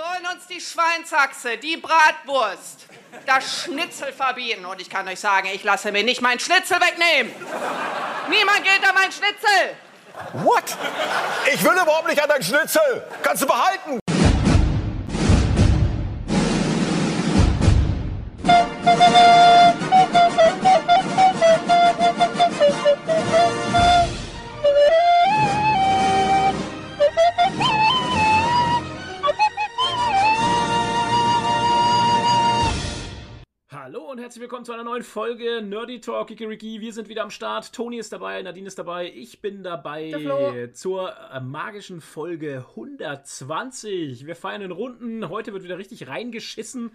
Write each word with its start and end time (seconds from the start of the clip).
wollen 0.00 0.34
uns 0.34 0.46
die 0.46 0.60
Schweinsachse, 0.60 1.58
die 1.58 1.76
Bratwurst, 1.76 2.86
das 3.26 3.64
Schnitzel 3.64 4.12
verbieten. 4.12 4.64
Und 4.64 4.80
ich 4.80 4.88
kann 4.88 5.06
euch 5.06 5.20
sagen, 5.20 5.48
ich 5.52 5.62
lasse 5.62 5.92
mir 5.92 6.02
nicht 6.02 6.22
mein 6.22 6.40
Schnitzel 6.40 6.78
wegnehmen. 6.80 7.34
Niemand 8.30 8.64
geht 8.64 8.88
an 8.88 8.94
mein 8.94 9.12
Schnitzel. 9.12 9.76
What? 10.32 10.64
Ich 11.52 11.62
will 11.62 11.72
überhaupt 11.72 12.08
nicht 12.08 12.22
an 12.22 12.28
dein 12.28 12.42
Schnitzel. 12.42 13.06
Kannst 13.22 13.42
du 13.42 13.46
behalten. 13.46 13.99
Herzlich 34.30 34.42
willkommen 34.42 34.64
zu 34.64 34.72
einer 34.72 34.84
neuen 34.84 35.02
Folge 35.02 35.60
Nerdy 35.60 36.00
Talk 36.00 36.28
Kikiriki. 36.28 36.80
Wir 36.80 36.92
sind 36.92 37.08
wieder 37.08 37.24
am 37.24 37.30
Start. 37.30 37.72
Toni 37.72 37.98
ist 37.98 38.12
dabei, 38.12 38.40
Nadine 38.42 38.68
ist 38.68 38.78
dabei, 38.78 39.10
ich 39.12 39.40
bin 39.40 39.64
dabei 39.64 40.70
zur 40.72 41.12
äh, 41.32 41.40
magischen 41.40 42.00
Folge 42.00 42.64
120. 42.68 44.24
Wir 44.26 44.36
feiern 44.36 44.62
in 44.62 44.70
Runden. 44.70 45.28
Heute 45.28 45.52
wird 45.52 45.64
wieder 45.64 45.78
richtig 45.78 46.06
reingeschissen. 46.06 46.92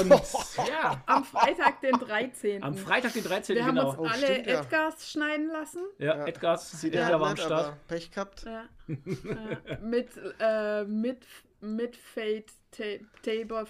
Und 0.00 0.10
ja, 0.68 1.02
Am 1.06 1.24
Freitag, 1.24 1.80
den 1.80 1.98
13. 1.98 2.62
am 2.62 2.76
Freitag, 2.76 3.14
den 3.14 3.24
13. 3.24 3.56
Wir 3.56 3.64
haben 3.66 3.74
genau. 3.74 3.90
uns 3.90 3.98
Oh, 3.98 4.04
alle 4.04 4.26
stimmt, 4.28 4.46
ja. 4.46 4.60
Edgars 4.60 5.10
schneiden 5.10 5.48
lassen. 5.48 5.80
ja, 5.98 6.24
Edgars, 6.24 6.70
Sieht 6.80 6.94
der 6.94 7.10
ja 7.10 7.18
war 7.18 7.30
am 7.30 7.36
Start. 7.36 7.88
Pech 7.88 8.12
gehabt. 8.12 8.44
Ja. 8.44 8.62
ja. 8.86 9.76
Mit, 9.82 10.10
äh, 10.38 10.84
mit, 10.84 11.26
mit 11.60 11.96
Fade, 11.96 12.44
Ta- 12.70 13.04
Tabor 13.24 13.66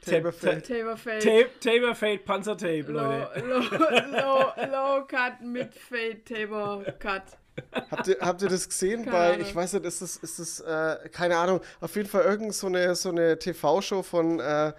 Fade. 0.00 0.16
Taberfeld. 0.16 0.66
Tabor 0.66 0.96
Fade. 0.96 1.20
Tape, 1.20 1.50
Tabor 1.60 1.94
Fade, 1.94 2.18
Panzertape, 2.18 2.82
Low, 2.88 3.00
Leute. 3.00 3.40
low, 3.46 3.62
low, 4.10 4.52
low 4.70 5.04
Cut 5.06 5.40
mit 5.42 5.74
Fade, 5.74 6.24
Tabor 6.24 6.84
Cut. 6.98 7.22
Habt 7.90 8.08
ihr, 8.08 8.16
habt 8.20 8.40
ihr 8.42 8.48
das 8.48 8.66
gesehen 8.66 9.04
Keine 9.04 9.10
bei, 9.16 9.32
Ahnung. 9.34 9.46
ich 9.46 9.54
weiß 9.54 9.74
nicht, 9.74 9.84
ist 9.84 10.00
das, 10.00 10.16
ist 10.16 10.38
das 10.38 10.60
äh, 10.60 11.08
keine 11.10 11.36
Ahnung, 11.36 11.60
auf 11.80 11.94
jeden 11.96 12.08
Fall 12.08 12.22
irgend 12.22 12.54
so 12.54 12.66
eine, 12.66 12.94
so 12.94 13.10
eine 13.10 13.38
TV-Show 13.38 14.02
von 14.02 14.40
äh, 14.40 14.72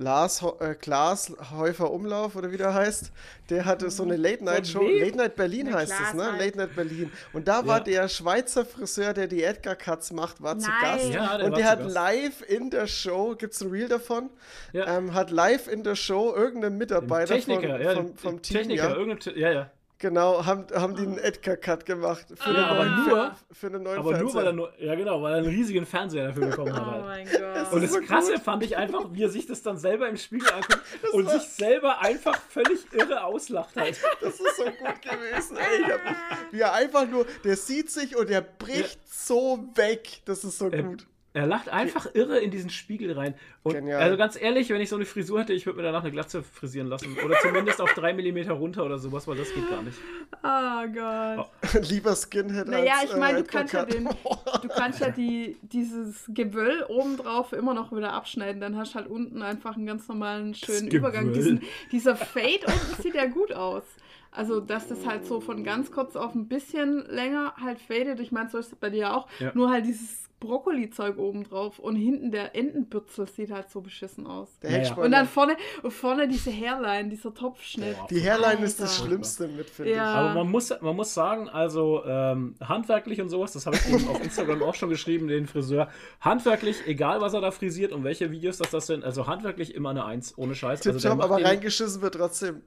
Lars 0.00 0.42
äh, 0.60 0.74
Klaas 0.74 1.32
Häufer 1.52 1.90
Umlauf 1.90 2.34
oder 2.34 2.50
wie 2.50 2.56
der 2.56 2.72
heißt. 2.72 3.12
Der 3.50 3.64
hatte 3.66 3.90
so 3.90 4.02
eine 4.02 4.16
Late-Night-Show. 4.16 4.78
Von 4.78 4.88
wem? 4.88 5.00
Late-Night 5.04 5.36
Berlin 5.36 5.68
Na, 5.70 5.78
heißt 5.78 5.92
es, 6.08 6.14
ne? 6.14 6.24
halt. 6.32 6.40
Late-Night 6.40 6.74
Berlin. 6.74 7.12
Und 7.32 7.48
da 7.48 7.66
war 7.66 7.78
Ja. 7.78 7.84
der 7.84 8.08
Schweizer 8.08 8.64
Friseur, 8.64 9.12
der 9.12 9.26
die 9.26 9.42
Edgar-Cuts 9.42 10.12
macht, 10.12 10.42
war 10.42 10.58
zu 10.58 10.68
Nein. 10.70 10.96
Gast. 10.98 11.10
Ja, 11.12 11.36
der 11.36 11.46
und 11.46 11.56
der 11.56 11.64
zu 11.66 11.70
hat 11.70 11.82
Gast. 11.82 11.94
live 11.94 12.42
in 12.48 12.70
der 12.70 12.86
Show, 12.86 13.34
gibt's 13.36 13.60
ein 13.60 13.70
Reel 13.70 13.88
davon? 13.88 14.30
Ja. 14.72 14.96
Ähm, 14.96 15.12
hat 15.14 15.30
live 15.30 15.68
in 15.68 15.82
der 15.84 15.96
Show 15.96 16.34
irgendeinen 16.34 16.78
Mitarbeiter 16.78 17.34
Techniker, 17.34 17.72
von, 17.72 17.82
ja, 17.82 17.94
vom, 17.94 18.16
vom 18.16 18.42
Team, 18.42 18.56
Techniker, 18.56 18.88
ja, 18.90 18.94
irgendein, 18.94 19.20
Te- 19.20 19.38
ja, 19.38 19.52
ja. 19.52 19.70
Genau, 20.02 20.46
haben, 20.46 20.64
haben 20.74 20.96
die 20.96 21.02
einen 21.02 21.18
Edgar-Cut 21.18 21.84
gemacht. 21.84 22.24
Für 22.34 22.52
Ja, 22.54 22.66
aber 22.68 22.84
neuen, 22.86 22.96
nur- 22.96 23.06
für, 23.50 23.54
für 23.54 23.66
einen 23.66 23.82
neuen 23.82 23.98
Aber 23.98 24.12
nur, 24.12 24.34
weil 24.34 24.44
Fernseher. 24.44 24.44
er 24.46 24.52
nur, 24.54 24.72
ja 24.78 24.94
genau, 24.94 25.20
weil 25.22 25.32
er 25.34 25.38
einen 25.40 25.48
riesigen 25.48 25.84
Fernseher 25.84 26.28
dafür 26.28 26.46
bekommen 26.46 26.72
hat. 26.74 26.82
Oh 26.82 26.90
halt. 26.90 27.04
mein 27.04 27.26
Gott. 27.30 27.72
Und 27.72 27.82
das 27.82 27.92
so 27.92 28.00
Krasse 28.00 28.32
gut. 28.32 28.42
fand 28.42 28.62
ich 28.64 28.76
einfach, 28.78 29.04
wie 29.12 29.22
er 29.24 29.28
sich 29.28 29.46
das 29.46 29.60
dann 29.62 29.76
selber 29.76 30.08
im 30.08 30.16
Spiegel 30.16 30.48
anguckt 30.50 30.80
und 31.12 31.28
sich 31.28 31.42
selber 31.42 32.00
einfach 32.00 32.34
völlig 32.48 32.80
irre 32.92 33.24
auslacht 33.24 33.76
halt. 33.76 33.98
Das 34.22 34.40
ist 34.40 34.56
so 34.56 34.64
gut 34.64 35.02
gewesen, 35.02 35.58
ey. 35.58 35.80
Ich 35.82 35.92
hab 35.92 36.00
wie 36.52 36.60
er 36.60 36.72
einfach 36.72 37.06
nur, 37.06 37.26
der 37.44 37.56
sieht 37.58 37.90
sich 37.90 38.16
und 38.16 38.30
er 38.30 38.40
bricht 38.40 39.00
so 39.12 39.68
weg. 39.74 40.22
Das 40.24 40.44
ist 40.44 40.58
so 40.58 40.72
Ähm, 40.72 40.92
gut. 40.92 41.06
Er 41.32 41.46
lacht 41.46 41.68
einfach 41.68 42.12
irre 42.12 42.38
in 42.38 42.50
diesen 42.50 42.70
Spiegel 42.70 43.12
rein. 43.12 43.34
Und 43.62 43.74
Genial. 43.74 44.02
also 44.02 44.16
ganz 44.16 44.40
ehrlich, 44.40 44.68
wenn 44.70 44.80
ich 44.80 44.88
so 44.88 44.96
eine 44.96 45.04
Frisur 45.04 45.40
hätte, 45.40 45.52
ich 45.52 45.64
würde 45.64 45.76
mir 45.76 45.84
danach 45.84 46.02
eine 46.02 46.10
Glatze 46.10 46.42
frisieren 46.42 46.88
lassen. 46.88 47.16
Oder 47.24 47.36
zumindest 47.40 47.80
auf 47.80 47.92
drei 47.94 48.12
Millimeter 48.12 48.52
runter 48.52 48.84
oder 48.84 48.98
sowas, 48.98 49.28
weil 49.28 49.36
das 49.36 49.54
geht 49.54 49.68
gar 49.70 49.82
nicht. 49.82 49.96
Oh 50.42 50.88
Gott. 50.92 51.48
Lieber 51.88 52.16
Skinhead 52.16 52.66
Naja, 52.66 52.94
als 53.00 53.10
ich 53.10 53.16
meine, 53.16 53.38
äh, 53.38 53.42
du 53.42 53.48
kannst 53.48 53.74
ja 53.74 53.84
den, 53.84 54.04
du 54.06 54.68
kannst 54.68 55.00
ja 55.00 55.10
die, 55.16 55.56
dieses 55.62 56.24
Gewöll 56.28 56.84
obendrauf 56.88 57.52
immer 57.52 57.74
noch 57.74 57.92
wieder 57.92 58.12
abschneiden. 58.12 58.60
Dann 58.60 58.76
hast 58.76 58.94
du 58.94 58.96
halt 58.96 59.06
unten 59.06 59.42
einfach 59.42 59.76
einen 59.76 59.86
ganz 59.86 60.08
normalen, 60.08 60.54
schönen 60.54 60.86
Das 60.86 60.94
Übergang. 60.94 61.32
Diesen, 61.32 61.62
dieser 61.92 62.16
Fade 62.16 62.66
unten 62.66 63.02
sieht 63.02 63.14
ja 63.14 63.26
gut 63.26 63.52
aus. 63.52 63.84
Also, 64.32 64.60
dass 64.60 64.88
das 64.88 65.06
halt 65.06 65.26
so 65.26 65.40
von 65.40 65.62
ganz 65.62 65.92
kurz 65.92 66.16
auf 66.16 66.34
ein 66.34 66.48
bisschen 66.48 67.04
länger 67.06 67.54
halt 67.60 67.80
fadet. 67.80 68.18
Ich 68.20 68.32
meine, 68.32 68.48
so 68.48 68.58
ist 68.58 68.72
es 68.72 68.76
bei 68.76 68.90
dir 68.90 69.14
auch. 69.14 69.28
Ja. 69.40 69.50
Nur 69.54 69.70
halt 69.70 69.86
dieses 69.86 70.29
Brokkoli-Zeug 70.40 71.18
obendrauf 71.18 71.78
und 71.78 71.96
hinten 71.96 72.30
der 72.30 72.56
Entenbürzel 72.56 73.28
sieht 73.28 73.50
halt 73.50 73.70
so 73.70 73.80
beschissen 73.82 74.26
aus. 74.26 74.58
Der. 74.60 74.70
Heckspoiler. 74.70 75.04
Und 75.06 75.12
dann 75.12 75.28
vorne, 75.28 75.56
vorne 75.88 76.26
diese 76.26 76.50
Hairline, 76.50 77.10
dieser 77.10 77.34
Topfschnitt. 77.34 77.96
Boah. 77.96 78.06
Die 78.08 78.20
Hairline 78.20 78.64
ist 78.64 78.80
das 78.80 78.94
Alter. 78.94 79.06
Schlimmste 79.06 79.48
mit, 79.48 79.68
finde 79.68 79.92
Ja. 79.92 80.14
Aber 80.14 80.34
man 80.34 80.50
muss, 80.50 80.72
man 80.80 80.96
muss 80.96 81.12
sagen, 81.12 81.48
also 81.48 82.02
ähm, 82.06 82.54
handwerklich 82.60 83.20
und 83.20 83.28
sowas, 83.28 83.52
das 83.52 83.66
habe 83.66 83.76
ich 83.76 83.92
eben 83.92 84.08
auf 84.08 84.22
Instagram 84.22 84.62
auch 84.62 84.74
schon 84.74 84.88
geschrieben, 84.88 85.28
den 85.28 85.46
Friseur. 85.46 85.88
Handwerklich, 86.20 86.86
egal 86.86 87.20
was 87.20 87.34
er 87.34 87.42
da 87.42 87.50
frisiert 87.50 87.92
und 87.92 88.02
welche 88.04 88.30
Videos 88.30 88.56
das, 88.58 88.70
das 88.70 88.86
sind, 88.86 89.04
also 89.04 89.26
handwerklich 89.26 89.74
immer 89.74 89.90
eine 89.90 90.04
Eins, 90.06 90.36
ohne 90.38 90.54
Scheiß. 90.54 90.80
ich. 90.80 90.86
Also 90.86 90.98
der 90.98 91.12
aber 91.12 91.36
den, 91.36 91.46
reingeschissen 91.46 92.00
wird 92.00 92.14
trotzdem. 92.14 92.62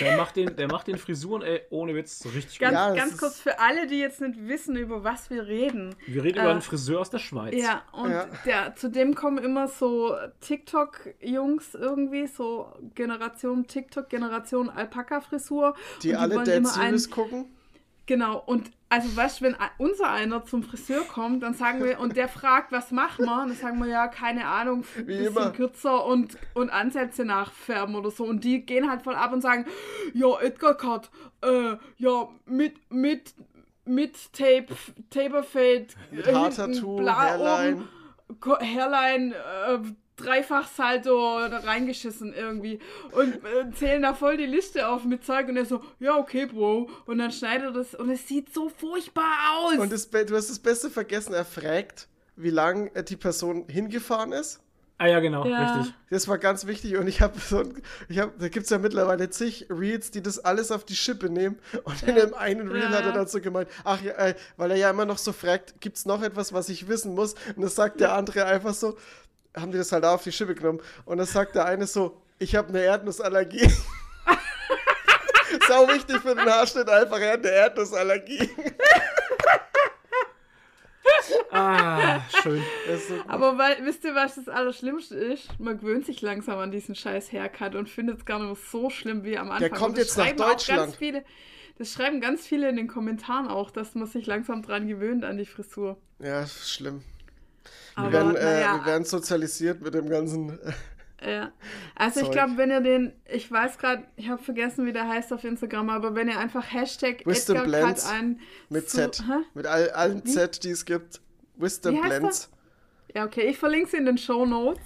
der, 0.00 0.16
macht 0.16 0.34
den, 0.36 0.56
der 0.56 0.66
macht 0.68 0.88
den 0.88 0.98
Frisuren, 0.98 1.42
ey, 1.42 1.60
ohne 1.70 1.94
Witz, 1.94 2.18
so 2.18 2.28
richtig 2.30 2.58
Ganz, 2.58 2.72
gut. 2.76 2.96
Ja, 2.96 3.04
ganz 3.04 3.18
kurz 3.18 3.38
für 3.38 3.60
alle, 3.60 3.86
die 3.86 3.98
jetzt 4.00 4.20
nicht 4.20 4.48
wissen, 4.48 4.76
über 4.76 5.04
was 5.04 5.30
wir 5.30 5.46
reden. 5.46 5.94
Wir 6.06 6.24
reden 6.24 6.38
Äh, 6.38 6.42
über 6.42 6.50
einen 6.50 6.62
Friseur 6.62 7.03
aus 7.04 7.10
der 7.10 7.18
Schweiz. 7.18 7.54
Ja, 7.54 7.82
und 7.92 8.10
Ja. 8.10 8.26
Der, 8.46 8.74
zu 8.76 8.88
dem 8.88 9.14
kommen 9.14 9.38
immer 9.38 9.68
so 9.68 10.16
TikTok-Jungs 10.40 11.74
irgendwie, 11.74 12.26
so 12.26 12.72
Generation 12.94 13.66
TikTok, 13.66 14.08
Generation 14.08 14.70
Alpaka-Frisur. 14.70 15.74
Die 16.02 16.10
Und 16.10 16.16
alle 16.16 16.42
Dead 16.44 16.66
Series 16.66 17.10
gucken. 17.10 17.46
Genau, 18.06 18.42
und 18.44 18.70
also 18.90 19.16
weißt 19.16 19.40
du, 19.40 19.46
wenn 19.46 19.56
unser 19.78 20.10
einer 20.10 20.44
zum 20.44 20.62
Friseur 20.62 21.02
kommt, 21.04 21.42
dann 21.42 21.54
sagen 21.54 21.82
wir, 21.82 21.98
und 21.98 22.16
der 22.16 22.28
fragt, 22.28 22.70
was 22.70 22.90
machen 22.90 23.24
wir? 23.24 23.42
Und 23.42 23.48
dann 23.48 23.56
sagen 23.56 23.78
wir, 23.82 23.88
ja, 23.88 24.08
keine 24.08 24.46
Ahnung, 24.46 24.84
ein 24.96 25.06
Wie 25.08 25.16
bisschen 25.16 25.36
immer. 25.36 25.50
kürzer 25.50 26.04
und, 26.06 26.36
und 26.52 26.70
Ansätze 26.70 27.24
nachfärben 27.24 27.96
oder 27.96 28.10
so. 28.10 28.24
Und 28.24 28.44
die 28.44 28.60
gehen 28.64 28.88
halt 28.90 29.02
voll 29.02 29.14
ab 29.16 29.32
und 29.32 29.40
sagen, 29.40 29.66
ja, 30.12 30.38
Edgar 30.40 30.74
Cut, 30.76 31.10
äh, 31.42 31.76
ja, 31.96 32.28
mit, 32.46 32.74
mit, 32.92 33.34
mit 33.84 34.32
Tape, 34.32 34.66
Taperfade, 35.10 35.86
Mit 36.10 36.26
Haartattoo, 36.32 36.72
hinten 36.72 36.96
bla 36.96 37.20
Hairline. 37.22 37.76
oben, 37.76 37.88
Ko- 38.40 38.58
Hairline, 38.60 39.34
äh, 39.34 39.78
Dreifach-Salto 40.16 41.36
reingeschissen 41.38 42.32
irgendwie 42.34 42.78
und 43.12 43.34
äh, 43.44 43.70
zählen 43.74 44.02
da 44.02 44.14
voll 44.14 44.36
die 44.36 44.46
Liste 44.46 44.88
auf 44.88 45.04
mit 45.04 45.24
Zeug 45.24 45.48
und 45.48 45.56
er 45.56 45.64
so, 45.64 45.82
ja, 45.98 46.16
okay, 46.16 46.46
Bro. 46.46 46.88
Und 47.06 47.18
dann 47.18 47.32
schneidet 47.32 47.66
er 47.66 47.72
das 47.72 47.94
und 47.94 48.10
es 48.10 48.28
sieht 48.28 48.52
so 48.54 48.68
furchtbar 48.68 49.32
aus. 49.58 49.76
Und 49.78 49.92
das, 49.92 50.08
du 50.10 50.36
hast 50.36 50.50
das 50.50 50.58
Beste 50.60 50.88
vergessen, 50.90 51.34
er 51.34 51.44
fragt, 51.44 52.08
wie 52.36 52.50
lang 52.50 52.88
äh, 52.94 53.02
die 53.02 53.16
Person 53.16 53.66
hingefahren 53.68 54.32
ist. 54.32 54.60
Ah 54.96 55.08
ja, 55.08 55.18
genau, 55.18 55.44
Ja. 55.44 55.58
richtig. 55.64 55.92
Das 56.08 56.28
war 56.28 56.38
ganz 56.38 56.66
wichtig 56.66 56.96
und 56.96 57.08
ich 57.08 57.20
habe 57.20 57.38
so 57.40 57.58
ein, 57.58 57.82
ich 58.08 58.20
habe, 58.20 58.32
da 58.38 58.48
gibt 58.48 58.64
es 58.64 58.70
ja 58.70 58.78
mittlerweile 58.78 59.28
zig 59.28 59.66
Reels, 59.68 60.12
die 60.12 60.22
das 60.22 60.38
alles 60.38 60.70
auf 60.70 60.84
die 60.84 60.94
Schippe 60.94 61.28
nehmen 61.30 61.58
und 61.82 62.02
in 62.04 62.14
dem 62.14 62.32
einen 62.34 62.68
Reel 62.68 62.92
Ja. 62.92 62.98
hat 62.98 63.06
er 63.06 63.12
dann 63.12 63.26
so 63.26 63.40
gemeint, 63.40 63.68
ach 63.82 64.00
ja, 64.02 64.12
äh, 64.12 64.34
weil 64.56 64.70
er 64.70 64.76
ja 64.76 64.90
immer 64.90 65.04
noch 65.04 65.18
so 65.18 65.32
fragt, 65.32 65.80
gibt 65.80 65.96
es 65.96 66.06
noch 66.06 66.22
etwas, 66.22 66.52
was 66.52 66.68
ich 66.68 66.86
wissen 66.88 67.14
muss? 67.16 67.34
Und 67.56 67.62
das 67.62 67.74
sagt 67.74 68.00
der 68.00 68.12
andere 68.14 68.44
einfach 68.44 68.72
so, 68.74 68.96
haben 69.56 69.72
die 69.72 69.78
das 69.78 69.90
halt 69.90 70.04
auch 70.04 70.14
auf 70.14 70.22
die 70.22 70.32
Schippe 70.32 70.54
genommen 70.54 70.80
und 71.04 71.18
dann 71.18 71.26
sagt 71.26 71.56
der 71.56 71.64
eine 71.66 71.88
so, 71.88 72.22
ich 72.38 72.54
habe 72.54 72.68
eine 72.68 72.82
Erdnussallergie. 72.82 73.68
Sau 75.68 75.88
wichtig 75.88 76.18
für 76.20 76.34
den 76.34 76.48
Haarschnitt 76.48 76.88
einfach, 76.88 77.18
er 77.18 77.32
hat 77.32 77.40
eine 77.40 77.50
Erdnussallergie. 77.50 78.48
Ah, 81.50 82.20
schön. 82.42 82.62
So. 83.08 83.14
Aber 83.28 83.58
weil, 83.58 83.84
wisst 83.84 84.04
ihr, 84.04 84.14
was 84.14 84.34
das 84.34 84.48
Allerschlimmste 84.48 85.14
ist? 85.14 85.48
Man 85.60 85.78
gewöhnt 85.78 86.06
sich 86.06 86.20
langsam 86.22 86.58
an 86.58 86.70
diesen 86.70 86.94
scheiß 86.94 87.32
Haircut 87.32 87.74
und 87.74 87.88
findet 87.88 88.18
es 88.18 88.24
gar 88.24 88.38
nicht 88.38 88.46
mehr 88.46 88.56
so 88.70 88.90
schlimm 88.90 89.22
wie 89.24 89.38
am 89.38 89.50
Anfang. 89.50 89.70
kommt 89.70 89.82
Und 89.90 89.98
das 89.98 90.16
jetzt 90.16 90.18
nach 90.18 90.48
Deutschland. 90.48 90.80
Ganz 90.80 90.96
viele, 90.96 91.24
das 91.78 91.92
schreiben 91.92 92.20
ganz 92.20 92.46
viele 92.46 92.68
in 92.68 92.76
den 92.76 92.88
Kommentaren 92.88 93.48
auch, 93.48 93.70
dass 93.70 93.94
man 93.94 94.06
sich 94.06 94.26
langsam 94.26 94.62
dran 94.62 94.86
gewöhnt 94.88 95.24
an 95.24 95.36
die 95.36 95.46
Frisur. 95.46 95.96
ja, 96.18 96.42
ist 96.42 96.70
schlimm. 96.70 97.02
Aber, 97.94 98.08
Wir 98.08 98.12
werden, 98.12 98.36
äh, 98.36 98.42
naja, 98.44 98.80
wir 98.80 98.86
werden 98.86 99.04
sozialisiert 99.04 99.80
mit 99.80 99.94
dem 99.94 100.08
ganzen. 100.08 100.58
Ja. 101.24 101.52
Also 101.94 102.20
ich 102.20 102.26
Zeug. 102.26 102.32
glaube, 102.34 102.56
wenn 102.56 102.70
ihr 102.70 102.80
den, 102.80 103.12
ich 103.26 103.50
weiß 103.50 103.78
gerade, 103.78 104.04
ich 104.16 104.28
habe 104.28 104.42
vergessen, 104.42 104.84
wie 104.86 104.92
der 104.92 105.08
heißt 105.08 105.32
auf 105.32 105.44
Instagram, 105.44 105.88
aber 105.90 106.14
wenn 106.14 106.28
ihr 106.28 106.38
einfach 106.38 106.72
Hashtag 106.72 107.24
Wisdom 107.26 107.56
Edgar 107.56 107.68
Blends 107.68 108.08
ein 108.10 108.40
Mit 108.68 108.90
so- 108.90 108.98
Z. 108.98 109.22
Hä? 109.26 109.44
Mit 109.54 109.66
all, 109.66 109.90
allen 109.90 110.24
Z, 110.26 110.64
die 110.64 110.70
es 110.70 110.84
gibt. 110.84 111.20
Wisdom 111.56 111.94
Wie 111.96 112.00
Blends. 112.00 112.50
Ja, 113.14 113.24
okay, 113.24 113.42
ich 113.42 113.58
verlinke 113.58 113.86
es 113.86 113.94
in 113.94 114.04
den 114.06 114.18
Show 114.18 114.44
Notes. 114.44 114.82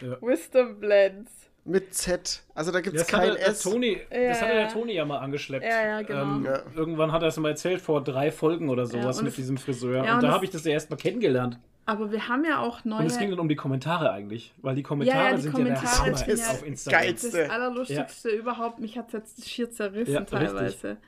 Ja. 0.00 0.16
Wisdom 0.20 0.78
Blends. 0.78 1.32
Mit 1.64 1.92
Z. 1.94 2.42
Also 2.54 2.72
da 2.72 2.80
gibt 2.80 2.96
es 2.96 3.06
kein 3.06 3.32
der 3.34 3.48
S. 3.48 3.62
Toni, 3.62 3.98
Ja, 4.10 4.28
das 4.28 4.40
hatte 4.42 4.52
der 4.52 4.60
ja. 4.62 4.68
Toni 4.68 4.92
ja 4.94 5.04
mal 5.04 5.18
angeschleppt. 5.18 5.64
Ja, 5.64 5.82
ja, 5.86 6.02
genau. 6.02 6.22
Ähm, 6.36 6.44
Ja. 6.44 6.62
Irgendwann 6.74 7.12
hat 7.12 7.22
er 7.22 7.28
es 7.28 7.36
mal 7.36 7.50
erzählt, 7.50 7.80
vor 7.80 8.02
drei 8.02 8.30
Folgen 8.30 8.68
oder 8.70 8.86
sowas 8.86 9.20
mit 9.22 9.30
es- 9.30 9.36
diesem 9.36 9.56
Friseur. 9.58 10.04
Ja, 10.04 10.12
und 10.12 10.18
und 10.18 10.22
da 10.24 10.32
habe 10.32 10.44
ich 10.44 10.50
das 10.50 10.64
ja 10.64 10.72
erst 10.72 10.88
mal 10.90 10.96
kennengelernt. 10.96 11.58
Aber 11.90 12.12
wir 12.12 12.28
haben 12.28 12.44
ja 12.44 12.60
auch 12.60 12.84
neue. 12.84 13.00
Und 13.00 13.06
es 13.06 13.18
ging 13.18 13.30
dann 13.30 13.40
um 13.40 13.48
die 13.48 13.56
Kommentare 13.56 14.12
eigentlich, 14.12 14.54
weil 14.58 14.76
die 14.76 14.84
Kommentare 14.84 15.18
Ja, 15.24 15.30
ja, 15.30 15.34
die 15.36 15.42
sind 15.42 15.52
Kommentare 15.52 15.84
ja 15.84 15.90
der 15.90 15.98
Hammer 15.98 16.16
sind 16.16 16.38
ja 16.38 16.50
auf 16.50 16.64
Instagram. 16.64 17.00
geilste. 17.02 17.30
das 17.38 17.50
Allerlustigste 17.50 18.28
überhaupt. 18.28 18.78
Mich 18.78 18.96
hat 18.96 19.08
es 19.08 19.12
jetzt 19.14 19.48
schier 19.48 19.72
zerrissen 19.72 20.14
Ja, 20.14 20.20
teilweise. 20.20 20.98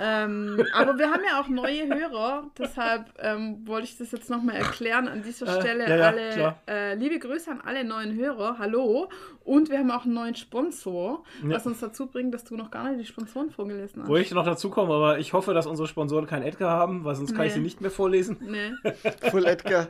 Ähm, 0.00 0.64
aber 0.72 0.98
wir 0.98 1.10
haben 1.10 1.22
ja 1.28 1.40
auch 1.40 1.48
neue 1.48 1.86
Hörer, 1.86 2.50
deshalb 2.58 3.06
ähm, 3.18 3.66
wollte 3.66 3.86
ich 3.86 3.96
das 3.98 4.10
jetzt 4.12 4.28
nochmal 4.30 4.56
erklären 4.56 5.06
an 5.08 5.22
dieser 5.22 5.46
Äh, 5.46 5.60
Stelle. 5.60 5.88
ja, 5.88 5.96
ja, 5.96 6.06
alle 6.08 6.56
äh, 6.68 6.94
liebe 6.94 7.18
Grüße 7.18 7.50
an 7.50 7.60
alle 7.64 7.84
neuen 7.84 8.14
Hörer, 8.16 8.56
hallo. 8.58 9.08
Und 9.44 9.68
wir 9.70 9.78
haben 9.78 9.90
auch 9.90 10.04
einen 10.04 10.14
neuen 10.14 10.34
Sponsor, 10.34 11.22
Ja. 11.42 11.56
was 11.56 11.66
uns 11.66 11.78
dazu 11.80 12.06
bringt, 12.06 12.32
dass 12.32 12.44
du 12.44 12.56
noch 12.56 12.70
gar 12.70 12.88
nicht 12.88 13.00
die 13.00 13.04
Sponsoren 13.06 13.50
vorgelesen 13.50 14.02
hast. 14.02 14.08
Wo 14.08 14.16
ich 14.16 14.30
noch 14.32 14.44
dazu 14.44 14.70
komme, 14.70 14.94
aber 14.94 15.18
ich 15.18 15.32
hoffe, 15.34 15.52
dass 15.52 15.66
unsere 15.66 15.86
Sponsoren 15.86 16.26
keinen 16.26 16.44
Edgar 16.44 16.70
haben, 16.70 17.04
weil 17.04 17.14
sonst 17.14 17.34
kann 17.34 17.44
ich 17.46 17.52
Nee. 17.52 17.58
sie 17.58 17.60
nicht 17.64 17.80
mehr 17.82 17.90
vorlesen. 17.90 18.38
Nee, 18.40 18.72
Full 19.30 19.44
Edgar. 19.44 19.88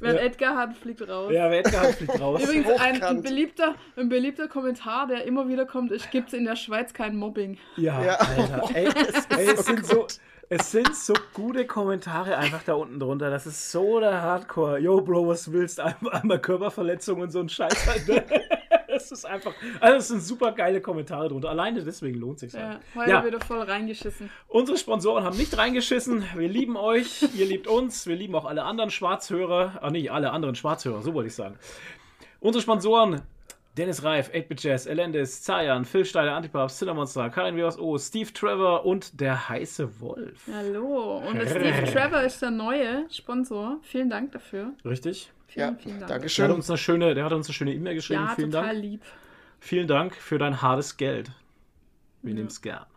wer 0.00 0.14
Ja. 0.14 0.20
Edgar 0.20 0.56
hat, 0.56 0.76
fliegt 0.76 1.08
raus. 1.08 1.32
Ja, 1.32 1.50
wer 1.50 1.60
Edgar 1.60 1.82
hat, 1.84 1.94
fliegt 1.94 2.20
raus. 2.20 2.42
Übrigens, 2.42 2.68
ein, 2.78 3.02
ein, 3.02 3.22
beliebter, 3.22 3.74
ein 3.96 4.08
beliebter 4.10 4.48
Kommentar, 4.48 5.06
der 5.06 5.24
immer 5.24 5.48
wieder 5.48 5.64
kommt, 5.64 5.90
ist, 5.90 6.10
gibt 6.10 6.28
es 6.28 6.34
in 6.34 6.44
der 6.44 6.56
Schweiz 6.56 6.92
kein 6.92 7.16
Mobbing. 7.16 7.56
Ja, 7.76 8.02
Ja. 8.04 8.14
Alter. 8.16 8.68
Ey, 8.74 8.88
ey, 9.30 9.46
es, 9.46 9.64
sind 9.66 9.86
so, 9.86 10.06
es 10.48 10.70
sind 10.70 10.94
so 10.94 11.14
gute 11.32 11.66
Kommentare 11.66 12.36
einfach 12.36 12.62
da 12.64 12.74
unten 12.74 12.98
drunter. 13.00 13.30
Das 13.30 13.46
ist 13.46 13.70
so 13.70 14.00
der 14.00 14.22
Hardcore. 14.22 14.78
Yo, 14.78 15.00
Bro, 15.00 15.28
was 15.28 15.52
willst? 15.52 15.80
Einmal, 15.80 16.12
einmal 16.14 16.40
Körperverletzung 16.40 17.20
und 17.20 17.30
so 17.30 17.40
ein 17.40 17.48
Scheiß. 17.48 17.86
Halt, 17.86 18.08
ne? 18.08 18.24
Es 18.96 19.10
ist 19.10 19.24
einfach. 19.24 19.52
Also, 19.80 19.96
es 19.96 20.06
sind 20.06 20.22
super 20.22 20.52
geile 20.52 20.80
Kommentare 20.80 21.28
drunter. 21.28 21.48
Alleine 21.50 21.82
deswegen 21.82 22.16
lohnt 22.20 22.38
sich 22.38 22.52
Ja, 22.52 22.60
halt. 22.68 22.80
heute 22.94 23.10
Ja, 23.10 23.26
wieder 23.26 23.40
voll 23.40 23.60
reingeschissen. 23.60 24.30
unsere 24.46 24.78
Sponsoren 24.78 25.24
haben 25.24 25.36
nicht 25.36 25.58
reingeschissen. 25.58 26.22
Wir 26.36 26.48
lieben 26.48 26.76
euch. 26.76 27.22
Ihr 27.34 27.46
liebt 27.46 27.66
uns. 27.66 28.06
Wir 28.06 28.14
lieben 28.14 28.36
auch 28.36 28.44
alle 28.44 28.62
anderen 28.62 28.90
Schwarzhörer. 28.90 29.78
Ah, 29.82 29.90
nee, 29.90 30.08
alle 30.10 30.30
anderen 30.30 30.54
Schwarzhörer, 30.54 31.02
so 31.02 31.12
wollte 31.12 31.26
ich 31.26 31.34
sagen. 31.34 31.56
Unsere 32.38 32.62
Sponsoren. 32.62 33.22
Dennis 33.76 34.04
Reif, 34.04 34.30
8-Bit 34.30 34.62
Jazz, 34.62 34.86
Elendis, 34.86 35.42
Zayan, 35.42 35.84
Phil 35.84 36.04
Steiler, 36.04 36.34
Antipapst, 36.36 36.78
Cinnamonster, 36.78 37.28
Karin 37.30 37.56
WSO, 37.56 37.98
Steve 37.98 38.32
Trevor 38.32 38.86
und 38.86 39.20
der 39.20 39.48
heiße 39.48 40.00
Wolf. 40.00 40.48
Hallo. 40.52 41.18
Und 41.18 41.34
der 41.40 41.46
Steve 41.48 41.84
Trevor 41.92 42.20
ist 42.22 42.40
der 42.40 42.52
neue 42.52 43.06
Sponsor. 43.10 43.78
Vielen 43.82 44.08
Dank 44.10 44.30
dafür. 44.32 44.72
Richtig? 44.84 45.32
Vielen, 45.48 45.68
Ja, 45.70 45.74
vielen 45.76 45.98
Dank. 45.98 45.98
Der 45.98 46.02
hat 46.02 46.10
Dankeschön. 46.22 46.50
uns 46.52 46.70
eine 46.70 46.78
schöne, 46.78 47.14
der 47.14 47.24
hat 47.24 47.32
uns 47.32 47.48
eine 47.48 47.54
schöne 47.54 47.74
E-Mail 47.74 47.94
geschrieben. 47.96 48.22
Ja, 48.22 48.34
Vielen 48.36 48.50
total 48.52 48.68
Dank. 48.68 48.80
lieb. 48.82 49.02
Vielen 49.58 49.88
Dank 49.88 50.14
für 50.14 50.38
dein 50.38 50.62
hartes 50.62 50.96
Geld. 50.96 51.32
Wir 52.22 52.34
nehmen 52.34 52.48
es 52.48 52.60
gern. 52.62 52.86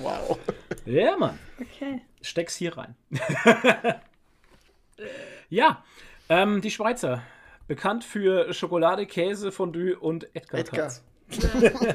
Wow. 0.00 0.38
Ja, 0.86 1.16
Mann. 1.16 1.36
Okay. 1.60 2.02
Steck's 2.22 2.54
hier 2.54 2.76
rein. 2.78 2.94
ja, 5.48 5.82
ähm, 6.28 6.60
die 6.60 6.70
Schweizer. 6.70 7.22
Bekannt 7.68 8.02
für 8.02 8.52
Schokolade, 8.52 9.06
Käse, 9.06 9.52
Fondue 9.52 9.96
und 9.98 10.24
Edgar. 10.34 10.60
Edgar. 10.60 10.80
Katz. 10.86 11.04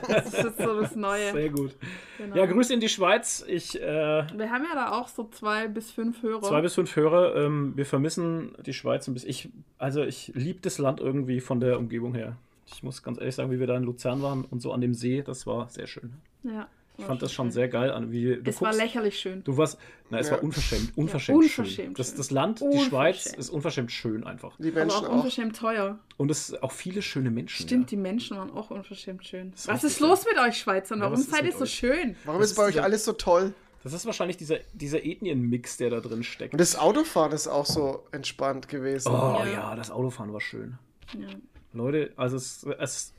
Das 0.07 0.27
ist 0.27 0.43
jetzt 0.43 0.57
so 0.59 0.79
das 0.79 0.95
Neue. 0.95 1.31
Sehr 1.31 1.49
gut. 1.49 1.75
Genau. 2.19 2.35
Ja, 2.35 2.45
Grüße 2.45 2.71
in 2.71 2.79
die 2.79 2.87
Schweiz. 2.89 3.43
Ich, 3.47 3.81
äh, 3.81 3.81
Wir 3.83 4.51
haben 4.51 4.63
ja 4.63 4.75
da 4.75 4.91
auch 4.91 5.07
so 5.07 5.27
zwei 5.31 5.67
bis 5.67 5.89
fünf 5.91 6.21
Hörer. 6.21 6.43
zwei 6.43 6.61
bis 6.61 6.75
fünf 6.75 6.95
Hörer. 6.95 7.35
Ähm, 7.35 7.73
wir 7.75 7.87
vermissen 7.87 8.55
die 8.63 8.73
Schweiz 8.73 9.07
ein 9.07 9.15
bisschen. 9.15 9.29
Ich, 9.31 9.49
also 9.79 10.03
ich 10.03 10.31
liebe 10.35 10.59
das 10.61 10.77
Land 10.77 10.99
irgendwie 10.99 11.39
von 11.41 11.59
der 11.59 11.79
Umgebung 11.79 12.13
her. 12.13 12.37
Ich 12.67 12.83
muss 12.83 13.01
ganz 13.01 13.17
ehrlich 13.17 13.33
sagen, 13.33 13.49
wie 13.49 13.59
wir 13.59 13.65
da 13.67 13.75
in 13.75 13.83
Luzern 13.83 14.21
waren 14.21 14.45
und 14.45 14.61
so 14.61 14.71
an 14.71 14.81
dem 14.81 14.93
See, 14.93 15.23
das 15.23 15.47
war 15.47 15.67
sehr 15.67 15.87
schön. 15.87 16.13
ja, 16.43 16.67
Ich 16.97 17.05
fand 17.05 17.21
das 17.23 17.33
schon 17.33 17.49
sehr 17.49 17.67
geil 17.69 17.91
an, 17.91 18.11
wie 18.11 18.35
du 18.35 18.49
Es 18.49 18.61
war 18.61 18.69
guckst- 18.71 18.79
lächerlich 18.81 19.19
schön. 19.19 19.43
Du 19.43 19.57
warst, 19.57 19.79
na, 20.11 20.19
es 20.19 20.27
Ja. 20.27 20.33
war 20.33 20.43
unverschämt, 20.43 20.95
unverschämt, 20.95 21.37
unverschämt 21.39 21.67
schön. 21.69 21.93
Das, 21.95 22.07
schön. 22.09 22.17
das 22.17 22.29
Land, 22.31 22.59
die 22.59 22.63
Unverschämt. 22.65 22.89
Schweiz, 22.89 23.25
ist 23.25 23.49
unverschämt 23.49 23.91
schön 23.91 24.23
einfach. 24.25 24.55
Die 24.59 24.67
Aber 24.69 24.79
Menschen 24.81 25.05
auch 25.05 25.09
auch. 25.09 25.13
unverschämt 25.15 25.55
teuer. 25.55 25.97
Und 26.17 26.29
es 26.29 26.47
sind 26.47 26.61
auch 26.61 26.71
viele 26.71 27.01
schöne 27.01 27.31
Menschen. 27.31 27.65
Stimmt, 27.65 27.85
Ja. 27.91 27.95
die 27.95 28.01
Menschen 28.01 28.37
waren 28.37 28.51
auch 28.51 28.69
unverschämt 28.69 29.25
schön. 29.25 29.53
ist 29.53 29.67
Was 29.67 29.83
ist 29.83 29.99
los 30.01 30.25
mit 30.25 30.37
euch 30.39 30.57
Schweizern? 30.59 30.99
Ja, 30.99 31.05
Warum 31.05 31.17
seid 31.17 31.45
ihr 31.45 31.51
so 31.51 31.65
schön? 31.65 32.15
Warum 32.25 32.41
Das 32.41 32.51
ist 32.51 32.57
bei 32.57 32.63
euch 32.65 32.81
alles 32.81 33.05
so 33.05 33.13
toll? 33.13 33.53
Das 33.83 33.91
ist 33.91 34.05
wahrscheinlich 34.05 34.37
dieser, 34.37 34.59
dieser 34.73 35.03
Ethnienmix, 35.03 35.75
der 35.77 35.89
da 35.89 35.99
drin 35.99 36.23
steckt. 36.23 36.53
Und 36.53 36.61
das 36.61 36.77
Autofahren 36.77 37.31
ist 37.33 37.47
auch 37.47 37.65
so 37.65 38.05
entspannt 38.11 38.69
gewesen. 38.69 39.09
Oh 39.09 39.39
Ja. 39.39 39.45
ja. 39.47 39.75
das 39.75 39.89
Autofahren 39.91 40.31
war 40.31 40.39
schön. 40.41 40.77
Ja. 41.19 41.27
Leute, 41.73 42.13
also 42.15 42.37
es, 42.37 42.63
es. 42.79 43.13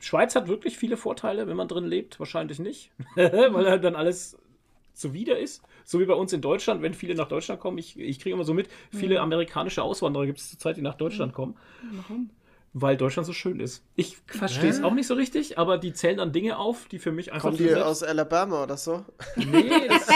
Schweiz 0.00 0.34
hat 0.34 0.48
wirklich 0.48 0.76
viele 0.76 0.96
Vorteile, 0.96 1.46
wenn 1.46 1.56
man 1.56 1.68
drin 1.68 1.84
lebt. 1.84 2.18
Wahrscheinlich 2.18 2.58
nicht. 2.58 2.90
Weil 3.14 3.70
halt 3.70 3.84
dann 3.84 3.94
alles 3.94 4.36
zuwider 4.94 5.38
ist. 5.38 5.62
So 5.84 6.00
wie 6.00 6.04
bei 6.04 6.14
uns 6.14 6.32
in 6.32 6.40
Deutschland, 6.40 6.82
wenn 6.82 6.94
viele 6.94 7.14
nach 7.14 7.28
Deutschland 7.28 7.60
kommen. 7.60 7.78
Ich, 7.78 7.98
ich 7.98 8.20
kriege 8.20 8.34
immer 8.34 8.44
so 8.44 8.54
mit, 8.54 8.68
viele 8.90 9.20
amerikanische 9.20 9.82
Auswanderer 9.82 10.26
gibt 10.26 10.38
es 10.38 10.50
zurzeit, 10.50 10.76
die 10.76 10.82
nach 10.82 10.94
Deutschland 10.94 11.32
kommen. 11.32 11.56
Warum? 11.92 12.30
Weil 12.72 12.96
Deutschland 12.96 13.26
so 13.26 13.32
schön 13.32 13.58
ist. 13.58 13.82
Ich 13.96 14.18
verstehe 14.26 14.70
es 14.70 14.80
auch 14.84 14.94
nicht 14.94 15.08
so 15.08 15.14
richtig, 15.14 15.58
aber 15.58 15.76
die 15.76 15.92
zählen 15.92 16.18
dann 16.18 16.32
Dinge 16.32 16.56
auf, 16.56 16.86
die 16.86 17.00
für 17.00 17.10
mich 17.10 17.32
einfach 17.32 17.50
Kommen 17.50 17.56
die 17.56 17.74
aus 17.74 18.04
Alabama 18.04 18.62
oder 18.62 18.76
so? 18.76 19.04
Nee, 19.34 19.72
das, 19.88 20.08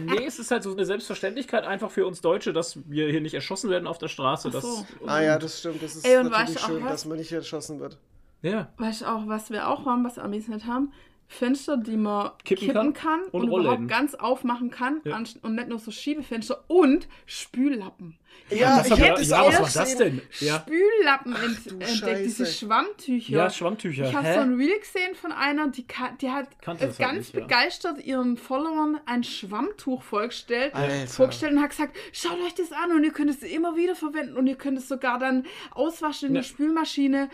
nee, 0.00 0.24
es 0.26 0.40
ist 0.40 0.50
halt 0.50 0.64
so 0.64 0.72
eine 0.72 0.84
Selbstverständlichkeit 0.84 1.62
einfach 1.64 1.92
für 1.92 2.04
uns 2.06 2.20
Deutsche, 2.20 2.52
dass 2.52 2.80
wir 2.90 3.08
hier 3.08 3.20
nicht 3.20 3.34
erschossen 3.34 3.70
werden 3.70 3.86
auf 3.86 3.98
der 3.98 4.08
Straße. 4.08 4.50
Ach 4.52 4.60
so. 4.60 4.86
Ah 5.06 5.20
ja, 5.20 5.38
das 5.38 5.60
stimmt. 5.60 5.80
Das 5.84 5.94
ist 5.94 6.04
Ey, 6.04 6.20
natürlich 6.24 6.58
schön, 6.58 6.82
dass 6.82 7.04
man 7.04 7.16
nicht 7.16 7.30
erschossen 7.30 7.78
wird. 7.78 7.96
Ja. 8.42 8.72
Weißt 8.78 9.02
du 9.02 9.06
auch, 9.06 9.26
was 9.26 9.50
wir 9.50 9.68
auch 9.68 9.86
haben, 9.86 10.04
was 10.04 10.18
Amis 10.18 10.48
nicht 10.48 10.66
haben? 10.66 10.92
Fenster, 11.28 11.76
die 11.76 11.96
man 11.96 12.32
Kippen 12.44 12.66
kippen, 12.66 12.92
kann 12.92 12.92
kann, 12.92 13.20
und 13.30 13.50
und, 13.50 13.60
überhaupt 13.60 13.86
ganz 13.86 14.16
aufmachen 14.16 14.70
kann 14.70 15.00
Ja. 15.04 15.16
und 15.16 15.54
nicht 15.54 15.68
nur 15.68 15.78
so 15.78 15.92
Schiebefenster 15.92 16.64
und 16.66 17.08
Spüllappen. 17.24 18.18
Ja, 18.50 18.82
ich 18.84 18.98
hätte 18.98 19.22
es 19.22 19.28
ja, 19.28 19.42
auch 19.42 19.46
was 19.60 19.76
war 19.76 19.84
das 19.84 19.96
denn? 19.96 20.20
Ja, 20.40 20.64
Spüllappen 20.66 21.36
ent 21.36 21.66
entdeckt, 21.68 22.24
diese 22.24 22.44
Scheiße. 22.46 22.66
Schwammtücher. 22.66 23.32
ja 23.32 23.48
Schwammtücher. 23.50 24.08
Ich 24.08 24.14
habe 24.14 24.26
so 24.34 24.40
ein 24.40 24.54
Reel 24.54 24.76
gesehen 24.80 25.14
von 25.14 25.30
einer, 25.30 25.68
die, 25.68 25.86
die 26.20 26.30
hat 26.30 26.48
halt 26.66 26.98
ganz 26.98 27.18
nicht, 27.18 27.34
ja. 27.34 27.40
begeistert 27.40 28.04
ihren 28.04 28.36
Followern 28.36 28.98
ein 29.06 29.22
Schwammtuch 29.22 30.02
vorgestellt, 30.02 30.74
Alter. 30.74 31.06
vorgestellt 31.06 31.52
und 31.52 31.62
hat 31.62 31.70
gesagt, 31.70 31.96
schaut 32.12 32.40
euch 32.44 32.54
das 32.54 32.72
an 32.72 32.90
und 32.90 33.04
ihr 33.04 33.12
könnt 33.12 33.30
es 33.30 33.42
immer 33.42 33.76
wieder 33.76 33.94
verwenden 33.94 34.36
und 34.36 34.48
ihr 34.48 34.56
könnt 34.56 34.78
es 34.78 34.88
sogar 34.88 35.18
dann 35.20 35.46
auswaschen 35.70 36.30
in 36.30 36.34
Ja. 36.34 36.40
der 36.40 36.48
Spülmaschine. 36.48 37.30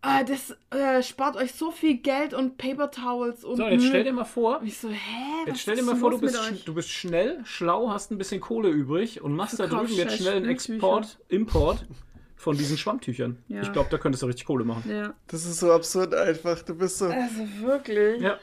Äh, 0.00 0.24
das 0.24 0.56
äh, 0.70 1.02
spart 1.02 1.34
euch 1.36 1.52
so 1.54 1.72
viel 1.72 1.96
Geld 1.96 2.32
und 2.32 2.56
Paper 2.56 2.88
Towels 2.92 3.42
und 3.42 3.56
So, 3.56 3.66
jetzt 3.66 3.84
stell 3.84 4.04
dir 4.04 4.12
mal 4.12 4.24
vor, 4.24 4.60
ich 4.64 4.78
so, 4.78 4.88
hä? 4.90 4.94
jetzt 5.46 5.60
stell 5.60 5.74
dir 5.74 5.82
mal 5.82 5.96
vor, 5.96 6.12
du 6.12 6.20
bist, 6.20 6.38
du 6.66 6.72
bist 6.74 6.88
schnell, 6.90 7.40
schlau, 7.44 7.90
hast 7.90 8.12
ein 8.12 8.18
bisschen 8.18 8.40
Kohle 8.40 8.68
übrig 8.68 9.22
und 9.22 9.34
machst 9.34 9.58
da 9.58 9.66
drüben 9.66 9.92
jetzt 9.92 10.18
schnell 10.18 10.37
einen. 10.44 10.50
Export, 10.52 11.18
Import 11.28 11.86
von 12.36 12.56
diesen 12.56 12.76
Schwammtüchern. 12.78 13.36
Ja. 13.48 13.62
Ich 13.62 13.72
glaube, 13.72 13.88
da 13.90 13.98
könntest 13.98 14.22
du 14.22 14.26
richtig 14.26 14.46
Kohle 14.46 14.64
machen. 14.64 14.90
Ja, 14.90 15.14
Das 15.26 15.44
ist 15.44 15.58
so 15.60 15.72
absurd 15.72 16.14
einfach. 16.14 16.62
Du 16.62 16.74
bist 16.74 16.98
so. 16.98 17.06
also 17.06 17.46
wirklich. 17.62 18.20
Ja, 18.22 18.38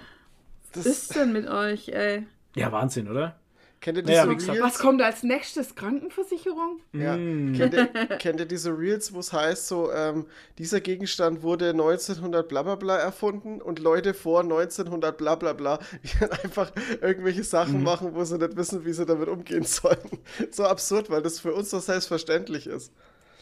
Das, 0.74 0.86
Was 0.86 0.91
ist 0.93 1.15
denn 1.15 1.31
mit 1.34 1.48
euch, 1.48 1.89
ey? 1.89 2.27
ja 2.55 2.72
Wahnsinn, 2.72 3.10
oder? 3.10 3.39
Kennt 3.82 3.98
ihr 3.98 4.03
diese 4.03 4.27
gesagt, 4.27 4.50
Reels? 4.58 4.63
Was 4.63 4.79
kommt 4.79 5.01
als 5.01 5.24
nächstes? 5.24 5.75
Krankenversicherung? 5.75 6.79
Ja. 6.94 7.15
Mm. 7.17 7.53
Kennt, 7.53 7.74
ihr, 7.74 7.86
kennt 8.17 8.39
ihr 8.39 8.46
diese 8.46 8.77
Reels, 8.77 9.13
wo 9.13 9.20
es 9.20 9.32
heißt, 9.34 9.67
so, 9.67 9.91
ähm, 9.91 10.25
dieser 10.58 10.82
Gegenstand 10.82 11.44
wurde 11.44 11.70
1900 11.70 12.48
bla 12.48 12.63
bla 12.63 12.75
bla 12.75 12.98
erfunden 12.98 13.62
und 13.62 13.79
Leute 13.79 14.13
vor 14.13 14.41
1900 14.41 15.17
bla 15.17 15.36
bla 15.36 15.53
bla 15.53 15.79
die 16.03 16.20
dann 16.20 16.32
einfach 16.32 16.72
irgendwelche 17.01 17.44
Sachen 17.44 17.77
Mhm. 17.79 17.84
machen, 17.84 18.15
wo 18.15 18.24
sie 18.24 18.38
nicht 18.38 18.55
wissen, 18.58 18.86
wie 18.86 18.94
sie 18.94 19.05
damit 19.05 19.27
umgehen 19.29 19.63
sollen. 19.63 19.98
So 20.51 20.63
absurd, 20.65 21.10
weil 21.10 21.22
das 21.22 21.39
für 21.39 21.53
uns 21.53 21.70
so 21.70 21.79
selbstverständlich 21.79 22.67
ist. 22.67 22.91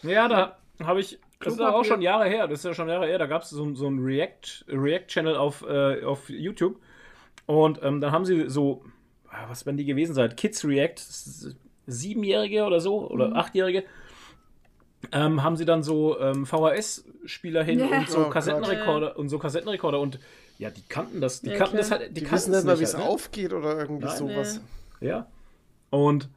Ja, 0.01 0.27
da 0.27 0.57
habe 0.83 0.99
ich. 0.99 1.19
Das 1.39 1.53
ist 1.53 1.59
aber 1.61 1.75
auch 1.75 1.83
schon 1.83 2.01
Jahre 2.01 2.25
her. 2.29 2.47
Das 2.47 2.59
ist 2.59 2.65
ja 2.65 2.73
schon 2.73 2.87
Jahre 2.89 3.05
her. 3.05 3.17
Da 3.19 3.25
gab 3.25 3.43
es 3.43 3.49
so, 3.49 3.73
so 3.75 3.87
einen 3.87 3.99
React- 3.99 4.63
React-Channel 4.67 5.35
auf, 5.35 5.63
äh, 5.67 6.03
auf 6.03 6.29
YouTube. 6.29 6.79
Und 7.45 7.79
ähm, 7.83 7.99
dann 7.99 8.11
haben 8.13 8.25
sie 8.25 8.49
so, 8.49 8.83
was 9.47 9.65
werden 9.65 9.77
die 9.77 9.85
gewesen 9.85 10.13
sein? 10.13 10.35
Kids 10.35 10.63
React, 10.65 10.99
Siebenjährige 11.87 12.63
oder 12.63 12.79
so, 12.79 13.09
oder 13.09 13.29
Mhm. 13.29 13.35
Achtjährige. 13.35 13.83
Ähm, 15.11 15.43
haben 15.43 15.57
sie 15.57 15.65
dann 15.65 15.83
so 15.83 16.17
ähm, 16.19 16.45
VHS-Spieler 16.45 17.63
hin 17.63 17.79
Ja. 17.79 17.87
und 17.87 18.09
so 18.09 18.19
Oh 18.19 18.23
Gott. 18.23 18.33
Kassettenrekorder 18.33 19.17
und 19.19 19.27
so 19.29 19.37
Kassettenrekorder 19.37 19.99
und 19.99 20.19
ja, 20.59 20.69
die 20.69 20.81
kannten 20.87 21.19
das, 21.19 21.41
die 21.41 21.49
Ja, 21.49 21.57
kannten 21.57 21.71
klar. 21.77 21.81
das 21.81 21.91
halt, 21.91 22.09
die, 22.11 22.13
Die 22.13 22.21
kannten 22.21 22.35
wissen 22.35 22.51
nicht 22.55 22.65
mal, 22.65 22.79
wie 22.79 22.83
es 22.83 22.93
halt, 22.93 23.03
ne? 23.03 23.09
aufgeht 23.09 23.53
oder 23.53 23.77
irgendwie 23.79 24.05
Nein. 24.05 24.17
sowas. 24.17 24.61
Ja. 25.01 25.27
Und 25.89 26.29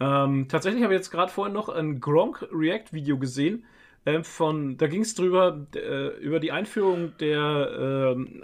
ähm, 0.00 0.46
tatsächlich 0.48 0.82
habe 0.82 0.94
ich 0.94 0.98
jetzt 1.00 1.10
gerade 1.10 1.30
vorhin 1.30 1.52
noch 1.54 1.68
ein 1.68 2.00
Gronk 2.00 2.46
React-Video 2.52 3.18
gesehen. 3.18 3.64
Ähm, 4.06 4.24
von, 4.24 4.78
da 4.78 4.86
ging 4.86 5.02
es 5.02 5.14
drüber, 5.14 5.66
äh, 5.74 6.08
über 6.18 6.40
die 6.40 6.52
Einführung 6.52 7.12
der, 7.18 8.14
ähm, 8.16 8.42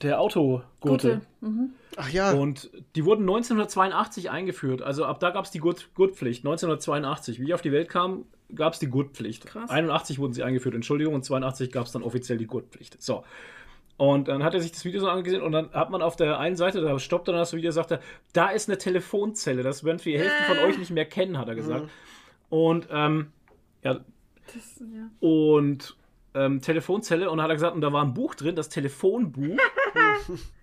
der 0.00 0.20
Autogurte. 0.20 1.20
Mhm. 1.40 1.70
Ach 1.96 2.08
ja, 2.08 2.32
Und 2.32 2.70
die 2.96 3.04
wurden 3.04 3.22
1982 3.22 4.30
eingeführt. 4.30 4.82
Also 4.82 5.04
ab 5.04 5.20
da 5.20 5.30
gab 5.30 5.44
es 5.44 5.50
die 5.50 5.58
Gurt 5.58 5.94
Gurtpflicht. 5.94 6.40
1982. 6.40 7.40
Wie 7.40 7.44
ich 7.44 7.54
auf 7.54 7.62
die 7.62 7.72
Welt 7.72 7.88
kam, 7.88 8.24
gab 8.54 8.72
es 8.72 8.78
die 8.78 8.88
Gurtpflicht. 8.88 9.46
Krass. 9.46 9.70
81 9.70 10.18
wurden 10.18 10.32
sie 10.32 10.42
eingeführt, 10.42 10.74
Entschuldigung, 10.74 11.14
und 11.14 11.24
82 11.24 11.70
gab 11.70 11.86
es 11.86 11.92
dann 11.92 12.02
offiziell 12.02 12.38
die 12.38 12.46
Gurtpflicht. 12.46 13.00
So. 13.02 13.24
Und 13.98 14.28
dann 14.28 14.42
hat 14.42 14.54
er 14.54 14.60
sich 14.60 14.72
das 14.72 14.84
Video 14.84 15.00
so 15.00 15.08
angesehen 15.08 15.42
und 15.42 15.52
dann 15.52 15.70
hat 15.72 15.90
man 15.90 16.02
auf 16.02 16.16
der 16.16 16.38
einen 16.38 16.56
Seite, 16.56 16.80
da 16.80 16.98
stoppt 16.98 17.28
dann 17.28 17.36
das 17.36 17.52
Video, 17.52 17.70
sagt 17.70 17.92
er, 17.92 18.00
da 18.32 18.48
ist 18.48 18.68
eine 18.68 18.78
Telefonzelle, 18.78 19.62
das 19.62 19.84
werden 19.84 20.00
die 20.02 20.18
Hälfte 20.18 20.44
von 20.44 20.58
euch 20.58 20.78
nicht 20.78 20.90
mehr 20.90 21.04
kennen, 21.04 21.38
hat 21.38 21.48
er 21.48 21.54
gesagt. 21.54 21.88
Und, 22.48 22.88
ähm, 22.90 23.28
ja, 23.84 24.00
Das, 24.52 24.80
ja. 24.80 25.10
und 25.20 25.96
ähm, 26.34 26.60
Telefonzelle 26.60 27.30
und 27.30 27.40
hat 27.42 27.50
er 27.50 27.54
gesagt, 27.54 27.74
und 27.74 27.80
da 27.80 27.92
war 27.92 28.04
ein 28.04 28.14
Buch 28.14 28.34
drin, 28.34 28.56
das 28.56 28.68
Telefonbuch. 28.68 29.56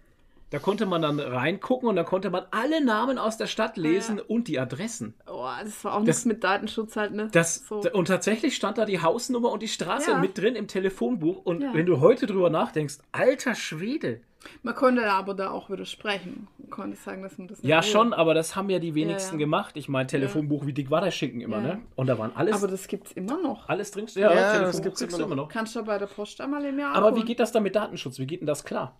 da 0.51 0.59
konnte 0.59 0.85
man 0.85 1.01
dann 1.01 1.19
reingucken 1.19 1.87
und 1.89 1.95
da 1.95 2.03
konnte 2.03 2.29
man 2.29 2.43
alle 2.51 2.83
Namen 2.83 3.17
aus 3.17 3.37
der 3.37 3.47
Stadt 3.47 3.77
lesen 3.77 4.19
und 4.19 4.47
die 4.47 4.59
Adressen. 4.59 5.13
Oh, 5.31 5.45
das 5.63 5.83
war 5.83 5.93
auch 5.93 5.97
Das- 5.99 6.07
nichts 6.07 6.25
mit 6.25 6.43
Datenschutz 6.43 6.95
halt, 6.95 7.13
ne? 7.13 7.27
Das, 7.31 7.65
so. 7.67 7.81
Und 7.93 8.07
tatsächlich 8.07 8.55
stand 8.55 8.77
da 8.77 8.85
die 8.85 9.01
Hausnummer 9.01 9.51
und 9.51 9.61
die 9.61 9.67
Straße 9.67 10.11
Ja. 10.11 10.17
mit 10.17 10.37
drin 10.37 10.55
im 10.55 10.67
Telefonbuch. 10.67 11.45
Und 11.45 11.61
Ja. 11.61 11.73
wenn 11.73 11.85
du 11.85 11.99
heute 11.99 12.25
drüber 12.25 12.49
nachdenkst, 12.49 12.97
alter 13.11 13.53
Schwede. 13.55 14.21
Man 14.63 14.73
konnte 14.73 15.11
aber 15.11 15.33
da 15.33 15.51
auch 15.51 15.69
widersprechen. 15.69 16.47
Man 16.57 16.69
konnte 16.69 16.95
sagen, 16.97 17.21
dass 17.23 17.37
man 17.37 17.49
das 17.49 17.61
nicht 17.61 17.69
Ja, 17.69 17.83
will. 17.83 17.89
schon, 17.89 18.13
aber 18.13 18.33
das 18.33 18.55
haben 18.55 18.69
ja 18.69 18.79
die 18.79 18.95
wenigsten 18.95 19.35
ja. 19.35 19.39
gemacht. 19.39 19.75
Ich 19.75 19.89
meine, 19.89 20.07
Telefonbuch, 20.07 20.65
wie 20.65 20.71
dick 20.71 20.89
war 20.89 21.01
der 21.01 21.11
Schinken 21.11 21.41
immer, 21.41 21.57
Ja. 21.57 21.61
ne? 21.75 21.81
Und 21.97 22.07
da 22.07 22.17
waren 22.17 22.31
alles, 22.35 22.55
Aber 22.55 22.67
das 22.69 22.87
gibt's 22.87 23.11
immer 23.11 23.37
noch. 23.41 23.67
alles 23.67 23.91
drin. 23.91 24.05
Ja, 24.15 24.33
das 24.33 24.53
Telefonbuch 24.53 24.81
gibt's 24.83 25.01
immer 25.01 25.27
du 25.27 25.35
noch. 25.35 25.49
Kannst 25.49 25.75
du 25.75 25.83
bei 25.83 25.97
der 25.97 26.05
Post 26.07 26.39
einmal 26.39 26.63
im 26.63 26.79
Jahr 26.79 26.93
Aber 26.95 27.07
wie 27.07 27.09
abholen. 27.09 27.25
geht 27.27 27.39
das 27.41 27.51
dann 27.51 27.63
mit 27.63 27.75
Datenschutz? 27.75 28.17
Wie 28.17 28.25
geht 28.27 28.39
denn 28.39 28.47
das 28.47 28.63
klar? 28.63 28.95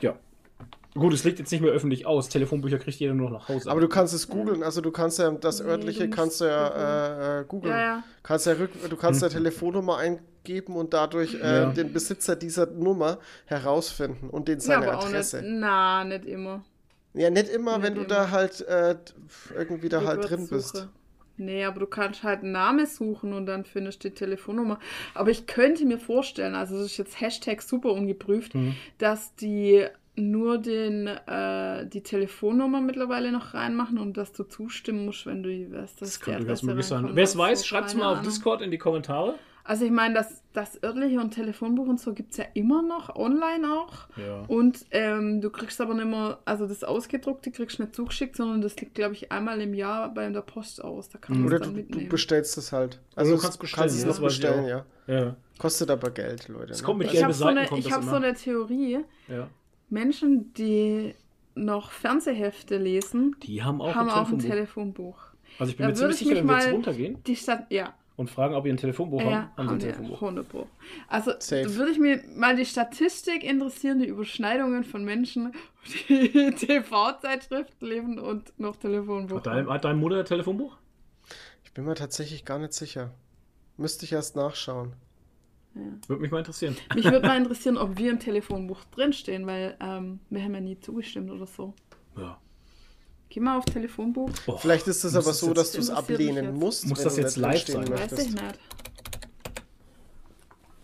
Ja. 0.00 0.14
Gut, 0.94 1.12
es 1.12 1.22
liegt 1.22 1.38
jetzt 1.38 1.52
nicht 1.52 1.60
mehr 1.60 1.70
öffentlich 1.70 2.06
aus. 2.06 2.28
Telefonbücher 2.28 2.78
kriegt 2.78 2.98
jeder 2.98 3.14
nur 3.14 3.30
noch 3.30 3.40
nach 3.40 3.48
Hause. 3.48 3.70
Aber 3.70 3.80
du 3.80 3.88
kannst 3.88 4.14
es 4.14 4.28
googeln, 4.28 4.62
also 4.62 4.80
du 4.80 4.90
kannst 4.90 5.18
ja 5.18 5.30
das 5.30 5.60
Nee, 5.60 5.68
örtliche 5.68 6.08
du 6.08 6.10
kannst 6.16 6.40
du 6.40 6.46
ja 6.46 7.38
äh, 7.38 7.40
äh, 7.40 7.44
googeln. 7.44 7.72
Ja, 7.74 7.80
ja. 7.80 8.04
Kannst 8.22 8.46
ja 8.46 8.54
rück, 8.54 8.70
du 8.88 8.96
kannst 8.96 9.22
ja 9.22 9.28
Telefonnummer 9.28 9.98
eingeben 9.98 10.74
und 10.76 10.92
dadurch 10.94 11.34
äh, 11.34 11.38
Ja. 11.62 11.66
den 11.72 11.92
Besitzer 11.92 12.34
dieser 12.36 12.66
Nummer 12.66 13.18
herausfinden 13.46 14.28
und 14.30 14.48
den 14.48 14.58
Ja, 14.58 14.64
seine 14.64 14.88
aber 14.88 14.98
auch 14.98 15.02
nicht. 15.04 15.14
Adresse. 15.14 15.42
Na, 15.44 16.02
nicht 16.04 16.24
immer. 16.24 16.64
Ja, 17.14 17.30
nicht 17.30 17.48
immer, 17.48 17.78
Nicht 17.78 17.86
wenn 17.86 17.94
du 17.94 18.00
immer. 18.00 18.08
da 18.08 18.30
halt 18.30 18.60
äh, 18.66 18.96
irgendwie 19.56 19.88
da 19.88 20.04
halt 20.04 20.28
drin 20.28 20.48
bist. 20.48 20.88
Nee, 21.38 21.64
aber 21.64 21.80
du 21.80 21.86
kannst 21.86 22.22
halt 22.22 22.42
einen 22.42 22.52
Namen 22.52 22.86
suchen 22.86 23.32
und 23.32 23.46
dann 23.46 23.64
findest 23.64 24.04
du 24.04 24.08
die 24.08 24.14
Telefonnummer. 24.14 24.78
Aber 25.14 25.30
ich 25.30 25.46
könnte 25.46 25.84
mir 25.86 25.98
vorstellen, 25.98 26.54
also 26.54 26.76
das 26.76 26.86
ist 26.86 26.96
jetzt 26.98 27.20
Hashtag 27.20 27.62
super 27.62 27.92
ungeprüft, 27.92 28.54
Mhm. 28.54 28.74
dass 28.98 29.34
die 29.36 29.84
nur 30.16 30.58
den, 30.58 31.06
äh, 31.06 31.86
die 31.86 32.02
Telefonnummer 32.02 32.80
mittlerweile 32.80 33.30
noch 33.30 33.54
reinmachen 33.54 33.98
und 33.98 34.16
dass 34.16 34.32
du 34.32 34.42
zustimmen 34.42 35.04
musst, 35.06 35.26
wenn 35.26 35.44
du 35.44 35.48
weißt, 35.48 36.02
dass 36.02 36.18
das 36.18 36.20
die 36.20 36.32
Adresse 36.32 36.66
möglich 36.66 36.86
sein. 36.86 37.10
Wer 37.12 37.22
es 37.22 37.38
weiß, 37.38 37.64
schreibt 37.64 37.88
es 37.88 37.94
mal 37.94 38.14
auf. 38.14 38.22
Discord 38.22 38.60
in 38.62 38.72
die 38.72 38.78
Kommentare. 38.78 39.36
Also 39.68 39.84
ich 39.84 39.90
meine, 39.90 40.14
das, 40.14 40.42
das 40.54 40.82
örtliche 40.82 41.20
und 41.20 41.32
Telefonbuch 41.32 41.86
und 41.86 42.00
so 42.00 42.14
gibt 42.14 42.30
es 42.30 42.38
ja 42.38 42.46
immer 42.54 42.80
noch, 42.80 43.14
online 43.16 43.70
auch. 43.70 44.08
Ja. 44.16 44.44
Und 44.48 44.86
ähm, 44.92 45.42
du 45.42 45.50
kriegst 45.50 45.78
aber 45.82 45.92
nicht 45.92 46.06
mehr, 46.06 46.38
also 46.46 46.66
das 46.66 46.82
Ausgedruckte 46.84 47.50
kriegst 47.50 47.78
du 47.78 47.82
nicht 47.82 47.94
zugeschickt, 47.94 48.34
sondern 48.36 48.62
das 48.62 48.80
liegt, 48.80 48.94
glaube 48.94 49.12
ich, 49.12 49.30
einmal 49.30 49.60
im 49.60 49.74
Jahr 49.74 50.12
bei 50.14 50.26
der 50.30 50.40
Post 50.40 50.82
aus. 50.82 51.10
Da 51.10 51.18
kann 51.18 51.36
man 51.36 51.46
Oder 51.46 51.56
es 51.56 51.62
dann 51.62 51.74
du, 51.74 51.82
du 51.82 51.86
mitnehmen. 51.86 52.08
bestellst 52.08 52.56
es 52.56 52.72
halt. 52.72 52.98
Also 53.14 53.32
du 53.32 53.36
du 53.36 53.42
kannst 53.42 53.60
kannst, 53.60 53.74
bestellen, 53.74 53.88
es 53.88 54.02
ja, 54.02 54.08
noch 54.08 54.20
bestellen, 54.20 54.66
ja. 54.66 54.84
Ja. 55.06 55.36
Kostet 55.58 55.90
aber 55.90 56.10
Geld, 56.12 56.48
Leute. 56.48 56.72
Es 56.72 56.80
ne? 56.80 56.86
kommt 56.86 57.00
mit 57.00 57.12
ich 57.12 57.22
habe 57.22 57.34
so 57.34 57.44
eine, 57.44 57.68
ich 57.76 57.92
hab 57.92 58.02
so 58.04 58.14
eine 58.16 58.32
Theorie. 58.32 59.00
ja. 59.28 59.48
Menschen, 59.90 60.52
die 60.54 61.14
noch 61.54 61.90
Fernsehhefte 61.90 62.78
lesen, 62.78 63.36
Die 63.42 63.62
haben 63.62 63.80
auch 63.82 63.94
haben 63.94 64.08
ein 64.08 64.14
auch 64.14 64.30
ein 64.30 64.38
Telefonbuch. 64.38 65.18
Telefonbuch. 65.18 65.58
Also 65.58 65.70
ich 65.72 65.76
bin 65.76 65.84
Da 65.84 65.88
mir 65.90 65.94
ziemlich 65.94 66.16
sicher, 66.18 66.36
wenn 66.36 66.46
wir 66.46 66.54
jetzt 66.54 66.66
mal- 66.66 66.72
runtergehen 66.72 67.22
Die 67.26 67.36
Stadt, 67.36 67.66
ja, 67.70 67.94
und 68.18 68.28
fragen, 68.28 68.56
ob 68.56 68.66
ihr 68.66 68.74
ein 68.74 68.76
Telefonbuch 68.76 69.22
ja, 69.22 69.52
haben, 69.56 69.56
haben 69.56 69.68
sie 69.68 69.74
ein 69.74 69.94
Telefonbuch. 69.94 70.20
wir 70.20 70.28
100 70.28 70.48
Pro. 70.48 70.66
Also 71.06 71.30
Safe. 71.38 71.72
würde 71.76 71.92
ich 71.92 71.98
mir 71.98 72.20
mal 72.34 72.56
die 72.56 72.66
Statistik 72.66 73.44
interessieren, 73.44 74.00
die 74.00 74.08
Überschneidungen 74.08 74.82
von 74.82 75.04
Menschen, 75.04 75.54
die 76.08 76.50
TV-Zeitschriften 76.50 77.86
leben 77.86 78.18
und 78.18 78.58
noch 78.58 78.74
Telefonbuch. 78.74 79.36
Hat, 79.36 79.46
dein, 79.46 79.68
hat 79.68 79.84
deine 79.84 79.98
Mutter 79.98 80.18
ein 80.18 80.24
Telefonbuch? 80.24 80.76
Ich 81.62 81.72
bin 81.72 81.84
mir 81.84 81.94
tatsächlich 81.94 82.44
gar 82.44 82.58
nicht 82.58 82.72
sicher. 82.72 83.14
Müsste 83.76 84.04
ich 84.04 84.12
erst 84.12 84.34
nachschauen. 84.34 84.94
Würde 86.08 86.20
mich 86.20 86.32
mal 86.32 86.38
interessieren. 86.38 86.76
Mich 86.96 87.04
würde 87.04 87.24
mal 87.24 87.36
interessieren, 87.38 87.76
ob 87.76 87.98
wir 87.98 88.10
im 88.10 88.18
Telefonbuch 88.18 88.82
drinstehen, 88.86 89.46
weil 89.46 89.76
ähm, 89.80 90.18
wir 90.28 90.42
haben 90.42 90.54
ja 90.54 90.60
nie 90.60 90.80
zugestimmt 90.80 91.30
oder 91.30 91.46
so. 91.46 91.72
Ja. 92.16 92.40
Geh 93.30 93.40
mal 93.40 93.58
auf 93.58 93.64
Telefonbuch. 93.66 94.30
Boah, 94.46 94.58
Vielleicht 94.58 94.86
ist 94.88 95.04
es 95.04 95.14
aber 95.14 95.32
so, 95.34 95.48
jetzt- 95.48 95.58
dass 95.58 95.72
du 95.72 95.78
es 95.80 95.90
ablehnen 95.90 96.44
jetzt. 96.46 96.54
musst. 96.54 96.86
Muss 96.86 97.02
das 97.02 97.16
jetzt 97.16 97.36
live 97.36 97.66
sein? 97.66 97.88
Weiß 97.88 98.12
ich 98.12 98.30
nicht. 98.32 98.58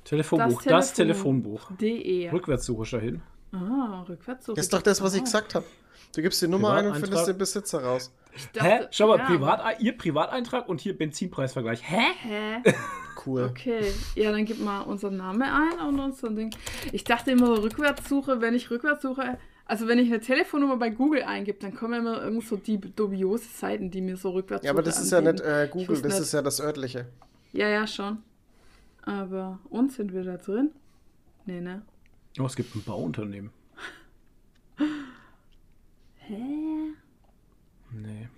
Telefonbuch, 0.04 0.62
das, 0.62 0.92
Telefonbuch. 0.92 1.70
De. 1.80 2.28
Rückwärtssuche 2.30 2.90
dahin. 2.90 3.22
Ah, 3.52 4.04
rückwärts 4.08 4.46
so. 4.46 4.52
Das 4.54 4.66
ist 4.66 4.72
doch 4.72 4.82
das, 4.82 5.00
was 5.00 5.14
ich 5.14 5.24
gesagt 5.24 5.54
habe. 5.54 5.64
Du 6.14 6.22
gibst 6.22 6.42
die 6.42 6.48
Nummer 6.48 6.74
ein 6.74 6.86
und 6.86 6.96
findest 6.96 7.26
den 7.26 7.38
Besitzer 7.38 7.82
raus. 7.82 8.12
Hä? 8.56 8.86
Schau 8.90 9.06
mal, 9.08 9.18
ja. 9.18 9.24
Privat, 9.26 9.80
ihr 9.80 9.96
Privateintrag 9.96 10.68
und 10.68 10.80
hier 10.80 10.96
Benzinpreisvergleich. 10.96 11.80
Hä? 11.82 12.02
Hä? 12.22 12.62
Cool. 13.24 13.44
Okay. 13.44 13.92
Ja, 14.16 14.32
dann 14.32 14.44
gib 14.44 14.60
mal 14.60 14.82
unseren 14.82 15.16
Namen 15.16 15.42
ein 15.42 15.78
und 15.88 15.98
unser 16.00 16.30
Ding. 16.30 16.50
Ich 16.92 17.04
dachte 17.04 17.30
immer, 17.30 17.62
Rückwärtssuche, 17.62 18.40
wenn 18.40 18.54
ich 18.54 18.70
Rückwärtssuche. 18.70 19.38
Also 19.66 19.88
wenn 19.88 19.98
ich 19.98 20.08
eine 20.08 20.20
Telefonnummer 20.20 20.76
bei 20.76 20.90
Google 20.90 21.22
eingebe, 21.22 21.58
dann 21.58 21.74
kommen 21.74 22.00
immer 22.00 22.22
irgend 22.22 22.46
so 22.46 22.56
die 22.56 22.78
dubiose 22.78 23.48
Seiten, 23.48 23.90
die 23.90 24.02
mir 24.02 24.16
so 24.16 24.30
rückwärts 24.30 24.64
Ja, 24.64 24.72
aber 24.72 24.82
das 24.82 25.00
ist 25.00 25.10
ja 25.10 25.20
nicht 25.22 25.40
äh, 25.40 25.68
Google, 25.70 26.02
das 26.02 26.12
nicht. 26.14 26.20
ist 26.22 26.32
ja 26.32 26.42
das 26.42 26.60
örtliche. 26.60 27.06
Ja, 27.52 27.68
ja, 27.68 27.86
schon. 27.86 28.18
Aber 29.02 29.58
uns 29.70 29.96
sind 29.96 30.12
wir 30.12 30.22
da 30.22 30.36
drin? 30.36 30.70
Nee, 31.46 31.60
ne? 31.60 31.82
Oh, 32.38 32.44
es 32.46 32.56
gibt 32.56 32.74
ein 32.74 32.82
Bauunternehmen. 32.82 33.50
Hä? 36.16 36.36
Nee. 37.92 38.28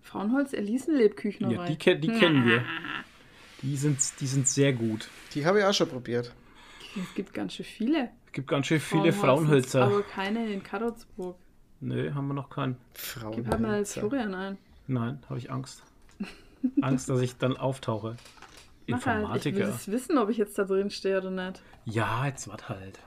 Frauenholz 0.00 0.52
Elisen 0.52 0.96
Lebküchnerei. 0.96 1.54
Ja, 1.54 1.66
die, 1.66 1.76
ke 1.76 1.96
die 1.98 2.08
kennen 2.08 2.46
wir. 2.46 2.64
Die 3.62 3.76
sind, 3.76 4.00
die 4.18 4.26
sind 4.26 4.48
sehr 4.48 4.72
gut. 4.72 5.08
Die 5.34 5.46
habe 5.46 5.60
ich 5.60 5.64
auch 5.64 5.72
schon 5.72 5.88
probiert. 5.88 6.32
Es 7.00 7.14
gibt 7.14 7.32
ganz 7.32 7.54
schön 7.54 7.64
viele. 7.64 8.10
Es 8.32 8.36
gibt 8.36 8.48
ganz 8.48 8.66
schön 8.66 8.80
viele 8.80 9.12
Frauenhölzer. 9.12 9.84
Aber 9.84 10.02
keine 10.02 10.50
in 10.50 10.62
Kadolsburg. 10.62 11.36
Nee, 11.80 12.12
haben 12.12 12.28
wir 12.28 12.32
noch 12.32 12.48
keinen. 12.48 12.78
Gib 12.94 13.22
halt 13.22 13.36
mal 13.36 13.44
Frauenhölzer. 13.44 14.00
Florian 14.00 14.34
ein. 14.34 14.58
Nein, 14.86 15.18
habe 15.28 15.38
ich 15.38 15.50
Angst. 15.50 15.82
Angst, 16.80 17.10
dass 17.10 17.20
ich 17.20 17.36
dann 17.36 17.58
auftauche. 17.58 18.16
Mach 18.86 19.04
halt. 19.04 19.44
Ich 19.44 19.52
will 19.52 19.60
Informatiker. 19.60 19.68
es 19.68 19.88
wissen, 19.88 20.16
ob 20.16 20.30
ich 20.30 20.38
jetzt 20.38 20.58
da 20.58 20.64
drin 20.64 20.88
stehe 20.88 21.18
oder 21.18 21.30
nicht. 21.30 21.60
Ja, 21.84 22.24
jetzt 22.24 22.48
wart 22.48 22.70
halt. 22.70 23.00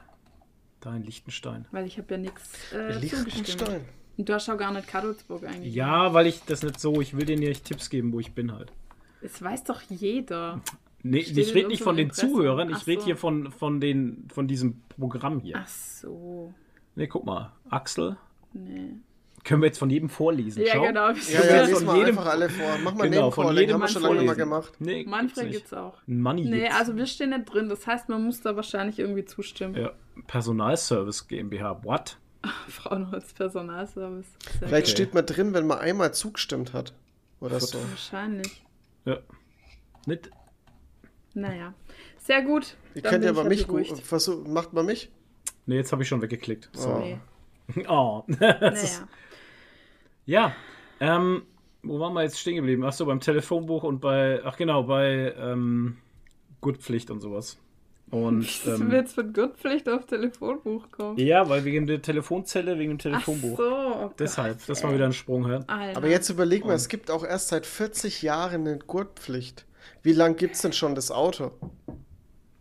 Da 0.80 0.96
in 0.96 1.02
Liechtenstein. 1.02 1.66
Weil 1.72 1.88
ich 1.88 1.98
habe 1.98 2.14
ja 2.14 2.18
nichts 2.20 2.72
äh. 2.72 2.96
Liechtenstein. 3.00 3.84
Und 4.18 4.30
du 4.30 4.32
hast 4.32 4.48
auch 4.48 4.58
gar 4.60 4.72
nicht 4.74 4.88
Kadolsburg 4.88 5.44
eigentlich. 5.44 5.74
Ja, 5.74 6.14
weil 6.14 6.28
ich 6.28 6.44
das 6.44 6.62
nicht 6.62 6.80
so, 6.80 7.02
ich 7.02 7.18
will 7.18 7.26
dir 7.26 7.40
nicht 7.40 7.66
Tipps 7.66 7.90
geben, 7.90 8.14
wo 8.14 8.20
ich 8.20 8.36
bin 8.36 8.54
halt. 8.54 8.72
Es 9.24 9.42
weiß 9.42 9.64
doch 9.64 9.82
jeder. 9.90 10.62
Nee, 11.08 11.22
Steht 11.22 11.38
ich 11.38 11.54
rede 11.54 11.68
nicht 11.68 11.84
von 11.84 11.96
den 11.98 12.08
Impressum. 12.08 12.32
Zuhörern, 12.32 12.70
ich 12.72 12.88
rede 12.88 13.02
so. 13.02 13.06
hier 13.06 13.16
von, 13.18 13.52
von, 13.52 13.80
den, 13.80 14.28
von 14.34 14.48
diesem 14.48 14.82
Programm 14.90 15.40
hier. 15.40 15.58
Ach 15.60 15.68
so. 15.68 16.52
Nee, 16.96 17.06
guck 17.06 17.26
mal. 17.26 17.52
Axel. 17.70 18.18
Nee. 18.54 18.96
Können 19.44 19.62
wir 19.62 19.68
jetzt 19.68 19.78
von 19.78 19.92
jedem 19.92 20.10
vorlesen. 20.10 20.64
Ja, 20.66 20.74
Schau. 20.74 20.82
genau. 20.88 21.10
Ja, 21.12 21.68
ja, 21.68 21.68
von 21.68 21.86
mal 21.86 21.98
jedem- 21.98 22.18
einfach 22.18 22.32
alle 22.32 22.50
vor. 22.50 22.66
Mach 22.84 22.96
mal 22.96 23.08
Genau, 23.08 23.30
von 23.30 23.56
jedem 23.56 23.76
haben 23.76 23.82
wir 23.82 23.88
schon 23.88 24.02
lange 24.02 24.16
vorlesen. 24.16 24.38
gemacht. 24.38 24.74
Nee, 24.80 24.96
gibt's 25.04 25.12
Manfred 25.12 25.46
nicht. 25.46 25.54
gibt's 25.58 25.74
auch. 25.74 25.94
Money 26.08 26.46
Nee, 26.46 26.60
gibt's. 26.62 26.76
also 26.76 26.96
wir 26.96 27.06
stehen 27.06 27.30
nicht 27.30 27.46
drin. 27.46 27.70
Das 27.70 27.86
heißt, 27.86 28.10
man 28.10 28.24
muss 28.26 28.42
da 28.42 28.56
wahrscheinlich 28.56 28.98
irgendwie 28.98 29.26
zustimmen. 29.26 29.76
Ja, 29.76 29.92
Personalservice 30.26 31.28
GmbH. 31.28 31.84
What? 31.84 32.18
Frauenholz 32.68 33.34
Personalservice. 33.34 34.26
Sehr 34.60 34.68
Vielleicht 34.68 34.88
Okay. 34.88 34.92
steht 34.96 35.14
man 35.14 35.26
drin, 35.28 35.54
wenn 35.54 35.68
man 35.68 35.78
einmal 35.78 36.12
zugestimmt 36.16 36.74
hat. 36.74 36.94
Oder 37.40 37.60
so. 37.60 37.78
Wahrscheinlich. 37.92 38.64
Ja. 39.06 39.20
Nicht. 40.08 40.32
Naja. 41.36 41.74
Sehr 42.18 42.42
gut. 42.42 42.76
Ihr 42.96 43.04
Dann 43.04 43.12
könnt 43.12 43.24
ja 43.26 43.32
bin 43.32 43.40
aber 43.42 43.52
ich 43.52 43.60
mich 43.60 43.68
beruhigt. 43.68 44.48
macht 44.48 44.74
man 44.74 44.86
mich? 44.88 45.12
Nee, 45.68 45.76
jetzt 45.76 45.92
habe 45.92 46.02
ich 46.02 46.08
schon 46.10 46.22
weggeklickt. 46.22 46.70
Sorry. 46.74 47.18
Nee. 47.76 47.86
Oh. 47.88 48.24
Das 48.40 48.84
ist- 48.84 49.00
Naja. 49.02 49.08
Ja. 50.26 50.56
Ähm, 51.00 51.44
wo 51.84 52.00
waren 52.00 52.14
wir 52.14 52.24
jetzt 52.24 52.40
stehen 52.40 52.56
geblieben? 52.56 52.84
Achso, 52.84 53.06
beim 53.06 53.20
Telefonbuch 53.20 53.84
und 53.84 54.00
bei. 54.00 54.42
Ach 54.44 54.58
genau, 54.58 54.84
bei 54.84 55.34
ähm, 55.38 55.98
Gutpflicht 56.62 57.12
und 57.12 57.20
sowas. 57.20 57.58
Und. 58.12 58.66
Du 58.66 58.72
Ähm, 58.72 58.92
willst 58.92 59.18
mit 59.18 59.34
Gurtpflicht 59.34 59.88
auf 59.90 60.06
Telefonbuch 60.06 60.90
kommen. 60.92 61.18
ja, 61.20 61.48
weil 61.50 61.64
wegen 61.66 61.86
der 61.86 62.02
Telefonzelle, 62.02 62.80
wegen 62.80 62.98
dem 62.98 63.14
Ach 63.14 63.24
Telefonbuch. 63.24 63.58
so. 63.58 63.64
Oh 63.76 64.12
Deshalb, 64.18 64.60
Gott, 64.60 64.70
das 64.70 64.84
war 64.84 64.94
wieder 64.94 65.06
ein 65.06 65.14
Sprung? 65.14 65.46
Alter. 65.46 65.98
Aber 65.98 66.08
jetzt 66.08 66.30
überleg 66.30 66.66
mal, 66.66 66.74
es 66.74 66.88
gibt 66.88 67.12
auch 67.12 67.24
erst 67.24 67.50
seit 67.50 67.66
40 67.66 68.22
Jahren 68.22 68.62
eine 68.68 68.80
Gurtpflicht. 68.80 69.66
Wie 70.04 70.14
lang 70.14 70.36
gibt 70.36 70.56
es 70.56 70.62
denn 70.62 70.74
schon 70.74 70.96
das 70.96 71.12
Auto? 71.12 71.52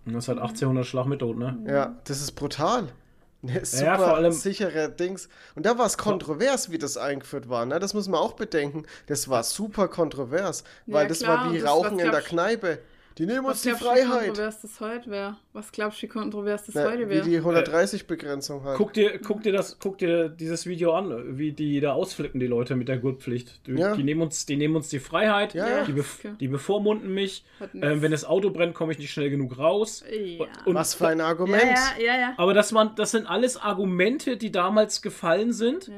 Das 0.06 0.28
hat 0.28 0.38
1800 0.38 0.84
Schlag 0.84 1.06
mit 1.06 1.20
Tod, 1.20 1.38
ne? 1.38 1.58
Ja, 1.66 1.96
das 2.04 2.20
ist 2.20 2.32
brutal. 2.32 2.88
Eine 3.42 3.64
super 3.64 3.84
Ja, 3.84 3.98
vor 3.98 4.14
allem- 4.16 4.32
sichere 4.32 4.90
Dings. 4.90 5.28
Und 5.54 5.66
da 5.66 5.76
war 5.78 5.86
es 5.86 5.98
kontrovers, 5.98 6.70
wie 6.70 6.78
das 6.78 6.96
eingeführt 6.96 7.48
war. 7.48 7.66
Ne? 7.66 7.78
Das 7.78 7.92
muss 7.94 8.08
man 8.08 8.20
auch 8.20 8.32
bedenken. 8.34 8.84
Das 9.06 9.28
war 9.28 9.42
super 9.42 9.88
kontrovers, 9.88 10.64
weil 10.86 11.02
Ja, 11.02 11.08
das 11.08 11.18
klar, 11.20 11.38
war 11.38 11.52
wie 11.52 11.56
und 11.58 11.62
das 11.64 11.70
Rauchen 11.70 11.98
war, 11.98 12.04
in 12.06 12.10
der 12.10 12.22
Kneipe. 12.22 12.78
Die 13.16 13.26
nehmen 13.26 13.46
uns 13.46 13.48
Was 13.58 13.62
die 13.62 13.68
glaubst 13.68 13.84
du, 13.84 13.86
wie 13.86 14.00
Freiheit. 14.02 14.26
kontrovers 14.26 14.60
das 14.60 14.80
heute 14.80 15.10
wäre? 15.10 15.36
Was 15.52 15.70
glaubst 15.70 15.98
du, 15.98 16.02
wie 16.02 16.08
kontrovers 16.08 16.66
das 16.66 16.74
Na, 16.74 16.84
heute 16.84 17.06
wie 17.08 17.14
wäre? 17.14 17.22
die 17.28 17.40
130-Begrenzung 17.40 18.64
halt. 18.64 18.76
Guck 18.76 18.92
dir, 18.92 19.18
guck 19.20 19.42
dir 19.42 19.52
das, 19.52 19.78
guck 19.78 19.98
dir 19.98 20.28
dieses 20.28 20.66
Video 20.66 20.92
an, 20.94 21.38
wie 21.38 21.52
die 21.52 21.78
da 21.80 21.92
ausflippen, 21.92 22.40
die 22.40 22.46
Leute 22.48 22.74
mit 22.74 22.88
der 22.88 22.98
Gurtpflicht. 22.98 23.66
Die, 23.66 23.72
Ja. 23.72 23.94
die, 23.94 24.02
nehmen, 24.02 24.22
uns, 24.22 24.46
die 24.46 24.56
nehmen 24.56 24.74
uns 24.76 24.88
die 24.88 24.98
Freiheit, 24.98 25.54
Ja. 25.54 25.84
Die, 25.84 25.92
bef 25.92 26.18
Okay. 26.24 26.34
die 26.40 26.48
bevormunden 26.48 27.12
mich. 27.14 27.44
Ähm, 27.80 28.02
wenn 28.02 28.10
das 28.10 28.24
Auto 28.24 28.50
brennt, 28.50 28.74
komme 28.74 28.92
ich 28.92 28.98
nicht 28.98 29.12
schnell 29.12 29.30
genug 29.30 29.58
raus. 29.58 30.02
Ja. 30.10 30.46
Und, 30.64 30.74
Was 30.74 30.94
für 30.94 31.08
ein 31.08 31.20
Argument. 31.20 31.62
ja, 31.62 32.04
ja, 32.04 32.18
ja. 32.18 32.34
aber 32.36 32.52
das, 32.52 32.72
waren, 32.72 32.96
das 32.96 33.12
sind 33.12 33.26
alles 33.26 33.56
Argumente, 33.56 34.36
die 34.36 34.50
damals 34.50 35.02
gefallen 35.02 35.52
sind. 35.52 35.90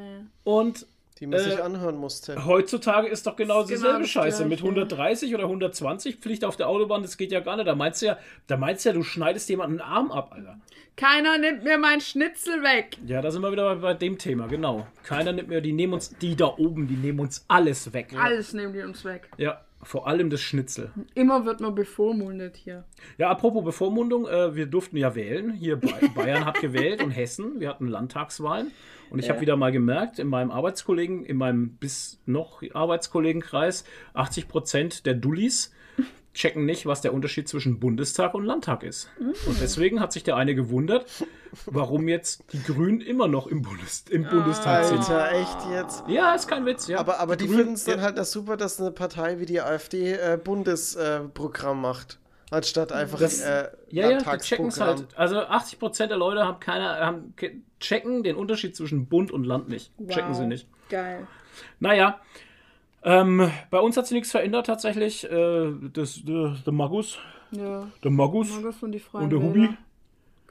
Und 0.44 0.86
Die 1.18 1.26
man 1.26 1.38
Äh, 1.40 1.42
sich 1.44 1.62
anhören 1.62 1.96
musste. 1.96 2.44
heutzutage 2.44 3.08
ist 3.08 3.26
doch 3.26 3.36
genau 3.36 3.60
genau 3.60 3.66
dieselbe 3.66 4.00
das 4.00 4.10
Scheiße. 4.10 4.44
Mit 4.44 4.58
130 4.60 5.34
oder 5.34 5.44
120 5.44 6.16
Pflicht 6.16 6.44
auf 6.44 6.56
der 6.56 6.68
Autobahn, 6.68 7.02
das 7.02 7.16
geht 7.16 7.32
ja 7.32 7.40
gar 7.40 7.56
nicht. 7.56 7.66
Da 7.66 7.74
meinst 7.74 8.02
du 8.02 8.06
ja, 8.06 8.18
da 8.48 8.56
meinst 8.56 8.84
du 8.84 8.90
ja, 8.90 8.94
du 8.94 9.02
schneidest 9.02 9.48
jemanden 9.48 9.80
einen 9.80 9.90
Arm 9.90 10.12
ab, 10.12 10.32
Alter. 10.34 10.58
Keiner 10.96 11.38
nimmt 11.38 11.64
mir 11.64 11.78
mein 11.78 12.00
Schnitzel 12.00 12.62
weg. 12.62 12.96
Ja, 13.06 13.20
da 13.22 13.30
sind 13.30 13.42
wir 13.42 13.52
wieder 13.52 13.74
bei, 13.76 13.80
bei 13.80 13.94
dem 13.94 14.18
Thema, 14.18 14.46
genau. 14.46 14.86
Keiner 15.04 15.32
nimmt 15.32 15.48
mehr, 15.48 15.60
die 15.60 15.72
nehmen 15.72 15.92
uns, 15.94 16.10
die 16.18 16.36
da 16.36 16.46
oben, 16.56 16.86
die 16.88 16.96
nehmen 16.96 17.20
uns 17.20 17.44
alles 17.48 17.92
weg. 17.92 18.14
Alles 18.18 18.52
nehmen 18.54 18.72
die 18.72 18.80
uns 18.80 19.04
weg. 19.04 19.28
Ja, 19.36 19.60
vor 19.82 20.06
allem 20.08 20.30
das 20.30 20.40
Schnitzel. 20.40 20.90
Immer 21.14 21.44
wird 21.44 21.60
man 21.60 21.74
bevormundet 21.74 22.56
hier. 22.56 22.84
Ja, 23.18 23.28
apropos 23.30 23.62
Bevormundung, 23.64 24.26
äh, 24.26 24.54
wir 24.54 24.66
durften 24.66 24.96
ja 24.96 25.14
wählen. 25.14 25.52
Hier 25.52 25.76
Ba- 25.76 25.88
Bayern 26.14 26.44
hat 26.46 26.60
gewählt 26.60 27.02
und 27.02 27.10
Hessen. 27.10 27.60
Wir 27.60 27.68
hatten 27.68 27.88
Landtagswahlen. 27.88 28.70
Und 29.10 29.18
ich 29.18 29.28
habe 29.28 29.40
wieder 29.40 29.56
mal 29.56 29.72
gemerkt, 29.72 30.18
in 30.18 30.28
meinem 30.28 30.50
Arbeitskollegen, 30.50 31.24
in 31.24 31.36
meinem 31.36 31.70
bis 31.76 32.18
noch 32.26 32.62
Arbeitskollegenkreis, 32.72 33.84
80 34.14 34.48
Prozent 34.48 35.06
der 35.06 35.14
Dullis 35.14 35.72
checken 36.36 36.66
nicht, 36.66 36.86
was 36.86 37.00
der 37.00 37.14
Unterschied 37.14 37.48
zwischen 37.48 37.80
Bundestag 37.80 38.34
und 38.34 38.44
Landtag 38.44 38.82
ist. 38.82 39.08
Und 39.18 39.60
deswegen 39.60 40.00
hat 40.00 40.12
sich 40.12 40.22
der 40.22 40.36
eine 40.36 40.54
gewundert, 40.54 41.06
warum 41.64 42.08
jetzt 42.08 42.44
die 42.52 42.62
Grünen 42.62 43.00
immer 43.00 43.26
noch 43.26 43.46
im, 43.46 43.62
Bundes 43.62 44.04
im 44.10 44.28
Bundestag 44.28 44.84
sind. 44.84 44.98
Alter, 44.98 45.32
echt 45.32 45.56
jetzt? 45.72 46.04
Ja, 46.08 46.34
ist 46.34 46.46
kein 46.46 46.66
Witz, 46.66 46.88
ja. 46.88 46.98
Aber, 46.98 47.20
aber 47.20 47.36
die 47.36 47.46
Grünen- 47.46 47.58
finden 47.58 47.74
es 47.74 47.84
dann 47.84 47.98
ja. 47.98 48.04
halt 48.04 48.18
das 48.18 48.32
super, 48.32 48.56
dass 48.56 48.78
eine 48.80 48.90
Partei 48.90 49.40
wie 49.40 49.46
die 49.46 49.60
AfD 49.60 50.12
äh, 50.12 50.38
Bundesprogramm 50.42 51.80
macht. 51.80 52.18
Anstatt 52.50 52.92
einfach 52.92 53.18
Das- 53.18 53.40
äh, 53.40 53.68
Ja, 53.90 54.10
ja, 54.10 54.18
die 54.18 54.38
checken 54.38 54.68
es 54.68 54.80
halt. 54.80 55.06
Also 55.16 55.40
80% 55.40 56.06
der 56.10 56.16
Leute 56.16 56.44
haben 56.44 56.60
keine, 56.60 56.84
haben, 57.04 57.34
ke- 57.36 57.56
checken 57.80 58.22
den 58.22 58.36
Unterschied 58.36 58.76
zwischen 58.76 59.06
Bund 59.06 59.30
und 59.32 59.44
Land 59.44 59.68
nicht. 59.68 59.90
Checken 60.08 60.34
sie 60.34 60.46
nicht. 60.46 60.68
Geil. 60.88 61.26
Naja, 61.80 62.20
ähm, 63.02 63.50
bei 63.70 63.78
uns 63.80 63.96
hat 63.96 64.06
sich 64.06 64.14
nichts 64.14 64.30
verändert 64.30 64.66
tatsächlich. 64.66 65.24
Äh, 65.30 65.72
das, 65.92 66.22
der, 66.24 66.56
der 66.64 66.72
Magus, 66.72 67.18
Ja. 67.50 67.88
der 68.04 68.10
Magus 68.10 68.50
Markus 68.50 68.82
und 68.82 68.94
und 69.14 69.30
der 69.30 69.40
Wähler. 69.40 69.48
Hubi. 69.48 69.76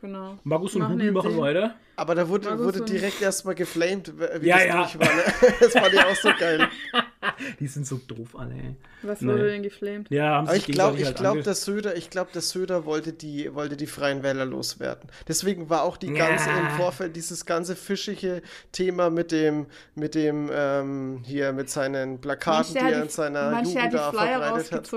Genau. 0.05 0.37
Magus 0.43 0.75
und 0.75 0.81
Machen 0.81 0.93
Hubi 1.01 1.11
machen 1.11 1.37
weiter. 1.37 1.75
Aber 1.97 2.13
da 2.13 2.27
wurde, 2.27 2.59
wurde 2.59 2.81
direkt 2.81 3.21
erstmal 3.21 3.55
geflamed, 3.55 4.13
wie 4.41 4.47
Ja, 4.47 4.57
das 4.57 4.65
ja. 4.67 4.81
durch 4.83 4.99
war. 4.99 5.15
Ne? 5.15 5.53
Das 5.61 5.71
fand 5.73 5.93
ich 5.93 5.99
auch 6.03 6.15
so 6.15 6.29
geil. 6.37 6.67
Die 7.59 7.67
sind 7.67 7.87
so 7.87 7.97
doof 8.07 8.35
alle. 8.37 8.53
ey. 8.53 8.75
Was 9.01 9.21
Nee. 9.21 9.31
wurde 9.33 9.47
denn 9.49 9.63
geflamed? 9.63 10.09
Ja, 10.11 10.35
haben 10.35 10.47
Aber 10.47 10.57
ich 10.57 10.65
glaube, 10.67 10.97
ich 10.99 11.05
halt 11.05 11.17
glaube, 11.17 11.41
der 11.41 11.53
Söder, 11.55 11.95
ich 11.95 12.09
glaube, 12.09 12.29
der 12.33 12.41
Söder 12.41 12.85
wollte 12.85 13.13
die, 13.13 13.53
wollte 13.55 13.77
die 13.77 13.87
Freien 13.87 14.23
Wähler 14.23 14.45
loswerden. 14.45 15.09
Deswegen 15.27 15.69
war 15.69 15.83
auch 15.83 15.97
die 15.97 16.13
ganze 16.13 16.49
Ja. 16.49 16.59
im 16.59 16.69
Vorfeld 16.77 17.15
dieses 17.15 17.45
ganze 17.45 17.75
fischige 17.75 18.41
Thema 18.71 19.09
mit 19.09 19.31
dem, 19.31 19.65
mit 19.95 20.15
dem 20.15 20.49
ähm, 20.53 21.21
hier 21.25 21.51
mit 21.53 21.69
seinen 21.69 22.19
Plakaten, 22.21 22.73
die 22.73 22.79
er 22.79 23.03
in 23.03 23.09
seiner 23.09 23.51
manche 23.51 23.73
Jugend 23.77 23.93
da 23.93 24.11
Flyer 24.11 24.39
verbreitet 24.41 24.71
hat. 24.71 24.87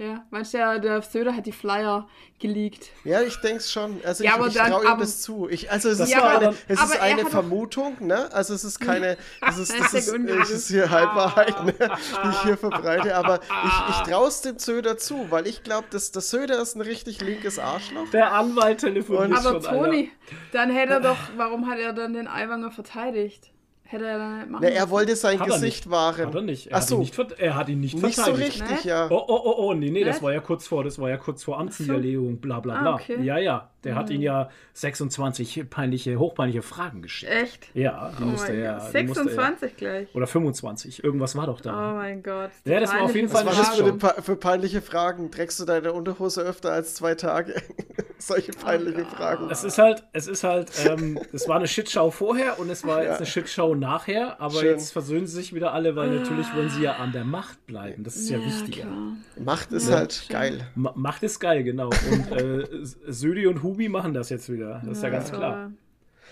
Ja, 0.00 0.24
mancher, 0.30 0.78
der 0.78 1.02
Söder 1.02 1.36
hat 1.36 1.44
die 1.44 1.52
Flyer 1.52 2.08
geleakt. 2.38 2.86
Ja, 3.04 3.20
ich 3.20 3.36
denke 3.42 3.58
es 3.58 3.70
schon. 3.70 4.00
Also 4.02 4.24
Ja, 4.24 4.30
ich, 4.30 4.36
aber 4.36 4.46
ich 4.46 4.54
traue 4.54 4.82
ihm 4.82 4.90
aber- 4.92 5.00
das 5.02 5.20
zu. 5.20 5.46
Ich, 5.50 5.70
also 5.70 5.90
es 5.90 6.00
ist 6.00 6.10
keine, 6.14 6.24
aber- 6.48 6.54
es 6.68 6.78
aber 6.80 6.94
ist 6.94 7.00
eine 7.02 7.26
Vermutung, 7.26 7.96
ne? 8.00 8.32
Also 8.32 8.54
es 8.54 8.64
ist 8.64 8.80
keine, 8.80 9.18
das 9.42 9.58
ist, 9.58 9.78
das 9.78 9.92
ist, 9.92 10.08
es 10.08 10.50
ist 10.50 10.68
hier 10.68 10.88
Halbwahrheit, 10.88 11.64
ne? 11.66 11.74
die 11.74 12.28
ich 12.30 12.42
hier 12.44 12.56
verbreite. 12.56 13.14
Aber 13.14 13.40
ich, 13.42 13.90
ich 13.90 14.10
traue 14.10 14.28
es 14.28 14.40
dem 14.40 14.58
Söder 14.58 14.96
zu, 14.96 15.30
weil 15.30 15.46
ich 15.46 15.64
glaube, 15.64 15.88
dass 15.90 16.12
der 16.12 16.22
Söder 16.22 16.62
ist 16.62 16.76
ein 16.76 16.80
richtig 16.80 17.20
linkes 17.20 17.58
Arschloch. 17.58 18.08
Der 18.10 18.32
Anwalt 18.32 18.78
telefoniert 18.80 19.38
Aber 19.38 19.60
schon, 19.60 19.62
Toni, 19.62 20.10
dann 20.52 20.70
hätte 20.70 20.94
er 20.94 21.00
doch, 21.00 21.18
warum 21.36 21.68
hat 21.68 21.78
er 21.78 21.92
dann 21.92 22.14
den 22.14 22.26
Aiwanger 22.26 22.70
verteidigt? 22.70 23.50
Hätte 23.90 24.06
er 24.06 24.18
dann 24.18 24.38
nicht 24.38 24.50
machen 24.50 24.62
Na, 24.64 24.70
er 24.70 24.88
wollte 24.88 25.16
sein. 25.16 25.40
Hat 25.40 25.48
Gesicht 25.48 25.90
wahren. 25.90 26.26
Hat 26.28 26.34
er 26.36 26.42
nicht. 26.42 26.68
Er, 26.68 26.76
Ach 26.76 26.80
hat, 26.80 26.86
so, 26.88 26.94
ihn 26.94 27.00
nicht, 27.00 27.18
er 27.38 27.56
hat 27.56 27.68
ihn 27.68 27.80
nicht, 27.80 28.00
nicht 28.00 28.14
so 28.14 28.22
verteidigt. 28.22 28.62
richtig, 28.62 28.84
Ne? 28.84 28.90
ja. 28.90 29.08
Oh, 29.10 29.24
oh, 29.26 29.40
oh, 29.44 29.54
oh, 29.58 29.74
nee, 29.74 29.90
nee, 29.90 30.04
das 30.04 30.22
war 30.22 30.32
ja 30.32 30.38
kurz 30.38 30.68
vor, 30.68 30.84
das 30.84 30.96
war 31.00 31.10
ja 31.10 31.16
kurz 31.16 31.42
vor 31.42 31.58
Amtsniederlegung, 31.58 32.36
bla 32.36 32.60
bla 32.60 32.80
bla. 32.80 32.90
Ah, 32.92 32.94
okay. 32.94 33.20
Ja, 33.20 33.38
ja, 33.38 33.68
der 33.84 33.94
hat 33.94 34.10
ihn 34.10 34.20
ja 34.20 34.50
26 34.74 35.68
peinliche, 35.70 36.18
hochpeinliche 36.18 36.62
Fragen 36.62 37.02
geschickt. 37.02 37.32
Echt? 37.32 37.68
Ja, 37.74 38.12
die 38.18 38.22
Oh 38.22 38.26
musste 38.26 38.52
mein 38.52 38.60
er. 38.60 38.72
Gott. 38.78 38.94
die 38.94 39.02
musste 39.04 39.20
er- 39.20 39.24
26 39.26 39.76
gleich. 39.76 40.14
Oder 40.14 40.26
25, 40.26 41.04
irgendwas 41.04 41.36
war 41.36 41.46
doch 41.46 41.60
Oh 41.60 41.64
da. 41.64 41.92
mein 41.94 42.22
Gott. 42.22 42.50
Ja, 42.64 42.80
das 42.80 42.92
war 42.92 43.02
auf 43.02 43.14
jeden 43.14 43.28
Was 43.32 43.42
Fall 43.42 43.46
war 43.46 43.52
eine 43.82 43.92
das 43.98 44.14
für, 44.16 44.22
für 44.22 44.36
peinliche 44.36 44.82
Fragen? 44.82 45.30
Trägst 45.30 45.60
du 45.60 45.64
deine 45.64 45.92
Unterhose 45.92 46.42
öfter 46.42 46.72
als 46.72 46.94
zwei 46.94 47.14
Tage? 47.14 47.54
Solche 48.18 48.52
peinliche 48.52 49.06
Fragen. 49.06 49.48
Es 49.50 49.64
ist 49.64 49.78
halt, 49.78 50.04
es 50.12 50.26
ist 50.26 50.44
halt, 50.44 50.70
ähm, 50.86 51.18
es 51.32 51.48
war 51.48 51.56
eine 51.56 51.66
Shitshow 51.66 52.10
vorher 52.10 52.58
und 52.58 52.68
es 52.68 52.84
war 52.86 53.02
jetzt 53.02 53.16
eine 53.16 53.24
Shitshow 53.26 53.74
nachher, 53.74 54.38
aber 54.40 54.60
Schön. 54.60 54.68
jetzt 54.72 54.92
versöhnen 54.92 55.26
sie 55.26 55.36
sich 55.36 55.54
wieder 55.54 55.72
alle, 55.72 55.96
weil 55.96 56.10
natürlich 56.10 56.46
wollen 56.54 56.68
sie 56.68 56.82
ja 56.82 56.96
an 56.96 57.12
der 57.12 57.24
Macht 57.24 57.64
bleiben. 57.66 58.04
Das 58.04 58.16
ist 58.16 58.28
ja, 58.28 58.38
wichtiger. 58.44 58.82
klar. 58.82 59.12
Macht 59.42 59.72
ist 59.72 59.90
halt 59.90 60.26
geil. 60.28 60.66
Ma 60.74 60.92
Macht 60.96 61.22
ist 61.22 61.40
geil, 61.40 61.64
genau. 61.64 61.86
Und 61.88 62.32
äh, 62.38 62.66
Södi 63.06 63.46
und 63.46 63.62
Hubi 63.70 63.88
machen 63.88 64.14
das 64.14 64.30
jetzt 64.30 64.50
wieder. 64.52 64.82
Das 64.84 64.98
ist 64.98 65.02
ja, 65.02 65.10
ganz 65.10 65.30
klar. 65.30 65.70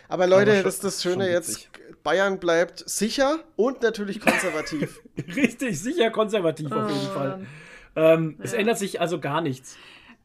Aber 0.08 0.26
Leute, 0.26 0.50
Aber 0.50 0.54
schon- 0.56 0.64
das 0.64 0.74
ist 0.74 0.84
das 0.84 1.02
Schöne 1.02 1.30
jetzt. 1.30 1.68
Bayern 2.02 2.38
bleibt 2.38 2.88
sicher 2.88 3.38
und 3.56 3.82
natürlich 3.82 4.20
konservativ. 4.20 5.00
Richtig, 5.36 5.80
sicher 5.80 6.10
konservativ 6.10 6.70
auf 6.72 6.90
jeden 6.90 7.06
Oh, 7.08 7.14
Fall. 7.14 7.46
Ähm, 7.96 8.36
Es 8.40 8.52
ändert 8.52 8.78
sich 8.78 9.00
also 9.00 9.18
gar 9.20 9.40
nichts. 9.40 9.76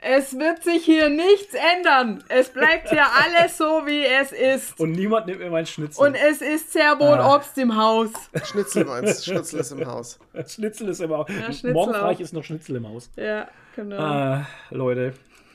Es 0.06 0.38
wird 0.38 0.64
sich 0.64 0.84
hier 0.84 1.10
nichts 1.10 1.54
ändern. 1.76 2.24
Es 2.30 2.50
bleibt 2.50 2.90
hier 2.90 3.06
alles 3.24 3.58
so, 3.58 3.84
wie 3.86 4.06
es 4.06 4.32
ist. 4.32 4.80
Und 4.80 4.92
niemand 4.92 5.28
nimmt 5.28 5.40
mir 5.40 5.50
meinen 5.50 5.66
Schnitzel. 5.66 6.06
Und 6.06 6.16
es 6.16 6.42
ist 6.42 6.74
sehr 6.74 7.00
wohl 7.00 7.18
Ah. 7.20 7.36
Obst 7.36 7.58
im 7.58 7.76
Haus. 7.76 8.10
Schnitzel 8.44 8.86
meinst 8.86 9.26
Schnitzel 9.26 9.60
ist 9.62 9.72
im 9.72 9.86
Haus. 9.86 10.20
Schnitzel 10.48 10.90
ist 10.90 11.00
immer. 11.02 11.26
Schnitzel 11.28 11.74
Morgen 11.74 11.96
auch. 11.96 12.00
frei 12.00 12.14
ist 12.22 12.34
noch 12.34 12.44
Schnitzel 12.44 12.76
im 12.78 12.88
Haus. 12.88 13.10
Ja, 13.16 13.48
genau. 13.76 13.98
Ah, 13.98 14.48
Leute. 14.72 15.14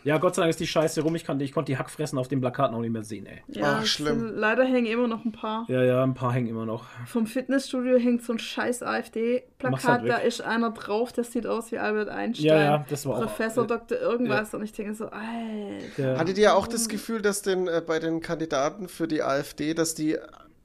Ja, 0.09 0.17
Gott 0.19 0.35
sei 0.35 0.43
Dank 0.43 0.51
ist 0.51 0.59
die 0.61 0.67
Scheiße 0.67 1.03
rum. 1.03 1.15
Ich, 1.17 1.25
kann, 1.25 1.39
ich 1.41 1.53
konnte 1.53 1.71
die 1.71 1.77
Hackfressen 1.79 2.19
auf 2.19 2.29
den 2.29 2.41
Plakaten 2.41 2.75
auch 2.75 2.81
nicht 2.81 2.93
mehr 2.93 3.03
sehen, 3.05 3.27
ey. 3.27 3.43
ja, 3.49 3.81
ach, 3.81 3.85
schlimm. 3.87 4.21
sind- 4.21 4.37
Leider 4.37 4.65
hängen 4.65 4.87
immer 4.87 5.07
noch 5.07 5.25
ein 5.25 5.33
paar. 5.33 5.67
Ja, 5.69 5.83
ja, 5.83 6.03
ein 6.03 6.15
paar 6.15 6.33
hängen 6.33 6.49
immer 6.49 6.65
noch. 6.65 6.87
Vom 7.07 7.27
Fitnessstudio 7.27 7.99
hängt 7.99 8.23
so 8.23 8.33
ein 8.33 8.39
scheiß 8.39 8.83
AfD-Plakat. 8.83 9.85
halt 9.85 10.09
da 10.09 10.17
ist 10.17 10.41
einer 10.41 10.71
drauf, 10.71 11.13
das 11.13 11.31
sieht 11.33 11.47
aus 11.47 11.71
wie 11.73 11.79
Albert 11.79 12.09
Einstein. 12.09 12.47
Ja, 12.47 12.59
ja, 12.59 12.87
das 12.89 13.05
war 13.05 13.17
auch- 13.17 13.21
Professor 13.21 13.65
ja. 13.65 13.77
Dr. 13.77 13.99
irgendwas. 14.01 14.55
Und 14.55 14.63
ich 14.65 14.73
denke 14.73 14.95
so, 14.95 15.07
Alter. 15.11 16.19
Hattet 16.19 16.39
ihr 16.39 16.55
auch 16.57 16.67
das 16.67 16.89
Gefühl, 16.89 17.21
dass 17.21 17.43
den, 17.43 17.69
äh, 17.69 17.83
bei 17.87 17.99
den 17.99 18.21
Kandidaten 18.21 18.89
für 18.89 19.09
die 19.09 19.23
AfD, 19.23 19.75
dass 19.75 19.95
die, 19.95 20.17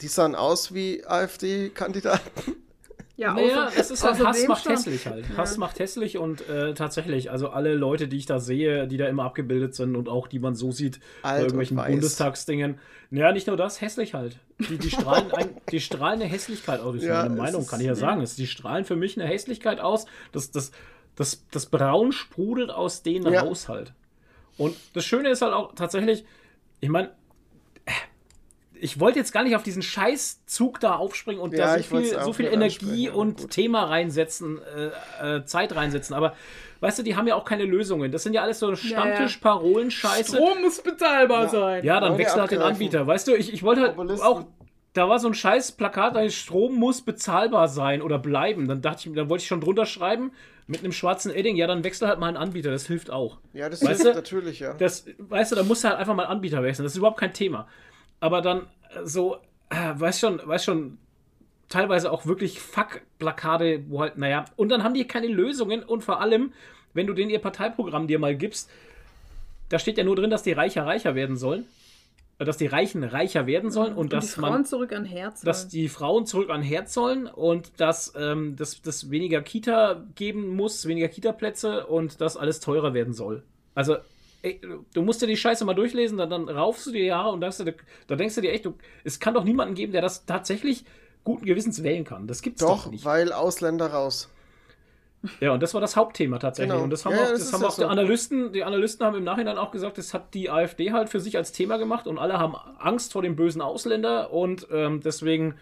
die 0.02 0.08
sahen 0.08 0.36
aus 0.36 0.74
wie 0.74 1.04
AfD-Kandidaten? 1.06 2.54
Ja, 3.16 3.34
naja, 3.36 3.68
außer- 3.68 3.80
es 3.80 3.92
ist 3.92 4.04
halt, 4.04 4.26
Hass 4.26 4.48
macht 4.48 4.64
schon- 4.64 4.72
hässlich 4.72 5.06
halt. 5.06 5.26
Hass 5.38 5.58
macht 5.58 5.78
hässlich 5.80 6.18
und 6.18 6.48
äh, 6.50 6.74
tatsächlich, 6.74 7.30
also 7.30 7.50
alle 7.50 7.76
Leute, 7.76 8.08
die 8.08 8.18
ich 8.18 8.26
da 8.26 8.40
sehe, 8.40 8.88
die 8.88 8.98
da 8.98 9.08
immer 9.08 9.24
abgebildet 9.26 9.76
sind 9.76 9.96
und 9.96 10.10
auch 10.10 10.28
die 10.28 10.40
man 10.40 10.56
so 10.56 10.72
sieht 10.72 11.00
bei 11.22 11.30
Alt 11.30 11.38
und 11.40 11.44
irgendwelchen. 11.60 11.78
Bundestagsdingen. 11.78 12.80
Naja, 13.12 13.32
nicht 13.32 13.46
nur 13.46 13.56
das, 13.56 13.82
hässlich 13.82 14.16
halt. 14.16 14.38
Die, 14.68 14.80
die, 14.80 14.90
strahlen, 14.90 15.32
ein, 15.32 15.50
die 15.72 15.80
strahlen 15.80 16.22
eine 16.22 16.30
Hässlichkeit 16.30 16.80
aus. 16.80 16.96
Das 16.96 17.04
ist 17.04 17.08
Ja, 17.08 17.22
meine 17.22 17.34
es 17.36 17.40
Meinung, 17.40 17.62
ist- 17.62 17.68
kann 17.70 17.80
ich 17.82 17.86
ja 17.86 17.94
sagen. 17.96 18.22
Es- 18.22 18.36
Die 18.36 18.48
strahlen 18.48 18.84
für 18.86 18.96
mich 18.96 19.20
eine 19.20 19.30
Hässlichkeit 19.30 19.80
aus. 19.80 20.06
Das, 20.32 20.50
das, 20.50 20.72
das, 21.16 21.46
das 21.52 21.68
Braun 21.68 22.12
sprudelt 22.12 22.72
aus 22.72 23.04
denen 23.04 23.32
Ja. 23.32 23.42
raus 23.42 23.70
halt. 23.70 23.94
Und 24.58 24.76
das 24.94 25.06
Schöne 25.06 25.30
ist 25.30 25.44
halt 25.44 25.54
auch 25.54 25.76
tatsächlich, 25.76 26.26
ich 26.80 26.90
meine, 26.90 27.12
ich 28.84 29.00
wollte 29.00 29.18
jetzt 29.18 29.32
gar 29.32 29.44
nicht 29.44 29.56
auf 29.56 29.64
diesen 29.64 29.82
Scheißzug 29.82 30.80
da 30.82 30.96
aufspringen 30.96 31.42
und 31.42 31.54
Ja, 31.54 31.78
da 31.78 31.82
so 31.82 31.84
viel, 31.98 32.20
so 32.20 32.34
viel 32.34 32.48
Energie 32.48 33.10
und 33.10 33.40
gut. 33.40 33.52
Thema 33.52 33.86
reinsetzen, 33.86 34.60
äh, 35.22 35.38
äh, 35.38 35.46
Zeit 35.46 35.74
reinsetzen. 35.74 36.14
Aber 36.14 36.34
weißt 36.82 37.00
du, 37.00 37.04
die 37.04 37.16
haben 37.16 37.26
ja 37.26 37.36
auch 37.36 37.46
keine 37.46 37.64
Lösungen. 37.64 38.12
Das 38.12 38.24
sind 38.24 38.34
ja 38.34 38.42
alles 38.42 38.60
so 38.60 38.76
Stammtisch-Parolen-Scheiße. 38.76 40.36
Strom 40.36 40.62
muss 40.62 40.82
bezahlbar 40.82 41.48
sein. 41.48 41.86
Ja, 41.86 42.02
dann 42.02 42.18
wechsel 42.18 42.42
halt 42.42 42.52
den. 42.52 42.62
Anbieter. 42.62 43.08
Weißt 43.08 43.28
du, 43.28 43.36
ich, 43.36 43.54
ich 43.54 43.64
wollte 43.64 43.82
halt 43.82 43.96
Populisten. 43.96 44.28
auch. 44.28 44.46
Da 44.92 45.10
war 45.10 45.18
so 45.18 45.28
ein 45.28 45.34
scheiß 45.34 45.72
Plakat, 45.72 46.16
ein 46.16 46.30
Strom 46.30 46.76
muss 46.76 47.02
bezahlbar 47.02 47.68
sein 47.68 48.02
oder 48.02 48.20
bleiben. 48.20 48.68
Dann 48.68 48.82
dachte 48.82 49.10
ich, 49.10 49.16
dann 49.16 49.28
wollte 49.30 49.42
ich 49.42 49.48
schon 49.48 49.62
drunter 49.62 49.86
schreiben 49.88 50.32
mit 50.68 50.82
einem 50.82 50.92
schwarzen 50.92 51.34
Edding, 51.34 51.56
ja, 51.56 51.68
dann 51.68 51.84
wechsel 51.84 52.08
halt 52.08 52.20
mal 52.20 52.28
einen 52.28 52.38
Anbieter, 52.38 52.72
das 52.72 52.86
hilft 52.86 53.12
auch. 53.12 53.38
Ja, 53.54 53.70
das 53.70 53.84
Weißt 53.84 54.02
ist 54.02 54.06
du? 54.06 54.14
natürlich, 54.14 54.60
ja. 54.60 54.74
Das, 54.76 55.06
weißt 55.18 55.52
du, 55.52 55.56
da 55.56 55.64
musst 55.64 55.84
du 55.84 55.90
halt 55.90 55.98
einfach 55.98 56.16
mal 56.16 56.24
einen 56.24 56.34
Anbieter 56.34 56.64
wechseln. 56.64 56.84
Das 56.84 56.94
ist 56.94 56.98
überhaupt 56.98 57.20
kein 57.20 57.34
Thema. 57.34 57.68
Aber 58.24 58.42
dann 58.42 58.62
äh, 58.96 59.06
so, 59.06 59.36
äh, 59.70 59.94
weißt 59.96 60.22
schon, 60.22 60.42
weißt 60.44 60.66
schon, 60.66 60.98
teilweise 61.68 62.12
auch 62.12 62.26
wirklich 62.26 62.60
Fuck-Plakate, 62.60 63.84
wo 63.90 64.02
halt, 64.02 64.18
naja, 64.18 64.46
und 64.56 64.70
dann 64.70 64.84
haben 64.84 64.94
die 64.94 65.06
keine 65.06 65.28
Lösungen 65.28 65.84
und 65.84 66.04
vor 66.04 66.22
allem 66.22 66.54
wenn 66.94 67.08
du 67.08 67.14
denen 67.14 67.30
ihr 67.30 67.40
Parteiprogramm 67.40 68.08
dir 68.08 68.20
mal 68.20 68.36
gibst, 68.36 68.70
da 69.70 69.80
steht 69.80 69.98
ja 69.98 70.04
nur 70.04 70.16
drin, 70.16 70.30
dass 70.30 70.44
die 70.44 70.52
Reicher 70.52 70.86
reicher 70.86 71.16
werden 71.16 71.38
sollen. 71.38 71.66
Äh, 72.40 72.46
Dass 72.46 72.58
die 72.58 72.68
Reichen 72.68 73.04
reicher 73.04 73.46
werden 73.46 73.72
sollen 73.72 73.94
und, 73.94 73.98
Und 73.98 74.12
die 74.12 74.16
dass 74.18 74.34
Frauen 74.36 74.52
man. 74.52 74.66
zurück 74.66 74.94
an 74.94 75.06
Herz. 75.06 75.42
Dass 75.42 75.62
sollen. 75.62 75.72
die 75.72 75.90
Frauen 75.90 76.26
zurück 76.26 76.50
an 76.50 76.62
Herz 76.62 76.94
sollen 76.94 77.28
und 77.28 77.72
dass 77.78 78.14
ähm, 78.18 78.56
das, 78.56 78.82
das 78.82 79.12
weniger 79.12 79.42
Kita 79.42 80.04
geben 80.16 80.56
muss, 80.56 80.88
weniger 80.88 81.08
Kita-Plätze 81.08 81.86
und 81.88 82.22
dass 82.22 82.38
alles 82.38 82.60
teurer 82.60 82.94
werden 82.94 83.14
soll. 83.14 83.44
Also, 83.76 83.98
ey, 84.44 84.62
du 84.94 85.02
musst 85.02 85.22
dir 85.22 85.28
die 85.28 85.38
Scheiße 85.38 85.66
mal 85.66 85.74
durchlesen, 85.74 86.18
dann, 86.18 86.30
dann 86.30 86.50
raufst 86.50 86.86
du 86.88 86.92
dir 86.92 87.04
die 87.04 87.14
Haare 87.14 87.32
und 87.32 87.42
denkst 87.42 87.58
dir, 87.58 87.76
da 88.08 88.16
denkst 88.16 88.36
du 88.36 88.42
dir 88.42 88.52
echt, 88.54 88.66
du, 88.66 88.76
es 89.04 89.20
kann 89.20 89.34
doch 89.34 89.44
niemanden 89.44 89.76
geben, 89.76 89.92
der 89.94 90.02
das 90.02 90.26
tatsächlich 90.26 90.86
guten 91.24 91.46
Gewissens 91.46 91.84
wählen 91.84 92.04
kann. 92.04 92.28
Das 92.28 92.42
gibt's 92.42 92.66
doch, 92.66 92.86
Doch, 92.86 92.92
nicht. 92.92 93.06
weil 93.06 93.32
Ausländer 93.34 93.88
raus. 93.88 94.30
Ja, 95.40 95.52
und 95.52 95.62
das 95.64 95.74
war 95.74 95.82
das 95.82 95.96
Hauptthema 95.96 96.38
tatsächlich. 96.40 96.72
Genau. 96.74 96.84
Und 96.84 96.90
das 96.90 97.06
haben 97.06 97.16
Ja, 97.16 97.24
auch, 97.26 97.30
das 97.30 97.40
das 97.40 97.54
haben 97.54 97.64
auch 97.64 97.76
die 97.76 97.82
so. 97.82 97.88
Analysten, 97.88 98.54
die 98.54 98.64
Analysten 98.64 99.06
haben 99.06 99.18
im 99.18 99.24
Nachhinein 99.24 99.58
auch 99.58 99.72
gesagt, 99.72 99.98
das 99.98 100.14
hat 100.14 100.34
die 100.34 100.50
AfD 100.50 100.92
halt 100.92 101.10
für 101.10 101.20
sich 101.20 101.38
als 101.38 101.52
Thema 101.52 101.78
gemacht 101.78 102.08
und 102.08 102.18
alle 102.18 102.38
haben 102.40 102.56
Angst 102.80 103.14
vor 103.14 103.22
dem 103.22 103.36
bösen 103.36 103.62
Ausländer 103.62 104.32
und 104.32 104.68
ähm, 104.72 105.02
deswegen, 105.02 105.56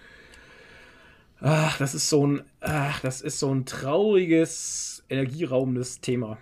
ach, 1.42 1.78
das 1.78 1.94
ist 1.96 2.10
so 2.10 2.26
ein, 2.28 2.44
ach, 2.60 3.00
das 3.02 3.22
ist 3.22 3.40
so 3.40 3.54
ein 3.54 3.66
trauriges, 3.66 5.04
energieraubendes 5.10 6.02
Thema. 6.02 6.38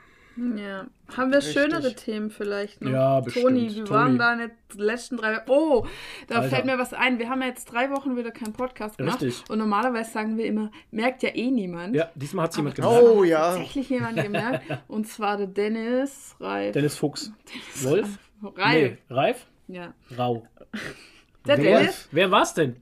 Ja. 0.58 0.86
Haben 1.18 1.32
wir 1.32 1.40
Richtig. 1.40 1.54
schönere 1.54 1.94
Themen 1.96 2.30
vielleicht 2.30 2.82
noch? 2.82 2.92
Ja, 2.92 3.20
bestimmt. 3.20 3.46
Toni, 3.46 3.70
wie 3.70 3.76
Toni. 3.80 3.90
waren 3.90 4.18
deine 4.18 4.52
letzten 4.76 5.18
drei 5.18 5.42
Oh, 5.48 5.86
da 6.28 6.36
Alter. 6.36 6.50
fällt 6.50 6.66
mir 6.66 6.78
was 6.78 6.94
ein. 6.94 7.20
Wir 7.20 7.30
haben 7.30 7.42
ja 7.42 7.48
jetzt 7.48 7.66
drei 7.72 7.90
Wochen 7.92 8.16
wieder 8.16 8.32
keinen 8.32 8.54
Podcast 8.54 8.98
gemacht. 8.98 9.22
Richtig. 9.22 9.50
Und 9.50 9.58
normalerweise 9.58 10.12
sagen 10.12 10.38
wir 10.38 10.46
immer, 10.46 10.72
merkt 10.92 11.24
ja 11.24 11.30
eh 11.36 11.50
niemand. 11.52 11.96
Ja, 11.96 12.10
diesmal 12.16 12.44
hat 12.46 12.52
es 12.52 12.58
jemand 12.58 12.76
gemacht. 12.76 13.02
Oh 13.02 13.24
ja. 13.24 13.52
Tatsächlich 13.52 13.90
jemand 13.90 14.22
gemerkt. 14.22 14.66
Und 14.88 15.08
zwar 15.08 15.38
der 15.38 15.48
Dennis 15.48 16.36
Reif. 16.40 16.74
Dennis 16.74 16.96
Fuchs. 16.96 17.32
Wolf? 17.84 18.08
Reif. 18.44 18.92
Nee, 18.92 18.98
Reif? 19.16 19.46
Ja. 19.68 19.94
Rau. 20.18 20.48
Der 21.48 21.58
Wer, 21.58 21.80
Dennis? 21.80 22.08
wer 22.12 22.32
war's 22.32 22.54
denn? 22.54 22.76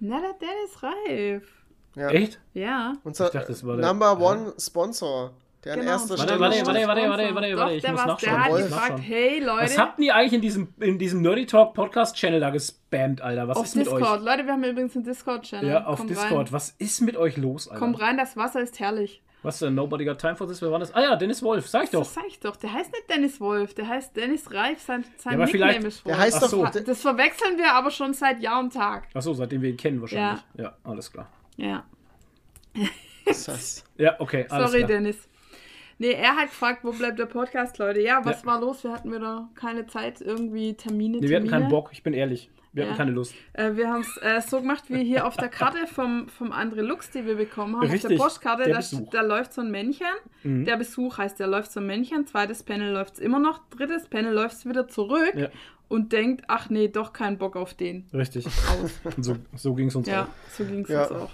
Na, 0.00 0.20
der 0.20 0.32
Dennis 0.34 0.82
Reif. 0.82 1.50
Ja. 1.96 2.08
Echt? 2.10 2.40
Ja. 2.54 2.94
Unser 3.04 3.26
Ich 3.26 3.32
dachte, 3.32 3.48
das 3.48 3.64
war 3.64 3.76
der- 3.76 3.86
Number 3.86 4.18
One 4.18 4.54
Sponsor, 4.58 5.32
der 5.64 5.72
an 5.74 5.80
Genau. 5.80 5.92
erster 5.92 6.10
Warte, 6.10 6.22
Stelle 6.24 6.40
warte, 6.40 6.56
warte, 6.66 6.86
warte, 6.88 7.08
warte, 7.08 7.34
warte, 7.34 7.56
warte, 7.56 7.74
ich 7.74 7.82
der, 7.82 7.92
muss 7.92 8.04
nachschauen. 8.06 8.34
der 8.34 8.44
hat 8.44 8.52
gefragt, 8.56 8.70
nachschauen. 8.70 9.00
hey 9.02 9.38
Leute, 9.40 9.64
Was 9.64 9.78
habt 9.78 9.98
ihr 10.00 10.14
eigentlich 10.14 10.32
in 10.34 10.40
diesem, 10.42 10.74
in 10.80 10.98
diesem 10.98 11.22
Nerdy 11.22 11.46
Talk 11.46 11.74
Podcast 11.74 12.16
Channel 12.16 12.40
da 12.40 12.50
gespammt, 12.50 13.20
Alter? 13.22 13.48
Was 13.48 13.56
auf 13.56 13.64
ist 13.66 13.76
mit 13.76 13.86
Discord. 13.86 14.02
euch? 14.20 14.24
Leute, 14.24 14.44
wir 14.46 14.52
haben 14.52 14.64
übrigens 14.64 14.94
einen 14.94 15.04
Discord-Channel. 15.04 15.68
Ja, 15.70 15.84
auf 15.86 15.98
Kommt 15.98 16.10
Discord. 16.10 16.46
Rein. 16.48 16.52
Was 16.52 16.70
ist 16.78 17.00
mit 17.00 17.16
euch 17.16 17.36
los, 17.36 17.68
Alter? 17.68 17.78
Kommt 17.80 18.00
rein, 18.00 18.16
das 18.16 18.36
Wasser 18.36 18.60
ist 18.60 18.78
herrlich. 18.80 19.22
Was 19.42 19.58
denn? 19.58 19.74
Nobody 19.74 20.06
got 20.06 20.18
time 20.18 20.36
for 20.36 20.48
this? 20.48 20.62
Wer 20.62 20.70
war 20.70 20.78
das? 20.78 20.94
Ah 20.94 21.02
ja, 21.02 21.16
Dennis 21.16 21.42
Wolf, 21.42 21.68
sag 21.68 21.84
ich 21.84 21.90
doch. 21.90 21.98
Das 22.00 22.14
sag 22.14 22.24
ich 22.26 22.40
doch. 22.40 22.56
Der 22.56 22.72
heißt 22.72 22.90
nicht 22.92 23.10
Dennis 23.10 23.38
Wolf, 23.42 23.74
der 23.74 23.86
heißt 23.88 24.16
Dennis 24.16 24.50
Reif. 24.50 24.80
Sein, 24.80 25.04
sein 25.18 25.38
Ja, 25.38 25.44
Nickname 25.44 25.86
ist 25.86 26.02
Wolf. 26.06 26.16
Der 26.16 26.18
heißt 26.18 26.42
doch. 26.42 26.48
so. 26.48 26.64
das 26.64 27.02
verwechseln 27.02 27.58
wir 27.58 27.74
aber 27.74 27.90
schon 27.90 28.14
seit 28.14 28.40
Jahr 28.40 28.58
und 28.60 28.72
Tag. 28.72 29.08
Achso, 29.12 29.34
seitdem 29.34 29.60
wir 29.60 29.68
ihn 29.68 29.76
kennen 29.76 30.00
wahrscheinlich. 30.00 30.42
Ja, 30.56 30.74
alles 30.82 31.12
klar. 31.12 31.28
Ja. 31.56 31.84
Das- 33.26 33.84
Ja, 33.98 34.18
okay, 34.18 34.46
alles 34.48 34.70
Sorry, 34.70 34.78
klar. 34.84 34.88
Dennis. 34.88 35.28
Nee, 35.98 36.12
er 36.12 36.36
hat 36.36 36.46
gefragt, 36.50 36.80
wo 36.82 36.92
bleibt 36.92 37.18
der 37.18 37.26
Podcast, 37.26 37.78
Leute? 37.78 38.00
Ja, 38.00 38.20
was 38.24 38.42
Ja. 38.42 38.46
war 38.46 38.60
los? 38.60 38.82
Wir 38.84 38.92
hatten 38.92 39.12
wieder 39.12 39.48
keine 39.54 39.86
Zeit, 39.86 40.20
irgendwie 40.20 40.74
Termine. 40.74 41.18
Nee, 41.18 41.28
wir 41.28 41.36
hatten 41.36 41.48
keinen 41.48 41.68
Bock, 41.68 41.90
ich 41.92 42.02
bin 42.02 42.14
ehrlich. 42.14 42.50
Wir 42.72 42.82
Ja. 42.82 42.88
hatten 42.88 42.98
keine 42.98 43.10
Lust. 43.12 43.34
Äh, 43.52 43.76
wir 43.76 43.88
haben 43.88 44.00
es 44.00 44.16
äh, 44.20 44.40
so 44.40 44.60
gemacht 44.60 44.84
wie 44.88 45.04
hier 45.04 45.26
auf 45.28 45.36
der 45.36 45.48
Karte 45.48 45.86
vom, 45.86 46.28
vom 46.28 46.50
André 46.52 46.80
Lux, 46.80 47.08
die 47.10 47.24
wir 47.24 47.36
bekommen 47.36 47.76
haben. 47.76 47.86
Auf 47.86 47.92
Richtig, 47.92 48.08
der 48.10 48.16
Postkarte, 48.16 48.64
der 48.64 48.80
da, 48.80 48.98
da 49.12 49.20
läuft 49.22 49.52
so 49.52 49.60
ein 49.60 49.70
Männchen. 49.70 50.08
Mhm. 50.42 50.64
Der 50.64 50.76
Besuch 50.76 51.18
heißt, 51.18 51.38
der 51.38 51.46
läuft 51.46 51.70
so 51.70 51.78
ein 51.78 51.86
Männchen. 51.86 52.26
Zweites 52.26 52.64
Panel 52.64 52.92
läuft 52.92 53.14
es 53.14 53.18
immer 53.20 53.38
noch. 53.38 53.60
Drittes 53.70 54.08
Panel 54.08 54.34
läuft 54.34 54.56
es 54.56 54.66
wieder 54.66 54.88
zurück 54.88 55.34
Ja. 55.36 55.48
und 55.86 56.12
denkt, 56.12 56.46
ach 56.48 56.68
nee, 56.68 56.88
doch 56.88 57.12
keinen 57.12 57.38
Bock 57.38 57.54
auf 57.54 57.74
den. 57.74 58.08
Richtig. 58.12 58.44
Aus. 58.46 59.00
Und 59.16 59.22
so 59.24 59.36
so 59.54 59.74
ging 59.74 59.86
es 59.86 59.94
uns 59.94 60.08
Ja, 60.08 60.24
auch. 60.24 60.26
so 60.50 60.64
ging 60.64 60.80
es 60.80 60.88
Ja. 60.88 61.02
uns 61.02 61.12
auch. 61.12 61.30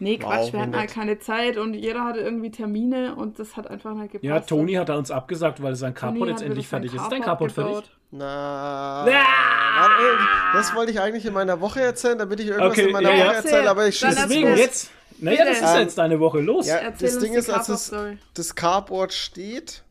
Nee, 0.00 0.18
Wow, 0.20 0.30
Quatsch, 0.30 0.52
wir 0.52 0.60
hatten 0.62 0.76
halt 0.76 0.90
keine 0.90 1.18
Zeit 1.18 1.56
und 1.58 1.74
jeder 1.74 2.04
hatte 2.04 2.20
irgendwie 2.20 2.50
Termine 2.50 3.14
und 3.14 3.38
das 3.38 3.56
hat 3.56 3.68
einfach 3.68 3.94
nicht 3.94 4.12
gepasst. 4.12 4.24
Ja, 4.24 4.40
Toni 4.40 4.72
hat 4.74 4.88
da 4.88 4.96
uns 4.96 5.10
abgesagt, 5.10 5.62
weil 5.62 5.76
sein 5.76 5.94
Carport 5.94 6.28
jetzt 6.30 6.42
endlich 6.42 6.66
fertig 6.66 6.94
ist. 6.94 7.02
Ist 7.02 7.12
dein 7.12 7.22
Carport 7.22 7.52
fertig? 7.52 7.90
Na. 8.10 9.04
Warte, 9.06 10.18
Das 10.54 10.74
wollte 10.74 10.90
ich 10.92 11.00
eigentlich 11.00 11.24
in 11.26 11.32
meiner 11.34 11.60
Woche 11.60 11.80
erzählen, 11.80 12.18
damit 12.18 12.40
ich 12.40 12.46
irgendwas 12.48 12.72
Okay, 12.72 12.86
in 12.86 12.92
meiner 12.92 13.14
ja. 13.14 13.26
Woche 13.26 13.34
erzähle, 13.36 13.70
aber 13.70 13.86
ich 13.86 13.96
schieße 13.98 14.26
Deswegen 14.28 14.56
jetzt. 14.56 14.90
Naja, 15.18 15.44
das 15.44 15.58
ist 15.58 15.66
Bitte. 15.66 15.80
jetzt 15.82 15.98
deine 15.98 16.18
Woche. 16.18 16.40
Los. 16.40 16.66
Ja, 16.66 16.90
das 16.98 17.18
Ding 17.18 17.34
ist, 17.34 17.50
als 17.50 17.66
das, 17.66 17.90
Carport-Story. 17.90 18.18
das 18.34 18.54
Carport 18.54 19.12
steht, 19.12 19.84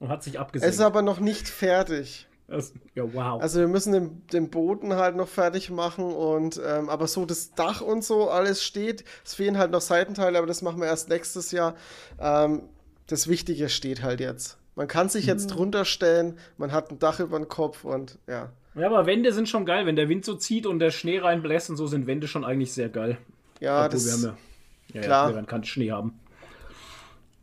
Und 0.00 0.08
hat 0.08 0.24
sich 0.24 0.34
es 0.34 0.40
abgesenkt. 0.40 0.74
ist 0.74 0.80
aber 0.80 1.00
noch 1.02 1.20
nicht 1.20 1.48
fertig. 1.48 2.26
Das- 2.46 2.72
ja, 2.94 3.04
wow. 3.12 3.40
Also 3.40 3.60
wir 3.60 3.68
müssen 3.68 3.92
den, 3.92 4.26
den 4.32 4.50
Boden 4.50 4.94
halt 4.94 5.16
noch 5.16 5.28
fertig 5.28 5.70
machen 5.70 6.04
und 6.04 6.60
ähm, 6.64 6.88
aber 6.90 7.06
so 7.06 7.24
das 7.24 7.54
Dach 7.54 7.80
und 7.80 8.04
so 8.04 8.28
alles 8.30 8.62
steht. 8.62 9.04
Es 9.24 9.34
fehlen 9.34 9.56
halt 9.58 9.70
noch 9.70 9.80
Seitenteile, 9.80 10.38
aber 10.38 10.46
das 10.46 10.60
machen 10.62 10.80
wir 10.80 10.86
erst 10.86 11.08
nächstes 11.08 11.52
Jahr. 11.52 11.74
Ähm, 12.20 12.62
das 13.06 13.28
Wichtige 13.28 13.68
steht 13.68 14.02
halt 14.02 14.20
jetzt. 14.20 14.58
Man 14.76 14.88
kann 14.88 15.08
sich 15.08 15.26
jetzt 15.26 15.46
drunter 15.48 15.84
stellen, 15.84 16.36
man 16.58 16.72
hat 16.72 16.90
ein 16.90 16.98
Dach 16.98 17.20
über 17.20 17.38
dem 17.38 17.48
Kopf 17.48 17.84
und 17.84 18.18
ja. 18.26 18.50
ja, 18.74 18.86
aber 18.86 19.06
Wände 19.06 19.32
sind 19.32 19.48
schon 19.48 19.64
geil. 19.66 19.86
Wenn 19.86 19.96
der 19.96 20.08
Wind 20.08 20.24
so 20.24 20.34
zieht 20.34 20.66
und 20.66 20.80
der 20.80 20.90
Schnee 20.90 21.18
reinbläst 21.20 21.70
und 21.70 21.76
so, 21.76 21.86
sind 21.86 22.06
Wände 22.06 22.26
schon 22.28 22.44
eigentlich 22.44 22.72
sehr 22.72 22.88
geil. 22.88 23.18
Ja, 23.60 23.86
Obwohl 23.86 23.90
das, 23.90 24.06
wir 24.06 24.12
haben 24.30 24.36
ja, 24.88 24.94
ja, 24.96 25.00
klar. 25.02 25.22
Ja, 25.24 25.30
wir 25.30 25.34
werden 25.36 25.46
keinen 25.46 25.64
Schnee 25.64 25.92
haben. 25.92 26.18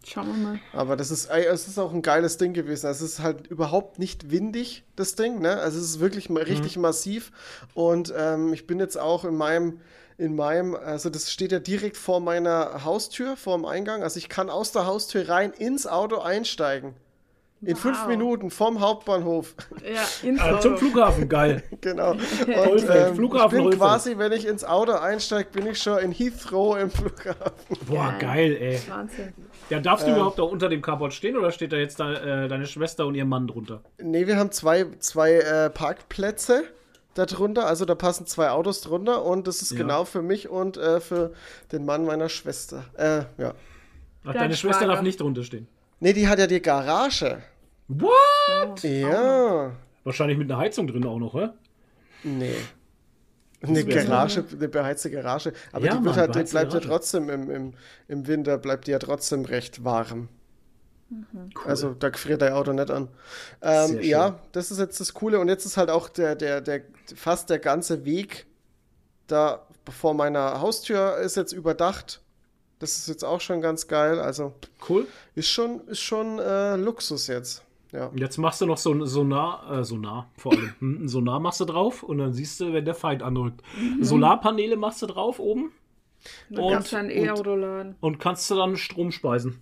Schauen 0.07 0.27
wir 0.27 0.33
mal. 0.33 0.59
aber 0.73 0.95
das 0.97 1.11
ist, 1.11 1.29
es 1.29 1.67
ist 1.67 1.77
auch 1.77 1.93
ein 1.93 2.01
geiles 2.01 2.37
Ding 2.37 2.53
gewesen. 2.53 2.87
Es 2.89 3.01
ist 3.01 3.19
halt 3.19 3.47
überhaupt 3.47 3.99
nicht 3.99 4.31
windig, 4.31 4.83
das 4.95 5.15
Ding, 5.15 5.39
ne? 5.39 5.57
Also 5.59 5.77
es 5.77 5.85
ist 5.85 5.99
wirklich 5.99 6.29
ma- 6.29 6.39
richtig 6.41 6.75
massiv. 6.77 7.31
Und 7.75 8.11
ähm, 8.17 8.51
ich 8.53 8.65
bin 8.65 8.79
jetzt 8.79 8.97
auch 8.99 9.25
in 9.25 9.35
meinem, 9.35 9.79
in 10.17 10.35
meinem, 10.35 10.75
also 10.75 11.09
das 11.11 11.31
steht 11.31 11.51
ja 11.51 11.59
direkt 11.59 11.97
vor 11.97 12.19
meiner 12.19 12.83
Haustür, 12.83 13.37
vor 13.37 13.55
dem 13.57 13.65
Eingang. 13.65 14.01
Also 14.01 14.17
ich 14.17 14.27
kann 14.27 14.49
aus 14.49 14.71
der 14.71 14.85
Haustür 14.87 15.29
rein 15.29 15.51
ins 15.51 15.85
Auto 15.85 16.17
einsteigen. 16.19 16.93
In 17.63 17.75
fünf 17.75 18.01
Wow. 18.01 18.07
Minuten 18.07 18.49
vom 18.49 18.79
Hauptbahnhof. 18.81 19.53
Ja, 19.83 20.01
ins 20.27 20.41
Ah, 20.41 20.59
zum 20.59 20.71
Auto. 20.73 20.77
Flughafen, 20.79 21.29
geil. 21.29 21.61
genau. 21.81 22.13
Und 22.13 22.89
ähm, 22.89 23.13
Flughafen 23.15 23.59
ich 23.59 23.69
bin 23.69 23.77
quasi, 23.77 24.17
wenn 24.17 24.31
ich 24.31 24.47
ins 24.47 24.63
Auto 24.63 24.93
einsteige, 24.93 25.49
bin 25.51 25.67
ich 25.67 25.77
schon 25.77 25.99
in 25.99 26.11
Heathrow 26.11 26.79
im 26.79 26.89
Flughafen. 26.89 27.51
Boah, 27.87 28.15
geil, 28.19 28.57
ey. 28.59 28.81
Wahnsinn. 28.89 29.31
Ja, 29.71 29.79
darfst 29.79 30.05
du 30.05 30.11
überhaupt 30.11 30.37
da 30.37 30.43
unter 30.43 30.69
dem 30.69 30.81
Carport 30.81 31.13
stehen 31.13 31.37
oder 31.37 31.51
steht 31.51 31.71
da 31.71 31.77
jetzt 31.77 31.99
da, 31.99 32.13
äh, 32.13 32.47
deine 32.47 32.67
Schwester 32.67 33.07
und 33.07 33.15
ihr 33.15 33.25
Mann 33.25 33.47
drunter? 33.47 33.81
Nee, 34.01 34.27
wir 34.27 34.37
haben 34.37 34.51
zwei, 34.51 34.85
zwei 34.99 35.33
äh, 35.35 35.69
Parkplätze 35.69 36.63
da 37.13 37.25
drunter, 37.25 37.65
also 37.67 37.85
da 37.85 37.95
passen 37.95 38.25
zwei 38.25 38.49
Autos 38.51 38.81
drunter 38.81 39.23
und 39.25 39.47
das 39.47 39.61
ist 39.61 39.71
Ja. 39.71 39.77
genau 39.79 40.05
für 40.05 40.21
mich 40.21 40.49
und 40.49 40.77
äh, 40.77 40.99
für 40.99 41.33
den 41.71 41.85
Mann 41.85 42.05
meiner 42.05 42.29
Schwester. 42.29 42.85
Äh, 42.97 43.23
ja. 43.41 43.53
Ach, 44.23 44.33
Dein 44.33 44.33
deine 44.33 44.55
Schwester 44.55 44.87
darf 44.87 45.01
nicht 45.01 45.19
drunter 45.19 45.43
stehen. 45.43 45.67
Nee, 45.99 46.13
die 46.13 46.27
hat 46.27 46.39
ja 46.39 46.47
die 46.47 46.61
Garage. 46.61 47.41
What? 47.87 48.83
Ja. 48.83 49.71
Wahrscheinlich 50.03 50.37
mit 50.37 50.49
einer 50.51 50.59
Heizung 50.59 50.87
drin 50.87 51.05
auch 51.05 51.19
noch, 51.19 51.33
hä? 51.33 51.49
Nee. 52.23 52.55
Eine 53.61 53.85
Garage, 53.85 54.43
eine 54.51 54.67
beheizte 54.67 55.11
Garage. 55.11 55.53
Aber 55.71 55.85
Ja, 55.85 55.91
die, 55.91 56.03
wird 56.03 56.15
Mann, 56.15 56.15
halt, 56.15 56.35
die 56.35 56.51
bleibt 56.51 56.73
ja 56.73 56.79
Garage. 56.79 56.87
trotzdem 56.87 57.29
im, 57.29 57.49
im, 57.51 57.73
im 58.07 58.27
Winter, 58.27 58.57
bleibt 58.57 58.87
die 58.87 58.91
ja 58.91 58.99
trotzdem 58.99 59.45
recht 59.45 59.83
warm. 59.83 60.29
Also 61.65 61.93
da 61.93 62.09
friert 62.13 62.41
dein 62.41 62.53
Auto 62.53 62.71
nicht 62.71 62.89
an. 62.89 63.09
Ähm, 63.61 64.01
ja, 64.01 64.39
das 64.53 64.71
ist 64.71 64.79
jetzt 64.79 64.99
das 64.99 65.13
Coole. 65.13 65.39
Und 65.39 65.49
jetzt 65.49 65.65
ist 65.65 65.77
halt 65.77 65.89
auch 65.89 66.07
der, 66.09 66.35
der, 66.35 66.61
der, 66.61 66.81
fast 67.15 67.49
der 67.49 67.59
ganze 67.59 68.05
Weg 68.05 68.45
da 69.27 69.65
vor 69.89 70.13
meiner 70.13 70.61
Haustür 70.61 71.17
ist 71.17 71.35
jetzt 71.35 71.51
überdacht. 71.53 72.21
Das 72.79 72.97
ist 72.97 73.07
jetzt 73.09 73.23
auch 73.23 73.41
schon 73.41 73.61
ganz 73.61 73.87
geil. 73.87 74.19
Also 74.19 74.53
Cool. 74.89 75.05
ist 75.35 75.49
schon, 75.49 75.87
ist 75.87 75.99
schon 75.99 76.39
äh, 76.39 76.77
Luxus 76.77 77.27
jetzt. 77.27 77.61
Ja. 77.91 78.05
Und 78.07 78.19
Jetzt 78.19 78.37
machst 78.37 78.61
du 78.61 78.65
noch 78.65 78.77
so 78.77 78.91
ein 78.93 79.05
Sonar, 79.05 79.79
äh, 79.79 79.83
Sonar 79.83 80.29
vor 80.37 80.53
allem. 80.53 80.73
Hm, 80.79 81.03
Ein 81.03 81.07
Sonar 81.09 81.39
machst 81.39 81.59
du 81.59 81.65
drauf 81.65 82.03
und 82.03 82.19
dann 82.19 82.31
siehst 82.33 82.59
du, 82.61 82.71
wenn 82.73 82.85
der 82.85 82.95
Feind 82.95 83.21
anrückt. 83.23 83.61
Solarpaneele 83.99 84.77
machst 84.77 85.01
du 85.01 85.07
drauf 85.07 85.39
oben 85.39 85.71
Dann 86.49 86.63
Und- 86.63 86.71
kannst 86.73 86.91
du 86.93 86.97
ein 86.97 87.09
E-Auto 87.09 87.55
laden. 87.55 87.95
und 87.99 88.19
kannst 88.19 88.49
du 88.49 88.55
dann 88.55 88.77
Strom 88.77 89.11
speisen. 89.11 89.59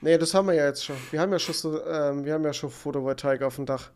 Nee, 0.00 0.18
das 0.18 0.34
haben 0.34 0.48
wir 0.48 0.54
ja 0.54 0.66
jetzt 0.66 0.84
schon. 0.84 0.96
Wir 1.10 1.20
haben 1.20 1.30
ja 1.30 1.38
schon 1.38 1.54
so, 1.54 1.80
ähm, 1.84 2.24
wir 2.24 2.32
haben 2.34 2.44
ja 2.44 2.52
schon 2.52 2.70
Photovoltaik 2.70 3.42
auf 3.42 3.56
dem 3.56 3.66
Dach. 3.66 3.90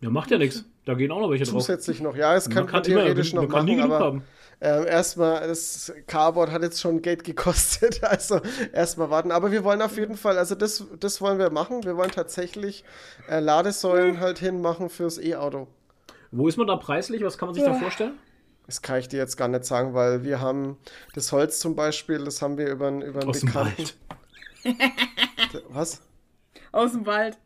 Ja, 0.00 0.10
macht 0.10 0.30
ja 0.32 0.38
nichts. 0.38 0.64
Da 0.84 0.94
gehen 0.94 1.12
auch 1.12 1.20
noch 1.20 1.30
welche 1.30 1.44
drauf. 1.44 1.60
Zusätzlich 1.60 2.00
noch. 2.00 2.16
Ja, 2.16 2.34
das 2.34 2.48
kann 2.50 2.64
man, 2.64 2.72
kann 2.72 2.84
immer- 2.84 3.00
theoretisch 3.02 3.32
man 3.34 3.44
noch 3.44 3.50
kann 3.52 3.64
nie 3.66 3.76
machen, 3.76 3.88
genug 3.88 3.96
aber 3.96 4.04
haben. 4.06 4.22
Ähm, 4.62 4.86
erstmal, 4.86 5.46
das 5.48 5.92
Carboard 6.06 6.50
hat 6.52 6.62
jetzt 6.62 6.80
schon 6.80 7.02
Geld 7.02 7.24
gekostet, 7.24 8.02
also 8.04 8.40
erstmal 8.72 9.10
warten. 9.10 9.32
Aber 9.32 9.50
wir 9.50 9.64
wollen 9.64 9.82
auf 9.82 9.96
jeden 9.96 10.16
Fall, 10.16 10.38
also 10.38 10.54
das, 10.54 10.84
das 11.00 11.20
wollen 11.20 11.38
wir 11.38 11.50
machen. 11.50 11.84
Wir 11.84 11.96
wollen 11.96 12.10
tatsächlich 12.12 12.84
äh, 13.28 13.40
Ladesäulen 13.40 14.20
halt 14.20 14.38
hinmachen 14.38 14.88
fürs 14.88 15.18
E-Auto. 15.18 15.66
Wo 16.30 16.48
ist 16.48 16.56
man 16.56 16.66
da 16.66 16.76
preislich? 16.76 17.22
Was 17.22 17.36
kann 17.36 17.48
man 17.48 17.54
sich 17.54 17.64
da 17.64 17.74
vorstellen? 17.74 18.14
Das 18.66 18.80
kann 18.80 18.98
ich 19.00 19.08
dir 19.08 19.18
jetzt 19.18 19.36
gar 19.36 19.48
nicht 19.48 19.64
sagen, 19.64 19.92
weil 19.92 20.22
wir 20.22 20.40
haben 20.40 20.78
das 21.14 21.32
Holz 21.32 21.58
zum 21.58 21.74
Beispiel, 21.74 22.24
das 22.24 22.40
haben 22.40 22.56
wir 22.56 22.68
über, 22.70 22.86
einen- 22.86 23.02
über 23.02 23.20
einen 23.20 23.30
Aus 23.30 23.40
dem 23.40 23.46
Bekannten. 23.48 23.76
Wald. 23.82 23.96
Was? 25.68 26.00
Aus 26.72 26.92
dem 26.92 27.06
Wald. 27.06 27.36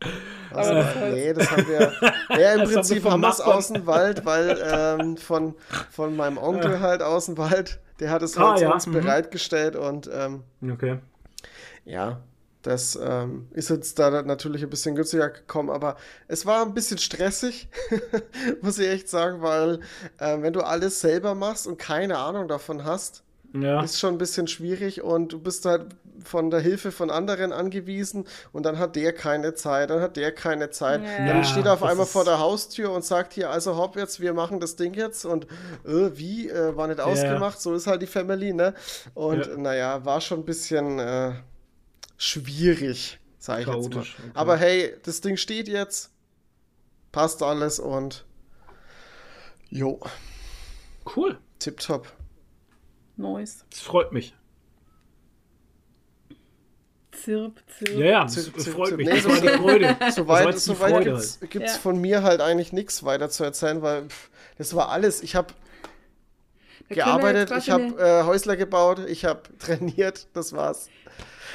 Aber 0.51 0.73
das 0.73 0.95
heißt- 0.95 1.09
nee, 1.11 1.33
das 1.33 1.51
haben 1.51 1.67
wir. 1.67 1.93
Ja, 2.39 2.53
im 2.53 2.59
Das 2.61 2.73
Prinzip 2.73 3.03
haben 3.05 3.21
wir 3.21 3.29
es 3.29 3.41
aus 3.41 3.67
dem 3.67 3.85
Wald, 3.85 4.25
weil 4.25 4.57
ähm, 4.63 5.17
von, 5.17 5.53
von 5.91 6.15
meinem 6.15 6.37
Onkel 6.37 6.79
halt 6.79 7.01
aus 7.01 7.25
dem 7.27 7.37
Wald, 7.37 7.79
der 7.99 8.09
hat 8.09 8.21
es 8.21 8.37
Ah, 8.37 8.49
Holz 8.51 8.61
ja, 8.61 8.71
uns 8.73 8.87
mhm. 8.87 8.93
bereitgestellt 8.93 9.75
und 9.75 10.09
ähm, 10.13 10.43
Okay. 10.71 10.99
ja, 11.85 12.21
das 12.61 12.97
ähm, 13.01 13.47
ist 13.51 13.69
jetzt 13.69 13.97
da 13.99 14.21
natürlich 14.23 14.63
ein 14.63 14.69
bisschen 14.69 14.95
günstiger 14.95 15.29
gekommen, 15.29 15.69
aber 15.69 15.95
es 16.27 16.45
war 16.45 16.63
ein 16.65 16.73
bisschen 16.73 16.97
stressig, 16.97 17.69
muss 18.61 18.79
ich 18.79 18.87
echt 18.89 19.09
sagen, 19.09 19.41
weil 19.41 19.79
ähm, 20.19 20.41
wenn 20.43 20.53
du 20.53 20.61
alles 20.61 20.99
selber 21.01 21.33
machst 21.35 21.67
und 21.67 21.77
keine 21.77 22.17
Ahnung 22.17 22.47
davon 22.47 22.83
hast, 22.83 23.23
Ja. 23.53 23.81
ist 23.83 23.99
schon 23.99 24.15
ein 24.15 24.17
bisschen 24.17 24.47
schwierig 24.47 25.01
und 25.01 25.31
du 25.33 25.39
bist 25.39 25.65
halt 25.65 25.85
von 26.27 26.49
der 26.51 26.59
Hilfe 26.59 26.91
von 26.91 27.09
anderen 27.09 27.51
angewiesen 27.51 28.27
und 28.51 28.63
dann 28.63 28.77
hat 28.77 28.95
der 28.95 29.13
keine 29.13 29.53
Zeit, 29.55 29.89
dann 29.89 30.01
hat 30.01 30.17
der 30.17 30.31
keine 30.31 30.69
Zeit. 30.69 31.01
Ja. 31.03 31.25
Dann 31.25 31.43
steht 31.43 31.65
er 31.65 31.73
auf 31.73 31.83
einmal 31.83 32.05
vor 32.05 32.25
der 32.25 32.39
Haustür 32.39 32.91
und 32.91 33.03
sagt 33.05 33.33
hier, 33.33 33.49
also 33.49 33.75
hopp 33.77 33.95
jetzt, 33.95 34.19
wir 34.19 34.33
machen 34.33 34.59
das 34.59 34.75
Ding 34.75 34.93
jetzt 34.93 35.25
und 35.25 35.45
äh, 35.85 36.11
wie, 36.13 36.49
äh, 36.49 36.75
war 36.75 36.87
nicht 36.87 36.99
ausgemacht, 36.99 37.59
so 37.61 37.73
ist 37.73 37.87
halt 37.87 38.01
die 38.01 38.07
Family, 38.07 38.53
ne? 38.53 38.73
Und 39.13 39.45
Ja. 39.47 39.57
naja, 39.57 40.05
war 40.05 40.21
schon 40.21 40.39
ein 40.41 40.45
bisschen 40.45 40.99
äh, 40.99 41.33
schwierig, 42.17 43.19
sag 43.39 43.61
ich 43.61 43.67
jetzt 43.67 43.93
mal. 43.93 44.01
Okay. 44.01 44.31
Aber 44.33 44.57
hey, 44.57 44.93
das 45.03 45.21
Ding 45.21 45.37
steht 45.37 45.67
jetzt, 45.67 46.11
passt 47.11 47.41
alles 47.41 47.79
und 47.79 48.25
jo, 49.69 49.99
Cool. 51.15 51.37
tipptopp. 51.59 52.11
Nice. 53.15 53.65
Das 53.71 53.79
freut 53.79 54.11
mich. 54.11 54.35
Zirp, 57.23 57.53
zirp. 57.77 57.97
Ja, 57.97 58.05
ja, 58.05 58.23
das 58.23 58.33
Zip, 58.33 58.59
zip, 58.59 58.73
freut 58.73 58.89
zip. 58.89 58.97
mich. 58.97 59.07
Nee, 59.07 59.15
das 59.21 59.25
war 59.27 59.41
die 59.41 59.47
Freude. 59.47 59.95
Soweit, 60.11 60.55
Freude 60.55 61.03
gibt's, 61.03 61.37
halt. 61.41 61.51
gibt's 61.51 61.73
Ja. 61.73 61.79
von 61.79 61.99
mir 61.99 62.23
halt 62.23 62.41
eigentlich 62.41 62.73
nichts 62.73 63.03
weiter 63.03 63.29
zu 63.29 63.43
erzählen, 63.43 63.81
weil 63.81 64.03
pff, 64.09 64.29
das 64.57 64.75
war 64.75 64.89
alles. 64.89 65.21
Ich 65.23 65.35
habe 65.35 65.53
gearbeitet, 66.89 67.51
ich 67.57 67.69
habe 67.69 67.83
äh, 67.99 68.23
Häusler 68.23 68.55
gebaut, 68.55 68.99
ich 69.07 69.25
habe 69.25 69.41
trainiert, 69.59 70.27
das 70.33 70.53
war's. 70.53 70.89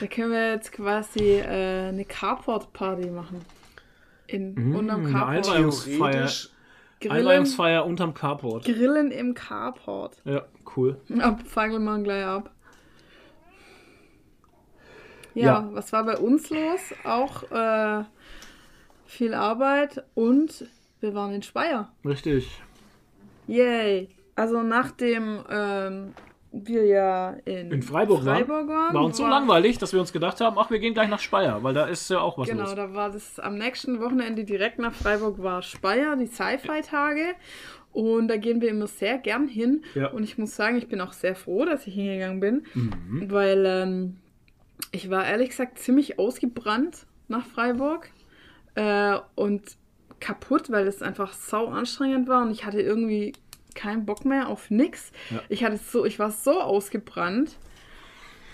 Da 0.01 0.07
können 0.07 0.33
wir 0.33 0.53
jetzt 0.53 0.73
quasi 0.73 1.39
äh, 1.39 1.89
eine 1.89 2.05
Carport-Party 2.05 3.11
machen. 3.11 3.45
In, 4.27 4.75
unterm 4.75 5.05
eine 5.07 5.13
Carport. 5.13 5.49
Einweihungsfeier. 5.49 6.11
Theoretisch, 6.13 6.51
Grillen, 7.01 7.17
Einweihungsfeier 7.19 7.85
unterm 7.85 8.15
Carport. 8.15 8.65
Grillen 8.65 9.11
im 9.11 9.35
Carport. 9.35 10.17
Ja, 10.25 10.45
cool. 10.77 11.01
Ab, 11.19 11.41
fangen 11.47 11.85
wir 11.85 11.99
gleich 12.01 12.25
ab. 12.25 12.51
Ja, 15.35 15.45
Ja. 15.45 15.69
was 15.73 15.93
war 15.93 16.05
bei 16.05 16.17
uns 16.19 16.51
los? 16.51 16.81
Auch 17.05 17.43
äh, 17.51 18.05
viel 19.07 19.35
Arbeit 19.35 20.05
und 20.15 20.67
wir 21.01 21.15
waren 21.15 21.33
in 21.33 21.43
Speyer. 21.43 21.93
Richtig. 22.05 22.61
Yay! 23.47 24.09
Also 24.35 24.63
nachdem 24.63 25.41
ähm, 25.51 26.15
wir 26.53 26.85
ja 26.87 27.31
in, 27.45 27.71
In 27.73 27.83
Freiburg, 27.83 28.23
Freiburg 28.23 28.49
waren, 28.49 28.69
waren, 28.69 28.95
war 28.95 29.05
uns 29.05 29.17
so 29.17 29.27
langweilig, 29.27 29.79
dass 29.79 29.93
wir 29.93 30.01
uns 30.01 30.13
gedacht 30.13 30.41
haben, 30.41 30.57
ach, 30.59 30.71
wir 30.71 30.79
gehen 30.79 30.95
gleich 30.95 31.09
nach 31.09 31.19
Speyer, 31.21 31.63
weil 31.63 31.75
da 31.75 31.87
ist 31.87 32.09
ja 32.11 32.21
auch 32.21 32.39
was 32.39 32.49
Genau, 32.49 32.65
los. 32.65 32.75
da 32.75 32.95
war 32.95 33.11
das 33.11 33.39
am 33.41 33.57
nächsten 33.57 34.01
Wochenende 34.01 34.45
direkt 34.45 34.79
nach 34.79 34.95
Freiburg 34.95 35.43
war 35.43 35.63
Speyer, 35.63 36.17
die 36.17 36.27
Sci-Fi-Tage. 36.27 37.35
Und 37.93 38.29
da 38.29 38.39
gehen 38.39 38.63
wir 38.63 38.71
immer 38.71 38.87
sehr 38.87 39.19
gern 39.19 39.49
hin. 39.49 39.85
Ja. 39.95 40.07
Und 40.13 40.23
ich 40.25 40.39
muss 40.39 40.57
sagen, 40.57 40.79
ich 40.79 40.89
bin 40.89 41.01
auch 41.03 41.13
sehr 41.13 41.35
froh, 41.35 41.67
dass 41.67 41.87
ich 41.87 41.93
hingegangen 41.95 42.41
bin, 42.41 42.65
Mhm. 42.75 43.31
weil 43.31 43.65
ähm, 43.67 44.17
ich 44.93 45.11
war 45.11 45.27
ehrlich 45.27 45.49
gesagt 45.51 45.79
ziemlich 45.79 46.19
ausgebrannt 46.19 47.07
nach 47.29 47.45
Freiburg 47.47 48.11
äh, 48.75 49.19
und 49.35 49.63
kaputt, 50.21 50.71
weil 50.71 50.87
es 50.87 51.03
einfach 51.03 51.33
sau 51.33 51.67
anstrengend 51.67 52.29
war 52.29 52.43
und 52.43 52.53
ich 52.53 52.65
hatte 52.65 52.81
irgendwie 52.81 53.33
keinen 53.75 54.05
Bock 54.07 54.25
mehr 54.25 54.49
auf 54.49 54.71
nix. 54.71 55.11
Ja. 55.31 55.41
Ich 55.49 55.65
hatte 55.65 55.79
so, 55.79 56.05
ich 56.05 56.19
war 56.19 56.31
so 56.31 56.61
ausgebrannt 56.61 57.57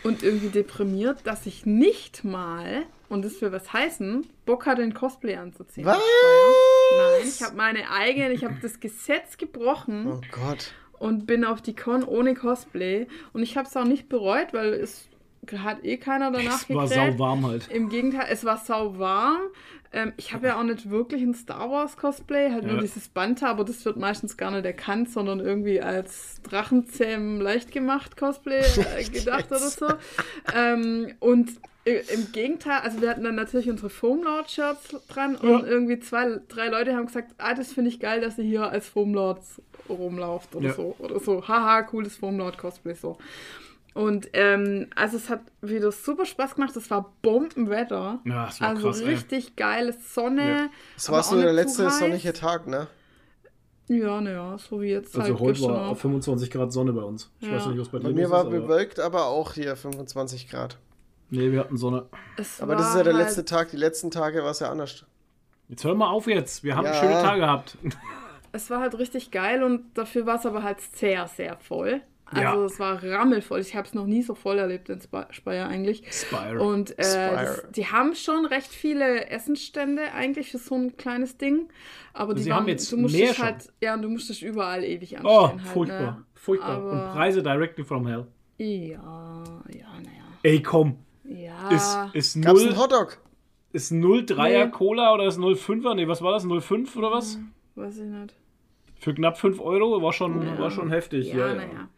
und 0.05 0.22
irgendwie 0.22 0.48
deprimiert, 0.48 1.27
dass 1.27 1.44
ich 1.44 1.66
nicht 1.66 2.24
mal, 2.24 2.85
und 3.09 3.24
das 3.24 3.40
will 3.42 3.51
was 3.53 3.72
heißen, 3.72 4.27
Bock 4.46 4.64
hatte, 4.66 4.83
ein 4.83 4.94
Cosplay 4.94 5.37
anzuziehen. 5.37 5.85
Was? 5.85 5.98
Nein, 5.98 7.29
ich 7.29 7.42
habe 7.42 7.57
meine 7.57 7.90
eigene, 7.90 8.33
ich 8.33 8.44
habe 8.44 8.57
das 8.62 8.79
Gesetz 8.81 9.37
gebrochen 9.37 10.07
Oh 10.07 10.20
Gott. 10.31 10.72
und 11.01 11.27
bin 11.27 11.44
auf 11.44 11.61
die 11.61 11.74
Con 11.74 12.05
ohne 12.05 12.35
Cosplay. 12.35 13.09
Und 13.33 13.42
ich 13.42 13.57
habe 13.57 13.68
es 13.68 13.77
auch 13.77 13.85
nicht 13.85 14.09
bereut, 14.09 14.53
weil 14.53 14.72
es 14.72 15.09
hat 15.52 15.84
eh 15.84 15.96
keiner 15.96 16.30
danach 16.30 16.62
Es 16.62 16.74
war 16.74 16.87
gekräht. 16.88 17.12
sau 17.12 17.18
warm 17.18 17.46
halt. 17.46 17.68
Im 17.70 17.88
Gegenteil, 17.88 18.26
es 18.30 18.44
war 18.44 18.58
sau 18.58 18.98
warm. 18.98 19.40
Ähm, 19.90 20.12
ich 20.18 20.34
habe 20.34 20.48
ja 20.48 20.58
auch 20.58 20.64
nicht 20.64 20.90
wirklich 20.90 21.22
ein 21.22 21.32
Star 21.34 21.70
Wars 21.70 21.96
Cosplay, 21.96 22.50
halt 22.50 22.64
nur 22.64 22.74
Ja. 22.74 22.80
dieses 22.82 23.08
Banta, 23.08 23.48
aber 23.48 23.64
das 23.64 23.82
wird 23.87 23.96
meistens 23.96 24.37
gar 24.37 24.50
nicht 24.50 24.66
erkannt, 24.66 25.11
sondern 25.11 25.40
irgendwie 25.40 25.80
als 25.80 26.42
Drachenzähm 26.42 27.40
leicht 27.40 27.72
gemacht 27.72 28.16
Cosplay 28.16 28.61
äh, 28.61 29.04
gedacht 29.11 29.46
oder 29.50 29.58
so. 29.61 29.87
Ähm, 30.54 31.14
und 31.20 31.52
i- 31.87 32.02
im 32.12 32.30
Gegenteil, 32.32 32.80
also 32.82 33.00
wir 33.00 33.08
hatten 33.08 33.24
dann 33.24 33.34
natürlich 33.37 33.70
unsere 33.70 33.88
Foamlord-Shirts 33.88 34.96
dran 35.08 35.37
und 35.37 35.48
Ja. 35.48 35.64
irgendwie 35.66 35.98
zwei, 36.00 36.38
drei 36.48 36.68
Leute 36.68 36.94
haben 36.94 37.06
gesagt, 37.06 37.34
ah, 37.38 37.54
das 37.54 37.72
finde 37.72 37.88
ich 37.88 37.98
geil, 37.98 38.20
dass 38.20 38.37
ihr 38.37 38.44
hier 38.44 38.68
als 38.68 38.87
Foamlords 38.88 39.62
rumlauft 39.88 40.54
oder 40.54 40.68
Ja. 40.68 40.74
so. 40.74 40.96
Oder 40.98 41.18
so, 41.18 41.48
haha, 41.48 41.80
cooles 41.82 42.16
Foamlord-Cosplay 42.18 42.92
so. 42.94 43.16
Und 43.98 44.28
ähm, 44.32 44.87
also 44.94 45.16
es 45.16 45.28
hat 45.28 45.40
wieder 45.61 45.90
super 45.90 46.24
Spaß 46.24 46.54
gemacht. 46.54 46.76
Es 46.76 46.88
war 46.90 47.14
Bombenwetter. 47.22 48.20
Ja, 48.24 48.46
es 48.48 48.61
war 48.61 48.68
also 48.68 48.88
krass, 48.88 49.00
ey. 49.00 49.08
richtig 49.08 49.56
geile 49.56 49.92
Sonne. 49.92 50.48
Ja. 50.48 50.66
Es 50.96 51.08
aber 51.08 51.16
war 51.16 51.24
so 51.24 51.40
der 51.40 51.52
letzte 51.52 51.87
heiß. 51.87 51.98
sonnige 51.98 52.32
Tag, 52.32 52.66
ne? 52.68 52.87
Ja, 53.88 54.20
naja, 54.20 54.56
so 54.58 54.80
wie 54.82 54.88
jetzt 54.90 55.16
Also 55.18 55.30
halt 55.32 55.40
heute 55.40 55.52
gestern 55.54 55.72
war 55.72 55.88
auch. 55.88 55.96
25 55.98 56.50
Grad 56.50 56.72
Sonne 56.72 56.92
bei 56.92 57.02
uns. 57.02 57.30
Ich 57.40 57.48
Ja. 57.48 57.54
weiß 57.56 57.66
nicht, 57.66 57.78
was 57.80 57.88
bei 57.88 57.98
dir 57.98 58.04
Bei 58.04 58.12
mir 58.12 58.30
war 58.30 58.42
ist, 58.42 58.46
aber- 58.48 58.61
bewölkt, 58.61 59.00
aber 59.00 59.26
auch 59.26 59.54
hier 59.54 59.74
25 59.76 60.48
Grad. 60.48 60.78
Nee, 61.30 61.50
wir 61.52 61.61
hatten 61.61 61.76
Sonne. 61.76 62.06
Es 62.37 62.61
Aber 62.61 62.74
das 62.74 62.84
war 62.84 62.90
ist 62.92 62.96
ja 62.98 63.02
der 63.04 63.14
halt, 63.14 63.24
letzte 63.26 63.44
Tag, 63.46 63.70
die 63.70 63.76
letzten 63.78 64.11
Tage 64.11 64.42
war 64.44 64.50
es 64.52 64.61
ja 64.61 64.70
anders. 64.70 65.04
Jetzt 65.68 65.84
hör 65.84 65.94
mal 65.94 66.08
auf 66.11 66.26
jetzt. 66.26 66.62
Wir 66.64 66.76
haben 66.76 66.84
Ja. 66.84 66.94
schöne 66.94 67.14
Tage 67.14 67.40
gehabt. 67.40 67.76
Es 68.52 68.70
war 68.70 68.80
halt 68.80 68.96
richtig 68.98 69.30
geil 69.30 69.62
und 69.62 69.84
dafür 69.94 70.24
war 70.24 70.37
es 70.37 70.46
aber 70.46 70.62
halt 70.62 70.80
sehr, 70.80 71.26
sehr 71.26 71.56
voll. 71.56 72.00
Also 72.31 72.43
Ja. 72.43 72.64
es 72.67 72.79
war 72.79 73.03
rammelvoll. 73.03 73.61
Ich 73.61 73.75
habe 73.75 73.87
es 73.87 73.95
noch 73.95 74.07
nie 74.07 74.23
so 74.23 74.35
voll 74.35 74.59
erlebt 74.59 74.88
in 74.91 75.01
Spe- 75.01 75.27
Speyer 75.31 75.67
eigentlich. 75.69 76.03
Spire. 76.12 76.61
Und 76.61 76.99
äh, 76.99 77.03
Spire. 77.05 77.35
das, 77.62 77.64
die 77.73 77.87
haben 77.87 78.14
schon 78.14 78.45
recht 78.45 78.69
viele 78.71 79.31
Essensstände 79.31 80.12
eigentlich 80.12 80.51
für 80.51 80.59
so 80.59 80.75
ein 80.75 80.97
kleines 80.97 81.38
Ding. 81.38 81.69
Aber 82.12 82.35
die 82.35 82.43
Sie 82.43 82.51
waren, 82.51 82.61
haben 82.61 82.69
jetzt 82.69 82.93
du 82.93 82.97
musst 82.99 83.14
mehr 83.17 83.31
dich 83.31 83.43
halt, 83.43 83.73
ja, 83.81 83.97
du 83.97 84.09
musst 84.11 84.29
dich 84.29 84.43
überall 84.43 84.85
ewig 84.85 85.17
anstehen. 85.17 85.31
oh, 85.35 85.49
halt, 85.49 85.61
furchtbar. 85.62 86.01
Ne? 86.03 86.25
Furchtbar. 86.35 86.69
Aber- 86.77 86.91
Und 86.93 87.12
Preise 87.12 87.43
directly 87.43 87.85
from 87.85 88.07
hell. 88.07 88.27
Ja, 88.59 89.45
ja, 89.73 89.87
naja. 90.03 90.25
Ey, 90.43 90.62
komm. 90.62 90.99
Ja. 91.25 91.69
Ist, 91.71 91.97
ist 92.35 92.43
Gab's 92.43 92.61
0, 92.61 92.69
einen 92.71 92.79
Hotdog? 92.79 93.19
ist 93.73 93.93
0,3er 93.93 94.64
Nee. 94.67 94.71
Cola 94.71 95.12
oder 95.14 95.27
ist 95.27 95.38
0,5er? 95.38 95.95
Nee, 95.95 96.09
was 96.09 96.23
war 96.23 96.33
das? 96.33 96.45
0,5 96.45 96.97
oder 96.97 97.11
was? 97.12 97.38
Weiß 97.75 97.99
ich 97.99 98.05
nicht. 98.05 98.35
Für 98.98 99.14
knapp 99.14 99.38
5 99.38 99.61
Euro 99.61 100.02
war 100.02 100.12
schon, 100.12 100.42
Ja. 100.46 100.58
war 100.58 100.70
schon 100.70 100.90
heftig. 100.90 101.28
Ja, 101.32 101.38
Ja, 101.38 101.48
ja. 101.48 101.54
naja. 101.54 101.88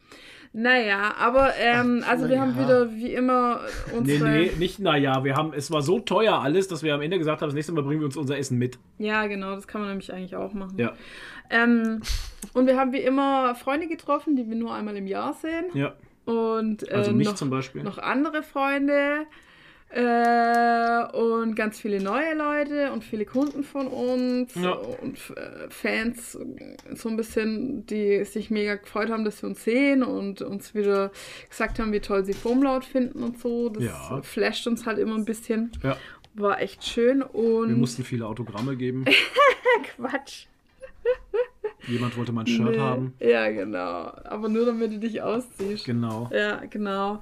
Naja, 0.52 1.14
aber 1.16 1.52
ähm, 1.60 2.02
also 2.08 2.28
wir 2.28 2.34
na 2.36 2.42
haben 2.42 2.56
ja. 2.56 2.64
wieder 2.64 2.92
wie 2.92 3.14
immer 3.14 3.60
Nee, 3.92 3.96
unsere. 3.98 4.28
nee, 4.30 4.50
nicht, 4.58 4.80
naja, 4.80 5.22
wir 5.22 5.36
haben, 5.36 5.52
es 5.52 5.70
war 5.70 5.80
so 5.80 6.00
teuer 6.00 6.40
alles, 6.42 6.66
dass 6.66 6.82
wir 6.82 6.92
am 6.92 7.02
Ende 7.02 7.18
gesagt 7.18 7.40
haben, 7.40 7.48
das 7.48 7.54
nächste 7.54 7.72
Mal 7.72 7.84
bringen 7.84 8.00
wir 8.00 8.06
uns 8.06 8.16
unser 8.16 8.36
Essen 8.36 8.58
mit. 8.58 8.76
Ja, 8.98 9.26
genau, 9.28 9.54
das 9.54 9.68
kann 9.68 9.80
man 9.80 9.90
nämlich 9.90 10.12
eigentlich 10.12 10.34
auch 10.34 10.52
machen. 10.52 10.76
Ja, 10.76 10.92
Ähm, 11.50 12.00
und 12.52 12.66
wir 12.66 12.76
haben 12.76 12.92
wie 12.92 12.98
immer 12.98 13.54
Freunde 13.54 13.86
getroffen, 13.86 14.34
die 14.34 14.48
wir 14.48 14.56
nur 14.56 14.74
einmal 14.74 14.96
im 14.96 15.06
Jahr 15.06 15.34
sehen. 15.34 15.66
ja. 15.74 15.94
Und 16.26 16.88
äh, 16.90 16.94
Also 16.94 17.12
mich 17.12 17.26
noch, 17.28 17.34
zum 17.36 17.50
Beispiel. 17.50 17.82
noch 17.84 17.98
andere 17.98 18.42
Freunde. 18.42 19.26
Äh, 19.92 21.04
und 21.16 21.56
ganz 21.56 21.80
viele 21.80 22.00
neue 22.00 22.34
Leute 22.34 22.92
und 22.92 23.02
viele 23.02 23.24
Kunden 23.24 23.64
von 23.64 23.88
uns 23.88 24.54
Ja. 24.54 24.70
und 24.72 25.18
äh, 25.36 25.68
Fans, 25.68 26.38
so 26.94 27.08
ein 27.08 27.16
bisschen, 27.16 27.84
die 27.86 28.24
sich 28.24 28.50
mega 28.50 28.76
gefreut 28.76 29.10
haben, 29.10 29.24
dass 29.24 29.42
wir 29.42 29.48
uns 29.48 29.64
sehen 29.64 30.04
und 30.04 30.42
uns 30.42 30.74
wieder 30.76 31.10
gesagt 31.48 31.80
haben, 31.80 31.92
wie 31.92 31.98
toll 32.00 32.24
sie 32.24 32.34
Foamloud 32.34 32.84
finden 32.84 33.24
und 33.24 33.40
so. 33.40 33.68
Das 33.70 33.82
Ja. 33.82 34.20
flasht 34.22 34.66
uns 34.68 34.86
halt 34.86 34.98
immer 34.98 35.16
ein 35.16 35.24
bisschen. 35.24 35.72
Ja, 35.82 35.96
War 36.34 36.60
echt 36.60 36.84
schön 36.84 37.22
und 37.22 37.68
wir 37.70 37.76
mussten 37.76 38.04
viele 38.04 38.26
Autogramme 38.26 38.76
geben. 38.76 39.04
Quatsch. 39.96 40.46
Jemand 41.88 42.16
wollte 42.16 42.32
mein 42.32 42.46
Shirt 42.46 42.70
Nee. 42.70 42.78
haben. 42.78 43.14
Ja, 43.20 43.50
genau. 43.50 44.12
Aber 44.24 44.48
nur 44.48 44.66
damit 44.66 44.92
du 44.92 44.98
dich 44.98 45.22
ausziehst. 45.22 45.84
Genau. 45.84 46.28
Ja, 46.32 46.56
genau. 46.68 47.20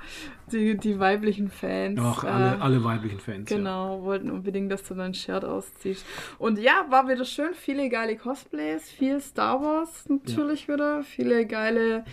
Die, 0.53 0.77
die 0.77 0.99
weiblichen 0.99 1.49
Fans. 1.51 2.01
Ach, 2.03 2.25
äh, 2.25 2.27
alle, 2.29 2.61
alle 2.63 2.85
weiblichen 2.85 3.21
Fans. 3.21 3.49
Ja. 3.51 3.57
Genau, 3.57 4.03
wollten 4.03 4.31
unbedingt, 4.31 4.73
dass 4.73 4.83
du 4.85 4.95
dein 4.95 5.15
Shirt 5.15 5.45
ausziehst. 5.45 6.05
Und 6.39 6.59
ja, 6.59 6.87
war 6.91 7.09
wieder 7.09 7.25
schön. 7.25 7.55
Viele 7.55 7.89
geile 7.89 8.17
Cosplays, 8.17 8.91
viel 8.91 9.21
Star 9.21 9.61
Wars 9.63 10.09
natürlich 10.09 10.69
wieder. 10.69 11.03
Viele 11.03 11.47
geile 11.47 12.05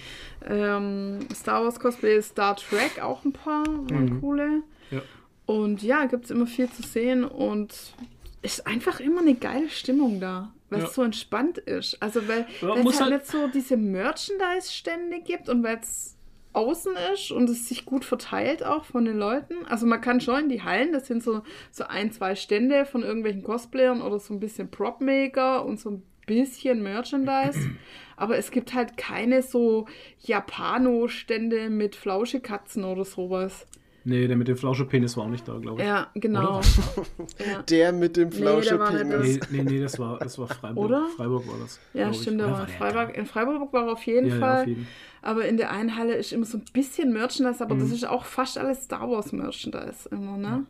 ähm, 0.46 1.20
Star 1.34 1.64
Wars 1.64 1.80
Cosplays, 1.80 2.28
Star 2.30 2.56
Trek 2.56 3.02
auch 3.02 3.24
ein 3.26 3.34
paar, 3.34 3.66
waren 3.66 4.06
Mhm. 4.06 4.22
coole. 4.22 4.50
Ja. 4.92 5.02
Und 5.46 5.82
ja, 5.84 6.06
gibt 6.06 6.26
es 6.26 6.32
immer 6.32 6.48
viel 6.48 6.70
zu 6.70 6.82
sehen 6.84 7.24
und 7.24 7.94
ist 8.42 8.68
einfach 8.68 9.00
immer 9.00 9.22
eine 9.22 9.36
geile 9.36 9.70
Stimmung 9.70 10.20
da, 10.20 10.52
weil 10.76 10.82
Ja. 10.82 10.88
es 10.88 10.94
so 10.96 11.02
entspannt 11.04 11.58
ist. 11.58 12.02
Also 12.02 12.28
weil 12.28 12.46
Ja, 12.62 12.76
es 12.76 12.86
halt 12.86 13.00
halt- 13.00 13.14
nicht 13.14 13.28
so 13.28 13.48
diese 13.48 13.78
Merchandise-Stände 13.78 15.22
gibt 15.22 15.50
und 15.50 15.64
weil 15.64 15.80
es 15.82 16.18
außen 16.54 16.94
ist 17.14 17.32
und 17.32 17.50
es 17.50 17.68
sich 17.68 17.86
gut 17.86 18.06
verteilt 18.06 18.64
auch 18.66 18.86
von 18.86 19.04
den 19.04 19.18
Leuten. 19.18 19.66
Also 19.66 19.86
man 19.86 20.00
kann 20.00 20.22
schon 20.22 20.44
in 20.44 20.50
die 20.50 20.62
Hallen, 20.64 20.94
das 20.94 21.08
sind 21.08 21.22
so, 21.24 21.42
so 21.72 21.84
ein, 21.86 22.12
zwei 22.14 22.36
Stände 22.36 22.86
von 22.86 23.04
irgendwelchen 23.04 23.44
Cosplayern 23.44 24.02
oder 24.02 24.20
so 24.20 24.34
ein 24.34 24.40
bisschen 24.40 24.72
Prop-Maker 24.72 25.66
und 25.66 25.80
so 25.80 25.90
ein 25.90 26.04
bisschen 26.26 26.82
Merchandise. 26.82 27.60
Aber 28.18 28.38
es 28.38 28.52
gibt 28.52 28.74
halt 28.74 28.96
keine 28.96 29.42
so 29.42 29.86
Japano-Stände 30.22 31.70
mit 31.70 31.96
Flauschekatzen 31.96 32.84
oder 32.86 33.04
sowas. 33.04 33.68
Nee, 34.08 34.28
der 34.28 34.38
mit 34.38 34.48
dem 34.48 34.56
Flauschepenis 34.56 35.18
war 35.18 35.24
auch 35.26 35.30
nicht 35.30 35.48
da, 35.48 35.58
glaube 35.58 35.82
ich. 35.82 35.88
Ja, 35.88 36.08
genau. 36.14 36.60
Oder? 36.60 36.62
Ja. 37.46 37.62
Der 37.64 37.92
mit 37.92 38.16
dem 38.18 38.32
war 38.32 38.62
Flauschepenis. 38.62 39.40
Nee, 39.50 39.64
nee, 39.64 39.64
nee, 39.72 39.80
das 39.82 39.98
war, 40.00 40.20
das 40.20 40.38
war 40.38 40.48
Freiburg. 40.48 40.86
Oder? 40.86 41.08
Freiburg 41.16 41.48
war 41.48 41.56
das. 41.60 41.80
Ja, 41.94 42.14
stimmt, 42.14 42.40
der 42.40 42.48
Oder 42.48 42.56
war 42.58 42.62
in 42.62 42.68
der 42.68 42.76
Freiburg. 42.78 43.14
da? 43.14 43.20
In 43.20 43.26
Freiburg 43.26 43.74
war 43.74 43.86
er 43.88 43.92
auf 43.94 44.04
jeden 44.06 44.28
Ja, 44.28 44.34
ja, 44.36 44.40
Fall. 44.40 44.62
auf 44.62 44.68
jeden. 44.68 44.88
Aber 45.24 45.46
in 45.46 45.58
der 45.58 45.72
einen 45.72 45.96
Halle 45.98 46.14
ist 46.14 46.32
immer 46.34 46.46
so 46.46 46.60
ein 46.60 46.66
bisschen 46.72 47.12
Merchandise, 47.14 47.64
aber 47.64 47.74
Mhm. 47.76 47.80
das 47.80 47.92
ist 47.92 48.08
auch 48.08 48.26
fast 48.26 48.58
alles 48.60 48.84
Star 48.84 49.10
Wars 49.10 49.32
Merchandise 49.34 50.08
immer, 50.12 50.38
ne? 50.38 50.66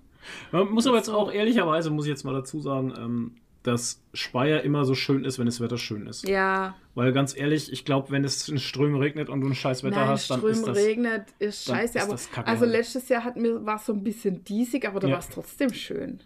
Man 0.51 0.69
muss 0.71 0.87
aber 0.87 0.97
jetzt 0.97 1.09
auch 1.09 1.31
ehrlicherweise, 1.31 1.89
muss 1.91 2.05
ich 2.05 2.09
jetzt 2.11 2.23
mal 2.23 2.33
dazu 2.33 2.61
sagen, 2.61 2.93
ähm, 2.97 3.31
dass 3.67 4.01
Speyer 4.13 4.61
immer 4.63 4.85
so 4.85 4.95
schön 4.95 5.23
ist, 5.25 5.39
wenn 5.39 5.45
das 5.45 5.59
Wetter 5.61 5.77
schön 5.77 6.07
ist. 6.07 6.27
Ja, 6.27 6.75
Weil 6.93 7.11
ganz 7.13 7.35
ehrlich, 7.37 7.71
ich 7.71 7.83
glaube, 7.85 8.11
wenn 8.11 8.23
es 8.23 8.47
in 8.49 8.57
Strömen 8.59 8.99
regnet 9.01 9.29
und 9.29 9.41
du 9.41 9.47
ein 9.47 9.55
scheiß 9.55 9.83
Wetter 9.83 9.97
nein, 9.99 10.07
hast, 10.09 10.29
dann 10.29 10.39
Strömen 10.39 10.57
ist 10.59 10.67
das. 10.67 10.77
regnet, 10.77 11.25
ist 11.39 11.65
scheiße. 11.65 11.97
ist 11.97 12.03
aber 12.03 12.11
das 12.13 12.31
kacke 12.31 12.47
also 12.47 12.65
letztes 12.65 13.09
Jahr 13.09 13.23
hat 13.23 13.35
mir 13.37 13.65
war 13.65 13.77
es 13.77 13.85
so 13.85 13.93
ein 13.93 14.03
bisschen 14.03 14.43
diesig, 14.43 14.87
aber 14.87 14.99
da 14.99 15.07
Ja. 15.07 15.13
war 15.13 15.19
es 15.19 15.29
trotzdem 15.29 15.73
schön. 15.73 16.19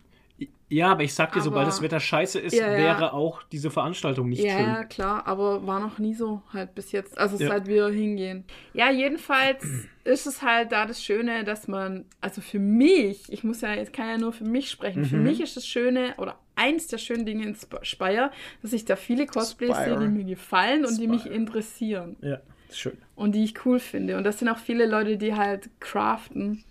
Ja, 0.71 0.91
aber 0.91 1.01
ich 1.03 1.13
sag 1.15 1.33
dir, 1.33 1.41
sobald 1.41 1.63
Aber- 1.63 1.71
das 1.71 1.81
Wetter 1.81 1.99
scheiße 1.99 2.39
ist, 2.39 2.53
Ja, 2.55 2.71
ja. 2.71 2.77
wäre 2.77 3.13
auch 3.13 3.41
diese 3.43 3.71
Veranstaltung 3.71 4.29
nicht 4.29 4.43
ja, 4.43 4.51
schön. 4.57 4.65
ja, 4.67 4.83
klar, 4.83 5.25
aber 5.25 5.65
war 5.65 5.79
noch 5.79 5.97
nie 5.97 6.13
so 6.13 6.43
halt 6.53 6.75
bis 6.75 6.91
jetzt, 6.91 7.17
also 7.17 7.37
Ja. 7.37 7.47
seit 7.49 7.65
wir 7.67 7.87
hingehen. 7.89 8.43
Ja, 8.73 8.91
jedenfalls 8.91 9.63
ist 10.03 10.27
es 10.27 10.41
halt 10.43 10.71
da 10.71 10.85
das 10.85 11.03
Schöne, 11.03 11.43
dass 11.43 11.67
man, 11.67 12.05
also 12.21 12.41
für 12.41 12.59
mich, 12.59 13.23
ich 13.33 13.43
muss 13.43 13.61
ja, 13.61 13.73
jetzt 13.73 13.93
kann 13.93 14.07
ja 14.09 14.17
nur 14.19 14.31
für 14.31 14.43
mich 14.45 14.69
sprechen, 14.69 15.01
Mhm. 15.01 15.05
für 15.05 15.17
mich 15.17 15.41
ist 15.41 15.57
das 15.57 15.65
Schöne 15.65 16.13
oder 16.17 16.35
eins 16.55 16.85
der 16.87 16.99
schönen 16.99 17.25
Dinge 17.25 17.45
in 17.47 17.53
Sp- 17.57 17.81
Speyer, 17.83 18.31
dass 18.61 18.71
ich 18.73 18.85
da 18.85 18.95
viele 18.95 19.25
Cosplays 19.25 19.75
sehe, 19.75 19.85
Spire. 19.85 19.99
die 20.01 20.07
mir 20.09 20.23
gefallen 20.25 20.85
und 20.85 20.99
die 20.99 21.07
mich 21.07 21.21
Spire. 21.21 21.35
interessieren 21.35 22.15
Ja, 22.21 22.41
ist 22.69 22.79
schön. 22.79 22.97
und 23.15 23.33
die 23.33 23.43
ich 23.43 23.65
cool 23.65 23.79
finde. 23.79 24.17
Und 24.17 24.23
das 24.23 24.37
sind 24.39 24.49
auch 24.49 24.57
viele 24.59 24.85
Leute, 24.85 25.17
die 25.17 25.33
halt 25.33 25.69
craften, 25.79 26.63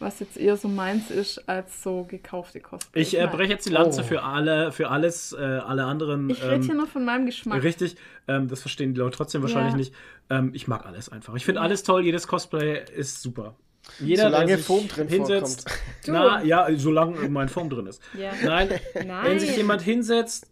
was 0.00 0.20
jetzt 0.20 0.36
eher 0.36 0.56
so 0.56 0.68
meins 0.68 1.10
ist, 1.10 1.48
als 1.48 1.82
so 1.82 2.04
gekaufte 2.04 2.60
Cosplays. 2.60 3.06
Ich 3.08 3.18
äh, 3.18 3.26
breche 3.26 3.52
jetzt 3.52 3.66
die 3.66 3.72
Lanze 3.72 4.00
Oh. 4.00 4.04
für 4.04 4.22
alle, 4.22 4.72
für 4.72 4.88
alles, 4.90 5.32
äh, 5.32 5.36
alle 5.42 5.84
anderen. 5.84 6.30
Ich 6.30 6.42
rede 6.42 6.62
hier 6.62 6.70
ähm, 6.72 6.76
nur 6.78 6.86
von 6.86 7.04
meinem 7.04 7.26
Geschmack. 7.26 7.62
Richtig, 7.62 7.96
ähm, 8.26 8.48
das 8.48 8.60
verstehen 8.60 8.94
die 8.94 9.00
Leute 9.00 9.16
trotzdem 9.16 9.42
wahrscheinlich 9.42 9.72
Ja. 9.72 9.76
nicht. 9.78 9.94
Ähm, 10.30 10.50
ich 10.54 10.66
mag 10.68 10.86
alles 10.86 11.08
einfach. 11.10 11.34
Ich 11.34 11.44
finde 11.44 11.60
alles 11.60 11.82
toll, 11.82 12.04
jedes 12.04 12.26
Cosplay 12.26 12.82
ist 12.96 13.22
super. 13.22 13.54
Jeder, 13.98 14.24
Solange 14.24 14.46
der 14.46 14.56
sich 14.58 14.66
Foam 14.66 14.88
drin 14.88 15.08
hinsetzt, 15.08 15.68
vorkommt. 15.68 15.84
Na 16.08 16.42
ja, 16.44 16.68
solange 16.76 17.28
mein 17.28 17.48
Foam 17.48 17.70
drin 17.70 17.86
ist. 17.86 18.02
Ja. 18.16 18.30
Nein, 18.44 18.68
Nein. 18.94 19.08
wenn 19.24 19.40
sich 19.40 19.56
jemand 19.56 19.82
hinsetzt 19.82 20.46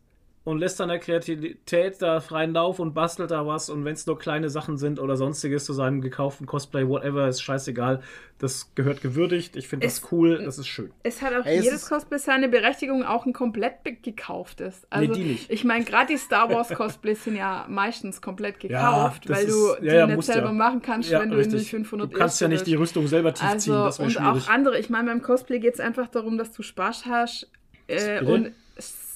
und 0.48 0.58
lässt 0.58 0.78
seiner 0.78 0.98
Kreativität 0.98 2.00
da 2.00 2.20
freien 2.20 2.52
Lauf 2.54 2.78
und 2.78 2.94
bastelt 2.94 3.30
da 3.30 3.46
was 3.46 3.68
und 3.68 3.84
wenn 3.84 3.92
es 3.92 4.06
nur 4.06 4.18
kleine 4.18 4.48
Sachen 4.48 4.78
sind 4.78 4.98
oder 4.98 5.16
sonstiges 5.16 5.64
zu 5.64 5.72
seinem 5.74 6.00
gekauften 6.00 6.46
Cosplay, 6.46 6.88
whatever, 6.88 7.28
ist 7.28 7.42
scheißegal. 7.42 8.00
Das 8.38 8.72
gehört 8.74 9.02
gewürdigt. 9.02 9.56
Ich 9.56 9.66
finde 9.68 9.86
das 9.86 10.00
cool, 10.12 10.42
das 10.44 10.58
ist 10.58 10.68
schön. 10.68 10.90
Es 11.02 11.20
hat 11.22 11.34
auch 11.34 11.44
Hey, 11.44 11.58
es 11.58 11.64
jedes 11.64 11.88
Cosplay 11.88 12.18
seine 12.18 12.48
Berechtigung, 12.48 13.04
auch 13.04 13.26
ein 13.26 13.32
komplett 13.32 13.74
gekauftes. 14.02 14.86
Also, 14.90 15.12
die 15.12 15.24
nicht. 15.24 15.50
Ich 15.50 15.64
meine, 15.64 15.84
gerade 15.84 16.06
die 16.12 16.18
Star 16.18 16.48
Wars 16.50 16.68
Cosplays 16.70 17.24
sind 17.24 17.36
ja 17.36 17.66
meistens 17.68 18.22
komplett 18.22 18.60
gekauft, 18.60 19.28
das 19.28 19.38
weil 19.38 19.46
ist- 19.46 19.54
du 19.54 19.66
ja, 19.74 19.78
die 19.80 19.86
ja, 19.86 20.06
nicht 20.06 20.22
selber 20.22 20.46
ja. 20.48 20.52
machen 20.52 20.80
kannst, 20.82 21.10
Ja, 21.10 21.20
wenn 21.20 21.30
du 21.30 21.36
richtig. 21.36 21.54
in 21.54 21.58
die 21.60 21.64
500 21.66 22.12
Du 22.12 22.16
kannst 22.18 22.40
ja 22.40 22.48
nicht 22.48 22.66
die 22.66 22.74
Rüstung 22.74 23.06
selber 23.06 23.34
tief 23.34 23.56
ziehen, 23.58 23.72
also, 23.74 23.84
das 23.84 23.98
Und 23.98 24.10
schwierig. 24.12 24.44
auch 24.44 24.48
andere. 24.48 24.78
Ich 24.78 24.88
meine, 24.88 25.08
beim 25.10 25.20
Cosplay 25.20 25.58
geht 25.58 25.74
es 25.74 25.80
einfach 25.80 26.08
darum, 26.08 26.38
dass 26.38 26.52
du 26.52 26.62
Spaß 26.62 27.06
hast 27.06 27.50
äh, 27.88 28.20
Bitte? 28.20 28.32
und 28.32 28.52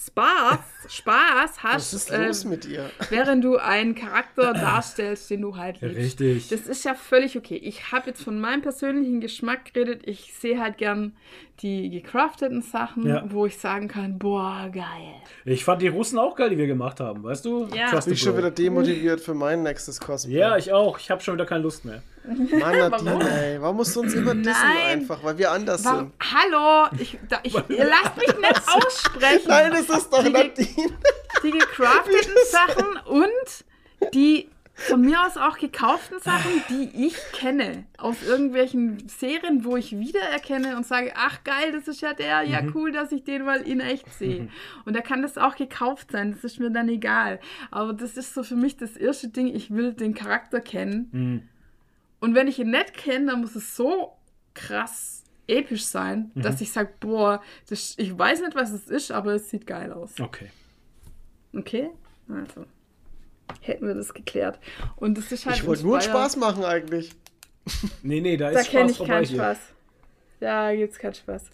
Spaß, 0.06 0.58
Spaß 0.88 1.50
Was 1.56 1.62
hast, 1.62 1.92
ist 1.92 2.10
äh, 2.10 2.26
los 2.26 2.44
mit 2.44 2.64
ihr? 2.64 2.90
während 3.10 3.44
du 3.44 3.56
einen 3.56 3.94
Charakter 3.94 4.52
darstellst, 4.52 5.30
den 5.30 5.42
du 5.42 5.56
halt 5.56 5.80
liebst. 5.80 5.96
Richtig. 5.96 6.48
Das 6.48 6.62
ist 6.62 6.84
ja 6.84 6.94
völlig 6.94 7.36
okay. 7.38 7.56
Ich 7.56 7.92
habe 7.92 8.10
jetzt 8.10 8.22
von 8.22 8.40
meinem 8.40 8.62
persönlichen 8.62 9.20
Geschmack 9.20 9.72
geredet. 9.72 10.02
Ich 10.04 10.34
sehe 10.34 10.58
halt 10.60 10.78
gern 10.78 11.16
die 11.62 11.90
gecrafteten 11.90 12.60
Sachen, 12.60 13.06
Ja. 13.06 13.22
wo 13.28 13.46
ich 13.46 13.56
sagen 13.58 13.86
kann, 13.88 14.18
boah, 14.18 14.68
geil. 14.72 15.14
Ich 15.44 15.64
fand 15.64 15.80
die 15.80 15.88
Russen 15.88 16.18
auch 16.18 16.34
geil, 16.34 16.50
die 16.50 16.58
wir 16.58 16.66
gemacht 16.66 16.98
haben, 17.00 17.22
weißt 17.22 17.44
du? 17.44 17.68
Ja. 17.74 17.88
Trust 17.90 18.06
Bin 18.06 18.14
ich 18.14 18.20
schon 18.20 18.32
Bro. 18.32 18.38
wieder 18.38 18.50
demotiviert 18.50 19.20
für 19.20 19.34
mein 19.34 19.62
nächstes 19.62 20.00
Cosplay. 20.00 20.38
Ja, 20.38 20.56
ich 20.56 20.72
auch. 20.72 20.98
Ich 20.98 21.10
habe 21.10 21.20
schon 21.22 21.34
wieder 21.34 21.46
keine 21.46 21.62
Lust 21.62 21.84
mehr. 21.84 22.02
Mann, 22.24 22.78
Nadine, 22.90 23.30
ey. 23.30 23.62
Warum 23.62 23.76
musst 23.76 23.94
du 23.94 24.00
uns 24.00 24.12
immer 24.14 24.34
dissen 24.34 24.52
Nein. 24.52 25.00
einfach? 25.00 25.22
Weil 25.22 25.38
wir 25.38 25.50
anders 25.52 25.84
Warum? 25.84 25.98
sind. 25.98 26.12
Hallo, 26.34 26.88
ich, 26.98 27.18
da, 27.28 27.38
ich, 27.42 27.54
ihr 27.54 27.84
lasst 27.88 28.16
mich 28.16 28.26
nicht 28.38 28.62
aussprechen. 28.68 29.44
Nein, 29.48 29.70
das 29.72 29.88
ist 29.98 30.12
doch 30.12 30.22
Die- 30.24 30.30
Nadine. 30.30 30.98
Die 31.44 31.50
gecrafteten 31.50 32.32
Sachen 32.50 32.96
und 33.06 34.12
die 34.14 34.48
von 34.74 35.00
mir 35.02 35.24
aus 35.26 35.36
auch 35.36 35.58
gekauften 35.58 36.18
Sachen, 36.20 36.50
die 36.70 37.06
ich 37.06 37.16
kenne. 37.32 37.84
Aus 37.98 38.22
irgendwelchen 38.22 39.06
Serien, 39.08 39.64
wo 39.64 39.76
ich 39.76 39.92
wiedererkenne 39.98 40.76
und 40.76 40.86
sage, 40.86 41.12
ach 41.14 41.44
geil, 41.44 41.72
das 41.72 41.88
ist 41.88 42.00
ja 42.00 42.14
der, 42.14 42.42
ja 42.42 42.62
Mhm. 42.62 42.72
cool, 42.74 42.90
dass 42.92 43.12
ich 43.12 43.22
den 43.24 43.44
mal 43.44 43.60
in 43.60 43.80
echt 43.80 44.12
sehe. 44.14 44.48
Und 44.84 44.94
da 44.96 45.00
kann 45.02 45.22
das 45.22 45.36
auch 45.38 45.56
gekauft 45.56 46.10
sein, 46.12 46.32
das 46.32 46.42
ist 46.42 46.58
mir 46.58 46.70
dann 46.70 46.88
egal. 46.88 47.38
Aber 47.70 47.92
das 47.92 48.16
ist 48.16 48.34
so 48.34 48.42
für 48.42 48.56
mich 48.56 48.76
das 48.76 48.96
erste 48.96 49.28
Ding, 49.28 49.46
ich 49.54 49.70
will 49.70 49.92
den 49.92 50.14
Charakter 50.14 50.60
kennen. 50.60 51.08
Mhm. 51.12 51.48
Und 52.20 52.34
wenn 52.34 52.48
ich 52.48 52.58
ihn 52.58 52.70
nicht 52.70 52.94
kenne, 52.94 53.26
dann 53.32 53.40
muss 53.42 53.54
es 53.54 53.76
so 53.76 54.16
krass 54.54 55.24
episch 55.48 55.84
sein, 55.84 56.30
Mhm. 56.34 56.42
dass 56.42 56.60
ich 56.60 56.72
sage, 56.72 56.92
boah, 57.00 57.42
das, 57.68 57.94
ich 57.98 58.16
weiß 58.16 58.40
nicht, 58.40 58.54
was 58.54 58.70
es 58.72 58.88
ist, 58.88 59.10
aber 59.12 59.34
es 59.34 59.50
sieht 59.50 59.66
geil 59.66 59.92
aus. 59.92 60.18
Okay. 60.20 60.50
Okay, 61.54 61.90
also 62.28 62.64
hätten 63.60 63.86
wir 63.86 63.94
das 63.94 64.14
geklärt. 64.14 64.58
Und 64.96 65.18
das 65.18 65.30
ist 65.32 65.46
halt. 65.46 65.56
Ich 65.56 65.66
wollte 65.66 65.82
nur 65.84 65.96
Inspire- 65.98 66.10
Spaß 66.10 66.36
machen 66.36 66.64
eigentlich. 66.64 67.10
Nee, 68.02 68.20
nee, 68.20 68.36
da 68.36 68.50
Da 68.50 68.60
ist 68.60 68.70
kenne 68.70 68.84
Spaß 68.84 68.90
ich 68.90 68.96
vorbei 68.98 69.12
keinen 69.14 69.24
hier. 69.26 69.36
Spaß. 69.36 69.58
Da 70.40 70.74
gibt's 70.74 70.98
keinen 70.98 71.14
Spaß. 71.14 71.44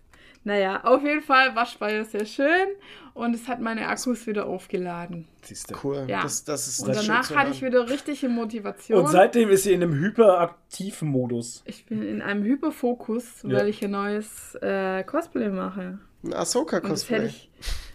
Naja, 0.45 0.83
auf 0.85 1.03
jeden 1.03 1.21
Fall 1.21 1.55
war 1.55 1.67
Speyer 1.67 2.05
sehr 2.07 2.25
schön 2.25 2.69
und 3.13 3.35
es 3.35 3.49
hat 3.49 3.61
meine 3.61 3.87
Akkus 3.89 4.27
wieder 4.27 4.47
aufgeladen. 4.47 5.27
Siehste. 5.43 5.75
Cool. 5.85 6.07
Ja. 6.09 6.23
Das, 6.23 6.45
das 6.45 6.69
ist 6.69 6.81
Und 6.81 6.89
das 6.89 7.05
danach 7.07 7.31
hatte 7.35 7.51
ich 7.51 7.61
wieder 7.61 7.91
richtige 7.91 8.29
Motivation. 8.31 9.01
Und 9.05 9.09
seitdem 9.11 9.51
ist 9.51 9.65
sie 9.65 9.73
in 9.73 9.83
einem 9.83 9.95
hyperaktiven 9.99 11.09
Modus. 11.09 11.63
ich 11.67 11.85
bin 11.85 12.03
in 12.03 12.23
einem 12.23 12.45
Hyperfokus, 12.45 13.43
Ja. 13.43 13.59
weil 13.59 13.69
ich 13.69 13.85
ein 13.85 13.91
neues 13.91 14.55
äh, 14.63 15.03
Cosplay 15.05 15.51
mache. 15.51 15.99
ein 16.25 16.33
Ahsoka-Cosplay. 16.33 17.27
ich. 17.27 17.51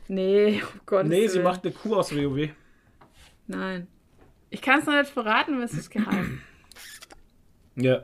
Nee, 0.10 0.62
oh 0.64 0.80
Gott. 0.86 1.08
Nee, 1.08 1.28
sie 1.30 1.40
macht 1.40 1.64
eine 1.64 1.74
Kuh 1.74 1.96
aus 1.96 2.14
WoW. 2.16 2.50
Nein. 3.48 3.88
Ich 4.50 4.62
kann 4.62 4.80
es 4.80 4.86
noch 4.86 4.94
nicht 4.94 5.10
verraten, 5.12 5.58
weil 5.58 5.64
es 5.64 5.74
ist 5.74 5.90
geheim. 5.90 6.42
Ja. 7.76 8.04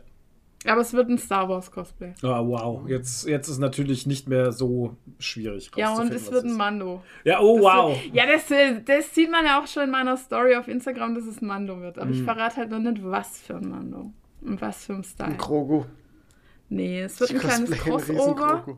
Aber 0.65 0.81
es 0.81 0.91
wird 0.93 1.09
ein 1.09 1.17
Star 1.17 1.47
Wars 1.47 1.71
Cosplay. 1.71 2.13
Ah, 2.21 2.41
wow. 2.45 2.87
Jetzt, 2.89 3.25
jetzt 3.27 3.47
ist 3.47 3.59
natürlich 3.59 4.05
nicht 4.05 4.27
mehr 4.27 4.51
so 4.51 4.97
schwierig. 5.17 5.71
Ja, 5.77 5.93
und 5.93 6.11
es 6.13 6.29
wird 6.31 6.43
ein. 6.43 6.57
Mando. 6.57 7.01
Ja, 7.23 7.39
oh, 7.39 7.55
Das 7.57 7.63
wow. 7.63 8.03
wird- 8.03 8.13
Ja, 8.15 8.25
das, 8.25 8.51
äh, 8.51 8.81
das 8.83 9.15
sieht 9.15 9.31
man 9.31 9.45
ja 9.45 9.61
auch 9.61 9.67
schon 9.67 9.83
in 9.83 9.91
meiner 9.91 10.17
Story 10.17 10.55
auf 10.55 10.67
Instagram, 10.67 11.15
dass 11.15 11.25
es 11.25 11.41
ein 11.41 11.47
Mando 11.47 11.79
wird. 11.79 11.95
Mhm. 11.95 12.01
Aber 12.01 12.11
ich 12.11 12.23
verrate 12.23 12.57
halt 12.57 12.71
noch 12.71 12.79
nicht, 12.79 13.01
was 13.03 13.39
für 13.41 13.55
ein 13.55 13.69
Mando. 13.69 14.11
Und 14.41 14.59
was 14.61 14.85
für 14.85 14.93
ein 14.93 15.03
Style. 15.03 15.29
Ein 15.29 15.37
Grogu. 15.37 15.85
Nee, 16.67 17.01
es 17.03 17.19
wird 17.19 17.29
ein 17.29 17.35
Ich 17.37 17.41
kleines 17.41 17.71
einen 17.71 17.79
riesen 17.81 17.91
Crossover. 18.35 18.77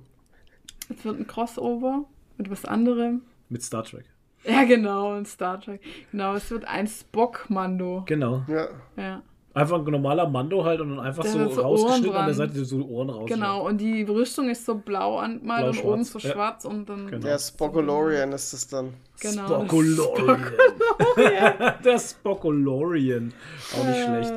Es 0.90 1.04
wird 1.06 1.20
ein 1.20 1.28
Crossover 1.28 2.06
mit 2.38 2.50
was 2.52 2.66
anderem. 2.66 3.22
Mit 3.50 3.64
Star 3.64 3.84
Trek. 3.84 4.06
Ja, 4.44 4.64
genau, 4.64 5.14
ein 5.14 5.26
Star 5.26 5.60
Trek. 5.62 5.82
Genau, 6.12 6.34
es 6.36 6.50
wird 6.50 6.66
ein 6.66 6.88
Spock-Mando. 6.88 8.04
Genau. 8.08 8.44
Ja. 8.48 8.70
Ja, 8.98 9.22
Einfach 9.54 9.80
ein 9.80 9.92
normaler 9.92 10.30
Mando 10.30 10.64
halt 10.64 10.80
und 10.80 10.92
dann 10.96 11.00
einfach 11.06 11.26
so 11.26 11.50
so 11.50 11.62
rausgeschnitten 11.62 12.16
an 12.16 12.26
der. 12.28 12.36
Seite 12.36 12.64
so 12.64 12.86
Ohren 12.86 13.10
raus. 13.10 13.28
genau. 13.30 13.68
Und 13.68 13.80
die 13.82 14.04
Rüstung 14.04 14.50
ist 14.50 14.66
so 14.66 14.76
blau 14.76 15.18
angemalt 15.18 15.78
und 15.78 15.84
oben 15.84 16.04
so 16.06 16.20
ja. 16.20 16.32
schwarz 16.32 16.64
und 16.64 16.88
dann. 16.88 17.08
Genau. 17.08 17.22
Der 17.28 17.38
Spokolorian 17.38 18.32
ist 18.32 18.54
es 18.54 18.68
dann. 18.70 18.94
Genau. 19.20 19.48
Spokolorian. 19.66 20.42
der 21.84 22.00
Spokolorian. 22.00 23.34
Auch 23.78 23.86
nicht 23.86 24.04
schlecht. 24.06 24.32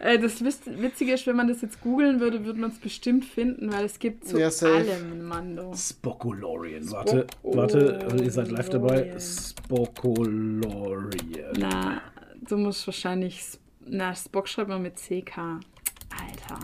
Äh, 0.00 0.14
äh, 0.14 0.18
das 0.18 0.42
Witz- 0.42 0.66
Witzige 0.80 1.12
ist, 1.12 1.26
wenn 1.26 1.36
man 1.36 1.48
das 1.48 1.60
jetzt 1.60 1.82
googeln 1.82 2.18
würde, 2.20 2.46
würde 2.46 2.58
man 2.58 2.70
es 2.70 2.78
bestimmt 2.78 3.26
finden, 3.26 3.70
weil 3.72 3.84
es 3.84 3.98
gibt 3.98 4.26
zu 4.26 4.38
Ja, 4.38 4.48
allem 4.62 5.28
Mando. 5.28 5.72
Spokolorian. 5.74 6.90
Warte, 6.90 7.26
warte, 7.42 7.98
ihr 8.22 8.30
seid 8.30 8.50
live 8.50 8.70
dabei. 8.70 9.14
Spokolorian. 9.18 11.10
Na, 11.58 12.00
du 12.48 12.56
musst 12.56 12.86
wahrscheinlich. 12.86 13.40
Sp- 13.44 13.65
Na, 13.86 14.14
Spock 14.14 14.48
schreibt 14.48 14.68
man 14.68 14.82
mit 14.82 14.96
CK. 14.96 15.38
Alter, 15.38 16.58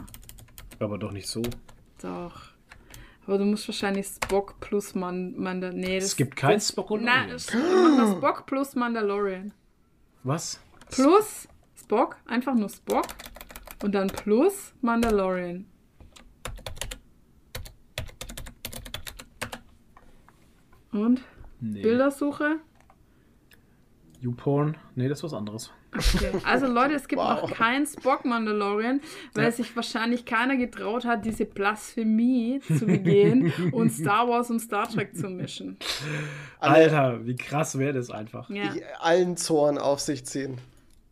Aber 0.79 0.99
doch 0.99 1.12
nicht 1.12 1.29
so. 1.29 1.43
doch. 2.01 2.53
Aber 3.27 3.39
du 3.39 3.45
musst 3.45 3.68
wahrscheinlich 3.68 4.07
Spock 4.07 4.59
plus 4.59 4.95
Man 4.97 5.37
Mandalorian. 5.39 5.81
Nee, 5.81 5.97
das, 6.01 6.09
Es 6.11 6.16
gibt 6.16 6.35
kein 6.35 6.55
das-. 6.55 6.77
Nein, 6.77 7.31
es- 7.31 7.53
mach 7.55 7.97
mal 7.97 8.16
Spock 8.16 8.47
plus 8.47 8.75
Mandalorian. 8.75 9.53
Was? 10.25 10.61
Plus 10.91 11.47
Spock, 11.77 12.16
einfach 12.27 12.55
nur 12.55 12.68
Spock. 12.68 13.07
Und 13.85 13.93
dann 13.95 14.09
plus 14.09 14.75
Mandalorian. 14.81 15.66
Und? 20.93 21.23
Nee. 21.61 21.83
Bildersuche? 21.83 22.57
YouPorn? 24.20 24.77
Nee, 24.95 25.09
das 25.09 25.18
ist 25.20 25.25
was 25.25 25.35
anderes. 25.35 25.73
Okay. 25.95 26.30
Also 26.45 26.66
Leute, 26.72 26.95
es 26.95 27.07
gibt 27.09 27.20
Wow. 27.20 27.43
noch 27.43 27.51
keinen 27.53 27.86
Spock 27.86 28.24
Mandalorian, 28.24 29.01
weil 29.34 29.45
Ja. 29.45 29.51
sich 29.53 29.74
wahrscheinlich 29.76 30.24
keiner 30.24 30.57
getraut 30.57 31.05
hat, 31.05 31.24
diese 31.24 31.45
Blasphemie 31.45 32.61
zu 32.61 32.86
begehen 32.86 33.53
und 33.72 33.90
Star 33.90 34.28
Wars 34.28 34.51
und 34.51 34.61
Star 34.61 34.88
Trek 34.88 35.14
zu 35.16 35.28
mischen. 35.28 35.76
Alter, 36.61 37.24
wie 37.26 37.36
krass 37.36 37.78
wäre 37.78 37.93
das 37.93 38.11
einfach. 38.11 38.49
Ja. 38.51 38.72
Die 38.72 38.82
allen 39.01 39.36
Zorn 39.36 39.78
auf 39.78 40.01
sich 40.01 40.24
ziehen. 40.24 40.59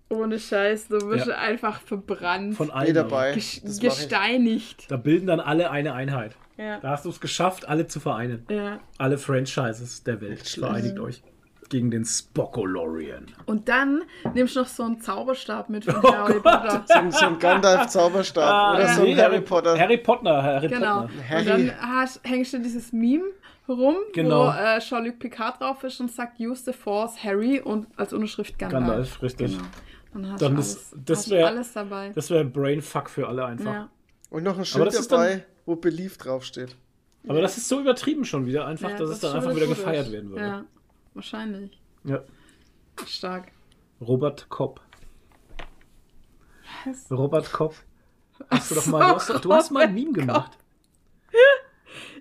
Ohne 0.08 0.38
Scheiß, 0.40 0.88
du 0.88 1.00
wirst 1.08 1.26
Ja. 1.28 1.36
einfach 1.38 1.80
verbrannt, 1.82 2.56
Von 2.56 2.70
allen. 2.70 2.94
Dabei. 2.94 3.34
ges 3.34 3.60
gesteinigt. 3.80 4.90
Da 4.90 4.96
bilden 4.96 5.26
dann 5.26 5.40
alle 5.40 5.70
eine 5.70 5.92
Einheit. 5.92 6.36
Ja. 6.56 6.78
Da 6.80 6.90
hast 6.90 7.04
du 7.04 7.10
es 7.10 7.20
geschafft, 7.20 7.68
alle 7.68 7.86
zu 7.86 8.00
vereinen. 8.00 8.44
ja. 8.50 8.80
Alle 8.98 9.18
Franchises 9.18 10.02
der 10.02 10.20
Welt. 10.20 10.46
Vereinigt 10.48 10.98
euch. 10.98 11.22
Gegen 11.70 11.90
den 11.90 12.04
Spockolorian. 12.04 13.26
Und 13.46 13.68
dann 13.68 14.02
nimmst 14.34 14.56
du 14.56 14.60
noch 14.60 14.66
so 14.66 14.82
einen 14.82 15.00
Zauberstab 15.00 15.68
mit 15.70 15.84
von 15.84 15.94
Oh 16.04 16.12
Harry 16.12 16.34
Potter. 16.40 16.84
So, 16.86 16.94
ein- 16.94 17.12
so 17.12 17.26
ein 17.26 17.38
Gandalf-Zauberstab 17.38 18.74
oder 18.76 18.88
so 18.88 19.00
ein 19.02 19.06
Ah, 19.06 19.14
nee, 19.14 19.16
Harry 19.16 19.40
Potter. 19.40 19.78
Harry 19.78 19.96
Potter, 19.98 20.42
Harry 20.42 20.68
Genau. 20.68 21.02
Potter. 21.02 21.12
Harry. 21.28 21.40
Und 21.40 21.48
dann 21.68 21.80
hast, 21.80 22.20
hängst 22.24 22.52
du 22.52 22.58
dieses 22.58 22.92
Meme 22.92 23.24
rum, 23.68 23.96
Genau. 24.12 24.46
wo 24.46 24.50
äh, 24.50 24.78
Jean-Luc 24.80 25.18
Picard 25.18 25.60
drauf 25.60 25.82
ist 25.84 26.00
und 26.00 26.10
sagt, 26.10 26.40
use 26.40 26.64
the 26.64 26.72
force, 26.72 27.22
Harry 27.22 27.60
und 27.60 27.86
als 27.96 28.12
Unterschrift 28.12 28.58
Gandalf. 28.58 28.84
Gandalf, 28.86 29.22
richtig. 29.22 29.52
Genau. 29.56 29.64
Dann 30.12 30.32
hast 30.32 30.42
Dann 30.42 30.50
du 30.52 30.56
alles, 30.56 30.92
das 31.04 31.18
hast 31.18 31.30
wär- 31.30 31.46
alles 31.46 31.72
dabei. 31.72 32.10
Das 32.14 32.30
wäre 32.30 32.40
ein 32.40 32.52
Brainfuck 32.52 33.08
für 33.08 33.28
alle 33.28 33.44
einfach. 33.44 33.72
ja. 33.72 33.88
Und 34.28 34.42
noch 34.42 34.58
ein 34.58 34.64
Schild 34.64 34.88
ist 34.88 35.10
dann- 35.12 35.20
dabei, 35.20 35.44
wo 35.66 35.76
Belief 35.76 36.16
draufsteht. 36.18 36.74
Aber 37.28 37.40
das 37.42 37.56
ist 37.58 37.68
so 37.68 37.80
übertrieben 37.80 38.24
schon 38.24 38.46
wieder, 38.46 38.66
einfach, 38.66 38.90
Ja, 38.90 38.96
dass 38.96 39.10
es 39.10 39.20
das 39.20 39.32
dann 39.32 39.42
schon 39.42 39.50
einfach 39.50 39.56
wieder 39.56 39.66
gefeiert 39.68 40.06
ist. 40.06 40.12
werden 40.12 40.30
würde. 40.30 40.42
Ja, 40.42 40.64
wahrscheinlich. 41.14 41.80
Ja. 42.04 42.22
Stark. 43.06 43.52
Robert 44.00 44.48
Kopp. 44.48 44.80
Was? 46.84 47.10
Robert 47.10 47.52
Kopp. 47.52 47.74
Hast 48.50 48.70
du 48.70 48.74
doch 48.74 48.86
mal, 48.86 49.00
du 49.00 49.14
hast, 49.16 49.44
du 49.44 49.52
hast 49.52 49.70
mal 49.70 49.84
ein 49.84 49.94
Meme 49.94 50.12
gemacht. 50.12 50.58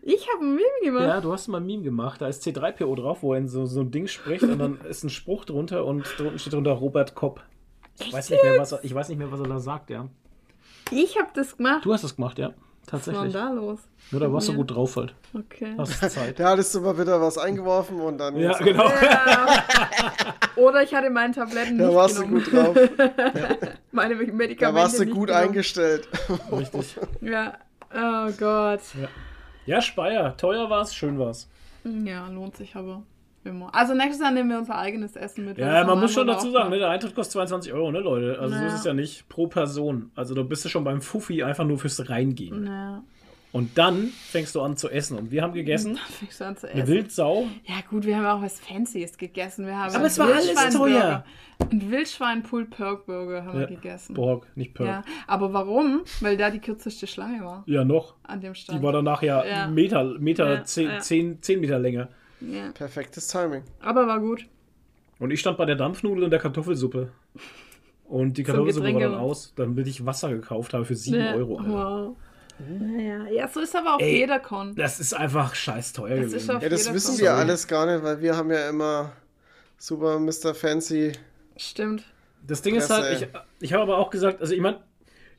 Ich 0.02 0.28
habe 0.34 0.46
ein 0.46 0.56
Meme 0.56 0.82
gemacht. 0.84 1.04
Ja, 1.04 1.22
du 1.22 1.32
hast 1.32 1.48
mal 1.50 1.60
ein 1.60 1.66
Meme 1.66 1.84
gemacht. 1.84 2.22
Da 2.22 2.28
ist 2.28 2.44
C3PO 2.46 2.96
drauf, 2.96 3.22
wo 3.22 3.34
er 3.34 3.40
in 3.40 3.48
so, 3.48 3.66
so 3.66 3.82
ein 3.82 3.92
Ding 3.92 4.08
spricht 4.08 4.44
und 4.44 4.58
dann 4.58 4.80
ist 4.82 5.04
ein 5.04 5.10
Spruch 5.10 5.46
drunter 5.46 5.86
und 5.86 6.06
drunten 6.18 6.40
steht 6.40 6.54
drunter 6.54 6.72
Robert 6.72 7.16
Kopp. 7.16 7.44
Ich 8.00 8.14
weiß, 8.14 8.30
nicht 8.30 8.44
mehr, 8.44 8.60
was 8.60 8.72
er, 8.72 8.84
ich 8.84 8.96
weiß 8.96 9.10
nicht 9.10 9.18
mehr, 9.18 9.32
was 9.32 9.42
er 9.42 9.48
da 9.48 9.60
sagt, 9.60 9.90
ja. 9.90 10.08
Ich 10.90 11.20
habe 11.20 11.30
das 11.34 11.58
gemacht. 11.58 11.86
Du 11.86 11.94
hast 11.94 12.04
das 12.04 12.16
gemacht, 12.16 12.40
ja. 12.40 12.54
Was 12.92 13.08
war 13.08 13.14
denn 13.24 13.32
Tatsächlich. 13.32 13.34
da 13.34 13.50
los? 13.52 13.80
Nur 14.12 14.22
da 14.22 14.34
warst 14.34 14.48
du 14.48 14.52
Ja. 14.54 14.58
gut 14.58 14.72
drauf 14.72 14.96
halt. 14.96 15.14
Okay. 15.34 15.76
Hast 15.78 16.12
Zeit. 16.12 16.40
Da 16.40 16.50
hattest 16.50 16.74
du 16.74 16.82
mal 16.82 16.98
wieder 16.98 17.22
was 17.22 17.38
eingeworfen 17.38 18.00
und 18.02 18.18
dann. 18.18 18.36
Ja, 18.38 18.58
genau. 18.58 18.88
Ja. 18.90 19.64
Oder 20.56 20.82
ich 20.84 20.94
hatte 20.94 21.10
meine 21.12 21.34
Tabletten 21.34 21.78
Da 21.78 21.86
nicht 21.88 21.96
warst 21.96 22.18
du 22.18 22.22
genommen. 22.24 22.44
gut 22.44 22.54
drauf. 22.54 22.76
Meine 23.92 24.16
Medikamente 24.16 24.58
Da 24.66 24.74
warst 24.74 25.00
du 25.00 25.04
nicht 25.06 25.14
gut 25.14 25.28
genommen. 25.28 25.48
eingestellt. 25.48 26.08
Richtig. 26.52 26.98
Ja. 27.22 27.54
Oh 27.94 28.32
Gott. 28.40 28.82
Ja, 29.66 29.82
Speyer. 29.82 30.36
Teuer 30.38 30.70
war's, 30.70 30.94
schön 30.96 31.18
war's. 31.20 31.48
Ja, 31.84 32.28
lohnt 32.28 32.58
sich 32.58 32.76
aber 32.76 33.04
immer. 33.50 33.74
Also 33.76 33.94
nächstes 33.94 34.20
Jahr 34.22 34.32
nehmen 34.32 34.50
wir 34.50 34.58
unser 34.60 34.78
eigenes 34.78 35.16
Essen 35.16 35.46
mit. 35.46 35.58
Ja, 35.58 35.84
man 35.84 36.00
muss 36.00 36.14
schon 36.14 36.28
dazu 36.28 36.50
sagen, 36.52 36.66
noch. 36.66 36.72
ne, 36.72 36.80
der 36.80 36.90
Eintritt 36.90 37.14
kostet 37.16 37.34
22 37.34 37.74
Euro, 37.74 37.92
ne, 37.92 38.00
Leute? 38.00 38.40
Also 38.40 38.54
so 38.56 38.62
Naja. 38.62 38.68
ist 38.74 38.80
es 38.80 38.86
ja 38.86 38.94
nicht 38.94 39.28
pro 39.30 39.48
Person. 39.48 40.12
Also 40.16 40.34
da 40.36 40.44
bist 40.44 40.64
du 40.66 40.70
schon 40.70 40.84
beim 40.84 41.02
Fuffi 41.02 41.44
einfach 41.44 41.66
nur 41.66 41.78
fürs 41.80 42.10
Reingehen. 42.10 42.66
Ja. 42.68 43.04
Und 43.52 43.80
dann 43.80 44.10
fängst 44.30 44.54
du 44.54 44.62
an 44.62 44.78
zu 44.78 44.90
essen. 44.90 45.18
Und 45.18 45.32
wir 45.32 45.42
haben 45.42 45.54
gegessen 45.54 45.96
Dann 45.96 46.04
fängst 46.20 46.40
du 46.40 46.46
an 46.46 46.56
zu 46.56 46.70
eine 46.70 46.84
essen. 46.84 46.94
Wildsau. 46.94 47.48
Ja 47.66 47.76
gut, 47.90 48.06
wir 48.06 48.16
haben 48.16 48.26
auch 48.28 48.44
was 48.46 48.60
Fancyes 48.60 49.18
gegessen. 49.18 49.66
Wir 49.66 49.76
haben 49.76 49.96
Aber 49.96 50.06
es 50.06 50.20
war 50.20 50.28
alles 50.28 50.50
Wildschweinburger. 50.50 51.00
teuer. 51.00 51.24
Ein 51.72 51.92
Wildschwein 51.92 52.44
Pulled 52.44 52.70
Pork 52.70 53.08
Burger 53.08 53.44
haben 53.44 53.60
Ja, 53.60 53.68
wir 53.68 53.76
gegessen. 53.76 54.14
Borg, 54.14 54.46
nicht 54.56 54.76
Perk. 54.76 54.88
Ja, 54.88 55.04
aber 55.26 55.52
warum? 55.52 56.02
Weil 56.22 56.38
da 56.38 56.52
die 56.52 56.60
kürzeste 56.60 57.08
Schlange 57.08 57.44
war 57.44 57.64
Ja, 57.66 57.84
noch. 57.84 58.14
an 58.22 58.40
dem 58.40 58.54
Stand. 58.54 58.78
Die 58.80 58.84
war 58.84 58.94
danach 58.94 59.24
ja, 59.24 59.44
Ja. 59.44 59.68
Meter, 59.68 60.04
Meter 60.20 60.54
Ja, 60.54 60.64
zehn, 60.64 60.88
ja. 60.88 61.00
Zehn, 61.00 61.42
zehn 61.42 61.60
Meter 61.60 61.80
länger. 61.80 62.08
Ja. 62.42 62.72
Perfektes 62.74 63.28
Timing. 63.28 63.64
Aber 63.80 64.08
war 64.08 64.20
gut. 64.20 64.46
Und 65.20 65.32
ich 65.32 65.40
stand 65.40 65.58
bei 65.58 65.66
der 65.66 65.76
Dampfnudel 65.76 66.24
und 66.24 66.30
der 66.32 66.40
Kartoffelsuppe. 66.40 67.12
Und 68.06 68.38
die 68.38 68.44
Kartoffelsuppe 68.44 68.94
war 68.94 69.00
dann 69.02 69.16
aus, 69.16 69.54
damit 69.56 69.88
ich 69.88 70.06
Wasser 70.06 70.30
gekauft 70.30 70.74
habe 70.74 70.86
für 70.86 70.96
7 70.96 71.18
Ja. 71.20 71.34
Euro. 71.36 71.58
Alter. 71.60 71.70
Wow. 71.70 72.16
Naja, 72.68 73.26
ja, 73.30 73.48
so 73.48 73.62
ist 73.62 73.74
aber 73.76 73.96
auch 73.96 74.00
Ey, 74.00 74.18
jeder 74.20 74.40
Con. 74.40 74.76
Das 74.76 75.00
ist 75.00 75.14
einfach 75.14 75.56
scheiß 75.56 75.94
teuer 75.94 76.18
Das 76.18 76.26
ist 76.28 76.32
gewesen. 76.34 76.56
auf 76.58 76.64
Ja, 76.64 76.70
das 76.70 76.94
wissen 76.94 77.16
Con. 77.16 77.22
wir 77.24 77.34
alles 77.34 77.68
gar 77.68 77.86
nicht, 77.86 78.04
weil 78.04 78.20
wir 78.22 78.36
haben 78.36 78.52
ja 78.52 78.68
immer 78.70 79.14
super 79.78 80.20
Mr. 80.20 80.54
Fancy. 80.54 81.14
Stimmt. 81.56 82.04
Das 82.46 82.62
Ding 82.62 82.76
ist 82.76 82.88
Klasse, 82.88 83.02
halt, 83.04 83.22
ich, 83.22 83.28
ich 83.62 83.74
habe 83.74 83.84
aber 83.84 83.98
auch 83.98 84.10
gesagt, 84.10 84.42
also 84.42 84.54
ich 84.54 84.60
meine, 84.62 84.80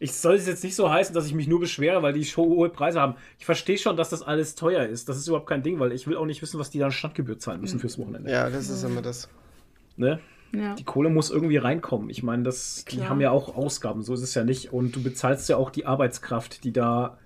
ich 0.00 0.14
soll 0.14 0.34
es 0.34 0.46
jetzt 0.46 0.64
nicht 0.64 0.74
so 0.74 0.90
heißen, 0.90 1.14
dass 1.14 1.26
ich 1.26 1.34
mich 1.34 1.46
nur 1.46 1.60
beschwere, 1.60 2.02
weil 2.02 2.14
die 2.14 2.24
Show 2.24 2.44
hohe 2.44 2.70
Preise 2.70 3.00
haben. 3.00 3.14
Ich 3.38 3.44
verstehe 3.44 3.76
schon, 3.76 3.98
dass 3.98 4.08
das 4.08 4.22
alles 4.22 4.54
teuer 4.54 4.86
ist. 4.86 5.10
Das 5.10 5.18
ist 5.18 5.28
überhaupt 5.28 5.46
kein 5.46 5.62
Ding, 5.62 5.78
weil 5.78 5.92
ich 5.92 6.06
will 6.06 6.16
auch 6.16 6.24
nicht 6.24 6.40
wissen, 6.40 6.58
was 6.58 6.70
die 6.70 6.78
dann 6.78 6.90
Standgebühr 6.90 7.38
zahlen 7.38 7.60
müssen 7.60 7.78
fürs 7.78 7.98
Wochenende. 7.98 8.30
Ja, 8.30 8.48
das 8.48 8.70
ist 8.70 8.82
immer 8.82 9.02
das. 9.02 9.28
Ne? 9.96 10.18
Ja. 10.52 10.74
Die 10.74 10.84
Kohle 10.84 11.10
muss 11.10 11.30
irgendwie 11.30 11.58
reinkommen. 11.58 12.08
Ich 12.08 12.22
meine, 12.22 12.42
das, 12.44 12.86
die 12.90 13.04
haben 13.04 13.20
ja 13.20 13.30
auch 13.30 13.54
Ausgaben, 13.54 14.02
so 14.02 14.14
ist 14.14 14.22
es 14.22 14.34
ja 14.34 14.42
nicht. 14.42 14.72
Und 14.72 14.96
du 14.96 15.02
bezahlst 15.02 15.50
ja 15.50 15.58
auch 15.58 15.68
die 15.68 15.84
Arbeitskraft, 15.84 16.64
die 16.64 16.72
da 16.72 17.18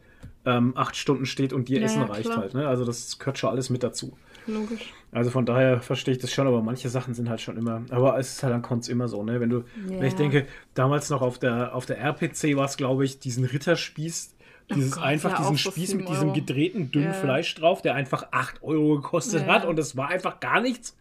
ähm, 0.45 0.73
acht 0.77 0.97
Stunden 0.97 1.27
steht 1.27 1.53
und 1.53 1.69
dir 1.69 1.79
Ja, 1.79 1.85
Essen 1.87 2.01
ja, 2.01 2.07
reicht 2.07 2.25
klar. 2.25 2.39
halt. 2.39 2.55
Ne? 2.55 2.67
Also 2.67 2.85
das 2.85 3.21
gehört 3.21 3.39
schon 3.39 3.51
alles 3.51 3.71
mit 3.71 3.85
dazu. 3.85 4.19
Logisch. 4.47 4.93
Also 5.13 5.31
von 5.31 5.47
daher 5.47 5.81
verstehe 5.81 6.13
ich 6.15 6.21
das 6.21 6.33
schon, 6.33 6.47
aber 6.47 6.61
manche 6.63 6.89
Sachen 6.89 7.15
sind 7.15 7.29
halt 7.31 7.41
schon 7.41 7.57
immer. 7.57 7.83
Aber 7.91 8.19
es 8.19 8.33
ist 8.35 8.43
halt 8.43 8.53
an 8.53 8.63
Cons 8.63 8.89
immer 8.89 9.09
so, 9.09 9.23
ne? 9.23 9.41
Wenn 9.41 9.51
du, 9.51 9.65
wenn 9.87 10.03
ich 10.05 10.13
Ja. 10.13 10.19
denke, 10.19 10.47
damals 10.75 11.09
noch 11.11 11.23
auf 11.23 11.39
der 11.39 11.75
auf 11.75 11.87
der 11.87 11.99
RPC 11.99 12.57
war 12.57 12.65
es, 12.67 12.77
glaube 12.77 13.05
ich, 13.05 13.21
diesen 13.21 13.45
Ritterspieß, 13.45 14.35
dieses 14.75 14.93
Gott, 14.97 15.05
einfach 15.05 15.31
ja, 15.33 15.37
diesen 15.39 15.57
so 15.57 15.71
Spieß 15.71 15.95
mit 15.95 16.09
diesem 16.09 16.29
Euro. 16.31 16.35
gedrehten 16.35 16.91
dünnen 16.91 17.07
Ja. 17.09 17.13
Fleisch 17.13 17.55
drauf, 17.55 17.81
der 17.83 17.95
einfach 17.95 18.29
8 18.33 18.63
Euro 18.63 18.97
gekostet 18.97 19.47
Ja. 19.47 19.55
hat 19.55 19.67
und 19.67 19.79
es 19.79 19.97
war 19.97 20.09
einfach 20.09 20.41
gar 20.41 20.61
nichts. 20.61 20.97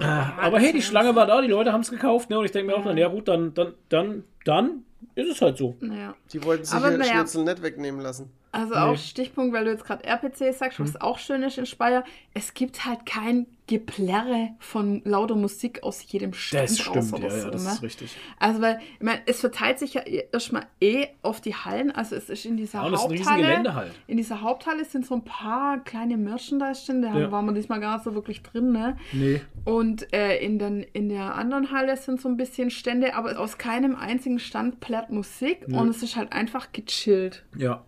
Äh, 0.00 0.40
aber 0.40 0.58
hey, 0.60 0.72
die 0.72 0.82
Schlange 0.82 1.14
war 1.14 1.26
da, 1.26 1.42
die 1.42 1.48
Leute 1.48 1.72
haben 1.72 1.80
es 1.82 1.90
gekauft, 1.90 2.30
ne? 2.30 2.38
Und 2.38 2.44
ich 2.44 2.52
denke 2.52 2.72
mir 2.72 2.78
auch 2.78 2.84
dann, 2.84 2.96
ja 2.96 3.08
gut, 3.08 3.28
dann, 3.28 3.52
dann, 3.54 3.74
dann, 3.88 4.24
dann 4.44 4.84
ist 5.16 5.28
es 5.30 5.42
halt 5.42 5.58
so. 5.58 5.76
Naja. 5.80 6.14
Die 6.32 6.42
wollten 6.44 6.64
sich 6.64 6.74
Aber. 6.74 6.92
Schnitzel 7.04 7.44
nicht 7.44 7.62
wegnehmen 7.62 8.00
lassen. 8.00 8.30
Also 8.54 8.74
Nee. 8.74 8.80
auch 8.80 8.96
Stichpunkt, 8.98 9.54
weil 9.54 9.64
du 9.64 9.70
jetzt 9.70 9.84
gerade 9.84 10.04
RPC 10.04 10.52
sagst, 10.52 10.78
Hm. 10.78 10.86
was 10.86 11.00
auch 11.00 11.18
schön 11.18 11.42
ist 11.42 11.56
in 11.56 11.64
Speyer, 11.64 12.04
es 12.34 12.52
gibt 12.52 12.84
halt 12.84 13.06
kein 13.06 13.46
Geplärre 13.66 14.50
von 14.58 15.00
lauter 15.04 15.36
Musik 15.36 15.82
aus 15.82 16.04
jedem 16.12 16.34
Stand 16.34 16.64
Das 16.68 16.78
stimmt, 16.78 16.96
ja, 16.96 17.02
so, 17.02 17.16
ja, 17.16 17.50
das 17.50 17.64
ne? 17.64 17.70
ist 17.70 17.82
richtig. 17.82 18.16
Also 18.38 18.60
weil, 18.60 18.78
ich 18.98 19.02
meine, 19.02 19.22
es 19.24 19.40
verteilt 19.40 19.78
sich 19.78 19.94
ja 19.94 20.02
erstmal 20.02 20.66
eh 20.82 21.06
auf 21.22 21.40
die 21.40 21.54
Hallen, 21.54 21.90
also 21.90 22.14
es 22.14 22.28
ist 22.28 22.44
in 22.44 22.58
dieser 22.58 22.84
Ja, 22.84 22.98
Haupthalle. 22.98 23.74
Halt. 23.74 23.92
In 24.06 24.18
dieser 24.18 24.42
Haupthalle 24.42 24.84
sind 24.84 25.06
so 25.06 25.14
ein 25.14 25.24
paar 25.24 25.78
kleine 25.84 26.18
Merchandise-Stände, 26.18 27.08
da 27.10 27.18
Ja. 27.18 27.32
waren 27.32 27.46
wir 27.46 27.52
diesmal 27.54 27.80
gar 27.80 27.94
nicht 27.94 28.04
so 28.04 28.14
wirklich 28.14 28.42
drin, 28.42 28.72
ne? 28.72 28.98
Nee. 29.12 29.40
Und 29.64 30.12
äh, 30.12 30.36
in, 30.44 30.58
den, 30.58 30.82
in 30.82 31.08
der 31.08 31.34
anderen 31.36 31.70
Halle 31.70 31.96
sind 31.96 32.20
so 32.20 32.28
ein 32.28 32.36
bisschen 32.36 32.68
Stände, 32.70 33.14
aber 33.14 33.38
aus 33.38 33.56
keinem 33.56 33.96
einzigen 33.96 34.38
Stand 34.40 34.80
plärt 34.80 35.08
Musik 35.10 35.66
Nö. 35.68 35.78
und 35.78 35.88
es 35.88 36.02
ist 36.02 36.16
halt 36.16 36.32
einfach 36.32 36.72
gechillt. 36.72 37.44
Ja. 37.56 37.82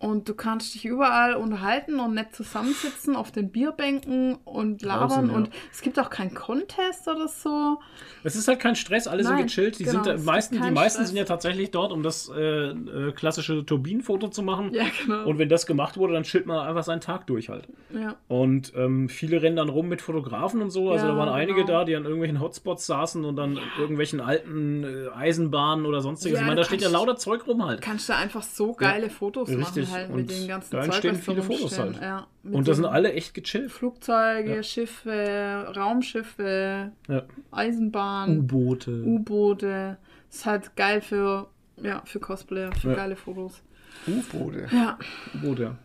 Und 0.00 0.28
du 0.28 0.34
kannst 0.34 0.74
dich 0.74 0.84
überall 0.84 1.34
unterhalten 1.34 1.98
und 1.98 2.14
nett 2.14 2.34
zusammensitzen 2.34 3.16
auf 3.16 3.32
den 3.32 3.50
Bierbänken 3.50 4.36
und 4.44 4.82
labern. 4.82 5.08
Draußen, 5.08 5.28
ja. 5.30 5.34
Und 5.34 5.50
es 5.72 5.82
gibt 5.82 5.98
auch 5.98 6.08
keinen 6.08 6.34
Contest 6.34 7.08
oder 7.08 7.26
so. 7.26 7.80
Es 8.22 8.36
ist 8.36 8.46
halt 8.46 8.60
kein 8.60 8.76
Stress, 8.76 9.08
alle 9.08 9.24
sind 9.24 9.34
Nein, 9.34 9.46
gechillt. 9.46 9.78
Die, 9.80 9.84
genau, 9.84 10.04
sind, 10.04 10.14
äh, 10.14 10.22
meisten, 10.22 10.54
gibt 10.54 10.66
die 10.66 10.70
meisten 10.70 10.98
Stress. 10.98 11.08
sind 11.08 11.16
ja 11.16 11.24
tatsächlich 11.24 11.72
dort, 11.72 11.90
um 11.92 12.02
das 12.04 12.30
äh, 12.32 12.40
äh, 12.40 13.12
klassische 13.12 13.66
Turbinenfoto 13.66 14.28
zu 14.28 14.42
machen. 14.42 14.72
Ja, 14.72 14.84
genau. 15.04 15.24
Und 15.26 15.38
wenn 15.38 15.48
das 15.48 15.66
gemacht 15.66 15.96
wurde, 15.96 16.12
dann 16.14 16.22
chillt 16.22 16.46
man 16.46 16.64
einfach 16.66 16.84
seinen 16.84 17.00
Tag 17.00 17.26
durch 17.26 17.48
halt. 17.48 17.66
ja. 17.92 18.14
Und 18.28 18.72
ähm, 18.76 19.08
viele 19.08 19.42
rennen 19.42 19.56
dann 19.56 19.68
rum 19.68 19.88
mit 19.88 20.00
Fotografen 20.00 20.62
und 20.62 20.70
so. 20.70 20.90
Also 20.92 21.06
Ja, 21.06 21.12
da 21.12 21.18
waren 21.18 21.28
einige 21.28 21.64
genau. 21.64 21.78
da, 21.80 21.84
die 21.84 21.96
an 21.96 22.04
irgendwelchen 22.04 22.40
Hotspots 22.40 22.86
saßen 22.86 23.24
und 23.24 23.34
dann 23.34 23.58
irgendwelchen 23.78 24.20
alten 24.20 24.84
äh, 24.84 25.08
Eisenbahnen 25.16 25.86
oder 25.86 26.00
sonstiges. 26.02 26.38
Ich 26.38 26.44
meine, 26.44 26.56
da 26.56 26.64
steht 26.64 26.82
ja 26.82 26.88
lauter 26.88 27.16
Zeug 27.16 27.46
rum 27.48 27.64
halt. 27.64 27.80
Kannst 27.80 28.08
du 28.08 28.14
einfach 28.14 28.42
so 28.42 28.74
geile 28.74 29.10
Fotos 29.10 29.48
richtig. 29.48 29.87
machen 29.87 29.87
halt 29.90 30.10
Und 30.10 30.16
mit 30.16 30.30
den 30.30 30.48
ganzen 30.48 30.70
da 30.72 30.78
Zeug, 30.82 30.86
entstehen 30.86 31.14
da 31.14 31.20
viele 31.20 31.42
Fotos 31.42 31.78
halt. 31.78 32.00
Ja, 32.00 32.26
Und 32.44 32.66
da 32.68 32.74
sind 32.74 32.84
alle 32.84 33.12
echt 33.12 33.34
gechillt. 33.34 33.70
Flugzeuge, 33.70 34.56
Ja. 34.56 34.62
Schiffe, 34.62 35.72
Raumschiffe, 35.76 36.92
Ja. 37.08 37.22
Eisenbahn, 37.50 38.38
U-Boote. 38.40 39.02
U-Boote. 39.04 39.98
Ist 40.30 40.46
halt 40.46 40.74
geil 40.76 41.00
für, 41.00 41.48
ja, 41.82 42.02
für 42.04 42.20
Cosplayer, 42.20 42.72
für 42.72 42.90
Ja. 42.90 42.94
geile 42.94 43.16
Fotos. 43.16 43.62
U-Boote. 44.06 44.66
Ja, 44.72 44.98
U-Boote. 45.34 45.76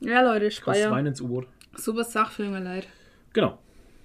Ja, 0.00 0.22
Leute, 0.22 0.50
Speyer. 0.50 0.90
rein 0.90 1.06
ins 1.06 1.20
U-Boot. 1.20 1.46
Super 1.76 2.04
Sache 2.04 2.32
für 2.32 2.44
junge 2.44 2.62
Leute. 2.62 2.86
Genau. 3.32 3.58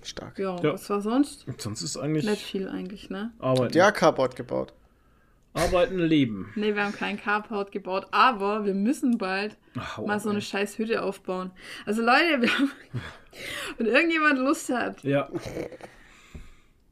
Stark. 0.04 0.40
Ja, 0.40 0.56
Ja. 0.62 0.74
was 0.74 0.90
war 0.90 1.02
sonst? 1.02 1.48
Und 1.48 1.62
sonst 1.62 1.82
ist 1.84 1.96
eigentlich 1.98 2.26
Nicht 2.26 2.42
viel 2.42 2.68
eigentlich, 2.70 3.10
ne? 3.10 3.32
arbeiten. 3.40 3.76
Ja, 3.78 3.92
Carport 3.92 4.36
gebaut. 4.36 4.74
Arbeiten, 5.54 6.00
leben. 6.00 6.50
Ne, 6.56 6.76
wir 6.76 6.84
haben 6.86 6.94
keinen 6.94 7.20
Carport 7.20 7.72
gebaut, 7.72 8.08
aber 8.12 8.66
wir 8.66 8.74
müssen 8.74 9.18
bald 9.18 9.58
Ach, 9.78 9.98
hau 9.98 10.08
mal 10.08 10.20
so 10.20 10.30
eine 10.30 10.40
ey. 10.40 10.46
scheiß 10.46 10.78
Hütte 10.78 11.04
aufbauen. 11.04 11.52
Also 11.86 12.02
Leute, 12.02 12.42
wir 12.42 12.58
haben, 12.58 12.72
wenn 13.78 13.86
irgendjemand 13.88 14.40
Lust 14.40 14.70
hat 14.70 15.04
Ja, 15.04 15.30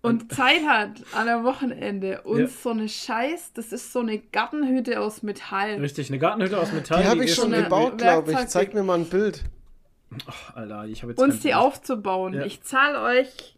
und 0.02 0.32
Zeit 0.34 0.66
hat 0.66 0.92
an 1.14 1.28
einem 1.28 1.44
Wochenende 1.44 2.22
uns 2.22 2.40
Ja. 2.40 2.48
so 2.48 2.70
eine 2.70 2.88
scheiß, 2.88 3.52
das 3.54 3.74
ist 3.74 3.92
so 3.92 4.00
eine 4.00 4.18
Gartenhütte 4.18 5.00
aus 5.02 5.24
Metall. 5.24 5.76
richtig. 5.76 6.10
Eine 6.10 6.20
Gartenhütte 6.20 6.58
aus 6.58 6.72
Metall. 6.72 7.02
Die 7.04 7.08
habe 7.10 7.24
ich 7.26 7.36
schon 7.36 7.52
gebaut, 7.52 7.98
glaube 7.98 8.32
ich. 8.32 8.48
Zeig 8.48 8.74
mir 8.74 8.84
mal 8.84 8.98
ein 9.00 9.06
Bild. 9.10 9.44
Ach, 10.26 10.56
Alter, 10.56 10.86
ich 10.86 11.02
habe 11.02 11.12
jetzt 11.12 11.22
uns 11.22 11.38
die 11.38 11.50
Bild. 11.50 11.56
aufzubauen. 11.56 12.34
Ja. 12.34 12.46
Ich 12.46 12.62
zahle 12.64 13.02
euch, 13.02 13.56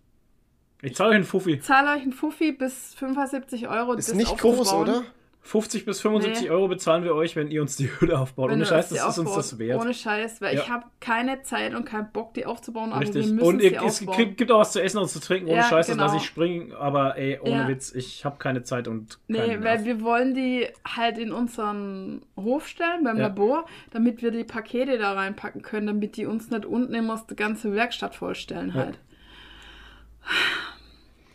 Ich 0.82 0.96
zahle 0.96 1.10
euch 1.12 1.16
einen 1.16 1.24
Fuffi. 1.26 1.60
zahle 1.60 1.92
euch 1.92 2.02
einen 2.04 2.14
Fuffi 2.14 2.52
bis 2.52 2.96
75 2.96 3.68
Euro. 3.68 3.94
Ist 3.94 4.10
das 4.10 4.16
nicht 4.16 4.38
groß, 4.38 4.74
oder? 4.74 5.04
50 5.44 5.86
bis 5.86 6.00
75 6.02 6.44
Nee. 6.44 6.50
Euro 6.52 6.68
bezahlen 6.68 7.04
wir 7.04 7.16
euch, 7.16 7.36
wenn 7.36 7.50
ihr 7.50 7.64
uns 7.64 7.76
die 7.76 7.90
Hütte 8.00 8.20
aufbaut. 8.20 8.50
Wenn 8.52 8.58
Ohne 8.58 8.66
Scheiß, 8.68 8.90
das 8.90 9.08
ist 9.10 9.18
uns 9.18 9.34
das 9.34 9.58
wert. 9.58 9.82
Ohne 9.82 9.96
Scheiß, 9.96 10.40
weil 10.40 10.56
Ja. 10.56 10.62
ich 10.62 10.70
habe 10.70 10.86
keine 11.00 11.42
Zeit 11.42 11.74
und 11.74 11.84
keinen 11.84 12.12
Bock, 12.12 12.36
die 12.36 12.46
aufzubauen, 12.46 12.92
aber 12.94 13.02
wir 13.02 13.08
Richtig. 13.08 13.32
müssen 13.34 13.48
Und 13.48 13.60
sie 13.60 13.70
ihr, 13.70 13.82
es 13.84 14.02
aufbauen. 14.08 14.36
gibt, 14.36 14.52
auch 14.52 14.60
was 14.60 14.72
zu 14.74 14.84
essen 14.84 15.00
und 15.00 15.08
zu 15.10 15.20
trinken. 15.20 15.48
Ohne 15.50 15.58
Ja, 15.58 15.64
Scheiß, 15.64 15.88
genau. 15.88 16.04
das 16.04 16.12
lasse 16.14 16.24
ich 16.24 16.28
springen. 16.30 16.74
Aber 16.74 17.18
ey, 17.18 17.40
ohne 17.42 17.52
Ja. 17.64 17.68
Witz, 17.68 17.92
ich 17.96 18.24
habe 18.24 18.38
keine 18.38 18.62
Zeit 18.62 18.88
und 18.88 19.18
Nee, 19.28 19.40
weil 19.40 19.58
Nerv. 19.58 19.84
wir 19.86 20.02
wollen 20.02 20.36
die 20.36 20.68
halt 20.88 21.18
in 21.18 21.32
unseren 21.32 22.22
Hof 22.38 22.68
stellen, 22.68 23.04
beim 23.04 23.18
Ja. 23.18 23.24
Labor, 23.28 23.66
damit 23.90 24.22
wir 24.22 24.30
die 24.30 24.44
Pakete 24.44 25.00
da 25.00 25.14
reinpacken 25.14 25.64
können, 25.64 25.88
damit 25.88 26.18
die 26.18 26.28
uns 26.28 26.52
nicht 26.52 26.66
unten 26.68 26.94
immer 26.94 27.20
die 27.28 27.36
ganze 27.36 27.74
Werkstatt 27.74 28.14
vollstellen 28.14 28.76
halt. 28.76 29.00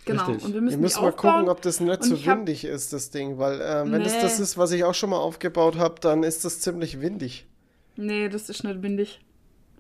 Genau, 0.07 0.25
Richtig. 0.27 0.45
und 0.45 0.49
wir 0.51 0.55
Wir 0.55 0.61
müssen, 0.63 0.81
müssen 0.81 0.97
die 0.99 1.03
mal 1.03 1.09
aufbauen. 1.11 1.33
gucken, 1.35 1.49
ob 1.51 1.61
das 1.63 1.81
nicht 1.81 1.99
Und 1.99 2.05
so 2.05 2.15
ich 2.15 2.29
hab- 2.29 2.39
windig 2.39 2.65
ist, 2.65 2.93
das 2.95 3.11
Ding. 3.11 3.39
Weil, 3.39 3.61
ähm, 3.61 3.93
wenn 3.93 4.03
das 4.05 4.15
Nee. 4.15 4.23
das 4.23 4.41
ist, 4.41 4.57
was 4.57 4.71
ich 4.73 4.85
auch 4.85 4.95
schon 4.95 5.11
mal 5.11 5.19
aufgebaut 5.19 5.77
habe, 5.77 5.97
dann 6.01 6.23
ist 6.23 6.45
das 6.45 6.61
ziemlich 6.61 7.01
windig. 7.01 7.45
Nee, 7.97 8.29
das 8.29 8.49
ist 8.49 8.63
nicht 8.65 8.83
windig. 8.83 9.21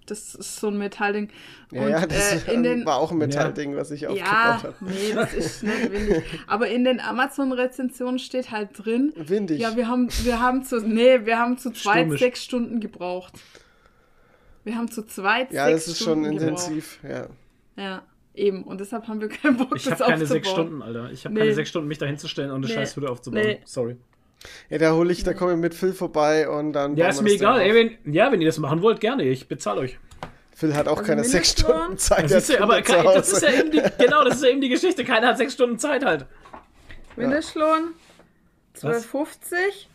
Das 0.07 0.37
ist 0.37 0.57
so 0.61 0.68
ein 0.68 0.79
Metallding. 0.79 1.31
Ja, 1.72 1.83
Und, 1.83 1.89
ja, 1.91 2.07
das 2.07 2.47
äh, 2.47 2.53
in 2.55 2.62
den, 2.62 2.87
war 2.87 2.97
auch 2.99 3.11
ein 3.12 3.18
Metallding, 3.18 3.74
was 3.77 3.91
ich 3.91 4.03
Ja, 4.03 4.11
aufgebaut 4.11 4.31
habe. 4.33 4.74
nee, 4.81 5.12
das 5.14 5.33
ist 5.35 5.62
nicht 5.64 5.93
windig. 5.93 6.24
Aber 6.47 6.68
in 6.68 6.85
den 6.85 7.01
Amazon-Rezensionen 7.01 8.18
steht 8.20 8.51
halt 8.53 8.70
drin, 8.74 9.12
Windig. 9.16 9.61
ja, 9.61 9.77
wir 9.77 9.89
haben, 9.89 10.09
wir 10.24 10.41
haben 10.41 10.62
zu, 10.64 10.79
nee, 10.81 11.24
wir 11.24 11.39
haben 11.39 11.59
zu 11.59 11.70
zweit 11.72 11.99
Stürmisch. 12.03 12.20
sechs 12.20 12.45
Stunden 12.45 12.79
gebraucht. 12.81 13.35
Wir 14.64 14.77
haben 14.77 14.91
zu 14.91 15.03
zweit 15.07 15.53
Ja, 15.53 15.66
sechs 15.66 15.85
das 15.87 15.95
ist 15.95 15.99
schon 16.05 16.24
Stunden 16.24 16.33
intensiv. 16.41 16.99
Ja. 17.03 17.09
Gebraucht. 17.09 17.31
Ja, 17.77 18.03
eben. 18.37 18.62
Und 18.64 18.80
deshalb 18.80 19.09
haben 19.09 19.20
wir 19.20 19.28
keinen 19.28 19.57
Bock, 19.57 19.74
Ich 19.76 19.84
das 19.84 19.93
habe 20.01 20.05
keine 20.11 20.14
aufzubauen. 20.22 20.26
sechs 20.28 20.51
Stunden, 20.51 20.82
Alter. 20.82 21.11
Ich 21.12 21.24
habe 21.24 21.34
Nee. 21.34 21.41
keine 21.41 21.55
sechs 21.55 21.68
Stunden, 21.70 21.89
mich 21.89 21.99
da 21.99 22.07
hinzustellen 22.07 22.51
und 22.51 22.57
eine 22.59 22.66
Nee. 22.66 22.72
scheiß 22.74 22.97
Hütte 22.97 23.11
aufzubauen. 23.11 23.43
Nee. 23.43 23.61
Sorry. 23.64 23.97
ja, 24.70 24.78
da 24.78 24.93
hole 24.93 25.11
ich, 25.12 25.22
da 25.24 25.34
komme 25.34 25.53
ich 25.55 25.59
mit 25.59 25.74
Phil 25.74 25.93
vorbei 25.93 26.49
und 26.49 26.72
dann. 26.72 26.97
Ja, 26.97 27.09
ist 27.09 27.22
mir 27.22 27.30
egal. 27.32 27.61
Ey, 27.61 27.74
wenn, 28.05 28.12
ja, 28.14 28.30
wenn 28.30 28.41
ihr 28.41 28.47
das 28.49 28.59
machen 28.59 28.82
wollt, 28.82 29.01
gerne. 29.01 29.24
Ich 29.24 29.49
bezahle 29.49 29.80
euch. 29.80 29.99
Phil 30.55 30.74
hat 30.74 30.89
auch 30.89 30.99
Also 30.99 31.07
keine 31.09 31.24
sechs? 31.24 31.51
Stunden 31.51 31.99
Zeit. 31.99 32.24
Das 32.24 32.32
ist 32.32 32.51
ja, 32.51 32.61
aber 32.62 32.80
kein, 32.82 33.05
das 33.05 33.30
ist 33.32 33.43
ja 33.43 33.51
eben 33.51 33.70
die, 33.72 33.82
genau, 33.99 34.24
das 34.24 34.37
ist 34.37 34.45
ja 34.45 34.51
eben 34.51 34.61
die 34.61 34.68
Geschichte. 34.70 35.05
Keiner 35.05 35.28
hat 35.28 35.37
sechs 35.39 35.53
Stunden 35.55 35.78
Zeit 35.78 36.05
halt. 36.05 36.26
Mindestlohn 37.16 37.95
12,50. 38.78 39.87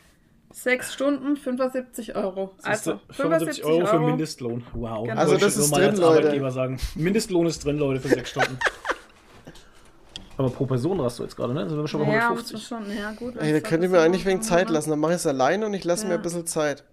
Sechs 0.53 0.93
Stunden, 0.93 1.37
75 1.37 2.15
Euro. 2.15 2.53
Also 2.63 2.99
75 3.11 3.63
Euro 3.63 3.85
für 3.85 3.99
Mindestlohn. 3.99 4.63
Wow. 4.73 5.07
Genau. 5.07 5.19
Also 5.19 5.37
das 5.37 5.57
ist 5.57 5.71
drin, 5.75 5.89
als 5.89 5.99
Leute. 5.99 6.19
Arbeitgeber 6.19 6.51
sagen. 6.51 6.79
Mindestlohn 6.95 7.45
ist 7.47 7.63
drin, 7.65 7.77
Leute, 7.77 7.99
für 8.01 8.07
sechs 8.09 8.29
Stunden. 8.31 8.57
Aber 10.37 10.49
pro 10.49 10.65
Person 10.65 11.01
hast 11.01 11.19
du 11.19 11.23
jetzt 11.23 11.35
gerade, 11.35 11.53
ne? 11.53 11.67
Sind 11.69 11.77
wir 11.77 11.87
schon 11.87 12.01
bei 12.01 12.13
Ja, 12.13 12.29
150. 12.29 12.53
muss 12.53 12.71
man 12.71 12.85
schon, 12.85 12.97
ja 12.97 13.11
gut. 13.11 13.35
Ey, 13.37 13.51
da 13.53 13.59
könnt 13.59 13.83
ihr 13.83 13.89
mir 13.89 13.99
eigentlich 14.01 14.25
wegen 14.25 14.41
Zeit 14.41 14.69
lassen. 14.69 14.89
Dann 14.89 14.99
mache 14.99 15.11
ich 15.11 15.17
es 15.17 15.27
alleine 15.27 15.65
und 15.65 15.73
ich 15.73 15.83
lasse 15.83 16.05
mir 16.05 16.13
Ja. 16.13 16.17
ein 16.17 16.23
bisschen 16.23 16.47
Zeit. 16.47 16.83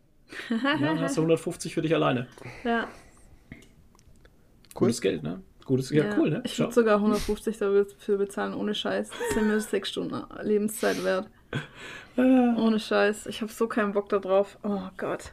Ja, 0.51 0.77
dann 0.79 1.01
hast 1.01 1.17
du 1.17 1.23
150 1.23 1.73
für 1.75 1.81
dich 1.83 1.95
alleine. 1.95 2.27
Ja, 2.65 2.87
Gutes 4.75 5.01
Geld, 5.01 5.23
ne? 5.23 5.43
Gutes, 5.65 5.91
ja, 5.91 6.05
cool, 6.17 6.31
ne? 6.31 6.41
Ich 6.45 6.59
würde 6.59 6.73
sogar 6.73 6.97
150 6.97 7.59
dafür 7.59 8.17
bezahlen, 8.17 8.55
ohne 8.55 8.75
Scheiß. 8.75 9.11
Das 9.11 9.35
sind 9.35 9.49
mir 9.49 9.61
sechs 9.61 9.89
Stunden 9.91 10.23
Lebenszeit 10.43 11.03
wert. 11.05 11.29
Ohne 12.19 12.81
Scheiß. 12.81 13.27
Ich 13.27 13.41
habe 13.43 13.53
so 13.53 13.67
keinen 13.69 13.93
Bock 13.93 14.09
da 14.09 14.19
drauf. 14.19 14.59
Oh 14.63 14.81
Gott. 14.97 15.33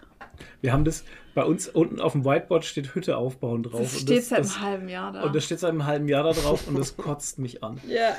Wir 0.61 0.73
haben 0.73 0.85
das, 0.85 1.03
bei 1.33 1.43
uns 1.43 1.67
unten 1.67 1.99
auf 2.01 2.11
dem 2.11 2.25
Whiteboard 2.25 2.65
steht 2.65 2.93
Hütte 2.93 3.17
aufbauen 3.17 3.63
drauf. 3.63 3.81
Das 3.81 3.93
Und 3.93 4.01
steht 4.01 4.23
seit 4.25 4.39
das, 4.39 4.55
einem 4.57 4.65
halben 4.65 4.89
Jahr 4.89 5.11
da. 5.13 5.23
Und 5.23 5.35
das 5.35 5.45
steht 5.45 5.59
seit 5.59 5.69
einem 5.71 5.85
halben 5.85 6.07
Jahr 6.07 6.23
da 6.23 6.31
drauf 6.33 6.67
und 6.67 6.77
das 6.77 6.95
kotzt 6.97 7.39
mich 7.39 7.63
an. 7.63 7.79
ja. 7.87 8.15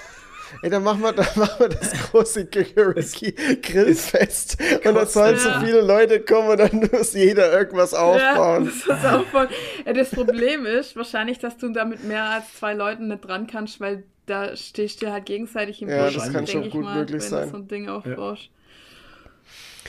Ey, 0.63 0.71
dann 0.71 0.85
machen 0.85 1.01
wir, 1.01 1.13
dann 1.13 1.27
machen 1.35 1.59
wir 1.59 1.69
das 1.69 1.93
große 1.93 2.47
Kikeriki 2.47 3.33
Grillfest. 3.63 4.57
Und 4.87 4.95
da 4.95 5.05
sollen 5.05 5.37
so 5.37 5.49
Ja. 5.49 5.61
viele 5.61 5.81
Leute 5.81 6.21
kommen 6.21 6.51
und 6.51 6.59
dann 6.61 6.89
muss 6.93 7.15
jeder 7.15 7.53
irgendwas 7.53 7.91
Ja, 7.93 7.99
aufbauen. 7.99 8.67
das, 8.67 8.97
ist 8.99 9.05
aufbauen. 9.07 9.49
Ja, 9.85 9.93
das 9.93 10.11
Problem 10.11 10.65
ist 10.65 10.95
wahrscheinlich, 10.97 11.39
dass 11.41 11.57
du 11.59 11.69
da 11.73 11.85
mit 11.85 12.05
mehr 12.05 12.25
als 12.25 12.55
zwei 12.55 12.75
Leuten 12.75 13.09
nicht 13.09 13.27
dran 13.27 13.49
kannst, 13.49 13.81
weil 13.81 14.05
da 14.27 14.57
stehst 14.57 15.03
du 15.03 15.11
halt 15.13 15.27
gegenseitig 15.27 15.83
im 15.83 15.89
Ja, 15.89 16.05
Busch, 16.05 16.15
das 16.15 16.33
kann 16.33 16.47
schon 16.47 16.65
ich 16.65 16.73
gut 16.73 16.83
mal, 16.85 16.97
möglich 16.99 17.23
wenn 17.23 17.29
sein. 17.31 17.45
du 17.47 17.51
so 17.51 17.57
ein 17.57 17.69
Ding 17.69 17.89
aufbaust. 17.89 18.51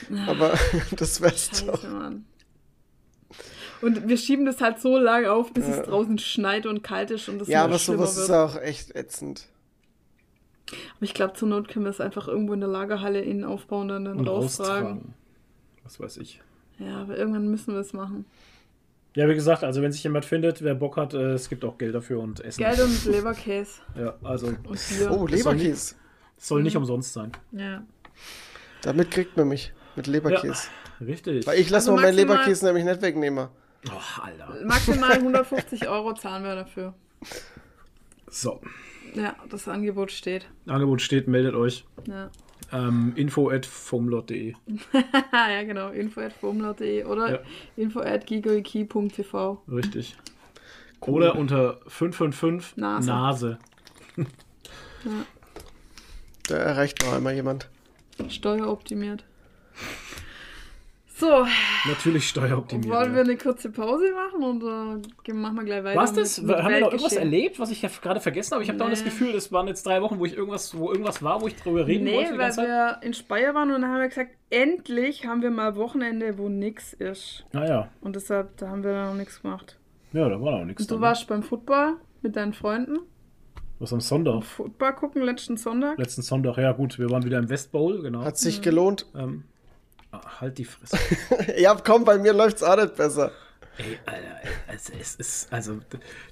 Aber 0.27 0.53
das 0.95 1.21
wär's 1.21 1.65
doch. 1.65 1.83
Mann. 1.83 2.25
Und 3.81 4.07
wir 4.07 4.17
schieben 4.17 4.45
das 4.45 4.59
halt 4.61 4.79
so 4.79 4.97
lange 4.97 5.31
auf, 5.31 5.53
bis 5.53 5.67
Ja. 5.67 5.75
es 5.77 5.85
draußen 5.87 6.17
schneit 6.17 6.65
und 6.65 6.81
kalt 6.83 7.11
ist 7.11 7.29
und 7.29 7.39
das 7.39 7.47
Ja, 7.47 7.63
aber 7.63 7.77
sowas 7.77 8.17
ist 8.17 8.29
wird. 8.29 8.31
auch 8.37 8.55
echt 8.59 8.95
ätzend. 8.95 9.47
Aber 10.69 11.03
ich 11.03 11.13
glaube, 11.13 11.33
zur 11.33 11.47
Not 11.47 11.67
können 11.67 11.85
wir 11.85 11.91
es 11.91 12.01
einfach 12.01 12.27
irgendwo 12.27 12.53
in 12.53 12.59
der 12.59 12.69
Lagerhalle 12.69 13.21
innen 13.21 13.43
aufbauen 13.43 13.91
und 13.91 14.05
dann 14.05 14.17
Und 14.19 14.27
raustragen. 14.27 15.13
Was 15.83 15.99
weiß 15.99 16.17
ich. 16.17 16.41
Ja, 16.79 17.01
aber 17.01 17.17
irgendwann 17.17 17.47
müssen 17.49 17.73
wir 17.73 17.79
es 17.81 17.93
machen. 17.93 18.25
Ja, 19.17 19.27
wie 19.27 19.33
gesagt, 19.33 19.63
also 19.63 19.81
wenn 19.81 19.91
sich 19.91 20.03
jemand 20.03 20.25
findet, 20.25 20.61
wer 20.61 20.75
Bock 20.75 20.95
hat, 20.95 21.15
äh, 21.15 21.31
es 21.33 21.49
gibt 21.49 21.65
auch 21.65 21.79
Geld 21.79 21.95
dafür 21.95 22.19
und 22.19 22.39
Essen. 22.41 22.61
Geld 22.63 22.79
und 22.79 23.03
Leberkäse 23.05 23.81
Ja, 23.95 24.13
also. 24.23 24.49
Oh, 24.63 24.71
Das 24.73 24.89
soll 24.89 25.25
nicht- 25.25 25.31
Leberkäse. 25.43 25.95
es 26.37 26.47
soll 26.47 26.61
nicht 26.61 26.75
Mhm. 26.75 26.81
umsonst 26.81 27.13
sein. 27.13 27.31
Ja. 27.51 27.83
Damit 28.83 29.09
kriegt 29.09 29.35
man 29.35 29.47
mich. 29.47 29.73
Mit 29.95 30.05
Leberkäse. 30.05 30.67
Richtig. 31.01 31.47
Weil 31.47 31.59
ich 31.59 31.69
lasse 31.71 31.89
Also 31.89 31.95
mal 31.95 32.03
meinen 32.03 32.15
Leberkäse 32.15 32.63
nämlich 32.65 32.85
nicht 32.85 33.01
wegnehmen. 33.01 33.47
Oh, 33.89 34.21
Alter. 34.21 34.53
Maximal 34.65 35.13
150 35.13 35.87
Euro 35.87 36.13
zahlen 36.13 36.43
wir 36.43 36.53
dafür. 36.55 36.93
So. 38.29 38.61
Ja, 39.15 39.35
das 39.49 39.67
Angebot 39.67 40.11
steht. 40.11 40.47
Angebot 40.67 41.01
steht, 41.01 41.27
meldet 41.27 41.55
euch. 41.55 41.85
Ja, 42.07 42.29
Ähm, 42.71 43.13
info 43.15 43.49
at 43.49 43.65
fomlot.de. 43.65 44.53
ja 45.33 45.63
genau. 45.63 45.89
Info 45.91 46.21
at 46.21 46.33
formlaut.de 46.33 47.05
oder 47.05 47.31
Ja. 47.31 47.39
info 47.77 47.99
at 48.01 48.25
gigoiki.tv. 48.27 49.61
Richtig. 49.71 50.17
Oder 51.01 51.35
unter 51.35 51.79
555 51.87 52.75
Nase. 52.77 53.07
Nase. 53.09 53.59
Da 56.47 56.55
erreicht 56.55 57.03
noch 57.05 57.13
einmal 57.13 57.35
jemand. 57.35 57.69
Steueroptimiert. 58.29 59.23
So, 61.19 61.47
Natürlich 61.87 62.29
steueroptimiert. 62.29 62.93
wollen 62.93 63.15
wir 63.15 63.21
eine 63.21 63.37
kurze 63.37 63.71
Pause 63.71 64.05
machen 64.13 64.43
oder 64.43 65.01
gehen- 65.23 65.41
machen 65.41 65.55
wir 65.57 65.63
gleich 65.63 65.83
weiter? 65.83 65.99
Was 65.99 66.13
das? 66.13 66.37
mit- 66.39 66.47
mit 66.47 66.57
Haben 66.57 66.73
wir 66.75 66.79
noch 66.81 66.91
irgendwas 66.91 67.13
erlebt, 67.13 67.59
was 67.59 67.71
ich 67.71 67.81
ja 67.81 67.89
gerade 68.01 68.19
vergessen 68.19 68.51
habe? 68.53 68.63
Ich 68.63 68.69
habe 68.69 68.77
da 68.77 68.87
das 68.87 68.99
Nee. 68.99 69.05
Gefühl, 69.05 69.33
das 69.33 69.51
waren 69.51 69.67
jetzt 69.67 69.83
drei 69.87 69.99
Wochen, 70.03 70.19
wo 70.19 70.25
ich 70.25 70.35
irgendwas, 70.37 70.77
wo 70.77 70.91
irgendwas 70.91 71.23
war, 71.23 71.41
wo 71.41 71.47
ich 71.47 71.55
drüber 71.55 71.87
reden 71.87 72.03
Nee, 72.03 72.15
wollte 72.17 72.33
die 72.33 72.37
weil 72.39 72.55
wir 72.57 72.97
in 73.01 73.13
Speyer 73.15 73.55
waren 73.55 73.71
und 73.73 73.81
dann 73.81 73.89
haben 73.91 73.99
wir 74.01 74.09
gesagt, 74.09 74.31
endlich 74.51 75.25
haben 75.25 75.41
wir 75.41 75.49
mal 75.49 75.75
Wochenende, 75.75 76.37
wo 76.37 76.49
nix 76.49 76.93
ist. 76.93 77.45
Naja, 77.51 77.89
Und 78.01 78.15
deshalb, 78.15 78.55
da 78.57 78.67
haben 78.69 78.83
wir 78.83 79.05
noch 79.05 79.15
nichts 79.15 79.41
gemacht. 79.41 79.79
ja, 80.13 80.29
da 80.29 80.39
war 80.39 80.53
auch 80.61 80.65
nichts. 80.65 80.83
Und 80.83 80.91
du 80.91 80.95
dann, 80.95 81.01
warst 81.01 81.27
beim 81.27 81.41
Football 81.41 81.95
mit 82.21 82.35
deinen 82.35 82.53
Freunden. 82.53 82.99
Was 83.79 83.91
am 83.91 84.01
Sonntag? 84.01 84.43
Football 84.43 84.93
gucken 84.93 85.23
letzten 85.23 85.57
Sonntag. 85.57 85.97
Letzten 85.97 86.21
Sonntag, 86.21 86.57
ja 86.57 86.73
gut, 86.73 86.99
wir 86.99 87.09
waren 87.09 87.23
wieder 87.23 87.39
im 87.39 87.49
West 87.49 87.71
Bowl, 87.71 88.03
genau. 88.03 88.23
Hat 88.23 88.37
sich 88.37 88.61
gelohnt. 88.61 89.07
Ähm, 89.15 89.43
ah, 89.45 89.56
halt 90.11 90.57
die 90.57 90.65
Fresse. 90.65 90.97
Ja, 91.57 91.75
komm, 91.75 92.05
bei 92.05 92.17
mir 92.17 92.33
läuft's 92.33 92.63
auch 92.63 92.75
nicht 92.75 92.95
besser. 92.95 93.31
Ey, 93.77 93.99
Alter, 94.05 94.39
also 94.67 94.93
es 94.99 95.15
ist, 95.15 95.53
also, 95.53 95.79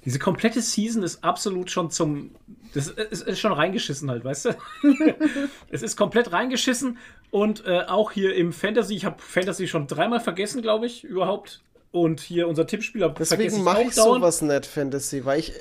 diese 0.04 0.18
komplette 0.18 0.60
Season 0.60 1.02
ist 1.04 1.22
absolut 1.22 1.70
schon 1.70 1.90
zum, 1.90 2.34
das 2.74 2.88
ist, 2.88 3.22
ist 3.22 3.38
schon 3.38 3.52
reingeschissen 3.52 4.10
halt, 4.10 4.24
weißt 4.24 4.46
du? 4.46 4.50
es 5.70 5.82
ist 5.82 5.96
komplett 5.96 6.32
reingeschissen 6.32 6.98
und 7.30 7.64
äh, 7.64 7.82
auch 7.86 8.10
hier 8.10 8.34
im 8.34 8.52
Fantasy, 8.52 8.96
ich 8.96 9.04
habe 9.04 9.16
Fantasy 9.18 9.68
schon 9.68 9.86
dreimal 9.86 10.20
vergessen, 10.20 10.60
glaube 10.60 10.86
ich, 10.86 11.04
überhaupt. 11.04 11.62
Und 11.92 12.20
hier 12.20 12.46
unser 12.48 12.66
Tippspieler 12.66 13.10
Deswegen 13.10 13.56
ich 13.56 13.62
mache 13.62 13.82
ich 13.82 13.94
dauernd. 13.94 14.20
sowas 14.20 14.42
nicht, 14.42 14.66
Fantasy, 14.66 15.24
weil 15.24 15.38
ich. 15.38 15.52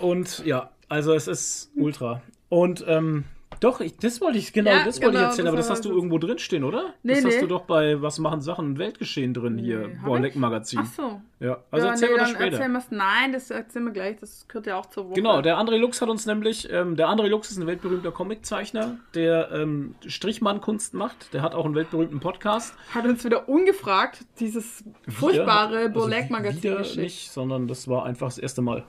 Und 0.00 0.44
ja, 0.44 0.70
also 0.88 1.14
es 1.14 1.28
ist 1.28 1.70
ultra. 1.76 2.20
Und 2.50 2.84
ähm, 2.86 3.24
Doch, 3.62 3.80
ich, 3.80 3.96
das 3.96 4.20
wollte 4.20 4.38
ich, 4.38 4.52
genau, 4.52 4.70
Ja, 4.70 4.84
das 4.84 4.96
wollte 5.00 5.12
genau, 5.12 5.20
ich 5.20 5.24
erzählen, 5.26 5.44
das 5.44 5.52
aber 5.52 5.56
das 5.56 5.70
hast 5.70 5.84
du 5.84 5.90
irgendwo 5.90 6.18
drin 6.18 6.38
stehen, 6.38 6.64
oder? 6.64 6.94
Nee, 7.04 7.14
das 7.14 7.24
hast 7.24 7.34
nee. 7.36 7.40
du 7.42 7.46
doch 7.46 7.62
bei 7.62 8.02
Was 8.02 8.18
machen 8.18 8.40
Sachen 8.40 8.76
Weltgeschehen 8.76 9.32
drin 9.34 9.56
hier, 9.56 9.90
hab 10.00 10.04
Borleck? 10.04 10.34
Magazin. 10.34 10.80
Ach 10.82 10.86
so. 10.86 11.20
Ja, 11.38 11.58
also 11.70 11.86
ja, 11.86 11.92
erzähl 11.92 12.08
nee, 12.08 12.14
mir 12.14 12.20
das 12.20 12.30
später. 12.30 12.52
erzählen 12.56 12.72
wir's. 12.72 12.90
Nein, 12.90 13.32
das 13.32 13.50
erzählen 13.50 13.84
wir 13.84 13.92
gleich. 13.92 14.16
Das 14.20 14.46
gehört 14.48 14.66
ja 14.66 14.76
auch 14.78 14.86
zur 14.86 15.06
Woche. 15.06 15.14
Genau, 15.14 15.42
der 15.42 15.58
André 15.58 15.76
Lux 15.76 16.02
hat 16.02 16.08
uns 16.08 16.26
nämlich, 16.26 16.68
ähm, 16.72 16.96
der 16.96 17.08
André 17.08 17.28
Lux 17.28 17.50
ist 17.52 17.58
ein 17.58 17.66
weltberühmter 17.68 18.10
Comiczeichner, 18.10 18.96
der 19.14 19.50
ähm, 19.52 19.94
Strichmann-Kunst 20.06 20.94
macht. 20.94 21.32
Der 21.32 21.42
hat 21.42 21.54
auch 21.54 21.64
einen 21.64 21.74
weltberühmten 21.76 22.18
Podcast. 22.20 22.74
hat 22.92 23.04
uns 23.06 23.24
wieder 23.24 23.48
ungefragt 23.48 24.24
dieses 24.40 24.82
furchtbare 25.08 25.82
Wieder- 25.84 25.88
Burlek-Magazin 25.90 26.62
wieder 26.62 26.76
geschickt. 26.78 26.98
nicht, 26.98 27.30
sondern 27.30 27.68
das 27.68 27.86
war 27.88 28.04
einfach 28.06 28.26
das 28.26 28.38
erste 28.38 28.60
Mal. 28.62 28.84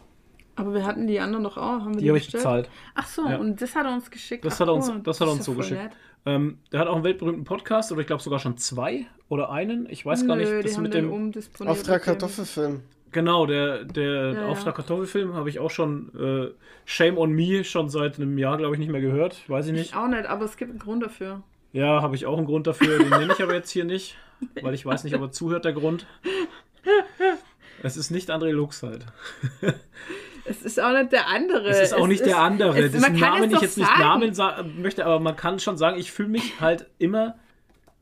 Aber 0.55 0.73
wir 0.73 0.85
hatten 0.85 1.07
die 1.07 1.19
anderen 1.19 1.43
doch 1.43 1.57
auch. 1.57 1.81
Haben 1.81 1.95
wir 1.95 2.01
Die 2.01 2.09
habe 2.09 2.17
ich 2.19 2.31
bezahlt. 2.31 2.69
Ach 2.95 3.07
so, 3.07 3.27
Ja. 3.27 3.37
und 3.37 3.61
das 3.61 3.75
hat 3.75 3.85
er 3.85 3.93
uns 3.93 4.11
geschickt. 4.11 4.45
Das 4.45 4.55
Ach, 4.55 4.59
hat 4.61 4.67
er 4.67 4.73
uns, 4.75 4.89
oh, 4.89 4.97
das 5.03 5.19
hat 5.19 5.27
er 5.27 5.31
uns 5.31 5.45
so 5.45 5.53
geschickt. 5.55 5.95
Ähm, 6.25 6.59
der 6.71 6.79
hat 6.79 6.87
auch 6.87 6.95
einen 6.95 7.03
weltberühmten 7.03 7.43
Podcast 7.43 7.91
oder 7.91 8.01
ich 8.01 8.07
glaube 8.07 8.21
sogar 8.23 8.39
schon 8.39 8.57
zwei 8.57 9.05
oder 9.29 9.49
einen. 9.49 9.89
Ich 9.89 10.05
weiß 10.05 10.25
gar 10.27 10.35
nicht. 10.37 10.49
Nö, 10.49 10.57
die 10.61 10.67
Das 10.67 10.75
haben 10.77 10.83
mit 10.83 10.93
den 10.93 11.09
dem. 11.09 11.67
Auftrag 11.67 12.03
Kartoffelfilm. 12.03 12.81
genau 13.11 13.45
der 13.45 13.83
der 13.83 14.31
Ja, 14.33 14.47
Auftrag 14.47 14.67
ja. 14.67 14.71
Kartoffelfilm 14.83 15.33
habe 15.33 15.49
ich 15.49 15.59
auch 15.59 15.71
schon 15.71 16.11
äh, 16.17 16.51
Shame 16.85 17.17
on 17.17 17.31
Me 17.31 17.63
schon 17.65 17.89
seit 17.89 18.17
einem 18.19 18.37
Jahr 18.37 18.57
glaube 18.57 18.75
ich 18.75 18.79
nicht 18.79 18.91
mehr 18.91 19.01
gehört. 19.01 19.37
Weiß 19.49 19.65
ich 19.67 19.73
nicht. 19.73 19.89
Ich 19.89 19.95
auch 19.95 20.07
nicht, 20.07 20.25
aber 20.27 20.45
es 20.45 20.55
gibt 20.55 20.69
einen 20.71 20.79
Grund 20.79 21.03
dafür. 21.03 21.41
Ja, 21.73 22.01
habe 22.01 22.15
ich 22.15 22.25
auch 22.25 22.37
einen 22.37 22.45
Grund 22.45 22.67
dafür. 22.67 22.99
Den 22.99 23.09
nenne 23.09 23.33
ich 23.33 23.41
aber 23.43 23.55
jetzt 23.55 23.71
hier 23.71 23.83
nicht, 23.83 24.15
weil 24.61 24.75
ich 24.75 24.85
weiß 24.85 25.03
nicht, 25.03 25.15
ob 25.15 25.21
er 25.23 25.31
zuhört, 25.31 25.65
der 25.65 25.73
Grund. 25.73 26.05
Es 27.81 27.97
ist 27.97 28.11
nicht 28.11 28.29
André 28.29 28.51
Lux 28.51 28.81
halt. 28.83 29.05
Es 30.45 30.61
ist 30.61 30.79
auch 30.79 30.91
nicht 30.91 31.11
der 31.11 31.27
andere. 31.27 31.67
Es 31.69 31.79
ist 31.79 31.93
auch 31.93 32.07
nicht 32.07 32.25
der 32.25 32.37
andere, 32.39 32.77
es- 32.79 32.91
kann 33.01 33.15
Namen 33.17 33.49
es 33.49 33.55
ich 33.55 33.61
jetzt 33.61 33.77
nicht 33.77 33.87
sagen. 33.87 34.01
Namen 34.01 34.33
sagen 34.33 34.81
möchte, 34.81 35.05
aber 35.05 35.19
man 35.19 35.35
kann 35.35 35.59
schon 35.59 35.77
sagen, 35.77 35.97
ich 35.99 36.11
fühle 36.11 36.29
mich 36.29 36.59
halt 36.59 36.87
immer 36.97 37.35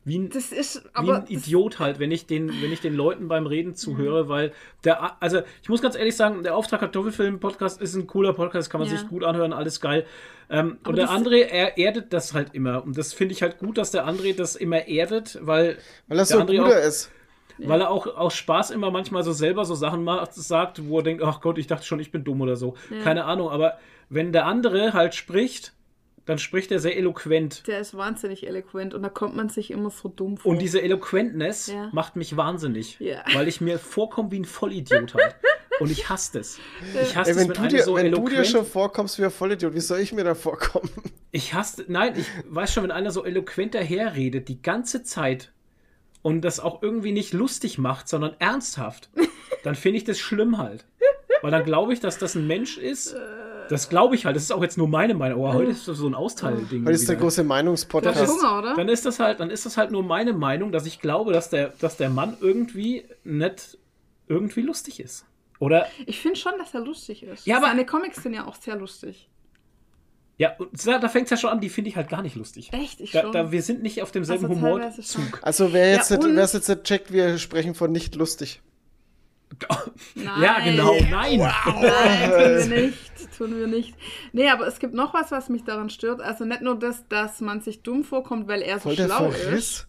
wie 0.04 0.18
ein, 0.18 0.30
Das 0.30 0.50
ist, 0.50 0.82
wie 1.00 1.12
ein 1.12 1.26
Idiot 1.28 1.78
halt, 1.78 2.00
wenn 2.00 2.10
ich 2.10 2.26
den, 2.26 2.48
wenn 2.60 2.72
ich 2.72 2.80
den 2.80 2.96
Leuten 2.96 3.28
beim 3.28 3.46
Reden 3.46 3.76
zuhöre, 3.76 4.28
weil 4.28 4.52
der, 4.82 5.22
also 5.22 5.42
ich 5.62 5.68
muss 5.68 5.80
ganz 5.80 5.94
ehrlich 5.94 6.16
sagen, 6.16 6.42
der 6.42 6.56
Auftrag 6.56 6.80
Kartoffelfilm 6.80 7.38
Podcast 7.38 7.80
ist 7.80 7.94
ein 7.94 8.08
cooler 8.08 8.32
Podcast, 8.32 8.68
kann 8.68 8.80
man 8.80 8.90
Ja. 8.90 8.96
sich 8.96 9.06
gut 9.08 9.22
anhören, 9.22 9.52
alles 9.52 9.80
geil. 9.80 10.04
Ähm, 10.50 10.78
und 10.84 10.96
der 10.96 11.06
das- 11.06 11.14
André, 11.14 11.42
er 11.44 11.78
erdet 11.78 12.12
das 12.12 12.34
halt 12.34 12.48
immer. 12.52 12.82
Und 12.84 12.98
das 12.98 13.12
finde 13.12 13.32
ich 13.34 13.42
halt 13.42 13.58
gut, 13.58 13.78
dass 13.78 13.92
der 13.92 14.08
André 14.08 14.34
das 14.36 14.56
immer 14.56 14.88
erdet, 14.88 15.38
weil, 15.40 15.78
Weil 16.08 16.18
er 16.18 16.24
der 16.24 16.26
so 16.26 16.38
ein 16.40 16.48
André 16.48 16.60
auch, 16.62 16.68
ist. 16.86 17.12
Weil 17.66 17.80
er 17.80 17.90
auch 17.90 18.06
aus 18.06 18.34
Spaß 18.34 18.70
immer 18.70 18.90
manchmal 18.90 19.22
so 19.24 19.32
selber 19.32 19.64
so 19.64 19.74
Sachen 19.74 20.04
macht, 20.04 20.34
sagt, 20.34 20.88
wo 20.88 20.98
er 20.98 21.02
denkt, 21.04 21.22
ach 21.22 21.40
Gott, 21.40 21.58
ich 21.58 21.66
dachte 21.66 21.84
schon, 21.86 22.00
ich 22.00 22.10
bin 22.10 22.24
dumm 22.24 22.40
oder 22.40 22.56
so. 22.56 22.74
Keine 23.04 23.24
Ahnung, 23.24 23.48
aber 23.50 23.78
wenn 24.08 24.32
der 24.32 24.46
andere 24.46 24.92
halt 24.92 25.14
spricht, 25.14 25.72
dann 26.24 26.38
spricht 26.38 26.70
er 26.70 26.78
sehr 26.78 26.96
eloquent. 26.96 27.66
der 27.66 27.80
ist 27.80 27.96
wahnsinnig 27.96 28.46
eloquent 28.46 28.94
und 28.94 29.02
da 29.02 29.08
kommt 29.08 29.34
man 29.34 29.48
sich 29.48 29.72
immer 29.72 29.90
so 29.90 30.08
dumm 30.08 30.36
vor. 30.36 30.52
Und 30.52 30.60
diese 30.62 30.80
Eloquentness 30.80 31.66
Ja. 31.66 31.88
macht 31.92 32.14
mich 32.14 32.36
wahnsinnig, 32.36 32.98
Ja. 33.00 33.24
weil 33.34 33.48
ich 33.48 33.60
mir 33.60 33.78
vorkomme 33.80 34.30
wie 34.30 34.38
ein 34.40 34.44
Vollidiot 34.44 35.14
halt. 35.14 35.34
Und 35.80 35.90
ich 35.90 36.08
hasse 36.08 36.38
das. 36.38 36.58
Ich 37.02 37.16
hasse 37.16 37.30
Ey, 37.30 37.36
das, 37.36 37.48
wenn 37.48 37.56
wenn, 37.56 37.62
du, 37.64 37.68
dir, 37.76 37.82
so 37.82 37.96
wenn 37.96 38.02
du 38.12 38.18
eloquent... 38.18 38.38
dir 38.38 38.44
schon 38.44 38.64
vorkommst 38.64 39.18
wie 39.18 39.24
ein 39.24 39.32
Vollidiot, 39.32 39.74
wie 39.74 39.80
soll 39.80 39.98
ich 39.98 40.12
mir 40.12 40.22
da 40.22 40.36
vorkommen? 40.36 40.88
ich 41.32 41.54
hasse... 41.54 41.84
Nein, 41.88 42.14
ich 42.16 42.26
weiß 42.48 42.72
schon, 42.72 42.84
wenn 42.84 42.92
einer 42.92 43.10
so 43.10 43.24
eloquent 43.24 43.74
daherredet, 43.74 44.46
die 44.48 44.62
ganze 44.62 45.02
Zeit 45.02 45.50
und 46.22 46.40
das 46.42 46.60
auch 46.60 46.82
irgendwie 46.82 47.12
nicht 47.12 47.32
lustig 47.32 47.78
macht, 47.78 48.08
sondern 48.08 48.34
ernsthaft, 48.38 49.10
dann 49.64 49.74
finde 49.74 49.98
ich 49.98 50.04
das 50.04 50.18
schlimm 50.18 50.58
halt. 50.58 50.84
Weil 51.42 51.50
dann 51.50 51.64
glaube 51.64 51.92
ich, 51.92 52.00
dass 52.00 52.18
das 52.18 52.34
ein 52.36 52.46
Mensch 52.46 52.78
ist... 52.78 53.16
Das 53.68 53.88
glaube 53.88 54.16
ich 54.16 54.26
halt. 54.26 54.36
Das 54.36 54.42
ist 54.42 54.50
auch 54.52 54.60
jetzt 54.62 54.76
nur 54.76 54.86
meine 54.88 55.14
Meinung. 55.14 55.40
Aber 55.44 55.54
heute 55.54 55.70
ist 55.70 55.88
das 55.88 55.96
so 55.96 56.06
ein 56.06 56.14
Austeil-Ding. 56.14 56.84
Das 56.84 56.96
ist 56.96 57.08
der 57.08 57.16
große 57.16 57.40
Das 57.40 57.46
Meinungspodcast. 57.46 58.20
ist 58.20 58.28
Hunger, 58.30 58.58
oder? 58.58 58.74
Dann 58.74 58.88
ist 58.88 59.06
das 59.06 59.18
halt, 59.18 59.40
dann 59.40 59.50
ist 59.50 59.64
das 59.64 59.76
halt 59.78 59.92
nur 59.92 60.02
meine 60.02 60.32
Meinung, 60.34 60.72
dass 60.72 60.84
ich 60.84 61.00
glaube, 61.00 61.32
dass 61.32 61.48
der, 61.48 61.72
dass 61.80 61.96
der 61.96 62.10
Mann 62.10 62.36
irgendwie 62.40 63.04
nicht 63.24 63.78
irgendwie 64.28 64.60
lustig 64.62 65.00
ist. 65.00 65.24
Oder 65.58 65.86
Ich 66.06 66.20
finde 66.20 66.38
schon, 66.38 66.52
dass 66.58 66.74
er 66.74 66.80
lustig 66.80 67.22
ist. 67.22 67.46
Ja, 67.46 67.56
aber- 67.58 67.68
Seine 67.68 67.86
Comics 67.86 68.22
sind 68.22 68.34
ja 68.34 68.46
auch 68.46 68.56
sehr 68.56 68.76
lustig. 68.76 69.28
Ja, 70.42 70.56
und 70.58 70.86
da, 70.86 70.98
da 70.98 71.08
fängt 71.08 71.24
es 71.26 71.30
ja 71.30 71.36
schon 71.36 71.50
an, 71.50 71.60
die 71.60 71.68
finde 71.68 71.90
ich 71.90 71.96
halt 71.96 72.08
gar 72.08 72.20
nicht 72.22 72.34
lustig. 72.36 72.70
Echt? 72.72 73.00
Ich 73.00 73.12
Da, 73.12 73.22
schon. 73.22 73.32
da, 73.32 73.52
wir 73.52 73.62
sind 73.62 73.82
nicht 73.82 74.02
auf 74.02 74.10
demselben 74.10 74.46
Also. 74.46 74.56
Humorzug. 74.56 75.38
Also 75.42 75.72
wer 75.72 75.92
jetzt, 75.92 76.10
Ja, 76.10 76.16
nicht- 76.18 76.34
wer's 76.36 76.52
jetzt 76.52 76.68
nicht 76.68 76.84
checkt, 76.84 77.12
wir 77.12 77.38
sprechen 77.38 77.74
von 77.74 77.92
nicht 77.92 78.14
lustig. 78.16 78.60
Ja, 80.40 80.60
genau. 80.64 80.94
Nein. 81.10 81.38
Nein, 81.38 82.30
tun 82.30 82.40
wir 82.40 82.66
nicht. 82.82 82.98
Tun 83.38 83.58
wir 83.58 83.66
nicht. 83.66 83.94
Nee, 84.32 84.48
aber 84.48 84.66
es 84.66 84.78
gibt 84.78 84.94
noch 84.94 85.12
was, 85.14 85.30
was 85.30 85.48
mich 85.48 85.62
daran 85.64 85.90
stört. 85.90 86.20
Also 86.20 86.44
nicht 86.44 86.62
nur 86.62 86.78
das, 86.78 87.06
dass 87.08 87.40
man 87.40 87.60
sich 87.60 87.82
dumm 87.82 88.02
vorkommt, 88.02 88.48
weil 88.48 88.62
er 88.62 88.76
so 88.78 88.84
Voll 88.88 88.96
der 88.96 89.06
schlau 89.06 89.28
ist. 89.54 89.86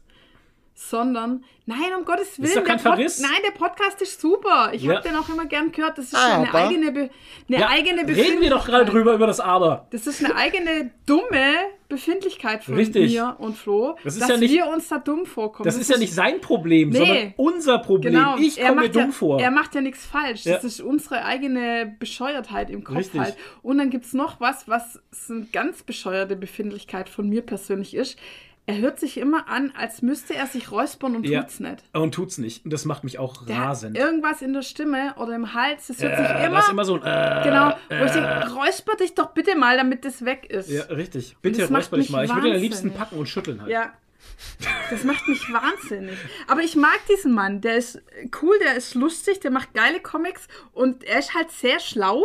Sondern, 0.75 1.43
nein, 1.65 1.77
um 1.97 2.03
Gottes 2.05 2.41
Willen. 2.41 2.53
doch 2.55 2.63
kein 2.63 2.77
der 2.77 2.83
Pod- 2.83 2.93
Verriss. 2.97 3.19
Nein, 3.19 3.31
der 3.45 3.51
Podcast 3.57 4.01
ist 4.01 4.19
super. 4.19 4.71
Ich 4.73 4.83
Ja. 4.83 4.95
habe 4.95 5.07
den 5.07 5.15
auch 5.15 5.29
immer 5.29 5.45
gern 5.45 5.71
gehört. 5.71 5.97
Das 5.97 6.05
ist 6.05 6.15
Aber- 6.15 6.33
eine 6.49 6.53
eigene, 6.53 6.91
Be 6.91 7.09
eine 7.47 7.59
Ja, 7.59 7.69
eigene 7.69 8.01
reden 8.01 8.41
wir 8.41 8.49
doch 8.49 8.65
gerade 8.65 8.85
Befindlichkeit. 8.85 8.93
drüber, 8.93 9.13
über 9.13 9.27
das 9.27 9.39
Aber. 9.39 9.87
Das 9.91 10.07
ist 10.07 10.23
eine 10.23 10.35
eigene 10.35 10.91
dumme 11.05 11.55
Befindlichkeit 11.89 12.63
von 12.63 12.73
Richtig. 12.73 13.11
mir 13.13 13.35
und 13.37 13.55
Flo, 13.55 13.95
Das 14.03 14.13
ist 14.15 14.21
dass 14.23 14.29
ja 14.29 14.37
nicht- 14.37 14.51
wir 14.51 14.65
uns 14.67 14.87
da 14.87 14.97
dumm 14.97 15.25
vorkommen. 15.27 15.65
Das 15.65 15.77
ist 15.77 15.89
ja 15.91 15.97
nicht 15.97 16.13
sein 16.13 16.41
Problem, 16.41 16.89
Nee. 16.89 16.97
sondern 16.97 17.33
unser 17.37 17.77
Problem. 17.79 18.13
Genau, 18.13 18.37
ich 18.37 18.57
er 18.57 18.69
komme 18.69 18.81
mir 18.81 18.87
macht 18.87 18.95
dumm 18.95 19.05
ja, 19.05 19.11
vor. 19.11 19.39
Er 19.39 19.51
macht 19.51 19.75
ja 19.75 19.81
nichts 19.81 20.05
falsch. 20.05 20.45
Ja. 20.45 20.55
Das 20.55 20.63
ist 20.63 20.81
unsere 20.81 21.23
eigene 21.23 21.95
Bescheuertheit 21.99 22.71
im 22.71 22.83
Kopf 22.83 22.97
Richtig. 22.97 23.21
halt. 23.21 23.37
Und 23.61 23.77
dann 23.77 23.91
gibt 23.91 24.05
es 24.05 24.13
noch 24.13 24.39
was, 24.39 24.67
was 24.67 24.99
eine 25.29 25.45
ganz 25.53 25.83
bescheuerte 25.83 26.35
Befindlichkeit 26.35 27.09
von 27.09 27.29
mir 27.29 27.43
persönlich 27.43 27.93
ist. 27.93 28.17
Er 28.65 28.77
hört 28.77 28.97
sich 28.97 29.17
immer 29.17 29.49
an, 29.49 29.73
als 29.77 30.01
müsste 30.01 30.35
er 30.35 30.47
sich 30.47 30.71
räuspern 30.71 31.17
und 31.17 31.27
Ja. 31.27 31.41
tut's 31.41 31.59
nicht. 31.59 31.83
Und 31.91 32.13
tut's 32.13 32.37
nicht. 32.37 32.63
Und 32.63 32.71
das 32.71 32.85
macht 32.85 33.03
mich 33.03 33.19
auch 33.19 33.45
Der 33.45 33.57
rasend. 33.57 33.97
irgendwas 33.97 34.41
in 34.41 34.53
der 34.53 34.61
Stimme 34.61 35.13
oder 35.17 35.35
im 35.35 35.53
Hals, 35.53 35.87
das 35.87 36.01
hört 36.01 36.15
sich 36.17 36.25
Äh, 36.27 36.45
immer, 36.45 36.55
da 36.55 36.59
ist 36.61 36.69
immer 36.69 36.85
so 36.85 36.95
ein 36.95 37.01
äh, 37.01 37.41
genau, 37.43 37.73
wo 37.89 38.05
ich 38.05 38.11
äh. 38.11 38.21
denke, 38.21 38.53
räusper 38.53 38.95
dich 38.95 39.15
doch 39.15 39.31
bitte 39.31 39.55
mal, 39.57 39.75
damit 39.75 40.05
das 40.05 40.23
weg 40.23 40.45
ist. 40.49 40.69
Ja, 40.69 40.83
richtig. 40.83 41.35
Bitte 41.41 41.61
das 41.61 41.71
räusper 41.71 41.97
dich 41.97 42.09
mal. 42.09 42.23
Ich 42.23 42.33
würde 42.33 42.47
ihn 42.47 42.55
am 42.55 42.61
liebsten 42.61 42.91
packen 42.93 43.17
und 43.17 43.27
schütteln 43.27 43.59
halt. 43.61 43.69
Ja. 43.69 43.91
Das 44.89 45.03
macht 45.03 45.27
mich 45.27 45.41
wahnsinnig. 45.51 46.17
Aber 46.47 46.61
ich 46.61 46.77
mag 46.77 46.99
diesen 47.09 47.33
Mann. 47.33 47.59
Der 47.59 47.75
ist 47.75 48.01
cool, 48.41 48.57
der 48.63 48.75
ist 48.75 48.95
lustig, 48.95 49.41
der 49.41 49.51
macht 49.51 49.73
geile 49.73 49.99
Comics 49.99 50.47
und 50.71 51.03
er 51.03 51.19
ist 51.19 51.33
halt 51.35 51.51
sehr 51.51 51.79
schlau 51.81 52.23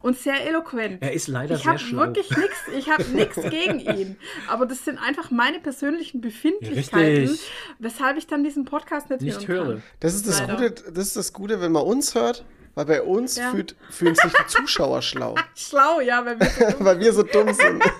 und 0.00 0.18
sehr 0.18 0.46
eloquent. 0.46 1.02
Er 1.02 1.12
ist 1.12 1.28
leider 1.28 1.54
ich 1.56 1.62
sehr 1.62 1.72
habe 1.72 1.78
schlau. 1.80 2.00
wirklich 2.06 2.30
nichts, 2.30 2.56
ich 2.76 2.90
habe 2.90 3.04
nichts 3.04 3.36
gegen 3.50 3.80
ihn. 3.80 4.16
Aber 4.48 4.66
das 4.66 4.84
sind 4.84 4.98
einfach 4.98 5.30
meine 5.30 5.58
persönlichen 5.58 6.20
Befindlichkeiten, 6.20 7.28
Richtig. 7.30 7.50
weshalb 7.78 8.16
ich 8.18 8.26
dann 8.26 8.44
diesen 8.44 8.64
Podcast 8.64 9.10
nicht, 9.10 9.22
Nicht 9.22 9.48
hören 9.48 9.66
höre. 9.66 9.74
Kann. 9.76 9.82
Das 10.00 10.14
ist 10.14 10.28
das, 10.28 10.40
Leider. 10.40 10.56
Gute, 10.68 10.92
das 10.92 11.06
ist 11.08 11.16
das 11.16 11.32
Gute, 11.32 11.60
wenn 11.60 11.72
man 11.72 11.82
uns 11.82 12.14
hört, 12.14 12.44
weil 12.74 12.84
bei 12.84 13.02
uns 13.02 13.36
Ja. 13.36 13.50
fühlt, 13.50 13.74
fühlen 13.90 14.14
sich 14.14 14.32
die 14.32 14.46
Zuschauer 14.48 15.02
schlau, 15.02 15.34
Schlau, 15.54 16.00
ja, 16.00 16.24
weil 16.24 16.38
wir 16.38 16.50
so 16.50 16.74
weil 16.84 17.00
wir 17.00 17.12
so 17.12 17.22
dumm 17.22 17.52
sind. 17.52 17.82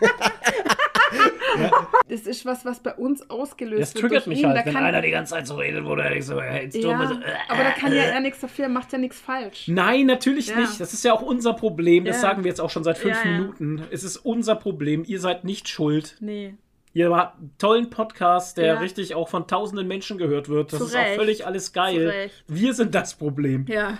Das 2.09 2.21
ist 2.21 2.47
was, 2.47 2.65
was 2.65 2.81
bei 2.81 2.95
uns 2.95 3.29
ausgelöst 3.31 3.83
Das 3.83 3.95
wird. 3.95 4.03
triggert 4.03 4.27
durch 4.27 4.37
mich 4.37 4.41
ihn. 4.43 4.47
halt, 4.49 4.59
Da 4.61 4.67
wenn 4.67 4.75
kann, 4.75 4.85
einer 4.85 5.03
die 5.03 5.11
ganze 5.11 5.35
Zeit 5.35 5.47
so 5.47 5.57
redet, 5.57 5.85
wo 5.85 5.97
der 5.97 6.23
so, 6.23 6.39
äh, 6.41 6.63
jetzt 6.65 6.77
ja, 6.77 6.83
dumm 6.83 7.01
ist. 7.01 7.13
aber 7.49 7.65
da 7.65 7.71
kann 7.73 7.93
ja 7.93 8.03
er 8.05 8.21
nichts 8.21 8.41
dafür, 8.41 8.69
macht 8.69 8.93
ja 8.93 8.99
nichts 8.99 9.19
falsch. 9.21 9.67
Nein, 9.69 10.07
natürlich 10.07 10.49
Ja. 10.49 10.61
nicht. 10.61 10.79
Das 10.81 10.93
ist 10.93 11.05
ja 11.05 11.13
auch 11.13 11.23
unser 11.23 11.53
Problem. 11.55 12.05
Das 12.05 12.17
Ja. 12.17 12.23
sagen 12.23 12.45
wir 12.45 12.49
jetzt 12.49 12.61
auch 12.61 12.71
schon 12.71 12.85
seit 12.85 12.99
fünf. 12.99 13.25
Minuten. 13.25 13.83
Es 13.91 14.05
ist 14.05 14.19
unser 14.19 14.55
Problem. 14.55 15.03
Ihr 15.07 15.19
seid 15.21 15.43
nicht 15.45 15.69
schuld. 15.69 16.17
Nee. 16.21 16.55
Ihr 16.95 17.15
habt 17.15 17.39
einen 17.39 17.51
tollen 17.59 17.91
Podcast, 17.91 18.57
der 18.57 18.81
richtig 18.81 19.15
auch 19.15 19.29
von 19.29 19.47
tausenden 19.47 19.87
Menschen 19.87 20.17
gehört 20.17 20.49
wird. 20.49 20.73
Das 20.73 20.79
Zu 20.79 20.87
ist 20.87 20.97
auch 20.97 21.15
völlig 21.17 21.45
alles 21.47 21.73
geil. 21.73 22.09
Recht. 22.09 22.45
Wir 22.49 22.73
sind 22.73 22.95
das 22.95 23.15
Problem. 23.15 23.67
Ja. 23.69 23.99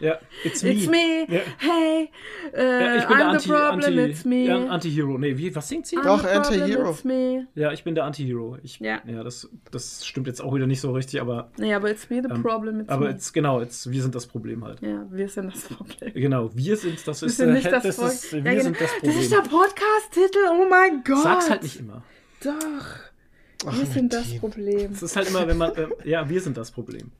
Ja, 0.00 0.18
it's 0.44 0.62
me. 0.62 0.70
It's 0.72 0.86
me. 0.88 1.26
Ja. 1.28 1.40
Hey. 1.58 2.10
Äh, 2.54 2.80
Ja, 2.84 2.96
ich 2.96 3.06
bin 3.06 3.16
der 3.18 3.26
I'm 3.26 3.30
Anti, 3.30 3.42
the 3.48 3.48
problem, 3.52 3.84
Anti, 3.84 4.00
it's 4.10 4.24
me. 4.24 4.44
ja, 4.44 4.66
Anti-Hero. 4.66 5.18
Nee, 5.18 5.36
wie, 5.38 5.54
was 5.54 5.68
singt 5.68 5.86
sie? 5.86 5.96
I'm 5.98 6.02
Doch, 6.04 6.24
Anti-Hero. 6.24 6.90
It's 6.90 7.04
me. 7.04 7.46
Ja, 7.54 7.72
ich 7.72 7.84
bin 7.84 7.94
der 7.94 8.04
Anti-Hero. 8.04 8.58
Ja, 8.80 9.00
Ja. 9.06 9.22
das, 9.24 9.48
das 9.70 10.06
stimmt 10.06 10.26
jetzt 10.26 10.40
auch 10.42 10.54
wieder 10.54 10.66
nicht 10.66 10.80
so 10.80 10.92
richtig, 10.92 11.20
aber, 11.20 11.50
Nee, 11.56 11.74
aber 11.74 11.90
it's 11.90 12.08
me 12.10 12.22
the 12.22 12.28
problem, 12.40 12.80
it's 12.80 12.88
aber 12.88 13.06
me. 13.06 13.10
jetzt, 13.12 13.32
genau, 13.32 13.60
jetzt, 13.60 13.90
wir 13.90 14.02
sind 14.02 14.14
das 14.14 14.26
Problem 14.26 14.64
halt. 14.64 14.80
ja, 14.82 15.06
wir 15.10 15.28
sind 15.28 15.52
das 15.54 15.62
Problem. 15.64 16.12
Genau, 16.14 16.50
wir 16.54 16.76
sind, 16.76 17.06
das 17.06 17.22
Wir 17.22 17.26
ist, 17.28 17.36
sind 17.36 17.48
äh, 17.50 17.52
nicht 17.52 17.66
das, 17.72 17.82
das 17.82 17.98
ist, 17.98 18.32
wir 18.32 18.40
Ja, 18.40 18.50
genau. 18.52 18.62
sind 18.64 18.80
das 18.80 18.90
Das 18.90 18.98
Problem. 19.00 19.18
ist 19.20 19.32
der 19.32 19.40
Podcast-Titel, 19.42 20.38
oh 20.50 20.66
mein 20.68 21.02
Gott. 21.04 21.22
Sag's 21.22 21.50
halt 21.50 21.62
nicht 21.62 21.80
immer. 21.80 22.02
Doch. 22.44 23.72
Wir 23.74 23.86
sind 23.86 24.12
das. 24.12 24.36
Problem. 24.38 24.92
Es 24.92 25.02
ist 25.02 25.16
halt 25.16 25.28
immer, 25.28 25.48
wenn 25.48 25.56
man, 25.56 25.74
äh, 25.74 25.86
ja, 26.04 26.28
wir 26.28 26.40
sind 26.40 26.56
das 26.56 26.70
Problem. 26.70 27.10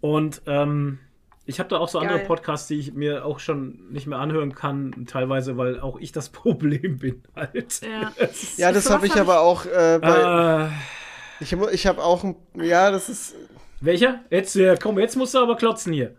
Und 0.00 0.42
ähm, 0.46 0.98
ich 1.46 1.58
habe 1.58 1.68
da 1.68 1.78
auch 1.78 1.88
so 1.88 1.98
andere 1.98 2.18
Geil. 2.18 2.26
Podcasts, 2.26 2.68
die 2.68 2.78
ich 2.78 2.92
mir 2.94 3.24
auch 3.24 3.38
schon 3.40 3.80
nicht 3.90 4.06
mehr 4.06 4.18
anhören 4.18 4.54
kann, 4.54 5.06
teilweise, 5.06 5.56
weil 5.56 5.80
auch 5.80 5.98
ich 5.98 6.12
das 6.12 6.28
Problem 6.30 6.98
bin 6.98 7.22
halt. 7.36 7.80
Ja. 7.82 8.12
Ja, 8.56 8.72
das 8.72 8.88
habe 8.90 9.06
ich 9.06 9.12
hab 9.14 9.20
aber 9.22 9.40
auch 9.40 9.66
äh, 9.66 9.98
bei. 10.00 10.66
Äh, 10.66 11.42
Ich, 11.42 11.52
hab- 11.52 11.72
ich 11.72 11.86
habe 11.86 12.02
auch 12.02 12.22
ein. 12.24 12.36
Ja, 12.54 12.90
das 12.90 13.08
ist. 13.08 13.34
welcher? 13.80 14.20
Jetzt, 14.30 14.56
komm, 14.82 14.98
jetzt 14.98 15.16
musst 15.16 15.34
du 15.34 15.38
aber 15.38 15.56
klotzen 15.56 15.92
hier. 15.92 16.14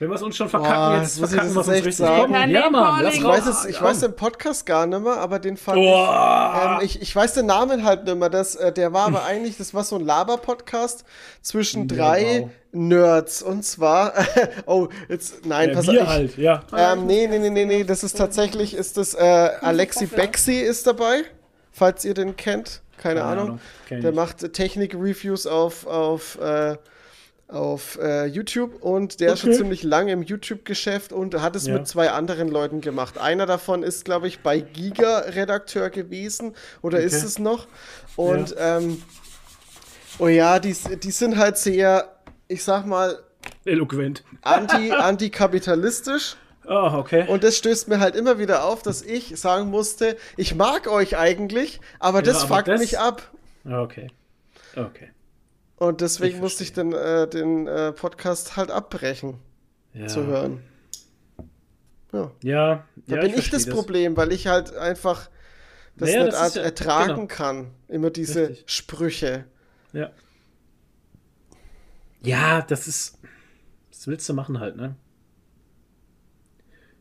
Wenn 0.00 0.08
wir 0.08 0.14
es 0.16 0.22
uns 0.22 0.34
schon 0.34 0.48
verkacken, 0.48 0.94
Boah, 0.96 1.02
jetzt 1.02 1.18
verkacken 1.18 1.50
wir 1.50 1.54
das 1.56 1.66
es 1.66 1.68
uns 1.68 1.76
richtig. 1.76 1.96
sagen. 1.96 2.22
Komm, 2.22 2.32
Ja, 2.32 2.46
ja, 2.46 2.70
Mann, 2.70 3.06
Ich 3.06 3.22
weiß, 3.22 3.46
es, 3.46 3.64
ich 3.66 3.82
weiß 3.82 4.00
den 4.00 4.16
Podcast 4.16 4.64
gar 4.64 4.86
nicht 4.86 5.02
mehr, 5.02 5.18
aber 5.18 5.38
den 5.38 5.58
fand 5.58 5.76
Boah. 5.76 6.78
ich, 6.80 6.96
ähm, 6.96 7.02
ich. 7.02 7.02
Ich 7.02 7.14
weiß 7.14 7.34
den 7.34 7.44
Namen 7.44 7.84
halt 7.84 8.04
nicht 8.04 8.16
mehr. 8.16 8.30
Das, 8.30 8.56
äh, 8.56 8.72
der 8.72 8.94
war 8.94 9.08
aber 9.08 9.24
eigentlich, 9.24 9.58
das 9.58 9.74
war 9.74 9.84
so 9.84 9.96
ein 9.96 10.04
Laber-Podcast 10.06 11.04
zwischen 11.42 11.86
drei 11.86 12.44
wow. 12.44 12.50
Nerds. 12.72 13.42
Und 13.42 13.62
zwar, 13.62 14.14
oh, 14.66 14.88
jetzt, 15.10 15.44
nein, 15.44 15.68
Ja, 15.68 15.74
pass 15.74 15.86
wir 15.86 16.00
auf. 16.00 16.06
ich- 16.06 16.12
halt, 16.14 16.38
ja. 16.38 16.62
Ähm, 16.74 17.04
nee, 17.04 17.26
nee, 17.26 17.38
nee, 17.38 17.50
nee, 17.50 17.66
nee, 17.66 17.84
das 17.84 18.02
ist 18.02 18.16
tatsächlich, 18.16 18.72
ist 18.72 18.96
das, 18.96 19.12
äh, 19.12 19.20
Alexi 19.60 20.06
Bexi 20.06 20.60
ist 20.60 20.86
dabei, 20.86 21.24
falls 21.72 22.06
ihr 22.06 22.14
den 22.14 22.38
kennt, 22.38 22.80
keine, 22.96 23.20
Keine 23.20 23.30
Ahnung. 23.30 23.60
Ahnung, 23.90 24.02
Der 24.02 24.12
macht 24.12 24.50
Technik-Reviews 24.50 25.46
auf, 25.46 25.86
auf, 25.86 26.38
äh, 26.40 26.78
auf 27.52 27.98
äh, 28.00 28.26
YouTube 28.26 28.82
und 28.82 29.20
der 29.20 29.32
ist 29.34 29.40
schon 29.40 29.50
Okay. 29.50 29.58
ziemlich 29.58 29.82
lange 29.82 30.12
im 30.12 30.22
YouTube-Geschäft 30.22 31.12
und 31.12 31.34
hat 31.40 31.56
es 31.56 31.66
Ja. 31.66 31.74
mit 31.74 31.88
zwei 31.88 32.10
anderen 32.10 32.48
Leuten 32.48 32.80
gemacht. 32.80 33.18
Einer 33.18 33.46
davon 33.46 33.82
ist, 33.82 34.04
glaube 34.04 34.28
ich, 34.28 34.40
bei 34.40 34.60
Giga 34.60 35.18
Redakteur 35.20 35.90
gewesen 35.90 36.54
oder 36.82 37.00
ist 37.00 37.14
Okay. 37.16 37.26
es 37.26 37.38
noch. 37.38 37.66
Und 38.16 38.54
ähm, 38.58 39.02
oh 40.18 40.28
ja, 40.28 40.58
die, 40.58 40.74
die 41.02 41.10
sind 41.10 41.36
halt 41.38 41.56
sehr, 41.58 42.16
ich 42.48 42.62
sag 42.64 42.86
mal, 42.86 43.18
Eloquent. 43.64 44.22
anti, 44.42 44.90
antikapitalistisch. 44.92 46.36
Ah, 46.66 46.98
okay. 46.98 47.26
Und 47.26 47.42
das 47.42 47.56
stößt 47.56 47.88
mir 47.88 47.98
halt 47.98 48.14
immer 48.14 48.38
wieder 48.38 48.64
auf, 48.64 48.82
dass 48.82 49.02
ich 49.02 49.38
sagen 49.40 49.70
musste, 49.70 50.16
ich 50.36 50.54
mag 50.54 50.86
euch 50.86 51.16
eigentlich, 51.16 51.80
aber 51.98 52.22
das 52.22 52.44
aber 52.44 52.56
fuckt 52.56 52.68
das- 52.68 52.80
mich 52.80 52.98
ab. 52.98 53.22
Ah, 53.64 53.82
okay. 53.82 54.08
Okay. 54.76 55.10
Und 55.80 56.02
deswegen 56.02 56.36
Ich 56.36 56.40
musste 56.42 56.62
ich 56.62 56.74
den, 56.74 56.92
äh, 56.92 57.26
den 57.26 57.66
äh, 57.66 57.92
Podcast 57.92 58.56
halt 58.56 58.70
abbrechen 58.70 59.38
Ja. 59.94 60.06
zu 60.08 60.26
hören. 60.26 60.62
Ja, 62.12 62.30
Ja, 62.42 62.86
da 63.06 63.16
ja, 63.16 63.22
bin 63.22 63.30
ich, 63.30 63.48
versteh 63.48 63.52
das, 63.52 63.66
Problem, 63.66 64.14
weil 64.16 64.30
ich 64.32 64.46
halt 64.46 64.74
einfach 64.76 65.30
das 65.96 66.10
Naja, 66.10 66.24
nicht 66.24 66.36
das 66.36 66.56
er- 66.56 66.64
ertragen 66.64 67.14
genau. 67.14 67.26
kann. 67.28 67.70
Immer 67.88 68.10
diese 68.10 68.50
Richtig. 68.50 68.70
Sprüche. 68.70 69.46
Ja. 69.94 70.10
Ja, 72.22 72.60
das 72.60 72.86
ist. 72.86 73.18
Was 73.90 74.06
willst 74.06 74.28
du 74.28 74.34
machen 74.34 74.60
halt, 74.60 74.76
ne? 74.76 74.96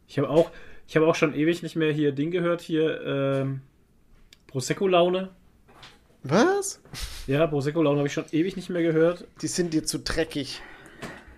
Ich 0.07 0.17
habe 0.17 0.29
auch, 0.29 0.51
ich 0.87 0.95
habe 0.95 1.05
auch 1.05 1.15
schon 1.15 1.33
ewig 1.35 1.63
nicht 1.63 1.75
mehr 1.75 1.91
hier 1.91 2.13
Ding 2.13 2.31
gehört, 2.31 2.61
hier 2.61 3.01
ähm, 3.01 3.61
Prosecco-Laune. 4.47 5.31
Was? 6.23 6.81
Ja, 7.27 7.47
Prosecco-Laune 7.47 7.99
habe 7.99 8.07
ich 8.07 8.13
schon 8.13 8.25
ewig 8.31 8.55
nicht 8.55 8.69
mehr 8.69 8.81
gehört. 8.81 9.27
Die 9.41 9.47
sind 9.47 9.73
dir 9.73 9.85
zu 9.85 9.99
dreckig. 9.99 10.61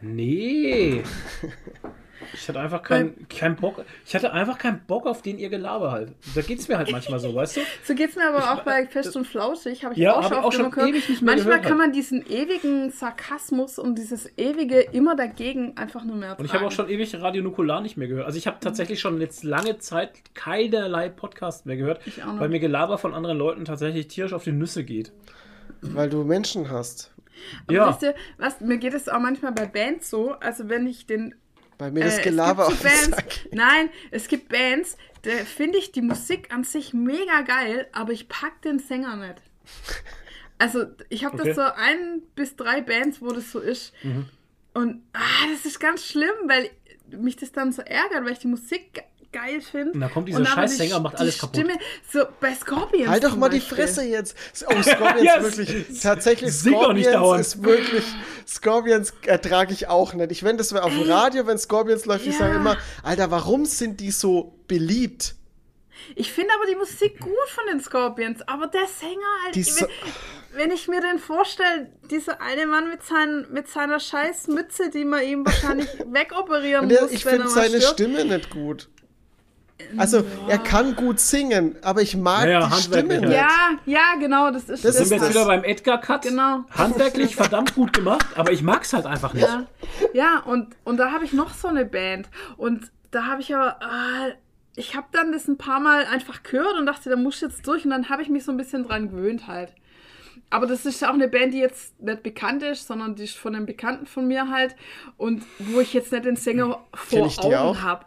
Nee. 0.01 1.03
Ich 2.34 2.47
hatte 2.47 2.59
einfach 2.59 2.84
keinen 2.84 3.28
kein 3.28 3.55
Bock. 3.55 3.84
Ich 4.05 4.15
hatte 4.15 4.32
einfach 4.32 4.57
keinen 4.57 4.82
Bock 4.86 5.05
auf 5.05 5.22
den 5.22 5.38
ihr 5.39 5.49
Gelaber 5.49 5.91
halt. 5.91 6.13
Da 6.36 6.41
geht's 6.41 6.67
mir 6.67 6.78
halt 6.78 6.91
manchmal 6.91 7.19
so, 7.19 7.34
weißt 7.34 7.57
du? 7.57 7.61
So 7.84 7.95
geht's 7.95 8.15
mir 8.15 8.28
aber 8.28 8.53
auch 8.53 8.63
bei 8.63 8.86
Fest 8.88 9.15
und 9.15 9.26
Flauschig, 9.26 9.84
habe 9.84 9.93
ich 9.93 9.99
Ja, 9.99 10.15
auch 10.15 10.24
schon 10.24 10.38
ich 10.38 10.43
auch 10.43 10.51
schon 10.53 10.72
gehört. 10.72 10.89
ewig 10.89 11.09
nicht 11.09 11.22
mehr 11.22 11.36
Manchmal 11.36 11.61
kann 11.61 11.78
man 11.78 11.91
diesen 11.91 12.26
ewigen 12.28 12.91
Sarkasmus 12.91 13.80
und 13.80 13.97
dieses 13.97 14.30
ewige 14.38 14.80
immer 14.80 15.15
dagegen 15.15 15.78
einfach 15.78 16.03
nur 16.03 16.15
mehr 16.15 16.30
ertragen. 16.30 16.41
Und 16.41 16.45
ich 16.45 16.53
habe 16.53 16.67
auch 16.67 16.72
schon 16.72 16.89
ewig 16.89 17.15
Radio 17.19 17.43
Nukular 17.43 17.82
nicht 17.82 17.97
mehr 17.97 18.07
gehört. 18.07 18.26
Also 18.26 18.38
ich 18.38 18.47
habe 18.47 18.57
tatsächlich 18.59 18.99
schon 18.99 19.19
jetzt 19.19 19.43
lange 19.43 19.78
Zeit 19.80 20.11
keinerlei 20.34 21.09
Podcast 21.09 21.65
mehr 21.65 21.78
gehört, 21.78 22.01
Ich 22.05 22.22
weil 22.26 22.49
mir 22.49 22.59
Gelaber 22.59 22.97
von 22.97 23.13
anderen 23.13 23.38
Leuten 23.38 23.65
tatsächlich 23.65 24.07
tierisch 24.07 24.34
auf 24.34 24.43
die 24.43 24.51
Nüsse 24.51 24.84
geht. 24.84 25.11
Weil 25.82 26.09
du 26.09 26.24
Menschen 26.24 26.69
hast. 26.69 27.11
Aber 27.67 27.74
ja. 27.74 27.89
wisst 27.89 28.03
ihr, 28.03 28.15
was, 28.38 28.61
mir 28.61 28.78
geht 28.78 28.93
es 28.93 29.09
auch 29.09 29.19
manchmal 29.19 29.51
bei 29.51 29.65
Bands 29.65 30.09
so, 30.09 30.34
also 30.34 30.69
wenn 30.69 30.86
ich 30.88 31.05
den 31.05 31.36
Bei 31.82 31.89
mir 31.89 32.03
das 32.03 32.19
Äh, 32.19 32.21
Gelaber 32.21 32.67
es 32.67 32.73
auf 32.73 32.77
so 32.77 32.84
Bands, 32.84 33.07
Sack. 33.07 33.47
Nein, 33.51 33.89
es 34.11 34.27
gibt 34.27 34.49
Bands, 34.49 34.97
da 35.23 35.32
finde 35.32 35.79
ich 35.79 35.91
die 35.91 36.03
Musik 36.03 36.53
an 36.53 36.63
sich 36.63 36.93
mega 36.93 37.41
geil, 37.41 37.88
aber 37.91 38.11
ich 38.13 38.29
pack 38.29 38.61
den 38.61 38.77
Sänger 38.77 39.15
nicht. 39.15 39.41
Also, 40.59 40.86
ich 41.09 41.25
habe 41.25 41.39
Okay. 41.39 41.47
das 41.47 41.55
so 41.55 41.63
ein 41.63 42.21
bis 42.36 42.55
drei 42.55 42.82
Bands, 42.82 43.19
wo 43.19 43.29
das 43.32 43.51
so 43.51 43.57
ist. 43.59 43.93
Mhm. 44.03 44.27
Und 44.75 45.01
ah, 45.13 45.47
das 45.51 45.65
ist 45.65 45.79
ganz 45.79 46.05
schlimm, 46.05 46.29
weil 46.45 46.69
mich 47.17 47.36
das 47.36 47.51
dann 47.51 47.71
so 47.71 47.82
ärgert, 47.82 48.23
weil 48.25 48.34
ich 48.34 48.39
die 48.39 48.47
Musik 48.47 49.03
geil 49.32 49.61
finde. 49.61 49.91
Und 49.93 50.01
da 50.01 50.07
kommt 50.09 50.27
dieser 50.27 50.39
Und 50.39 50.47
Scheißsänger, 50.47 50.97
die- 50.97 51.01
macht 51.01 51.13
die 51.15 51.21
alles 51.21 51.38
kaputt. 51.39 51.55
Stimme, 51.55 51.73
so 52.11 52.23
bei 52.39 52.53
Scorpions. 52.53 53.07
Halt 53.09 53.23
doch 53.23 53.36
mal 53.36 53.49
die. 53.49 53.59
Fresse 53.61 54.03
jetzt. 54.03 54.36
Oh, 54.67 54.82
Scorpions 54.82 55.21
Yes. 55.23 55.43
wirklich. 55.57 56.01
Tatsächlich, 56.01 56.53
Sing 56.53 56.73
Scorpions 56.73 57.39
ist 57.47 57.63
wirklich. 57.63 58.03
Scorpions 58.47 59.13
ertrage 59.25 59.73
ich 59.73 59.88
auch 59.88 60.13
nicht. 60.13 60.32
Ich 60.32 60.43
wenn 60.43 60.57
das 60.57 60.73
auf 60.73 60.91
dem 60.91 61.09
Radio, 61.09 61.47
wenn 61.47 61.57
Scorpions 61.57 62.05
läuft, 62.05 62.25
ich 62.25 62.34
Ja. 62.34 62.39
sage 62.39 62.55
immer, 62.55 62.77
Alter, 63.03 63.32
warum 63.32 63.65
sind 63.65 63.99
die 63.99 64.11
so 64.11 64.53
beliebt? 64.67 65.36
Ich 66.15 66.32
finde 66.32 66.51
aber 66.55 66.65
die 66.65 66.75
Musik 66.75 67.19
gut 67.19 67.32
von 67.49 67.63
den 67.71 67.79
Scorpions, 67.79 68.41
aber 68.47 68.67
der 68.67 68.88
Sänger 68.88 69.21
halt. 69.45 69.55
Die 69.55 69.63
so- 69.63 69.86
wenn, 69.86 70.57
wenn 70.59 70.71
ich 70.71 70.88
mir 70.88 70.99
den 70.99 71.19
vorstelle, 71.19 71.91
dieser 72.09 72.41
eine 72.41 72.65
Mann 72.65 72.89
mit, 72.89 73.03
seinen, 73.03 73.51
mit 73.53 73.67
seiner 73.69 73.99
scheiß 73.99 74.47
Mütze, 74.47 74.89
die 74.89 75.05
man 75.05 75.23
ihm 75.23 75.45
wahrscheinlich 75.45 75.88
wegoperieren 76.07 76.84
Und 76.86 76.89
der, 76.89 77.03
muss, 77.03 77.11
ich 77.11 77.23
wenn 77.25 77.36
finde 77.36 77.49
seine 77.49 77.77
stirbt. 77.77 77.93
Stimme 77.93 78.25
nicht 78.25 78.49
gut. 78.49 78.89
Also, 79.97 80.23
er 80.47 80.57
kann 80.57 80.95
gut 80.95 81.19
singen, 81.19 81.75
aber 81.82 82.01
ich 82.01 82.15
mag 82.15 82.45
Naja, 82.45 82.59
die 82.59 82.65
handwerklich 82.65 82.84
Stimme 82.84 83.13
halt. 83.13 83.29
nicht. 83.29 83.38
Ja, 83.38 83.69
ja, 83.86 84.19
genau, 84.19 84.51
das 84.51 84.69
ist 84.69 84.86
Das 84.86 84.97
Sind 84.97 85.09
wir 85.09 85.17
jetzt 85.17 85.29
wieder 85.29 85.45
beim 85.45 85.63
Edgar-Cut? 85.63 86.23
Genau. 86.23 86.63
Handwerklich 86.71 87.36
verdammt 87.36 87.75
gut 87.75 87.93
gemacht, 87.93 88.27
aber 88.36 88.51
ich 88.51 88.61
mag's 88.61 88.93
halt 88.93 89.05
einfach 89.05 89.34
nicht. 89.34 89.47
Ja, 89.47 89.65
ja 90.13 90.39
und, 90.45 90.75
und 90.84 90.97
da 90.97 91.11
habe 91.11 91.25
ich 91.25 91.34
noch 91.34 91.53
so 91.53 91.67
eine 91.67 91.86
Band. 91.86 92.29
Und 92.57 92.91
da 93.11 93.25
habe 93.25 93.41
ich 93.41 93.55
aber, 93.55 93.79
äh, 93.82 94.34
ich 94.75 94.95
habe 94.95 95.07
dann 95.11 95.32
das 95.32 95.47
ein 95.47 95.57
paar 95.57 95.79
Mal 95.79 96.05
einfach 96.05 96.43
gehört 96.43 96.77
und 96.79 96.86
dachte, 96.86 97.09
da 97.09 97.15
muss 97.15 97.36
ich 97.36 97.41
jetzt 97.41 97.67
durch. 97.67 97.84
Und 97.86 97.91
dann 97.91 98.09
habe 98.09 98.21
ich 98.21 98.29
mich 98.29 98.43
so 98.43 98.51
ein 98.51 98.57
bisschen 98.57 98.88
dran 98.88 99.09
gewöhnt 99.09 99.47
halt. 99.47 99.73
Aber 100.49 100.67
das 100.67 100.86
ist 100.86 101.03
auch 101.03 101.13
eine 101.13 101.29
Band, 101.29 101.53
die 101.53 101.59
jetzt 101.59 101.99
nicht 102.01 102.23
bekannt 102.23 102.61
ist, 102.61 102.86
sondern 102.86 103.15
die 103.15 103.23
ist 103.23 103.38
von 103.38 103.55
einem 103.55 103.65
Bekannten 103.65 104.05
von 104.05 104.27
mir 104.27 104.49
halt. 104.49 104.75
Und 105.17 105.43
wo 105.59 105.79
ich 105.79 105.93
jetzt 105.93 106.11
nicht 106.11 106.25
den 106.25 106.36
Sänger 106.36 106.79
vor? 106.93 107.32
Augen 107.38 107.82
habe. 107.82 108.05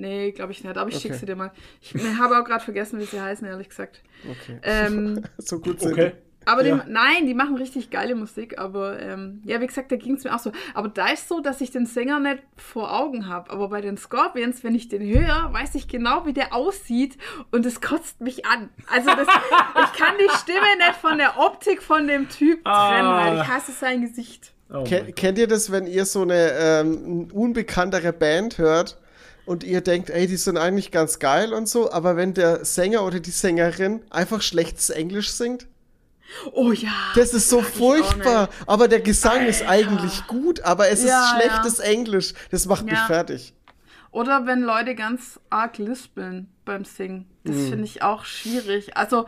Nee, 0.00 0.32
glaube 0.32 0.52
ich 0.52 0.64
nicht. 0.64 0.76
Aber 0.76 0.88
ich 0.88 0.96
schicke 0.96 1.14
Okay. 1.14 1.20
sie 1.20 1.26
dir 1.26 1.36
mal. 1.36 1.52
Ich 1.80 1.94
habe 2.18 2.38
auch 2.38 2.44
gerade 2.44 2.64
vergessen, 2.64 2.98
wie 3.00 3.04
sie 3.04 3.20
heißen, 3.20 3.46
ehrlich 3.46 3.68
gesagt. 3.68 4.02
Okay. 4.28 4.58
Ähm, 4.62 5.22
So 5.38 5.58
gut 5.60 5.80
sind 5.80 5.92
Okay. 5.92 6.12
aber 6.46 6.64
Ja. 6.64 6.78
die, 6.78 6.90
nein, 6.90 7.26
die 7.26 7.34
machen 7.34 7.56
richtig 7.56 7.90
geile 7.90 8.14
Musik, 8.14 8.58
aber 8.58 8.98
ähm, 9.00 9.42
ja, 9.44 9.60
wie 9.60 9.66
gesagt, 9.66 9.92
da 9.92 9.96
ging 9.96 10.14
es 10.14 10.24
mir 10.24 10.34
auch 10.34 10.38
so. 10.38 10.52
Aber 10.74 10.88
da 10.88 11.08
ist 11.08 11.28
so, 11.28 11.40
dass 11.40 11.60
ich 11.60 11.70
den 11.70 11.84
Sänger 11.86 12.18
nicht 12.18 12.42
vor 12.56 12.92
Augen 12.98 13.28
habe. 13.28 13.50
Aber 13.50 13.68
bei 13.68 13.80
den 13.80 13.96
Scorpions, 13.98 14.64
wenn 14.64 14.74
ich 14.74 14.88
den 14.88 15.02
höre, 15.02 15.52
weiß 15.52 15.74
ich 15.74 15.86
genau, 15.86 16.24
wie 16.26 16.32
der 16.32 16.54
aussieht 16.54 17.18
und 17.50 17.66
es 17.66 17.80
kotzt 17.80 18.20
mich 18.20 18.46
an. 18.46 18.70
Also 18.90 19.10
das, 19.10 19.28
ich 19.84 19.98
kann 19.98 20.14
die 20.18 20.30
Stimme 20.38 20.76
nicht 20.78 20.96
von 21.00 21.18
der 21.18 21.38
Optik 21.38 21.82
von 21.82 22.06
dem 22.08 22.28
Typ 22.28 22.60
Ah. 22.64 22.88
trennen, 22.90 23.08
weil 23.10 23.42
ich 23.42 23.48
hasse 23.48 23.72
sein 23.72 24.00
Gesicht. 24.00 24.52
Oh 24.72 24.84
Ken, 24.84 25.12
kennt 25.16 25.36
ihr 25.36 25.48
das, 25.48 25.72
wenn 25.72 25.86
ihr 25.88 26.04
so 26.04 26.22
eine 26.22 26.52
ähm, 26.52 27.28
unbekanntere 27.32 28.12
Band 28.12 28.56
hört 28.58 28.98
und 29.46 29.64
ihr 29.64 29.80
denkt, 29.80 30.10
ey, 30.10 30.26
die 30.26 30.36
sind 30.36 30.56
eigentlich 30.56 30.90
ganz 30.90 31.18
geil 31.18 31.52
und 31.52 31.68
so, 31.68 31.90
aber 31.92 32.16
wenn 32.16 32.34
der 32.34 32.64
Sänger 32.64 33.04
oder 33.04 33.20
die 33.20 33.30
Sängerin 33.30 34.02
einfach 34.10 34.42
schlechtes 34.42 34.90
Englisch 34.90 35.30
singt? 35.30 35.66
Oh 36.52 36.70
ja. 36.72 36.92
Das 37.16 37.34
ist 37.34 37.48
so 37.48 37.60
furchtbar. 37.60 38.48
Aber 38.66 38.86
der 38.86 39.00
Gesang 39.00 39.46
ist 39.46 39.62
eigentlich 39.66 40.26
gut, 40.28 40.60
aber 40.60 40.88
es 40.88 41.02
Ja, 41.02 41.24
ist 41.24 41.30
schlechtes 41.42 41.78
Englisch. 41.80 42.34
Das 42.52 42.66
macht 42.66 42.84
mich 42.84 42.94
Ja. 42.94 43.06
fertig. 43.06 43.52
Oder 44.12 44.46
wenn 44.46 44.60
Leute 44.62 44.94
ganz 44.94 45.40
arg 45.50 45.78
lispeln 45.78 46.48
beim 46.64 46.84
Singen. 46.84 47.26
Das 47.44 47.56
Mhm. 47.56 47.68
finde 47.70 47.84
ich 47.84 48.02
auch 48.02 48.24
schwierig. 48.24 48.96
Also, 48.96 49.26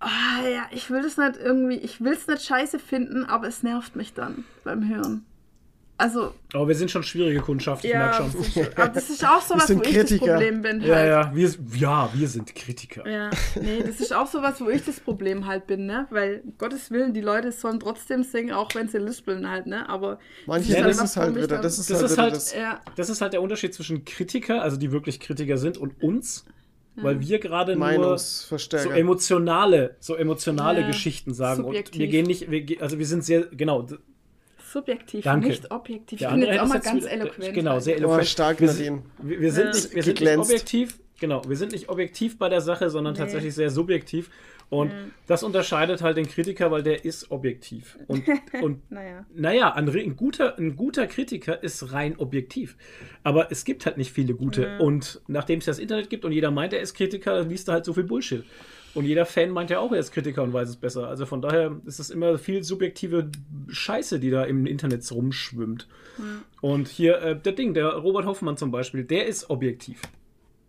ah, 0.00 0.08
ja, 0.52 0.62
ich 0.70 0.90
will 0.90 1.02
das 1.02 1.16
nicht 1.16 1.36
irgendwie, 1.36 1.76
ich 1.76 2.00
will 2.00 2.12
es 2.12 2.26
nicht 2.26 2.44
scheiße 2.44 2.78
finden, 2.78 3.24
aber 3.24 3.48
es 3.48 3.62
nervt 3.62 3.96
mich 3.96 4.12
dann 4.14 4.44
beim 4.64 4.88
Hören. 4.88 5.24
Also, 6.02 6.34
Aber 6.52 6.66
wir 6.66 6.74
sind 6.74 6.90
schon 6.90 7.04
schwierige 7.04 7.38
Kundschaft, 7.40 7.84
ich 7.84 7.92
merke 7.92 8.16
ja, 8.24 8.30
schon. 8.30 8.32
das 8.36 8.48
ist, 8.56 8.76
aber 8.78 8.88
das 8.88 9.10
ist 9.10 9.24
auch 9.24 9.40
sowas, 9.46 9.66
sind 9.68 9.78
wo 9.78 9.82
ich 9.84 9.94
Kritiker. 9.94 10.26
das 10.26 10.34
Problem 10.34 10.62
bin. 10.62 10.80
Halt. 10.80 10.88
Ja, 10.90 11.04
ja, 11.06 11.32
wir, 11.32 11.50
ja, 11.76 12.10
wir 12.12 12.28
sind 12.28 12.54
Kritiker. 12.56 13.08
Ja, 13.08 13.30
nee, 13.60 13.84
das 13.86 14.00
ist 14.00 14.12
auch 14.12 14.26
sowas, 14.26 14.60
wo 14.60 14.68
ich 14.68 14.84
das 14.84 14.98
Problem 14.98 15.46
halt 15.46 15.68
bin, 15.68 15.86
ne? 15.86 16.08
Weil, 16.10 16.40
um 16.44 16.54
Gottes 16.58 16.90
Willen, 16.90 17.14
die 17.14 17.20
Leute 17.20 17.52
sollen 17.52 17.78
trotzdem 17.78 18.24
singen, 18.24 18.50
auch 18.52 18.74
wenn 18.74 18.88
sie 18.88 18.98
lispeln 18.98 19.48
halt, 19.48 19.66
ne? 19.68 19.88
Aber. 19.88 20.18
Manche, 20.46 20.72
das 20.82 20.96
das 20.96 21.10
ist 21.10 21.16
halt 21.16 21.30
ich 21.30 21.36
wieder, 21.36 21.46
da- 21.56 21.62
das 21.62 21.78
ist 21.78 21.90
halt 21.92 22.10
wieder 22.10 22.22
halt- 22.22 22.34
das. 22.34 22.52
Ja, 22.52 22.80
Das 22.96 23.08
ist 23.08 23.20
halt 23.20 23.32
der 23.32 23.40
Unterschied 23.42 23.72
zwischen 23.72 24.04
Kritiker, 24.04 24.60
also 24.60 24.76
die 24.76 24.90
wirklich 24.90 25.20
Kritiker 25.20 25.56
sind, 25.56 25.78
und 25.78 26.02
uns, 26.02 26.44
weil 26.96 27.20
wir 27.20 27.38
gerade 27.38 27.76
nur 27.76 28.18
so 28.18 28.56
emotionale, 28.90 29.96
so 30.00 30.16
emotionale 30.16 30.80
Ja, 30.80 30.86
Geschichten 30.88 31.32
sagen. 31.32 31.60
Und 31.60 31.66
subjektiv. 31.66 32.00
wir 32.00 32.08
gehen 32.08 32.26
nicht, 32.26 32.50
wir, 32.50 32.64
also 32.82 32.98
wir 32.98 33.06
sind 33.06 33.24
sehr, 33.24 33.42
genau, 33.52 33.86
subjektiv, 34.72 35.24
Danke. 35.24 35.48
nicht 35.48 35.70
objektiv. 35.70 36.18
der 36.18 36.28
ich 36.28 36.34
bin 36.34 36.42
andere 36.42 36.52
jetzt 36.52 36.60
auch 36.62 36.68
mal 36.68 36.80
ganz 36.80 37.04
eloquent. 37.04 37.54
Genau, 37.54 37.78
sehr 37.80 37.94
Oh, 37.94 37.98
eloquent. 37.98 38.26
stark, 38.28 38.60
wir, 38.60 38.68
sind- 38.68 39.02
wir, 39.22 39.52
sind, 39.52 39.64
Ja. 39.66 39.70
nicht, 39.72 39.94
wir 39.94 40.02
sind 40.02 40.20
nicht 40.20 40.38
objektiv, 40.38 40.98
Genau, 41.20 41.40
wir 41.48 41.54
sind 41.56 41.70
nicht 41.70 41.88
objektiv 41.88 42.36
bei 42.36 42.48
der 42.48 42.60
Sache, 42.60 42.90
sondern 42.90 43.14
tatsächlich 43.14 43.54
sehr 43.54 43.70
subjektiv. 43.70 44.28
Und 44.70 44.90
das 45.28 45.44
unterscheidet 45.44 46.02
halt 46.02 46.16
den 46.16 46.26
Kritiker, 46.26 46.72
weil 46.72 46.82
der 46.82 47.04
ist 47.04 47.30
objektiv. 47.30 47.96
Und, 48.08 48.24
und 48.62 48.90
Naja. 48.90 49.24
naja, 49.32 49.72
ein, 49.74 49.88
ein, 49.88 50.16
guter, 50.16 50.58
ein 50.58 50.74
guter 50.74 51.06
Kritiker 51.06 51.62
ist 51.62 51.92
rein 51.92 52.16
objektiv. 52.18 52.76
Aber 53.22 53.52
es 53.52 53.64
gibt 53.64 53.86
halt 53.86 53.98
nicht 53.98 54.10
viele 54.12 54.34
gute. 54.34 54.78
Und 54.80 55.20
nachdem 55.28 55.60
es 55.60 55.66
das 55.66 55.78
Internet 55.78 56.10
gibt 56.10 56.24
und 56.24 56.32
jeder 56.32 56.50
meint, 56.50 56.72
er 56.72 56.80
ist 56.80 56.94
Kritiker, 56.94 57.44
liest 57.44 57.68
er 57.68 57.74
halt 57.74 57.84
so 57.84 57.92
viel 57.92 58.02
Bullshit. 58.04 58.44
Und 58.94 59.04
jeder 59.06 59.24
Fan 59.24 59.50
meint 59.50 59.70
ja 59.70 59.78
auch, 59.78 59.90
er 59.92 59.98
ist 60.00 60.12
Kritiker 60.12 60.42
und 60.42 60.52
weiß 60.52 60.68
es 60.68 60.76
besser. 60.76 61.08
Also 61.08 61.24
von 61.24 61.40
daher 61.40 61.76
ist 61.86 61.98
es 61.98 62.10
immer 62.10 62.38
viel 62.38 62.62
subjektive 62.62 63.30
Scheiße, 63.68 64.20
die 64.20 64.30
da 64.30 64.44
im 64.44 64.66
Internet 64.66 65.10
rumschwimmt. 65.10 65.88
Und 66.60 66.88
hier, 66.88 67.22
äh, 67.22 67.36
der 67.40 67.52
Ding, 67.52 67.72
der 67.74 67.88
Robert 67.94 68.26
Hoffmann 68.26 68.56
zum 68.58 68.70
Beispiel, 68.70 69.02
der 69.04 69.26
ist 69.26 69.48
objektiv. 69.48 70.02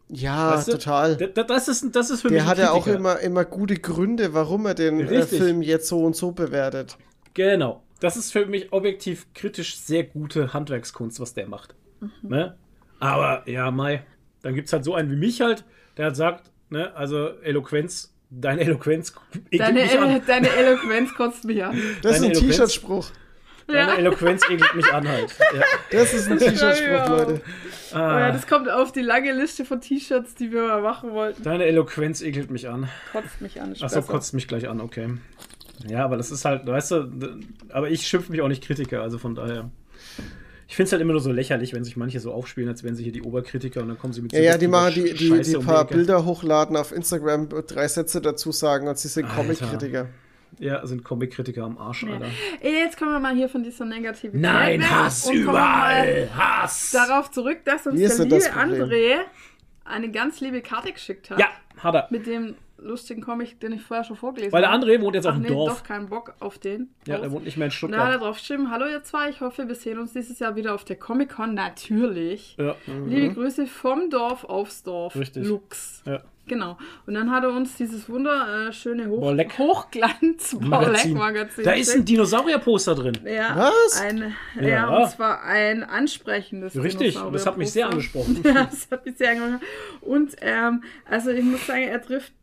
Ja, 0.10 0.52
Weißt 0.56 0.68
du? 0.70 0.72
total. 0.74 1.18
Da- 1.18 1.28
da- 1.28 1.44
Das 1.44 1.68
ist, 1.68 1.94
das 1.96 2.10
ist 2.12 2.22
für 2.22 2.30
mich 2.30 2.38
Der 2.38 2.46
hat 2.46 2.58
ja 2.60 2.72
auch 2.72 2.88
immer, 2.88 3.20
immer 3.20 3.44
gute 3.46 3.76
Gründe, 3.76 4.34
warum 4.34 4.66
er 4.68 4.74
den 4.76 5.00
äh. 5.02 5.24
Film 5.24 5.62
jetzt 5.62 5.88
so 5.88 6.04
und 6.06 6.16
so 6.16 6.32
bewertet. 6.32 6.98
Genau. 7.34 7.84
Das 8.00 8.16
ist 8.18 8.32
für 8.32 8.46
mich 8.46 8.72
objektiv 8.74 9.28
kritisch 9.34 9.78
sehr 9.78 10.04
gute 10.04 10.54
Handwerkskunst, 10.54 11.20
was 11.20 11.34
der 11.34 11.48
macht. 11.48 11.74
Ne? 12.22 12.56
Aber 13.00 13.50
ja, 13.50 13.72
Mai, 13.72 14.04
dann 14.44 14.56
gibt 14.56 14.68
es 14.68 14.74
halt 14.74 14.84
so 14.84 14.94
einen 14.94 15.10
wie 15.12 15.16
mich 15.16 15.42
halt, 15.42 15.64
der 15.98 16.06
halt 16.06 16.16
sagt, 16.18 16.52
ne, 16.70 16.94
also 16.96 17.30
Eloquenz, 17.42 18.13
deine 18.40 18.62
Eloquenz 18.62 19.14
ekelt 19.52 19.62
Deine, 19.62 19.82
mich 19.84 19.98
an. 20.00 20.10
Elo 20.10 20.22
deine 20.26 20.50
Eloquenz 20.50 21.14
kotzt 21.16 21.46
mich 21.46 21.64
an. 21.64 21.78
Das 22.02 22.14
ist 22.18 22.22
Deine 22.22 22.26
ein 22.28 22.32
Eloquenz- 22.32 22.40
T-Shirt-Spruch. 22.58 23.12
Deine 23.68 23.92
Ja. 23.92 23.96
Eloquenz 23.96 24.44
ekelt 24.50 24.76
mich 24.76 24.92
an 24.94 25.08
halt. 25.08 25.36
Ja. 25.56 25.62
Das 25.92 26.14
ist 26.14 26.30
ein. 26.30 26.38
T-Shirt-Spruch, 26.38 27.08
Leute. 27.10 27.42
Oh 27.94 27.96
ja, 27.98 28.02
Ah, 28.28 28.32
das 28.32 28.46
kommt 28.48 28.70
auf 28.70 28.92
die 28.92 29.02
lange 29.02 29.32
Liste 29.34 29.64
von 29.66 29.80
T-Shirts, 29.80 30.36
die 30.36 30.52
wir 30.52 30.64
mal 30.64 30.82
machen 30.82 31.12
wollten. 31.12 31.44
deine 31.44 31.66
Eloquenz 31.66 32.22
ekelt 32.22 32.50
mich 32.52 32.68
an. 32.68 32.90
Kotzt 33.12 33.40
mich 33.40 33.62
an. 33.62 33.72
ist 33.72 33.84
Achso, 33.84 34.02
kotzt 34.02 34.34
mich 34.34 34.48
gleich 34.48 34.68
an, 34.68 34.82
okay. 34.82 35.10
Ja, 35.88 36.04
aber 36.04 36.18
das 36.18 36.32
ist 36.32 36.44
halt, 36.46 36.66
weißt 36.68 36.92
du, 36.92 37.40
aber 37.70 37.90
ich 37.90 38.06
schimpfe 38.08 38.32
mich 38.32 38.42
auch 38.42 38.48
nicht 38.48 38.64
Kritiker, 38.64 39.02
also 39.02 39.18
von 39.18 39.36
daher. 39.36 39.70
Ich 40.68 40.76
finde 40.76 40.88
es 40.88 40.92
halt 40.94 41.02
immer 41.02 41.14
nur 41.14 41.22
so 41.22 41.32
lächerlich, 41.32 41.74
wenn 41.74 41.84
sich 41.84 41.98
manche 41.98 42.20
so 42.20 42.32
aufspielen, 42.32 42.70
als 42.70 42.84
wären 42.84 42.96
sie 42.96 43.04
hier 43.04 43.12
die 43.12 43.22
Oberkritiker 43.22 43.82
und 43.82 43.90
dann 43.90 43.98
kommen 43.98 44.14
sie 44.14 44.22
mit 44.22 44.34
Ja, 44.34 44.40
ja, 44.42 44.58
die 44.58 44.68
machen 44.68 44.94
die, 44.96 45.14
die, 45.14 45.42
die 45.42 45.56
um 45.56 45.66
paar 45.66 45.84
Ecke. 45.84 45.96
Bilder 45.96 46.26
hochladen 46.26 46.76
auf 46.78 46.92
Instagram, 46.92 47.50
drei 47.68 47.88
Sätze 47.88 48.22
dazu 48.22 48.52
sagen 48.52 48.88
und 48.88 48.98
sie 48.98 49.08
sind 49.08 49.26
Alter. 49.26 49.36
Comic-Kritiker. 49.36 50.08
Ja, 50.60 50.86
sind 50.86 51.04
Comic-Kritiker 51.04 51.64
am 51.64 51.78
Arsch, 51.78 52.04
Alter. 52.06 52.28
Ey, 52.62 52.84
Jetzt 52.84 52.98
kommen 52.98 53.12
wir 53.12 53.20
mal 53.20 53.36
hier 53.36 53.50
von 53.50 53.64
dieser 53.64 53.86
Negativität. 53.86 54.40
Nein, 54.40 54.90
Hass 54.90 55.26
und 55.26 55.34
kommen 55.34 55.46
mal 55.48 56.06
überall! 56.08 56.30
Hass! 56.36 56.92
Darauf 56.92 57.32
zurück, 57.32 57.60
dass 57.66 57.88
uns 57.88 58.00
der 58.00 58.26
liebe. 58.26 58.36
André 58.38 59.16
eine 59.86 60.12
ganz 60.12 60.40
liebe 60.42 60.62
Karte 60.62 60.92
geschickt 60.94 61.30
hat. 61.30 61.40
Ja, 61.40 61.48
hat 61.78 61.96
er. 61.96 62.08
Mit 62.10 62.28
dem 62.28 62.56
lustigen 62.84 63.22
Comic, 63.22 63.60
den 63.60 63.72
ich 63.74 63.82
vorher 63.82 64.04
schon 64.04 64.16
vorgelesen 64.16 64.52
Weil 64.54 64.62
der 64.62 64.72
habe. 64.72 64.86
André 64.86 65.02
wohnt 65.02 65.16
jetzt 65.16 65.26
auf 65.26 65.34
Ach 65.34 65.38
dem 65.38 65.44
nee, 65.44 65.48
Dorf. 65.50 65.80
doch 65.80 65.84
keinen 65.84 66.08
Bock 66.10 66.34
auf 66.40 66.58
den. 66.60 66.90
Ja, 67.08 67.18
der 67.18 67.32
wohnt 67.32 67.46
nicht 67.46 67.58
mehr 67.58 67.68
in 67.68 67.74
Und 67.86 67.92
da 67.92 67.98
hat 67.98 68.04
er 68.06 68.12
Stuttgart. 68.12 68.22
drauf 68.30 68.38
geschrieben, 68.38 68.72
hallo 68.72 68.86
ihr 68.88 69.04
zwei, 69.04 69.30
ich 69.30 69.42
hoffe, 69.42 69.68
wir 69.68 69.76
sehen 69.76 70.00
uns 70.00 70.14
dieses 70.14 70.40
Jahr 70.40 70.56
wieder 70.56 70.74
auf 70.76 70.84
der 70.86 70.96
Comic-Con, 70.98 71.54
natürlich. 71.54 72.56
Ja, 72.60 72.76
Liebe 73.08 73.34
Grüße 73.34 73.66
vom 73.68 74.10
Dorf 74.10 74.44
aufs 74.44 74.84
Dorf. 74.84 75.16
Richtig. 75.16 75.46
Lux. 75.46 76.04
ja. 76.06 76.22
Genau. 76.46 76.78
Und 77.06 77.14
dann 77.14 77.32
hat 77.32 77.46
er 77.46 77.52
uns 77.52 77.78
dieses 77.78 78.10
wunderschöne 78.10 79.08
Hoch 79.08 79.22
Borleck. 79.22 79.58
hochglanz 79.58 80.54
Magazin. 80.60 81.14
magazin 81.14 81.64
Da 81.64 81.72
ist 81.72 81.96
ein 81.96 82.04
Dinosaurier-Poster 82.04 82.96
drin. 82.96 83.18
ja, 83.26 83.56
Was? 83.86 84.02
Ein, 84.02 84.36
ja. 84.60 84.68
Ja. 84.68 84.88
und 84.90 85.10
zwar 85.10 85.42
ein 85.44 85.84
ansprechendes 85.86 86.76
Richtig, 86.76 87.18
und 87.18 87.32
das 87.32 87.46
hat 87.46 87.58
mich 87.58 87.72
sehr 87.72 87.88
angesprochen. 87.88 88.42
Ja, 88.44 88.66
das 88.66 88.90
hat 88.92 89.06
mich 89.06 89.16
sehr 89.18 89.32
angesprochen. 89.32 89.62
Und 90.02 90.36
ähm, 90.42 90.84
also 91.10 91.30
ich 91.30 91.46
muss 91.46 91.66
sagen, 91.66 91.84
er 91.84 92.02
trifft 92.02 92.34
äh, 92.34 92.43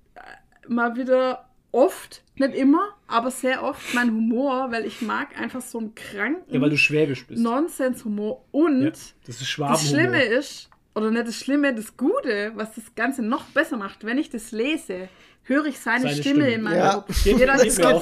mal 0.70 0.96
wieder 0.96 1.46
oft, 1.72 2.22
nicht 2.36 2.54
immer, 2.54 2.88
aber 3.06 3.30
sehr 3.30 3.62
oft 3.62 3.94
meinen 3.94 4.10
Humor, 4.12 4.68
weil 4.72 4.86
ich 4.86 5.02
mag 5.02 5.38
einfach 5.38 5.60
so 5.60 5.78
einen 5.78 5.94
kranken 5.94 6.52
Ja, 6.52 6.60
weil 6.60 6.70
du 6.70 6.76
schwäbisch 6.78 7.26
bist. 7.26 7.40
Nonsenshumor. 7.42 8.44
Und 8.50 8.82
Ja, 8.82 8.90
das 8.90 9.40
ist 9.40 9.48
das. 9.50 9.88
Schlimme 9.88 10.22
ist, 10.22 10.68
oder 10.94 11.10
nicht 11.10 11.26
das 11.28 11.36
Schlimme, 11.36 11.74
das 11.74 11.96
Gute, 11.96 12.52
was 12.56 12.74
das 12.74 12.84
Ganze 12.96 13.22
noch 13.22 13.44
besser 13.46 13.76
macht, 13.76 14.04
wenn 14.04 14.18
ich 14.18 14.30
das 14.30 14.50
lese, 14.52 15.08
höre 15.44 15.66
ich 15.66 15.78
seine, 15.80 16.02
Seine 16.02 16.14
Stimme, 16.14 16.34
Stimme. 16.42 16.50
in 16.50 16.62
meinem 16.62 16.78
Ja. 16.78 16.94
Kopf. 16.94 17.24
Geht- 17.24 17.38
geht 17.38 17.38
mir 17.38 17.46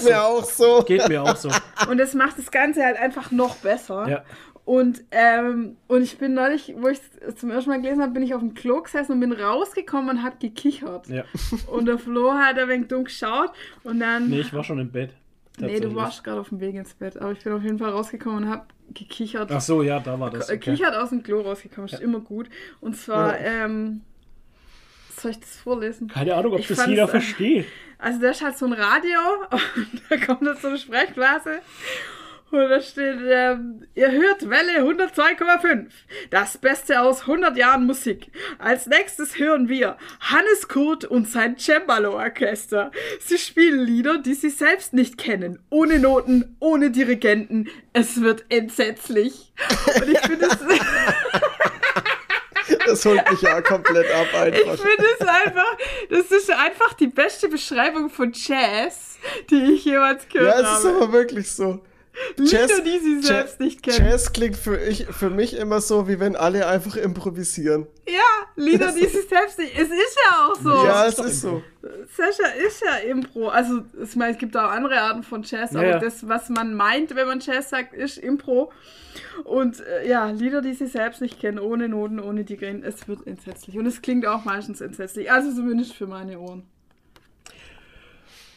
mir 0.04 0.22
auch 0.24 0.44
so. 0.44 0.82
Geht 0.86 1.08
mir 1.08 1.22
auch 1.22 1.36
so. 1.36 1.50
und 1.90 1.98
das 1.98 2.14
macht 2.14 2.38
das 2.38 2.50
Ganze 2.50 2.84
halt 2.84 2.96
einfach 2.96 3.30
noch 3.30 3.56
besser. 3.56 4.08
Ja. 4.08 4.24
Und, 4.68 5.02
ähm, 5.12 5.78
und 5.86 6.02
ich 6.02 6.18
bin 6.18 6.34
neulich, 6.34 6.74
wo 6.76 6.88
ich 6.88 7.00
es 7.26 7.36
zum 7.36 7.50
ersten 7.50 7.70
Mal 7.70 7.80
gelesen 7.80 8.02
habe, 8.02 8.12
bin 8.12 8.22
ich 8.22 8.34
auf 8.34 8.40
dem 8.40 8.52
Klo 8.52 8.82
gesessen 8.82 9.12
und 9.12 9.20
bin 9.20 9.32
rausgekommen 9.32 10.18
und 10.18 10.22
hab 10.22 10.40
gekichert. 10.40 11.06
ja. 11.06 11.24
Und 11.72 11.86
der 11.86 11.98
Flo 11.98 12.34
hat 12.34 12.58
ein 12.58 12.68
wenig 12.68 12.88
dumm 12.88 13.04
geschaut 13.04 13.50
und 13.82 13.98
dann. 14.00 14.28
Nee, 14.28 14.40
ich 14.40 14.52
war 14.52 14.62
schon 14.62 14.78
im 14.78 14.92
Bett. 14.92 15.14
Nee, 15.58 15.80
du 15.80 15.94
warst 15.94 16.22
gerade 16.22 16.40
auf 16.40 16.50
dem 16.50 16.60
Weg 16.60 16.74
ins 16.74 16.92
Bett, 16.92 17.16
aber 17.16 17.32
ich 17.32 17.42
bin 17.42 17.54
auf 17.54 17.62
jeden 17.62 17.78
Fall 17.78 17.88
rausgekommen 17.88 18.44
und 18.44 18.50
hab 18.50 18.68
gekichert. 18.92 19.50
Ach 19.50 19.60
so, 19.62 19.82
ja, 19.82 20.00
da 20.00 20.20
war 20.20 20.30
das. 20.30 20.50
Okay. 20.50 20.58
Kichert 20.58 20.94
aus 20.94 21.08
dem 21.08 21.22
Klo 21.22 21.40
rausgekommen, 21.40 21.88
ist 21.88 22.02
immer 22.02 22.20
gut. 22.20 22.50
Und 22.82 22.94
zwar, 22.94 23.38
ähm, 23.38 24.02
soll 25.16 25.30
ich 25.30 25.40
das 25.40 25.56
vorlesen? 25.56 26.08
Keine 26.08 26.34
Ahnung, 26.34 26.52
ob 26.52 26.60
Ich 26.60 26.68
das 26.68 26.86
jeder 26.86 27.08
versteht. 27.08 27.64
Also 27.96 28.20
da 28.20 28.28
ist 28.28 28.44
halt 28.44 28.58
so 28.58 28.66
ein 28.66 28.74
Radio 28.74 29.18
und 29.50 30.02
da 30.10 30.16
kommt 30.18 30.42
jetzt 30.42 30.60
so 30.60 30.68
eine 30.68 30.78
Sprechblase 30.78 31.62
und 32.50 32.68
da 32.68 32.80
steht, 32.80 33.18
ähm, 33.26 33.86
ihr 33.94 34.10
hört 34.10 34.48
Welle 34.48 34.80
102,5. 34.82 35.86
Das 36.30 36.58
Beste 36.58 37.00
aus 37.00 37.22
100 37.22 37.56
Jahren 37.56 37.86
Musik. 37.86 38.30
Als 38.58 38.86
nächstes 38.86 39.38
hören 39.38 39.68
wir 39.68 39.96
Hannes 40.20 40.68
Kurt 40.68 41.04
und 41.04 41.28
sein 41.28 41.56
Cembalo-Orchester. 41.58 42.90
Sie 43.20 43.38
spielen 43.38 43.80
Lieder, 43.80 44.18
die 44.18 44.34
sie 44.34 44.50
selbst 44.50 44.92
nicht 44.94 45.18
kennen. 45.18 45.58
Ohne 45.70 45.98
Noten, 45.98 46.56
ohne 46.60 46.90
Dirigenten. 46.90 47.68
Es 47.92 48.20
wird 48.22 48.44
entsetzlich. 48.48 49.52
Und 50.00 50.08
ich 50.08 50.18
finde 50.20 50.46
es... 50.46 50.58
Das 52.86 53.04
holt 53.04 53.30
mich 53.30 53.40
ja 53.42 53.60
komplett 53.62 54.10
ab 54.12 54.26
Ich 54.32 54.38
einfach. 54.38 54.76
finde 54.78 55.04
es 55.18 55.26
einfach, 55.26 55.76
das 56.10 56.30
ist 56.30 56.50
einfach 56.50 56.92
die 56.94 57.06
beste 57.06 57.48
Beschreibung 57.48 58.08
von 58.10 58.32
Jazz, 58.34 59.18
die 59.50 59.72
ich 59.74 59.84
jemals 59.84 60.28
gehört 60.28 60.60
Ja, 60.62 60.72
es 60.74 60.78
ist 60.80 60.84
habe. 60.86 60.96
aber 61.04 61.12
wirklich 61.12 61.50
so. 61.50 61.80
Lieder, 62.36 62.60
Jazz- 62.66 62.82
die 62.84 62.98
sie 62.98 63.22
selbst 63.22 63.60
nicht 63.60 63.82
kennen. 63.82 64.06
Jazz 64.08 64.32
klingt 64.32 64.56
für, 64.56 64.76
ich, 64.78 65.06
für 65.06 65.30
mich 65.30 65.56
immer 65.56 65.80
so, 65.80 66.08
wie 66.08 66.18
wenn 66.20 66.36
alle 66.36 66.66
einfach 66.66 66.96
improvisieren. 66.96 67.86
Ja, 68.08 68.20
Lieder, 68.56 68.92
die 68.92 69.06
sie 69.06 69.22
selbst 69.22 69.58
nicht. 69.58 69.74
Es 69.74 69.88
ist 69.88 70.18
ja 70.24 70.46
auch 70.46 70.54
so. 70.56 70.68
ja, 70.86 71.06
es 71.06 71.18
ist 71.18 71.40
so. 71.42 71.62
Sascha 72.16 72.48
ist 72.66 72.82
ja 72.82 72.96
Impro. 73.10 73.48
Also, 73.48 73.82
ich 74.02 74.16
meine, 74.16 74.32
es 74.32 74.38
gibt 74.38 74.56
auch 74.56 74.70
andere 74.70 75.00
Arten 75.00 75.22
von 75.22 75.42
Jazz, 75.42 75.72
Ja, 75.72 75.78
aber 75.80 75.88
ja. 75.88 75.98
das, 75.98 76.26
was 76.28 76.48
man 76.48 76.74
meint, 76.74 77.14
wenn 77.14 77.26
man 77.26 77.40
Jazz 77.40 77.70
sagt, 77.70 77.94
ist 77.94 78.18
Impro. 78.18 78.72
Und 79.44 79.80
äh, 79.80 80.08
ja, 80.08 80.30
Lieder, 80.30 80.60
die 80.62 80.74
sie 80.74 80.86
selbst 80.86 81.20
nicht 81.20 81.40
kennen, 81.40 81.58
ohne 81.58 81.88
Noten, 81.88 82.18
ohne 82.20 82.44
die 82.44 82.56
Grenzen, 82.56 82.84
es 82.84 83.06
wird 83.08 83.26
entsetzlich. 83.26 83.76
Und 83.78 83.86
es 83.86 84.02
klingt 84.02 84.26
auch 84.26 84.44
meistens 84.44 84.80
entsetzlich. 84.80 85.30
Also 85.30 85.52
zumindest 85.52 85.94
für 85.94 86.06
meine 86.06 86.38
Ohren. 86.38 86.64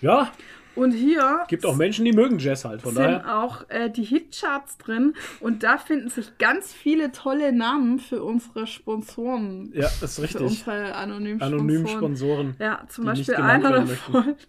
Ja, 0.01 0.31
Und 0.75 0.91
hier 0.91 1.43
gibt 1.47 1.65
auch 1.65 1.75
Menschen, 1.75 2.05
die 2.05 2.13
mögen 2.13 2.39
Jazz 2.39 2.63
halt. 2.63 2.81
Von 2.81 2.93
sind 2.93 3.03
daher. 3.03 3.39
auch 3.39 3.69
äh, 3.69 3.89
die 3.89 4.03
Hitcharts 4.03 4.77
drin 4.77 5.13
und 5.39 5.63
da 5.63 5.77
finden 5.77 6.09
sich 6.09 6.37
ganz 6.37 6.71
viele 6.71 7.11
tolle 7.11 7.51
Namen 7.51 7.99
für 7.99 8.23
unsere 8.23 8.67
Sponsoren. 8.67 9.71
Ja, 9.73 9.87
ist 10.01 10.15
Für 10.15 10.21
richtig. 10.23 10.41
unsere 10.41 10.95
anonymen 10.95 11.41
Anonym 11.41 11.87
Sponsoren. 11.87 12.53
Sponsoren. 12.53 12.55
Ja, 12.59 12.83
zum 12.87 13.05
Beispiel 13.05 13.35
einer 13.35 13.71
davon. 13.71 14.35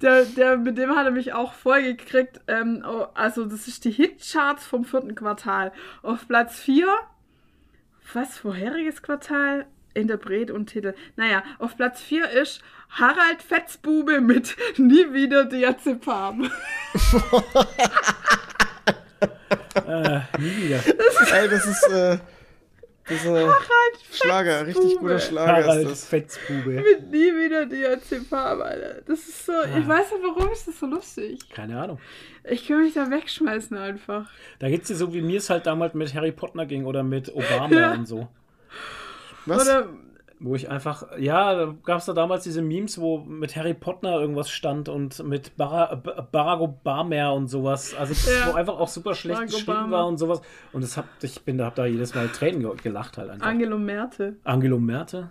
Der, 0.00 0.24
der, 0.24 0.56
mit 0.56 0.78
dem 0.78 0.90
hat 0.96 1.06
er 1.06 1.12
mich 1.12 1.32
auch 1.32 1.52
vollgekriegt. 1.52 2.40
Ähm, 2.48 2.84
oh, 2.84 3.06
also, 3.14 3.44
das 3.44 3.68
ist 3.68 3.84
die 3.84 3.92
Hitcharts 3.92 4.66
vom 4.66 4.84
vierten 4.84 5.14
Quartal. 5.14 5.72
Auf 6.02 6.26
Platz 6.26 6.58
4, 6.58 6.88
was, 8.12 8.36
vorheriges 8.36 9.02
Quartal? 9.02 9.66
Interpret 9.94 10.50
und 10.50 10.66
Titel. 10.66 10.94
Naja, 11.16 11.42
auf 11.58 11.76
Platz 11.76 12.00
4 12.00 12.30
ist 12.30 12.62
Harald 12.92 13.42
Fetzbube 13.42 14.20
mit 14.20 14.56
Nie 14.76 15.12
wieder 15.12 15.44
Diazepam. 15.46 16.50
Äh, 19.86 20.20
nie 20.38 20.56
wieder. 20.56 20.80
Ey, 21.32 21.48
das 21.48 21.64
ist, 21.66 21.82
äh, 21.88 22.18
das 23.08 23.18
ist 23.18 23.24
äh, 23.26 23.48
Schlager, 24.12 24.66
richtig 24.66 24.98
guter 24.98 25.18
Schlager 25.18 25.52
Harald 25.64 25.82
ist 25.86 25.90
das. 25.90 26.04
Fetzbube. 26.06 26.70
mit 26.70 27.10
Nie 27.10 27.32
wieder 27.34 27.64
Diazepam, 27.66 28.60
Alter. 28.60 29.00
Das 29.06 29.20
ist 29.20 29.46
so, 29.46 29.52
ich 29.52 29.88
weiß 29.88 30.12
nicht, 30.12 30.22
warum 30.22 30.52
ist 30.52 30.68
das 30.68 30.78
so 30.78 30.86
lustig. 30.86 31.38
Keine 31.54 31.80
Ahnung. 31.80 31.98
Ich 32.44 32.68
kann 32.68 32.82
mich 32.82 32.92
da 32.94 33.10
wegschmeißen 33.10 33.76
einfach. 33.78 34.26
Da 34.58 34.68
geht's 34.68 34.88
dir 34.88 34.96
so, 34.96 35.14
wie 35.14 35.22
mir 35.22 35.38
es 35.38 35.48
halt 35.48 35.66
damals 35.66 35.94
mit 35.94 36.12
Harry 36.14 36.32
Potter 36.32 36.66
ging 36.66 36.84
oder 36.84 37.02
mit 37.02 37.34
Obama 37.34 37.74
Ja. 37.74 37.92
und 37.94 38.06
so. 38.06 38.28
Was? 39.46 39.62
Oder 39.62 39.88
Wo 40.44 40.56
ich 40.56 40.68
einfach, 40.68 41.04
ja, 41.18 41.54
da 41.54 41.74
gab 41.84 41.98
es 41.98 42.06
da 42.06 42.12
damals 42.14 42.42
diese 42.42 42.62
Memes, 42.62 43.00
wo 43.00 43.18
mit 43.18 43.54
Harry 43.54 43.74
Potter 43.74 44.20
irgendwas 44.20 44.50
stand 44.50 44.88
und 44.88 45.22
mit 45.24 45.56
Bara, 45.56 45.94
B- 45.94 46.10
Barack 46.32 46.60
Obama 46.60 47.30
und 47.30 47.46
sowas. 47.46 47.94
Also, 47.94 48.12
Ja. 48.28 48.48
wo 48.52 48.56
einfach 48.56 48.76
auch 48.78 48.88
super 48.88 49.14
schlecht 49.14 49.36
Barack 49.38 49.50
geschrieben 49.52 49.70
Obama. 49.78 49.96
war 49.98 50.06
und 50.08 50.18
sowas. 50.18 50.42
Und 50.72 50.82
das 50.82 50.96
hab, 50.96 51.04
ich 51.22 51.42
bin 51.42 51.58
da, 51.58 51.66
hab 51.66 51.76
da 51.76 51.86
jedes 51.86 52.14
Mal 52.16 52.26
Tränen 52.28 52.60
ge- 52.62 52.74
gelacht 52.82 53.18
halt 53.18 53.30
einfach. 53.30 53.46
Angelo 53.46 53.78
Merte. 53.78 54.34
Angelo 54.42 54.80
Merte? 54.80 55.28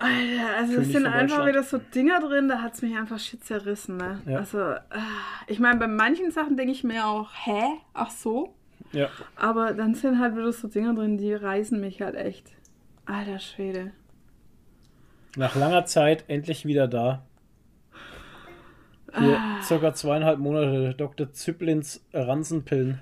Alter, 0.00 0.56
also 0.56 0.80
es 0.80 0.88
sind 0.92 1.06
einfach 1.06 1.44
wieder 1.46 1.62
so 1.64 1.78
Dinger 1.78 2.20
drin, 2.20 2.48
da 2.48 2.60
hat 2.62 2.74
es 2.74 2.82
mich 2.82 2.96
einfach 2.96 3.18
shit 3.18 3.42
zerrissen, 3.44 3.96
ne? 3.96 4.20
Ja. 4.26 4.38
Also, 4.38 4.58
ah, 4.60 4.78
ich 5.48 5.58
meine, 5.58 5.80
bei 5.80 5.88
manchen 5.88 6.30
Sachen 6.30 6.56
denke 6.56 6.70
ich 6.72 6.84
mir 6.84 7.04
auch, 7.06 7.30
hä? 7.44 7.62
Ach 7.94 8.10
so? 8.10 8.54
Ja. 8.92 9.08
Aber 9.34 9.72
dann 9.72 9.94
sind 9.96 10.20
halt 10.20 10.36
wieder 10.36 10.52
so 10.52 10.68
Dinger 10.68 10.94
drin, 10.94 11.18
die 11.18 11.34
reißen 11.34 11.80
mich 11.80 12.00
halt 12.00 12.14
echt. 12.14 12.46
Alter 13.08 13.38
Schwede. 13.38 13.92
Nach 15.36 15.54
langer 15.56 15.84
Zeit 15.86 16.24
endlich 16.28 16.64
wieder 16.66 16.88
da. 16.88 17.22
Hier, 19.18 19.38
Ah. 19.38 19.62
circa 19.62 19.94
zweieinhalb 19.94 20.38
Monate 20.38 20.94
Dr. 20.94 21.32
Zyplins 21.32 22.04
Ransenpillen. 22.12 23.00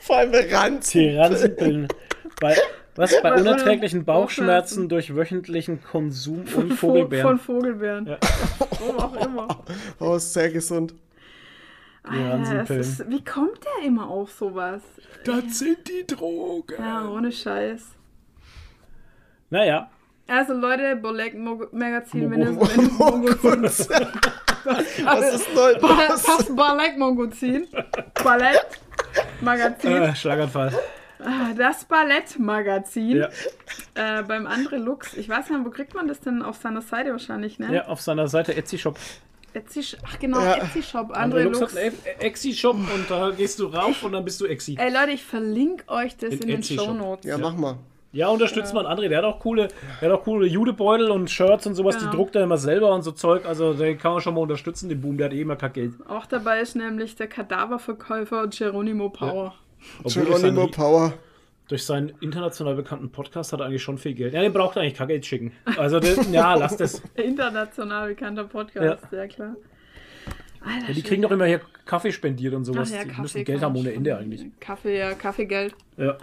Vor 0.00 0.16
allem 0.16 0.32
Ranz. 0.52 0.90
Die 0.90 1.08
Ransenpillen. 1.16 1.88
Bei, 2.40 2.54
was? 2.94 3.14
Bei 3.22 3.32
unerträglichen 3.40 4.04
Bauchschmerzen. 4.04 4.88
Durch 4.90 5.14
wöchentlichen 5.14 5.82
Konsum 5.82 6.46
Von, 6.46 6.64
und 6.64 6.72
Vo- 6.72 6.76
Vogelbeeren. 6.88 7.22
von 7.26 7.38
Vogelbeeren. 7.38 8.06
Ja. 8.06 8.18
Warum 8.80 8.98
auch 8.98 9.26
immer. 9.26 9.48
Oh, 10.00 10.14
ist 10.16 10.32
sehr 10.34 10.50
gesund. 10.50 10.94
Alter, 12.02 12.68
ist, 12.76 13.08
wie 13.08 13.24
kommt 13.24 13.60
der 13.64 13.86
immer 13.86 14.08
auf 14.10 14.32
sowas? 14.32 14.82
Das 15.24 15.60
sind 15.60 15.88
die 15.88 16.04
Drogen. 16.06 16.74
Ja, 16.78 17.08
ohne 17.08 17.30
Scheiß. 17.30 17.86
Naja, 19.52 19.90
Also 20.28 20.54
Leute, 20.54 20.96
Bolek 20.96 21.34
Mo- 21.36 21.66
Magazin, 21.72 22.30
wenn 22.30 22.40
ihr 22.40 22.52
Mo- 22.52 22.66
wenn 22.74 22.86
ihr 22.86 22.92
Mongolzin. 22.92 23.62
Was 24.64 25.34
ist 25.34 25.54
neu? 25.54 25.74
Was? 25.82 26.22
Das 26.22 26.56
Balek 26.56 26.96
Mongolzin. 26.96 27.66
Ballett 28.24 28.64
Magazin. 29.42 29.92
äh, 29.92 30.14
Schlaganfall. 30.16 30.72
Ah, 31.18 31.52
Das 31.56 31.84
Ballett 31.84 32.38
Magazin. 32.38 33.16
Ja. 33.18 33.28
Äh, 33.94 34.22
beim 34.22 34.46
Andre 34.46 34.78
Lux. 34.78 35.14
Ich 35.18 35.28
weiß 35.28 35.50
nicht, 35.50 35.64
wo 35.66 35.70
kriegt 35.70 35.94
man 35.94 36.08
das 36.08 36.20
denn? 36.20 36.40
Auf 36.42 36.56
seiner 36.56 36.80
Seite 36.80 37.10
wahrscheinlich, 37.12 37.58
ne? 37.58 37.74
ja, 37.74 37.86
auf 37.88 38.00
seiner 38.00 38.28
Seite 38.28 38.56
Etsy 38.56 38.78
Shop. 38.78 38.96
Etsy, 39.52 39.84
ach 40.02 40.18
genau, 40.18 40.40
Ja. 40.40 40.56
Etsy 40.64 40.82
Shop. 40.82 41.10
Andre 41.12 41.42
Lux 41.42 41.60
Lux. 41.60 41.72
hat 41.74 41.78
einen 41.82 41.98
Etsy 42.20 42.54
Shop 42.54 42.76
und 42.76 43.10
da 43.10 43.30
gehst 43.36 43.58
du 43.58 43.66
rauf 43.66 44.02
und 44.02 44.12
dann 44.12 44.24
bist 44.24 44.40
du 44.40 44.46
Exi. 44.46 44.76
Ey 44.80 44.90
Leute, 44.90 45.10
ich 45.12 45.22
verlinke 45.24 45.86
euch 45.88 46.16
das 46.16 46.30
In 46.32 46.40
in, 46.40 46.48
den 46.48 46.58
Etsy. 46.60 46.76
Show 46.76 46.94
Notes. 46.94 47.26
Ja, 47.26 47.36
mach 47.36 47.54
mal. 47.54 47.76
Ja, 48.14 48.28
unterstützt 48.28 48.74
mal 48.74 48.86
André, 48.86 49.08
der 49.08 49.18
hat 49.18 49.24
auch 49.24 49.40
coole, 49.40 49.68
der 50.00 50.10
hat 50.10 50.18
auch 50.18 50.22
coole 50.24 50.46
Judebeutel 50.46 51.10
und 51.10 51.30
Shirts 51.30 51.66
und 51.66 51.74
sowas, 51.74 51.96
Genau. 51.98 52.10
die 52.10 52.16
druckt 52.16 52.36
er 52.36 52.42
immer 52.42 52.58
selber 52.58 52.94
und 52.94 53.02
so 53.02 53.12
Zeug, 53.12 53.46
also 53.46 53.72
den 53.72 53.96
kann 53.96 54.12
man 54.12 54.20
schon 54.20 54.34
mal 54.34 54.42
unterstützen, 54.42 54.90
den 54.90 55.00
Boom, 55.00 55.16
der 55.16 55.26
hat 55.26 55.32
eh 55.34 55.40
immer 55.40 55.56
kein 55.56 55.72
Geld. 55.72 55.92
Auch 56.08 56.26
dabei 56.26 56.60
ist 56.60 56.76
nämlich 56.76 57.16
der 57.16 57.26
Kadaververkäufer 57.28 58.48
Geronimo 58.48 59.08
Power. 59.08 59.54
Durch 60.02 60.14
Geronimo 60.14 60.36
seinen, 60.36 60.70
Power. 60.70 61.14
durch 61.68 61.84
seinen 61.86 62.12
international 62.20 62.74
bekannten 62.74 63.10
Podcast 63.10 63.52
hat 63.54 63.60
er 63.60 63.66
eigentlich 63.66 63.82
schon 63.82 63.96
viel 63.96 64.12
Geld. 64.14 64.34
Ja, 64.34 64.42
den 64.42 64.52
braucht 64.52 64.76
er 64.76 64.82
eigentlich 64.82 64.94
kein 64.94 65.08
Geld 65.08 65.24
schicken. 65.24 65.52
Also, 65.78 65.98
den, 65.98 66.16
ja, 66.34 66.54
lass 66.54 66.76
das. 66.76 67.00
International 67.14 68.08
bekannter 68.08 68.44
Podcast, 68.44 69.04
ja, 69.10 69.26
klar. 69.26 69.56
Alter, 70.64 70.88
Ja, 70.88 70.92
die 70.94 71.02
kriegen 71.02 71.22
doch 71.22 71.30
immer 71.30 71.46
hier 71.46 71.62
Kaffee 71.86 72.12
spendiert 72.12 72.52
und 72.54 72.62
Ach 72.62 72.66
sowas. 72.66 72.92
ja, 72.92 73.02
die 73.04 73.08
Kaffee 73.08 73.22
müssen 73.22 73.44
Geld 73.44 73.62
haben 73.62 73.72
man 73.72 73.80
ohne. 73.82 73.92
Ende 73.94 74.16
eigentlich. 74.16 74.46
Kaffee, 74.60 74.98
ja, 74.98 75.14
Kaffeegeld. 75.14 75.74
Ja, 75.96 76.16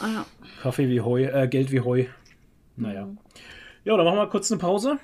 Ah, 0.00 0.08
ja. 0.08 0.26
Kaffee 0.62 0.88
wie 0.88 1.00
Heu, 1.00 1.24
äh, 1.24 1.48
Geld 1.48 1.70
wie 1.72 1.80
Heu. 1.80 2.04
Naja. 2.76 3.08
Ja, 3.84 3.96
dann 3.96 4.04
machen 4.04 4.18
wir 4.18 4.26
kurz 4.28 4.50
eine 4.50 4.58
Pause. 4.60 4.98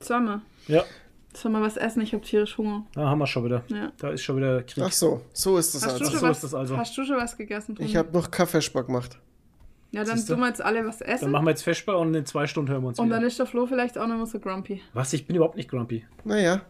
Sollen 0.00 0.24
wir? 0.24 0.42
Ja, 0.68 0.84
Sollen 1.34 1.52
wir 1.54 1.60
was 1.60 1.76
essen? 1.76 2.00
Ich 2.02 2.14
hab 2.14 2.22
tierisch 2.22 2.56
Hunger. 2.58 2.84
da 2.94 3.08
haben 3.08 3.18
wir 3.18 3.26
schon 3.26 3.44
wieder. 3.44 3.62
Ja. 3.68 3.92
Da 3.98 4.10
ist 4.10 4.22
schon 4.22 4.36
wieder 4.38 4.62
Krieg. 4.62 4.82
Ach 4.86 4.92
so, 4.92 5.20
so 5.32 5.58
ist 5.58 5.74
das 5.74 5.84
Hast 5.86 6.00
du, 6.00 6.04
also. 6.04 6.10
schon 6.10 6.20
so 6.20 6.26
was, 6.28 6.36
ist 6.38 6.44
das 6.44 6.54
also. 6.54 6.76
hast 6.76 6.96
du 6.98 7.04
schon 7.04 7.16
was 7.16 7.36
gegessen? 7.36 7.72
Ich 7.72 7.78
Toni? 7.78 7.92
habe 7.92 8.12
noch 8.12 8.30
Kaffeespeck 8.30 8.86
gemacht. 8.86 9.18
ja, 9.92 10.02
dann 10.04 10.16
Siehste? 10.16 10.32
tun 10.32 10.40
wir 10.40 10.48
jetzt 10.48 10.62
alle 10.62 10.84
was 10.86 10.98
Dann 10.98 11.08
essen. 11.08 11.30
machen 11.30 11.44
wir 11.46 11.50
jetzt 11.50 11.62
Feschbar 11.62 11.98
und 11.98 12.14
in 12.14 12.24
zwei 12.26 12.46
Stunden 12.46 12.70
hören 12.72 12.82
wir 12.82 12.88
uns 12.88 12.98
Und 12.98 13.06
wieder. 13.06 13.16
dann 13.16 13.26
ist 13.26 13.38
der 13.38 13.46
Flo 13.46 13.66
vielleicht 13.66 13.98
auch 13.98 14.06
noch 14.06 14.16
mal 14.16 14.26
so 14.26 14.40
grumpy. 14.40 14.82
Was? 14.94 15.12
Ich 15.12 15.26
bin 15.26 15.36
überhaupt 15.36 15.56
nicht 15.56 15.70
grumpy. 15.70 16.04
Naja. 16.24 16.62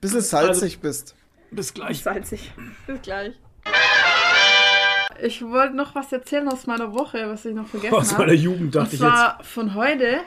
Bisschen 0.00 0.20
salzig 0.22 0.78
bist. 0.80 1.14
Bis 1.50 1.74
gleich. 1.74 2.02
Salzig. 2.02 2.52
Bis 2.86 3.02
gleich. 3.02 3.34
Ich 5.22 5.42
wollte 5.42 5.74
noch 5.76 5.94
was 5.94 6.12
erzählen 6.12 6.48
aus 6.48 6.66
meiner 6.66 6.92
Woche, 6.92 7.28
was 7.28 7.44
ich 7.44 7.54
noch 7.54 7.66
vergessen 7.66 7.94
Aus 7.94 8.12
meiner 8.12 8.24
habe. 8.24 8.34
Jugend 8.34 8.62
Und 8.62 8.74
dachte 8.74 8.94
ich 8.96 9.00
jetzt. 9.00 9.08
zwar 9.10 9.42
von 9.44 9.74
heute. 9.74 10.18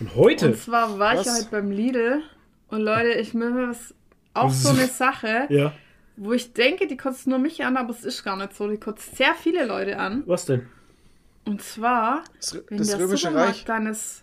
Und 0.00 0.14
heute? 0.16 0.46
Und 0.48 0.58
zwar 0.58 0.98
war 0.98 1.12
ich 1.14 1.20
Was? 1.20 1.26
ja 1.26 1.34
heute 1.34 1.48
beim 1.50 1.70
Lidl. 1.70 2.22
Und 2.68 2.80
Leute, 2.80 3.12
ich 3.12 3.34
mir 3.34 3.66
das 3.66 3.94
auch 4.32 4.50
so 4.50 4.70
eine 4.70 4.86
Sache, 4.86 5.46
Ja. 5.48 5.72
wo 6.16 6.32
ich 6.32 6.52
denke, 6.52 6.86
die 6.86 6.96
kotzt 6.96 7.26
nur 7.26 7.38
mich 7.38 7.64
an, 7.64 7.76
aber 7.76 7.90
es 7.90 8.04
ist 8.04 8.24
gar 8.24 8.36
nicht 8.36 8.54
so. 8.56 8.68
Die 8.68 8.78
kotzt 8.78 9.16
sehr 9.16 9.34
viele 9.34 9.64
Leute 9.64 9.98
an. 9.98 10.22
Was 10.26 10.46
denn? 10.46 10.66
Und 11.44 11.62
zwar, 11.62 12.24
Das, 12.40 12.58
wenn 12.68 12.78
das 12.78 12.88
der 12.88 12.98
Römische 13.00 13.26
Supermarkt 13.28 13.50
Reich. 13.50 13.64
deines. 13.64 14.22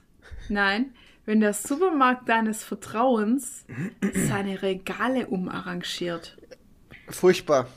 Nein, 0.49 0.93
wenn 1.25 1.39
der 1.39 1.53
Supermarkt 1.53 2.27
deines 2.27 2.63
Vertrauens 2.63 3.65
seine 4.27 4.61
Regale 4.63 5.27
umarrangiert. 5.27 6.35
Furchtbar. 7.09 7.67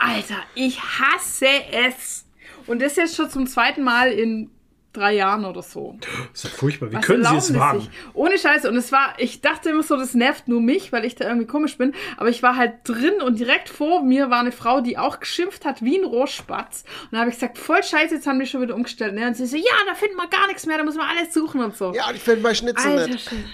Alter, 0.00 0.36
ich 0.54 0.80
hasse 0.80 1.46
es. 1.72 2.26
Und 2.66 2.80
das 2.82 2.96
jetzt 2.96 3.16
schon 3.16 3.30
zum 3.30 3.46
zweiten 3.46 3.82
Mal 3.82 4.12
in 4.12 4.50
drei 4.92 5.14
Jahren 5.14 5.44
oder 5.44 5.62
so. 5.62 5.96
Das 6.00 6.42
ist 6.42 6.44
ja 6.44 6.50
furchtbar. 6.50 6.90
Wie 6.90 6.96
Was 6.96 7.04
können 7.06 7.24
Sie 7.24 7.36
es 7.36 7.54
wagen? 7.54 7.80
sich? 7.80 7.90
Ohne 8.12 8.38
Scheiße. 8.38 8.68
Und 8.68 8.76
es 8.76 8.90
war, 8.90 9.14
ich 9.18 9.40
dachte 9.40 9.70
immer 9.70 9.82
so, 9.82 9.96
das 9.96 10.14
nervt 10.14 10.48
nur 10.48 10.60
mich, 10.60 10.92
weil 10.92 11.04
ich 11.04 11.14
da 11.14 11.26
irgendwie 11.26 11.46
komisch 11.46 11.78
bin. 11.78 11.94
Aber 12.16 12.28
ich 12.28 12.42
war 12.42 12.56
halt 12.56 12.74
drin 12.84 13.20
und 13.24 13.38
direkt 13.38 13.68
vor 13.68 14.02
mir 14.02 14.30
war 14.30 14.40
eine 14.40 14.52
Frau, 14.52 14.80
die 14.80 14.98
auch 14.98 15.20
geschimpft 15.20 15.64
hat 15.64 15.82
wie 15.82 15.96
ein 15.98 16.04
Rohrspatz. 16.04 16.84
Und 17.04 17.12
da 17.12 17.18
habe 17.18 17.30
ich 17.30 17.36
gesagt, 17.36 17.58
voll 17.58 17.82
scheiße, 17.82 18.16
jetzt 18.16 18.26
haben 18.26 18.40
die 18.40 18.46
schon 18.46 18.62
wieder 18.62 18.74
umgestellt. 18.74 19.14
Ne? 19.14 19.26
Und 19.28 19.36
sie 19.36 19.46
so, 19.46 19.56
ja, 19.56 19.64
da 19.86 19.94
finden 19.94 20.16
wir 20.16 20.28
gar 20.28 20.46
nichts 20.48 20.66
mehr, 20.66 20.78
da 20.78 20.84
müssen 20.84 20.98
wir 20.98 21.08
alles 21.08 21.32
suchen 21.32 21.60
und 21.62 21.76
so. 21.76 21.92
Ja, 21.94 22.10
ich 22.12 22.20
finde 22.20 22.42
mein 22.42 22.54
Schnitzel 22.54 22.90
Alter, 22.90 23.06
nicht. 23.12 23.28
Schön. 23.28 23.44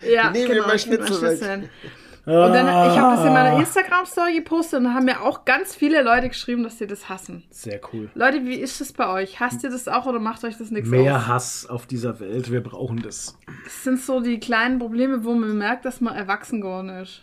Ja, 0.00 0.30
Nehmen 0.30 0.48
wir 0.48 0.54
genau, 0.56 0.74
ich 0.74 0.82
Schnitzel 0.82 1.10
mal 1.16 1.22
weg. 1.22 1.38
Schnitzel. 1.38 1.70
Und 2.26 2.32
dann, 2.32 2.66
ich 2.66 2.98
habe 2.98 3.16
das 3.16 3.24
in 3.24 3.30
Ah. 3.30 3.32
meiner 3.34 3.58
Instagram-Story 3.58 4.34
gepostet 4.34 4.78
und 4.78 4.84
da 4.84 4.94
haben 4.94 5.04
mir 5.04 5.20
auch 5.22 5.44
ganz 5.44 5.74
viele 5.74 6.02
Leute 6.02 6.28
geschrieben, 6.28 6.62
dass 6.62 6.78
sie 6.78 6.86
das 6.86 7.08
hassen. 7.08 7.44
Sehr 7.50 7.80
cool. 7.92 8.08
Leute, 8.14 8.44
wie 8.46 8.54
ist 8.54 8.80
das 8.80 8.92
bei 8.92 9.08
euch? 9.08 9.40
Hasst 9.40 9.62
ihr 9.62 9.70
das 9.70 9.88
auch 9.88 10.06
oder 10.06 10.18
macht 10.20 10.42
euch 10.44 10.56
das 10.56 10.70
nichts 10.70 10.88
Mehr 10.88 11.16
aus? 11.16 11.26
Hass 11.26 11.66
auf 11.66 11.86
dieser 11.86 12.20
Welt. 12.20 12.50
Wir 12.50 12.62
brauchen 12.62 13.02
das. 13.02 13.36
Das 13.64 13.84
sind 13.84 14.00
so 14.00 14.20
die 14.20 14.40
kleinen 14.40 14.78
Probleme, 14.78 15.24
wo 15.24 15.34
man 15.34 15.56
merkt, 15.58 15.84
dass 15.84 16.00
man 16.00 16.14
erwachsen 16.14 16.60
geworden 16.62 16.88
ist. 16.88 17.20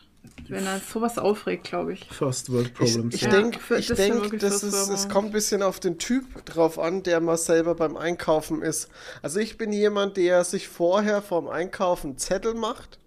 Wenn 0.48 0.66
er 0.68 0.80
sowas 0.80 1.18
aufregt, 1.18 1.64
glaube 1.64 1.94
ich. 1.94 2.08
First 2.10 2.52
World 2.52 2.68
Ich, 2.68 2.74
Problems. 2.94 3.16
ich 3.16 3.22
Ja, 3.22 3.30
denke, 3.30 3.60
ich 3.78 3.88
das 3.88 3.98
denk, 3.98 4.40
das 4.40 4.64
ist, 4.64 4.90
es 4.90 5.10
kommt 5.10 5.30
ein 5.30 5.32
bisschen 5.32 5.64
auf 5.64 5.80
den 5.80 5.98
Typ 5.98 6.46
drauf 6.46 6.78
an, 6.78 7.04
der 7.04 7.22
mal 7.22 7.38
selber 7.38 7.74
beim 7.74 7.98
Einkaufen 7.98 8.62
ist. 8.62 8.90
Also 9.24 9.40
ich 9.40 9.58
bin 9.58 9.72
jemand, 9.72 10.18
der 10.18 10.44
sich 10.44 10.68
vorher 10.68 11.22
vorm 11.22 11.48
Einkaufen 11.48 12.18
Zettel 12.18 12.54
macht. 12.54 13.00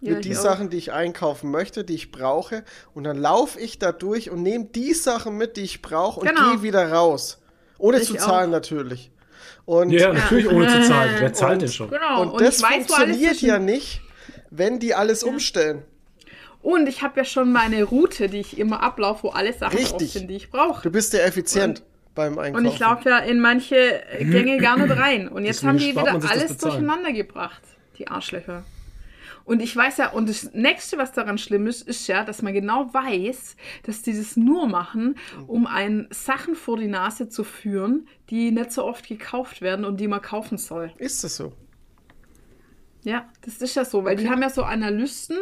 Ja, 0.00 0.14
mit 0.14 0.26
ich 0.26 0.32
die 0.32 0.36
auch. 0.38 0.42
Sachen, 0.42 0.70
die 0.70 0.76
ich 0.76 0.92
einkaufen 0.92 1.50
möchte, 1.50 1.84
die 1.84 1.94
ich 1.94 2.10
brauche. 2.10 2.64
Und 2.94 3.04
dann 3.04 3.16
laufe 3.18 3.58
ich 3.60 3.78
da 3.78 3.92
durch 3.92 4.30
und 4.30 4.42
nehme 4.42 4.66
die 4.66 4.92
Sachen 4.94 5.36
mit, 5.38 5.56
die 5.56 5.62
ich 5.62 5.82
brauche 5.82 6.20
und 6.20 6.28
Genau. 6.28 6.50
gehe 6.52 6.62
wieder 6.62 6.92
raus. 6.92 7.40
Ohne 7.78 7.98
Ich 7.98 8.08
zu 8.08 8.14
zahlen 8.16 8.48
auch. 8.50 8.52
natürlich. 8.54 9.10
Und, 9.64 9.90
Ja, 9.90 10.12
natürlich 10.12 10.48
ohne 10.50 10.68
zu 10.68 10.82
zahlen. 10.88 11.14
Wer 11.18 11.32
zahlt 11.32 11.52
Und- 11.54 11.62
denn 11.62 11.68
schon? 11.70 11.90
Genau. 11.90 12.22
und, 12.22 12.28
Und, 12.32 12.40
das 12.40 12.62
weiß, 12.62 12.86
funktioniert 12.86 13.40
ja 13.40 13.58
nicht, 13.58 14.00
wenn 14.50 14.78
die 14.78 14.94
alles 14.94 15.22
umstellen. 15.24 15.82
Und 16.62 16.88
ich 16.88 17.02
habe 17.02 17.18
ja 17.20 17.24
schon 17.24 17.52
meine 17.52 17.82
Route, 17.84 18.28
die 18.28 18.40
ich 18.40 18.58
immer 18.58 18.82
ablaufe, 18.82 19.24
wo 19.24 19.28
alle 19.30 19.52
Sachen 19.52 19.76
drauf 19.76 19.92
Richtig. 19.92 20.12
sind, 20.12 20.28
die 20.28 20.36
ich 20.36 20.50
brauche. 20.50 20.82
Du 20.82 20.90
bist 20.90 21.12
ja 21.12 21.20
effizient 21.20 21.82
beim 22.14 22.38
Einkaufen. 22.38 22.66
Und 22.66 22.72
ich 22.72 22.78
laufe 22.78 23.08
ja 23.10 23.18
in 23.18 23.40
manche 23.40 24.02
Gänge 24.18 24.58
gar 24.58 24.78
nicht 24.78 24.96
rein. 24.96 25.28
Und 25.28 25.44
jetzt 25.44 25.62
Deswegen 25.62 25.68
haben 25.68 25.78
die 25.78 26.18
wieder 26.20 26.30
alles 26.30 26.56
durcheinander 26.58 27.12
gebracht, 27.12 27.60
die 27.98 28.08
Arschlöcher. 28.08 28.64
Und 29.44 29.60
ich 29.60 29.76
weiß 29.76 29.98
ja, 29.98 30.10
und 30.10 30.28
das 30.28 30.52
nächste, 30.54 30.98
was 30.98 31.12
daran 31.12 31.38
schlimm 31.38 31.66
ist, 31.66 31.86
ist 31.86 32.06
ja, 32.06 32.24
dass 32.24 32.42
man 32.42 32.54
genau 32.54 32.92
weiß, 32.92 33.56
dass 33.82 34.02
die 34.02 34.16
das 34.16 34.36
nur 34.36 34.66
machen, 34.66 35.16
um 35.46 35.66
einen 35.66 36.08
Sachen 36.10 36.54
vor 36.54 36.78
die 36.78 36.86
Nase 36.88 37.28
zu 37.28 37.44
führen, 37.44 38.08
die 38.30 38.50
nicht 38.50 38.72
so 38.72 38.84
oft 38.84 39.06
gekauft 39.06 39.60
werden 39.60 39.84
und 39.84 40.00
die 40.00 40.08
man 40.08 40.22
kaufen 40.22 40.56
soll. 40.58 40.92
Ist 40.98 41.24
das 41.24 41.36
so? 41.36 41.52
Ja, 43.04 43.28
das 43.42 43.60
ist 43.60 43.76
ja 43.76 43.84
so, 43.84 44.02
weil 44.04 44.16
die 44.16 44.30
haben 44.30 44.40
ja 44.40 44.48
so 44.48 44.62
Analysten, 44.62 45.36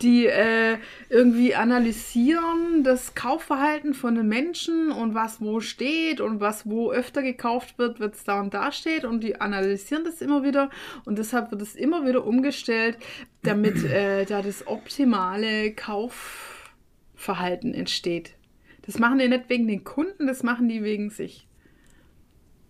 die 0.00 0.26
äh, 0.26 0.78
irgendwie 1.08 1.56
analysieren 1.56 2.84
das 2.84 3.16
Kaufverhalten 3.16 3.94
von 3.94 4.14
den 4.14 4.28
Menschen 4.28 4.92
und 4.92 5.12
was 5.12 5.40
wo 5.40 5.58
steht 5.58 6.20
und 6.20 6.38
was 6.38 6.70
wo 6.70 6.92
öfter 6.92 7.22
gekauft 7.22 7.78
wird, 7.78 7.98
wird 7.98 8.14
es 8.14 8.22
da 8.22 8.40
und 8.40 8.54
da 8.54 8.70
steht 8.70 9.04
und 9.04 9.24
die 9.24 9.40
analysieren 9.40 10.04
das 10.04 10.22
immer 10.22 10.44
wieder 10.44 10.70
und 11.04 11.18
deshalb 11.18 11.50
wird 11.50 11.62
es 11.62 11.74
immer 11.74 12.06
wieder 12.06 12.24
umgestellt, 12.24 12.96
damit 13.42 13.82
äh, 13.84 14.24
da 14.24 14.40
das 14.40 14.68
optimale 14.68 15.72
Kaufverhalten 15.72 17.74
entsteht. 17.74 18.36
Das 18.82 19.00
machen 19.00 19.18
die 19.18 19.26
nicht 19.26 19.48
wegen 19.48 19.66
den 19.66 19.82
Kunden, 19.82 20.28
das 20.28 20.44
machen 20.44 20.68
die 20.68 20.84
wegen 20.84 21.10
sich. 21.10 21.48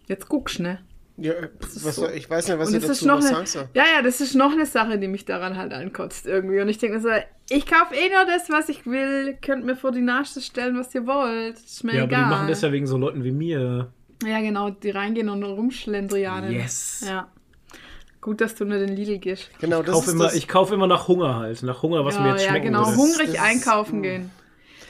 Jetzt 0.09 0.31
guckst, 0.31 0.61
ne? 0.61 0.79
Ja, 1.21 1.33
was, 1.83 1.97
so. 1.97 2.09
ich 2.09 2.29
weiß 2.31 2.49
nicht, 2.49 2.59
was 2.59 2.69
und 2.71 2.77
ich 2.77 2.83
ist 2.83 2.89
dazu 2.89 3.07
noch 3.07 3.19
was 3.19 3.27
eine, 3.27 3.35
sagen 3.35 3.47
soll. 3.47 3.69
ja, 3.75 3.85
ja, 3.97 4.03
das 4.03 4.21
ist 4.21 4.35
noch 4.35 4.53
eine 4.53 4.65
Sache, 4.67 4.99
die 4.99 5.07
mich 5.09 5.25
daran 5.27 5.57
halt 5.57 5.73
ankotzt 5.73 6.27
irgendwie. 6.27 6.61
Und 6.61 6.69
ich 6.69 6.79
denke 6.79 6.97
mir 6.97 7.03
so, 7.03 7.09
ich 7.51 7.67
kaufe 7.67 7.95
eh 7.95 8.09
nur 8.09 8.25
das, 8.27 8.49
was 8.49 8.69
ich 8.69 8.87
will. 8.87 9.37
Könnt 9.45 9.65
mir 9.67 9.77
vor 9.77 9.93
die 9.93 10.01
Nase 10.01 10.41
stellen, 10.41 10.79
was 10.79 10.95
ihr 10.95 11.07
wollt. 11.07 11.57
Ist 11.57 11.85
mir 11.85 11.95
Ja, 11.95 12.03
aber 12.05 12.13
egal. 12.13 12.25
die 12.25 12.31
machen 12.31 12.49
das 12.49 12.63
ja 12.63 12.73
wegen 12.73 12.87
so 12.87 12.97
Leuten 12.97 13.23
wie 13.25 13.33
mir. 13.33 13.93
Ja, 14.25 14.41
genau, 14.41 14.71
die 14.71 14.91
reingehen 14.91 15.29
und 15.29 15.43
rumschlendrianen. 15.43 16.53
Yes. 16.53 17.05
Ja. 17.07 17.29
Gut, 18.21 18.41
dass 18.43 18.55
du 18.55 18.65
nur 18.67 18.79
den 18.79 18.95
Lidl 18.95 19.19
gehst. 19.19 19.49
Genau, 19.61 19.81
Ich 19.81 19.87
das 19.87 19.95
kaufe 19.95 20.11
immer, 20.11 20.25
das. 20.25 20.35
ich 20.35 20.47
kauf 20.47 20.73
immer 20.73 20.87
nach 20.87 21.09
Hunger 21.09 21.37
halt. 21.37 21.63
Nach 21.63 21.83
Hunger, 21.83 22.05
was 22.05 22.19
mir 22.19 22.27
ja, 22.27 22.33
jetzt 22.33 22.43
ja, 22.45 22.49
schmecken 22.51 22.67
genau. 22.67 22.87
würde. 22.87 22.97
Hungrig 22.99 23.27
Das 23.29 23.35
ist- 23.37 23.41
einkaufen 23.43 24.03
gehen. 24.03 24.31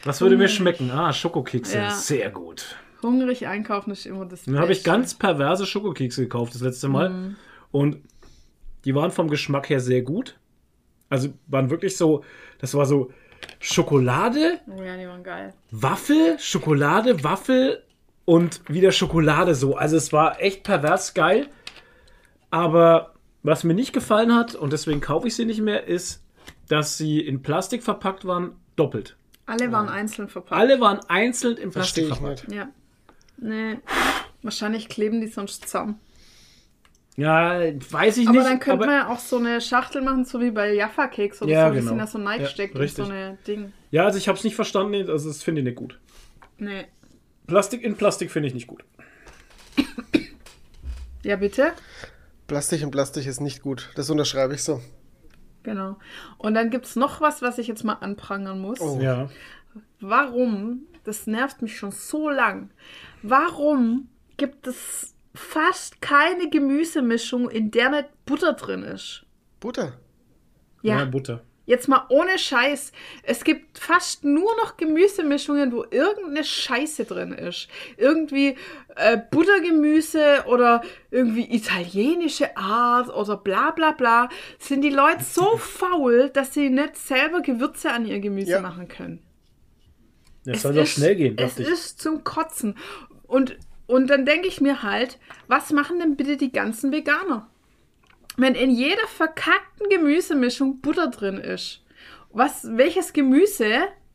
Was 0.05 0.21
würde 0.21 0.37
mir 0.37 0.49
schmecken? 0.49 0.91
Ah, 0.91 1.13
Schokokekse. 1.13 1.77
Ja. 1.79 1.91
Sehr 1.91 2.31
gut. 2.31 2.77
Hungrig 3.03 3.47
einkaufen 3.47 3.91
ist 3.91 4.07
immer 4.07 4.27
das 4.27 4.45
Dann 4.45 4.59
habe 4.59 4.73
ich 4.73 4.85
ganz 4.85 5.15
perverse 5.15 5.67
Schokokekse 5.67 6.23
gekauft 6.23 6.55
das 6.55 6.61
letzte 6.61 6.89
Mal. 6.89 7.11
Mhm. 7.11 7.37
Und 7.71 7.99
die 8.85 8.95
waren 8.95 9.11
vom 9.11 9.29
Geschmack 9.29 9.69
her 9.69 9.81
sehr 9.81 10.03
gut. 10.03 10.39
Also 11.09 11.29
waren 11.49 11.71
wirklich 11.71 11.97
so, 11.97 12.25
das 12.59 12.75
war 12.75 12.87
so 12.87 13.13
Schokolade, 13.59 14.61
Oh 14.67 14.83
ja, 14.83 14.97
die 14.97 15.07
waren 15.07 15.23
geil. 15.23 15.55
Waffel, 15.71 16.39
Schokolade, 16.39 17.25
Waffel 17.25 17.83
und 18.25 18.61
wieder 18.69 18.93
Schokolade 18.93 19.55
so. 19.55 19.77
Also 19.77 19.97
es 19.97 20.13
war 20.13 20.41
echt 20.41 20.63
pervers 20.63 21.15
geil. 21.15 21.49
Aber 22.51 23.15
was 23.43 23.65
mir 23.65 23.75
nicht 23.75 23.93
gefallen 23.93 24.35
hat, 24.35 24.55
und 24.55 24.73
deswegen 24.73 25.01
kaufe 25.01 25.29
ich 25.29 25.35
sie 25.35 25.45
nicht 25.45 25.61
mehr, 25.61 25.87
ist, 25.87 26.23
dass 26.69 26.97
sie 26.97 27.21
in 27.21 27.43
Plastik 27.43 27.83
verpackt 27.83 28.25
waren, 28.25 28.53
doppelt. 28.77 29.17
Alle 29.47 29.73
waren 29.73 29.89
einzeln 29.89 30.29
verpackt. 30.29 30.61
Alle 30.61 30.81
waren 30.81 31.01
einzeln 31.09 31.57
in 31.57 31.71
Plastik 31.71 32.07
verpackt. 32.07 32.47
Ja. 32.53 32.69
Nee. 33.41 33.79
Wahrscheinlich 34.43 34.89
kleben 34.89 35.21
die 35.21 35.27
sonst 35.29 35.63
zusammen. 35.65 35.99
Ja, 37.17 37.61
weiß 37.91 38.17
ich 38.19 38.29
Aber 38.29 38.39
nicht. 38.39 38.47
dann 38.49 38.61
könnte 38.61 38.73
aber- 38.85 38.87
man 38.87 38.95
ja 38.95 39.09
auch 39.09 39.19
so 39.19 39.37
eine 39.39 39.61
Schachtel 39.61 40.01
machen, 40.03 40.25
so 40.25 40.41
wie 40.41 40.51
bei 40.51 40.73
Jaffa 40.73 41.09
Cakes 41.09 41.43
oder 41.43 41.51
Ja, 41.51 41.67
so. 41.69 41.73
Die 41.75 41.79
genau. 41.81 41.89
sind 41.91 41.99
ja 41.99 42.07
so 42.07 42.19
Ja, 42.19 42.25
neigesteckt 42.25 42.75
und 42.75 42.81
richtig. 42.81 43.05
so 43.05 43.11
eine 43.11 43.37
Ding. 43.47 43.73
Ja, 43.91 44.05
also 44.05 44.17
ich 44.19 44.29
habe 44.29 44.39
es 44.39 44.45
nicht 44.45 44.55
verstanden, 44.55 45.11
also 45.11 45.29
das 45.29 45.43
finde 45.43 45.61
ich 45.61 45.65
nicht 45.67 45.77
gut. 45.77 45.99
Nee. 46.59 46.87
Plastik 47.47 47.83
in 47.83 47.97
Plastik 47.97 48.31
finde 48.31 48.49
ich 48.49 48.55
nicht 48.55 48.67
gut. 48.69 48.85
Ja, 51.23 51.37
bitte? 51.37 51.73
Plastik 52.47 52.81
in 52.81 52.91
Plastik 52.91 53.27
ist 53.27 53.41
nicht 53.41 53.61
gut. 53.63 53.91
Das 53.95 54.09
unterschreibe 54.09 54.55
ich 54.55 54.63
so. 54.63 54.81
Genau. 55.63 55.99
Und 56.39 56.55
dann 56.55 56.71
gibt 56.71 56.87
es 56.87 56.97
noch 56.97 57.21
was, 57.21 57.43
was 57.43 57.59
ich 57.59 57.67
jetzt 57.69 57.85
mal 57.85 57.95
anprangern 57.95 58.59
muss. 58.61 58.81
Oh. 58.81 58.99
Ja. 59.01 59.29
Warum, 60.01 60.87
das 61.05 61.27
nervt 61.27 61.63
mich 61.63 61.77
schon 61.77 61.91
so 61.93 62.29
lang, 62.29 62.71
warum 63.23 64.09
gibt 64.37 64.67
es 64.67 65.15
fast 65.35 66.01
keine 66.01 66.49
Gemüsemischung, 66.51 67.49
in 67.51 67.71
der 67.71 67.91
nicht 67.91 68.09
Butter 68.27 68.55
drin 68.55 68.83
ist? 68.83 69.25
Butter. 69.61 69.93
Ja, 70.83 70.99
Ja, 71.01 71.05
Butter. 71.05 71.43
jetzt 71.67 71.89
mal 71.89 72.07
ohne 72.09 72.39
Scheiß. 72.39 72.91
Es 73.23 73.45
gibt 73.45 73.79
fast 73.79 74.25
nur 74.25 74.51
noch 74.57 74.77
Gemüsemischungen, 74.77 75.73
wo 75.73 75.85
irgendeine 75.91 76.43
Scheiße 76.43 77.05
drin 77.05 77.33
ist. 77.33 77.69
Irgendwie 77.97 78.57
äh, 78.97 79.19
Buttergemüse 79.31 80.45
oder 80.49 80.83
irgendwie 81.11 81.55
italienische 81.55 82.57
Art 82.57 83.09
oder 83.11 83.37
bla 83.37 83.71
bla 83.73 83.93
bla. 83.93 84.29
Sind 84.59 84.81
die 84.83 84.91
Leute 84.91 85.23
so 85.23 85.59
faul, 85.59 86.31
dass 86.31 86.55
sie 86.55 86.71
nicht 86.71 86.97
selber 86.97 87.41
Gewürze 87.43 87.93
an 87.93 88.07
ihr 88.07 88.21
Gemüse 88.21 88.53
Ja. 88.53 88.61
machen 88.61 88.89
können? 88.89 89.23
Das 90.45 90.57
Es 90.57 90.63
soll 90.63 90.75
doch 90.75 90.83
ist- 90.83 90.91
schnell 90.91 91.17
gehen, 91.17 91.35
Es 91.39 91.51
dachte 91.57 91.63
ich. 91.63 91.69
ist 91.69 92.01
zum 92.01 92.25
Kotzen. 92.25 92.77
Und, 93.27 93.57
und 93.87 94.09
dann 94.09 94.25
denke 94.25 94.49
ich 94.49 94.61
mir 94.61 94.83
halt, 94.83 95.19
was 95.49 95.71
machen 95.73 95.99
denn 96.01 96.17
bitte 96.17 96.37
die 96.37 96.53
ganzen 96.53 96.93
Veganer? 96.93 97.47
Wenn 98.37 98.55
in 98.55 98.71
jeder 98.71 99.07
verkackten 99.09 99.89
Gemüsemischung 99.91 100.81
Butter 100.81 101.09
drin 101.09 101.37
ist, 101.37 101.83
was, 102.33 102.67
welches 102.77 103.13
Gemüse, 103.13 103.67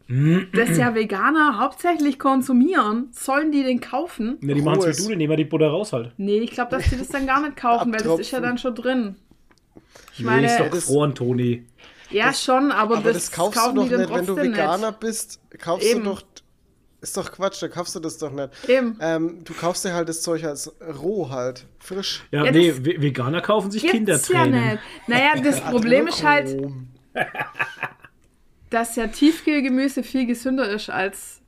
das 0.54 0.78
ja 0.78 0.94
Veganer 0.96 1.60
hauptsächlich 1.60 2.18
konsumieren, 2.20 3.10
sollen 3.12 3.52
die 3.52 3.64
denn 3.64 3.80
kaufen? 3.82 4.38
Ja, 4.42 4.54
die 4.54 4.62
machen 4.62 4.84
es 4.84 5.00
wie 5.00 5.04
du, 5.04 5.10
die 5.10 5.16
nehmen 5.18 5.32
ja 5.32 5.38
die 5.38 5.46
Butter 5.46 5.68
raus 5.68 5.94
halt. 5.94 6.12
Nee, 6.18 6.40
ich 6.40 6.52
glaube, 6.52 6.72
dass 6.72 6.90
die 6.90 6.98
das 6.98 7.10
dann 7.10 7.26
gar 7.28 7.42
nicht 7.42 7.58
kaufen, 7.58 7.92
weil 7.94 8.02
das 8.02 8.20
ist 8.20 8.32
ja 8.32 8.40
dann 8.40 8.58
schon 8.58 8.76
drin. 8.76 9.16
Ich 10.14 10.20
nee, 10.20 10.26
meine, 10.26 10.48
ist 10.48 10.60
doch 10.60 10.70
gefroren, 10.72 11.14
Toni. 11.14 11.66
Ja 12.10 12.34
schon, 12.34 12.72
aber, 12.72 12.98
Aber 12.98 13.12
das, 13.14 13.26
das, 13.26 13.32
kaufst 13.32 13.60
du 13.68 13.74
doch 13.74 13.84
nicht, 13.90 14.10
wenn 14.10 14.26
du 14.26 14.36
Veganer 14.36 14.92
bist. 14.92 15.40
Kaufst 15.60 15.88
Eben. 15.88 16.04
du 16.04 16.12
doch. 16.12 16.24
Ist 17.02 17.16
doch 17.18 17.32
Quatsch, 17.32 17.62
da 17.62 17.68
kaufst 17.68 17.94
du 17.94 18.00
das 18.00 18.18
doch 18.18 18.32
nicht. 18.32 18.50
Eben. 18.68 18.98
Ähm, 19.00 19.44
du 19.44 19.54
kaufst 19.54 19.86
dir 19.86 19.94
halt 19.94 20.10
das 20.10 20.24
Zeug 20.24 20.44
als 20.44 20.74
roh 21.00 21.30
halt, 21.30 21.68
frisch. 21.78 22.24
Ja, 22.32 22.46
Ja, 22.46 22.52
nee, 22.52 22.70
das 22.70 22.84
Ve- 22.84 23.00
Veganer 23.00 23.42
kaufen 23.42 23.70
sich 23.70 23.84
Gibt's 23.84 23.94
ja 23.96 23.98
Kindertränen. 24.44 24.66
nicht. 24.72 24.80
Naja, 25.08 25.34
das 25.44 25.62
Problem 25.62 26.08
ist 26.08 26.24
halt, 26.24 26.58
dass 28.70 28.96
ja 28.96 29.08
Tiefkühlgemüse 29.08 30.04
viel 30.04 30.26
gesünder 30.26 30.68
ist 30.70 30.90
als 30.90 31.42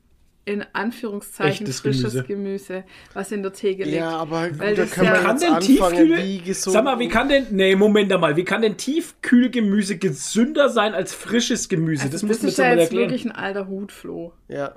in 0.48 0.64
Anführungszeichen 0.74 1.66
Echtes 1.68 1.82
frisches 1.82 2.14
Gemüse. 2.14 2.24
Gemüse. 2.24 2.84
was 3.14 3.32
in 3.32 3.44
der 3.44 3.52
Theke 3.54 3.84
liegt. 3.84 3.98
Ja, 3.98 4.12
aber 4.18 4.48
gut, 4.50 4.60
Weil 4.60 4.76
da 4.76 4.84
das 4.84 4.96
ja- 4.96 5.04
wir 5.04 5.12
Kann 5.12 5.32
jetzt 5.32 5.44
denn 5.44 5.54
anfangen, 5.54 5.96
Tiefkühl... 6.08 6.18
wie 6.24 6.38
gesund. 6.40 6.74
Sag 6.74 6.84
mal, 6.86 7.00
wie 7.00 7.10
kann 7.10 7.28
denn... 7.30 7.48
Nee, 7.52 7.76
Moment 7.76 8.12
einmal. 8.14 8.36
Wie 8.38 8.44
kann 8.46 8.62
denn 8.62 8.78
Tiefkühlgemüse 8.78 9.98
gesünder 9.98 10.70
sein 10.70 10.94
als 10.94 11.14
frisches 11.14 11.68
Gemüse? 11.70 12.04
also 12.04 12.12
das 12.14 12.22
das, 12.22 12.28
muss 12.30 12.42
man 12.42 12.48
ist 12.50 12.58
jetzt 12.58 12.58
ja 12.58 12.64
mal 12.66 12.72
jetzt 12.80 12.84
erklären. 12.92 13.10
wirklich 13.10 13.26
ein 13.26 13.32
alter 13.32 13.68
Hutfloh. 13.68 14.34
Ja. 14.48 14.74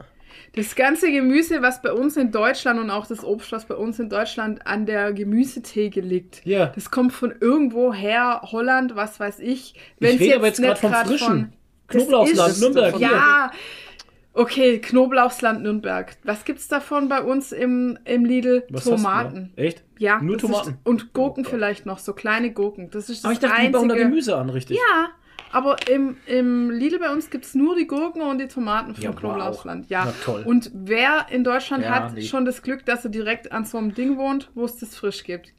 Das 0.57 0.75
ganze 0.75 1.13
Gemüse, 1.13 1.63
was 1.63 1.81
bei 1.83 1.93
uns 1.93 2.17
in 2.17 2.33
Deutschland 2.33 2.81
und 2.81 2.91
auch 2.91 3.07
das 3.07 3.23
Obst, 3.23 3.53
was 3.53 3.67
bei 3.67 3.77
uns 3.77 4.01
in 4.01 4.09
Deutschland 4.09 4.67
an 4.67 4.85
der 4.87 5.13
Gemüsetheke 5.13 6.01
liegt, 6.01 6.45
Ja. 6.45 6.67
das 6.75 6.91
kommt 6.91 7.13
von 7.13 7.33
irgendwo 7.41 7.93
her, 7.95 8.41
Holland, 8.51 8.97
was 8.97 9.21
weiß 9.21 9.39
ich. 9.39 9.75
Ich 9.75 9.81
Wenn's 10.01 10.21
rede 10.21 10.37
aber 10.37 10.47
jetzt 10.49 10.61
gerade 10.61 10.81
vom 10.81 10.93
Frischen. 10.93 11.53
Das 11.87 11.97
Knoblauchsland, 12.05 12.53
ist- 12.53 12.61
Nürnberg. 12.61 12.97
hier. 12.97 13.51
Okay, 14.41 14.79
Knoblauchsland 14.79 15.63
Nürnberg. 15.63 16.17
Was 16.25 16.45
gibt's 16.47 16.67
davon 16.67 17.09
bei 17.09 17.21
uns 17.23 17.53
im, 17.53 17.99
im 18.07 18.25
Lidl? 18.25 18.65
Was? 18.71 18.85
Tomaten. 18.85 19.53
Echt? 19.57 19.83
Ja, 19.99 20.21
Nur 20.23 20.39
Tomaten. 20.39 20.71
Ist, 20.71 20.79
und 20.85 21.13
Gurken 21.13 21.45
Oh 21.47 21.51
vielleicht 21.51 21.85
noch, 21.85 21.99
so 21.99 22.15
kleine 22.15 22.51
Gurken. 22.53 22.91
Das 22.91 23.11
ist 23.11 23.19
das 23.19 23.25
Aber 23.27 23.33
ich 23.35 23.39
dachte, 23.39 23.61
die 23.61 23.69
bauen 23.69 23.89
da 23.89 23.95
einzige. 23.95 24.09
Gemüse 24.11 24.37
an, 24.37 24.49
richtig? 24.49 24.79
Ja, 24.79 25.11
aber 25.53 25.77
im, 25.91 26.17
im 26.27 26.71
Lidl 26.71 26.99
bei 27.01 27.13
uns 27.13 27.29
gibt 27.29 27.45
es 27.45 27.55
nur 27.55 27.77
die 27.77 27.87
Gurken 27.87 28.23
und 28.23 28.39
die 28.39 28.49
Tomaten 28.49 28.95
vom 28.95 29.05
Ja, 29.05 29.11
wow. 29.11 29.19
Knoblauchsland. 29.21 29.91
Ja. 29.91 30.05
Na 30.07 30.15
toll. 30.25 30.43
Und 30.47 30.71
wer 30.73 31.27
in 31.31 31.45
Deutschland 31.45 31.85
Ja, 31.85 31.91
hat 31.91 32.15
nee. 32.15 32.23
schon 32.23 32.47
das 32.47 32.63
Glück, 32.63 32.87
dass 32.87 33.05
er 33.05 33.11
direkt 33.11 33.53
an 33.53 33.67
so 33.67 33.77
einem 33.77 33.93
Ding 33.93 34.17
wohnt, 34.17 34.51
wo 34.55 34.65
es 34.65 34.77
das 34.79 34.97
frisch 34.97 35.23
gibt? 35.23 35.53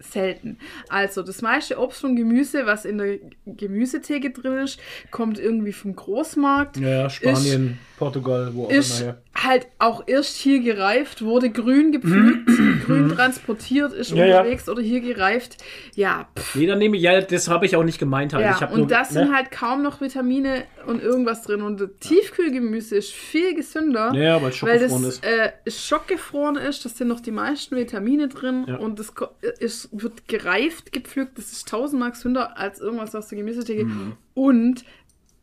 Selten. 0.00 0.58
Also, 0.90 1.22
das 1.22 1.40
meiste 1.40 1.78
Obst 1.78 2.04
und 2.04 2.16
Gemüse, 2.16 2.66
was 2.66 2.84
in 2.84 2.98
der 2.98 3.18
Gemüsetheke 3.46 4.32
drin 4.32 4.58
ist, 4.58 4.78
kommt 5.10 5.38
irgendwie 5.38 5.72
vom 5.72 5.96
Großmarkt. 5.96 6.76
Ja, 6.76 6.88
ja, 6.88 7.10
Spanien, 7.10 7.78
Portugal, 7.96 8.50
wo 8.54 8.64
auch 8.66 8.70
Ist 8.70 9.00
immer 9.00 9.12
her. 9.12 9.22
halt 9.36 9.66
auch 9.78 10.02
erst 10.06 10.36
hier 10.36 10.60
gereift, 10.60 11.22
wurde 11.24 11.50
grün 11.50 11.92
gepflückt, 11.92 12.46
grün 12.86 13.08
transportiert, 13.10 13.92
ist 13.92 14.10
Mhm. 14.10 14.16
Ja, 14.18 14.26
ja. 14.26 14.38
unterwegs 14.40 14.68
oder 14.68 14.82
hier 14.82 15.00
gereift. 15.00 15.58
Ja, 15.94 16.26
pff. 16.36 16.56
Nee, 16.56 16.66
dann 16.66 16.78
nehme 16.78 16.96
ich, 16.96 17.02
ja, 17.02 17.20
das 17.20 17.48
habe 17.48 17.66
ich 17.66 17.76
auch 17.76 17.84
nicht 17.84 17.98
gemeint 17.98 18.32
halt. 18.34 18.44
Ja, 18.44 18.68
und 18.68 18.78
nur, 18.78 18.86
das 18.88 19.12
ne? 19.12 19.20
sind 19.20 19.34
halt 19.34 19.50
kaum 19.52 19.82
noch 19.82 20.00
Vitamine 20.00 20.64
und 20.86 21.00
irgendwas 21.02 21.42
drin. 21.42 21.62
Und 21.62 21.82
Tiefkühlgemüse 22.00 22.96
ist 22.96 23.12
viel 23.12 23.54
gesünder, 23.54 24.12
Ja, 24.14 24.42
weil 24.42 24.50
es 24.50 24.62
weil 24.62 24.78
das 24.78 24.90
schockgefroren 24.90 25.04
ist. 25.08 25.24
Äh, 25.24 25.70
schockgefroren 25.70 26.56
ist. 26.56 26.84
Das 26.84 26.98
sind 26.98 27.08
noch 27.08 27.20
die 27.20 27.30
meisten 27.30 27.76
Vitamine 27.76 28.28
drin 28.28 28.64
Ja. 28.66 28.76
und 28.76 28.98
das 28.98 29.12
ist, 29.60 29.88
wird 29.92 30.26
gereift, 30.28 30.92
gepflückt. 30.92 31.38
Das 31.38 31.52
ist 31.52 31.68
tausendmal 31.68 32.10
gesünder 32.10 32.58
als 32.58 32.80
irgendwas 32.80 33.14
aus 33.14 33.28
der 33.28 33.38
Gemüsetheke. 33.38 33.84
Mhm. 33.84 34.12
Und 34.34 34.84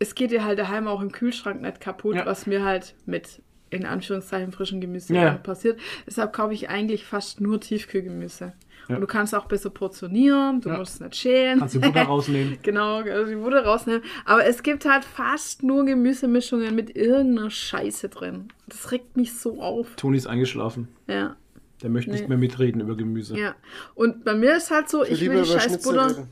es 0.01 0.15
geht 0.15 0.31
dir 0.31 0.43
halt 0.43 0.59
daheim 0.59 0.87
auch 0.87 1.01
im 1.01 1.11
Kühlschrank 1.11 1.61
nicht 1.61 1.79
kaputt, 1.79 2.15
Ja. 2.15 2.25
was 2.25 2.45
mir 2.47 2.63
halt 2.65 2.95
mit 3.05 3.41
in 3.69 3.85
Anführungszeichen 3.85 4.51
frischen 4.51 4.81
Gemüse 4.81 5.13
Ja, 5.15 5.31
passiert. 5.35 5.79
Deshalb 6.05 6.33
kaufe 6.33 6.53
ich 6.53 6.69
eigentlich 6.69 7.05
fast 7.05 7.39
nur 7.39 7.61
Tiefkühlgemüse. 7.61 8.51
Ja. 8.89 8.95
Und 8.95 9.01
du 9.01 9.07
kannst 9.07 9.33
auch 9.33 9.45
besser 9.45 9.69
portionieren, 9.69 10.59
du 10.59 10.69
Ja. 10.69 10.77
musst 10.77 10.95
es 10.95 10.99
nicht 10.99 11.15
schälen. 11.15 11.59
Kannst 11.59 11.75
du 11.75 11.79
Butter 11.79 12.01
rausnehmen. 12.13 12.57
Genau, 12.63 12.97
also 12.97 13.29
die 13.31 13.35
Butter 13.37 13.63
rausnehmen. 13.63 14.01
Aber 14.25 14.45
es 14.45 14.63
gibt 14.63 14.83
halt 14.83 15.05
fast 15.05 15.63
nur 15.63 15.85
Gemüsemischungen 15.85 16.75
mit 16.75 16.93
irgendeiner 16.97 17.49
Scheiße 17.49 18.09
drin. 18.09 18.49
Das 18.67 18.91
regt 18.91 19.15
mich 19.15 19.37
so 19.39 19.61
auf. 19.61 19.95
Toni 19.95 20.17
ist 20.17 20.27
eingeschlafen. 20.27 20.89
Ja, 21.07 21.37
Der 21.81 21.89
möchte 21.89 22.11
nicht 22.11 22.23
Nee. 22.23 22.27
mehr 22.29 22.37
mitreden 22.39 22.81
über 22.81 22.97
Gemüse. 22.97 23.37
ja. 23.39 23.55
Und 23.95 24.25
bei 24.25 24.33
mir 24.33 24.57
ist 24.57 24.69
halt 24.71 24.89
so, 24.89 25.03
Ich 25.05 25.11
ich 25.13 25.21
will 25.21 25.29
die 25.29 25.35
über 25.37 25.45
scheiß 25.45 25.63
Schnitzel 25.63 25.91
Butter, 25.93 26.09
reden. 26.17 26.27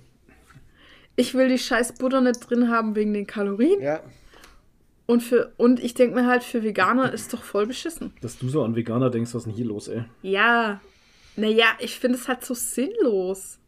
Ich 1.20 1.34
will 1.34 1.50
die 1.50 1.58
scheiß 1.58 1.94
Butter 1.94 2.22
nicht 2.22 2.50
drin 2.50 2.70
haben 2.70 2.96
wegen 2.96 3.14
den 3.14 3.28
Kalorien. 3.28 3.82
Ja. 3.82 4.00
Und 5.06 5.22
für 5.22 5.52
und 5.58 5.84
ich 5.84 5.94
denke 5.94 6.16
mir 6.16 6.28
halt, 6.28 6.44
für 6.44 6.64
Veganer 6.64 7.12
ist 7.12 7.34
doch 7.34 7.44
voll 7.44 7.66
beschissen. 7.66 8.14
Dass 8.22 8.38
du 8.38 8.48
so 8.48 8.64
an 8.64 8.76
Veganer 8.76 9.10
denkst, 9.10 9.34
was 9.34 9.42
ist 9.42 9.48
denn 9.48 9.54
hier 9.54 9.66
los, 9.66 9.90
ey? 9.90 10.06
Ja. 10.22 10.80
Naja, 11.36 11.66
ich 11.80 12.00
finde 12.00 12.18
es 12.18 12.28
halt 12.28 12.46
so 12.46 12.54
sinnlos. 12.54 13.60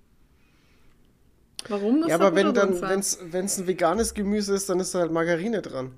Warum 1.67 1.99
muss 1.99 2.09
Ja, 2.09 2.15
aber 2.15 2.35
wenn 2.35 2.53
dann, 2.53 2.81
wenn 2.81 2.99
es 2.99 3.19
ein 3.59 3.67
veganes 3.67 4.13
Gemüse 4.13 4.53
ist, 4.55 4.69
dann 4.69 4.79
ist 4.79 4.95
da 4.95 4.99
halt 4.99 5.11
Margarine 5.11 5.61
dran. 5.61 5.91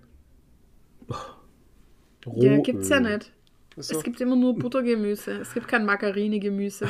Ja, 2.35 2.57
gibt's 2.57 2.89
ja 2.89 2.99
nicht. 2.99 3.31
So. 3.75 3.97
Es 3.97 4.03
gibt 4.03 4.21
immer 4.21 4.35
nur 4.35 4.55
Buttergemüse. 4.55 5.31
Es 5.41 5.53
gibt 5.53 5.67
kein 5.67 5.85
Margarine-Gemüse. 5.85 6.87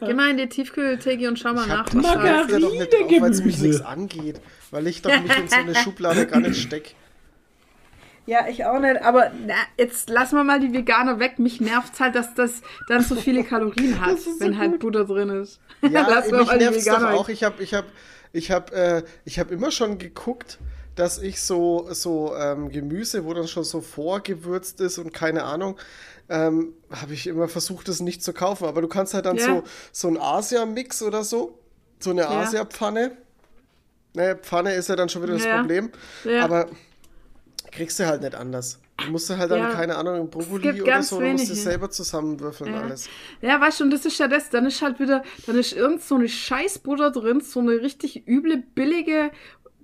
Geh 0.00 0.12
mal 0.12 0.30
in 0.30 0.36
die 0.36 0.46
Tiefkühltheke 0.48 1.26
und 1.26 1.38
schau 1.38 1.54
mal 1.54 1.62
Ich 1.62 1.68
nach. 1.68 1.86
hab 1.86 1.94
was 1.94 2.02
die 2.02 2.02
da 2.02 2.12
ist. 2.12 2.50
Margarine 2.50 2.60
doch 2.60 2.72
nicht 2.72 2.92
drauf, 2.92 3.00
weil 3.20 3.30
es 3.30 3.44
mich 3.44 3.58
Margarine-Gemüse. 3.58 3.66
nichts 3.68 3.80
angeht. 3.82 4.40
Weil 4.70 4.86
ich 4.88 5.02
doch 5.02 5.20
mich 5.22 5.38
in 5.38 5.48
so 5.48 5.56
eine 5.56 5.74
Schublade 5.82 6.26
gar 6.26 6.40
nicht 6.40 6.60
steck. 6.60 6.94
Ja, 8.26 8.46
ich 8.46 8.66
auch 8.66 8.78
nicht. 8.78 9.00
Aber 9.00 9.32
na, 9.46 9.54
jetzt 9.78 10.10
lassen 10.10 10.36
wir 10.36 10.44
mal 10.44 10.60
die 10.60 10.74
Veganer 10.74 11.18
weg. 11.18 11.38
Mich 11.38 11.62
nervt 11.62 11.98
halt, 11.98 12.14
dass 12.14 12.34
das 12.34 12.60
dann 12.86 13.02
so 13.02 13.14
viele 13.14 13.42
Kalorien 13.42 13.98
hat, 14.04 14.18
wenn 14.38 14.58
halt 14.58 14.78
Butter 14.80 15.06
drin 15.06 15.30
ist. 15.30 15.60
Ja, 15.80 16.06
wir 16.30 16.38
mich 16.40 16.52
nervt's 16.52 16.84
doch 16.84 17.02
auch. 17.04 17.30
Ich 17.30 17.42
habe 17.42 17.62
ich 17.62 17.72
hab, 17.72 17.86
ich 18.34 18.50
hab, 18.50 18.70
äh, 18.74 19.02
ich 19.24 19.38
hab 19.38 19.50
immer 19.50 19.70
schon 19.70 19.96
geguckt, 19.98 20.58
dass 20.94 21.22
ich 21.22 21.40
so, 21.40 21.88
so 21.92 22.34
ähm, 22.36 22.70
Gemüse, 22.70 23.24
wo 23.24 23.32
dann 23.32 23.48
schon 23.48 23.64
so 23.64 23.80
vorgewürzt 23.80 24.80
ist 24.82 24.98
und 24.98 25.14
keine 25.14 25.44
Ahnung, 25.44 25.78
ähm, 26.28 26.74
habe 26.90 27.14
ich 27.14 27.26
immer 27.26 27.48
versucht, 27.48 27.88
das 27.88 28.00
nicht 28.00 28.22
zu 28.22 28.32
kaufen. 28.32 28.64
Aber 28.66 28.80
du 28.82 28.88
kannst 28.88 29.14
halt 29.14 29.26
dann 29.26 29.36
Ja. 29.36 29.44
so, 29.46 29.62
so 29.92 30.08
ein 30.08 30.18
Asia-Mix 30.18 31.02
oder 31.02 31.24
so, 31.24 31.58
so 32.00 32.10
eine 32.10 32.22
Ja. 32.22 32.40
Asia-Pfanne. 32.42 33.12
Naja, 34.14 34.34
Pfanne 34.36 34.74
ist 34.74 34.88
ja 34.88 34.96
dann 34.96 35.08
schon 35.08 35.22
wieder 35.22 35.34
das 35.34 35.44
Ja. 35.44 35.58
Problem. 35.58 35.90
Aber 36.40 36.68
kriegst 37.72 37.98
du 37.98 38.06
halt 38.06 38.22
nicht 38.22 38.34
anders. 38.34 38.80
Du 39.04 39.12
musst 39.12 39.30
halt 39.30 39.50
dann, 39.50 39.58
Ja. 39.60 39.68
keine 39.70 39.94
Ahnung, 39.96 40.28
Brokkoli 40.28 40.82
oder 40.82 40.90
ganz 40.92 41.08
so, 41.10 41.20
du 41.20 41.26
musst 41.26 41.50
es 41.50 41.62
selber 41.62 41.88
zusammenwürfeln 41.88 42.72
Ja. 42.72 42.80
alles. 42.80 43.08
Ja, 43.40 43.60
weißt 43.60 43.78
du, 43.80 43.84
und 43.84 43.90
das 43.90 44.04
ist 44.04 44.18
ja 44.18 44.26
das, 44.26 44.50
dann 44.50 44.66
ist 44.66 44.82
halt 44.82 44.98
wieder, 44.98 45.22
dann 45.46 45.56
ist 45.56 45.72
irgend 45.72 46.02
so 46.02 46.16
eine 46.16 46.28
Scheißbutter 46.28 47.12
drin, 47.12 47.40
so 47.40 47.60
eine 47.60 47.80
richtig 47.80 48.26
üble, 48.26 48.56
billige 48.74 49.30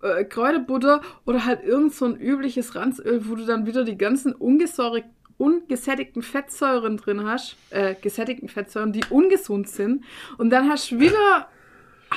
äh, 0.03 0.25
Kräuterbutter 0.25 1.01
oder 1.27 1.45
halt 1.47 1.62
irgend 1.62 1.95
so 1.95 2.07
ein 2.07 2.16
übliches 2.16 2.75
Ranzöl, 2.75 3.29
wo 3.29 3.37
du 3.37 3.47
dann 3.47 3.66
wieder 3.66 3.85
die 3.85 3.97
ganzen 3.97 4.33
ungesäurig, 4.35 5.05
ungesättigten 5.39 6.23
Fettsäuren 6.23 6.97
drin 6.97 7.24
hast, 7.24 7.56
äh, 7.70 7.94
gesättigten 7.94 8.48
Fettsäuren, 8.48 8.93
die 8.93 9.05
ungesund 9.11 9.69
sind. 9.69 10.05
Und 10.39 10.51
dann 10.51 10.69
hast 10.69 10.90
du 10.90 11.01
wieder 11.01 11.48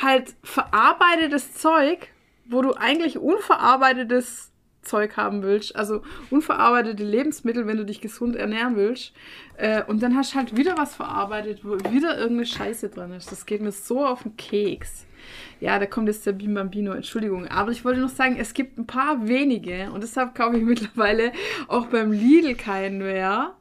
halt 0.02 0.36
verarbeitetes 0.44 1.56
Zeug, 1.56 2.10
wo 2.46 2.62
du 2.62 2.74
eigentlich 2.74 3.18
unverarbeitetes 3.18 4.52
Zeug 4.88 5.18
haben 5.18 5.44
willst, 5.44 5.76
also 5.76 6.02
unverarbeitete 6.30 7.04
Lebensmittel, 7.04 7.68
wenn 7.68 7.78
du 7.78 7.86
dich 7.86 8.02
gesund 8.02 8.36
ernähren 8.36 8.76
willst. 8.76 9.14
Äh, 9.58 9.84
und 9.84 10.02
dann 10.02 10.16
hast 10.16 10.34
du 10.34 10.38
halt 10.38 10.56
wieder 10.56 10.78
was 10.78 10.96
verarbeitet, 10.96 11.64
wo 11.64 11.76
wieder 11.92 12.18
irgendeine 12.18 12.46
Scheiße 12.46 12.90
drin 12.90 13.12
ist. 13.12 13.32
Das 13.32 13.46
geht 13.46 13.62
mir 13.62 13.72
so 13.72 14.06
auf 14.06 14.24
den 14.24 14.38
Keks. 14.38 15.06
Ja, 15.60 15.80
da 15.80 15.86
kommt 15.86 16.08
jetzt 16.08 16.26
der 16.26 16.34
Bimbambino, 16.34 16.92
Entschuldigung. 16.92 17.48
Aber 17.48 17.72
ich 17.72 17.84
wollte 17.84 18.00
noch 18.00 18.10
sagen, 18.10 18.38
es 18.40 18.54
gibt 18.54 18.78
ein 18.78 18.88
paar 18.88 19.28
wenige 19.28 19.92
und 19.92 20.04
deshalb 20.04 20.36
kaufe 20.36 20.58
ich 20.58 20.64
mittlerweile 20.66 21.32
auch 21.68 21.88
beim 21.88 22.12
Lidl 22.12 22.56
keinen 22.56 23.00
mehr, 23.00 23.56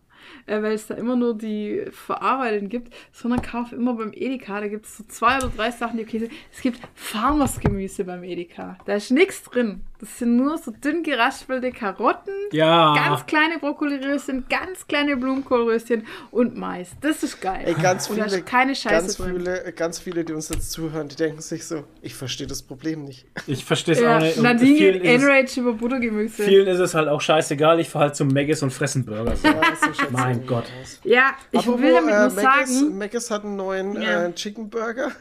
äh, 0.46 0.62
weil 0.62 0.72
es 0.72 0.86
da 0.86 0.94
immer 0.94 1.16
nur 1.16 1.36
die 1.36 1.82
verarbeiteten 1.90 2.68
gibt, 2.68 2.92
sondern 3.12 3.42
kaufe 3.42 3.74
immer 3.76 3.94
beim 3.94 4.12
Edeka. 4.12 4.60
Da 4.60 4.68
gibt 4.68 4.86
es 4.86 4.96
so 4.96 5.04
zwei 5.08 5.36
oder 5.38 5.50
drei 5.56 5.70
Sachen, 5.70 5.96
die 5.98 6.04
okay 6.04 6.18
sind. 6.20 6.32
Es 6.52 6.60
gibt 6.60 6.80
Farmersgemüse 6.94 8.04
beim 8.04 8.22
Edeka. 8.24 8.78
Da 8.86 8.94
ist 8.94 9.10
nichts 9.10 9.42
drin. 9.42 9.80
Das 9.98 10.18
sind 10.18 10.36
nur 10.36 10.58
so 10.58 10.70
dünn 10.72 11.02
geraspelte 11.02 11.72
Karotten, 11.72 12.34
Ja. 12.52 12.94
ganz 12.94 13.24
kleine 13.24 13.58
Brokkoliröschen, 13.58 14.44
ganz 14.50 14.86
kleine 14.86 15.16
Blumenkohlröschen 15.16 16.06
und 16.30 16.54
Mais. 16.54 16.90
Das 17.00 17.22
ist 17.22 17.40
geil. 17.40 17.62
Ey, 17.64 17.72
ganz 17.74 18.10
Und 18.10 18.18
da 18.18 18.24
viele, 18.24 18.36
ist 18.36 18.46
keine 18.46 18.74
Scheiße 18.74 18.90
ganz 18.94 19.16
drin. 19.16 19.36
viele, 19.38 19.72
ganz 19.72 19.98
viele, 19.98 20.22
die 20.24 20.34
uns 20.34 20.50
jetzt 20.50 20.70
zuhören, 20.70 21.08
die 21.08 21.16
denken 21.16 21.40
sich 21.40 21.64
so, 21.64 21.84
ich 22.02 22.14
verstehe 22.14 22.46
das 22.46 22.62
Problem 22.62 23.04
nicht. 23.04 23.24
Ich 23.46 23.64
verstehe 23.64 23.94
es 23.94 24.00
Ja, 24.02 24.18
auch 24.18 24.20
nicht. 24.20 24.36
Und 24.36 24.42
Nadine 24.42 24.76
vielen, 24.76 25.00
ist 25.00 25.02
es, 25.22 25.22
Enrage 25.22 25.60
über 25.60 25.72
Buttergemüse. 25.72 26.42
vielen 26.42 26.66
ist 26.66 26.78
es 26.80 26.94
halt 26.94 27.08
auch 27.08 27.22
scheißegal. 27.22 27.80
Ich 27.80 27.88
fahre 27.88 28.06
halt 28.06 28.16
zum 28.16 28.28
Maggis 28.28 28.62
und 28.62 28.72
fressen 28.74 29.06
Burger. 29.06 29.34
So. 29.34 29.48
Ja, 29.48 29.62
so 29.80 29.86
schaut's 29.94 30.12
mein 30.38 30.46
Gott. 30.46 30.64
Ja, 31.04 31.30
ich 31.50 31.58
Apropos, 31.60 31.80
will 31.82 31.92
damit 31.94 32.14
äh, 32.14 32.18
nur 32.20 32.30
sagen, 32.30 32.98
Maggis 32.98 33.30
hat 33.30 33.44
einen 33.44 33.56
neuen 33.56 34.00
Ja. 34.00 34.24
äh, 34.26 34.32
Chicken 34.34 34.68
Burger. 34.70 35.12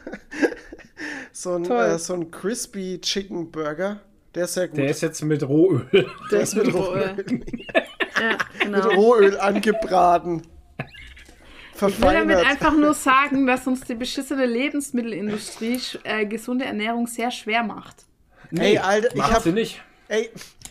so, 1.32 1.54
ein, 1.54 1.64
äh, 1.70 1.98
so 1.98 2.14
ein 2.14 2.30
Crispy 2.30 3.00
Chicken 3.00 3.50
Burger. 3.50 4.00
Der 4.34 4.44
ist 4.44 4.54
sehr 4.54 4.68
gut. 4.68 4.78
Der 4.78 4.90
ist 4.90 5.00
jetzt 5.02 5.22
mit 5.22 5.42
Rohöl. 5.46 5.86
Der 6.30 6.40
ist 6.40 6.54
mit 6.56 6.72
Rohöl. 6.72 7.16
Ja, 8.18 8.38
genau. 8.60 8.78
mit 8.88 8.96
Rohöl 8.96 9.38
angebraten. 9.38 10.40
Ich 11.74 11.82
will 11.82 11.90
damit 11.90 12.38
Verfeinert. 12.38 12.46
einfach 12.46 12.74
nur 12.74 12.94
sagen, 12.94 13.46
dass 13.46 13.66
uns 13.66 13.82
die 13.82 13.94
beschissene 13.94 14.46
Lebensmittelindustrie 14.46 15.78
äh, 16.04 16.24
gesunde 16.24 16.64
Ernährung 16.64 17.06
sehr 17.06 17.30
schwer 17.30 17.62
macht. 17.62 18.06
Ey, 18.56 18.78
Alter, 18.78 19.08
ich 19.10 19.16
Macht 19.16 19.32
hab, 19.34 19.42
sie 19.42 19.52
nicht. 19.52 19.82
ey, 20.08 20.30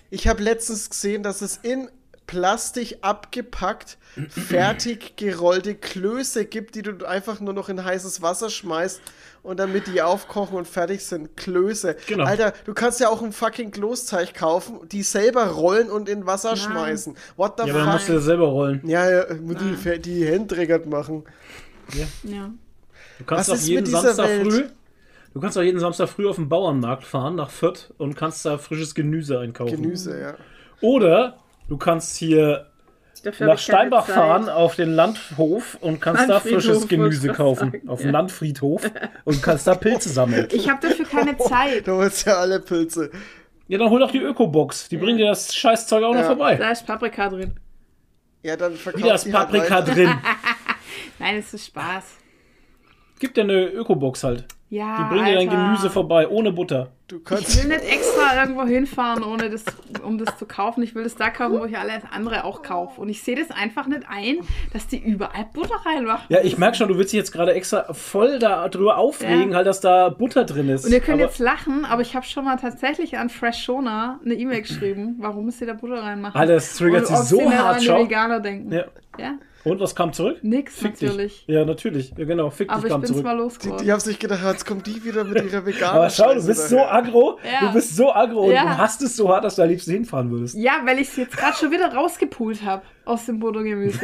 ich 0.10 0.28
habe 0.28 0.42
letztens 0.42 0.90
gesehen, 0.90 1.22
dass 1.22 1.42
es 1.42 1.58
in 1.58 1.88
Plastik 2.28 2.98
abgepackt, 3.02 3.98
fertig 4.30 5.16
gerollte 5.18 5.76
Klöße 5.76 6.46
gibt, 6.46 6.76
die 6.76 6.82
du 6.82 7.06
einfach 7.08 7.40
nur 7.40 7.54
noch 7.54 7.70
in 7.70 7.84
heißes 7.84 8.22
Wasser 8.22 8.50
schmeißt 8.50 9.02
und 9.44 9.60
damit 9.60 9.88
die 9.88 10.02
aufkochen 10.02 10.58
und 10.58 10.68
fertig 10.68 11.06
sind. 11.06 11.38
Klöße. 11.38 11.96
Genau. 12.08 12.24
Alter, 12.26 12.54
du 12.66 12.74
kannst 12.74 13.00
ja 13.00 13.10
auch 13.10 13.22
einen 13.22 13.32
fucking 13.32 13.72
Kloßteig 13.72 14.34
kaufen, 14.34 14.80
die 14.92 15.04
selber 15.04 15.48
rollen 15.48 15.90
und 15.90 16.10
in 16.10 16.26
Wasser 16.26 16.56
schmeißen. 16.56 17.16
What 17.36 17.60
the 17.60 17.68
Ja, 17.68 17.74
aber 17.74 17.84
dann 17.84 17.94
musst 17.94 18.08
du 18.08 18.14
fuck? 18.14 18.16
das 18.16 18.26
selber 18.26 18.48
rollen. 18.48 18.82
Ja, 18.88 19.10
ja, 19.10 19.26
die, 19.34 20.00
die 20.02 20.26
Händträger 20.26 20.86
machen. 20.86 21.24
Ja. 22.24 22.50
Du 23.20 23.24
kannst 23.26 23.50
Was 23.50 23.50
auch 23.50 23.62
ist 23.62 23.68
jeden 23.68 23.84
mit 23.84 23.88
dieser 23.88 24.02
Samstag 24.14 24.28
Welt? 24.28 24.54
früh. 24.54 24.64
Du 25.34 25.42
kannst 25.42 25.58
auch 25.58 25.62
jeden 25.62 25.80
Samstag 25.80 26.08
früh 26.10 26.28
auf 26.28 26.38
den 26.38 26.48
Bauernmarkt 26.50 27.04
fahren 27.04 27.36
nach 27.36 27.50
Fürth 27.50 27.94
und 27.98 28.16
kannst 28.16 28.46
da 28.46 28.58
frisches 28.58 28.96
Gemüse 28.96 29.38
einkaufen. 29.40 29.82
Gemüse, 29.82 30.20
ja. 30.20 30.36
Oder 30.82 31.38
du 31.68 31.78
kannst 31.78 32.16
hier 32.18 32.68
Dafür 33.24 33.48
nach 33.48 33.58
Steinbach 33.58 34.06
fahren 34.06 34.50
auf 34.50 34.76
den 34.76 34.92
Landhof 34.94 35.78
und 35.82 36.00
kannst 36.00 36.30
da 36.30 36.40
frisches 36.40 36.88
Gemüse 36.88 37.30
kaufen. 37.30 37.72
sagen, 37.72 37.90
Auf 37.90 38.02
dem 38.02 38.12
Landfriedhof 38.12 38.84
und 39.24 39.42
kannst 39.42 39.66
da 39.66 39.74
Pilze 39.74 40.10
sammeln. 40.10 40.48
Ich 40.52 40.70
habe 40.70 40.88
dafür 40.88 41.06
keine 41.06 41.36
Zeit. 41.40 41.88
Du 41.88 41.94
holst 41.94 42.28
ja 42.28 42.34
alle 42.36 42.60
Pilze. 42.60 43.10
Ja, 43.68 43.80
dann 43.80 43.90
hol 43.90 44.00
doch 44.00 44.12
die 44.12 44.20
Öko-Box. 44.20 44.90
Die 44.90 44.98
bringen 44.98 45.18
dir 45.18 45.28
das 45.30 45.56
Scheißzeug 45.56 46.04
auch 46.04 46.14
noch 46.14 46.20
Ja. 46.22 46.28
vorbei. 46.28 46.56
Da 46.56 46.70
ist 46.70 46.86
Paprika 46.86 47.30
drin. 47.30 47.56
Ja, 48.44 48.56
dann 48.56 48.76
verkaufst 48.76 49.04
Wieder 49.04 49.16
ist 49.16 49.32
Paprika 49.32 49.82
drin. 49.82 50.10
Nein, 51.20 51.38
es 51.38 51.52
ist 51.52 51.66
Spaß. 51.66 52.18
Gib 53.20 53.34
dir 53.34 53.42
eine 53.42 53.66
Öko-Box 53.70 54.24
halt. 54.24 54.46
Ja, 54.70 54.98
Die 54.98 55.16
bringen 55.16 55.26
dir 55.26 55.36
dein. 55.36 55.50
Gemüse 55.50 55.90
vorbei, 55.90 56.28
ohne 56.28 56.52
Butter. 56.52 56.92
Du 57.08 57.18
Ich 57.18 57.24
kannst. 57.24 57.62
will 57.62 57.70
nicht 57.70 57.84
extra 57.86 58.42
irgendwo 58.42 58.64
hinfahren, 58.64 59.22
ohne 59.24 59.52
das, 59.52 59.64
um 60.04 60.18
das 60.18 60.40
zu 60.40 60.48
kaufen. 60.48 60.82
Ich 60.82 60.96
will 60.96 61.04
das 61.04 61.16
da 61.16 61.30
kaufen, 61.30 61.60
wo 61.60 61.66
ich 61.66 61.78
alles 61.78 62.02
andere 62.12 62.44
auch 62.44 62.64
kaufe. 62.64 63.00
Und 63.00 63.10
ich 63.10 63.22
sehe 63.22 63.36
das 63.36 63.52
einfach 63.52 63.86
nicht 63.86 64.02
ein, 64.10 64.38
dass 64.74 64.88
die 64.88 64.98
überall 64.98 65.46
Butter 65.54 65.76
reinmachen. 65.86 66.26
Ja, 66.30 66.40
ich 66.42 66.58
merke 66.58 66.78
schon, 66.78 66.88
du 66.88 66.98
willst 66.98 67.14
dich 67.14 67.20
jetzt 67.20 67.32
gerade 67.32 67.54
extra 67.54 67.94
voll 67.94 68.40
darüber 68.40 68.98
aufregen, 68.98 69.52
Ja. 69.52 69.58
halt, 69.58 69.68
dass 69.68 69.82
da 69.82 70.10
Butter 70.10 70.46
drin 70.46 70.68
ist. 70.68 70.84
Und 70.86 70.94
ihr 70.94 71.00
könnt 71.00 71.22
Aber- 71.22 71.30
jetzt 71.30 71.38
lachen, 71.38 71.86
aber 71.86 72.02
ich 72.02 72.16
habe 72.16 72.26
schon 72.26 72.44
mal 72.46 72.56
tatsächlich 72.56 73.20
an 73.20 73.30
Freshona 73.30 74.20
eine 74.26 74.34
E-Mail 74.34 74.62
geschrieben, 74.64 75.18
warum 75.20 75.52
sie 75.52 75.68
da 75.68 75.74
Butter 75.74 76.02
reinmachen. 76.02 76.40
Alter, 76.42 76.54
das 76.56 76.76
triggert 76.76 77.06
sie 77.06 77.18
so 77.18 77.52
hart, 77.52 77.84
schau. 77.84 78.00
Veganer 78.04 78.40
denken. 78.40 78.72
Ja. 78.72 78.86
ja? 79.20 79.34
Und 79.66 79.80
was 79.80 79.96
kam 79.96 80.14
zurück? 80.14 80.38
Nix, 80.44 80.76
Fick 80.78 81.02
natürlich. 81.02 81.46
Dich. 81.46 81.54
Ja, 81.56 81.66
natürlich. 81.66 82.14
Ja, 82.18 82.26
genau. 82.26 82.50
Fick 82.52 82.70
Aber 82.70 82.78
dich 82.82 82.86
ich 82.86 82.92
kam 82.92 83.02
bin's 83.02 83.12
zurück. 83.12 83.24
mal 83.26 83.36
Die, 83.36 83.42
losgeworden. 83.44 83.86
die 83.86 83.92
haben 83.92 84.00
sich 84.00 84.20
gedacht, 84.20 84.42
jetzt 84.46 84.66
kommt 84.66 84.86
die 84.88 85.04
wieder 85.04 85.24
mit 85.24 85.44
ihrer 85.44 85.66
veganen 85.66 85.96
Aber 85.96 86.10
schau, 86.10 86.34
du 86.34 86.46
bist 86.46 86.70
so 86.70 86.80
aggro. 86.80 87.40
Ja. 87.44 87.68
Du 87.68 87.74
bist 87.74 87.96
so 87.96 88.14
aggro 88.14 88.52
Ja. 88.52 88.62
und 88.62 88.70
du 88.70 88.78
hast 88.78 89.02
es 89.02 89.16
so 89.18 89.28
hart, 89.30 89.44
dass 89.44 89.56
du 89.56 89.64
am 89.64 89.70
liebsten 89.70 89.92
hinfahren 89.92 90.30
würdest. 90.32 90.56
Ja, 90.56 90.82
weil 90.86 91.00
ich 91.00 91.08
es 91.10 91.16
jetzt 91.18 91.36
gerade 91.36 91.58
schon 91.58 91.72
wieder 91.72 91.94
rausgepult 91.94 92.64
habe 92.64 92.84
aus 93.06 93.26
dem 93.26 93.40
Buttergemüse, 93.40 94.00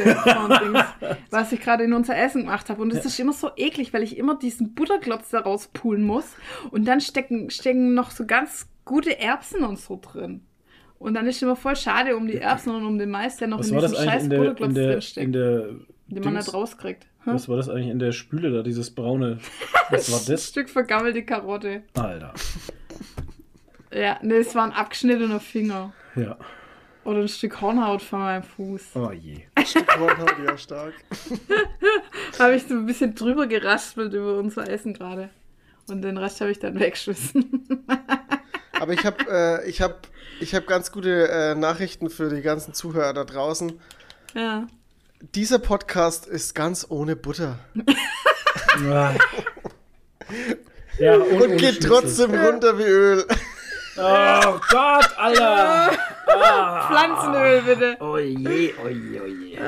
was 1.30 1.52
ich 1.52 1.60
gerade 1.60 1.84
in 1.84 1.92
unser 1.92 2.16
Essen 2.16 2.42
gemacht 2.42 2.68
habe. 2.68 2.82
Und 2.82 2.92
das 2.94 3.04
ist 3.04 3.18
immer 3.18 3.32
so 3.32 3.50
eklig, 3.56 3.92
weil 3.92 4.02
ich 4.02 4.16
immer 4.18 4.36
diesen 4.36 4.74
Butterklotz 4.74 5.30
da 5.30 5.40
rauspulen 5.40 6.04
muss. 6.04 6.24
Und 6.70 6.86
dann 6.86 7.00
stecken, 7.00 7.50
stecken 7.50 7.94
noch 7.94 8.10
so 8.10 8.26
ganz 8.26 8.66
gute 8.84 9.18
Erbsen 9.18 9.62
und 9.64 9.78
so 9.78 9.98
drin. 10.00 10.42
Und 11.02 11.14
dann 11.14 11.26
ist 11.26 11.42
immer 11.42 11.56
voll 11.56 11.74
schade 11.74 12.16
um 12.16 12.28
die 12.28 12.38
Erbsen 12.38 12.72
und 12.72 12.86
um 12.86 12.96
den 12.96 13.10
Mais, 13.10 13.36
der 13.36 13.48
noch 13.48 13.58
Was 13.58 13.70
in 13.70 13.78
diesem 13.78 13.96
scheiß 13.96 14.22
in 14.22 14.30
der, 14.30 14.38
in 14.38 14.44
Butterklotz 14.44 14.74
der, 14.74 14.92
drinsteckt, 14.92 15.26
in 15.26 15.32
der 15.32 15.66
den 16.06 16.24
man 16.24 16.34
nicht 16.34 16.54
rauskriegt. 16.54 17.06
Hm? 17.24 17.34
Was 17.34 17.48
war 17.48 17.56
das 17.56 17.68
eigentlich 17.68 17.88
in 17.88 17.98
der 17.98 18.12
Spüle 18.12 18.52
da, 18.52 18.62
dieses 18.62 18.94
braune? 18.94 19.38
Was 19.90 20.12
war 20.12 20.20
Ein 20.20 20.26
das? 20.26 20.48
Stück 20.48 20.70
vergammelte 20.70 21.24
Karotte. 21.24 21.82
Alter. 21.94 22.32
Ja, 23.92 24.18
ne, 24.22 24.34
es 24.34 24.54
war 24.54 24.64
ein 24.64 24.72
abgeschnittener 24.72 25.40
Finger. 25.40 25.92
Ja. 26.14 26.36
Oder 27.04 27.22
ein 27.22 27.28
Stück 27.28 27.60
Hornhaut 27.60 28.00
von 28.00 28.20
meinem 28.20 28.44
Fuß. 28.44 28.90
Oh 28.94 29.10
je. 29.10 29.42
Hornhaut, 29.98 30.36
ja, 30.46 30.56
stark. 30.56 30.94
habe 32.38 32.54
ich 32.54 32.62
so 32.62 32.74
ein 32.74 32.86
bisschen 32.86 33.16
drüber 33.16 33.48
geraspelt 33.48 34.14
über 34.14 34.38
unser 34.38 34.70
Essen 34.70 34.94
gerade. 34.94 35.30
Und 35.88 36.02
den 36.02 36.16
Rest 36.16 36.40
habe 36.40 36.52
ich 36.52 36.60
dann 36.60 36.78
weggeschmissen. 36.78 37.66
Aber 38.80 38.92
ich 38.92 39.04
habe 39.04 39.24
äh, 39.28 39.68
ich 39.68 39.80
hab, 39.80 40.08
ich 40.40 40.54
hab 40.54 40.66
ganz 40.66 40.92
gute 40.92 41.28
äh, 41.28 41.54
Nachrichten 41.54 42.10
für 42.10 42.28
die 42.28 42.42
ganzen 42.42 42.74
Zuhörer 42.74 43.12
da 43.12 43.24
draußen. 43.24 43.80
ja. 44.34 44.66
Dieser 45.36 45.60
Podcast 45.60 46.26
ist 46.26 46.52
ganz 46.52 46.84
ohne 46.88 47.14
Butter. 47.14 47.60
Ah. 48.84 49.14
Ja, 50.98 51.14
und, 51.16 51.42
Und 51.42 51.56
geht 51.58 51.80
trotzdem 51.80 52.34
runter 52.34 52.76
wie 52.76 52.82
Öl. 52.82 53.24
Oh 53.96 54.58
Gott, 54.68 55.16
Alter. 55.16 55.92
Pflanzenöl, 56.88 57.62
bitte. 57.62 57.96
Oh 58.00 58.18
je, 58.18 58.74
oh 58.84 58.88
je, 58.88 59.20
oh 59.20 59.26
je. 59.26 59.58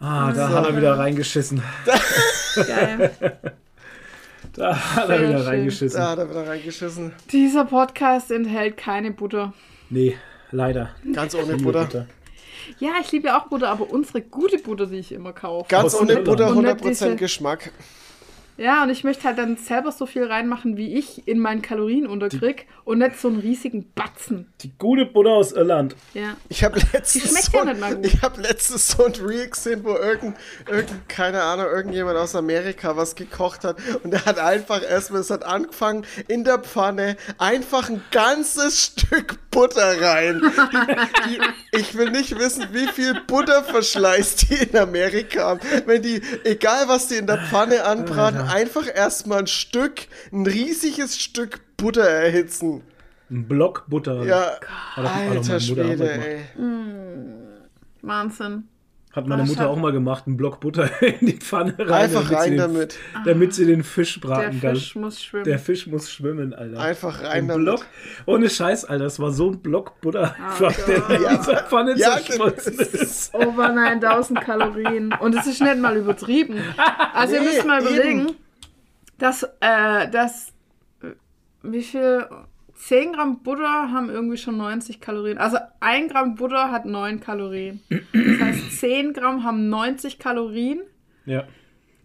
Ah, 0.00 0.32
da 0.32 0.48
hat 0.50 0.66
er 0.66 0.76
wieder 0.76 0.98
reingeschissen. 0.98 1.62
Geil. 2.56 3.10
Da 4.56 4.74
hat 4.96 5.08
er 5.10 5.20
wieder 5.20 5.38
schön. 5.38 5.46
reingeschissen. 5.46 6.00
Da 6.00 6.10
hat 6.10 6.18
er 6.18 6.30
wieder 6.30 6.46
reingeschissen. 6.48 7.12
Dieser 7.30 7.64
Podcast 7.66 8.30
enthält 8.30 8.76
keine 8.76 9.10
Butter. 9.10 9.52
Nee, 9.90 10.16
Leider. 10.52 10.90
Ganz 11.12 11.34
ohne 11.34 11.54
Liebe 11.54 11.72
Butter. 11.72 12.06
Ja, 12.78 12.92
ich 13.00 13.10
liebe 13.12 13.26
ja 13.28 13.38
auch 13.40 13.46
Butter, 13.48 13.68
aber 13.68 13.90
unsere 13.90 14.22
gute 14.22 14.58
Butter, 14.58 14.86
die 14.86 14.96
ich 14.96 15.12
immer 15.12 15.32
kaufe. 15.32 15.68
Ganz 15.68 15.94
ohne. 15.94 16.16
Butter, 16.18 16.48
Und 16.50 16.62
nicht 16.62 16.80
100% 16.82 16.88
diese- 16.88 17.16
Geschmack. 17.16 17.72
Ja, 18.56 18.82
und 18.82 18.90
ich 18.90 19.04
möchte 19.04 19.24
halt 19.24 19.38
dann 19.38 19.56
selber 19.56 19.92
so 19.92 20.06
viel 20.06 20.24
reinmachen, 20.24 20.76
wie 20.76 20.94
ich 20.94 21.26
in 21.28 21.38
meinen 21.38 21.62
Kalorien 21.62 22.06
unterkrieg 22.06 22.66
und 22.84 22.98
nicht 22.98 23.18
so 23.20 23.28
einen 23.28 23.40
riesigen 23.40 23.92
Batzen. 23.94 24.52
Die 24.60 24.72
gute 24.78 25.04
Butter 25.04 25.30
aus 25.30 25.52
Irland. 25.52 25.94
Ja. 26.14 26.36
Ich 26.48 26.64
habe 26.64 26.80
Die 26.80 26.86
letztens, 26.92 27.30
schmeckt 27.30 27.52
so, 27.52 27.58
ja 27.58 27.98
ich 28.02 28.22
hab 28.22 28.38
letztens 28.38 28.88
so 28.88 29.04
ein 29.04 29.12
Reel 29.14 29.50
gesehen, 29.50 29.84
wo 29.84 29.94
irgend, 29.94 30.36
irgend, 30.70 31.08
keine 31.08 31.42
Ahnung, 31.42 31.66
irgendjemand 31.66 32.16
aus 32.16 32.34
Amerika 32.34 32.96
was 32.96 33.14
gekocht 33.14 33.64
hat 33.64 33.76
und 34.02 34.12
er 34.14 34.24
hat 34.24 34.38
einfach 34.38 34.82
erstmal, 34.82 35.20
es 35.20 35.30
hat 35.30 35.44
angefangen, 35.44 36.06
in 36.28 36.44
der 36.44 36.58
Pfanne 36.58 37.16
einfach 37.38 37.90
ein 37.90 38.02
ganzes 38.10 38.84
Stück 38.84 39.38
Butter 39.50 40.00
rein. 40.00 40.42
Die, 41.26 41.38
die, 41.38 41.40
ich 41.78 41.96
will 41.96 42.10
nicht 42.10 42.38
wissen, 42.38 42.66
wie 42.72 42.86
viel 42.88 43.20
Butterverschleiß 43.26 44.36
die 44.36 44.54
in 44.54 44.76
Amerika 44.76 45.44
haben. 45.44 45.60
Wenn 45.86 46.02
die, 46.02 46.20
egal 46.44 46.88
was 46.88 47.08
die 47.08 47.16
in 47.16 47.26
der 47.26 47.38
Pfanne 47.38 47.84
anbraten, 47.84 48.45
einfach 48.48 48.86
erstmal 48.92 49.40
ein 49.40 49.46
Stück, 49.46 50.08
ein 50.32 50.46
riesiges 50.46 51.18
Stück 51.18 51.60
Butter 51.76 52.08
erhitzen. 52.08 52.82
Ein 53.30 53.48
Block 53.48 53.84
Butter. 53.88 54.24
Ja, 54.24 54.58
alter 54.96 55.60
Schwede, 55.60 56.10
ey. 56.12 56.40
Wahnsinn. 58.02 58.68
Hat 59.16 59.26
meine 59.26 59.42
Ah, 59.42 59.46
Mutter 59.46 59.68
auch 59.70 59.76
mal 59.78 59.92
gemacht, 59.92 60.24
einen 60.26 60.36
Block 60.36 60.60
Butter 60.60 60.90
in 61.02 61.26
die 61.26 61.32
Pfanne 61.38 61.74
rein. 61.78 61.90
Einfach 61.90 62.22
damit 62.22 62.28
sie 62.28 62.34
rein 62.36 62.50
den, 62.50 62.58
damit. 62.58 62.98
Damit 63.24 63.54
sie 63.54 63.64
den 63.66 63.82
Fisch 63.82 64.20
Der 64.20 64.28
braten 64.28 64.60
kann. 64.60 64.74
Fisch 64.76 64.94
muss 64.94 65.24
schwimmen. 65.24 65.44
Der 65.44 65.58
Fisch 65.58 65.86
muss 65.86 66.10
schwimmen, 66.12 66.52
Alter. 66.54 66.78
Einfach 66.78 67.22
rein 67.22 67.30
Ein 67.32 67.48
damit. 67.48 67.64
Block. 67.64 67.86
Ohne 68.26 68.50
Scheiß, 68.50 68.84
Alter. 68.84 69.04
Das 69.04 69.18
war 69.18 69.32
so 69.32 69.50
ein 69.50 69.60
Block 69.60 70.00
Butter, 70.02 70.34
Oh 70.60 70.68
der 70.86 71.30
in 71.32 71.38
dieser 71.38 71.56
Pfanne 71.64 71.94
Ja, 71.96 72.18
zerschmolzen 72.18 72.74
ist. 72.78 73.34
Over 73.34 73.70
9000 73.70 74.40
Kalorien. 74.42 75.14
Und 75.18 75.34
es 75.34 75.46
ist 75.46 75.62
nicht 75.62 75.78
mal 75.78 75.96
übertrieben. 75.96 76.58
Also 77.14 77.34
ihr 77.36 77.40
Nee, 77.40 77.46
müsst 77.46 77.66
mal 77.66 77.80
eben. 77.82 77.94
überlegen, 77.94 78.26
dass, 79.18 79.42
äh, 79.60 80.10
dass 80.10 80.52
wie 81.62 81.82
viel 81.82 82.26
10 82.76 83.12
Gramm 83.14 83.42
Butter 83.42 83.90
haben 83.92 84.10
irgendwie 84.10 84.36
schon 84.36 84.56
90 84.56 85.00
Kalorien. 85.00 85.38
Also 85.38 85.58
1 85.80 86.12
Gramm 86.12 86.34
Butter 86.36 86.70
hat 86.70 86.84
9 86.86 87.20
Kalorien. 87.20 87.80
Das 87.88 88.40
heißt, 88.40 88.72
10 88.80 89.12
Gramm 89.12 89.44
haben 89.44 89.68
90 89.68 90.18
Kalorien. 90.18 90.80
Ja. 91.24 91.44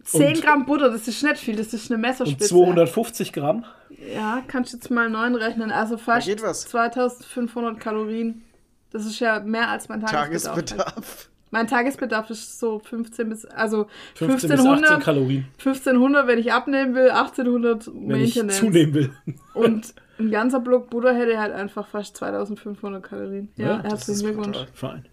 10 0.04 0.36
Und- 0.36 0.42
Gramm 0.42 0.66
Butter, 0.66 0.90
das 0.90 1.06
ist 1.06 1.22
nicht 1.22 1.38
viel, 1.38 1.56
das 1.56 1.72
ist 1.72 1.90
eine 1.90 1.96
Und 1.96 2.00
Messerspitze. 2.02 2.48
250 2.48 3.32
Gramm. 3.32 3.64
Ja, 4.12 4.42
kannst 4.48 4.72
du 4.72 4.76
jetzt 4.78 4.90
mal 4.90 5.08
9 5.08 5.34
rechnen. 5.36 5.70
Also 5.70 5.96
fast 5.96 6.26
geht 6.26 6.42
was. 6.42 6.62
2500 6.66 7.78
Kalorien. 7.78 8.42
Das 8.90 9.06
ist 9.06 9.20
ja 9.20 9.40
mehr 9.40 9.68
als 9.68 9.88
mein 9.88 10.00
Tagesbedarf. 10.00 10.56
Tagesbedarf. 10.56 11.28
Mein 11.50 11.66
Tagesbedarf 11.66 12.30
ist 12.30 12.58
so 12.58 12.78
15 12.78 13.28
bis, 13.28 13.44
also 13.44 13.86
15 14.14 14.48
bis 14.50 14.60
18 14.60 14.68
1500, 14.68 15.04
Kalorien, 15.04 15.44
1500, 15.58 16.26
wenn 16.26 16.38
ich 16.38 16.50
abnehmen 16.52 16.94
will, 16.94 17.10
1800 17.10 17.88
wenn 17.94 18.20
ich 18.22 18.34
zunehmen 18.50 18.94
will. 18.94 19.10
Und 19.52 19.94
ein 20.18 20.30
ganzer 20.30 20.60
Block 20.60 20.90
Butter 20.90 21.14
hätte 21.14 21.38
halt 21.40 21.52
einfach 21.52 21.86
fast 21.86 22.16
2500 22.16 23.02
Kalorien. 23.02 23.48
Ja, 23.56 23.66
Ja, 23.66 23.76
das 23.78 23.92
herzlichen 23.92 24.12
ist 24.14 24.22
Glückwunsch. 24.24 24.58
Fein. 24.74 25.06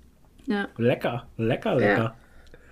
Ja. 0.45 0.67
Lecker, 0.77 1.27
lecker, 1.37 1.75
lecker. 1.75 2.15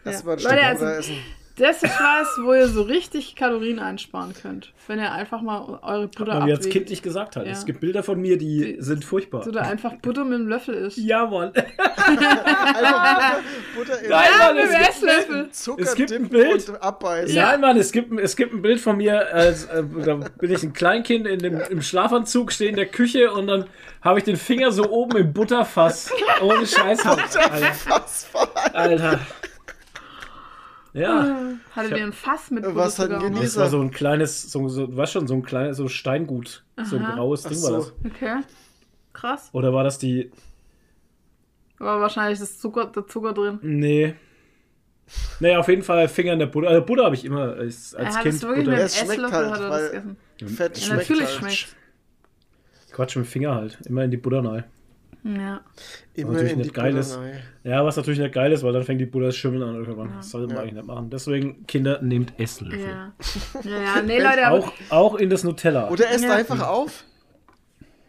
Lass 0.04 0.20
Ja. 0.22 0.26
mal 0.26 0.32
ein 0.34 0.38
Leute, 0.40 0.50
Stück 0.50 0.64
also- 0.66 0.86
Butter 0.86 0.98
essen. 0.98 1.16
Das 1.60 1.82
ist 1.82 2.00
was, 2.00 2.28
wo 2.44 2.54
ihr 2.54 2.68
so 2.68 2.84
richtig 2.84 3.36
Kalorien 3.36 3.80
einsparen 3.80 4.34
könnt. 4.40 4.74
Wenn 4.86 5.00
ihr 5.00 5.12
einfach 5.12 5.42
mal 5.42 5.80
eure 5.82 6.08
Butter 6.08 6.38
man 6.40 6.48
jetzt 6.48 6.60
abwiegt. 6.60 6.74
kindlich 6.74 7.02
gesagt 7.02 7.36
hat. 7.36 7.46
Ja. 7.46 7.52
Es 7.52 7.66
gibt 7.66 7.80
Bilder 7.80 8.04
von 8.04 8.22
mir, 8.22 8.38
die 8.38 8.76
Die- 8.76 8.82
sind 8.82 9.04
furchtbar. 9.04 9.46
Oder 9.48 9.64
einfach 9.64 9.94
Butter 9.96 10.24
mit 10.24 10.36
einem 10.36 10.48
Löffel 10.48 10.76
isst. 10.76 10.98
Ja, 10.98 11.26
Mann. 11.26 11.52
Einfach 11.56 13.40
Butter, 13.76 13.96
Butter 13.96 14.02
in 14.04 14.10
Nein, 14.10 14.30
Ja, 14.32 14.46
Mann, 14.48 14.56
mit 14.56 14.66
es 14.66 14.70
dem 14.72 14.78
gibt, 14.80 14.90
Esslöffel. 14.90 15.52
Zucker 15.52 15.82
es 15.82 15.96
gibt 15.96 16.12
ein 16.12 16.30
Bild. 16.30 16.70
und 16.70 16.82
abbeißen. 16.82 17.36
Nein, 17.36 17.62
Mann, 17.62 17.78
es 17.78 17.92
gibt, 17.92 18.20
es 18.20 18.36
gibt 18.36 18.54
ein 18.54 18.62
Bild 18.62 18.80
von 18.80 18.98
mir, 18.98 19.34
als, 19.34 19.66
äh, 19.66 19.84
da 20.06 20.14
bin 20.16 20.52
ich 20.52 20.64
ein 20.64 20.74
Kleinkind 20.74 21.26
in 21.28 21.40
dem, 21.40 21.60
im 21.70 21.82
Schlafanzug, 21.82 22.52
stehe 22.52 22.70
in 22.70 22.76
der 22.76 22.86
Küche 22.88 23.32
und 23.32 23.48
dann 23.48 23.66
habe 24.02 24.20
ich 24.20 24.26
den 24.26 24.38
Finger 24.38 24.72
so 24.72 24.90
oben 24.92 25.18
im 25.18 25.34
Butterfass. 25.34 26.12
Ohne 26.42 26.66
Scheiß. 26.68 27.06
Alter. 27.06 27.52
Alter. 28.74 29.20
Ja. 30.98 31.54
Hattet 31.76 31.92
ihr 31.98 32.04
ein 32.06 32.14
Fass 32.14 32.50
mit 32.52 32.64
Was 32.76 32.98
hat 33.00 33.12
sogar? 33.12 33.30
Das 33.30 33.58
war 33.58 33.70
so 33.70 33.80
ein 33.82 33.92
kleines, 33.92 34.52
so, 34.52 34.68
so, 34.68 34.88
du 34.88 34.98
weißt 34.98 35.14
schon, 35.14 35.28
so 35.28 35.36
ein 35.36 35.44
kleines, 35.44 35.78
so 35.78 35.88
Steingut. 35.88 36.64
So 36.84 36.96
ein 36.98 37.06
Aha. 37.06 37.16
graues 37.16 37.46
Ach 37.46 37.50
Ding 37.50 37.58
so. 37.60 37.72
war 37.72 37.78
das. 37.80 37.94
Okay. 38.06 38.36
Krass. 39.14 39.50
Oder 39.54 39.74
war 39.74 39.84
das 39.84 39.98
die. 39.98 40.32
War 41.80 42.00
wahrscheinlich 42.02 42.40
das 42.40 42.58
Zucker, 42.60 42.86
der 42.88 43.06
Zucker 43.08 43.34
drin. 43.34 43.60
Nee. 43.62 44.16
Naja, 45.40 45.60
auf 45.60 45.68
jeden 45.68 45.84
Fall 45.84 46.08
Finger 46.08 46.34
in 46.34 46.40
der 46.40 46.48
Butter. 46.48 46.68
Also 46.70 46.86
Butter 46.86 47.06
habe 47.06 47.16
ich 47.16 47.24
immer 47.26 47.54
als, 47.54 47.94
Er 47.94 48.06
als 48.08 48.16
hat 48.18 48.24
Kind. 48.24 48.36
es 48.36 48.42
wirklich 48.42 48.66
Butter. 48.66 48.72
mit 48.72 48.78
Ja, 48.78 48.78
einem 48.78 48.86
es 48.86 48.98
schmeckt 48.98 49.32
halt, 49.32 49.52
hat 49.52 49.62
er 49.62 49.70
das 49.70 49.92
gegessen. 49.92 50.18
Fett 50.56 50.78
Ja, 50.78 50.84
schmeckt 50.86 51.10
natürlich 51.10 51.42
halt. 51.42 51.54
schmeckt 51.54 51.76
Quatsch 52.92 53.16
mit 53.16 53.26
dem 53.26 53.30
Finger 53.30 53.56
halt. 53.56 53.78
Immer 53.86 54.04
in 54.04 54.12
die 54.12 54.18
Butter 54.18 54.44
rein. 54.44 54.64
Ja. 55.36 55.62
Immer 56.14 56.32
natürlich 56.32 56.52
in 56.54 56.58
die 56.60 56.64
nicht 56.66 56.74
geil 56.74 56.96
ist. 56.96 57.20
Ja, 57.64 57.84
was 57.84 57.98
natürlich 57.98 58.20
nicht 58.20 58.34
geil 58.34 58.52
ist, 58.52 58.64
weil 58.64 58.72
dann 58.74 58.84
fängt 58.84 59.02
die 59.02 59.10
das 59.20 59.36
Schimmeln 59.36 59.64
an 59.64 59.76
irgendwann. 59.76 60.14
Das 60.18 60.30
sollte 60.30 60.48
man 60.48 60.56
Ja. 60.56 60.62
eigentlich 60.62 60.76
nicht 60.76 60.88
machen. 60.88 61.10
Deswegen, 61.10 61.66
Kinder, 61.68 62.02
nehmt 62.02 62.34
Esslöffel. 62.40 62.80
Ja. 62.80 63.12
Ja, 63.64 63.82
ja, 63.96 64.02
nee, 64.06 64.20
Leute. 64.22 64.50
Auch, 64.52 64.72
auch 64.90 65.16
in 65.16 65.30
das 65.30 65.44
Nutella. 65.44 65.90
Oder 65.90 66.10
esst 66.12 66.24
Ja. 66.24 66.34
einfach 66.36 66.66
auf. 66.68 67.04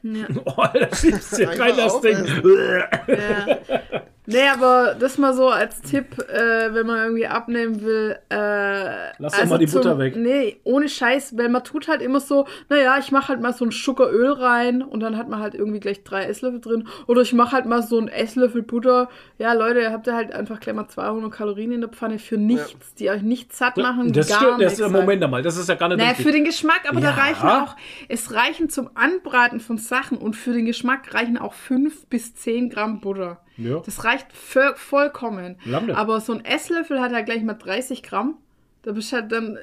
Ja. 0.03 0.27
Oh, 0.45 0.65
da 0.73 0.95
schiebst 0.95 1.39
du 1.39 1.49
Einfach 1.49 1.65
rein 1.67 1.77
das 1.77 2.01
Ding. 2.01 2.25
Ja. 3.09 3.59
Nee, 4.31 4.47
aber 4.53 4.95
das 4.99 5.17
mal 5.17 5.33
so 5.33 5.49
als 5.49 5.81
Tipp, 5.81 6.19
äh, 6.29 6.75
wenn 6.75 6.87
man 6.87 6.99
irgendwie 7.03 7.27
abnehmen 7.27 7.81
will. 7.83 8.15
Äh, 8.29 9.13
Lass 9.19 9.39
doch 9.39 9.47
mal 9.47 9.59
die 9.59 9.65
Butter 9.67 9.99
weg. 9.99 10.17
Nee, 10.17 10.61
ohne 10.65 10.87
Scheiß, 10.89 11.39
weil 11.39 11.49
man 11.49 11.65
tut 11.65 11.89
halt 11.89 12.03
immer 12.03 12.21
so, 12.21 12.47
naja, 12.69 12.99
ich 12.99 13.11
mache 13.11 13.29
halt 13.29 13.41
mal 13.41 13.55
so 13.55 13.65
ein 13.65 13.73
Schuckeröl 13.73 14.33
rein 14.33 14.83
und 14.83 15.01
dann 15.01 15.17
hat 15.17 15.31
man 15.31 15.41
halt 15.41 15.55
irgendwie 15.55 15.81
gleich 15.81 16.05
drei 16.05 16.25
Esslöffel 16.25 16.61
drin. 16.61 16.89
Oder 17.07 17.23
ich 17.23 17.33
mache 17.33 17.53
halt 17.53 17.65
mal 17.65 17.83
so 17.83 17.99
ein 17.99 18.09
Esslöffel 18.09 18.61
Butter. 18.63 19.09
Ja, 19.39 19.55
Leute, 19.55 19.81
ihr 19.81 19.93
habt 19.93 20.07
ja 20.07 20.15
halt 20.15 20.33
einfach 20.35 20.61
gleich 20.61 20.75
mal 20.75 20.89
200 20.89 21.33
Kalorien 21.33 21.73
in 21.73 21.81
der 21.81 21.89
Pfanne 21.89 22.19
für 22.19 22.37
nichts, 22.37 22.95
die 22.97 23.09
euch 23.09 23.23
nicht 23.23 23.57
satt 23.57 23.79
machen. 23.79 24.13
Das 24.13 24.29
gar 24.29 24.57
stimmt, 24.59 24.61
das. 24.63 24.79
Moment 24.91 25.25
einmal, 25.25 25.41
das 25.43 25.57
ist 25.57 25.71
ja 25.71 25.75
gar 25.75 25.89
nicht 25.89 25.99
Naja, 25.99 26.13
für 26.13 26.33
den 26.33 26.45
Geschmack, 26.45 26.83
aber 26.87 27.01
da 27.01 27.09
Ja. 27.09 27.15
reichen 27.15 27.49
auch, 27.49 27.77
es 28.09 28.35
reichen 28.35 28.69
zum 28.69 28.91
Anbraten 28.95 29.61
von 29.61 29.79
Sachen 29.79 30.19
und 30.19 30.37
für 30.37 30.53
den 30.53 30.67
Geschmack 30.67 31.15
reichen 31.15 31.39
auch 31.39 31.55
5 31.55 32.07
bis 32.09 32.35
10 32.35 32.69
Gramm 32.69 33.01
Butter. 33.01 33.41
Ja. 33.59 33.81
Das 33.85 34.05
reicht 34.05 34.33
für, 34.33 34.75
vollkommen. 34.77 35.57
Lange. 35.65 35.97
Aber 35.97 36.21
so 36.21 36.33
ein 36.33 36.45
Esslöffel 36.45 37.01
hat 37.01 37.13
ja 37.13 37.21
gleich 37.21 37.43
mal 37.43 37.55
30 37.55 38.03
Gramm. 38.03 38.37
Da 38.83 38.93
bist 38.93 39.13
du 39.13 39.17
halt 39.17 39.31
dann 39.33 39.59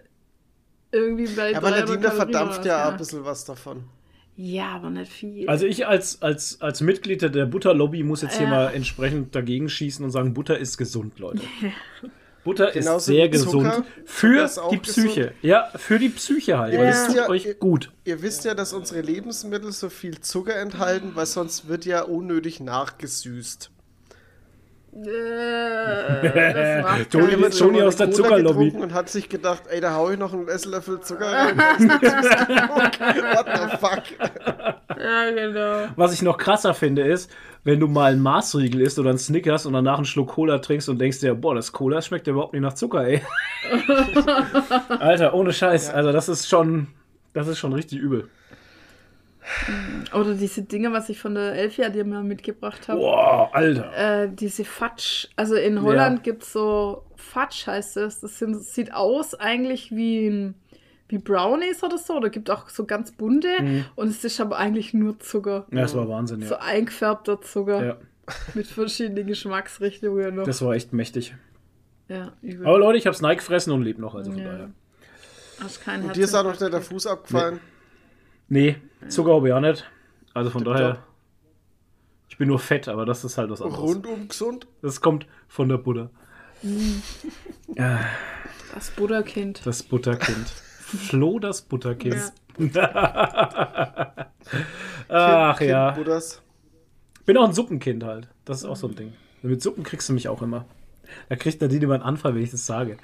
irgendwie 0.91 1.27
bei 1.27 1.51
Ja, 1.51 1.57
aber 1.57 1.69
300 1.71 1.87
Nadine, 1.89 2.03
da 2.03 2.11
verdampft 2.11 2.65
ja 2.65 2.85
was, 2.85 2.91
ein 2.91 2.97
bisschen 2.97 3.25
was 3.25 3.45
davon. 3.45 3.83
Ja, 4.37 4.67
aber 4.75 4.89
nicht 4.89 5.11
viel. 5.11 5.47
Also 5.47 5.65
ich 5.65 5.87
als, 5.87 6.21
als, 6.21 6.59
als 6.61 6.81
Mitglied 6.81 7.21
der 7.21 7.45
Butterlobby 7.45 8.03
muss 8.03 8.21
jetzt 8.21 8.35
hier 8.37 8.43
Ja. 8.47 8.49
mal 8.49 8.73
entsprechend 8.73 9.33
dagegen 9.33 9.69
schießen 9.69 10.03
und 10.03 10.11
sagen, 10.11 10.33
Butter 10.33 10.57
ist 10.57 10.77
gesund, 10.77 11.19
Leute. 11.19 11.41
Butter 12.43 12.69
Genauso 12.71 12.97
ist 12.97 13.05
sehr 13.05 13.27
gesund 13.29 13.51
Zucker 13.73 13.85
für 14.05 14.47
die 14.71 14.77
Psyche. 14.77 15.33
Ja, 15.41 15.71
für 15.77 15.97
die 15.97 16.09
Psyche 16.09 16.59
halt. 16.59 16.73
Ihr 16.73 16.79
Weil 16.79 16.89
wisst 16.89 17.01
es 17.01 17.07
tut 17.07 17.15
ja- 17.15 17.29
euch 17.29 17.45
ihr- 17.47 17.53
gut. 17.55 17.91
Ihr 18.03 18.21
wisst 18.21 18.45
ja, 18.45 18.53
dass 18.53 18.71
unsere 18.71 19.01
Lebensmittel 19.01 19.71
so 19.71 19.89
viel 19.89 20.19
Zucker 20.21 20.55
enthalten, 20.55 21.11
weil 21.15 21.25
sonst 21.25 21.67
wird 21.67 21.85
ja 21.85 22.03
unnötig 22.03 22.59
nachgesüßt. 22.59 23.71
Äh, 24.95 26.31
das 26.33 26.83
macht 26.83 27.11
Toni- 27.11 27.49
Toni 27.49 27.81
aus 27.81 27.95
der 27.97 28.11
Zuckerlobby. 28.11 28.71
Und 28.71 28.93
hat 28.93 29.09
sich 29.09 29.27
gedacht, 29.29 29.63
ey, 29.69 29.81
da 29.81 29.93
hau 29.95 30.09
ich 30.09 30.17
noch 30.17 30.33
einen 30.33 30.47
Esslöffel 30.47 30.99
Zucker 31.01 31.25
rein. 31.31 31.57
What 31.57 33.47
the 33.53 33.77
fuck? 33.77 34.03
Ja, 34.97 35.31
genau. 35.31 35.87
Was 35.95 36.13
ich 36.13 36.21
noch 36.21 36.37
krasser 36.37 36.73
finde, 36.73 37.03
ist, 37.03 37.29
wenn 37.63 37.79
du 37.79 37.87
mal 37.87 38.11
einen 38.13 38.21
Maßriegel 38.21 38.81
isst 38.81 38.97
oder 38.99 39.09
einen 39.09 39.19
Snickers 39.19 39.65
und 39.65 39.73
danach 39.73 39.97
einen 39.97 40.05
Schluck 40.05 40.29
Cola 40.29 40.59
trinkst 40.59 40.87
und 40.89 40.99
denkst 40.99 41.19
dir, 41.19 41.33
boah, 41.35 41.55
das 41.55 41.71
Cola 41.71 42.01
schmeckt 42.01 42.27
ja 42.27 42.33
überhaupt 42.33 42.53
nicht 42.53 42.61
nach 42.61 42.73
Zucker, 42.73 43.05
ey. 43.05 43.21
Alter, 44.99 45.33
ohne 45.33 45.51
Scheiß. 45.53 45.89
Also 45.89 46.11
das 46.11 46.29
ist 46.29 46.47
schon, 46.47 46.87
das 47.33 47.47
ist 47.47 47.57
schon 47.57 47.73
richtig 47.73 47.99
übel. 47.99 48.29
Oder 50.13 50.33
diese 50.33 50.63
Dinge, 50.63 50.91
was 50.91 51.09
ich 51.09 51.19
von 51.19 51.35
der 51.35 51.53
Elfia 51.53 51.89
dir 51.89 52.03
mal 52.05 52.23
mitgebracht 52.23 52.87
habe. 52.87 52.99
Boah, 52.99 53.49
Alter. 53.53 54.23
Äh, 54.23 54.29
diese 54.33 54.65
Fatsch. 54.65 55.27
Also 55.35 55.55
in 55.55 55.81
Holland 55.81 56.23
gibt's 56.23 56.51
so 56.51 57.03
Fatsch 57.15 57.67
heißt 57.67 57.97
es. 57.97 58.19
Das 58.21 58.39
sind, 58.39 58.55
sieht 58.63 58.93
aus 58.93 59.35
eigentlich 59.35 59.91
wie 59.91 60.27
ein, 60.27 60.55
wie 61.09 61.19
Brownies 61.19 61.83
oder 61.83 61.97
so. 61.97 62.15
Oder 62.15 62.29
gibt 62.29 62.49
auch 62.49 62.69
so 62.69 62.85
ganz 62.85 63.11
bunte. 63.11 63.49
Und 63.95 64.07
es 64.07 64.23
ist 64.23 64.39
aber 64.41 64.57
eigentlich 64.57 64.93
nur 64.93 65.19
Zucker. 65.19 65.67
Ja, 65.71 65.81
das 65.81 65.95
war 65.95 66.09
Wahnsinn, 66.09 66.41
So 66.41 66.55
ja. 66.55 66.61
eingefärbter 66.61 67.41
Zucker. 67.41 67.85
ja. 67.85 67.97
Mit 68.55 68.65
verschiedenen 68.65 69.27
Geschmacksrichtungen 69.27 70.35
noch. 70.37 70.45
Das 70.45 70.63
war 70.63 70.73
echt 70.73 70.93
mächtig. 70.93 71.35
ja, 72.07 72.33
übel. 72.41 72.65
Aber 72.65 72.79
Leute, 72.79 72.97
ich 72.97 73.05
hab's 73.05 73.21
Nike 73.21 73.37
gefressen 73.37 73.71
und 73.71 73.83
lebe 73.83 74.01
noch, 74.01 74.15
also 74.15 74.31
von 74.31 74.39
Ja. 74.39 74.51
daher. 74.51 74.69
Hast 75.61 75.83
kein 75.83 76.11
Dir 76.11 76.23
ist 76.23 76.33
auch 76.33 76.43
noch 76.43 76.57
der 76.57 76.81
Fuß 76.81 77.05
abgefallen. 77.05 77.55
Nee, 77.55 77.59
Zucker 79.07 79.35
habe 79.35 79.47
ich 79.47 79.53
auch 79.53 79.59
nicht. 79.59 79.89
Also 80.33 80.49
von 80.49 80.63
daher. 80.63 81.03
Ich 82.29 82.37
bin 82.37 82.49
nur 82.49 82.59
fett, 82.59 82.87
aber 82.87 83.05
das 83.05 83.23
ist 83.23 83.37
halt 83.37 83.49
was 83.49 83.61
anderes. 83.61 83.81
Rundum 83.81 84.27
gesund. 84.27 84.67
Das 84.81 84.99
kommt 84.99 85.25
von 85.47 85.69
der 85.69 85.77
Butter. 85.77 86.09
Das 88.73 88.91
Buddha-Kind. 88.91 89.65
Das 89.65 89.83
Butterkind. 89.83 90.49
Flo 90.49 91.39
das 91.39 91.61
Butterkind. 91.61 92.33
Ach 95.07 95.57
Kind 95.57 95.69
ja. 95.69 95.91
Buddhas. 95.91 96.41
Bin 97.25 97.37
auch 97.37 97.47
ein 97.47 97.53
Suppenkind 97.53 98.03
halt. 98.03 98.27
Das 98.43 98.57
ist 98.57 98.65
auch 98.65 98.75
so 98.75 98.87
ein 98.87 98.95
Ding. 98.95 99.13
Mit 99.41 99.61
Suppen 99.61 99.83
kriegst 99.83 100.09
du 100.09 100.13
mich 100.13 100.27
auch 100.27 100.41
immer. 100.41 100.65
Da 101.29 101.35
kriegt 101.35 101.61
Nadine 101.61 101.85
immer 101.85 101.95
einen 101.95 102.03
Anfall, 102.03 102.35
wenn 102.35 102.43
ich 102.43 102.51
das 102.51 102.65
sage. 102.65 102.97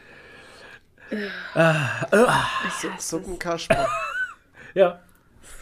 Suppenkasper. 3.00 3.88
Ja, 4.74 5.02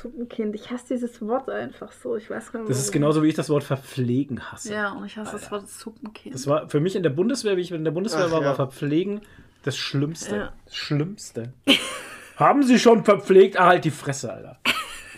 Suppenkind. 0.02 0.56
Ich 0.56 0.70
hasse 0.72 0.86
dieses 0.94 1.22
Wort 1.22 1.50
einfach 1.50 1.92
so. 1.92 2.16
Ich 2.16 2.30
weiß 2.30 2.52
gar 2.52 2.60
nicht. 2.60 2.70
das 2.70 2.80
ist 2.80 2.92
genauso, 2.92 3.24
wie 3.24 3.28
ich 3.28 3.36
das 3.36 3.50
Wort 3.50 3.64
verpflegen 3.64 4.52
hasse. 4.52 4.74
Ja, 4.74 4.92
und 4.94 5.06
ich 5.06 5.18
hasse 5.18 5.34
das 5.34 5.52
Wort 5.52 5.68
Suppenkind. 5.70 6.36
Das 6.36 6.48
war 6.48 6.70
für 6.70 6.80
mich 6.80 6.96
in 6.96 7.04
der 7.04 7.10
Bundeswehr, 7.10 7.58
wie 7.58 7.62
ich 7.62 7.72
in 7.72 7.84
der 7.84 7.92
Bundeswehr 7.92 8.26
Ach, 8.28 8.32
war, 8.32 8.42
ja. 8.42 8.48
war 8.48 8.56
Verpflegen 8.56 9.22
das 9.64 9.78
Schlimmste. 9.78 10.36
Ja. 10.36 10.54
Das 10.66 10.76
Schlimmste. 10.76 11.54
Haben 12.38 12.64
Sie 12.64 12.80
schon 12.80 13.04
verpflegt? 13.04 13.60
Ah, 13.60 13.68
halt 13.68 13.84
die 13.86 13.92
Fresse, 13.92 14.32
Alter. 14.32 14.60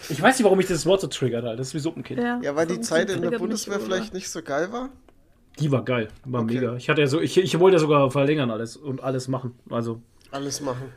Ich 0.10 0.19
weiß 0.22 0.38
nicht, 0.39 0.43
warum 0.43 0.57
mich 0.57 0.68
das 0.68 0.85
Wort 0.88 1.02
so 1.02 1.07
triggert, 1.07 1.45
Alter. 1.45 1.57
Das 1.57 1.68
ist 1.68 1.73
wie 1.76 1.80
Suppenkind. 1.80 2.19
Ja, 2.19 2.56
weil 2.56 2.65
die 2.65 2.81
Zeit 2.81 3.10
in 3.11 3.22
der 3.22 3.30
mich, 3.31 3.39
Bundeswehr 3.39 3.76
oder? 3.76 3.85
vielleicht 3.85 4.14
nicht 4.14 4.30
so 4.30 4.41
geil 4.41 4.72
war. 4.72 4.89
Die 5.60 5.72
war 5.72 5.84
geil. 5.85 6.07
War 6.26 6.41
Okay. 6.41 6.56
mega. 6.56 6.76
Ich 6.76 6.89
hatte 6.89 7.02
ja 7.02 7.07
so, 7.07 7.22
ich, 7.22 7.38
ich 7.38 7.60
wollte 7.60 7.76
ja 7.76 7.80
sogar 7.80 8.10
verlängern 8.10 8.49
alles 8.49 8.76
und 8.77 9.03
alles 9.03 9.27
machen. 9.27 9.53
Also, 9.69 10.02
Alles 10.31 10.61
machen. 10.61 10.91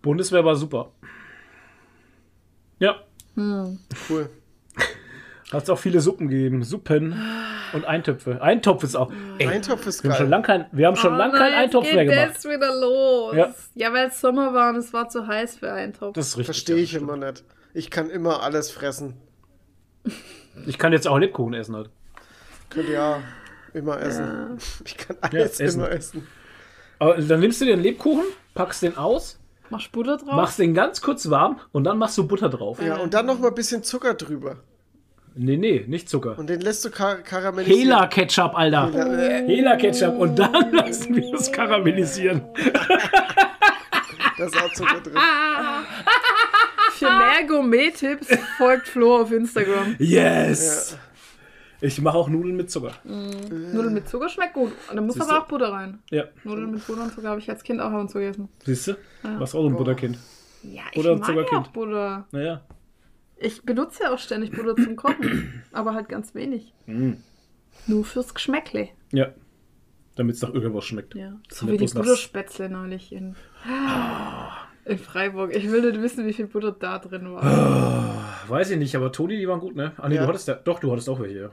Bundeswehr 0.00 0.44
war 0.44 0.56
super. 0.56 0.92
Ja. 2.80 2.96
Cool. 3.36 4.28
Hat 5.52 5.62
es 5.64 5.70
auch 5.70 5.78
viele 5.78 6.00
Suppen 6.00 6.28
gegeben. 6.28 6.62
Suppen 6.62 7.14
und 7.72 7.84
Eintöpfe. 7.84 8.40
Eintopf 8.40 8.84
ist 8.84 8.96
auch. 8.96 9.12
Ey, 9.38 9.48
Eintopf 9.48 9.86
ist 9.86 10.02
wir 10.02 10.10
haben 10.10 10.16
schon 10.16 10.26
geil. 10.26 10.30
lang 10.30 10.42
kein, 10.42 10.66
wir 10.72 10.86
haben 10.86 10.96
schon 10.96 11.14
Oh 11.14 11.16
lang 11.16 11.30
nein, 11.30 11.38
keinen 11.40 11.52
jetzt 11.52 11.62
Eintopf 11.62 11.84
geht 11.84 11.94
mehr 11.94 12.04
gemacht. 12.04 12.36
Das 12.36 12.44
wieder 12.44 12.80
los. 12.80 13.36
Ja. 13.36 13.54
Ja, 13.74 13.92
weil 13.92 14.08
es 14.08 14.20
Sommer 14.20 14.54
war 14.54 14.70
und 14.70 14.76
es 14.76 14.92
war 14.92 15.08
zu 15.08 15.26
heiß 15.26 15.56
für 15.58 15.72
Eintopf. 15.72 16.14
Das 16.14 16.28
ist 16.28 16.38
richtig. 16.38 16.46
Verstehe 16.46 16.76
ja, 16.76 16.82
ich 16.82 16.94
immer 16.94 17.16
nicht. 17.16 17.44
Ich 17.74 17.90
kann 17.90 18.10
immer 18.10 18.42
alles 18.42 18.70
fressen. 18.70 19.14
Ich 20.66 20.78
kann 20.78 20.92
jetzt 20.92 21.06
auch 21.08 21.18
Lebkuchen 21.18 21.54
essen 21.54 21.74
halt. 21.76 21.90
Könnt 22.68 22.88
ihr 22.88 22.94
ja 22.94 23.22
immer 23.74 24.00
essen. 24.00 24.58
Ich 24.84 24.96
kann 24.96 25.16
alles 25.20 25.58
essen. 25.60 25.80
immer 25.80 25.90
essen. 25.90 26.26
Aber 27.00 27.16
dann 27.16 27.40
nimmst 27.40 27.60
du 27.60 27.64
den 27.64 27.80
Lebkuchen, 27.80 28.24
packst 28.54 28.82
den 28.82 28.96
aus, 28.96 29.39
Machst 29.70 29.92
Butter 29.92 30.16
drauf? 30.16 30.34
machst 30.34 30.58
den 30.58 30.74
ganz 30.74 31.00
kurz 31.00 31.30
warm 31.30 31.60
und 31.72 31.84
dann 31.84 31.98
machst 31.98 32.18
du 32.18 32.26
Butter 32.26 32.48
drauf. 32.48 32.82
Ja, 32.82 32.96
und 32.96 33.14
dann 33.14 33.26
noch 33.26 33.38
mal 33.38 33.48
ein 33.48 33.54
bisschen 33.54 33.82
Zucker 33.82 34.14
drüber. 34.14 34.56
Nee, 35.36 35.56
nee, 35.56 35.84
nicht 35.86 36.08
Zucker. 36.08 36.36
Und 36.38 36.50
den 36.50 36.60
lässt 36.60 36.84
du 36.84 36.90
kar 36.90 37.16
karamellisieren. 37.18 37.80
Hela 37.88 38.06
Ketchup, 38.08 38.52
Alter. 38.58 38.90
Äh, 38.92 39.46
Hela 39.46 39.76
Ketchup 39.76 40.18
und 40.18 40.36
dann 40.38 40.72
lassen 40.72 41.14
wir 41.14 41.34
es 41.34 41.52
karamellisieren. 41.52 42.42
Da 44.38 44.44
ist 44.44 44.56
auch 44.60 44.72
Zucker 44.72 45.00
drin. 45.00 45.14
Für 46.94 47.10
mehr 47.10 47.44
Gourmet-Tipps 47.46 48.28
folgt 48.58 48.88
Flo 48.88 49.20
auf 49.22 49.30
Instagram. 49.32 49.94
Yes. 49.98 50.98
Ich 51.82 52.00
mache 52.00 52.16
auch 52.18 52.28
Nudeln 52.28 52.56
mit 52.56 52.70
Zucker. 52.70 52.92
Nudeln 53.04 53.94
mit 53.94 54.08
Zucker 54.08 54.28
schmeckt 54.28 54.54
gut. 54.54 54.72
Da 54.92 55.00
muss 55.00 55.14
Siehste? 55.14 55.30
aber 55.32 55.42
auch 55.44 55.48
Butter 55.48 55.72
rein. 55.72 55.98
Ja, 56.10 56.24
Nudeln 56.44 56.70
mit 56.72 56.86
Butter 56.86 57.02
und 57.04 57.12
Zucker 57.14 57.28
habe 57.30 57.40
ich 57.40 57.48
als 57.48 57.62
Kind 57.62 57.80
auch 57.80 57.90
ab 57.90 58.00
und 58.00 58.10
zu 58.10 58.18
gegessen. 58.18 58.48
siehst 58.64 58.88
du? 58.88 58.96
Was 59.38 59.54
auch 59.54 59.62
so 59.62 59.68
ein 59.68 59.76
Butterkind. 59.76 60.18
Ja, 60.62 60.82
ich 60.90 60.96
Butter 60.96 61.16
mag 61.16 61.24
Zuckerkind. 61.26 61.52
ja 61.52 61.58
auch 61.58 61.68
Butter. 61.68 62.26
Naja. 62.32 62.60
Ich 63.38 63.62
benutze 63.62 64.02
ja 64.02 64.12
auch 64.12 64.18
ständig 64.18 64.50
Butter 64.50 64.76
zum 64.76 64.96
Kochen. 64.96 65.62
aber 65.72 65.94
halt 65.94 66.08
ganz 66.10 66.34
wenig. 66.34 66.74
Mm. 66.86 67.12
Nur 67.86 68.04
fürs 68.04 68.34
Geschmäckle. 68.34 68.88
Ja. 69.12 69.28
Damit 70.16 70.36
es 70.36 70.42
nach 70.42 70.52
irgendwas 70.52 70.84
schmeckt. 70.84 71.14
Ja. 71.14 71.32
So 71.48 71.64
Ja, 71.66 71.72
wie 71.72 71.78
die 71.78 71.86
Butterspätzle 71.86 72.68
neulich 72.68 73.10
in, 73.12 73.36
in 74.84 74.98
Freiburg. 74.98 75.56
Ich 75.56 75.70
will 75.70 75.80
nicht 75.90 76.02
wissen, 76.02 76.26
wie 76.26 76.34
viel 76.34 76.46
Butter 76.46 76.72
da 76.72 76.98
drin 76.98 77.26
Ah. 77.26 77.32
war. 77.42 78.26
Weiß 78.48 78.70
ich 78.70 78.78
nicht, 78.78 78.94
aber 78.96 79.12
Toni, 79.12 79.38
die 79.38 79.48
waren 79.48 79.60
gut, 79.60 79.76
ne? 79.76 79.92
Ah, 79.96 80.08
nee, 80.10 80.16
Ja. 80.16 80.22
du 80.22 80.28
hattest 80.28 80.48
ja. 80.48 80.54
Doch, 80.54 80.78
du 80.80 80.90
hattest 80.92 81.08
auch 81.08 81.20
welche, 81.20 81.38
ja. 81.40 81.50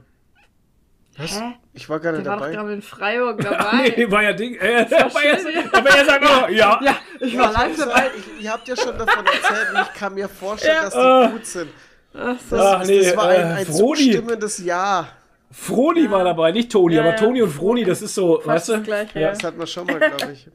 Was? 1.17 1.39
Hä? 1.39 1.53
Ich 1.73 1.89
war 1.89 1.99
gar 1.99 2.11
nicht 2.11 2.25
Der 2.25 2.31
war 2.33 2.37
doch 2.37 2.45
dabei. 2.45 2.55
gerade 2.55 2.73
in 2.73 2.81
Freiburg 2.81 3.41
dabei. 3.43 3.93
nee, 3.97 4.11
war 4.11 4.23
ja 4.23 4.33
Ding. 4.33 4.55
Äh, 4.55 4.85
aber 4.91 5.23
er, 5.23 5.39
schön, 5.39 5.55
ja. 5.55 5.63
aber 5.71 5.89
er 5.89 6.05
sagt 6.05 6.25
auch, 6.25 6.49
ja. 6.49 6.79
Ja, 6.83 6.97
ich 7.19 7.37
war 7.37 7.51
live 7.51 7.77
dabei. 7.77 8.11
Ich, 8.17 8.43
ihr 8.43 8.51
habt 8.51 8.67
ja 8.67 8.75
schon 8.75 8.97
davon 8.97 9.25
erzählt 9.25 9.67
und 9.73 9.81
ich 9.81 9.93
kann 9.93 10.13
mir 10.13 10.29
vorstellen, 10.29 10.75
Ja. 10.75 10.83
dass 10.83 10.93
die 10.93 10.99
Ah. 10.99 11.27
gut 11.27 11.45
sind. 11.45 11.69
Ach 12.13 12.35
so. 12.49 12.55
Das, 12.55 12.65
Ach 12.65 12.83
nee, 12.85 12.99
das 13.03 13.17
war 13.17 13.27
ein, 13.29 13.39
äh, 13.39 13.43
ein 13.43 13.65
Froni. 13.65 13.77
zustimmendes 13.77 14.57
Ja. 14.59 15.07
Froni 15.51 16.11
war 16.11 16.23
dabei, 16.23 16.51
nicht 16.51 16.71
Toni, 16.71 16.95
Ja, 16.95 17.01
aber 17.01 17.11
ja. 17.11 17.15
Toni 17.15 17.41
und 17.41 17.49
Froni, 17.51 17.83
das 17.85 18.01
ist 18.01 18.13
so, 18.13 18.35
Fast 18.41 18.47
weißt 18.47 18.69
du? 18.69 18.83
Gleiche, 18.83 19.15
Ja. 19.19 19.21
ja. 19.27 19.29
Das 19.33 19.43
hatten 19.43 19.59
wir 19.59 19.65
schon 19.67 19.87
mal, 19.87 19.97
glaube 19.99 20.33
ich. 20.33 20.47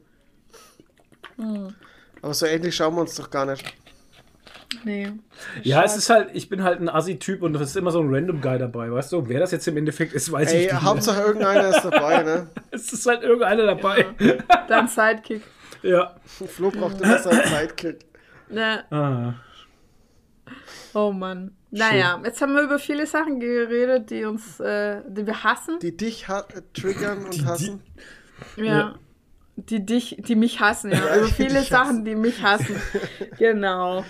Aber 2.21 2.33
so 2.33 2.45
ähnlich 2.45 2.75
schauen 2.75 2.95
wir 2.95 3.01
uns 3.01 3.15
doch 3.15 3.29
gar 3.29 3.45
nicht. 3.45 3.63
Nee. 4.83 5.11
Ja, 5.63 5.83
es 5.83 5.95
ist 5.97 6.09
halt, 6.09 6.29
ich 6.33 6.49
bin 6.49 6.63
halt 6.63 6.79
ein 6.79 6.89
Assi-Typ 6.89 7.41
und 7.41 7.55
es 7.55 7.61
ist 7.61 7.77
immer 7.77 7.91
so 7.91 7.99
ein 7.99 8.13
Random 8.13 8.41
Guy 8.41 8.57
dabei, 8.57 8.91
weißt 8.91 9.11
du? 9.13 9.27
Wer 9.27 9.39
das 9.39 9.51
jetzt 9.51 9.67
im 9.67 9.77
Endeffekt 9.77 10.13
ist, 10.13 10.31
weiß 10.31 10.53
Ey, 10.53 10.65
ich 10.65 10.71
nicht. 10.71 10.81
Hauptsache 10.81 11.21
irgendeiner 11.21 11.69
ist 11.69 11.83
dabei, 11.83 12.23
ne? 12.23 12.47
Es 12.71 12.91
ist 12.91 13.05
halt 13.05 13.23
irgendeiner 13.23 13.65
dabei. 13.65 14.05
Dein 14.67 14.87
Sidekick. 14.87 15.41
Ja. 15.83 16.15
Flo 16.23 16.71
braucht 16.71 17.01
immer 17.01 17.19
seinen 17.19 17.43
Sidekick. 17.43 18.05
Ja. 18.49 18.83
Ah. 18.89 19.33
Oh 20.93 21.11
Mann. 21.11 21.51
Naja, 21.71 22.21
jetzt 22.23 22.41
haben 22.41 22.53
wir 22.53 22.61
über 22.61 22.79
viele 22.79 23.07
Sachen 23.07 23.39
geredet, 23.39 24.09
die 24.09 24.25
uns, 24.25 24.59
äh, 24.59 25.01
die 25.07 25.25
wir 25.25 25.43
hassen. 25.43 25.79
Die 25.79 25.97
dich 25.97 26.27
ha 26.27 26.45
äh, 26.55 26.61
triggern 26.73 27.25
und 27.25 27.45
hassen. 27.45 27.81
ja. 28.55 28.63
ja. 28.63 28.95
Die 29.55 29.85
dich, 29.85 30.17
die 30.19 30.35
mich 30.35 30.59
hassen, 30.59 30.91
ja. 30.91 31.25
Die 31.25 31.31
viele 31.31 31.61
Sachen, 31.63 32.05
die 32.05 32.15
mich 32.15 32.41
hassen. 32.41 32.75
genau. 33.37 34.03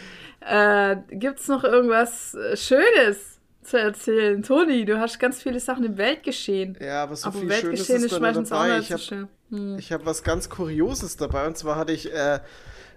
Äh, 0.47 0.97
gibt's 1.11 1.47
noch 1.47 1.63
irgendwas 1.63 2.33
äh, 2.35 2.57
Schönes 2.57 3.39
zu 3.63 3.77
erzählen? 3.77 4.43
Toni, 4.43 4.85
du 4.85 4.99
hast 4.99 5.19
ganz 5.19 5.41
viele 5.41 5.59
Sachen 5.59 5.83
im 5.85 5.97
Weltgeschehen. 5.97 6.77
Ja, 6.81 7.03
aber 7.03 7.15
so 7.15 7.27
Aber 7.27 7.39
viel 7.39 7.49
Schönes 7.49 7.63
Weltgeschehen 7.63 7.97
ist 7.99 8.05
ist 8.05 8.13
da 8.13 8.19
meistens 8.19 8.49
nicht 8.49 8.59
auch 8.59 8.63
dabei. 8.63 8.79
Ich 8.79 8.91
habe. 8.91 9.27
Hm. 9.49 9.77
hab 9.79 10.05
was 10.05 10.23
ganz 10.23 10.49
Kurioses 10.49 11.15
dabei 11.17 11.45
und 11.45 11.57
zwar 11.57 11.75
hatte 11.75 11.93
ich 11.93 12.11
äh, 12.11 12.39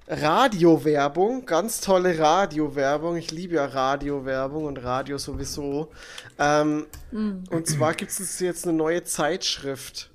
Radiowerbung, 0.09 1.47
ganz 1.47 1.81
tolle 1.81 2.19
Radiowerbung. 2.19 3.17
Ich 3.17 3.33
liebe 3.33 3.57
ja 3.57 3.65
Radiowerbung 3.65 4.65
und 4.65 4.83
Radio 4.83 5.19
sowieso. 5.19 5.91
Ähm, 6.39 6.87
Hm. 7.11 7.45
Und 7.51 7.67
zwar 7.67 7.95
gibt 7.95 8.11
es 8.11 8.41
jetzt 8.41 8.67
eine 8.67 8.77
neue 8.77 9.05
Zeitschrift. 9.05 10.11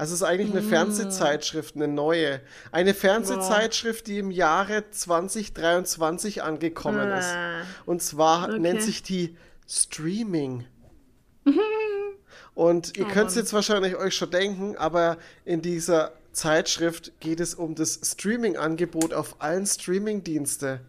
Also 0.00 0.14
es 0.14 0.22
ist 0.22 0.26
eigentlich 0.26 0.50
eine 0.50 0.62
Fernsehzeitschrift, 0.62 1.76
eine 1.76 1.86
neue. 1.86 2.40
Eine 2.72 2.94
Fernsehzeitschrift, 2.94 4.06
die 4.06 4.18
im 4.18 4.30
Jahre 4.30 4.90
2023 4.90 6.42
angekommen 6.42 7.10
ist. 7.10 7.26
Ah. 7.34 7.62
Und 7.84 8.02
zwar 8.02 8.48
Okay. 8.48 8.58
nennt 8.60 8.80
sich 8.82 9.02
die 9.02 9.36
Streaming. 9.68 10.64
Und 12.54 12.96
ihr 12.96 13.04
Oh 13.06 13.12
könnt 13.12 13.28
es 13.28 13.36
jetzt 13.36 13.52
wahrscheinlich 13.52 13.96
euch 13.96 14.14
schon 14.14 14.30
denken, 14.30 14.74
aber 14.76 15.18
in 15.44 15.60
dieser 15.60 16.12
Zeitschrift 16.32 17.12
geht 17.20 17.40
es 17.40 17.54
um 17.54 17.74
das 17.74 18.00
Streaming-Angebot 18.02 19.12
auf 19.12 19.36
allen 19.40 19.66
Streaming-Dienste. 19.66 20.80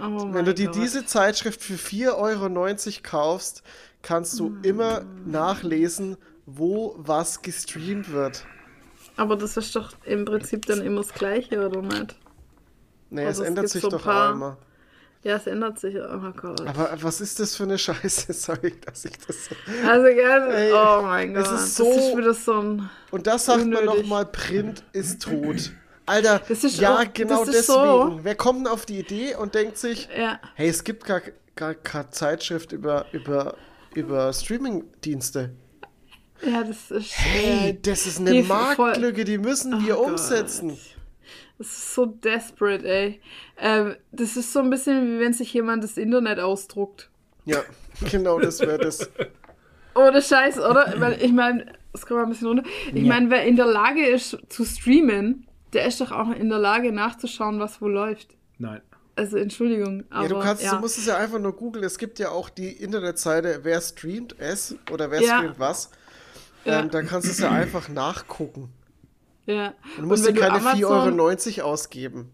Oh 0.00 0.28
Wenn 0.32 0.44
du 0.44 0.52
dir 0.54 0.66
Gott. 0.66 0.74
diese 0.76 1.06
Zeitschrift 1.06 1.62
für 1.62 1.74
4,90 1.78 2.12
Euro 2.16 3.00
kaufst, 3.02 3.62
kannst 4.02 4.38
du 4.38 4.50
Mm. 4.50 4.64
immer 4.64 5.04
nachlesen, 5.26 6.16
wo 6.46 6.94
was 6.98 7.42
gestreamt 7.42 8.12
wird. 8.12 8.44
Aber 9.16 9.36
das 9.36 9.56
ist 9.56 9.76
doch 9.76 9.92
im 10.04 10.24
Prinzip 10.24 10.66
dann 10.66 10.80
immer 10.80 11.02
das 11.02 11.12
Gleiche, 11.12 11.66
oder 11.66 11.82
nicht? 11.82 12.16
Nee, 13.10 13.26
Also 13.26 13.42
es 13.42 13.48
ändert 13.48 13.68
sich 13.68 13.82
so 13.82 13.90
doch 13.90 14.02
paar- 14.02 14.30
auch 14.30 14.34
immer. 14.34 14.58
Ja, 15.24 15.36
es 15.36 15.46
ändert 15.46 15.78
sich. 15.78 15.94
Oh 15.96 16.32
Gott. 16.36 16.60
Aber 16.66 16.96
was 17.00 17.20
ist 17.20 17.38
das 17.38 17.54
für 17.54 17.62
eine 17.62 17.78
Scheiße? 17.78 18.32
Sorry, 18.32 18.74
dass 18.84 19.04
ich 19.04 19.16
das 19.24 19.44
so. 19.44 19.54
Also, 19.88 20.06
Ey, 20.06 20.72
oh 20.72 21.02
mein 21.02 21.32
Gott. 21.34 21.44
es 21.44 21.50
ist 21.52 21.60
Das 21.60 21.76
so- 21.76 21.92
ist 21.92 22.16
wieder 22.16 22.34
so 22.34 22.54
ein. 22.60 22.90
Und 23.12 23.26
das 23.28 23.44
sagt 23.44 23.58
man 23.60 23.66
Unnötig. 23.76 24.02
nochmal, 24.02 24.26
Print 24.26 24.82
ist 24.92 25.22
tot. 25.22 25.70
Alter, 26.06 26.40
Das 26.48 26.64
ist 26.64 26.80
ja, 26.80 26.96
auch- 26.98 27.04
genau 27.14 27.44
das 27.44 27.54
deswegen. 27.54 27.78
so. 27.78 28.20
Wer 28.22 28.34
kommt 28.34 28.60
denn 28.66 28.72
auf 28.72 28.84
die 28.84 28.98
Idee 28.98 29.36
und 29.36 29.54
denkt 29.54 29.78
sich, 29.78 30.08
Ja. 30.16 30.40
hey, 30.56 30.68
es 30.68 30.82
gibt 30.82 31.04
gar, 31.04 31.20
gar 31.54 31.74
keine 31.74 32.10
Zeitschrift 32.10 32.72
über, 32.72 33.06
über, 33.12 33.54
über 33.94 34.32
Streaming-Dienste. 34.32 35.50
Ja, 36.44 36.64
das 36.64 36.90
ist. 36.90 37.12
Hey, 37.16 37.78
das 37.80 38.06
ist 38.06 38.18
eine 38.20 38.32
die 38.32 38.42
voll- 38.42 38.56
Marktlücke, 38.56 39.24
die 39.24 39.38
müssen 39.38 39.84
wir 39.86 39.98
Oh 39.98 40.02
Gott. 40.02 40.12
umsetzen. 40.12 40.76
Das 41.58 41.66
ist 41.68 41.94
so 41.94 42.06
desperate, 42.06 42.86
ey. 42.88 43.20
Ähm, 43.58 43.94
das 44.10 44.36
ist 44.36 44.52
so 44.52 44.58
ein 44.60 44.70
bisschen 44.70 45.06
wie 45.16 45.20
wenn 45.20 45.32
sich 45.32 45.52
jemand 45.54 45.84
das 45.84 45.96
Internet 45.96 46.40
ausdruckt. 46.40 47.10
Ja, 47.44 47.60
genau, 48.10 48.40
das 48.40 48.60
wäre 48.60 48.78
das. 48.78 49.08
Ohne 49.94 50.20
Scheiß, 50.22 50.58
oder? 50.58 50.94
Weil 50.98 51.22
ich 51.22 51.32
meine, 51.32 51.66
es 51.92 52.06
kommt 52.06 52.18
mal 52.18 52.24
ein 52.24 52.30
bisschen 52.30 52.48
runter. 52.48 52.64
Ich 52.92 53.04
meine, 53.04 53.30
wer 53.30 53.44
in 53.44 53.54
der 53.56 53.66
Lage 53.66 54.04
ist 54.06 54.36
zu 54.48 54.64
streamen, 54.64 55.46
der 55.72 55.86
ist 55.86 56.00
doch 56.00 56.10
auch 56.10 56.30
in 56.34 56.48
der 56.48 56.58
Lage 56.58 56.90
nachzuschauen, 56.92 57.60
was 57.60 57.80
wo 57.80 57.86
läuft. 57.88 58.34
Nein. 58.58 58.80
Also 59.14 59.36
Entschuldigung, 59.36 60.04
aber 60.10 60.22
Ja, 60.22 60.28
du, 60.30 60.38
kannst, 60.40 60.62
ja. 60.62 60.74
du 60.74 60.80
musst 60.80 60.96
es 60.98 61.04
ja 61.06 61.16
einfach 61.18 61.38
nur 61.38 61.54
googeln. 61.54 61.84
Es 61.84 61.98
gibt 61.98 62.18
ja 62.18 62.30
auch 62.30 62.48
die 62.48 62.70
Internetseite, 62.72 63.60
wer 63.62 63.80
streamt 63.82 64.34
es 64.38 64.74
oder 64.90 65.10
wer 65.10 65.20
Ja. 65.20 65.36
streamt 65.38 65.58
was. 65.60 65.90
Ja. 66.64 66.80
Ähm, 66.80 66.90
da 66.90 67.02
kannst 67.02 67.26
du 67.26 67.32
es 67.32 67.38
ja 67.38 67.50
einfach 67.50 67.88
nachgucken. 67.88 68.68
ja. 69.46 69.74
Du 69.98 70.06
musst 70.06 70.26
Und 70.28 70.36
keine 70.38 70.58
du 70.60 70.66
Amazon- 70.66 71.18
4,90 71.18 71.58
Euro 71.60 71.70
ausgeben. 71.72 72.30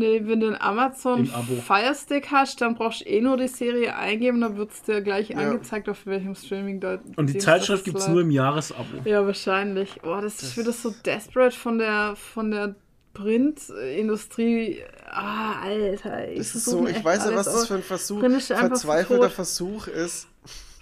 Nee, 0.00 0.22
wenn 0.26 0.38
du 0.38 0.46
einen 0.46 0.60
Amazon 0.60 1.24
Im 1.24 1.34
Abo. 1.34 1.54
Fire 1.56 1.92
Stick 1.92 2.30
hast, 2.30 2.60
dann 2.60 2.76
brauchst 2.76 3.00
du 3.00 3.04
eh 3.06 3.20
nur 3.20 3.36
die 3.36 3.48
Serie 3.48 3.96
eingeben, 3.96 4.40
dann 4.40 4.56
wird 4.56 4.70
es 4.70 4.82
dir 4.82 5.00
gleich 5.02 5.30
Ja. 5.30 5.38
angezeigt, 5.38 5.88
auf 5.88 6.06
welchem 6.06 6.36
streaming 6.36 6.78
da 6.78 7.00
Und 7.16 7.26
die 7.30 7.38
Zeitschrift 7.38 7.80
das 7.80 7.84
gibt 7.84 7.98
es 7.98 8.06
nur 8.06 8.20
im 8.20 8.30
Jahresabo. 8.30 8.84
Ja, 9.04 9.26
wahrscheinlich. 9.26 9.98
Oh, 10.04 10.20
das, 10.22 10.40
ist 10.40 10.56
wieder 10.56 10.70
so 10.70 10.94
desperate 11.04 11.56
von 11.56 11.78
der 11.78 12.14
von 12.14 12.52
der 12.52 12.76
Printindustrie. 13.12 14.84
Ah, 15.10 15.62
Alter. 15.62 16.28
Ich, 16.30 16.38
Das 16.38 16.54
ist 16.54 16.64
so, 16.66 16.86
ich 16.86 17.02
weiß 17.04 17.24
ja, 17.24 17.34
was 17.34 17.46
das 17.46 17.66
für 17.66 17.74
ein 17.74 17.82
Versuch, 17.82 18.20
verzweifelter. 18.20 19.30
Versuch 19.30 19.88
ist 19.88 20.28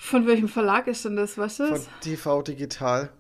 Von 0.06 0.26
welchem 0.26 0.48
Verlag 0.48 0.86
ist 0.86 1.04
denn 1.04 1.16
das, 1.16 1.36
weißt 1.36 1.60
du 1.60 1.64
von 1.64 1.74
das? 1.74 1.88
TV 2.00 2.42
Digital. 2.42 3.10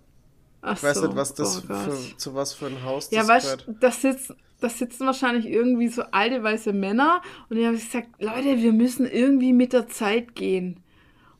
Ach 0.62 0.76
Ich 0.76 0.82
weiß 0.82 1.00
so. 1.00 1.06
nicht, 1.06 1.16
was 1.16 1.34
das 1.34 1.64
oh 1.70 1.74
für, 1.74 2.16
zu 2.16 2.34
was 2.34 2.54
für 2.54 2.66
ein 2.66 2.82
Haus 2.84 3.10
Ja, 3.10 3.22
das 3.22 3.28
weißt 3.28 3.44
gehört. 3.44 3.66
du, 3.66 3.72
da 3.80 3.90
sitzen, 3.90 4.36
da 4.60 4.68
sitzen 4.68 5.06
wahrscheinlich 5.06 5.46
irgendwie 5.46 5.88
so 5.88 6.02
alte 6.12 6.42
weiße 6.42 6.72
Männer 6.72 7.22
und 7.48 7.56
die 7.56 7.66
haben 7.66 7.74
gesagt, 7.74 8.08
Leute, 8.20 8.58
wir 8.58 8.72
müssen 8.72 9.06
irgendwie 9.06 9.52
mit 9.52 9.72
der 9.72 9.88
Zeit 9.88 10.34
gehen. 10.34 10.80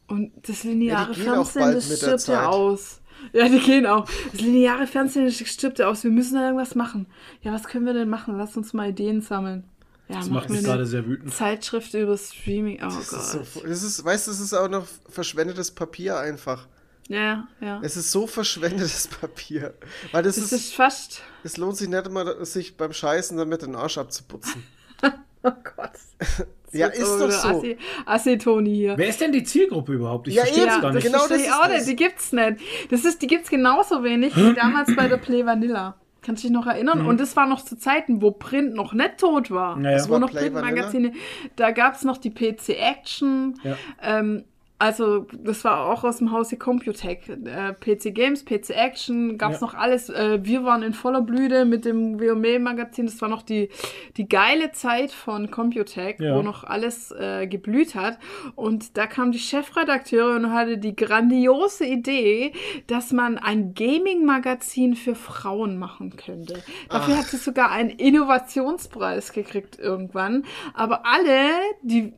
Und 0.09 0.32
das 0.48 0.64
lineare 0.64 1.12
Ja, 1.12 1.44
Fernsehen, 1.44 1.73
das 1.73 1.97
stirbt 1.97 2.28
ja 2.28 2.47
aus. 2.48 3.01
Ja, 3.32 3.48
die 3.48 3.59
gehen 3.60 3.86
auch. 3.86 4.06
Das 4.32 4.40
lineare 4.40 4.86
Fernsehen 4.86 5.24
das 5.27 5.36
stirbt 5.36 5.78
ja 5.78 5.89
aus. 5.89 6.05
Wir 6.05 6.10
müssen 6.10 6.35
da 6.35 6.44
irgendwas 6.47 6.74
machen. 6.74 7.06
Ja, 7.43 7.52
was 7.52 7.64
können 7.64 7.86
wir 7.86 7.94
denn 7.94 8.09
machen? 8.09 8.36
Lass 8.39 8.56
uns 8.56 8.73
mal 8.73 8.90
Ideen 8.90 9.20
sammeln. 9.23 9.64
Ja, 10.09 10.16
Das 10.19 10.31
macht 10.31 10.51
mich 10.51 10.62
gerade 10.62 10.87
sehr 10.87 11.05
wütend. 11.07 11.35
Zeitschrift 11.35 11.93
über 11.95 12.16
Streaming. 12.16 12.78
Oh 12.81 12.85
Das 12.87 13.09
Gott. 13.09 13.20
ist 13.20 13.33
so, 13.55 13.61
das 13.66 13.83
ist, 13.83 14.05
weißt 14.05 14.27
du, 14.28 14.31
das 14.31 14.41
ist 14.41 14.53
auch 14.55 14.69
noch 14.69 14.87
verschwendetes 15.09 15.70
Papier 15.73 16.19
einfach. 16.19 16.69
ja, 17.09 17.49
ja. 17.61 17.81
Es 17.83 17.97
ist 17.97 18.12
so 18.12 18.27
verschwendetes 18.28 19.09
Papier. 19.20 19.74
Weil 20.12 20.23
das, 20.23 20.37
Das 20.37 20.45
ist, 20.47 20.53
ist 20.53 20.74
fast. 20.74 21.23
es 21.43 21.57
lohnt 21.57 21.77
sich 21.77 21.89
nicht 21.89 22.07
immer, 22.07 22.45
sich 22.45 22.77
beim 22.77 22.93
Scheißen 22.93 23.37
damit 23.37 23.62
den 23.62 23.74
Arsch 23.74 23.99
abzuputzen. 23.99 24.62
Oh 25.43 25.53
Gott. 25.77 25.93
ja, 26.73 26.89
ist 26.89 27.03
doch 27.20 27.31
so. 27.31 27.49
Assi, 27.59 27.78
Assi-Toni 28.05 28.74
hier. 28.74 28.95
Wer 28.99 29.07
ist 29.09 29.20
denn 29.20 29.31
die 29.31 29.45
Zielgruppe 29.45 29.93
überhaupt? 29.93 30.27
Ich 30.27 30.35
Ja, 30.35 30.43
verstehe 30.43 30.66
das 30.66 30.81
gar 30.81 30.93
nicht. 30.93 31.05
genau 31.05 31.28
das 31.28 31.39
ich 31.39 31.47
ist 31.47 31.53
auch 31.53 31.69
das. 31.69 31.73
nicht. 31.73 31.89
Die 31.89 31.97
gibt's 31.97 32.33
nicht. 32.33 32.57
Das 32.91 33.05
ist, 33.05 33.23
die 33.23 33.28
gibt's 33.28 33.49
genauso 33.49 34.03
wenig 34.03 34.35
wie 34.35 34.55
damals 34.57 34.97
bei 34.97 35.07
der 35.07 35.19
Play 35.19 35.47
Vanilla. 35.47 35.95
Kannst 36.27 36.43
du 36.43 36.48
dich 36.48 36.57
noch 36.57 36.66
erinnern? 36.66 37.07
Und 37.07 37.20
das 37.20 37.36
war 37.36 37.47
noch 37.47 37.62
zu 37.62 37.78
Zeiten, 37.78 38.20
wo 38.20 38.32
Print 38.32 38.74
noch 38.74 38.93
nicht 38.93 39.19
tot 39.19 39.53
war. 39.53 39.78
Ja, 39.81 39.93
ja. 39.93 39.97
wo 39.97 40.11
war 40.11 40.19
noch 40.19 40.32
Printmagazine. 40.32 41.12
Da 41.55 41.70
gab's 41.70 42.03
noch 42.03 42.16
die 42.16 42.31
PC 42.31 42.70
Action. 42.70 43.61
Ja. 43.62 43.77
Ähm, 44.03 44.44
also, 44.78 45.27
das 45.32 45.65
war 45.65 45.86
auch 45.86 46.05
aus 46.05 46.19
dem 46.19 46.32
Hause 46.32 46.57
Computec. 46.59 47.28
Äh, 47.28 47.73
PC 47.73 48.15
Games, 48.15 48.44
PC 48.44 48.70
Action, 48.70 49.39
gab's 49.39 49.61
Ja. 49.61 49.66
noch 49.66 49.74
alles. 49.74 50.11
Äh, 50.11 50.40
wir 50.44 50.65
waren 50.65 50.82
in 50.82 50.93
voller 50.93 51.23
Blüte 51.23 51.65
mit 51.65 51.85
dem 51.86 52.20
WoMe-Magazin. 52.20 53.07
Das 53.07 53.20
war 53.23 53.28
noch 53.31 53.43
die, 53.43 53.70
die 54.19 54.28
geile 54.28 54.73
Zeit 54.73 55.12
von 55.12 55.51
Computec, 55.51 56.20
Ja. 56.20 56.36
wo 56.36 56.43
noch 56.43 56.65
alles 56.65 57.11
äh, 57.12 57.47
geblüht 57.47 57.94
hat. 57.94 58.19
Und 58.55 58.97
da 58.98 59.07
kam 59.07 59.32
die 59.32 59.39
Chefredakteurin 59.39 60.44
und 60.44 60.53
hatte 60.53 60.77
die 60.78 60.94
grandiose 60.94 61.86
Idee, 61.86 62.53
dass 62.86 63.12
man 63.12 63.39
ein 63.39 63.73
Gaming-Magazin 63.74 64.94
für 64.94 65.15
Frauen 65.15 65.78
machen 65.78 66.16
könnte. 66.16 66.62
Dafür 66.90 67.16
hat 67.16 67.24
sie 67.27 67.39
sogar 67.39 67.70
einen 67.70 67.90
Innovationspreis 67.90 69.32
gekriegt 69.32 69.78
irgendwann. 69.78 70.44
Aber 70.74 71.07
alle, 71.07 71.51
die 71.82 72.12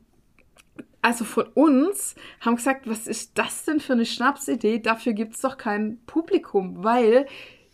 also 1.01 1.23
von 1.25 1.45
uns, 1.53 2.15
haben 2.41 2.55
gesagt, 2.57 2.89
was 2.89 3.07
ist 3.07 3.37
das 3.37 3.65
denn 3.65 3.79
für 3.79 3.93
eine 3.93 4.05
Schnapsidee? 4.05 4.79
Dafür 4.79 5.13
gibt 5.13 5.35
es 5.35 5.41
doch 5.41 5.57
kein 5.57 5.99
Publikum, 6.05 6.83
weil 6.83 7.25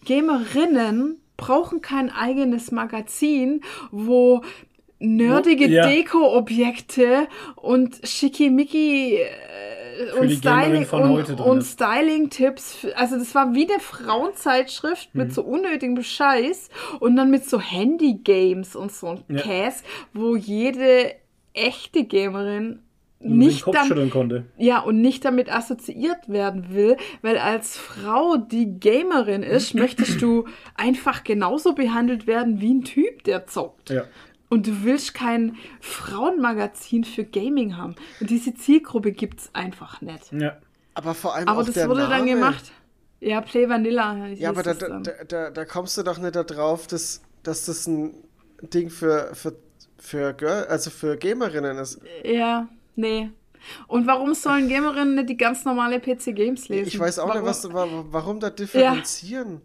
Gamerinnen 0.06 1.20
brauchen 1.38 1.82
kein 1.82 2.12
eigenes 2.12 2.72
Magazin, 2.72 3.62
wo 3.92 4.42
nerdige 5.00 5.68
ja. 5.68 5.88
Deko-Objekte 5.88 7.28
und 7.56 8.00
schickimicki 8.04 9.16
äh, 9.18 10.12
und 10.20 10.32
Styling 10.32 10.88
und, 10.90 11.40
und. 11.42 11.62
Styling-Tipps. 11.64 12.88
Also 12.96 13.18
das 13.18 13.36
war 13.36 13.54
wie 13.54 13.70
eine 13.70 13.80
Frauenzeitschrift 13.80 15.14
Mhm. 15.14 15.22
mit 15.22 15.34
so 15.34 15.44
unnötigem 15.44 16.02
Scheiß 16.02 16.70
und 17.00 17.16
dann 17.18 17.30
mit 17.30 17.48
so 17.50 17.60
Handy-Games 17.60 18.76
und 18.76 18.92
so 18.92 19.08
ein 19.08 19.24
Ja. 19.30 19.42
Käse, 19.42 19.84
wo 20.14 20.36
jede 20.36 21.14
echte 21.54 22.06
Gamerin 22.06 22.80
nicht 23.28 23.64
Kopf 23.64 23.76
dann, 23.76 23.88
schütteln 23.88 24.10
konnte. 24.10 24.46
ja, 24.58 24.80
und 24.80 25.02
nicht 25.02 25.26
damit 25.26 25.52
assoziiert 25.52 26.28
werden 26.30 26.74
will, 26.74 26.98
weil 27.22 27.38
als 27.38 27.78
Frau, 27.78 28.38
die 28.38 28.80
Gamerin 28.80 29.44
ist, 29.44 29.74
möchtest 29.76 30.22
du 30.22 30.46
einfach 30.76 31.24
genauso 31.24 31.74
behandelt 31.74 32.28
werden 32.28 32.62
wie 32.62 32.74
ein 32.74 32.84
Typ, 32.84 33.24
der 33.24 33.48
zockt. 33.48 33.90
Ja. 33.90 34.04
Und 34.50 34.68
du 34.68 34.84
willst 34.84 35.14
kein 35.16 35.56
Frauenmagazin 35.82 37.04
für 37.04 37.24
Gaming 37.26 37.78
haben. 37.78 37.96
Und 38.20 38.30
diese 38.30 38.54
Zielgruppe 38.54 39.12
gibt's 39.12 39.50
einfach 39.54 40.02
nicht. 40.02 40.32
ja. 40.32 40.58
Aber 40.98 41.14
vor 41.14 41.36
allem 41.36 41.50
Aber 41.50 41.60
auch 41.62 41.66
das 41.66 41.74
der 41.76 41.90
wurde 41.90 42.04
Name. 42.04 42.16
dann 42.16 42.26
gemacht. 42.26 42.72
Ja, 43.20 43.42
Play 43.42 43.68
Vanilla. 43.68 44.16
hieß 44.28 44.40
Ja, 44.40 44.50
aber 44.50 44.64
da, 44.64 44.72
es 44.72 44.78
da, 44.78 45.02
da, 45.28 45.50
da 45.50 45.66
kommst 45.66 45.98
du 45.98 46.04
doch 46.04 46.18
nicht 46.20 46.38
darauf, 46.38 46.88
dass, 46.88 47.22
dass 47.44 47.66
das 47.66 47.86
ein 47.86 48.14
Ding 48.74 48.90
für, 48.90 49.32
für, 49.34 49.58
für 49.98 50.32
Girl, 50.34 50.66
also 50.68 50.90
für 50.90 51.18
Gamerinnen 51.18 51.78
ist. 51.80 52.00
Ja, 52.24 52.70
nee. 52.96 53.30
Und 53.88 54.06
warum 54.06 54.36
sollen 54.36 54.70
Gamerinnen 54.70 55.16
nicht 55.16 55.30
die 55.30 55.38
ganz 55.38 55.66
normale 55.66 56.00
PC 56.00 56.36
Games 56.36 56.68
lesen? 56.70 56.88
Ich 56.88 57.00
weiß 57.00 57.18
auch 57.20 57.30
warum? 57.30 57.42
nicht, 57.42 57.50
was, 57.50 57.74
wa- 57.74 58.06
warum 58.12 58.40
da 58.40 58.50
differenzieren. 58.52 59.54
Ja, 59.54 59.60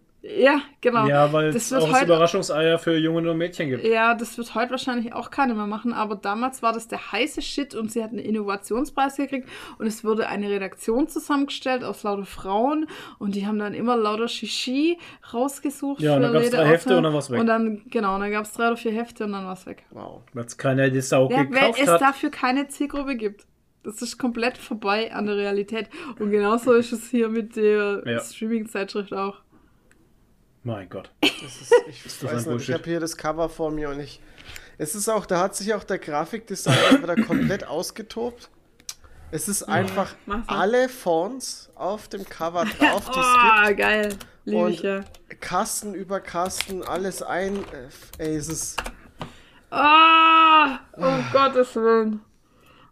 genau. 0.81 1.07
ja, 1.07 1.33
weil 1.33 1.51
das 1.51 1.63
es 1.63 1.71
wird 1.71 1.81
auch 1.81 1.87
das 1.87 1.95
heute 1.97 2.05
Überraschungseier 2.05 2.77
für 2.77 2.95
Jungen 2.95 3.27
und 3.27 3.37
Mädchen 3.37 3.69
gibt. 3.69 3.83
Ja, 3.83 4.13
das 4.13 4.37
wird 4.37 4.53
heute 4.53 4.71
wahrscheinlich 4.71 5.13
auch 5.13 5.31
keiner 5.31 5.55
mehr 5.55 5.65
machen, 5.65 5.93
aber 5.93 6.15
damals 6.15 6.61
war 6.61 6.73
das 6.73 6.87
der 6.87 7.11
heiße 7.11 7.41
Shit 7.41 7.73
und 7.73 7.91
sie 7.91 8.03
hat 8.03 8.11
einen 8.11 8.19
Innovationspreis 8.19 9.17
gekriegt 9.17 9.49
und 9.79 9.87
es 9.87 10.03
wurde 10.03 10.27
eine 10.27 10.49
Redaktion 10.49 11.07
zusammengestellt 11.07 11.83
aus 11.83 12.03
lauter 12.03 12.25
Frauen 12.25 12.87
und 13.17 13.35
die 13.35 13.47
haben 13.47 13.57
dann 13.57 13.73
immer 13.73 13.97
lauter 13.97 14.27
Shishi 14.27 14.99
rausgesucht. 15.33 16.01
Ja, 16.01 16.15
und 16.15 16.21
dann 16.21 16.31
für 16.31 16.33
gab's 16.33 16.45
jede 16.45 16.57
drei 16.57 16.67
Hefte 16.67 16.97
und 16.97 17.03
dann 17.03 17.13
war's 17.13 17.31
weg. 17.31 17.39
Und 17.39 17.47
dann, 17.47 17.81
genau, 17.89 18.15
und 18.15 18.21
dann 18.21 18.31
gab 18.31 18.45
es 18.45 18.53
drei 18.53 18.67
oder 18.67 18.77
vier 18.77 18.91
Hefte 18.91 19.25
und 19.25 19.31
dann 19.31 19.45
war 19.45 19.53
es 19.53 19.65
weg. 19.65 19.83
Wow. 19.89 20.21
Weil 20.33 20.45
es 20.45 20.57
keiner 20.57 20.89
die 20.89 21.01
Sau 21.01 21.29
Ja, 21.31 21.37
weil 21.37 21.47
gekauft 21.47 21.79
es 21.81 21.89
hat. 21.89 22.01
dafür 22.01 22.29
keine 22.29 22.67
Zielgruppe 22.67 23.15
gibt. 23.15 23.45
Das 23.83 24.01
ist 24.03 24.19
komplett 24.19 24.59
vorbei 24.59 25.11
an 25.11 25.25
der 25.25 25.35
Realität. 25.37 25.89
Und 26.19 26.29
genauso 26.29 26.73
ist 26.73 26.91
es 26.91 27.09
hier 27.09 27.29
mit 27.29 27.55
der 27.55 28.03
Ja. 28.05 28.19
Streaming-Zeitschrift 28.19 29.11
auch. 29.13 29.41
Mein 30.63 30.89
Gott. 30.89 31.11
Das 31.21 31.31
ist, 31.61 31.73
ich 31.89 32.03
das 32.21 32.23
weiß 32.23 32.45
nicht, 32.47 32.69
ich 32.69 32.73
habe 32.73 32.83
hier 32.83 32.99
das 32.99 33.17
Cover 33.17 33.49
vor 33.49 33.71
mir 33.71 33.89
und 33.89 33.99
ich. 33.99 34.21
Es 34.77 34.95
ist 34.95 35.09
auch, 35.09 35.25
da 35.25 35.39
hat 35.39 35.55
sich 35.55 35.73
auch 35.73 35.83
der 35.83 35.99
Grafikdesigner 35.99 37.01
wieder 37.03 37.15
komplett 37.15 37.65
ausgetobt. 37.67 38.49
Es 39.31 39.47
ist 39.47 39.63
einfach 39.63 40.13
mal. 40.25 40.43
alle 40.47 40.89
Fonts 40.89 41.69
auf 41.75 42.07
dem 42.09 42.25
Cover 42.27 42.65
drauf, 42.79 43.09
die 43.09 43.19
Oh, 43.19 43.67
gibt. 43.67 43.77
geil. 43.79 44.15
Liebe 44.43 44.69
ich 44.71 44.79
Und 44.79 44.83
ja. 44.83 45.03
Kasten 45.39 45.93
über 45.93 46.19
Kasten, 46.19 46.83
alles 46.83 47.21
ein. 47.23 47.55
äh, 47.57 47.87
Ey, 48.17 48.35
es 48.35 48.49
ist. 48.49 48.81
Ah, 49.69 50.79
um 50.97 51.23
Gottes 51.31 51.75
Willen. 51.75 52.21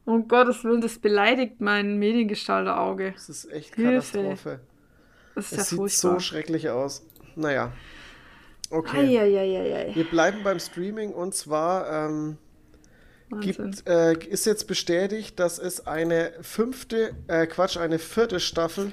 Um 0.05 0.27
Gottes 0.27 0.63
Willen, 0.63 0.81
das 0.81 0.97
beleidigt 0.97 1.59
mein 1.59 1.97
Mediengestalterauge. 1.97 3.13
Es 3.15 3.29
ist 3.29 3.51
echt 3.51 3.75
Hilfe. 3.75 4.17
Katastrophe. 4.21 4.59
Das 5.35 5.45
ist 5.45 5.51
Es 5.51 5.57
ja 5.57 5.63
sieht 5.65 5.77
furchtbar. 5.77 6.13
so 6.13 6.19
schrecklich 6.19 6.69
aus. 6.69 7.05
Naja. 7.39 7.71
Okay. 8.69 9.17
Eieieiei. 9.17 9.95
Wir 9.95 10.03
bleiben 10.03 10.43
beim 10.43 10.59
Streaming 10.59 11.11
und 11.11 11.33
zwar 11.33 12.07
ähm, 12.07 12.37
gibt, 13.39 13.87
äh, 13.87 14.13
ist 14.13 14.45
jetzt 14.45 14.67
bestätigt, 14.67 15.39
dass 15.39 15.57
es 15.57 15.87
eine 15.87 16.33
fünfte, 16.41 17.15
äh, 17.27 17.47
Quatsch, 17.47 17.77
eine 17.77 17.97
vierte 17.97 18.39
Staffel, 18.39 18.91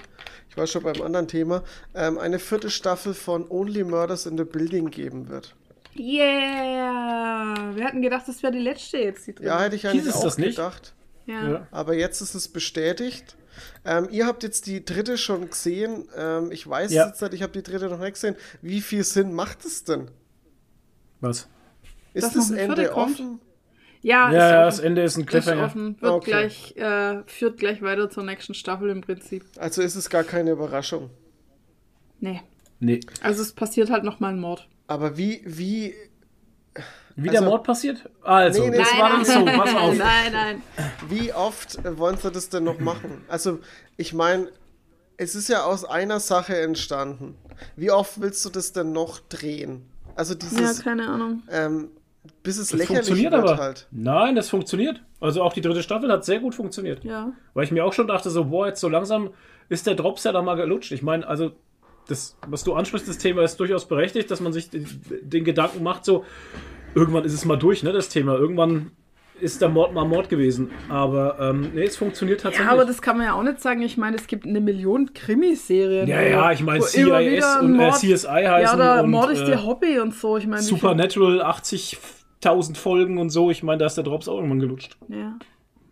ich 0.48 0.56
war 0.56 0.66
schon 0.66 0.82
beim 0.82 1.02
anderen 1.02 1.28
Thema, 1.28 1.62
ähm, 1.94 2.18
eine 2.18 2.39
vierte 2.39 2.70
Staffel 2.70 3.12
von 3.12 3.51
Only 3.51 3.85
Murders 3.85 4.27
in 4.27 4.39
the 4.39 4.44
Building 4.44 4.90
geben 4.90 5.28
wird. 5.28 5.55
Yeah! 5.98 7.74
Wir 7.74 7.85
hatten 7.85 8.01
gedacht, 8.01 8.28
das 8.28 8.43
wäre 8.43 8.52
die 8.52 8.60
letzte 8.60 8.98
jetzt, 8.98 9.27
die 9.27 9.35
drin. 9.35 9.47
Ja, 9.47 9.60
hätte 9.60 9.77
ich 9.77 9.86
eigentlich 9.86 10.05
Hieß 10.05 10.14
auch 10.14 10.24
das 10.24 10.39
nicht? 10.39 10.56
gedacht. 10.56 10.94
Ja. 11.27 11.66
Aber 11.70 11.94
jetzt 11.94 12.20
ist 12.20 12.35
es 12.35 12.48
bestätigt. 12.48 13.36
Ähm, 13.84 14.08
ihr 14.10 14.26
habt 14.26 14.42
jetzt 14.42 14.66
die 14.66 14.84
dritte 14.84 15.16
schon 15.18 15.48
gesehen. 15.50 16.08
Ähm, 16.16 16.50
ich 16.52 16.66
weiß 16.68 16.92
Ja. 16.92 17.06
jetzt 17.06 17.20
nicht, 17.22 17.34
ich 17.34 17.42
habe 17.42 17.52
die 17.52 17.62
dritte 17.62 17.88
noch 17.88 17.98
nicht 18.00 18.14
gesehen. 18.14 18.36
Wie 18.62 18.80
viel 18.80 19.04
Sinn 19.04 19.32
macht 19.32 19.64
es 19.64 19.84
denn? 19.84 20.10
Was? 21.20 21.48
Ist 22.14 22.24
Dass 22.24 22.34
das 22.34 22.50
Ende 22.50 22.94
offen? 22.94 23.40
Ja, 24.02 24.30
Ja, 24.30 24.38
ja, 24.50 24.68
ist 24.68 24.78
das. 24.78 24.84
Ende 24.84 25.02
ist 25.02 25.16
ein 25.16 25.22
Ist 25.22 25.26
Cliffhanger. 25.28 25.64
offen. 25.64 26.00
Wird 26.00 26.12
Okay. 26.12 26.30
gleich, 26.30 26.76
äh, 26.76 27.22
führt 27.26 27.58
gleich 27.58 27.82
weiter 27.82 28.08
zur 28.08 28.22
nächsten 28.24 28.54
Staffel 28.54 28.90
im 28.90 29.00
Prinzip. 29.00 29.44
Also 29.56 29.82
ist 29.82 29.96
es 29.96 30.08
gar 30.10 30.22
keine 30.24 30.52
Überraschung. 30.52 31.10
Nee. 32.20 32.42
Nee. 32.78 33.00
Also 33.22 33.42
es 33.42 33.52
passiert 33.52 33.90
halt 33.90 34.04
nochmal 34.04 34.32
ein 34.32 34.38
Mord. 34.40 34.68
Aber 34.86 35.16
wie, 35.18 35.42
wie 35.44 35.94
Wie 37.16 37.28
der 37.30 37.40
Also- 37.40 37.51
Mord 37.51 37.64
passiert? 37.64 38.09
Also, 38.22 38.62
Nee, 38.64 38.70
nee, 38.70 38.76
das 38.78 38.93
nein, 38.93 39.01
war 39.01 39.10
dann 39.10 39.24
so, 39.24 39.44
pass 39.44 39.74
auf. 39.74 39.97
Nein, 39.97 40.32
nein. 40.32 40.62
Wie 41.09 41.32
oft 41.32 41.76
äh, 41.84 41.97
wollen 41.98 42.18
sie 42.18 42.30
das 42.30 42.48
denn 42.51 42.64
noch 42.64 42.78
machen? 42.78 43.24
Also, 43.28 43.60
ich 43.97 44.12
meine, 44.12 44.48
es 45.16 45.34
ist 45.34 45.48
ja 45.48 45.64
aus 45.64 45.84
einer 45.84 46.20
Sache 46.20 46.59
entstanden. 46.60 47.36
Wie 47.74 47.90
oft 47.90 48.20
willst 48.20 48.44
du 48.44 48.51
das 48.51 48.72
denn 48.72 48.93
noch 48.93 49.18
drehen? 49.20 49.86
Also 50.14 50.34
Ja, 50.34 50.40
dieses, 50.40 50.82
keine 50.82 51.09
Ahnung. 51.09 51.43
ähm, 51.51 51.88
bis 52.43 52.59
es 52.59 52.68
Das 52.68 52.78
lächerlich 52.80 53.06
funktioniert 53.06 53.32
wird 53.32 53.44
aber. 53.44 53.56
halt. 53.62 53.86
Nein, 53.90 54.34
das 54.36 54.51
funktioniert. 54.51 55.01
Also 55.20 55.43
auch 55.43 55.55
die 55.55 55.62
dritte 55.62 55.82
Staffel 55.82 56.12
hat 56.12 56.24
sehr 56.26 56.40
gut 56.40 56.55
funktioniert. 56.55 57.02
Ja. 57.05 57.32
Weil 57.55 57.64
ich 57.64 57.70
mir 57.70 57.84
auch 57.84 57.94
schon 57.94 58.06
dachte, 58.09 58.28
so, 58.28 58.44
boah, 58.44 58.66
jetzt 58.66 58.80
so 58.80 58.88
langsam 58.90 59.30
ist 59.70 59.86
der 59.86 59.94
Drops 59.94 60.24
ja 60.24 60.32
da 60.32 60.43
mal 60.43 60.56
gelutscht. 60.56 60.93
Ich 60.93 61.02
meine, 61.02 61.26
also, 61.26 61.52
das, 62.09 62.36
was 62.47 62.62
du 62.62 62.74
ansprichst, 62.74 63.09
das 63.09 63.18
Thema 63.18 63.43
ist 63.43 63.59
durchaus 63.59 63.88
berechtigt, 63.88 64.30
dass 64.30 64.40
man 64.40 64.52
sich 64.52 64.68
den, 64.70 64.86
den 65.22 65.44
Gedanken 65.44 65.82
macht, 65.82 66.05
so, 66.05 66.24
irgendwann 66.97 67.24
ist 67.24 67.35
es 67.35 67.44
mal 67.44 67.56
durch, 67.56 67.82
ne, 67.85 67.93
das 67.93 68.09
Thema. 68.09 68.36
Irgendwann 68.36 68.90
ist 69.39 69.60
der 69.60 69.68
Mord 69.68 69.93
mal 69.93 70.06
Mord 70.06 70.31
gewesen. 70.31 70.70
Aber, 70.89 71.36
ähm, 71.39 71.73
nee, 71.74 71.85
es 71.85 71.97
funktioniert 71.98 72.40
tatsächlich. 72.40 72.66
Ja, 72.66 72.73
aber 72.73 72.86
das 72.86 73.02
kann 73.02 73.18
man 73.18 73.27
ja 73.27 73.35
auch 73.35 73.43
nicht 73.43 73.60
sagen. 73.60 73.82
Ich 73.82 73.98
meine, 73.98 74.16
es 74.16 74.27
gibt 74.27 74.47
eine 74.47 74.62
Million 74.62 75.12
Krimiserien. 75.12 76.09
ja, 76.09 76.23
ja, 76.23 76.51
ich 76.52 76.62
meine, 76.62 76.82
CIS 76.82 77.05
und 77.60 77.74
äh, 77.74 77.77
Mord- 77.77 77.97
CSI 77.97 78.27
heißen 78.27 78.78
Ja, 78.81 79.01
und 79.02 79.10
Mord 79.10 79.31
ist 79.31 79.43
äh, 79.43 79.51
ihr 79.51 79.62
Hobby 79.64 79.98
und 80.01 80.14
so. 80.14 80.39
Ich 80.39 80.47
meine, 80.47 80.62
Supernatural 80.62 81.43
80.000 81.43 82.77
Folgen 82.77 83.18
und 83.18 83.28
so. 83.28 83.51
Ich 83.51 83.62
meine, 83.62 83.78
da 83.78 83.86
ist 83.86 83.97
der 83.97 84.05
Drops 84.05 84.27
auch 84.27 84.36
irgendwann 84.36 84.60
gelutscht. 84.60 84.97
Ja. 85.09 85.35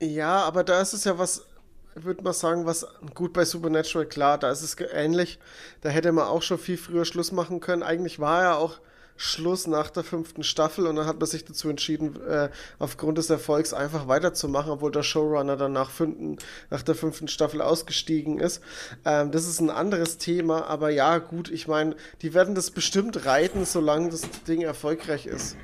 Ja, 0.01 0.37
aber 0.45 0.65
da 0.65 0.81
ist 0.81 0.95
es 0.95 1.05
ja 1.05 1.19
was, 1.19 1.47
würde 1.95 2.25
man 2.25 2.33
sagen, 2.33 2.65
was 2.65 2.87
gut 3.15 3.35
bei 3.35 3.45
Supernatural, 3.45 4.07
klar, 4.07 4.39
da 4.39 4.51
ist 4.51 4.63
es 4.63 4.77
ähnlich. 4.93 5.39
Da 5.83 5.91
hätte 5.91 6.13
man 6.13 6.25
auch 6.25 6.43
schon 6.43 6.59
viel 6.59 6.79
früher 6.79 7.05
Schluss 7.05 7.31
machen 7.31 7.61
können. 7.61 7.83
Eigentlich 7.83 8.19
war 8.21 8.43
ja 8.43 8.55
auch 8.57 8.79
Schluss 9.17 9.67
nach 9.67 9.91
der 9.91 10.03
fünften 10.03 10.43
Staffel 10.43 10.87
und 10.87 10.97
dann 10.97 11.07
hat 11.07 11.21
man 11.21 11.27
sich 11.27 11.45
dazu 11.45 11.69
entschieden, 11.69 12.21
äh, 12.27 12.49
aufgrund 12.79 13.19
des 13.19 13.31
Erfolgs 13.31 13.73
einfach 13.73 14.09
weiterzumachen, 14.09 14.73
obwohl 14.73 14.91
der 14.91 15.05
Showrunner 15.05 15.57
dann 15.57 15.73
nach, 15.73 15.91
fünften, 15.91 16.39
nach 16.71 16.83
der 16.83 16.95
fünften 16.95 17.29
Staffel 17.29 17.63
ausgestiegen 17.63 18.41
ist. 18.41 18.61
Ähm, 19.05 19.31
das 19.31 19.47
ist 19.47 19.61
ein 19.61 19.71
anderes 19.71 20.19
Thema, 20.19 20.67
aber 20.67 20.91
ja, 20.91 21.19
gut, 21.19 21.51
ich 21.51 21.69
meine, 21.69 21.95
die 22.23 22.35
werden 22.35 22.55
das 22.55 22.71
bestimmt 22.71 23.25
reiten, 23.25 23.65
solange 23.65 24.11
das 24.11 24.23
Ding 24.49 24.63
erfolgreich 24.63 25.27
ist. 25.27 25.57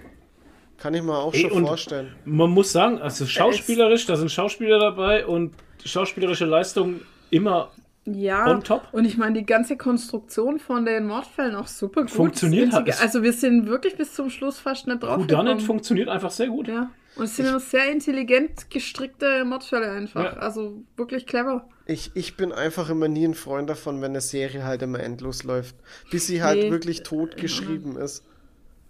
Kann 0.78 0.94
ich 0.94 1.02
mir 1.02 1.18
auch 1.18 1.35
Ey, 1.35 1.51
schon 1.51 1.66
vorstellen. 1.66 2.14
Man 2.24 2.51
muss 2.51 2.72
sagen, 2.72 3.02
also 3.02 3.27
schauspielerisch, 3.27 4.06
da 4.06 4.16
sind 4.16 4.31
Schauspieler 4.31 4.78
dabei 4.78 5.27
und 5.27 5.55
schauspielerische 5.85 6.47
Leistung 6.47 7.01
immer 7.31 7.70
Ja, 8.15 8.47
On 8.51 8.62
top. 8.62 8.82
und 8.93 9.05
ich 9.05 9.16
meine, 9.16 9.39
die 9.39 9.47
ganze 9.47 9.77
Konstruktion 9.77 10.59
von 10.59 10.85
den 10.85 11.07
Mordfällen 11.07 11.55
auch 11.55 11.66
super 11.66 12.03
gut. 12.03 12.11
Funktioniert 12.11 12.73
hat 12.73 12.89
es. 12.89 13.01
Also 13.01 13.23
wir 13.23 13.32
sind 13.32 13.66
wirklich 13.66 13.97
bis 13.97 14.15
zum 14.15 14.31
Schluss 14.31 14.59
fast 14.59 14.87
nicht 14.87 15.03
drauf 15.03 15.19
Whodunit 15.20 15.62
funktioniert 15.62 16.09
einfach 16.09 16.31
sehr 16.31 16.49
gut. 16.49 16.69
Ja, 16.69 16.91
und 17.16 17.24
es 17.24 17.37
sind 17.37 17.47
immer 17.47 17.61
sehr 17.61 17.91
intelligent 17.91 18.70
gestrickte 18.70 19.45
Mordfälle 19.45 19.91
einfach. 19.91 20.24
Ja. 20.24 20.32
Also 20.39 20.82
wirklich 20.97 21.27
clever. 21.27 21.69
Ich, 21.87 22.12
ich 22.15 22.37
bin 22.37 22.53
einfach 22.53 22.89
immer 22.89 23.09
nie 23.09 23.24
ein 23.27 23.35
Freund 23.35 23.69
davon, 23.69 24.01
wenn 24.01 24.12
eine 24.12 24.20
Serie 24.20 24.65
halt 24.65 24.82
immer 24.82 25.01
endlos 25.01 25.43
läuft. 25.43 25.74
Bis 26.11 26.27
sie 26.28 26.43
halt 26.43 26.59
Nee. 26.59 26.70
wirklich 26.70 27.03
tot 27.03 27.37
geschrieben 27.37 27.97
ist. 27.97 28.24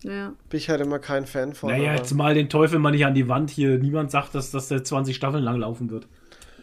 Ja. 0.03 0.33
Bin 0.49 0.59
ich 0.59 0.69
halt 0.71 0.81
immer 0.81 0.99
kein 0.99 1.27
Fan 1.27 1.55
von. 1.55 1.71
Naja, 1.71 1.91
aber- 1.91 1.99
jetzt 1.99 2.15
mal 2.15 2.35
den 2.35 2.49
Teufel 2.49 2.79
mal 2.79 2.91
nicht 2.91 3.05
an 3.07 3.15
die 3.15 3.29
Wand 3.29 3.51
hier. 3.51 3.79
Niemand 3.79 4.11
sagt, 4.11 4.35
dass, 4.35 4.51
dass 4.51 4.69
der 4.69 4.85
20 4.85 5.15
Staffeln 5.17 5.43
lang 5.45 5.57
laufen 5.57 5.91
wird. 5.91 6.07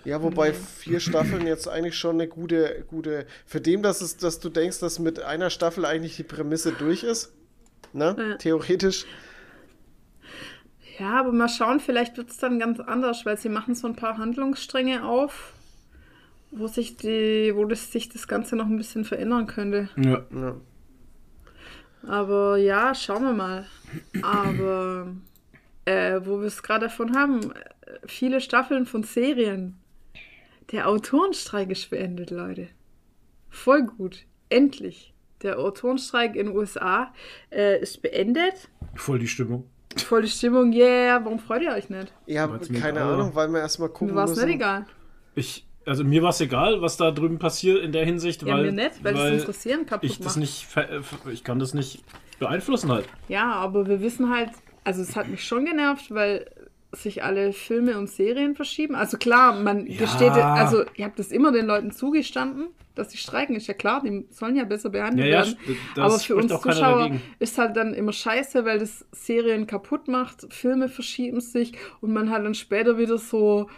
Ja, 0.07 0.23
wobei 0.23 0.53
vier 0.53 1.01
Staffeln 1.01 1.45
jetzt 1.45 1.67
eigentlich 1.67 1.97
schon 1.97 2.15
eine 2.15 2.29
gute, 2.29 2.85
gute. 2.87 3.25
Für 3.45 3.59
dem, 3.59 3.83
dass 3.83 3.99
es, 3.99 4.15
dass 4.15 4.39
du 4.39 4.47
denkst, 4.47 4.79
dass 4.79 4.99
mit 4.99 5.21
einer 5.21 5.49
Staffel 5.49 5.83
eigentlich 5.83 6.15
die 6.15 6.23
Prämisse 6.23 6.71
durch 6.71 7.03
ist. 7.03 7.33
Ne? 7.91 8.15
Ja. 8.17 8.35
Theoretisch. 8.37 9.05
Ja, 10.97 11.19
aber 11.19 11.33
mal 11.33 11.49
schauen, 11.49 11.81
vielleicht 11.81 12.15
wird 12.15 12.29
es 12.29 12.37
dann 12.37 12.57
ganz 12.57 12.79
anders, 12.79 13.25
weil 13.25 13.37
sie 13.37 13.49
machen 13.49 13.75
so 13.75 13.85
ein 13.85 13.97
paar 13.97 14.17
Handlungsstränge 14.17 15.03
auf, 15.03 15.51
wo 16.51 16.67
sich 16.67 16.95
die, 16.95 17.51
wo 17.53 17.65
das, 17.65 17.91
sich 17.91 18.07
das 18.07 18.29
Ganze 18.29 18.55
noch 18.55 18.67
ein 18.67 18.77
bisschen 18.77 19.03
verändern 19.03 19.45
könnte. 19.45 19.89
Ja. 19.97 20.23
Ja. 20.33 20.55
Aber 22.07 22.55
ja, 22.55 22.95
schauen 22.95 23.23
wir 23.23 23.33
mal. 23.33 23.65
Aber 24.21 25.13
äh, 25.83 26.21
wo 26.23 26.39
wir 26.39 26.47
es 26.47 26.63
gerade 26.63 26.85
davon 26.85 27.13
haben, 27.13 27.51
äh, 27.51 27.99
viele 28.05 28.39
Staffeln 28.39 28.85
von 28.85 29.03
Serien. 29.03 29.77
Der 30.71 30.87
Autorenstreik 30.89 31.69
ist 31.71 31.89
beendet, 31.89 32.31
Leute. 32.31 32.67
Voll 33.49 33.83
gut. 33.83 34.25
Endlich. 34.49 35.13
Der 35.43 35.59
Autorenstreik 35.59 36.35
in 36.35 36.47
den 36.47 36.55
USA 36.55 37.13
äh, 37.51 37.79
ist 37.81 38.01
beendet. 38.01 38.69
Voll 38.95 39.19
die 39.19 39.27
Stimmung. 39.27 39.69
Voll 39.97 40.23
die 40.23 40.27
Stimmung, 40.29 40.73
yeah. 40.73 41.23
Warum 41.23 41.39
freut 41.39 41.61
ihr 41.61 41.71
euch 41.71 41.89
nicht? 41.89 42.11
Ja, 42.25 42.47
keine 42.47 42.77
egal 42.77 42.95
war. 42.95 43.13
Ahnung, 43.13 43.31
weil 43.35 43.47
wir 43.49 43.59
erstmal 43.59 43.89
gucken 43.89 44.07
Mir 44.09 44.15
war 44.15 44.25
es 44.25 44.35
nicht 44.35 44.55
egal. 44.55 44.85
Ich, 45.35 45.65
also 45.85 46.03
mir 46.03 46.21
war 46.21 46.29
es 46.31 46.41
egal, 46.41 46.81
was 46.81 46.97
da 46.97 47.11
drüben 47.11 47.39
passiert 47.39 47.81
in 47.83 47.91
der 47.91 48.05
Hinsicht, 48.05 48.41
Ja, 48.43 48.55
weil, 48.55 48.65
mir 48.65 48.71
nicht, 48.73 49.03
weil, 49.03 49.13
das 49.13 49.31
Interessieren 49.41 49.85
kaputt 49.85 50.09
ich 50.09 50.17
das 50.17 50.25
macht. 50.35 50.37
nicht, 50.37 50.65
ver- 50.65 51.01
ich 51.31 51.43
kann 51.43 51.59
das 51.59 51.73
nicht 51.73 52.03
beeinflussen 52.39 52.91
halt. 52.91 53.05
Ja, 53.27 53.53
aber 53.53 53.87
wir 53.87 54.01
wissen 54.01 54.29
halt, 54.29 54.49
also 54.83 55.01
es 55.01 55.15
hat 55.15 55.27
mich 55.29 55.43
schon 55.43 55.65
genervt, 55.65 56.11
weil 56.13 56.49
sich 56.91 57.23
alle 57.23 57.53
Filme 57.53 57.97
und 57.97 58.09
Serien 58.09 58.55
verschieben. 58.55 58.95
Also 58.95 59.17
klar, 59.17 59.59
man 59.61 59.85
Ja. 59.87 59.97
gesteht, 59.97 60.31
also 60.33 60.83
ihr 60.95 61.05
habt 61.05 61.19
das 61.19 61.31
immer 61.31 61.51
den 61.51 61.65
Leuten 61.65 61.91
zugestanden, 61.91 62.67
dass 62.95 63.11
sie 63.11 63.17
streiken, 63.17 63.55
ist 63.55 63.67
ja 63.67 63.73
klar, 63.73 64.01
die 64.03 64.25
sollen 64.31 64.55
ja 64.55 64.63
besser 64.63 64.89
behandelt 64.89 65.27
Ja, 65.27 65.39
ja, 65.43 65.45
werden. 65.45 65.57
das 65.95 66.03
Aber 66.05 66.19
für 66.19 66.35
uns 66.35 66.59
Zuschauer 66.61 67.11
ist 67.39 67.57
halt 67.57 67.75
dann 67.77 67.93
immer 67.93 68.13
scheiße, 68.13 68.65
weil 68.65 68.79
das 68.79 69.05
Serien 69.11 69.67
kaputt 69.67 70.07
macht, 70.07 70.51
Filme 70.53 70.87
verschieben 70.89 71.41
sich 71.41 71.73
und 72.01 72.13
man 72.13 72.29
hat 72.31 72.43
dann 72.43 72.55
später 72.55 72.97
wieder 72.97 73.17
so, 73.17 73.69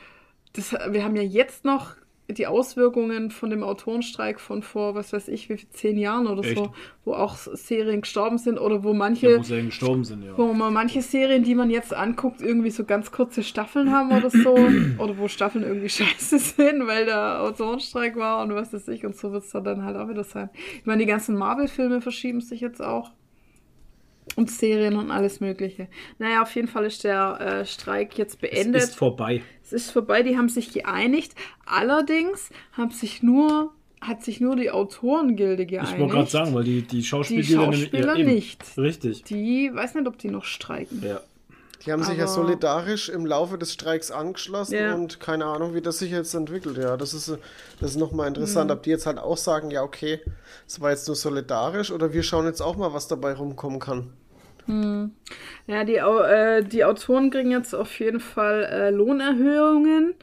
das, 0.53 0.71
wir 0.71 1.03
haben 1.03 1.15
ja 1.15 1.23
jetzt 1.23 1.65
noch 1.65 1.95
die 2.37 2.47
Auswirkungen 2.47 3.31
von 3.31 3.49
dem 3.49 3.63
Autorenstreik 3.63 4.39
von 4.39 4.61
vor, 4.61 4.95
was 4.95 5.13
weiß 5.13 5.27
ich, 5.29 5.49
wie 5.49 5.57
viel, 5.57 5.69
zehn 5.69 5.97
Jahren 5.97 6.27
oder 6.27 6.43
Echt? 6.43 6.57
so, 6.57 6.73
wo 7.05 7.13
auch 7.13 7.35
Serien 7.35 8.01
gestorben 8.01 8.37
sind 8.37 8.59
oder 8.59 8.83
wo 8.83 8.89
Ja, 8.89 8.97
manche 8.97 9.37
wo 9.39 9.43
sie 9.43 9.65
gestorben 9.65 10.03
sind, 10.03 10.23
ja. 10.23 10.37
wo 10.37 10.53
man 10.53 10.73
manche 10.73 11.01
Serien, 11.01 11.43
die 11.43 11.55
man 11.55 11.69
jetzt 11.69 11.93
anguckt, 11.93 12.41
irgendwie 12.41 12.69
so 12.69 12.85
ganz 12.85 13.11
kurze 13.11 13.43
Staffeln 13.43 13.91
haben 13.91 14.11
oder 14.11 14.29
so. 14.29 14.55
oder 14.97 15.17
wo 15.17 15.27
Staffeln 15.27 15.63
irgendwie 15.63 15.89
scheiße 15.89 16.39
sind, 16.39 16.87
weil 16.87 17.05
der 17.05 17.41
Autorenstreik 17.41 18.15
war 18.15 18.43
und 18.43 18.53
was 18.53 18.73
weiß 18.73 18.87
ich. 18.89 19.05
Und 19.05 19.15
so 19.15 19.31
wird 19.31 19.43
es 19.43 19.51
dann 19.51 19.83
halt 19.83 19.97
auch 19.97 20.09
wieder 20.09 20.23
sein. 20.23 20.49
Ich 20.79 20.85
meine, 20.85 21.01
die 21.01 21.07
ganzen 21.07 21.35
Marvel-Filme 21.35 22.01
verschieben 22.01 22.41
sich 22.41 22.61
jetzt 22.61 22.81
auch. 22.81 23.11
Und 24.39 24.49
Serien 24.49 24.95
und 24.95 25.11
alles 25.11 25.41
Mögliche. 25.41 25.87
Naja, 26.17 26.41
auf 26.43 26.55
jeden 26.55 26.69
Fall 26.69 26.85
ist 26.85 27.03
der 27.03 27.39
äh, 27.61 27.65
Streik 27.65 28.17
jetzt 28.17 28.35
Es 28.35 28.39
beendet. 28.39 28.83
ist 28.83 28.95
vorbei. 28.95 29.41
Es 29.63 29.73
ist 29.73 29.91
vorbei, 29.91 30.23
die 30.23 30.37
haben 30.37 30.47
sich 30.47 30.71
geeinigt. 30.71 31.35
Allerdings 31.65 32.49
haben 32.71 32.91
sich 32.91 33.21
nur, 33.21 33.73
hat 34.01 34.23
sich 34.23 34.39
nur 34.39 34.55
die 34.55 34.71
Autorengilde 34.71 35.65
geeinigt. 35.65 35.93
Ich 35.95 35.99
wollte 35.99 36.13
gerade 36.15 36.29
sagen, 36.29 36.53
weil 36.53 36.63
die, 36.63 36.81
die 36.83 37.03
Schauspieler, 37.03 37.41
Die 37.41 37.53
Schauspieler 37.53 38.15
eben. 38.15 38.29
nicht. 38.29 38.63
Richtig. 38.77 39.23
Die, 39.25 39.71
weiß 39.73 39.95
nicht, 39.95 40.07
ob 40.07 40.17
die 40.17 40.29
noch 40.29 40.45
streiken. 40.45 41.03
Ja. 41.05 41.19
Die 41.85 41.93
haben 41.93 42.03
sich 42.03 42.17
ja 42.17 42.25
Aber- 42.25 42.33
solidarisch 42.33 43.07
im 43.07 43.25
Laufe 43.25 43.57
des 43.57 43.71
Streiks 43.73 44.11
angeschlossen 44.11 44.75
Ja. 44.75 44.95
und 44.95 45.21
keine 45.21 45.45
Ahnung, 45.45 45.73
wie 45.73 45.81
das 45.81 45.99
sich 45.99 46.11
jetzt 46.11 46.33
entwickelt. 46.33 46.77
Ja, 46.77 46.97
das 46.97 47.13
ist, 47.13 47.37
das 47.79 47.91
ist 47.91 47.97
nochmal 47.97 48.27
interessant, 48.27 48.69
Mhm. 48.69 48.75
ob 48.77 48.83
die 48.83 48.89
jetzt 48.89 49.05
halt 49.05 49.17
auch 49.17 49.37
sagen, 49.37 49.71
ja, 49.71 49.81
okay, 49.83 50.19
es 50.67 50.81
war 50.81 50.89
jetzt 50.91 51.07
nur 51.07 51.15
solidarisch 51.15 51.89
oder 51.91 52.11
wir 52.11 52.23
schauen 52.23 52.45
jetzt 52.45 52.59
auch 52.61 52.75
mal, 52.75 52.93
was 52.93 53.07
dabei 53.07 53.31
rumkommen 53.33 53.79
kann. 53.79 54.11
Ja, 55.67 55.83
die, 55.83 55.95
äh, 55.95 56.63
die 56.63 56.83
Autoren 56.85 57.29
kriegen 57.31 57.51
jetzt 57.51 57.73
auf 57.73 57.97
jeden 57.99 58.19
Fall 58.19 58.63
äh, 58.65 58.89
Lohnerhöhungen, 58.91 60.13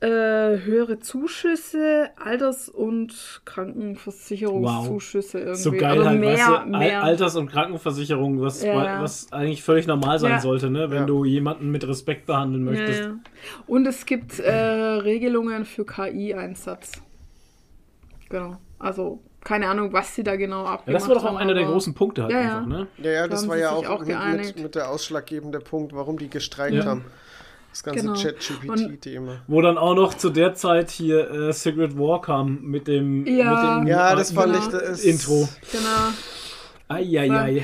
äh, 0.00 0.06
höhere 0.08 0.98
Zuschüsse, 1.00 2.08
Alters- 2.16 2.68
und 2.70 3.42
Krankenversicherungszuschüsse 3.44 5.38
irgendwie. 5.40 5.60
So 5.60 5.72
geil 5.72 5.98
Aber 6.00 6.08
halt, 6.10 6.20
mehr, 6.20 6.32
weißt 6.38 6.48
du, 6.66 6.70
mehr. 6.78 7.02
Alters- 7.02 7.36
und 7.36 7.50
Krankenversicherung, 7.50 8.40
was, 8.40 8.62
Ja. 8.62 9.02
was 9.02 9.30
eigentlich 9.32 9.62
völlig 9.62 9.86
normal 9.86 10.18
sein 10.18 10.32
Ja. 10.32 10.40
sollte, 10.40 10.70
ne? 10.70 10.90
wenn 10.90 11.00
Ja. 11.00 11.06
du 11.06 11.24
jemanden 11.24 11.70
mit 11.70 11.86
Respekt 11.86 12.26
behandeln 12.26 12.64
möchtest. 12.64 13.00
ja. 13.00 13.14
Und 13.66 13.86
es 13.86 14.06
gibt 14.06 14.38
äh, 14.38 14.50
Regelungen 14.52 15.64
für 15.66 15.84
KI-Einsatz. 15.84 16.92
Genau. 18.30 18.56
Also 18.78 19.20
keine 19.42 19.68
Ahnung, 19.68 19.92
was 19.92 20.14
sie 20.14 20.22
da 20.22 20.36
genau 20.36 20.64
abgemacht 20.64 20.86
Ja, 20.86 20.92
das 20.92 21.08
war 21.08 21.14
doch 21.14 21.24
auch 21.24 21.28
haben, 21.28 21.36
einer 21.38 21.54
der 21.54 21.64
großen 21.64 21.94
Punkte 21.94 22.22
halt 22.24 22.32
Ja, 22.32 22.40
einfach, 22.40 22.60
ja. 22.60 22.66
ne? 22.66 22.86
Ja, 22.98 23.10
ja, 23.10 23.22
Da 23.22 23.28
das 23.28 23.42
haben 23.42 23.48
war 23.50 23.56
ja 23.58 23.70
auch, 23.70 23.86
auch 23.88 24.04
mit, 24.04 24.62
mit, 24.62 24.74
der 24.74 24.90
ausschlaggebende 24.90 25.60
Punkt, 25.60 25.94
warum 25.94 26.18
die 26.18 26.28
gestreikt 26.28 26.74
Ja. 26.74 26.84
haben. 26.84 27.04
Das 27.70 27.84
ganze 27.84 28.00
Genau. 28.02 28.14
Chat-GPT-Thema. 28.14 29.42
Wo 29.46 29.60
dann 29.62 29.78
auch 29.78 29.94
noch 29.94 30.14
zu 30.14 30.30
der 30.30 30.54
Zeit 30.54 30.90
hier 30.90 31.30
äh, 31.30 31.52
Secret 31.52 31.96
War 31.96 32.20
kam 32.20 32.62
mit 32.62 32.88
dem, 32.88 33.24
Ja. 33.26 33.78
mit 33.78 33.84
dem 33.84 33.86
Ja, 33.88 34.14
das 34.16 34.32
fand 34.32 34.52
Genau. 34.54 34.64
ich 34.64 34.70
das 34.72 35.04
Intro. 35.04 35.48
Genau. 35.70 36.10
Eieiei. 36.88 37.62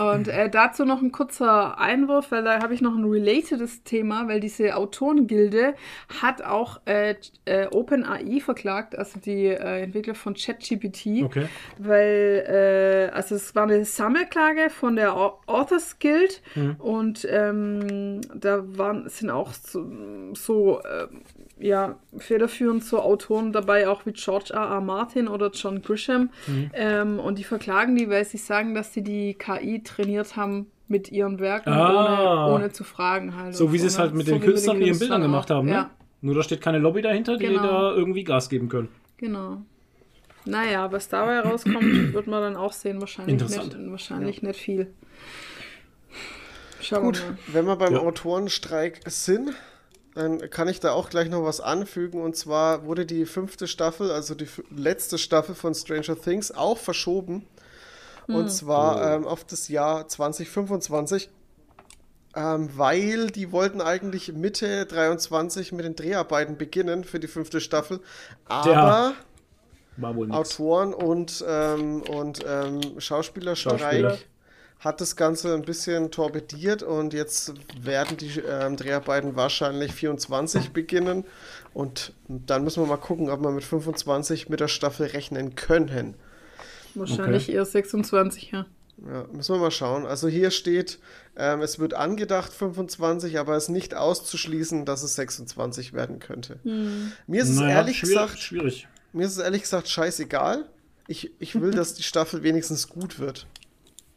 Und 0.00 0.28
äh, 0.28 0.48
dazu 0.48 0.84
noch 0.86 1.02
ein 1.02 1.12
kurzer 1.12 1.78
Einwurf, 1.78 2.30
weil 2.30 2.42
da 2.44 2.62
habe 2.62 2.72
ich 2.72 2.80
noch 2.80 2.94
ein 2.96 3.04
relatedes 3.04 3.82
Thema, 3.84 4.26
weil 4.26 4.40
diese 4.40 4.74
Autorengilde 4.74 5.74
hat 6.22 6.42
auch 6.42 6.80
äh, 6.86 7.14
äh, 7.44 7.66
OpenAI 7.66 8.40
verklagt, 8.40 8.96
also 8.98 9.20
die 9.20 9.46
äh, 9.48 9.82
Entwickler 9.82 10.14
von 10.14 10.34
ChatGPT, 10.34 11.22
Okay. 11.24 11.46
weil 11.78 13.10
äh, 13.10 13.14
also 13.14 13.34
es 13.34 13.54
war 13.54 13.64
eine 13.64 13.84
Sammelklage 13.84 14.70
von 14.70 14.96
der 14.96 15.14
Au- 15.14 15.38
Authors 15.46 15.98
Guild 15.98 16.40
Mhm. 16.54 16.76
und 16.78 17.26
ähm, 17.30 18.20
da 18.34 18.62
waren 18.78 19.08
sind 19.10 19.30
auch 19.30 19.52
so, 19.52 19.84
so 20.34 20.80
äh, 20.80 21.06
ja 21.62 21.96
federführend 22.18 22.84
so 22.84 23.00
Autoren 23.00 23.52
dabei, 23.52 23.88
auch 23.88 24.04
wie 24.06 24.12
George 24.12 24.50
R. 24.52 24.60
R. 24.60 24.80
Martin 24.80 25.28
oder 25.28 25.50
John 25.52 25.80
Grisham 25.82 26.30
Mhm. 26.46 26.70
ähm, 26.74 27.18
und 27.18 27.38
die 27.38 27.44
verklagen 27.44 27.96
die, 27.96 28.08
weil 28.10 28.24
sie 28.24 28.36
sagen, 28.38 28.74
dass 28.74 28.92
sie 28.92 29.02
die 29.02 29.34
KI 29.34 29.82
trainiert 29.82 30.36
haben 30.36 30.66
mit 30.88 31.10
ihren 31.10 31.38
Werken, 31.38 31.70
Ah. 31.70 32.46
ohne, 32.48 32.54
ohne 32.54 32.72
zu 32.72 32.84
fragen 32.84 33.36
halt. 33.36 33.54
So 33.54 33.72
wie 33.72 33.78
sie 33.78 33.86
es 33.86 33.96
ne? 33.96 34.02
halt 34.04 34.14
mit 34.14 34.26
So 34.26 34.32
den 34.32 34.42
Künstlern 34.42 34.76
und 34.76 34.82
ihren 34.82 34.98
Bildern 34.98 35.22
gemacht 35.22 35.48
haben, 35.50 35.66
ne? 35.68 35.72
Ja, 35.72 35.90
Nur 36.20 36.34
da 36.34 36.42
steht 36.42 36.60
keine 36.60 36.78
Lobby 36.78 37.00
dahinter, 37.02 37.36
die 37.38 37.46
Genau. 37.46 37.62
da 37.62 37.92
irgendwie 37.94 38.24
Gas 38.24 38.48
geben 38.48 38.68
können. 38.68 38.88
genau. 39.16 39.62
Naja, 40.44 40.90
was 40.90 41.08
dabei 41.08 41.38
rauskommt, 41.38 41.74
wird 42.14 42.26
man 42.26 42.42
dann 42.42 42.56
auch 42.56 42.72
sehen. 42.72 43.00
Wahrscheinlich, 43.00 43.34
Interessant. 43.34 43.78
nicht, 43.78 43.90
wahrscheinlich 43.92 44.42
nicht 44.42 44.58
viel. 44.58 44.92
Schauen 46.80 47.04
Gut, 47.04 47.20
wir 47.22 47.26
mal. 47.30 47.38
wenn 47.52 47.66
wir 47.66 47.76
beim 47.76 47.92
Ja. 47.94 48.00
Autorenstreik 48.00 49.00
sind, 49.06 49.50
dann 50.14 50.50
kann 50.50 50.68
ich 50.68 50.80
da 50.80 50.92
auch 50.92 51.10
gleich 51.10 51.28
noch 51.28 51.44
was 51.44 51.60
anfügen. 51.60 52.20
Und 52.22 52.36
zwar 52.36 52.84
wurde 52.84 53.06
die 53.06 53.26
fünfte 53.26 53.66
Staffel, 53.66 54.10
also 54.10 54.34
die 54.34 54.48
letzte 54.74 55.18
Staffel 55.18 55.54
von 55.54 55.74
Stranger 55.74 56.20
Things, 56.20 56.52
auch 56.52 56.78
verschoben. 56.78 57.46
Und 58.28 58.50
zwar 58.50 59.14
ähm, 59.14 59.26
auf 59.26 59.44
das 59.44 59.68
Jahr 59.68 60.06
2025. 60.08 61.30
Ähm, 62.34 62.70
weil 62.76 63.26
die 63.26 63.52
wollten 63.52 63.82
eigentlich 63.82 64.32
Mitte 64.32 64.86
23 64.86 65.72
mit 65.72 65.84
den 65.84 65.96
Dreharbeiten 65.96 66.56
beginnen 66.56 67.04
für 67.04 67.20
die 67.20 67.26
fünfte 67.26 67.60
Staffel. 67.60 68.00
Aber 68.46 68.70
Ja. 68.70 69.14
Autoren 70.30 70.94
und, 70.94 71.44
ähm, 71.46 72.02
und 72.02 72.40
ähm, 72.46 72.80
Schauspielerstreik 72.98 73.80
Schauspieler. 73.80 74.18
Hat 74.82 75.00
das 75.00 75.14
Ganze 75.14 75.54
ein 75.54 75.62
bisschen 75.62 76.10
torpediert 76.10 76.82
und 76.82 77.14
jetzt 77.14 77.54
werden 77.80 78.16
die 78.16 78.40
ähm, 78.40 78.76
Dreharbeiten 78.76 79.36
wahrscheinlich 79.36 79.92
24 79.92 80.70
beginnen 80.72 81.24
und 81.72 82.12
dann 82.26 82.64
müssen 82.64 82.82
wir 82.82 82.88
mal 82.88 82.96
gucken, 82.96 83.30
ob 83.30 83.40
wir 83.42 83.52
mit 83.52 83.62
25 83.62 84.48
mit 84.48 84.58
der 84.58 84.66
Staffel 84.66 85.06
rechnen 85.06 85.54
können. 85.54 86.14
Wahrscheinlich 86.96 87.48
eher 87.48 87.64
26, 87.64 88.50
ja. 88.50 88.66
Ja, 89.06 89.26
müssen 89.32 89.54
wir 89.54 89.60
mal 89.60 89.70
schauen. 89.70 90.04
Also 90.04 90.28
hier 90.28 90.50
steht, 90.50 90.98
ähm, 91.36 91.62
es 91.62 91.78
wird 91.78 91.94
angedacht 91.94 92.52
25, 92.52 93.38
aber 93.38 93.56
es 93.56 93.64
ist 93.64 93.68
nicht 93.70 93.94
auszuschließen, 93.94 94.84
dass 94.84 95.02
es 95.02 95.14
26 95.14 95.92
werden 95.92 96.18
könnte. 96.18 96.58
Mir 97.26 97.42
ist 97.42 97.48
es 97.48 97.56
Naja, 97.56 97.76
ehrlich 97.76 97.98
schwierig, 97.98 98.14
gesagt 98.14 98.38
schwierig. 98.38 98.88
Mir 99.12 99.26
ist 99.26 99.32
es 99.32 99.38
ehrlich 99.38 99.62
gesagt 99.62 99.88
scheißegal. 99.88 100.66
Ich, 101.06 101.30
ich 101.38 101.60
will, 101.60 101.70
dass 101.74 101.94
die 101.94 102.02
Staffel 102.02 102.42
wenigstens 102.42 102.88
gut 102.88 103.18
wird. 103.18 103.46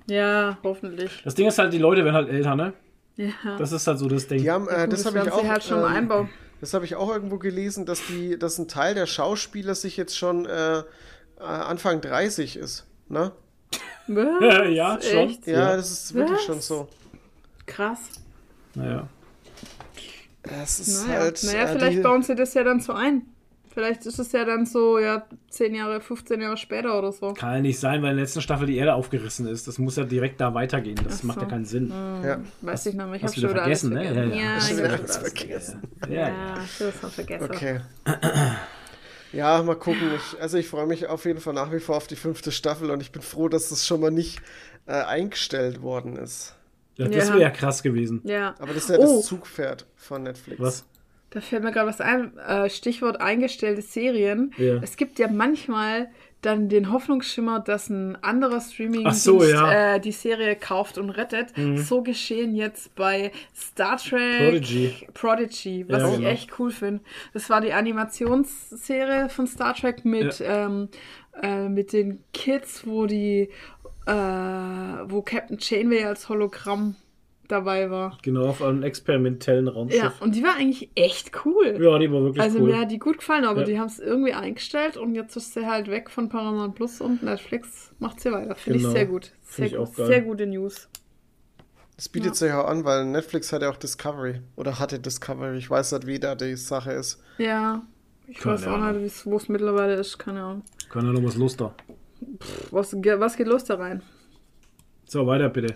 Ja, 0.08 0.58
hoffentlich. 0.64 1.22
Das 1.24 1.36
Ding 1.36 1.48
ist 1.48 1.58
halt, 1.58 1.74
die 1.74 1.78
Leute 1.80 2.04
werden 2.04 2.16
halt 2.16 2.30
älter, 2.30 2.56
ne? 2.56 2.74
Ja. 3.18 3.30
Das 3.58 3.72
ist 3.72 3.88
halt 3.88 3.98
so 4.00 4.08
das 4.08 4.28
Ding. 4.28 4.40
Die 4.42 4.52
haben, 4.52 4.68
äh, 4.68 4.88
das 4.88 5.06
habe 5.06 5.20
ich 5.20 5.32
auch. 5.32 5.44
halt 5.48 5.64
schon 5.64 5.80
ähm, 5.80 5.86
einbauen. 5.86 6.30
Das 6.62 6.74
habe 6.74 6.86
ich 6.86 6.96
auch 6.96 7.10
irgendwo 7.12 7.38
gelesen, 7.38 7.86
dass 7.86 8.06
die, 8.08 8.38
dass 8.38 8.58
ein 8.58 8.68
Teil 8.68 8.94
der 8.96 9.06
Schauspieler 9.06 9.76
sich 9.76 9.98
jetzt 9.98 10.18
schon 10.18 10.46
äh, 10.46 10.80
äh, 10.80 10.84
Anfang 11.40 12.02
30 12.02 12.58
ist. 12.58 12.86
Ne? 13.10 13.32
Was? 14.08 14.26
Ja, 14.70 15.00
schon. 15.02 15.18
Echt? 15.18 15.48
Ja, 15.48 15.54
Ja. 15.72 15.76
das 15.78 15.92
ist 15.92 16.14
wirklich 16.14 16.38
Was? 16.38 16.44
schon 16.46 16.62
so. 16.62 16.88
Krass. 17.66 18.00
Naja. 18.76 19.08
Es 20.44 20.80
ist 20.80 21.08
Naja, 21.08 21.20
halt. 21.22 21.44
naja 21.44 21.64
äh, 21.64 21.68
vielleicht 21.68 21.98
die, 21.98 22.02
bauen 22.02 22.22
sie 22.22 22.36
das 22.36 22.54
ja 22.54 22.64
dann 22.64 22.80
so 22.80 22.94
ein. 22.94 23.24
Vielleicht 23.76 24.06
ist 24.06 24.18
es 24.20 24.32
ja 24.32 24.46
dann 24.46 24.66
so, 24.66 24.98
ja, 25.00 25.26
10 25.50 25.76
Jahre, 25.76 26.00
15 26.02 26.42
Jahre 26.42 26.56
später 26.58 26.98
oder 26.98 27.12
so. 27.12 27.34
Kann 27.34 27.56
ja 27.56 27.60
nicht 27.62 27.78
sein, 27.80 28.02
weil 28.02 28.12
in 28.12 28.16
der 28.16 28.24
letzten 28.26 28.42
Staffel 28.42 28.66
die 28.68 28.78
Erde 28.78 28.96
aufgerissen 28.96 29.46
ist. 29.48 29.68
Das 29.68 29.78
muss 29.78 29.98
ja 29.98 30.06
direkt 30.06 30.40
da 30.42 30.54
weitergehen. 30.54 30.98
Das 31.04 31.20
Ach 31.20 31.24
macht 31.26 31.38
ja 31.40 31.44
so. 31.44 31.50
keinen 31.50 31.66
Sinn. 31.66 31.90
ja. 32.24 32.40
Weiß 32.62 32.86
ich 32.88 32.96
noch 32.96 33.08
nicht. 33.12 33.24
Ich 33.26 33.32
du 33.32 33.42
schon 33.42 33.50
wieder 33.52 33.60
vergessen, 33.64 33.94
ne? 33.94 34.06
vergessen. 34.06 34.32
Ja, 34.32 34.36
ja. 34.38 34.44
Ja, 34.44 34.56
Hast 34.56 34.72
ich 34.72 34.78
du 34.78 34.84
hab 34.84 34.88
wieder 34.88 34.98
schon 34.98 35.06
alles 35.06 35.18
alles 35.18 35.34
vergessen? 35.38 35.82
Ja, 36.10 36.28
ich 36.64 36.80
habe 36.80 36.92
das 36.92 37.00
schon 37.02 37.12
vergessen. 37.12 37.52
Okay. 37.52 37.80
Ja, 39.34 39.62
mal 39.64 39.76
gucken. 39.76 40.10
Ich, 40.16 40.42
also 40.42 40.58
ich 40.58 40.68
freue 40.70 40.88
mich 40.88 41.08
auf 41.08 41.26
jeden 41.26 41.42
Fall 41.42 41.54
nach 41.54 41.72
wie 41.74 41.80
vor 41.80 41.98
auf 41.98 42.08
die 42.08 42.16
fünfte 42.16 42.52
Staffel 42.52 42.90
und 42.90 43.02
ich 43.02 43.12
bin 43.12 43.22
froh, 43.22 43.50
dass 43.50 43.70
das 43.70 43.86
schon 43.86 44.00
mal 44.00 44.12
nicht 44.12 44.40
äh, 44.86 44.94
eingestellt 44.94 45.82
worden 45.82 46.16
ist. 46.16 46.56
Ja, 46.96 47.08
das 47.10 47.28
Ja. 47.28 47.34
wäre 47.34 47.42
ja 47.42 47.50
krass 47.50 47.84
gewesen. 47.84 48.22
Ja. 48.24 48.56
Aber 48.60 48.74
das 48.74 48.84
ist 48.84 48.90
ja 48.90 48.98
Oh. 49.00 49.18
das 49.18 49.26
Zugpferd 49.26 49.86
von 49.98 50.24
Netflix. 50.24 50.62
Was? 50.62 50.86
Da 51.36 51.42
fällt 51.42 51.66
mir 51.66 51.72
gerade 51.74 51.90
was 51.90 52.00
ein. 52.00 52.38
Äh, 52.38 52.70
Stichwort 52.70 53.20
eingestellte 53.20 53.82
Serien. 53.82 54.54
Ja. 54.58 54.76
Es 54.82 54.96
gibt 54.96 55.20
ja 55.20 55.28
manchmal 55.30 56.08
dann 56.42 56.70
den 56.70 56.94
Hoffnungsschimmer, 56.94 57.60
dass 57.60 57.90
ein 57.90 58.16
anderer 58.24 58.62
streaming 58.62 59.12
so, 59.12 59.44
ja. 59.44 59.96
äh, 59.96 60.00
die 60.00 60.14
Serie 60.14 60.56
kauft 60.56 60.98
und 60.98 61.10
rettet. 61.10 61.48
So 61.76 62.04
geschehen 62.04 62.56
jetzt 62.56 62.96
bei 62.96 63.34
Star 63.54 63.98
Trek 63.98 64.38
Prodigy. 64.38 65.08
Prodigy, 65.14 65.86
was 65.90 66.04
Ja, 66.04 66.10
ich 66.10 66.16
genau. 66.20 66.30
echt 66.30 66.60
cool 66.60 66.72
finde. 66.72 67.04
Das 67.34 67.50
war 67.50 67.60
die 67.60 67.74
Animationsserie 67.74 69.28
von 69.28 69.46
Star 69.46 69.74
Trek 69.76 70.06
mit, 70.06 70.42
ähm, 70.42 70.88
äh, 71.42 71.68
mit 71.68 71.92
den 71.92 72.24
Kids, 72.32 72.88
wo 72.88 73.08
die 73.08 73.50
äh, 74.06 74.12
wo 74.14 75.22
Captain 75.22 75.58
Janeway 75.60 76.06
als 76.06 76.30
Hologramm 76.30 76.96
dabei 77.48 77.90
war. 77.90 78.18
Genau, 78.22 78.48
auf 78.48 78.62
einem 78.62 78.84
experimentellen 78.84 79.68
Raumschiff. 79.68 80.02
Ja, 80.02 80.14
und 80.20 80.36
die 80.36 80.44
war 80.44 80.56
eigentlich 80.56 80.90
echt 80.96 81.32
cool. 81.46 81.78
Ja, 81.82 81.98
die 82.00 82.12
war 82.12 82.22
wirklich 82.24 82.42
Also 82.42 82.60
cool. 82.60 82.70
mir 82.72 82.80
hat 82.80 82.92
die 82.92 83.00
gut 83.00 83.18
gefallen, 83.20 83.46
aber 83.46 83.62
Ja. 83.62 83.66
die 83.66 83.80
haben 83.80 83.88
es 83.88 84.00
irgendwie 84.00 84.34
eingestellt 84.34 84.98
und 84.98 85.16
jetzt 85.16 85.36
ist 85.36 85.54
sie 85.54 85.66
halt 85.66 85.90
weg 85.90 86.10
von 86.10 86.30
Paramount 86.30 86.76
Plus 86.76 87.02
und 87.02 87.24
Netflix 87.24 87.94
macht 88.00 88.20
sie 88.20 88.32
weiter. 88.32 88.56
Finde 88.56 88.80
Genau. 88.80 88.90
ich 88.92 88.96
sehr 88.96 89.06
gut. 89.06 89.24
Sehr, 89.42 89.54
Find 89.54 89.68
ich 89.68 89.78
gut. 89.78 89.88
auch 89.88 89.96
geil. 89.96 90.06
sehr 90.08 90.22
gute 90.22 90.46
News. 90.48 90.90
Das 91.96 92.10
bietet 92.10 92.36
sich 92.36 92.52
auch 92.52 92.66
an, 92.68 92.84
weil 92.84 93.06
Netflix 93.06 93.54
hat 93.54 93.62
ja 93.62 93.70
auch 93.70 93.78
Discovery. 93.78 94.42
Oder 94.58 94.80
hatte 94.80 95.00
Discovery. 95.00 95.58
Ich 95.58 95.70
weiß 95.70 95.94
nicht, 95.94 96.08
wie 96.08 96.20
da 96.20 96.36
die 96.36 96.56
Sache 96.58 96.92
ist. 96.92 97.22
Ja. 97.38 97.84
Ich 98.28 98.40
Keine 98.40 98.56
weiß 98.56 98.68
auch 98.68 98.72
Ahnung. 98.74 99.04
nicht, 99.04 99.26
wo 99.26 99.38
es 99.38 99.48
mittlerweile 99.48 99.94
ist. 99.96 100.18
Keine 100.18 100.42
Ahnung. 100.44 100.64
Ja 100.94 101.02
noch 101.02 101.24
was 101.24 101.36
Lust 101.38 101.62
da. 101.62 101.74
Was, 102.72 102.92
ge- 103.00 103.20
was 103.20 103.38
geht 103.38 103.48
los 103.48 103.64
da 103.66 103.76
rein? 103.76 104.02
So, 105.06 105.26
weiter 105.28 105.48
bitte. 105.50 105.74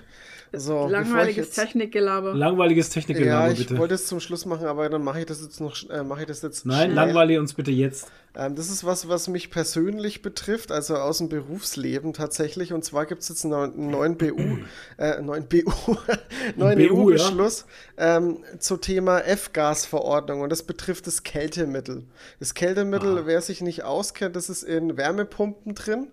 So, 0.52 0.86
ich 0.86 0.92
Langweiliges 0.92 1.48
jetzt, 1.48 1.56
Technikgelaber. 1.56 2.34
Langweiliges 2.34 2.90
Technikgelaber, 2.90 3.48
Ja, 3.48 3.52
ich 3.52 3.60
bitte. 3.60 3.78
wollte 3.78 3.94
es 3.94 4.08
zum 4.08 4.20
Schluss 4.20 4.46
machen, 4.46 4.66
aber 4.66 4.90
dann 4.90 5.04
mache 5.04 5.20
ich 5.20 5.26
das 5.26 5.42
jetzt 5.42 5.62
noch, 5.62 5.88
äh, 5.90 6.04
mache 6.04 6.22
ich 6.22 6.28
das 6.28 6.42
jetzt 6.42 6.66
Nein, 6.66 6.94
langweile 6.94 7.40
uns 7.40 7.54
bitte 7.54 7.72
jetzt. 7.72 8.08
Ähm, 8.36 8.56
das 8.56 8.70
ist 8.70 8.84
was, 8.84 9.08
was 9.08 9.28
mich 9.28 9.52
persönlich 9.52 10.22
betrifft, 10.22 10.72
also 10.72 10.96
aus 10.96 11.20
dem 11.20 11.30
Berufsleben 11.30 12.14
tatsächlich. 12.14 12.74
Und 12.74 12.84
zwar 12.84 13.06
gibt 13.06 13.22
es 13.22 13.30
jetzt 13.30 13.46
einen 13.46 13.90
neuen, 13.92 14.18
BU, 14.18 14.60
äh, 14.98 15.22
neuen 15.22 15.48
BU, 15.48 15.96
neuen 16.56 16.78
BU, 16.78 16.84
ja. 16.84 16.94
EU-Beschluss 16.94 17.66
ähm, 17.98 18.40
zum 18.58 18.82
Thema 18.82 19.20
F-Gas-Verordnung 19.20 20.42
und 20.42 20.50
das 20.52 20.64
betrifft 20.64 21.06
das 21.08 21.24
Kältemittel. 21.24 22.06
Das 22.40 22.54
Kältemittel, 22.54 23.26
wer 23.26 23.42
sich 23.42 23.62
nicht 23.62 23.84
auskennt, 23.84 24.36
das 24.36 24.50
ist 24.50 24.64
in 24.64 24.98
Wärmepumpen 24.98 25.76
drin. 25.76 26.08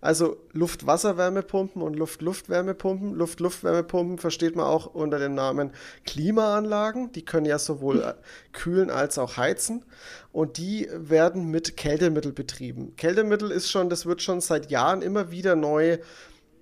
Also 0.00 0.36
Luft-Wasser-Wärmepumpen 0.52 1.82
und 1.82 1.94
Luft-Luft-Wärmepumpen. 1.96 3.14
Luft-Luft-Wärmepumpen 3.14 4.18
versteht 4.18 4.56
man 4.56 4.66
auch 4.66 4.86
unter 4.86 5.18
dem 5.18 5.34
Namen 5.34 5.72
Klimaanlagen. 6.04 7.12
Die 7.12 7.24
können 7.24 7.46
ja 7.46 7.58
sowohl 7.58 8.02
äh, 8.02 8.14
kühlen 8.52 8.90
als 8.90 9.18
auch 9.18 9.36
heizen. 9.36 9.84
Und 10.32 10.58
die 10.58 10.88
werden 10.92 11.50
mit 11.50 11.76
Kältemittel 11.76 12.32
betrieben. 12.32 12.96
Kältemittel 12.96 13.50
ist 13.50 13.70
schon, 13.70 13.90
das 13.90 14.06
wird 14.06 14.22
schon 14.22 14.40
seit 14.40 14.70
Jahren 14.70 15.02
immer 15.02 15.30
wieder 15.30 15.56
neu 15.56 15.98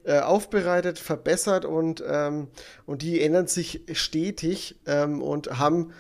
äh, 0.02 0.20
aufbereitet, 0.20 0.98
verbessert 0.98 1.66
und, 1.66 2.02
ähm, 2.06 2.48
und 2.86 3.02
die 3.02 3.20
ändern 3.20 3.46
sich 3.46 3.82
stetig 3.92 4.80
ähm, 4.86 5.22
und 5.22 5.58
haben 5.58 5.92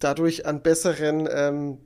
dadurch 0.00 0.44
einen 0.44 0.62
besseren, 0.62 1.28
ähm, 1.30 1.78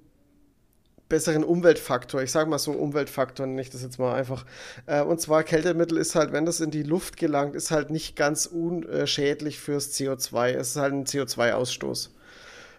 besseren 1.13 1.45
Umweltfaktor. 1.45 2.23
Ich 2.23 2.33
sage 2.33 2.49
mal 2.49 2.59
so 2.59 2.73
Umweltfaktor, 2.73 3.47
nenne 3.47 3.61
ich 3.61 3.69
das 3.69 3.83
jetzt 3.83 3.99
mal 3.99 4.15
einfach. 4.15 4.47
Äh, 4.87 5.03
und 5.03 5.21
zwar 5.21 5.45
Kältemittel 5.45 5.99
ist 5.99 6.15
halt, 6.15 6.33
wenn 6.33 6.47
das 6.47 6.61
in 6.61 6.71
die 6.71 6.83
Luft 6.83 7.19
gelangt, 7.19 7.55
ist 7.55 7.71
halt 7.71 7.91
nicht 7.91 8.17
ganz 8.17 8.47
unschädlich 8.47 9.61
fürs 9.61 9.93
CO2. 9.93 10.53
Es 10.53 10.71
ist 10.71 10.77
halt 10.77 10.95
ein 10.95 11.05
CO2-Ausstoß. 11.05 12.09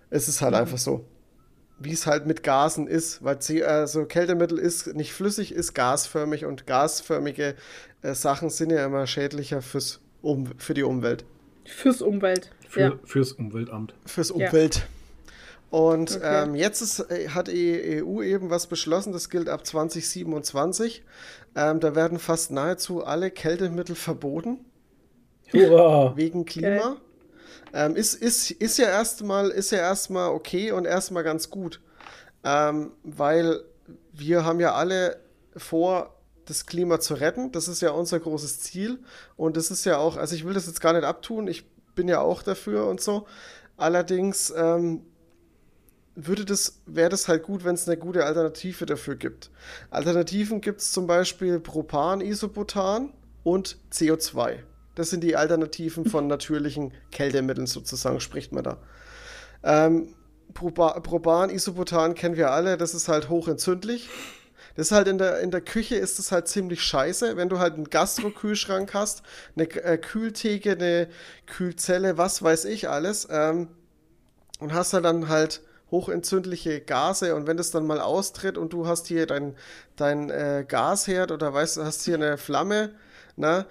Es 0.09 0.27
ist 0.27 0.41
halt 0.41 0.55
einfach 0.55 0.79
so. 0.79 1.05
Wie 1.77 1.91
es 1.91 2.07
halt 2.07 2.25
mit 2.25 2.41
Gasen 2.41 2.87
ist, 2.87 3.23
weil 3.23 3.37
C 3.37 3.63
also 3.63 4.05
Kältemittel 4.05 4.57
ist 4.57 4.95
nicht 4.95 5.13
flüssig, 5.13 5.53
ist 5.53 5.75
gasförmig 5.75 6.45
und 6.45 6.65
gasförmige 6.65 7.53
äh, 8.01 8.15
Sachen 8.15 8.49
sind 8.49 8.71
ja 8.71 8.83
immer 8.83 9.05
schädlicher 9.05 9.61
fürs 9.61 9.99
um 10.23 10.47
für 10.57 10.73
die 10.73 10.83
Umwelt. 10.83 11.23
Fürs 11.65 12.01
Umwelt. 12.01 12.49
Für, 12.67 12.81
ja. 12.81 12.99
Fürs 13.03 13.33
Umweltamt. 13.33 13.93
Fürs 14.07 14.31
Ja. 14.79 14.87
Und 15.73 16.19
ähm, 16.21 16.53
jetzt 16.53 16.81
ist, 16.81 16.99
äh, 16.99 17.29
hat 17.29 17.47
die 17.47 18.03
EU 18.03 18.21
eben 18.21 18.51
was 18.51 18.67
beschlossen, 18.67 19.11
das 19.11 19.31
gilt 19.31 19.49
ab 19.49 19.65
2027. 19.65 21.03
Ähm, 21.55 21.79
da 21.79 21.95
werden 21.95 22.19
fast 22.19 22.51
nahezu 22.51 23.03
alle 23.03 23.31
Kältemittel 23.31 23.95
verboten 23.95 24.65
Hurra! 25.51 26.15
wegen 26.15 26.45
Klima. 26.45 26.97
Ähm, 27.73 27.95
ist, 27.95 28.13
ist, 28.13 28.51
ist 28.51 28.77
ja 28.77 28.85
erstmal 28.85 29.49
ist 29.49 29.71
ja 29.71 29.79
erstmal 29.79 30.29
okay 30.29 30.71
und 30.71 30.85
erstmal 30.85 31.23
ganz 31.23 31.49
gut. 31.49 31.81
Ähm, 32.43 32.91
weil 33.01 33.61
wir 34.11 34.45
haben 34.45 34.59
ja 34.59 34.75
alle 34.75 35.21
vor, 35.57 36.19
das 36.45 36.67
Klima 36.67 36.99
zu 36.99 37.15
retten. 37.15 37.51
Das 37.51 37.67
ist 37.67 37.81
ja 37.81 37.89
unser 37.89 38.19
großes 38.19 38.59
Ziel. 38.59 38.99
Und 39.37 39.57
das 39.57 39.71
ist 39.71 39.85
ja 39.85 39.97
auch, 39.97 40.17
also 40.17 40.35
ich 40.35 40.45
will 40.45 40.53
das 40.53 40.67
jetzt 40.67 40.81
gar 40.81 40.93
nicht 40.93 41.03
abtun, 41.03 41.47
ich 41.47 41.67
bin 41.95 42.07
ja 42.07 42.21
auch 42.21 42.43
dafür 42.43 42.85
und 42.85 43.01
so. 43.01 43.25
Allerdings 43.75 44.53
ähm, 44.55 45.07
würde 46.15 46.45
das, 46.45 46.81
wäre 46.85 47.09
das 47.09 47.27
halt 47.27 47.43
gut, 47.43 47.63
wenn 47.63 47.75
es 47.75 47.87
eine 47.87 47.97
gute 47.97 48.25
Alternative 48.25 48.85
dafür 48.85 49.15
gibt. 49.15 49.49
Alternativen 49.89 50.61
gibt 50.61 50.81
es 50.81 50.91
zum 50.91 51.07
Beispiel 51.07 51.59
Propan, 51.59 52.21
Isobutan 52.21 53.11
und 53.43 53.77
CO2. 53.91 54.59
Das 54.95 55.09
sind 55.09 55.23
die 55.23 55.35
Alternativen 55.35 56.05
von 56.05 56.27
natürlichen 56.27 56.93
Kältemitteln 57.11 57.65
sozusagen, 57.67 58.19
spricht 58.19 58.51
man 58.51 58.63
da. 58.63 58.77
Ähm, 59.63 60.13
Proba- 60.53 61.49
Isobutan 61.51 62.13
kennen 62.13 62.35
wir 62.37 62.51
alle, 62.51 62.77
das 62.77 62.93
ist 62.93 63.07
halt 63.07 63.29
hochentzündlich. 63.29 64.09
Das 64.75 64.87
ist 64.87 64.91
halt 64.91 65.07
in 65.07 65.17
der, 65.17 65.39
in 65.39 65.51
der 65.51 65.61
Küche 65.61 65.95
ist 65.95 66.19
das 66.19 66.31
halt 66.31 66.47
ziemlich 66.47 66.81
scheiße, 66.83 67.37
wenn 67.37 67.49
du 67.49 67.59
halt 67.59 67.75
einen 67.75 67.89
Gastro-Kühlschrank 67.89 68.93
hast, 68.93 69.23
eine 69.55 69.69
äh, 69.69 69.97
Kühltheke, 69.97 70.71
eine 70.71 71.09
Kühlzelle, 71.45 72.17
was 72.17 72.41
weiß 72.41 72.65
ich 72.65 72.89
alles, 72.89 73.27
ähm, 73.29 73.67
und 74.59 74.73
hast 74.73 74.93
halt 74.93 75.05
dann 75.05 75.29
halt 75.29 75.61
hochentzündliche 75.93 76.81
Gase 76.81 77.35
und 77.35 77.45
wenn 77.45 77.55
das 77.55 77.69
dann 77.69 77.85
mal 77.85 78.01
austritt 78.01 78.57
und 78.57 78.73
du 78.73 78.87
hast 78.87 79.05
hier 79.07 79.27
dein, 79.27 79.55
dein 79.95 80.29
äh, 80.31 80.65
Gasherd 80.67 81.31
oder 81.31 81.53
weißt 81.53 81.77
du, 81.77 81.83
hast 81.83 82.03
hier 82.03 82.15
eine 82.15 82.37
Flamme, 82.39 82.95
na, 83.35 83.65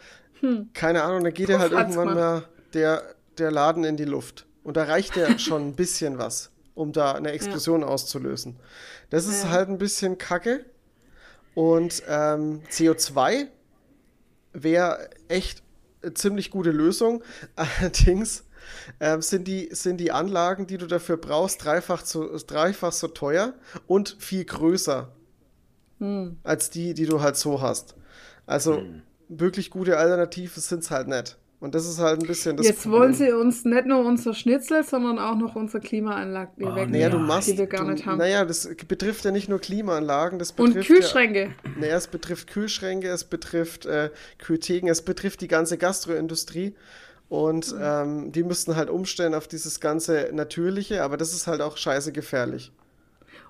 keine 0.73 1.03
Ahnung, 1.03 1.25
dann 1.25 1.35
geht 1.35 1.49
dir 1.49 1.59
halt 1.59 1.73
irgendwann 1.73 2.15
mal 2.15 2.49
der, 2.75 3.03
der 3.39 3.51
Laden 3.51 3.83
in 3.85 3.97
die 3.97 4.05
Luft. 4.05 4.47
Und 4.63 4.77
da 4.77 4.85
reicht 4.85 5.17
ja 5.17 5.37
schon 5.39 5.69
ein 5.69 5.75
bisschen 5.75 6.19
was, 6.19 6.51
um 6.75 6.93
da 6.93 7.13
eine 7.13 7.33
Explosion 7.33 7.83
auszulösen. 7.83 8.57
Das 9.11 9.27
ist 9.27 9.43
Ja. 9.45 9.51
halt 9.51 9.69
ein 9.69 9.79
bisschen 9.79 10.17
kacke. 10.19 10.65
Und 11.55 12.03
ähm, 12.09 12.63
CO2 12.71 13.47
wäre 14.53 15.11
echt 15.29 15.63
eine 16.03 16.15
ziemlich 16.15 16.51
gute 16.51 16.71
Lösung. 16.71 17.23
Allerdings 17.57 18.45
ähm, 19.01 19.23
sind, 19.23 19.47
die, 19.49 19.69
sind 19.73 19.99
die 19.99 20.13
Anlagen, 20.13 20.67
die 20.67 20.79
du 20.79 20.87
dafür 20.87 21.17
brauchst, 21.17 21.65
dreifach, 21.65 22.03
zu, 22.03 22.25
dreifach 22.47 22.93
so 22.93 23.09
teuer 23.09 23.55
und 23.87 24.17
viel 24.19 24.45
größer 24.45 25.13
als 26.43 26.71
die, 26.71 26.95
die 26.95 27.07
du 27.07 27.21
halt 27.21 27.37
so 27.37 27.61
hast. 27.61 27.95
Also 28.45 28.83
wirklich 29.29 29.71
gute 29.71 29.99
Alternativen 29.99 30.61
sind 30.61 30.83
es 30.83 30.91
halt 30.91 31.07
nicht. 31.07 31.39
Und 31.61 31.77
das 31.77 31.89
ist 31.89 32.01
halt 32.01 32.21
ein 32.21 32.27
bisschen 32.27 32.57
das 32.57 32.67
Jetzt 32.67 32.91
wollen 32.91 33.15
sie 33.15 33.31
uns 33.31 33.65
nicht 33.65 33.87
nur 33.87 34.05
unser 34.05 34.35
Schnitzel, 34.35 34.83
sondern 34.83 35.21
auch 35.21 35.37
noch 35.37 35.55
unsere 35.55 35.81
Klimaanlage 35.81 36.51
Oh, 36.57 36.75
wegnehmen, 36.75 36.91
Naja, 36.91 37.09
du 37.09 37.19
machst. 37.19 37.47
die 37.51 37.57
wir 37.57 37.69
gar 37.69 37.85
du, 37.85 37.93
nicht 37.93 38.05
haben. 38.05 38.19
Naja, 38.19 38.45
das 38.45 38.69
betrifft 38.89 39.25
ja 39.25 39.31
nicht 39.31 39.49
nur 39.49 39.61
Klimaanlagen, 39.61 40.41
das 40.41 40.51
Und 40.51 40.75
betrifft 40.75 40.89
Kühlschränke. 40.89 41.55
Ja, 41.65 41.71
naja, 41.79 41.97
es 41.97 42.09
betrifft 42.09 42.49
Kühlschränke, 42.49 43.09
es 43.09 43.23
betrifft 43.23 43.87
äh, 43.87 44.11
Kühltheken, 44.39 44.89
es 44.89 45.03
betrifft 45.03 45.41
die 45.41 45.47
ganze 45.47 45.79
Gastroindustrie. 45.79 46.75
Und 47.33 47.75
ähm, 47.81 48.31
die 48.31 48.43
müssten 48.43 48.77
halt 48.77 48.91
umstellen 48.91 49.33
auf 49.33 49.49
dieses 49.49 49.81
ganze 49.81 50.29
Natürliche, 50.35 51.03
aber 51.03 51.17
das 51.17 51.33
ist 51.33 51.47
halt 51.47 51.63
auch 51.63 51.79
scheiße 51.79 52.13
gefährlich. 52.13 52.73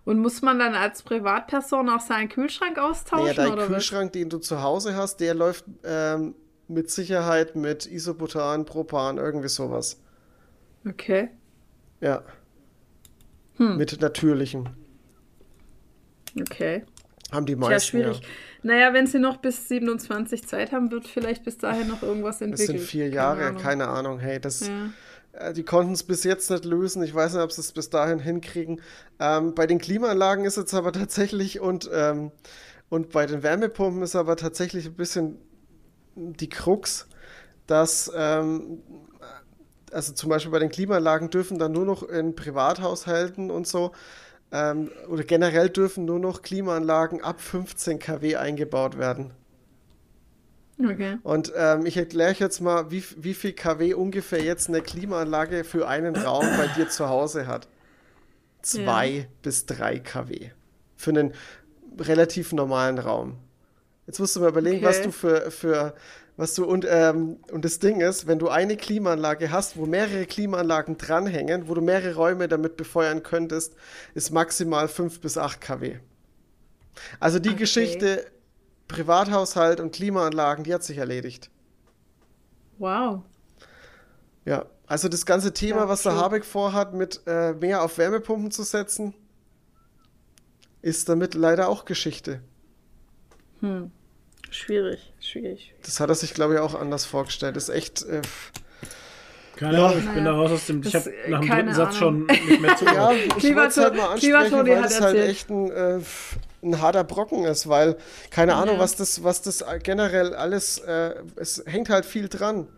Und 0.05 0.21
muss 0.21 0.41
man 0.41 0.61
dann 0.61 0.77
als 0.77 1.03
Privatperson 1.03 1.89
auch 1.89 1.99
seinen 1.99 2.29
Kühlschrank 2.29 2.79
austauschen? 2.79 3.27
Naja, 3.27 3.35
dein 3.35 3.53
oder 3.53 3.67
Kühlschrank, 3.67 4.13
den 4.13 4.31
du 4.31 4.39
zu 4.39 4.63
Hause 4.63 4.95
hast, 4.95 5.17
der 5.17 5.35
läuft 5.35 5.65
ähm, 5.83 6.37
mit 6.69 6.93
Sicherheit 6.93 7.57
mit 7.57 7.87
Isobutan, 7.87 8.67
Propan, 8.67 9.19
irgendwie 9.19 9.49
sowas. 9.49 9.99
was? 10.85 10.93
Okay. 10.93 11.31
Ja. 12.01 12.23
Hm. 13.57 13.79
Mit 13.79 14.01
natürlichem. 14.01 14.69
Okay. 16.41 16.85
Haben 17.33 17.47
die 17.47 17.57
meisten. 17.57 17.81
schwierig. 17.89 18.21
Ja. 18.21 18.29
Naja, 18.63 18.93
wenn 18.93 19.07
sie 19.07 19.19
noch 19.19 19.39
bis 19.39 19.69
27 19.69 20.47
Zeit 20.47 20.73
haben, 20.73 20.91
wird 20.91 21.07
vielleicht 21.09 21.45
bis 21.45 21.59
dahin 21.59 21.89
noch 21.89 22.03
irgendwas 22.03 22.39
Das 22.39 22.49
entwickelt. 22.49 22.79
sind 22.79 22.89
vier 22.89 23.05
Keine 23.07 23.15
Jahre, 23.17 23.45
Ahnung. 23.47 23.63
keine 23.63 23.89
Ahnung. 23.89 24.19
Hey, 24.19 24.41
das. 24.41 24.69
Ja. 24.69 25.49
Äh, 25.49 25.53
Die 25.53 25.65
konnten 25.65 25.93
es 25.93 26.03
bis 26.05 26.25
jetzt 26.25 26.51
nicht 26.51 26.65
lösen. 26.65 27.03
Ich 27.03 27.15
weiß 27.15 27.35
nicht, 27.35 27.43
ob 27.43 27.51
sie 27.53 27.61
es 27.61 27.73
bis 27.73 27.91
dahin 27.91 28.19
hinkriegen. 28.19 28.81
Ähm, 29.19 29.55
bei 29.55 29.67
den 29.67 29.79
Klimaanlagen 29.79 30.45
ist 30.45 30.57
jetzt 30.57 30.75
aber 30.75 30.93
tatsächlich 30.93 31.61
und, 31.61 31.91
ähm, 31.93 32.31
und 32.89 33.11
bei 33.11 33.27
den 33.27 33.43
Wärmepumpen 33.43 34.03
ist 34.03 34.15
aber 34.15 34.37
tatsächlich 34.37 34.87
ein 34.87 34.95
bisschen 34.95 35.39
die 36.15 36.49
Krux, 36.49 37.07
dass 37.67 38.13
ähm, 38.15 38.83
also 39.91 40.13
zum 40.13 40.31
Beispiel 40.31 40.51
bei 40.53 40.59
den 40.59 40.71
Klimaanlagen 40.71 41.31
dürfen 41.31 41.59
dann 41.59 41.73
nur 41.73 41.85
noch 41.85 42.03
in 42.03 42.35
Privathaushalten 42.35 43.51
und 43.51 43.67
so 43.67 43.93
ähm, 44.53 44.91
oder 45.09 45.24
generell 45.24 45.70
dürfen 45.70 46.05
nur 46.05 46.19
noch 46.19 46.43
Klimaanlagen 46.43 47.23
ab 47.23 47.41
15 47.41 47.99
kW 47.99 48.37
eingebaut 48.37 48.99
werden. 48.99 49.33
Okay. 50.79 51.16
Und 51.23 51.53
ähm, 51.57 51.87
ich 51.87 51.97
erkläre 51.97 52.31
euch 52.33 52.41
jetzt 52.41 52.61
mal, 52.61 52.91
wie, 52.91 53.05
wie 53.16 53.35
viel 53.35 53.53
kW 53.53 53.95
ungefähr 53.95 54.43
jetzt 54.43 54.69
eine 54.69 54.81
Klimaanlage 54.81 55.65
für 55.65 55.87
einen 55.89 56.16
Raum 56.16 56.47
bei 56.57 56.66
dir 56.77 56.89
zu 56.89 57.09
Hause 57.09 57.47
hat. 57.47 57.69
Zwei 58.62 59.29
bis 59.43 59.66
drei 59.66 59.99
kW. 59.99 60.51
Für 60.97 61.11
einen 61.11 61.35
relativ 61.99 62.53
normalen 62.53 62.99
Raum. 62.99 63.37
Jetzt 64.07 64.19
musst 64.19 64.35
du 64.37 64.41
mal 64.41 64.49
überlegen, 64.49 64.79
Okay. 64.79 64.87
was 64.87 65.03
du 65.03 65.12
für, 65.12 65.51
für 65.51 65.95
was 66.37 66.55
du 66.55 66.65
und, 66.65 66.87
ähm, 66.89 67.39
und 67.51 67.65
das 67.65 67.79
Ding 67.79 68.01
ist, 68.01 68.27
wenn 68.27 68.39
du 68.39 68.49
eine 68.49 68.77
Klimaanlage 68.77 69.51
hast, 69.51 69.77
wo 69.77 69.87
mehrere 69.87 70.27
Klimaanlagen 70.27 70.97
dranhängen, 70.99 71.69
wo 71.69 71.75
du 71.75 71.81
mehrere 71.83 72.15
Räume 72.15 72.49
damit 72.49 72.77
befeuern 72.77 73.23
könntest, 73.23 73.75
ist 74.15 74.31
maximal 74.31 74.89
5 74.89 75.21
bis 75.21 75.37
8 75.39 75.61
kW. 75.61 75.99
Also 77.21 77.39
die 77.39 77.51
Okay. 77.51 77.59
Geschichte 77.59 78.27
Privathaushalt 78.89 79.81
und 79.81 79.93
Klimaanlagen, 79.95 80.65
die 80.65 80.75
hat 80.75 80.85
sich 80.85 80.99
erledigt. 80.99 81.51
Wow. 82.79 83.23
Ja, 84.45 84.67
also 84.87 85.09
das 85.09 85.25
ganze 85.27 85.53
Thema, 85.53 85.83
Ja, 85.83 85.89
was 85.89 86.03
der. 86.03 86.17
Habeck 86.17 86.45
vorhat, 86.45 86.95
mit 86.95 87.23
äh, 87.27 87.53
mehr 87.55 87.83
auf 87.83 87.99
Wärmepumpen 87.99 88.51
zu 88.51 88.63
setzen, 88.65 89.15
ist 90.83 91.09
damit 91.09 91.35
leider 91.35 91.69
auch 91.69 91.85
Geschichte. 91.85 92.43
Schwierig, 94.53 95.12
schwierig. 95.20 95.73
Das 95.83 95.99
hat 95.99 96.09
er 96.11 96.15
sich, 96.15 96.35
glaube 96.35 96.55
ich, 96.55 96.61
auch 96.61 96.74
anders 96.74 97.05
vorgestellt. 97.05 97.57
Ist 97.57 97.69
echt. 97.70 98.03
Äh, 98.05 98.20
Keine 99.57 99.79
Ja. 99.79 99.87
Ahnung, 99.87 99.99
ich 100.07 100.11
bin 100.15 100.24
da 100.24 100.33
raus 100.33 100.51
aus 100.53 100.66
dem. 100.66 100.83
Ich 100.83 100.93
Das- 100.93 101.07
habe 101.07 101.15
nach 101.29 101.41
dem 101.41 101.49
dritten 101.51 101.74
Satz 101.74 101.97
schon 101.97 102.27
nicht 102.27 102.61
mehr 102.61 102.77
zugehört. 102.77 103.16
ja, 103.16 103.37
ich 103.37 103.55
wollte 103.55 103.69
es 103.69 103.77
halt 103.79 103.97
mal 103.97 104.09
ansprechen, 104.12 104.53
weil 104.66 104.85
es 104.85 105.01
halt 105.01 105.19
echt 105.19 105.51
ein, 105.51 105.70
äh, 105.70 106.01
ein 106.62 106.81
harter 106.81 107.05
Brocken 107.05 107.45
ist, 107.45 107.69
weil 107.69 107.97
keine 108.31 108.55
Ahnung, 108.55 108.77
Ja. 108.77 108.81
was 108.81 108.97
das, 108.97 109.23
was 109.24 109.43
das 109.43 109.65
generell 109.83 110.35
alles, 110.35 110.79
äh, 110.79 111.15
es 111.37 111.62
hängt 111.66 111.89
halt 111.91 112.05
viel 112.07 112.29
dran. 112.29 112.69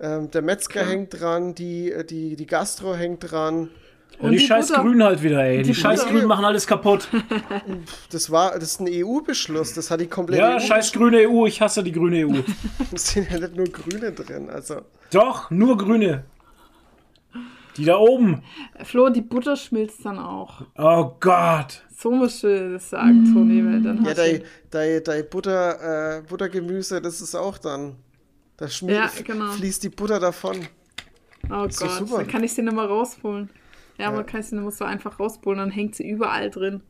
Ähm, 0.00 0.30
der 0.30 0.42
Metzger 0.42 0.86
hängt 0.86 1.20
dran, 1.20 1.54
die, 1.54 1.92
die, 2.08 2.34
die 2.36 2.46
Gastro 2.46 2.94
hängt 2.94 3.30
dran. 3.30 3.68
Ja, 4.22 4.28
die, 4.30 4.36
die 4.36 4.46
scheiß 4.46 4.68
Butter. 4.68 4.82
Grünen 4.82 5.02
halt 5.02 5.22
wieder, 5.22 5.42
ey. 5.44 5.58
Die, 5.58 5.62
Die 5.70 5.74
scheiß. 5.74 6.06
Grünen 6.06 6.26
machen 6.26 6.44
alles 6.44 6.66
kaputt. 6.66 7.08
Das 8.12 8.30
war, 8.30 8.52
das 8.58 8.72
ist 8.72 8.80
ein 8.80 8.88
EU-Beschluss, 8.90 9.72
das 9.74 9.90
hat 9.90 10.00
die 10.00 10.06
komplette 10.06 10.42
Ja, 10.42 10.56
EU. 10.56 10.60
scheiß 10.60 10.92
grüne 10.92 11.28
EU. 11.28 11.46
Ich 11.46 11.60
hasse 11.60 11.82
die 11.82 11.92
grüne 11.92 12.26
EU. 12.26 12.40
Es 12.92 13.10
sind 13.10 13.30
ja 13.30 13.38
nicht 13.38 13.56
nur 13.56 13.66
Grüne 13.66 14.12
drin, 14.12 14.50
also. 14.50 14.82
Doch, 15.12 15.50
nur 15.50 15.76
grüne. 15.78 16.24
Die 17.76 17.84
da 17.84 17.96
oben. 17.98 18.42
Flo, 18.82 19.08
die 19.10 19.20
Butter 19.22 19.56
schmilzt 19.56 20.04
dann 20.04 20.18
auch. 20.18 20.62
Oh 20.76 21.12
Gott. 21.20 21.82
So 21.96 22.10
musst 22.10 22.42
du 22.42 22.72
das 22.72 22.90
sagen, 22.90 23.32
Toni, 23.32 23.64
weil 23.64 23.80
dann 23.82 24.02
Ja, 24.04 24.10
hast 24.10 24.18
dein, 24.18 24.38
du... 24.40 24.44
dein, 24.70 25.04
dein 25.04 25.28
Butter, 25.30 26.18
äh, 26.18 26.22
Buttergemüse, 26.22 27.00
das 27.00 27.20
ist 27.20 27.34
auch 27.34 27.58
dann. 27.58 27.96
Da 28.56 28.66
Ja, 28.66 29.08
genau. 29.24 29.52
fließt 29.52 29.84
die 29.84 29.88
Butter 29.88 30.18
davon. 30.18 30.66
Oh 31.44 31.62
Gott, 31.62 31.72
super. 31.74 32.18
dann 32.18 32.26
kann 32.28 32.42
ich 32.44 32.52
sie 32.52 32.62
nicht 32.62 32.74
mehr 32.74 32.84
rausholen. 32.84 33.48
Ja, 34.00 34.10
man 34.10 34.26
kann 34.26 34.42
sie 34.42 34.56
mehr 34.56 34.70
so 34.70 34.84
einfach 34.84 35.18
rausholen, 35.20 35.58
dann 35.58 35.70
hängt 35.70 35.94
sie 35.94 36.08
überall 36.08 36.50
drin. 36.50 36.82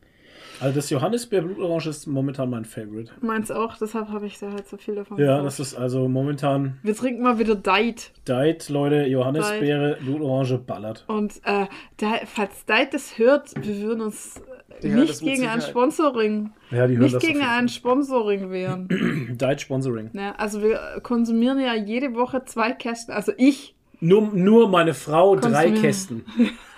Also 0.60 0.74
das 0.76 0.90
Johannisbeer 0.90 1.40
Blutorange 1.40 1.88
ist 1.88 2.06
momentan 2.06 2.50
mein 2.50 2.66
Favorite. 2.66 3.10
Meins 3.22 3.50
auch, 3.50 3.78
deshalb 3.78 4.08
habe 4.08 4.26
ich 4.26 4.38
da 4.38 4.50
halt 4.52 4.68
so 4.68 4.76
viel 4.76 4.94
davon 4.94 5.16
Ja, 5.18 5.38
gekauft. 5.38 5.46
das 5.46 5.60
ist 5.60 5.74
also 5.74 6.06
momentan 6.06 6.78
Wir 6.82 6.94
trinken 6.94 7.22
mal 7.22 7.38
wieder 7.38 7.54
Diet. 7.54 8.12
Diet, 8.28 8.68
Leute. 8.68 9.06
Johannisbeere, 9.06 9.96
Blutorange 10.02 10.58
ballert. 10.58 11.04
Und 11.08 11.36
äh, 11.44 11.66
da, 11.96 12.12
falls 12.26 12.66
Diet 12.66 12.92
das 12.92 13.16
hört, 13.16 13.52
wir 13.64 13.80
würden 13.80 14.02
uns 14.02 14.42
Die 14.82 14.88
nicht 14.88 15.20
gegen 15.22 15.46
ein. 15.46 15.62
Sponsoring, 15.62 16.50
Ja, 16.70 16.86
die 16.86 16.94
hören 16.94 17.04
nicht 17.04 17.14
das 17.14 17.22
gegen 17.22 17.40
ein 17.40 17.68
Sponsoring 17.70 18.50
wehren. 18.50 18.88
Diet 19.40 19.60
Sponsoring. 19.62 20.10
ja, 20.12 20.32
also 20.36 20.62
wir 20.62 21.00
konsumieren 21.02 21.58
ja 21.58 21.74
jede 21.74 22.14
Woche 22.14 22.44
zwei 22.44 22.72
Kästen. 22.72 23.14
Also 23.14 23.32
ich. 23.38 23.74
Nur, 24.00 24.22
nur 24.34 24.68
meine 24.68 24.92
Frau 24.94 25.36
drei. 25.36 25.70
Kästen. 25.70 26.24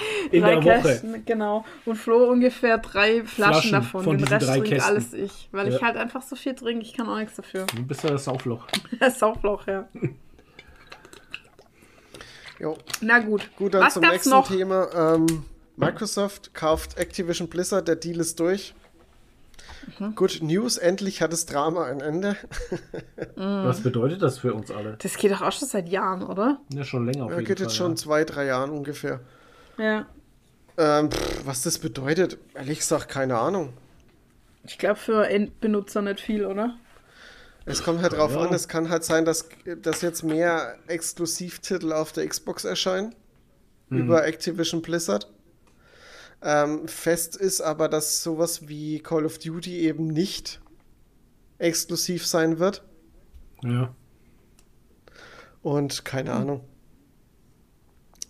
in 0.30 0.42
drei 0.42 0.54
der 0.56 0.64
Woche. 0.64 0.88
Kästen, 0.88 1.24
genau. 1.24 1.64
Und 1.84 1.96
Flo 1.96 2.24
ungefähr 2.30 2.78
drei 2.78 3.24
Flaschen, 3.24 3.26
Flaschen 3.26 3.72
davon. 3.72 4.04
von 4.04 4.18
Den 4.18 4.26
Rest 4.28 4.46
drei 4.46 4.52
trinkt 4.54 4.68
Kästen. 4.70 4.90
alles 4.90 5.12
ich. 5.12 5.48
Weil 5.52 5.68
ich 5.68 5.74
Ja. 5.74 5.82
halt 5.82 5.96
einfach 5.96 6.22
so 6.22 6.36
viel 6.36 6.54
trinke, 6.54 6.84
ich 6.84 6.94
kann 6.96 7.08
auch 7.08 7.18
nichts 7.18 7.36
dafür. 7.36 7.66
Du 7.74 7.82
bist 7.84 8.02
ja 8.04 8.10
das 8.10 8.24
Saufloch. 8.24 8.66
Das 9.00 9.18
Saufloch, 9.18 9.66
ja. 9.66 9.88
Jo. 12.58 12.76
Na 13.00 13.18
gut. 13.20 13.48
Gut, 13.56 13.74
dann 13.74 13.82
Was 13.82 13.94
zum 13.94 14.02
nächsten 14.02 14.30
noch? 14.30 14.46
Thema. 14.48 14.88
Ähm, 15.14 15.44
Microsoft 15.76 16.52
kauft 16.52 16.98
Activision 16.98 17.48
Blizzard, 17.48 17.88
der 17.88 17.96
Deal 17.96 18.20
ist 18.20 18.38
durch. 18.38 18.74
Mhm. 19.98 20.14
Good 20.14 20.40
News, 20.42 20.76
endlich 20.76 21.22
hat 21.22 21.32
das 21.32 21.46
Drama 21.46 21.84
ein 21.86 22.00
Ende. 22.00 22.36
Mhm. 23.36 23.64
Was 23.64 23.80
bedeutet 23.80 24.20
das 24.20 24.38
für 24.38 24.52
uns 24.52 24.70
alle? 24.70 24.98
Das 25.00 25.16
geht 25.16 25.32
doch 25.32 25.40
auch 25.40 25.52
schon 25.52 25.68
seit 25.68 25.88
Jahren, 25.88 26.22
oder? 26.22 26.60
Ja, 26.72 26.84
schon 26.84 27.06
länger 27.06 27.24
auf 27.24 27.30
Ja, 27.30 27.36
jeden 27.38 27.48
geht 27.48 27.58
Fall. 27.58 27.66
jetzt 27.66 27.76
schon 27.76 27.92
ja. 27.92 27.96
zwei, 27.96 28.24
drei 28.24 28.44
Jahren 28.44 28.70
ungefähr. 28.70 29.20
Ja. 29.80 30.06
Ähm, 30.76 31.10
pff, 31.10 31.46
was 31.46 31.62
das 31.62 31.78
bedeutet, 31.78 32.38
ehrlich 32.54 32.78
gesagt, 32.80 33.08
keine 33.08 33.38
Ahnung. 33.38 33.72
Ich 34.64 34.76
glaube 34.78 34.96
für 35.00 35.26
Endbenutzer 35.26 36.02
nicht 36.02 36.20
viel, 36.20 36.44
oder? 36.44 36.76
Es 37.64 37.82
kommt 37.82 38.02
halt 38.02 38.12
drauf 38.12 38.32
Ja. 38.32 38.40
an, 38.42 38.52
es 38.54 38.68
kann 38.68 38.90
halt 38.90 39.04
sein, 39.04 39.24
dass, 39.24 39.48
dass 39.82 40.02
jetzt 40.02 40.22
mehr 40.22 40.76
Exklusivtitel 40.86 41.92
auf 41.92 42.12
der 42.12 42.26
Xbox 42.28 42.64
erscheinen. 42.64 43.14
Über 43.88 44.24
Activision 44.24 44.82
Blizzard. 44.82 45.28
Ähm, 46.42 46.86
fest 46.86 47.34
ist 47.36 47.60
aber, 47.60 47.88
dass 47.88 48.22
sowas 48.22 48.68
wie 48.68 49.00
Call 49.00 49.26
of 49.26 49.38
Duty 49.38 49.80
eben 49.80 50.06
nicht 50.06 50.60
exklusiv 51.58 52.24
sein 52.26 52.60
wird. 52.60 52.84
Ja. 53.64 53.92
Und 55.62 56.04
keine 56.04 56.32
Ahnung. 56.32 56.64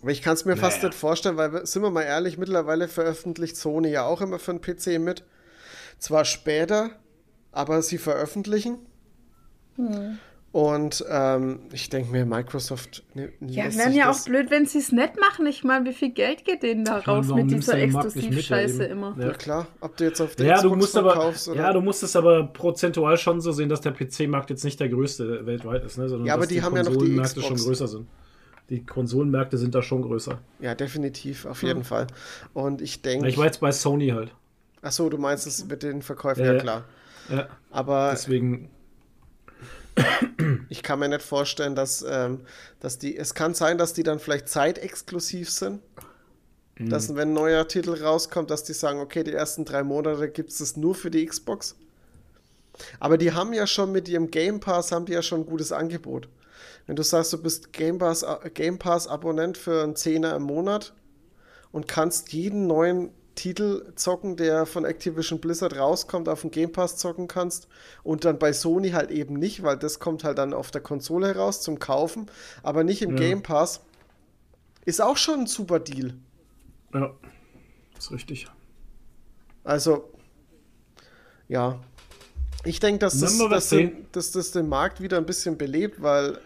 Aber 0.03 0.11
ich 0.11 0.23
kann 0.23 0.35
es 0.35 0.45
mir 0.45 0.57
fast 0.57 0.79
Naja. 0.79 0.89
nicht 0.89 0.99
vorstellen, 0.99 1.37
weil, 1.37 1.67
sind 1.67 1.83
wir 1.83 1.91
mal 1.91 2.03
ehrlich, 2.03 2.39
mittlerweile 2.39 2.89
veröffentlicht 2.89 3.57
Sony 3.57 3.91
ja 3.91 4.05
auch 4.05 4.21
immer 4.21 4.39
für 4.39 4.55
den 4.55 4.61
PC 4.61 4.99
mit. 4.99 5.25
Zwar 5.99 6.25
später, 6.25 6.91
aber 7.53 7.83
sie 7.83 7.99
veröffentlichen. 7.99 8.79
Und 10.53 11.05
ähm, 11.09 11.61
ich 11.73 11.91
denke 11.91 12.11
mir, 12.11 12.27
Microsoft 12.27 13.05
ne, 13.15 13.33
Ja, 13.41 13.65
lässt 13.65 13.79
wären 13.79 13.93
ja 13.93 14.11
auch 14.11 14.25
blöd, 14.25 14.51
wenn 14.51 14.67
sie 14.67 14.79
es 14.79 14.91
nicht 14.91 15.19
machen. 15.21 15.47
Ich 15.47 15.63
meine, 15.63 15.85
wie 15.89 15.93
viel 15.93 16.11
Geld 16.11 16.45
geht 16.45 16.65
denen 16.65 16.85
da 16.85 16.99
raus 16.99 17.29
mit 17.29 17.51
du 17.51 17.55
dieser 17.57 17.79
Exklusivscheiße 17.79 18.85
ja, 18.85 18.91
immer? 18.91 19.15
Ja. 19.19 19.29
Ja 19.29 19.33
klar, 19.35 19.69
ob 19.81 19.97
du 19.97 20.05
jetzt 20.05 20.21
auf 20.21 20.35
der 20.35 20.47
Ja, 20.47 20.55
du 20.57 20.71
Xbox 20.71 20.77
musst 20.77 20.97
aber, 20.97 21.13
verkaufst 21.13 21.49
oder... 21.49 21.61
ja, 21.61 21.73
du 21.73 21.81
musst 21.81 22.03
es 22.03 22.17
aber 22.17 22.49
prozentual 22.49 23.17
schon 23.17 23.41
so 23.41 23.53
sehen, 23.53 23.69
dass 23.69 23.81
der 23.81 23.93
PC-Markt 23.93 24.51
jetzt 24.51 24.65
nicht 24.65 24.81
der 24.81 24.89
größte 24.89 25.47
weltweit 25.47 25.85
ist, 25.85 25.99
ne? 25.99 26.09
sondern 26.09 26.27
Ja, 26.27 26.35
aber 26.35 26.43
dass 26.43 26.49
die 26.49 26.63
haben 26.63 26.75
ja 26.75 26.83
noch 26.83 26.91
die 26.91 26.97
Konsolenmärkte 26.97 27.43
schon 27.43 27.55
Xbox. 27.55 27.65
größer 27.67 27.89
sind. 27.89 28.07
Die 28.71 28.87
Konsolenmärkte 28.87 29.59
sind 29.59 29.75
da 29.75 29.83
schon 29.83 30.03
größer. 30.03 30.39
Ja, 30.61 30.75
definitiv, 30.75 31.45
auf 31.45 31.63
jeden 31.63 31.85
Fall. 31.85 32.07
Und 32.55 32.81
ich 32.81 33.03
denke... 33.03 33.29
Ich 33.29 33.37
war 33.37 33.47
jetzt 33.47 33.61
bei 33.61 33.73
Sony 33.73 34.09
halt. 34.09 34.33
Achso, 34.81 35.09
du 35.11 35.19
meinst 35.19 35.47
es 35.47 35.67
mit 35.67 35.83
den 35.83 36.03
Verkäufen, 36.03 36.45
Ja, 36.45 36.55
ja 36.55 36.59
klar. 36.61 36.85
Ja, 37.29 37.49
Aber 37.71 38.11
deswegen. 38.13 38.71
Ich 40.69 40.83
kann 40.83 41.01
mir 41.01 41.09
nicht 41.09 41.23
vorstellen, 41.23 41.75
dass, 41.75 42.05
ähm, 42.09 42.41
dass 42.79 42.99
die. 42.99 43.17
Es 43.17 43.35
kann 43.35 43.55
sein, 43.55 43.77
dass 43.77 43.93
die 43.93 44.03
dann 44.03 44.19
vielleicht 44.21 44.49
zeitexklusiv 44.49 45.51
sind. 45.51 45.83
Mhm. 46.79 46.89
Dass, 46.89 47.15
wenn 47.15 47.31
ein 47.31 47.35
neuer 47.35 47.69
Titel 47.69 47.93
rauskommt, 48.03 48.51
dass 48.51 48.65
die 48.65 48.73
sagen, 48.73 49.01
okay, 49.01 49.23
die 49.23 49.33
ersten 49.33 49.65
drei 49.65 49.83
Monate 49.83 50.31
gibt 50.31 50.51
es 50.51 50.59
das 50.59 50.77
nur 50.77 50.95
für 50.95 51.11
die 51.11 51.27
Xbox. 51.27 51.77
Aber 52.99 53.19
die 53.19 53.33
haben 53.33 53.53
ja 53.53 53.67
schon 53.67 53.93
mit 53.93 54.09
ihrem 54.09 54.31
Game 54.31 54.61
Pass, 54.61 54.93
haben 54.93 55.05
die 55.05 55.13
ja 55.13 55.23
schon 55.23 55.41
ein 55.41 55.47
gutes 55.47 55.73
Angebot. 55.73 56.29
Wenn 56.91 56.97
du 56.97 57.05
sagst, 57.05 57.33
du 57.33 57.41
bist 57.41 57.73
Game 57.73 57.99
Pass, 57.99 58.27
Game 58.53 58.77
Pass 58.77 59.07
Abonnent 59.07 59.57
für 59.57 59.85
einen 59.85 59.95
Zehner 59.95 60.35
im 60.35 60.43
Monat 60.43 60.93
und 61.71 61.87
kannst 61.87 62.33
jeden 62.33 62.67
neuen 62.67 63.11
Titel 63.37 63.93
zocken, 63.95 64.35
der 64.35 64.67
von 64.67 64.85
Activision 64.85 65.41
Blizzard 65.41 65.77
rauskommt, 65.79 66.29
auf 66.29 66.41
dem 66.41 66.51
Game 66.51 66.73
Pass 66.73 66.97
zocken 66.97 67.29
kannst 67.29 67.69
und 68.03 68.25
dann 68.25 68.41
bei 68.41 68.53
Sony 68.53 68.91
halt 68.91 69.13
eben 69.13 69.35
nicht, 69.35 69.63
weil 69.63 69.77
das 69.77 70.01
kommt 70.01 70.25
halt 70.25 70.39
dann 70.39 70.53
auf 70.53 70.73
der 70.73 70.81
Konsole 70.81 71.29
heraus 71.29 71.63
zum 71.63 71.79
Kaufen, 71.79 72.27
aber 72.65 72.83
nicht 72.83 73.03
im 73.03 73.11
Ja. 73.11 73.19
Game 73.19 73.45
Pass, 73.45 73.83
ist 74.85 75.01
auch 75.01 75.17
schon 75.17 75.43
ein 75.43 75.47
super 75.47 75.79
Deal. 75.79 76.15
Ja, 76.93 77.15
ist 77.97 78.11
richtig. 78.11 78.49
Also, 79.63 80.11
ja. 81.47 81.79
Ich 82.65 82.81
denke, 82.81 82.99
dass, 82.99 83.21
das, 83.21 83.39
dass, 83.39 83.69
den, 83.69 84.07
dass 84.11 84.33
das 84.33 84.51
den 84.51 84.69
Markt 84.69 85.01
wieder 85.01 85.19
ein 85.19 85.25
bisschen 85.25 85.57
belebt, 85.57 86.03
weil, 86.03 86.41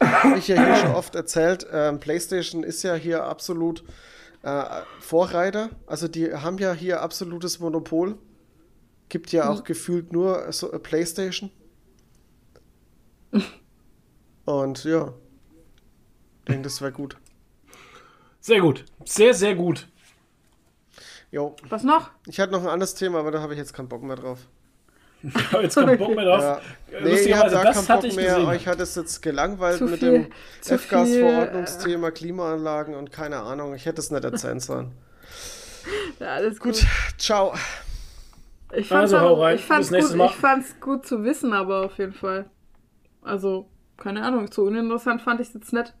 wie 0.00 0.38
ich 0.38 0.48
ja 0.48 0.56
hier 0.62 0.76
schon 0.76 0.94
oft 0.94 1.14
erzählt, 1.14 1.66
ähm, 1.72 2.00
PlayStation 2.00 2.62
ist 2.62 2.82
ja 2.82 2.94
hier 2.94 3.24
absolut 3.24 3.84
äh, 4.42 4.64
Vorreiter. 5.00 5.70
Also 5.86 6.08
die 6.08 6.32
haben 6.32 6.58
ja 6.58 6.72
hier 6.72 7.02
absolutes 7.02 7.60
Monopol. 7.60 8.16
Gibt 9.08 9.32
ja 9.32 9.48
auch 9.48 9.64
gefühlt 9.64 10.12
nur 10.12 10.52
so, 10.52 10.70
äh, 10.72 10.78
PlayStation. 10.78 11.50
Und 14.44 14.84
ja, 14.84 15.12
ich 16.38 16.44
denke, 16.46 16.62
das 16.62 16.80
wäre 16.80 16.92
gut. 16.92 17.16
Sehr 18.40 18.60
gut. 18.60 18.84
Sehr, 19.04 19.34
sehr 19.34 19.54
gut. 19.54 19.88
Jo, 21.30 21.54
Was 21.68 21.82
noch? 21.82 22.10
ich 22.26 22.40
hatte 22.40 22.52
noch 22.52 22.62
ein 22.62 22.68
anderes 22.68 22.94
Thema, 22.94 23.18
aber 23.18 23.30
da 23.30 23.42
habe 23.42 23.52
ich 23.52 23.58
jetzt 23.58 23.74
keinen 23.74 23.88
Bock 23.88 24.02
mehr 24.02 24.16
drauf. 24.16 24.38
Ich 25.22 25.52
habe 25.52 25.62
jetzt 25.64 25.74
keinen 25.74 25.98
Bock 25.98 26.14
mehr 26.14 26.24
drauf. 26.24 26.42
Ja. 26.42 26.54
Äh, 26.56 26.60
Nee, 26.90 26.96
ihr 27.28 27.38
habt 27.38 27.50
Lustigerweise, 27.50 27.54
da 27.54 27.64
das 27.64 27.88
hatte 27.88 27.92
Bock 28.02 28.04
ich 28.10 28.16
mehr. 28.16 28.34
gesehen. 28.34 28.46
Euch 28.46 28.66
hat 28.66 28.80
es 28.80 28.94
jetzt 28.94 29.20
gelangweilt 29.22 29.78
Zu 29.78 29.84
mit 29.86 29.98
viel- 30.00 30.12
dem 30.12 30.26
F-Gas-Verordnungsthema, 30.66 32.10
Klimaanlagen 32.12 32.94
und 32.94 33.10
keine 33.12 33.38
Ahnung. 33.38 33.74
Ich 33.74 33.84
hätte 33.86 34.00
es 34.00 34.10
nicht 34.10 34.24
erzählen 34.24 34.60
sollen. 34.60 34.92
Ja, 36.20 36.34
alles 36.34 36.58
gut. 36.60 36.74
Gut, 36.74 36.86
ciao. 37.18 37.54
Ich 38.74 38.88
fand's, 38.88 39.12
Also, 39.14 39.20
hau 39.20 39.40
rein. 39.42 39.56
ich 39.56 39.64
fand's 39.64 39.88
Bis 39.90 40.08
gut, 40.08 40.16
Mal. 40.16 40.26
ich 40.26 40.32
fand's 40.32 40.74
gut 40.80 41.06
zu 41.06 41.24
wissen, 41.24 41.52
aber 41.54 41.86
auf 41.86 41.96
jeden 41.96 42.12
Fall. 42.12 42.50
Also, 43.22 43.70
keine 43.96 44.22
Ahnung, 44.22 44.50
so 44.52 44.64
uninteressant 44.64 45.22
fand 45.22 45.40
ich 45.40 45.48
es 45.48 45.54
jetzt 45.54 45.72
nicht 45.72 45.94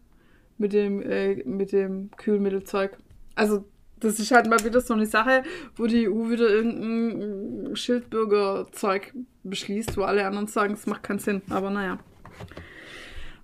mit 0.58 0.72
dem, 0.74 1.00
äh, 1.00 1.36
mit 1.44 1.72
dem 1.72 2.10
Kühlmittelzeug. 2.18 2.98
Also, 3.34 3.64
das 4.00 4.18
ist 4.18 4.30
halt 4.30 4.48
mal 4.48 4.62
wieder 4.64 4.80
so 4.80 4.94
eine 4.94 5.06
Sache, 5.06 5.42
wo 5.76 5.86
die 5.86 6.08
EU 6.08 6.30
wieder 6.30 6.48
irgendein 6.48 7.76
Schildbürgerzeug 7.76 9.14
beschließt, 9.44 9.96
wo 9.96 10.02
alle 10.02 10.26
anderen 10.26 10.46
sagen, 10.46 10.74
es 10.74 10.86
macht 10.86 11.02
keinen 11.02 11.18
Sinn. 11.18 11.42
Aber 11.50 11.70
naja. 11.70 11.98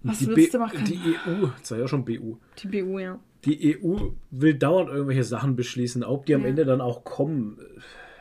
Was 0.03 0.19
die, 0.19 0.27
willst 0.27 0.53
B 0.53 0.53
du 0.53 0.59
machen? 0.59 0.85
die 0.85 1.17
EU, 1.27 1.49
das 1.59 1.71
war 1.71 1.79
ja 1.79 1.89
schon 1.89 2.05
BU. 2.05 2.37
Die 2.59 2.69
BU, 2.69 2.99
ja. 2.99 3.19
Die 3.45 3.79
EU 3.83 4.11
will 4.31 4.55
dauernd 4.55 4.91
irgendwelche 4.91 5.25
Sachen 5.25 5.57
beschließen, 5.57 6.03
ob 6.05 6.27
die 6.27 6.35
am 6.35 6.43
Ja. 6.43 6.49
Ende 6.49 6.65
dann 6.65 6.81
auch 6.81 7.05
kommen. 7.05 7.59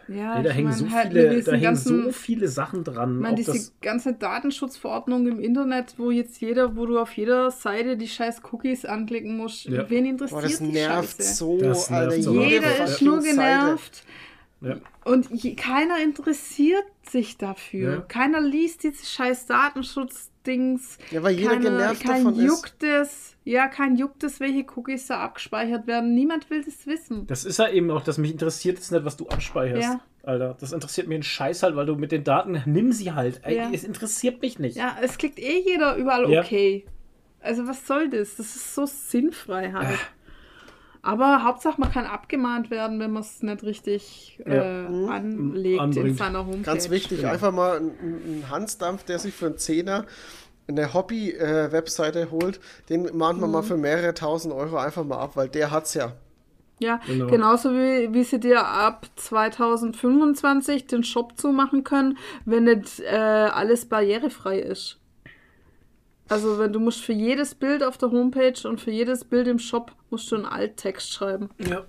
Ja, 0.07 0.41
da 0.41 0.49
hängen 0.49 0.69
mein, 0.69 0.77
so 0.77 0.89
halt 0.91 1.07
viele, 1.13 1.41
da 1.43 1.51
hängen 1.51 1.63
ganzen- 1.63 2.03
so 2.05 2.11
viele 2.11 2.47
Sachen 2.47 2.83
dran. 2.83 3.15
Ich 3.15 3.21
meine, 3.21 3.35
diese 3.35 3.53
das, 3.53 3.73
ganze 3.81 4.13
Datenschutzverordnung 4.13 5.27
im 5.27 5.39
Internet, 5.39 5.95
wo 5.97 6.11
jetzt 6.11 6.39
jeder, 6.41 6.75
wo 6.75 6.85
du 6.85 6.99
auf 6.99 7.11
jeder 7.15 7.51
Seite 7.51 7.97
die 7.97 8.07
scheiß 8.07 8.41
Cookies 8.51 8.85
anklicken 8.85 9.37
musst, 9.37 9.65
Ja. 9.65 9.89
wen 9.89 10.05
interessiert 10.05 10.41
Boah, 10.41 10.47
das 10.47 10.57
die 10.59 10.65
nervt 10.65 11.17
Scheiße? 11.17 11.33
so, 11.35 11.57
Das 11.59 11.89
nervt 11.89 12.11
Alter. 12.11 12.21
so. 12.21 12.33
Jede 12.33 12.49
Jeder 12.53 12.83
ist 12.85 13.01
nur 13.01 13.21
Seite. 13.21 13.35
Ja. 14.63 14.75
und 15.05 15.29
je, 15.31 15.55
keiner 15.55 16.01
interessiert 16.01 16.85
sich 17.07 17.37
dafür. 17.37 17.93
Ja. 17.93 18.01
Keiner 18.01 18.41
liest 18.41 18.83
diese 18.83 19.05
scheiß 19.05 19.45
Datenschutzdings. 19.45 20.97
Ja, 21.11 21.23
weil 21.23 21.35
jeder 21.35 21.51
keiner, 21.51 21.69
genervt 21.69 22.03
kein 22.03 22.23
davon 22.23 22.39
ist. 22.39 22.45
juckt 22.45 22.83
es. 22.83 23.35
Ja, 23.43 23.67
kein 23.67 23.95
juckt 23.97 24.23
es, 24.23 24.39
welche 24.39 24.65
Cookies 24.75 25.07
da 25.07 25.19
abgespeichert 25.19 25.85
werden. 25.87 26.13
Niemand 26.15 26.49
will 26.49 26.63
das 26.63 26.87
wissen. 26.87 27.27
Das 27.27 27.43
ist 27.45 27.59
ja 27.59 27.69
eben 27.69 27.91
auch, 27.91 28.03
dass 28.03 28.17
mich 28.17 28.31
interessiert 28.31 28.77
jetzt 28.77 28.91
nicht, 28.91 29.03
was 29.05 29.17
du 29.17 29.27
abspeicherst. 29.27 29.83
Ja. 29.83 30.01
Alter, 30.23 30.55
das 30.59 30.71
interessiert 30.71 31.07
mir 31.09 31.15
einen 31.15 31.23
Scheiß 31.23 31.63
halt, 31.63 31.75
weil 31.75 31.85
du 31.85 31.95
mit 31.95 32.13
den 32.13 32.23
Daten, 32.23 32.61
nimm 32.65 32.93
sie 32.93 33.11
halt. 33.11 33.41
Ey, 33.43 33.57
Ja. 33.57 33.69
Es 33.73 33.83
interessiert 33.83 34.41
mich 34.41 34.57
nicht. 34.59 34.77
Ja, 34.77 34.95
es 35.01 35.17
klickt 35.17 35.37
eh 35.39 35.59
jeder 35.59 35.95
überall 35.97 36.29
Ja. 36.29 36.41
okay. 36.41 36.85
Also 37.41 37.67
was 37.67 37.85
soll 37.85 38.09
das? 38.09 38.37
Das 38.37 38.55
ist 38.55 38.73
so 38.73 38.85
sinnfrei 38.85 39.73
halt. 39.73 39.99
Aber 41.03 41.43
Hauptsache, 41.43 41.79
man 41.79 41.91
kann 41.91 42.05
abgemahnt 42.05 42.71
werden, 42.71 42.99
wenn 42.99 43.11
man 43.11 43.21
es 43.21 43.43
nicht 43.43 43.61
richtig 43.63 44.39
Ja. 44.47 44.53
äh, 44.53 44.85
anlegt 45.09 45.75
in 45.75 45.79
Anbringt. 45.79 46.17
seiner 46.17 46.45
Homepage. 46.45 46.61
Ganz 46.63 46.89
wichtig, 46.89 47.19
Genau. 47.19 47.33
einfach 47.33 47.51
mal 47.51 47.77
ein, 47.77 47.91
ein 48.39 48.49
Hansdampf, 48.49 49.03
der 49.03 49.19
sich 49.19 49.33
für 49.33 49.47
einen 49.47 49.57
Zehner 49.57 50.05
eine 50.67 50.93
Hobby-Webseite 50.93 52.31
holt, 52.31 52.61
den 52.89 53.09
mahnt 53.17 53.39
man 53.41 53.49
Mhm. 53.49 53.53
mal 53.53 53.63
für 53.63 53.75
mehrere 53.75 54.13
tausend 54.13 54.53
Euro 54.53 54.77
einfach 54.77 55.03
mal 55.03 55.17
ab, 55.19 55.31
weil 55.35 55.49
der 55.49 55.71
hat's 55.71 55.93
ja. 55.93 56.13
Ja, 56.79 56.99
Genau. 57.05 57.27
genauso 57.27 57.71
wie, 57.73 58.13
wie 58.13 58.23
sie 58.23 58.39
dir 58.39 58.65
ab 58.65 59.05
2025 59.17 60.87
den 60.87 61.03
Shop 61.03 61.37
zumachen 61.37 61.83
können, 61.83 62.17
wenn 62.45 62.63
nicht 62.63 62.99
äh, 63.01 63.07
alles 63.15 63.85
barrierefrei 63.85 64.59
ist. 64.59 64.99
Also 66.29 66.57
wenn 66.57 66.71
du 66.73 66.79
musst 66.79 67.01
für 67.01 67.13
jedes 67.13 67.53
Bild 67.53 67.83
auf 67.83 67.97
der 67.97 68.11
Homepage 68.11 68.67
und 68.67 68.79
für 68.79 68.91
jedes 68.91 69.25
Bild 69.25 69.47
im 69.47 69.59
Shop 69.59 69.91
musst 70.09 70.31
du 70.31 70.35
einen 70.35 70.45
Alttext 70.45 71.11
schreiben. 71.11 71.49
Ja, 71.59 71.83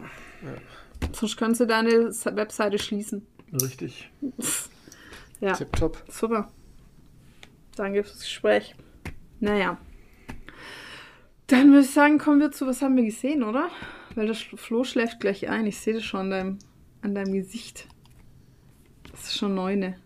Sonst 1.12 1.36
können 1.36 1.54
sie 1.54 1.66
deine 1.66 2.10
Webseite 2.10 2.78
schließen. 2.78 3.26
richtig. 3.52 4.10
Ja, 5.40 5.52
Tipptopp. 5.52 6.02
super. 6.08 6.50
Danke 7.76 8.02
fürs 8.04 8.20
Gespräch. 8.20 8.74
Naja. 9.40 9.78
Dann 11.48 11.68
würde 11.70 11.80
ich 11.84 11.90
sagen, 11.90 12.18
kommen 12.18 12.40
wir 12.40 12.50
zu, 12.52 12.66
was 12.66 12.80
haben 12.82 12.96
wir 12.96 13.04
gesehen, 13.04 13.42
oder? 13.42 13.68
weil 14.14 14.26
der 14.26 14.34
Flo 14.34 14.84
schläft 14.84 15.20
gleich 15.20 15.48
ein. 15.48 15.66
Ich 15.66 15.78
sehe 15.80 15.94
das 15.94 16.04
schon 16.04 16.20
an 16.20 16.30
deinem, 16.30 16.58
an 17.02 17.14
deinem 17.14 17.32
Gesicht. 17.32 17.88
Es 19.12 19.24
ist 19.24 19.36
schon 19.38 19.54
neune. 19.54 19.96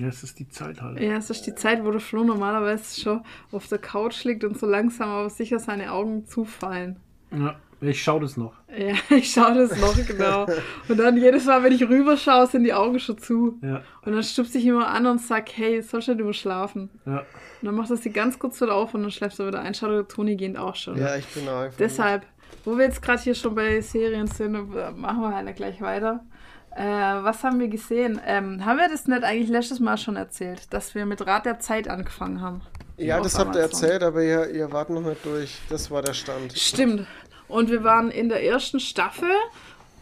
Ja, 0.00 0.08
es 0.08 0.22
ist 0.22 0.38
die 0.38 0.48
Zeit 0.48 0.80
halt. 0.82 1.00
Ja, 1.00 1.16
es 1.16 1.30
ist 1.30 1.42
die 1.46 1.54
Zeit, 1.54 1.84
wo 1.84 1.90
der 1.90 2.00
Flo 2.00 2.24
normalerweise 2.24 3.00
schon 3.00 3.20
auf 3.52 3.68
der 3.68 3.78
Couch 3.78 4.24
liegt 4.24 4.42
und 4.44 4.58
so 4.58 4.66
langsam 4.66 5.08
aber 5.08 5.30
sicher 5.30 5.58
seine 5.58 5.92
Augen 5.92 6.26
zufallen. 6.26 6.98
Ja, 7.30 7.56
ich 7.80 8.02
schaue 8.02 8.20
das 8.20 8.36
noch. 8.36 8.54
Ja, 8.76 8.94
ich 9.16 9.30
schaue 9.30 9.54
das 9.54 9.78
noch 9.80 9.94
genau. 10.06 10.46
Und 10.88 10.98
dann 10.98 11.16
jedes 11.16 11.44
Mal, 11.46 11.62
wenn 11.62 11.72
ich 11.72 11.82
rüberschaue, 11.88 12.46
sind 12.46 12.64
die 12.64 12.72
Augen 12.74 12.98
schon 12.98 13.18
zu. 13.18 13.58
Ja, 13.62 13.82
Und 14.04 14.12
dann 14.14 14.22
stupst 14.22 14.54
ich 14.56 14.64
immer 14.66 14.88
an 14.88 15.06
und 15.06 15.20
sag, 15.20 15.48
hey, 15.56 15.80
sollst 15.82 16.08
du 16.08 16.12
nicht 16.12 16.20
überschlafen? 16.22 16.90
ja. 17.06 17.18
Und 17.62 17.68
dann 17.68 17.76
macht 17.76 17.90
er 17.90 17.96
sie 17.96 18.10
ganz 18.10 18.38
kurz 18.38 18.60
wieder 18.60 18.74
auf 18.74 18.92
und 18.92 19.00
dann 19.02 19.10
schläft 19.10 19.38
er 19.38 19.46
wieder 19.46 19.60
ein. 19.62 19.72
Schau, 19.72 19.88
der 19.88 20.06
Toni 20.06 20.36
geht 20.36 20.58
auch 20.58 20.74
schon. 20.74 20.98
Ja, 20.98 21.16
ich 21.16 21.26
bin 21.28 21.48
einfach. 21.48 21.78
Deshalb, 21.78 22.26
wo 22.66 22.76
wir 22.76 22.84
jetzt 22.84 23.00
gerade 23.00 23.22
hier 23.22 23.34
schon 23.34 23.54
bei 23.54 23.80
Serien 23.80 24.26
sind, 24.26 24.52
machen 24.52 25.22
wir 25.22 25.34
halt 25.34 25.56
gleich 25.56 25.80
weiter. 25.80 26.26
Äh, 26.76 26.82
was 26.82 27.44
haben 27.44 27.60
wir 27.60 27.68
gesehen? 27.68 28.20
Ähm, 28.26 28.64
haben 28.64 28.78
wir 28.78 28.88
das 28.88 29.06
nicht 29.06 29.22
eigentlich 29.22 29.48
letztes 29.48 29.78
Mal 29.80 29.96
schon 29.96 30.16
erzählt, 30.16 30.72
dass 30.72 30.94
wir 30.94 31.06
mit 31.06 31.24
Rat 31.26 31.46
der 31.46 31.60
Zeit 31.60 31.88
angefangen 31.88 32.40
haben? 32.40 32.62
Ja, 32.96 33.20
das 33.20 33.38
habt 33.38 33.54
ihr 33.54 33.62
erzählt, 33.62 34.02
aber 34.02 34.22
ihr, 34.22 34.50
ihr 34.50 34.72
wart 34.72 34.90
noch 34.90 35.00
nicht 35.02 35.24
durch. 35.24 35.58
Das 35.68 35.90
war 35.90 36.02
der 36.02 36.14
Stand. 36.14 36.52
Stimmt. 36.56 37.06
Und 37.48 37.70
wir 37.70 37.84
waren 37.84 38.10
in 38.10 38.28
der 38.28 38.42
ersten 38.44 38.80
Staffel 38.80 39.28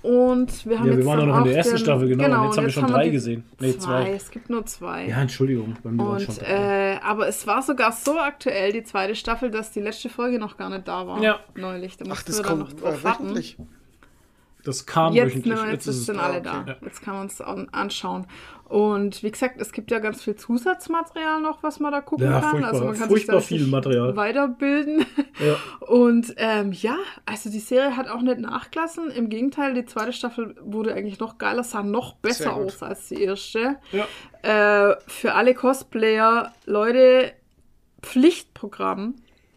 und 0.03 0.67
wir 0.67 0.79
haben 0.79 0.87
Ja, 0.87 0.93
wir 0.93 0.99
jetzt 0.99 1.07
waren 1.07 1.29
noch 1.29 1.39
in 1.39 1.45
der 1.45 1.57
ersten 1.57 1.75
den- 1.75 1.79
Staffel, 1.79 2.09
genau. 2.09 2.25
und 2.41 2.47
jetzt 2.49 2.57
haben 2.57 2.65
wir 2.65 2.71
schon 2.73 2.87
drei 2.87 3.09
gesehen. 3.09 3.45
Nee, 3.61 3.79
zwei. 3.79 4.11
Es 4.13 4.31
gibt 4.31 4.49
nur 4.51 4.65
zwei. 4.67 5.07
Ja, 5.07 5.21
Entschuldigung, 5.23 5.77
bei 5.83 5.91
mir 5.91 6.21
schon 6.21 6.35
Und, 6.35 6.41
drei. 6.43 6.95
äh, 6.95 6.99
aber 7.03 7.29
es 7.29 7.47
war 7.47 7.63
sogar 7.63 7.93
so 7.93 8.19
aktuell, 8.19 8.73
die 8.73 8.83
zweite 8.83 9.15
Staffel, 9.15 9.51
dass 9.51 9.71
die 9.73 9.81
letzte 9.81 10.09
Folge 10.09 10.39
noch 10.39 10.57
gar 10.57 10.71
nicht 10.71 10.89
da 10.89 11.07
war. 11.07 11.23
Ja. 11.23 11.41
Neulich. 11.55 11.97
Da 11.99 12.05
Ach, 12.11 12.23
das 12.23 12.39
wir 12.39 12.45
dann 12.45 12.59
noch 12.61 12.69
kommt 12.69 12.83
drauf 12.83 13.01
äh, 13.01 13.05
warten. 13.05 13.45
Das 14.65 14.87
kam 14.87 15.13
Jetzt, 15.13 15.29
wöchentlich. 15.29 15.55
ne, 15.55 15.71
jetzt, 15.73 15.87
ist 15.87 15.97
es- 15.97 16.07
sind 16.07 16.19
alle 16.21 16.41
da. 16.43 16.65
Ja. 16.67 16.77
Jetzt 16.83 17.03
kann 17.03 17.15
man 17.17 17.27
es 17.27 17.41
anschauen. 17.41 18.27
Und 18.69 19.23
wie 19.23 19.31
gesagt, 19.31 19.61
es 19.61 19.71
gibt 19.73 19.91
ja 19.91 19.99
ganz 19.99 20.23
viel 20.23 20.35
Zusatzmaterial 20.35 21.43
noch, 21.43 21.63
was 21.63 21.79
man 21.79 21.93
da 21.93 22.01
gucken 22.01 22.25
Ja, 22.27 22.41
kann. 22.41 22.51
furchtbar- 22.53 22.69
also 22.73 22.85
man 22.85 22.99
kann 22.99 23.09
furchtbar 23.09 23.41
sich 23.41 23.49
da 23.49 23.57
viel 23.57 23.67
Material. 23.67 24.17
weiterbilden. 24.17 25.05
Ja. 25.45 25.57
Und 25.87 26.33
ähm, 26.39 26.73
ja, 26.73 26.97
also 27.27 27.51
die 27.51 27.59
Serie 27.59 27.97
hat 27.97 28.09
auch 28.09 28.23
nicht 28.23 28.39
nachgelassen. 28.39 29.11
Im 29.11 29.29
Gegenteil, 29.29 29.75
die 29.75 29.85
zweite 29.85 30.13
Staffel 30.15 30.55
wurde 30.63 30.95
eigentlich 30.95 31.19
noch 31.19 31.37
geiler, 31.37 31.65
sah 31.65 31.83
noch 31.83 32.15
besser 32.17 32.55
aus 32.55 32.83
als 32.83 33.09
die 33.09 33.23
erste. 33.23 33.77
Ja. 33.91 34.07
Äh, 34.91 34.97
für 35.07 35.35
alle 35.35 35.53
Cosplayer, 35.55 36.53
Leute, 36.65 37.33
Pflichtprogramm. 38.01 39.17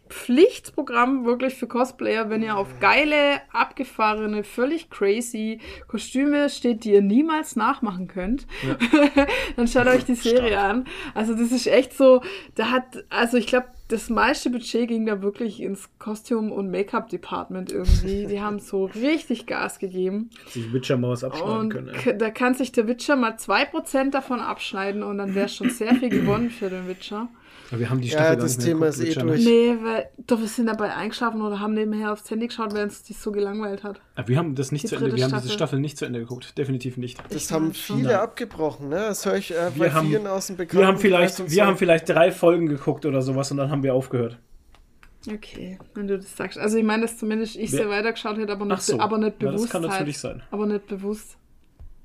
Pflichtprogramm 0.10 1.26
wirklich 1.26 1.56
für 1.56 1.68
Cosplayer, 1.68 2.30
wenn 2.30 2.44
ihr 2.44 2.58
auf 2.58 2.80
geile, 2.80 3.42
abgefahrene, 3.52 4.44
völlig 4.44 4.90
crazy 4.90 5.60
Kostüme 5.88 6.50
steht, 6.50 6.84
die 6.84 6.92
ihr 6.94 7.02
niemals 7.02 7.56
nachmachen 7.56 8.08
könnt, 8.08 8.46
dann 9.56 9.68
schaut 9.68 9.88
euch 9.88 10.06
die 10.06 10.16
Serie 10.16 10.60
an. 10.60 10.86
Also 11.14 11.34
das 11.34 11.52
ist 11.52 11.68
echt 11.68 11.94
so, 11.94 12.22
da 12.56 12.72
hat, 12.72 13.06
also 13.10 13.38
ich 13.38 13.48
glaube, 13.48 13.68
das 13.88 14.10
meiste 14.10 14.50
Budget 14.50 14.88
ging 14.88 15.06
da 15.06 15.22
wirklich 15.22 15.62
ins 15.62 15.90
Kostüm- 16.00 16.52
und 16.52 16.72
Make-up-Department 16.72 17.72
irgendwie. 17.72 18.26
Die 18.26 18.42
haben 18.42 18.60
so 18.60 18.86
richtig 18.96 19.46
Gas 19.46 19.78
gegeben. 19.80 20.30
Sich 20.48 20.74
Witcher 20.74 20.98
mal 20.98 21.12
was 21.12 21.24
abschneiden 21.24 21.58
Und 21.60 21.70
können. 21.70 21.92
k- 21.94 22.14
da 22.14 22.30
kann 22.32 22.56
sich 22.56 22.72
der 22.72 22.88
Witcher 22.88 23.16
mal 23.16 23.34
2% 23.34 24.10
davon 24.10 24.40
abschneiden 24.40 25.04
und 25.04 25.20
dann 25.20 25.36
wäre 25.36 25.50
schon 25.50 25.70
sehr 25.70 25.94
viel 25.96 26.10
gewonnen 26.10 26.50
für 26.50 26.70
den 26.70 26.88
Witcher. 26.88 27.28
Aber 27.72 27.80
wir 27.80 27.90
haben 27.90 28.00
die 28.02 28.08
Ja, 28.10 28.20
Staffel 28.20 28.36
gar 28.36 28.44
das 28.44 28.58
Thema 28.58 28.86
geguckt, 28.92 29.08
ist 29.10 29.18
eh 29.18 29.20
durch. 29.22 29.44
Nee, 29.46 29.76
weil 29.82 30.10
doch, 30.28 30.40
wir 30.40 30.48
sind 30.48 30.68
dabei 30.68 30.94
eingeschlafen 30.94 31.42
oder 31.42 31.60
haben 31.60 31.74
nebenher 31.74 32.12
aufs 32.14 32.30
Handy 32.30 32.48
geschaut, 32.48 32.74
während 32.76 32.92
es 32.92 33.04
dich 33.04 33.18
so 33.18 33.32
gelangweilt 33.32 33.84
hat. 33.84 34.00
Aber 34.16 34.28
wir 34.28 34.38
haben 34.38 34.54
das 34.56 34.72
nicht 34.72 34.84
Die 34.84 34.88
zu 34.90 34.96
Ende, 34.98 35.16
wir 35.16 35.24
haben 35.24 35.34
diese 35.42 35.50
Staffel. 35.52 35.80
Nicht 35.80 35.98
zu 35.98 36.06
Ende 36.06 36.20
geguckt. 36.20 36.58
Definitiv 36.58 36.98
nicht. 36.98 37.18
Das 37.30 37.46
Ich 37.46 37.52
haben 37.52 37.74
viele 37.74 38.04
Nein. 38.10 38.16
abgebrochen, 38.18 38.90
ne? 38.90 38.98
Das 38.98 39.26
höre 39.26 39.36
ich 39.38 39.52
äh, 39.52 39.72
bei 39.78 39.86
Wir 39.86 39.94
haben- 39.94 40.08
vielen 40.10 40.28
aus 40.28 40.48
dem 40.48 40.58
Bekannten. 40.58 40.78
Wir 40.80 40.88
haben 40.88 40.98
vielleicht, 41.00 41.52
wir 41.52 41.66
haben 41.66 41.78
vielleicht 41.78 42.08
drei 42.10 42.32
Folgen 42.32 42.68
geguckt 42.68 43.06
oder 43.06 43.22
sowas 43.22 43.50
und 43.52 43.58
dann 43.58 43.72
haben 43.72 43.82
wir 43.84 43.94
aufgehört. 43.96 44.38
Okay, 45.28 45.80
wenn 45.96 46.08
du 46.08 46.18
das 46.18 46.36
sagst. 46.38 46.60
Also 46.60 46.78
ich 46.78 46.84
meine, 46.84 47.02
dass 47.02 47.18
zumindest 47.18 47.56
ich 47.56 47.72
sehr 47.72 47.90
weitergeschaut 47.90 48.38
hätte, 48.38 48.52
aber 48.52 48.66
nicht, 48.66 48.84
so. 48.84 49.00
aber 49.00 49.18
nicht 49.18 49.42
Ja, 49.42 49.48
das 49.52 49.56
bewusst. 49.56 49.72
kann 49.72 49.82
natürlich 49.82 50.24
halt. 50.24 50.38
sein. 50.38 50.44
Aber 50.52 50.68
nicht 50.68 50.86
bewusst. 50.86 51.36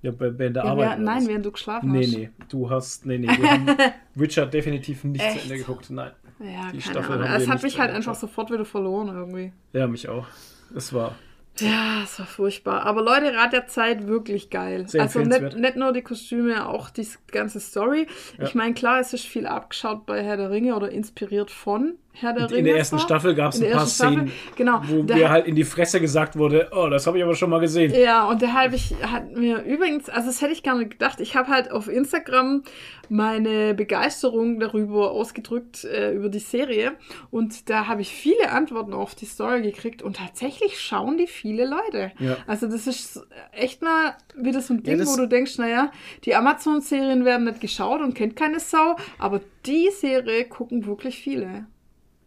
Ja, 0.02 0.10
bei, 0.12 0.30
bei 0.30 0.48
der 0.48 0.64
Ja, 0.64 0.70
Arbeit. 0.70 0.86
oder 0.86 0.96
nein, 0.98 1.26
während 1.28 1.44
du 1.46 1.52
geschlafen 1.52 1.92
Nee, 1.92 2.04
hast. 2.06 2.12
nee, 2.16 2.30
du 2.48 2.70
hast, 2.70 3.04
nee, 3.06 3.18
nee, 3.18 3.28
wir 3.28 3.50
haben 3.50 3.66
Witcher 4.14 4.46
definitiv 4.46 5.04
nicht 5.04 5.22
Echt? 5.22 5.38
zu 5.38 5.42
Ende 5.44 5.58
geguckt. 5.58 5.90
Nein. 5.90 6.12
Ja, 6.38 6.70
Die 6.72 6.80
Staffel 6.80 7.16
Ahnung. 7.16 7.28
wir 7.28 7.36
Es 7.36 7.48
hat 7.48 7.62
mich 7.62 7.78
halt 7.78 7.90
einfach 7.94 8.14
sofort 8.14 8.50
wieder 8.50 8.64
verloren 8.64 9.08
irgendwie. 9.08 9.52
Ja, 9.74 9.86
mich 9.86 10.08
auch. 10.08 10.26
Es 10.74 10.94
war. 10.94 11.16
Ja, 11.58 12.02
es 12.04 12.18
war 12.18 12.24
furchtbar. 12.26 12.84
Aber 12.86 13.02
Leute, 13.02 13.34
Rat 13.34 13.52
der 13.52 13.66
Zeit 13.66 14.06
wirklich 14.06 14.48
geil. 14.48 14.88
Sehr 14.88 15.02
also 15.02 15.20
nicht, 15.20 15.56
nicht 15.58 15.76
nur 15.76 15.92
die 15.92 16.00
Kostüme, 16.00 16.66
auch 16.66 16.88
die 16.88 17.06
ganze 17.30 17.60
Story. 17.60 18.06
Ja. 18.38 18.44
Ich 18.46 18.54
meine, 18.54 18.72
klar, 18.72 19.00
es 19.00 19.12
ist 19.12 19.26
viel 19.26 19.46
abgeschaut 19.46 20.06
bei 20.06 20.22
Herr 20.22 20.38
der 20.38 20.50
Ringe 20.50 20.74
oder 20.74 20.90
inspiriert 20.90 21.50
von 21.50 21.96
Herr 22.12 22.32
der 22.34 22.46
Ringe. 22.50 22.58
in 22.58 22.64
der 22.66 22.76
ersten 22.76 22.98
zwar. 22.98 23.06
Staffel 23.06 23.34
gab 23.34 23.52
es 23.52 23.60
In 23.60 23.66
ein 23.66 23.72
paar 23.72 23.86
Szenen, 23.86 24.32
genau, 24.56 24.80
wo 24.84 25.02
da 25.04 25.14
mir 25.14 25.30
halt 25.30 25.46
in 25.46 25.54
die 25.54 25.64
Fresse 25.64 26.00
gesagt 26.00 26.36
wurde, 26.36 26.68
oh, 26.72 26.88
das 26.88 27.06
habe 27.06 27.16
ich 27.18 27.24
aber 27.24 27.34
schon 27.34 27.48
mal 27.50 27.60
gesehen. 27.60 27.94
Ja, 27.94 28.28
und 28.28 28.42
der 28.42 28.52
habe 28.52 28.74
ich, 28.74 28.94
hat 29.02 29.32
mir 29.36 29.62
übrigens, 29.62 30.08
also 30.10 30.26
das 30.28 30.42
hätte 30.42 30.52
ich 30.52 30.62
gar 30.62 30.76
nicht 30.76 30.90
gedacht, 30.90 31.20
ich 31.20 31.36
habe 31.36 31.48
halt 31.48 31.70
auf 31.70 31.88
Instagram 31.88 32.62
meine 33.08 33.74
Begeisterung 33.74 34.60
darüber 34.60 35.10
ausgedrückt, 35.12 35.84
äh, 35.84 36.12
über 36.12 36.28
die 36.28 36.38
Serie. 36.38 36.92
Und 37.30 37.68
da 37.70 37.86
habe 37.86 38.02
ich 38.02 38.10
viele 38.10 38.50
Antworten 38.52 38.92
auf 38.92 39.14
die 39.14 39.26
Story 39.26 39.62
gekriegt 39.62 40.02
und 40.02 40.16
tatsächlich 40.16 40.80
schauen 40.80 41.16
die 41.18 41.26
viele 41.26 41.64
Leute. 41.66 42.12
Ja. 42.18 42.36
Also 42.46 42.66
das 42.68 42.86
ist 42.86 43.26
echt 43.52 43.82
mal 43.82 44.14
wieder 44.36 44.60
so 44.60 44.74
ein 44.74 44.82
Ding, 44.82 44.98
das- 44.98 45.08
wo 45.12 45.16
du 45.16 45.26
denkst, 45.26 45.58
naja, 45.58 45.90
die 46.24 46.34
Amazon-Serien 46.36 47.24
werden 47.24 47.44
nicht 47.46 47.60
geschaut 47.60 48.00
und 48.00 48.14
kennt 48.14 48.36
keine 48.36 48.60
Sau, 48.60 48.96
aber 49.18 49.40
die 49.66 49.90
Serie 49.90 50.44
gucken 50.44 50.86
wirklich 50.86 51.18
viele. 51.18 51.66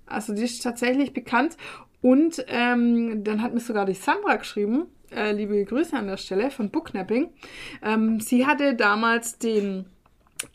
Also 0.05 0.33
die 0.33 0.43
ist 0.43 0.61
tatsächlich 0.63 1.13
bekannt. 1.13 1.57
Und 2.01 2.43
ähm, 2.47 3.23
dann 3.23 3.41
hat 3.41 3.53
mir 3.53 3.61
sogar 3.61 3.85
die 3.85 3.93
Sandra 3.93 4.35
geschrieben, 4.35 4.87
äh, 5.15 5.31
liebe 5.31 5.63
Grüße 5.63 5.95
an 5.95 6.07
der 6.07 6.17
Stelle 6.17 6.51
von 6.51 6.69
Booknapping. 6.69 7.29
Ähm, 7.81 8.19
sie 8.19 8.45
hatte 8.45 8.75
damals 8.75 9.37
den 9.37 9.85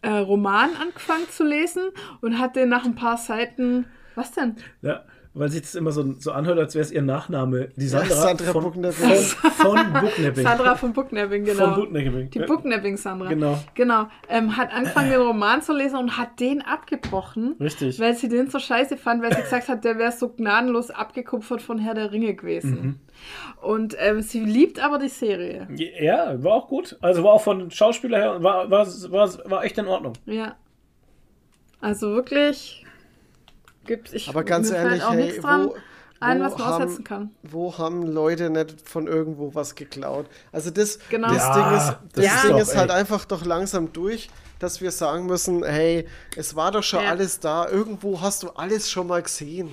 äh, 0.03 0.11
Roman 0.11 0.71
angefangen 0.77 1.29
zu 1.31 1.45
lesen 1.45 1.85
und 2.21 2.39
hatte 2.39 2.67
nach 2.67 2.85
ein 2.85 2.95
paar 2.95 3.17
Seiten, 3.17 3.87
was 4.15 4.33
denn? 4.33 4.57
Ja, 4.83 5.05
weil 5.39 5.49
sich 5.51 5.63
das 5.63 5.75
immer 5.75 5.93
so, 5.93 6.15
so 6.19 6.33
anhört, 6.33 6.59
als 6.59 6.75
wäre 6.75 6.85
es 6.85 6.91
ihr 6.91 7.03
Nachname. 7.03 7.69
Die 7.77 7.87
Sandra, 7.87 8.15
Sandra 8.15 8.53
von, 8.53 8.65
Booknapping. 8.65 8.93
von, 8.93 9.53
von 9.53 9.93
Booknapping. 9.93 10.45
Sandra 10.45 10.75
von 10.75 10.93
Booknapping, 10.93 11.45
genau. 11.45 11.65
Von 11.67 11.75
Booknapping. 11.77 12.31
Die 12.31 12.39
Ja. 12.39 12.47
Booknapping-Sandra. 12.47 13.29
Genau. 13.29 13.59
Genau. 13.75 14.09
Ähm, 14.29 14.57
hat 14.57 14.73
angefangen, 14.75 15.11
den 15.11 15.21
Roman 15.21 15.63
zu 15.63 15.73
lesen 15.73 15.97
und 15.97 16.19
hat 16.19 16.41
den 16.41 16.63
abgebrochen. 16.63 17.55
Richtig. 17.61 18.01
Weil 18.01 18.17
sie 18.17 18.29
den 18.29 18.51
so 18.51 18.59
scheiße 18.59 18.97
fand, 18.97 19.23
weil 19.23 19.35
sie 19.35 19.43
gesagt 19.43 19.69
hat, 19.69 19.85
der 19.85 19.99
wäre 19.99 20.13
so 20.13 20.29
gnadenlos 20.29 20.91
abgekupfert 20.91 21.63
von 21.63 21.79
Herr 21.79 21.95
der 21.95 22.11
Ringe 22.11 22.35
gewesen. 22.35 22.83
Mhm. 22.83 22.97
Und 23.63 23.97
ähm, 23.99 24.23
sie 24.23 24.41
liebt 24.41 24.83
aber 24.83 24.99
die 24.99 25.09
Serie. 25.09 25.69
Ja, 26.01 26.43
war 26.43 26.53
auch 26.55 26.69
gut. 26.69 26.97
Also 27.01 27.23
war 27.23 27.33
auch 27.33 27.43
von 27.43 27.71
Schauspieler 27.71 28.19
her, 28.19 28.43
war, 28.43 28.71
war, 28.71 28.87
war, 28.87 29.51
war 29.51 29.65
echt 29.65 29.79
in 29.79 29.87
Ordnung. 29.87 30.15
Ja. 30.27 30.57
Also 31.81 32.11
wirklich 32.13 32.85
gibt's 33.89 34.13
ich 34.13 34.29
Aber 34.29 34.45
ganz 34.45 34.71
ehrlich, 34.71 35.03
auch 35.03 35.11
hey, 35.13 35.25
nichts 35.25 35.41
dran 35.43 35.67
wo, 35.71 35.75
ein, 36.21 36.39
wo 36.41 36.45
was 36.45 36.59
man 36.59 36.67
haben- 36.67 36.83
aussetzen 36.85 37.05
kann. 37.05 37.31
Wo 37.43 37.77
haben 37.79 38.03
Leute 38.07 38.51
nicht 38.51 38.89
von 38.89 39.07
irgendwo 39.09 39.55
was 39.55 39.75
geklaut? 39.75 40.27
Also 40.53 40.71
das, 40.71 41.01
Genau. 41.11 41.29
das 41.29 41.39
Ja, 41.39 41.55
Ding 41.55 41.77
ist, 41.79 41.97
das 42.15 42.25
ist 42.35 42.45
Ding 42.45 42.57
ist 42.59 42.77
halt 42.77 42.91
einfach 42.93 43.25
doch 43.25 43.45
langsam 43.45 43.93
durch, 43.93 44.31
dass 44.61 44.81
wir 44.81 44.91
sagen 44.93 45.27
müssen, 45.27 45.65
hey, 45.65 46.07
es 46.37 46.55
war 46.55 46.71
doch 46.73 46.83
schon 46.85 47.03
Ja. 47.03 47.11
alles 47.11 47.41
da, 47.41 47.69
irgendwo 47.69 48.21
hast 48.21 48.43
du 48.45 48.51
alles 48.51 48.91
schon 48.91 49.07
mal 49.09 49.23
gesehen. 49.23 49.71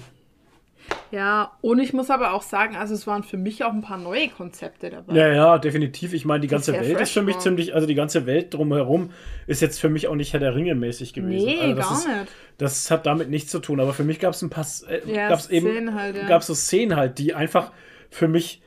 Ja, 1.15 1.53
und 1.61 1.79
ich 1.79 1.93
muss 1.93 2.09
aber 2.09 2.33
auch 2.33 2.41
sagen, 2.41 2.75
also 2.75 2.93
es 2.93 3.07
waren 3.07 3.23
für 3.23 3.37
mich 3.37 3.63
auch 3.63 3.71
ein 3.71 3.79
paar 3.79 3.97
neue 3.97 4.27
Konzepte 4.27 4.89
dabei. 4.89 5.15
Ja, 5.15 5.31
ja, 5.31 5.57
definitiv. 5.57 6.11
Ich 6.11 6.25
meine, 6.25 6.41
die 6.41 6.49
ganze 6.49 6.73
Welt 6.73 6.99
ist 6.99 7.11
für 7.11 7.21
mich 7.21 7.35
war. 7.35 7.41
ziemlich, 7.41 7.73
also 7.73 7.87
die 7.87 7.95
ganze 7.95 8.25
Welt 8.25 8.53
drumherum 8.53 9.11
ist 9.47 9.61
jetzt 9.61 9.79
für 9.79 9.87
mich 9.87 10.09
auch 10.09 10.15
nicht 10.15 10.33
Herr 10.33 10.41
der 10.41 10.55
Ringe 10.55 10.75
mäßig 10.75 11.13
gewesen. 11.13 11.45
Nee, 11.45 11.61
also 11.61 11.75
das 11.75 11.87
gar 11.87 11.97
ist, 11.97 12.07
nicht. 12.07 12.31
Das 12.57 12.91
hat 12.91 13.05
damit 13.05 13.29
nichts 13.29 13.49
zu 13.49 13.59
tun. 13.59 13.79
Aber 13.79 13.93
für 13.93 14.03
mich 14.03 14.19
gab 14.19 14.33
es 14.33 14.41
ein 14.41 14.49
paar, 14.49 14.65
äh, 14.89 15.09
Ja, 15.09 15.29
gab's 15.29 15.49
eben, 15.49 15.67
Szenen 15.67 15.93
halt, 15.93 16.17
ja. 16.17 16.27
gab's 16.27 16.47
so 16.47 16.53
Szenen 16.53 16.97
halt, 16.97 17.17
die 17.17 17.33
einfach 17.33 17.71
für 18.09 18.27
mich, 18.27 18.61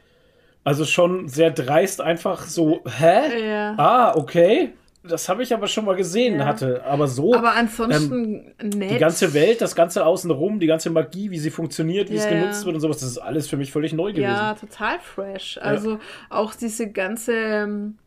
also 0.65 0.87
schon 0.87 1.29
sehr 1.29 1.51
dreist 1.51 2.01
einfach 2.01 2.47
so, 2.47 2.83
hä? 2.87 3.47
Ja. 3.47 3.75
Ah, 3.77 4.17
okay. 4.17 4.73
Das 5.09 5.29
habe 5.29 5.43
ich 5.43 5.53
aber 5.55 5.67
schon 5.67 5.85
mal 5.85 5.97
gesehen 5.97 6.39
Ja. 6.39 6.47
hatte. 6.47 6.85
Aber 6.85 7.09
so, 7.09 7.35
Aber 7.35 7.53
ansonsten 7.55 8.55
nett. 8.63 8.75
Ähm, 8.75 8.89
die 8.89 8.99
ganze 8.99 9.35
Welt, 9.35 9.61
das 9.61 9.75
ganze 9.75 10.05
Außenrum, 10.07 10.61
die 10.61 10.67
ganze 10.67 10.91
Magie, 10.91 11.31
wie 11.31 11.39
sie 11.39 11.51
funktioniert, 11.51 12.11
wie 12.11 12.17
es 12.17 12.25
Ja, 12.25 12.31
genutzt 12.31 12.61
ja. 12.61 12.67
wird 12.67 12.77
und 12.77 12.81
sowas, 12.81 12.99
das 12.99 13.11
ist 13.11 13.19
alles 13.19 13.49
für 13.49 13.57
mich 13.57 13.73
völlig 13.73 13.93
neu 13.93 14.13
gewesen. 14.13 14.23
Ja, 14.23 14.55
total 14.55 14.99
fresh. 15.01 15.59
Also 15.61 15.99
auch 16.31 16.55
diese 16.55 16.91
ganze 16.91 17.33
ähm, 17.35 17.99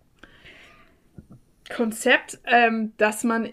Konzept, 1.75 2.39
ähm, 2.45 2.93
dass 2.97 3.23
man 3.23 3.49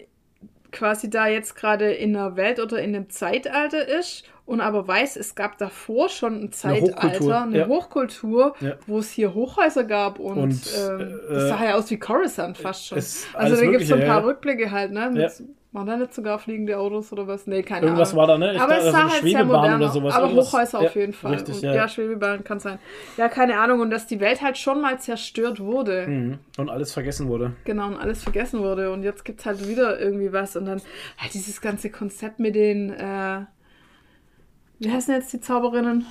quasi 0.71 1.09
da 1.09 1.27
jetzt 1.27 1.55
gerade 1.55 1.91
in 1.91 2.15
einer 2.15 2.35
Welt 2.35 2.59
oder 2.59 2.79
in 2.79 2.95
einem 2.95 3.09
Zeitalter 3.09 3.87
ist 3.87 4.23
und 4.49 4.61
aber 4.61 4.87
weiß, 4.87 5.15
es 5.15 5.35
gab 5.35 5.57
davor 5.59 6.09
schon 6.09 6.33
ein 6.33 6.47
Hochkultur, 6.47 6.91
Zeitalter, 6.91 7.41
eine 7.43 7.57
ja. 7.59 7.67
Hochkultur, 7.67 8.53
Ja. 8.59 8.73
wo 8.87 8.99
es 8.99 9.11
hier 9.11 9.33
Hochhäuser 9.33 9.83
gab 9.83 10.19
und, 10.19 10.37
Und, 10.37 10.61
ähm, 10.77 10.99
äh, 11.29 11.33
das 11.33 11.49
sah 11.49 11.63
ja 11.63 11.75
aus 11.75 11.89
wie 11.91 11.99
Coruscant 11.99 12.57
fast 12.57 12.87
schon. 12.87 12.97
Also 13.33 13.55
da 13.55 13.61
gibt 13.69 13.81
es 13.83 13.87
so 13.89 13.95
ein 13.95 14.05
paar. 14.05 14.25
Rückblicke 14.25 14.71
halt, 14.71 14.91
ne? 14.91 15.09
Mit. 15.11 15.31
Waren 15.71 15.85
da 15.85 15.97
nicht 15.97 16.15
sogar 16.15 16.39
fliegende 16.39 16.79
Autos 16.79 17.13
oder 17.13 17.27
was? 17.27 17.45
Nee, 17.45 17.61
keine 17.61 17.85
Irgendwas 17.85 18.09
Ahnung. 18.09 18.21
war 18.21 18.27
da, 18.27 18.37
ne? 18.39 18.53
Ich 18.55 18.59
aber 18.59 18.73
dachte, 18.73 18.87
es 18.87 18.91
sah 18.91 19.01
also 19.03 19.13
halt 19.13 19.21
sehr 19.23 19.45
modern 19.45 19.75
oder 19.75 19.85
aus. 19.85 19.93
sowas. 19.93 20.15
Aber 20.15 20.25
Irgendwas- 20.25 20.51
Hochhäuser 20.51 20.81
ja, 20.81 20.87
auf 20.87 20.95
jeden 20.95 21.13
Fall. 21.13 21.33
richtig, 21.33 21.55
und, 21.57 21.61
ja. 21.61 21.75
ja. 21.75 21.87
Schwebebahn 21.87 22.43
kann 22.43 22.59
sein. 22.59 22.79
Ja, 23.17 23.29
keine 23.29 23.59
Ahnung. 23.59 23.79
Und 23.81 23.91
dass 23.91 24.07
die 24.07 24.19
Welt 24.19 24.41
halt 24.41 24.57
schon 24.57 24.81
mal 24.81 24.97
zerstört 24.99 25.59
wurde. 25.59 26.07
Mhm. 26.07 26.39
Und 26.57 26.69
alles 26.71 26.91
vergessen 26.91 27.27
wurde. 27.27 27.51
Genau, 27.65 27.85
und 27.85 27.97
alles 27.97 28.23
vergessen 28.23 28.61
wurde. 28.61 28.91
Und 28.91 29.03
jetzt 29.03 29.23
gibt 29.25 29.41
es 29.41 29.45
halt 29.45 29.67
wieder 29.67 29.99
irgendwie 29.99 30.33
was. 30.33 30.55
Und 30.55 30.65
dann 30.65 30.81
halt 31.19 31.35
dieses 31.35 31.61
ganze 31.61 31.91
Konzept 31.91 32.39
mit 32.39 32.55
den, 32.55 32.89
äh, 32.89 33.41
wie 34.79 34.91
heißen 34.91 35.13
jetzt 35.13 35.31
die 35.33 35.41
Zauberinnen? 35.41 36.05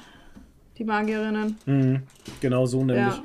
Die 0.76 0.84
Magierinnen? 0.84 1.58
Mhm. 1.66 2.02
Genau 2.40 2.66
so 2.66 2.84
nämlich. 2.84 3.16
Ja. 3.16 3.22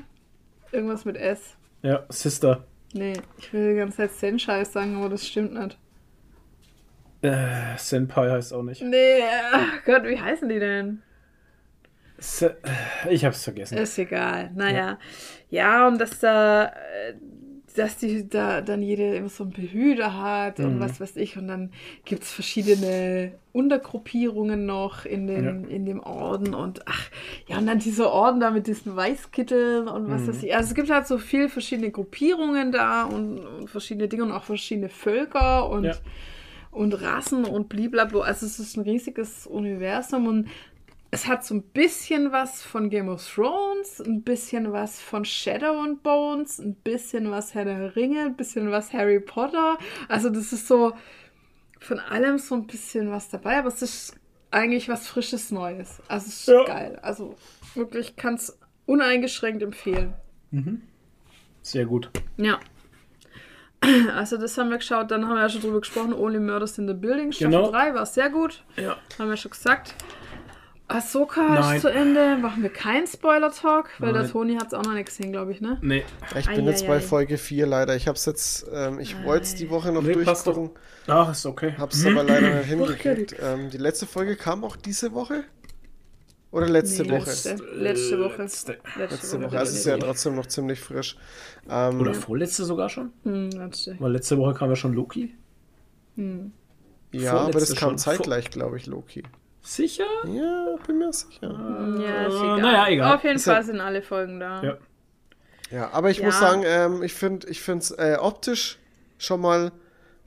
Irgendwas 0.71 1.05
mit 1.05 1.17
S. 1.17 1.55
Ja, 1.83 2.03
Sister. 2.09 2.65
Nee, 2.93 3.13
ich 3.37 3.51
will 3.53 3.73
die 3.73 3.77
ganze 3.77 3.97
Zeit 3.97 4.11
Zen-Scheiß 4.13 4.73
sagen, 4.73 4.95
aber 4.95 5.09
das 5.09 5.27
stimmt 5.27 5.53
nicht. 5.53 5.77
Äh, 7.21 7.77
Senpai 7.77 8.29
heißt 8.29 8.53
auch 8.53 8.63
nicht. 8.63 8.81
Nee, 8.81 9.21
ach 9.53 9.83
Gott, 9.85 10.03
wie 10.03 10.19
heißen 10.19 10.49
die 10.49 10.59
denn? 10.59 11.01
Se 12.17 12.57
ich 13.09 13.25
hab's 13.25 13.43
vergessen. 13.43 13.77
Ist 13.77 13.97
egal. 13.97 14.51
Naja. 14.55 14.99
Ja, 15.49 15.87
und 15.87 15.99
dass 15.99 16.19
da, 16.19 16.65
äh, 16.65 17.13
dass 17.73 17.97
die 17.97 18.27
da 18.29 18.61
dann 18.61 18.81
jede 18.81 19.15
immer 19.15 19.29
so 19.29 19.43
einen 19.43 19.53
Behüter 19.53 20.19
hat 20.21 20.59
Mhm. 20.59 20.65
und 20.65 20.79
was 20.79 20.99
weiß 21.01 21.15
ich. 21.17 21.37
Und 21.37 21.47
dann 21.47 21.71
gibt 22.05 22.23
es 22.23 22.31
verschiedene 22.31 23.33
Untergruppierungen 23.51 24.65
noch 24.65 25.05
in, 25.05 25.27
den, 25.27 25.65
in 25.69 25.85
dem 25.85 25.99
Orden. 26.01 26.53
Und 26.53 26.87
ach, 26.87 27.09
ja, 27.47 27.57
und 27.57 27.67
dann 27.67 27.79
dieser 27.79 28.11
Orden 28.11 28.39
da 28.39 28.51
mit 28.51 28.67
diesen 28.67 28.95
Weißkitteln 28.95 29.87
und 29.87 30.09
was 30.09 30.21
Mhm. 30.23 30.27
weiß 30.29 30.43
ich. 30.43 30.55
Also 30.55 30.69
es 30.69 30.75
gibt 30.75 30.89
halt 30.89 31.07
so 31.07 31.17
viel 31.17 31.49
verschiedene 31.49 31.91
Gruppierungen 31.91 32.71
da 32.71 33.03
und, 33.03 33.39
und 33.39 33.69
verschiedene 33.69 34.07
Dinge 34.07 34.23
und 34.23 34.31
auch 34.31 34.43
verschiedene 34.43 34.89
Völker 34.89 35.69
und, 35.69 35.85
Ja. 35.85 35.95
und 36.71 36.93
Rassen 37.01 37.45
und 37.45 37.69
blablabla. 37.69 38.21
Also 38.21 38.45
es 38.45 38.59
ist 38.59 38.77
ein 38.77 38.83
riesiges 38.83 39.45
Universum 39.47 40.27
und 40.27 40.47
es 41.13 41.27
hat 41.27 41.45
so 41.45 41.53
ein 41.53 41.61
bisschen 41.61 42.31
was 42.31 42.63
von 42.63 42.89
Game 42.89 43.07
of 43.07 43.23
Thrones, 43.27 43.99
ein 44.01 44.23
bisschen 44.23 44.71
was 44.73 44.99
von 44.99 45.23
Shadow 45.25 45.79
and 45.83 46.01
Bones, 46.01 46.57
ein 46.59 46.73
bisschen 46.75 47.29
was 47.29 47.53
Herr 47.53 47.65
der 47.65 47.95
Ringe, 47.95 48.21
ein 48.25 48.35
bisschen 48.35 48.71
was 48.71 48.91
Harry 48.93 49.19
Potter. 49.19 49.77
Also 50.09 50.29
das 50.31 50.51
ist 50.53 50.67
so 50.67 50.93
von 51.79 51.99
allem 51.99 52.39
so 52.39 52.55
ein 52.55 52.65
bisschen 52.65 53.11
was 53.11 53.29
dabei, 53.29 53.57
aber 53.59 53.67
es 53.67 53.81
ist 53.83 54.15
eigentlich 54.49 54.89
was 54.89 55.07
Frisches 55.07 55.51
Neues. 55.51 56.01
Also 56.07 56.27
es 56.27 56.39
ist 56.39 56.47
Ja. 56.47 56.63
geil. 56.63 56.99
Also 57.03 57.35
wirklich 57.75 58.15
kann 58.15 58.33
es 58.35 58.57
uneingeschränkt 58.87 59.61
empfehlen. 59.61 60.13
Sehr 61.61 61.85
gut. 61.85 62.09
Ja. 62.37 62.59
Also 64.15 64.37
das 64.37 64.57
haben 64.57 64.69
wir 64.69 64.77
geschaut, 64.77 65.11
dann 65.11 65.27
haben 65.27 65.35
wir 65.35 65.41
ja 65.41 65.49
schon 65.49 65.59
drüber 65.61 65.81
gesprochen, 65.81 66.13
Only 66.13 66.39
Murders 66.39 66.77
in 66.77 66.87
the 66.87 66.93
Building, 66.93 67.33
Staffel 67.33 67.51
Genau. 67.51 67.69
3 67.69 67.93
war 67.93 68.05
sehr 68.05 68.29
gut. 68.29 68.63
Ja. 68.77 68.95
Haben 69.19 69.29
wir 69.29 69.35
schon 69.35 69.51
gesagt. 69.51 69.93
Ahsoka 70.87 71.41
Nein. 71.59 71.75
ist 71.77 71.81
zu 71.81 71.87
Ende. 71.89 72.37
Machen 72.37 72.61
wir 72.61 72.69
keinen 72.69 73.07
Spoiler-Talk, 73.07 73.89
weil 73.99 74.13
der 74.13 74.23
Nein. 74.23 74.31
Toni 74.31 74.55
hat 74.55 74.67
es 74.67 74.73
auch 74.73 74.83
noch 74.83 74.93
nicht 74.93 75.05
gesehen, 75.07 75.31
glaube 75.31 75.51
ich, 75.51 75.61
ne? 75.61 75.77
Nee. 75.81 76.03
Ich 76.37 76.45
bin 76.47 76.65
jetzt 76.65 76.83
Eieiei. 76.83 76.93
bei 76.95 76.99
Folge 76.99 77.37
4 77.37 77.65
leider. 77.65 77.95
Ich 77.95 78.07
hab's 78.07 78.25
jetzt, 78.25 78.65
ähm, 78.71 78.99
ich 78.99 79.23
wollte 79.23 79.43
es 79.43 79.55
die 79.55 79.69
Woche 79.69 79.91
noch 79.91 80.03
Nee, 80.03 80.13
passt 80.17 80.45
durchgucken, 80.45 80.71
Ach, 81.07 81.31
ist 81.31 81.45
okay. 81.45 81.73
hab's 81.77 82.05
aber 82.05 82.23
leider 82.23 82.53
nicht 82.57 82.67
hingekriegt. 82.67 83.35
Ähm, 83.41 83.69
die 83.69 83.77
letzte 83.77 84.05
Folge 84.05 84.35
kam 84.35 84.63
auch 84.63 84.75
diese 84.75 85.13
Woche? 85.13 85.45
Oder 86.51 86.69
letzte 86.69 87.03
Nee, 87.03 87.11
Woche? 87.11 87.29
Letzte, 87.29 87.55
letzte 87.73 88.19
Woche. 88.19 88.41
Letzte. 88.43 88.77
Letzte 88.97 89.41
Woche. 89.41 89.57
Also 89.57 89.71
es 89.71 89.79
ist 89.79 89.85
ja 89.85 89.97
trotzdem 89.97 90.35
noch 90.35 90.45
ziemlich 90.45 90.79
frisch. 90.79 91.17
Ähm, 91.67 91.99
Oder 91.99 92.13
vorletzte 92.13 92.65
sogar 92.65 92.89
schon? 92.89 93.11
Hm, 93.23 93.49
letzte. 93.51 93.95
Weil 93.99 94.11
letzte 94.11 94.37
Woche 94.37 94.53
kam 94.53 94.69
ja 94.69 94.75
schon 94.75 94.93
Loki. 94.93 95.33
ja, 96.15 97.33
aber 97.33 97.45
das 97.45 97.51
vorletzte 97.53 97.75
kam 97.75 97.89
schon. 97.91 97.97
zeitgleich, 97.97 98.51
glaube 98.51 98.77
ich, 98.77 98.85
Loki. 98.85 99.23
Sicher? 99.65 100.05
Ja, 100.27 100.75
bin 100.85 100.97
mir 100.99 101.13
sicher. 101.13 101.49
Ja, 101.99 102.27
ist 102.27 102.33
Äh, 102.33 102.37
egal. 102.37 102.61
naja, 102.61 102.87
egal. 102.89 103.15
Auf 103.15 103.23
jeden 103.23 103.37
Ist 103.37 103.45
ja- 103.45 103.53
Fall 103.53 103.63
sind 103.63 103.79
alle 103.79 104.01
Folgen 104.01 104.39
da. 104.39 104.61
Ja. 104.61 104.77
Ja, 105.71 105.89
aber 105.91 106.11
ich 106.11 106.17
Ja. 106.19 106.25
muss 106.25 106.37
sagen, 106.39 106.63
ähm, 106.65 107.01
ich 107.01 107.13
finde 107.13 107.47
ich 107.47 107.67
es 107.67 107.91
äh, 107.91 108.17
optisch 108.19 108.77
schon 109.17 109.41
mal 109.41 109.71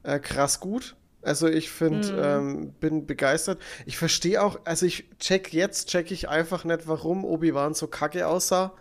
äh, 0.02 0.18
krass 0.20 0.60
gut. 0.60 0.96
Also 1.22 1.48
ich 1.48 1.70
finde, 1.70 2.12
Mhm. 2.12 2.18
ähm, 2.22 2.72
bin 2.80 3.06
begeistert. 3.06 3.60
Ich 3.84 3.98
verstehe 3.98 4.40
auch, 4.42 4.60
also 4.64 4.86
ich 4.86 5.10
check 5.18 5.52
jetzt, 5.52 5.88
check 5.88 6.10
ich 6.12 6.28
einfach 6.28 6.64
nicht, 6.64 6.86
warum 6.86 7.24
Obi-Wan 7.24 7.74
so 7.74 7.88
kacke 7.88 8.26
aussah. 8.28 8.72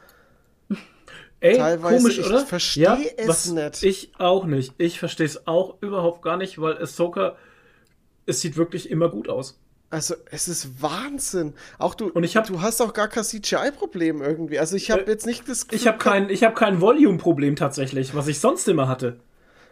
Ey, 1.39 1.57
Teilweise, 1.57 1.97
komisch, 1.97 2.19
ich 2.19 2.25
oder? 2.27 2.45
versteh 2.45 3.13
es 3.17 3.27
was- 3.27 3.47
nicht. 3.51 3.83
Ich 3.83 4.11
auch 4.19 4.45
nicht. 4.45 4.73
Ich 4.77 4.99
verstehe 4.99 5.25
es 5.25 5.47
auch 5.47 5.81
überhaupt 5.81 6.21
gar 6.21 6.37
nicht, 6.37 6.59
weil 6.61 6.77
Ahsoka, 6.77 7.35
es 8.25 8.41
sieht 8.41 8.55
wirklich 8.57 8.89
immer 8.89 9.09
gut 9.09 9.27
aus. 9.27 9.59
Also 9.89 10.15
es 10.31 10.47
ist 10.47 10.81
Wahnsinn. 10.81 11.53
Auch 11.77 11.95
du, 11.95 12.09
Und 12.09 12.23
ich 12.23 12.35
hab- 12.35 12.47
du 12.47 12.61
hast 12.61 12.81
auch 12.81 12.93
gar 12.93 13.07
kein 13.07 13.23
CGI-Problem 13.23 14.21
irgendwie. 14.21 14.59
Also 14.59 14.75
ich 14.75 14.91
habe 14.91 15.05
Äh, 15.05 15.09
jetzt 15.11 15.25
nicht 15.25 15.47
das 15.47 15.67
Gefühl, 15.67 15.79
Ich 15.79 15.87
habe 15.87 15.97
kein, 15.99 16.29
ich 16.29 16.43
hab 16.43 16.55
kein 16.55 16.81
Volume-Problem 16.81 17.55
tatsächlich, 17.55 18.13
was 18.15 18.27
ich 18.27 18.39
sonst 18.39 18.67
immer 18.67 18.87
hatte. 18.87 19.19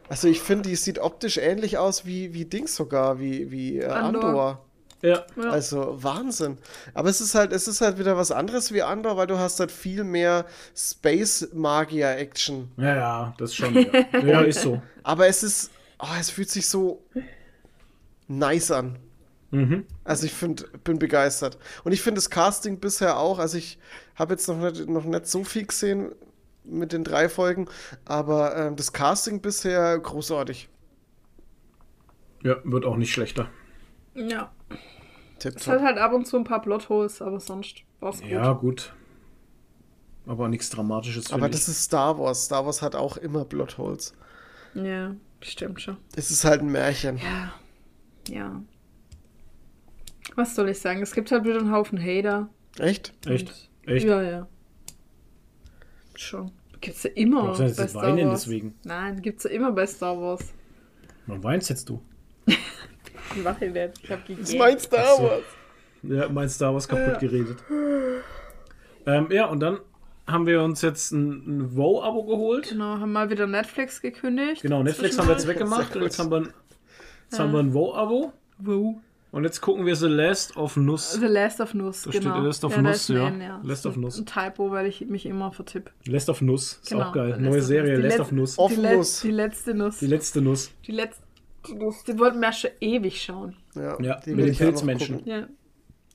Also 0.10 0.28
ich 0.28 0.42
finde, 0.42 0.70
die 0.70 0.76
sieht 0.76 1.00
optisch 1.00 1.38
ähnlich 1.38 1.78
aus 1.78 2.06
wie, 2.06 2.34
wie 2.34 2.46
Dings 2.46 2.76
sogar, 2.76 3.20
wie, 3.20 3.52
wie 3.52 3.80
äh, 3.80 3.86
Andor. 3.88 4.24
Andor. 4.26 4.66
Ja. 5.02 5.26
Ja. 5.36 5.50
Also 5.50 5.98
Wahnsinn. 6.02 6.58
Aber 6.94 7.10
es 7.10 7.20
ist 7.20 7.36
halt, 7.36 7.52
es 7.52 7.68
ist 7.68 7.82
halt 7.82 7.98
wieder 8.00 8.16
was 8.16 8.32
anderes 8.32 8.72
wie 8.72 8.84
Andor, 8.84 9.18
weil 9.18 9.28
du 9.28 9.38
hast 9.38 9.60
halt 9.60 9.72
viel 9.72 10.04
mehr 10.06 10.46
Space-Magier-Action. 10.76 12.72
Ja, 12.78 12.96
ja, 12.96 13.34
das 13.38 13.54
schon. 13.56 13.74
Ja, 13.76 14.20
ja 14.26 14.42
ist 14.44 14.62
so. 14.62 14.82
Aber 15.04 15.28
es 15.28 15.44
ist, 15.44 15.72
oh, 16.00 16.08
es 16.20 16.30
fühlt 16.30 16.50
sich 16.50 16.68
so 16.68 17.04
nice 18.28 18.72
an. 18.72 18.98
Mhm. 19.54 19.86
Also 20.04 20.26
ich 20.26 20.34
finde, 20.34 20.68
bin 20.84 20.98
begeistert. 20.98 21.60
Und 21.84 21.92
ich 21.92 22.02
finde 22.02 22.18
das 22.18 22.32
Casting 22.32 22.80
bisher 22.80 23.20
auch, 23.20 23.38
also 23.38 23.58
ich 23.58 23.78
habe 24.16 24.34
jetzt 24.34 24.48
noch 24.48 24.58
nicht, 24.58 24.90
noch 24.90 25.06
nicht 25.06 25.28
so 25.28 25.44
viel 25.44 25.68
gesehen 25.68 26.12
mit 26.64 26.92
den 26.92 27.04
drei 27.04 27.30
Folgen, 27.30 27.68
aber 28.04 28.56
ähm, 28.58 28.76
das 28.76 28.94
Casting 28.94 29.42
bisher 29.42 30.00
großartig. 30.00 30.70
Ja, 32.42 32.56
wird 32.64 32.86
auch 32.86 32.98
nicht 32.98 33.14
schlechter. 33.14 33.50
Ja. 34.16 34.52
Es 34.70 35.40
Tipptopp. 35.40 35.74
hat 35.76 35.82
halt 35.82 35.98
ab 36.00 36.14
und 36.14 36.26
zu 36.26 36.38
ein 36.38 36.46
paar 36.46 36.62
Plotholes, 36.62 37.22
aber 37.22 37.40
sonst 37.40 37.84
war's 38.00 38.22
gut. 38.22 38.30
Ja, 38.30 38.54
gut. 38.54 38.94
Aber 40.26 40.48
nichts 40.48 40.70
Dramatisches. 40.70 41.32
Aber 41.32 41.48
das 41.48 41.64
ich. 41.64 41.70
ist 41.70 41.84
Star 41.84 42.18
Wars. 42.18 42.46
Star 42.46 42.66
Wars 42.66 42.82
hat 42.82 42.96
auch 42.96 43.18
immer 43.18 43.46
Plotholes. 43.46 44.14
Ja, 44.74 45.16
stimmt 45.42 45.82
schon. 45.82 45.98
Es 46.16 46.32
ist 46.32 46.44
halt 46.44 46.62
ein 46.62 46.72
Märchen. 46.72 47.18
Ja. 47.18 47.54
Ja. 48.28 48.62
Was 50.36 50.56
soll 50.56 50.70
ich 50.70 50.80
sagen? 50.80 51.02
Es 51.02 51.14
gibt 51.14 51.32
halt 51.32 51.44
wieder 51.46 51.60
einen 51.60 51.72
Haufen 51.72 52.02
Hater. 52.02 52.50
Echt? 52.80 53.14
Echt? 53.28 53.70
Echt? 53.86 54.06
Ja, 54.06 54.22
ja. 54.22 54.48
Schon. 56.16 56.52
Gibt's 56.82 57.04
ja 57.04 57.12
immer 57.16 57.58
bei 57.58 57.70
Star 57.70 57.94
weinen 58.04 58.28
Wars. 58.30 58.42
deswegen? 58.44 58.76
Nein, 58.84 59.22
gibt's 59.22 59.44
ja 59.46 59.52
immer 59.52 59.72
bei 59.72 59.86
Star 59.86 60.20
Wars. 60.20 60.54
Man 61.28 61.44
weinst 61.44 61.70
jetzt 61.70 61.88
du. 61.90 62.02
Ich 63.36 63.42
mach 63.44 63.60
ich 63.62 63.72
nicht. 63.74 63.94
Ich 64.04 64.12
hab 64.12 64.20
Das 64.28 64.38
ist 64.38 64.46
gegeben. 64.46 64.58
mein 64.60 64.80
Star 64.80 65.04
Ach 65.08 65.18
so. 65.18 65.24
Wars. 65.24 65.44
Ja, 66.04 66.30
mein 66.30 66.50
Star 66.50 66.74
Wars 66.74 66.88
kaputt 66.88 67.20
geredet. 67.20 67.58
Ähm, 69.08 69.28
ja, 69.32 69.46
und 69.48 69.60
dann 69.60 69.80
haben 70.28 70.46
wir 70.46 70.62
uns 70.62 70.82
jetzt 70.82 71.12
ein, 71.12 71.30
ein 71.48 71.76
Wow-Abo 71.76 72.26
geholt. 72.26 72.70
Genau, 72.70 73.00
haben 73.00 73.12
mal 73.12 73.30
wieder 73.32 73.48
Netflix 73.48 74.02
gekündigt. 74.02 74.62
Genau, 74.62 74.84
Netflix 74.84 75.18
haben 75.18 75.28
wir 75.30 75.34
jetzt 75.34 75.48
weggemacht 75.48 75.96
und 75.96 76.04
jetzt 76.04 76.20
haben 76.20 76.30
wir 76.30 76.38
ein, 76.42 76.54
jetzt 77.30 77.40
haben 77.40 77.54
wir 77.54 77.60
ein 77.60 77.74
Wow-Abo. 77.74 78.34
Wow. 78.60 78.96
Und 79.34 79.46
jetzt 79.46 79.62
gucken 79.62 79.86
wir 79.88 79.96
The 79.96 80.06
Last 80.08 80.56
of 80.58 80.78
Nuss. 80.78 81.14
The 81.14 81.26
Last 81.26 81.60
of 81.60 81.74
Nuss, 81.74 82.04
Da 82.04 82.12
steht 82.12 82.22
genau. 82.22 82.40
Last 82.40 82.64
of 82.64 82.76
ja, 82.76 82.82
Nuss, 82.84 83.08
ja. 83.08 83.28
N, 83.30 83.42
ja. 83.42 83.60
Last 83.64 83.86
of 83.88 83.98
Nuss. 83.98 84.20
Ein 84.20 84.26
Typo, 84.28 84.70
weil 84.70 84.86
ich 84.86 85.02
mich 85.08 85.26
immer 85.26 85.52
vertipp. 85.52 85.90
Last 86.06 86.30
of 86.30 86.42
Nuss. 86.42 86.80
Ist 86.84 86.90
Genau, 86.92 87.06
auch 87.10 87.14
geil. 87.14 87.30
Last 87.32 87.42
Neue 87.42 87.62
Serie, 87.64 87.98
Last 87.98 88.20
of 88.20 88.32
Nuss. 88.32 88.60
Offen 88.60 88.76
Die, 88.76 88.82
Let 88.84 88.96
Nuss. 88.98 89.22
die 89.22 89.32
letzte 89.32 89.74
Nuss. 89.74 89.98
Die 89.98 90.06
letzte 90.08 90.42
Nuss. 90.42 90.72
Die 90.86 90.92
letzte 90.92 91.24
Nuss. 91.76 92.04
Die 92.04 92.20
wollten 92.20 92.40
wir 92.42 92.48
ja 92.50 92.54
schon 92.54 92.70
ewig 92.80 93.22
schauen. 93.24 93.56
Ja, 93.76 94.00
Ja, 94.02 94.20
die 94.24 94.36
mit 94.36 94.46
den 94.50 94.56
Pilzmenschen. 94.56 95.26
Ja. 95.26 95.48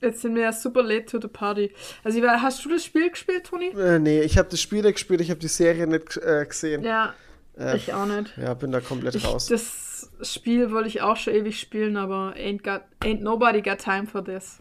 Jetzt 0.01 0.21
sind 0.21 0.33
wir 0.35 0.43
ja 0.43 0.53
super 0.53 0.81
late 0.81 1.05
to 1.07 1.19
the 1.21 1.27
party. 1.27 1.73
Also, 2.05 2.21
war- 2.21 2.41
hast 2.41 2.63
du 2.63 2.69
das 2.69 2.85
Spiel 2.85 3.09
gespielt, 3.09 3.43
Toni? 3.47 3.71
Äh, 3.77 3.99
nee, 3.99 4.21
ich 4.21 4.37
habe 4.37 4.47
das 4.49 4.61
Spiel 4.61 4.81
nicht 4.81 4.93
gespielt, 4.93 5.19
ich 5.19 5.29
habe 5.29 5.41
die 5.41 5.49
Serie 5.49 5.87
nicht 5.87 6.15
äh, 6.15 6.45
gesehen. 6.47 6.83
Ja. 6.85 7.13
Ja, 7.57 7.73
Äh, 7.73 7.75
ich 7.75 7.93
auch 7.93 8.05
nicht. 8.05 8.33
bin 8.61 8.71
da 8.71 8.79
komplett 8.79 9.15
Ich, 9.15 9.25
raus. 9.27 9.47
das 9.47 9.88
Spiel 10.21 10.71
wollte 10.71 10.87
ich 10.89 11.01
auch 11.01 11.15
schon 11.17 11.33
ewig 11.33 11.59
spielen, 11.59 11.97
aber 11.97 12.33
ain't, 12.35 12.63
got, 12.63 12.81
ain't 13.01 13.21
nobody 13.21 13.61
got 13.61 13.79
time 13.79 14.05
for 14.05 14.23
this. 14.23 14.59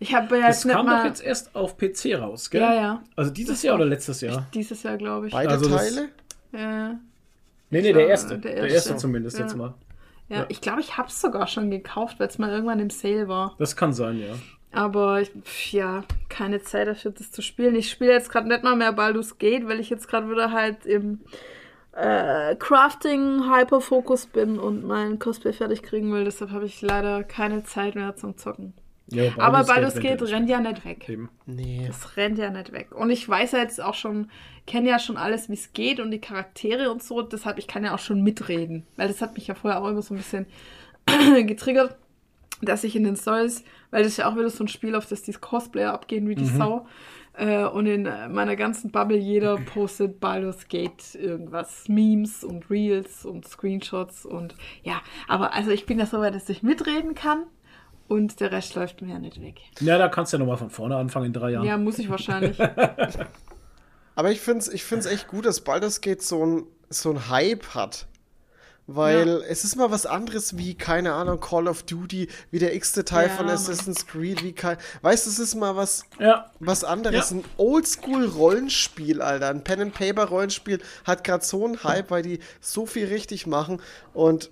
Ich 0.00 0.14
habe 0.14 0.36
ja 0.38 0.46
Das 0.46 0.58
jetzt 0.58 0.64
nicht 0.66 0.74
kam 0.76 0.86
doch 0.86 0.92
mal 0.92 1.06
jetzt 1.06 1.22
erst 1.22 1.54
auf 1.56 1.76
PC 1.76 2.14
raus, 2.20 2.50
gell? 2.50 2.60
Ja, 2.60 2.74
ja. 2.74 3.02
Also 3.16 3.32
dieses 3.32 3.56
Das 3.56 3.62
Jahr 3.64 3.74
oder 3.76 3.86
letztes 3.86 4.20
Jahr? 4.20 4.46
dieses 4.54 4.82
Jahr, 4.84 4.96
glaube 4.96 5.26
ich. 5.26 5.32
Beide 5.32 5.50
also 5.50 5.68
das- 5.68 5.94
Teile? 5.94 6.08
Ja, 6.52 6.98
Nee, 7.70 7.82
nee, 7.82 7.92
der 7.92 8.02
Ja, 8.04 8.08
erste. 8.08 8.38
der 8.38 8.52
Der 8.52 8.54
erste, 8.62 8.74
erste. 8.74 8.96
zumindest 8.96 9.36
Ja. 9.38 9.44
jetzt 9.44 9.56
mal. 9.56 9.74
ja, 10.28 10.38
Ja. 10.38 10.46
ich 10.48 10.60
glaube, 10.62 10.80
ich 10.80 10.96
habe 10.96 11.08
es 11.08 11.20
sogar 11.20 11.46
schon 11.48 11.70
gekauft, 11.70 12.18
weil 12.20 12.28
es 12.28 12.38
mal 12.38 12.50
irgendwann 12.50 12.78
im 12.80 12.88
Sale 12.90 13.28
war. 13.28 13.56
Das 13.58 13.76
kann 13.76 13.92
sein, 13.92 14.18
ja. 14.18 14.34
Aber 14.72 15.20
ich, 15.20 15.72
ja, 15.72 16.04
keine 16.28 16.62
Zeit 16.62 16.86
dafür, 16.88 17.10
das 17.10 17.30
zu 17.30 17.42
spielen. 17.42 17.74
Ich 17.74 17.90
spiele 17.90 18.12
jetzt 18.12 18.30
gerade 18.30 18.48
nicht 18.48 18.62
mal 18.62 18.76
mehr 18.76 18.92
Baldur's 18.92 19.36
Gate, 19.38 19.66
weil 19.66 19.80
ich 19.80 19.90
jetzt 19.90 20.08
gerade 20.08 20.30
wieder 20.30 20.52
halt 20.52 20.86
im 20.86 21.20
äh, 21.92 22.54
Crafting 22.56 23.44
Hyperfokus 23.50 24.26
bin 24.26 24.58
und 24.58 24.84
mein 24.84 25.18
Cosplay 25.18 25.52
fertig 25.52 25.82
kriegen 25.82 26.12
will. 26.12 26.24
Deshalb 26.24 26.50
habe 26.50 26.66
ich 26.66 26.80
leider 26.82 27.24
keine 27.24 27.64
Zeit 27.64 27.94
mehr 27.94 28.14
zum 28.16 28.36
Zocken. 28.36 28.74
Ja, 29.10 29.32
Aber 29.38 29.64
Baldur's 29.64 29.94
Gate 29.94 30.20
nicht. 30.20 30.32
rennt 30.32 30.50
ja 30.50 30.60
nicht 30.60 30.84
weg. 30.84 31.08
Eben. 31.08 31.30
Nee. 31.46 31.84
Das 31.86 32.16
rennt 32.16 32.38
ja 32.38 32.50
nicht 32.50 32.72
weg. 32.72 32.94
Und 32.94 33.08
ich 33.10 33.26
weiß 33.26 33.52
ja 33.52 33.60
jetzt 33.60 33.80
auch 33.82 33.94
schon, 33.94 34.30
kenne 34.66 34.90
ja 34.90 34.98
schon 34.98 35.16
alles, 35.16 35.48
wie 35.48 35.54
es 35.54 35.72
geht 35.72 35.98
und 35.98 36.10
die 36.10 36.20
Charaktere 36.20 36.90
und 36.90 37.02
so. 37.02 37.22
Deshalb, 37.22 37.58
ich 37.58 37.66
kann 37.66 37.84
ja 37.84 37.94
auch 37.94 37.98
schon 37.98 38.22
mitreden. 38.22 38.86
Weil 38.96 39.08
das 39.08 39.22
hat 39.22 39.34
mich 39.34 39.46
ja 39.46 39.54
vorher 39.54 39.80
auch 39.80 39.88
immer 39.88 40.02
so 40.02 40.12
ein 40.12 40.18
bisschen 40.18 40.46
getriggert, 41.46 41.96
dass 42.60 42.84
ich 42.84 42.96
in 42.96 43.04
den 43.04 43.16
Stories, 43.16 43.64
weil 43.90 44.02
das 44.02 44.12
ist 44.12 44.18
ja 44.18 44.30
auch 44.30 44.36
wieder 44.36 44.50
so 44.50 44.62
ein 44.62 44.68
Spiel, 44.68 44.94
auf 44.94 45.06
das 45.06 45.22
die 45.22 45.32
Cosplayer 45.32 45.94
abgehen 45.94 46.28
wie 46.28 46.34
die 46.34 46.44
Sau. 46.44 46.86
Äh, 47.38 47.64
und 47.64 47.86
in 47.86 48.02
meiner 48.02 48.56
ganzen 48.56 48.90
Bubble, 48.90 49.16
jeder 49.16 49.56
postet 49.74 50.18
Baldur's 50.18 50.66
Gate 50.68 51.14
irgendwas. 51.14 51.88
Memes 51.88 52.42
und 52.42 52.68
Reels 52.68 53.24
und 53.24 53.46
Screenshots 53.46 54.26
und 54.26 54.56
ja. 54.82 55.00
Aber 55.28 55.54
also 55.54 55.70
ich 55.70 55.86
bin 55.86 55.98
ja 56.00 56.06
so 56.06 56.18
weit, 56.18 56.34
dass 56.34 56.48
ich 56.48 56.62
mitreden 56.62 57.14
kann. 57.14 57.44
Und 58.08 58.40
der 58.40 58.52
Rest 58.52 58.74
läuft 58.74 59.02
mir 59.02 59.12
ja 59.12 59.18
nicht 59.18 59.40
weg. 59.42 59.60
Ja, 59.80 59.98
da 59.98 60.08
kannst 60.08 60.32
du 60.32 60.36
ja 60.36 60.38
nochmal 60.38 60.56
von 60.56 60.70
vorne 60.70 60.96
anfangen 60.96 61.26
in 61.26 61.32
drei 61.34 61.50
Jahren. 61.50 61.66
Ja, 61.66 61.76
muss 61.76 61.98
ich 61.98 62.08
wahrscheinlich. 62.08 62.58
Aber 64.14 64.32
ich 64.32 64.40
finde 64.40 64.60
es 64.60 64.68
ich 64.68 64.82
find's 64.82 65.06
echt 65.06 65.28
gut, 65.28 65.44
dass 65.44 65.60
Baldur's 65.60 66.00
Gate 66.00 66.22
so 66.22 66.44
ein, 66.44 66.64
so 66.88 67.10
ein 67.10 67.28
Hype 67.28 67.74
hat. 67.74 68.07
Weil 68.90 69.28
es 69.50 69.64
ist 69.64 69.76
mal 69.76 69.90
was 69.90 70.06
anderes 70.06 70.56
wie, 70.56 70.74
keine 70.74 71.12
Ahnung, 71.12 71.40
Call 71.40 71.68
of 71.68 71.82
Duty, 71.82 72.26
wie 72.50 72.58
der 72.58 72.74
x-te 72.74 73.04
Teil 73.04 73.28
Ja, 73.28 73.34
von. 73.34 73.48
Assassin's 73.50 74.06
Creed, 74.06 74.42
wie 74.42 74.54
kein. 74.54 74.78
Weißt 75.02 75.26
du, 75.26 75.30
es 75.30 75.38
ist 75.38 75.54
mal 75.56 75.76
was, 75.76 76.04
Ja. 76.18 76.50
was 76.58 76.84
anderes. 76.84 77.28
Ja. 77.30 77.36
Ein 77.36 77.44
Oldschool-Rollenspiel, 77.58 79.22
Alter. 79.22 79.48
Ein 79.48 79.62
Pen-and-Paper-Rollenspiel 79.64 80.80
hat 81.04 81.24
gerade 81.24 81.44
so 81.44 81.64
einen 81.64 81.82
Hype, 81.84 82.10
weil 82.10 82.22
die 82.22 82.40
so 82.60 82.86
viel 82.86 83.06
richtig 83.08 83.46
machen. 83.46 83.80
Und 84.14 84.50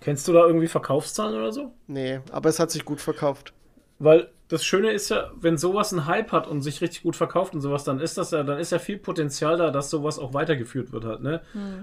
Kennst 0.00 0.28
du 0.28 0.32
da 0.32 0.46
irgendwie 0.46 0.68
Verkaufszahlen 0.68 1.36
oder 1.36 1.52
so? 1.52 1.72
nee, 1.86 2.20
aber 2.32 2.48
es 2.48 2.58
hat 2.58 2.70
sich 2.70 2.84
gut 2.84 3.00
verkauft. 3.00 3.52
Weil 3.98 4.28
das 4.48 4.64
Schöne 4.64 4.92
ist 4.92 5.08
ja, 5.08 5.30
wenn 5.40 5.58
sowas 5.58 5.92
einen 5.92 6.06
Hype 6.06 6.30
hat 6.30 6.46
und 6.46 6.62
sich 6.62 6.80
richtig 6.80 7.02
gut 7.02 7.16
verkauft 7.16 7.54
und 7.54 7.60
sowas, 7.60 7.82
dann 7.82 7.98
ist 7.98 8.16
das 8.16 8.30
ja, 8.30 8.44
dann 8.44 8.58
ist 8.58 8.70
ja 8.70 8.78
viel 8.78 8.96
Potenzial 8.96 9.56
da, 9.56 9.70
dass 9.70 9.90
sowas 9.90 10.18
auch 10.18 10.34
weitergeführt 10.34 10.92
wird 10.92 11.04
halt, 11.04 11.22
ne? 11.22 11.40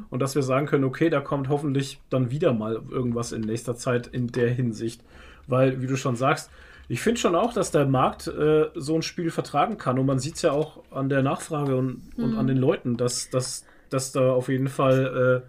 Und 0.09 0.21
dass 0.21 0.35
wir 0.35 0.43
sagen 0.43 0.65
können, 0.65 0.85
okay, 0.85 1.09
da 1.09 1.19
kommt 1.19 1.49
hoffentlich 1.49 1.99
dann 2.09 2.31
wieder 2.31 2.53
mal 2.53 2.81
irgendwas 2.89 3.33
in 3.33 3.41
nächster 3.41 3.75
Zeit 3.75 4.07
in 4.07 4.27
der 4.27 4.49
Hinsicht. 4.49 5.01
Weil, 5.45 5.81
wie 5.81 5.87
du 5.87 5.97
schon 5.97 6.15
sagst, 6.15 6.49
ich 6.87 7.01
finde 7.01 7.19
schon 7.19 7.35
auch, 7.35 7.53
dass 7.53 7.71
der 7.71 7.85
Markt 7.85 8.27
äh, 8.27 8.69
so 8.75 8.95
ein 8.95 9.01
Spiel 9.01 9.29
vertragen 9.29 9.77
kann. 9.77 9.99
Und 9.99 10.05
man 10.05 10.19
sieht 10.19 10.35
es 10.35 10.41
ja 10.41 10.51
auch 10.51 10.83
an 10.91 11.09
der 11.09 11.21
Nachfrage 11.21 11.75
und, 11.75 12.01
und 12.17 12.37
an 12.37 12.47
den 12.47 12.57
Leuten, 12.57 12.97
dass, 12.97 13.29
dass, 13.29 13.65
dass 13.89 14.11
da 14.11 14.31
auf 14.31 14.47
jeden 14.47 14.67
Fall 14.67 15.43
äh, 15.43 15.47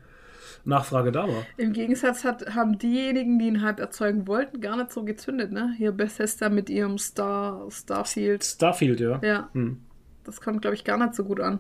Nachfrage 0.65 1.13
da 1.13 1.29
war. 1.29 1.45
Im 1.57 1.73
Gegensatz 1.73 2.25
hat, 2.25 2.55
haben 2.55 2.79
diejenigen, 2.79 3.39
die 3.39 3.49
einen 3.49 3.63
Hype 3.63 3.81
erzeugen 3.81 4.27
wollten, 4.27 4.61
gar 4.61 4.77
nicht 4.77 4.93
so 4.93 5.05
gezündet, 5.05 5.53
ne? 5.53 5.75
Hier 5.77 5.93
Bethesda 5.93 6.49
mit 6.49 6.71
ihrem 6.71 6.99
Star, 6.99 7.67
Starfield. 7.71 8.45
Starfield, 8.45 9.01
ja. 9.01 9.21
Ja, 9.23 9.49
Hm. 9.53 9.81
das 10.25 10.41
kommt, 10.41 10.63
glaube 10.63 10.75
ich, 10.75 10.85
gar 10.85 10.97
nicht 10.99 11.15
so 11.15 11.25
gut 11.25 11.41
an. 11.41 11.59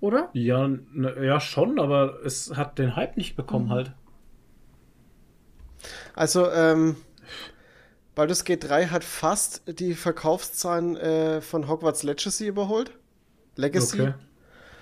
Oder? 0.00 0.28
Ja, 0.32 0.68
ne, 0.68 1.14
ja, 1.24 1.40
schon, 1.40 1.78
aber 1.78 2.18
es 2.24 2.54
hat 2.56 2.78
den 2.78 2.96
Hype 2.96 3.16
nicht 3.16 3.36
bekommen 3.36 3.70
halt. 3.70 3.92
Also, 6.14 6.50
ähm, 6.50 6.96
Baldur's 8.14 8.44
Gate 8.44 8.68
3 8.68 8.86
hat 8.86 9.04
fast 9.04 9.62
die 9.80 9.94
Verkaufszahlen 9.94 10.96
äh, 10.96 11.40
von 11.40 11.68
Hogwarts 11.68 12.02
Legacy 12.02 12.46
überholt. 12.48 12.92
Legacy. 13.56 14.00
Okay. 14.00 14.14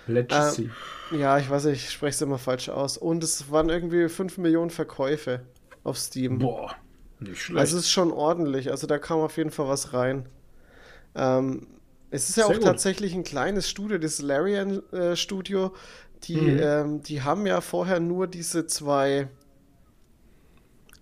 Legacy. 0.06 0.70
Ja, 1.10 1.38
ich 1.38 1.50
weiß 1.50 1.64
nicht, 1.66 1.84
ich 1.84 1.90
spreche 1.90 2.14
es 2.14 2.22
immer 2.22 2.38
falsch 2.38 2.68
aus. 2.68 2.96
Und 2.96 3.22
es 3.22 3.50
waren 3.50 3.68
irgendwie 3.68 4.08
5 4.08 4.38
Millionen 4.38 4.70
Verkäufe 4.70 5.40
auf 5.84 5.98
Steam. 5.98 6.38
Boah, 6.38 6.74
nicht 7.20 7.42
schlecht. 7.42 7.58
Also 7.60 7.76
es 7.78 7.84
ist 7.84 7.90
schon 7.90 8.12
ordentlich. 8.12 8.70
Also 8.70 8.86
da 8.86 8.98
kam 8.98 9.20
auf 9.20 9.36
jeden 9.36 9.50
Fall 9.50 9.68
was 9.68 9.92
rein. 9.92 10.28
Ähm, 11.14 11.66
es 12.10 12.28
ist 12.30 12.36
ja 12.36 12.44
Sehr 12.44 12.54
auch 12.56 12.58
gut. 12.58 12.64
tatsächlich 12.64 13.14
ein 13.14 13.24
kleines 13.24 13.68
Studio, 13.68 13.98
das 13.98 14.20
Larian 14.22 14.82
äh, 14.92 15.16
Studio. 15.16 15.74
Die, 16.24 16.36
Mhm. 16.38 16.58
ähm, 16.60 17.02
die 17.02 17.22
haben 17.22 17.46
ja 17.46 17.60
vorher 17.60 18.00
nur 18.00 18.26
diese 18.28 18.66
zwei 18.66 19.28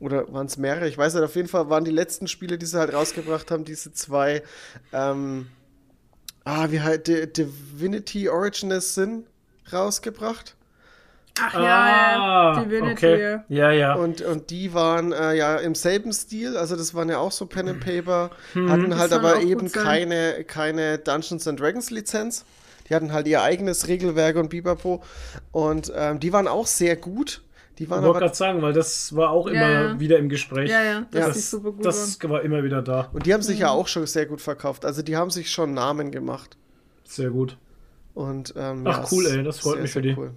oder 0.00 0.32
waren 0.32 0.46
es 0.46 0.56
mehrere? 0.56 0.88
Ich 0.88 0.96
weiß 0.96 1.14
nicht, 1.14 1.22
auf 1.22 1.36
jeden 1.36 1.48
Fall 1.48 1.68
waren 1.68 1.84
die 1.84 1.90
letzten 1.90 2.26
Spiele, 2.26 2.56
die 2.56 2.66
sie 2.66 2.78
halt 2.78 2.92
rausgebracht 2.92 3.50
haben, 3.50 3.64
diese 3.64 3.92
zwei 3.92 4.42
ähm, 4.92 5.48
ah, 6.50 6.70
wie 6.70 6.80
halt 6.80 7.06
Di- 7.06 7.32
Divinity 7.32 8.28
Original 8.28 8.80
Sin 8.80 9.26
rausgebracht. 9.72 10.56
Ach 11.40 11.54
ah, 11.54 12.60
Divinity. 12.62 12.92
okay. 12.92 13.38
Ja, 13.48 13.70
ja. 13.70 13.94
Und, 13.94 14.20
und 14.20 14.50
die 14.50 14.74
waren 14.74 15.12
äh, 15.12 15.34
ja 15.34 15.56
im 15.56 15.74
selben 15.74 16.12
Stil, 16.12 16.56
also 16.56 16.76
das 16.76 16.94
waren 16.94 17.08
ja 17.08 17.18
auch 17.18 17.32
so 17.32 17.46
Pen 17.46 17.68
and 17.68 17.80
Paper, 17.80 18.30
hatten 18.54 18.98
halt 18.98 19.12
aber 19.12 19.40
eben 19.40 19.70
keine, 19.70 20.44
keine 20.44 20.98
Dungeons 20.98 21.46
and 21.46 21.58
Dragons 21.58 21.90
Lizenz. 21.90 22.44
Die 22.88 22.94
hatten 22.94 23.12
halt 23.12 23.28
ihr 23.28 23.42
eigenes 23.42 23.86
Regelwerk 23.86 24.36
und 24.36 24.48
Bipapo. 24.48 25.02
Und 25.52 25.92
ähm, 25.94 26.18
die 26.18 26.32
waren 26.32 26.48
auch 26.48 26.66
sehr 26.66 26.96
gut. 26.96 27.40
Die 27.80 27.84
ich 27.84 27.90
waren 27.90 28.02
wollte 28.02 28.10
aber. 28.10 28.20
gerade 28.26 28.36
sagen, 28.36 28.62
weil 28.62 28.72
das 28.72 29.16
war 29.16 29.30
auch 29.30 29.48
Ja, 29.48 29.52
immer 29.54 29.70
ja. 29.92 30.00
wieder 30.00 30.18
im 30.18 30.28
Gespräch. 30.28 30.70
Ja, 30.70 30.82
ja, 30.82 31.00
dass 31.10 31.20
Ja. 31.20 31.26
Das, 31.28 31.50
super 31.50 31.72
gut 31.72 31.84
das 31.84 32.18
war 32.28 32.42
immer 32.42 32.62
wieder 32.62 32.82
da. 32.82 33.08
Und 33.12 33.26
die 33.26 33.34
haben 33.34 33.42
sich 33.42 33.56
Mhm. 33.56 33.62
ja 33.62 33.70
auch 33.70 33.88
schon 33.88 34.06
sehr 34.06 34.26
gut 34.26 34.40
verkauft. 34.40 34.84
Also 34.84 35.02
die 35.02 35.16
haben 35.16 35.30
sich 35.30 35.50
schon 35.50 35.72
Namen 35.74 36.12
gemacht. 36.12 36.56
Sehr 37.04 37.30
gut. 37.30 37.56
Und, 38.14 38.54
ähm, 38.56 38.84
Ach, 38.86 38.98
ja, 38.98 39.08
cool, 39.10 39.24
ist 39.24 39.32
ey, 39.32 39.42
das 39.42 39.58
freut 39.60 39.72
sehr, 39.74 39.82
mich 39.82 39.90
für 39.92 40.02
die. 40.02 40.14
Cool. 40.16 40.32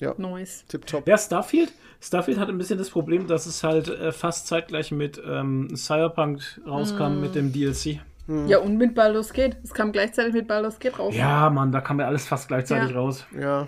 waren. 0.00 0.14
Nice. 0.16 0.64
Tipptopp. 0.66 1.06
Ja, 1.06 1.18
Starfield. 1.18 1.72
Starfield 2.00 2.38
hat 2.38 2.48
ein 2.48 2.56
bisschen 2.56 2.78
das 2.78 2.88
Problem, 2.88 3.26
dass 3.26 3.44
es 3.44 3.62
halt 3.62 3.88
äh, 3.88 4.12
fast 4.12 4.46
zeitgleich 4.46 4.90
mit 4.92 5.20
ähm, 5.24 5.76
Cyberpunk 5.76 6.40
rauskam, 6.66 7.16
Mhm. 7.16 7.20
mit 7.20 7.34
dem 7.34 7.52
DLC. 7.52 8.00
Ja, 8.46 8.58
und 8.60 8.76
mit 8.76 8.94
Baldur's 8.94 9.32
Gate. 9.32 9.56
Es 9.64 9.74
kam 9.74 9.90
gleichzeitig 9.90 10.32
mit 10.32 10.46
Baldur's 10.46 10.78
Gate 10.78 10.96
raus. 10.98 11.14
Ja, 11.16 11.50
Mann, 11.50 11.72
da 11.72 11.80
kam 11.80 11.98
ja 11.98 12.06
alles 12.06 12.26
fast 12.26 12.46
gleichzeitig 12.48 12.90
Ja. 12.92 12.96
raus. 12.96 13.26
Ja. 13.38 13.66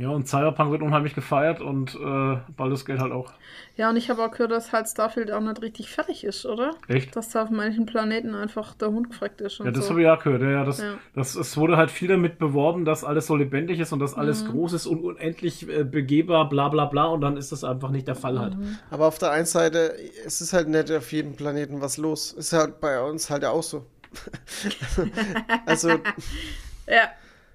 Ja, 0.00 0.10
und 0.10 0.28
Cyberpunk 0.28 0.70
wird 0.70 0.80
unheimlich 0.82 1.14
gefeiert 1.16 1.60
und 1.60 1.96
äh, 1.96 2.36
Baldur's 2.56 2.84
Gate 2.84 3.00
halt 3.00 3.10
auch. 3.12 3.32
Ja, 3.76 3.90
und 3.90 3.96
ich 3.96 4.08
habe 4.10 4.24
auch 4.24 4.30
gehört, 4.30 4.52
dass 4.52 4.72
halt 4.72 4.86
Starfield 4.86 5.32
auch 5.32 5.40
nicht 5.40 5.60
richtig 5.60 5.90
fertig 5.90 6.22
ist, 6.22 6.46
oder? 6.46 6.76
Echt? 6.86 7.16
Dass 7.16 7.30
da 7.30 7.42
auf 7.42 7.50
manchen 7.50 7.84
Planeten 7.84 8.36
einfach 8.36 8.74
der 8.74 8.88
Hund 8.90 9.10
gefreckt 9.10 9.40
ist. 9.40 9.58
Und 9.58 9.66
Ja, 9.66 9.72
das 9.72 9.84
so. 9.86 9.90
habe 9.90 10.02
ich 10.02 10.08
auch 10.08 10.22
gehört. 10.22 10.42
Ja, 10.42 10.50
ja, 10.50 10.64
das, 10.64 10.80
Ja. 10.80 10.94
Das, 11.14 11.34
es 11.34 11.56
wurde 11.56 11.76
halt 11.76 11.90
viel 11.90 12.06
damit 12.06 12.38
beworben, 12.38 12.84
dass 12.84 13.02
alles 13.02 13.26
so 13.26 13.34
lebendig 13.34 13.80
ist 13.80 13.92
und 13.92 13.98
dass 13.98 14.14
alles 14.14 14.44
Mhm. 14.44 14.50
groß 14.52 14.72
ist 14.74 14.86
und 14.86 15.02
unendlich 15.02 15.68
äh, 15.68 15.82
begehbar, 15.82 16.48
bla 16.48 16.68
bla 16.68 16.84
bla. 16.84 17.06
Und 17.06 17.20
dann 17.22 17.36
ist 17.36 17.50
das 17.50 17.64
einfach 17.64 17.90
nicht 17.90 18.06
der 18.06 18.14
Fall 18.14 18.38
halt. 18.38 18.56
Mhm. 18.56 18.78
Aber 18.90 19.06
auf 19.06 19.18
der 19.18 19.32
einen 19.32 19.46
Seite, 19.46 19.96
es 20.24 20.40
ist 20.40 20.52
halt 20.52 20.68
nicht 20.68 20.92
auf 20.92 21.10
jedem 21.10 21.34
Planeten 21.34 21.80
was 21.80 21.96
los. 21.96 22.30
Ist 22.32 22.52
halt 22.52 22.78
bei 22.80 23.02
uns 23.02 23.30
halt 23.30 23.44
auch 23.44 23.64
so. 23.64 23.84
also, 25.66 25.88
Ja, 26.86 27.10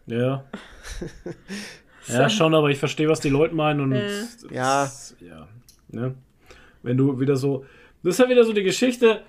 Ja. 0.07 0.43
ja, 2.07 2.29
schon, 2.29 2.53
aber 2.55 2.69
ich 2.69 2.79
verstehe, 2.79 3.07
was 3.09 3.19
die 3.19 3.29
Leute 3.29 3.55
meinen 3.55 3.81
und 3.81 3.91
Ja. 4.51 4.83
das- 4.83 5.15
ja. 5.19 5.47
Ne? 5.89 6.15
Wenn 6.81 6.97
du 6.97 7.19
wieder 7.19 7.35
so. 7.35 7.65
Das 8.03 8.15
ist 8.15 8.19
ja 8.19 8.29
wieder 8.29 8.43
so 8.43 8.53
die 8.53 8.63
Geschichte. 8.63 9.21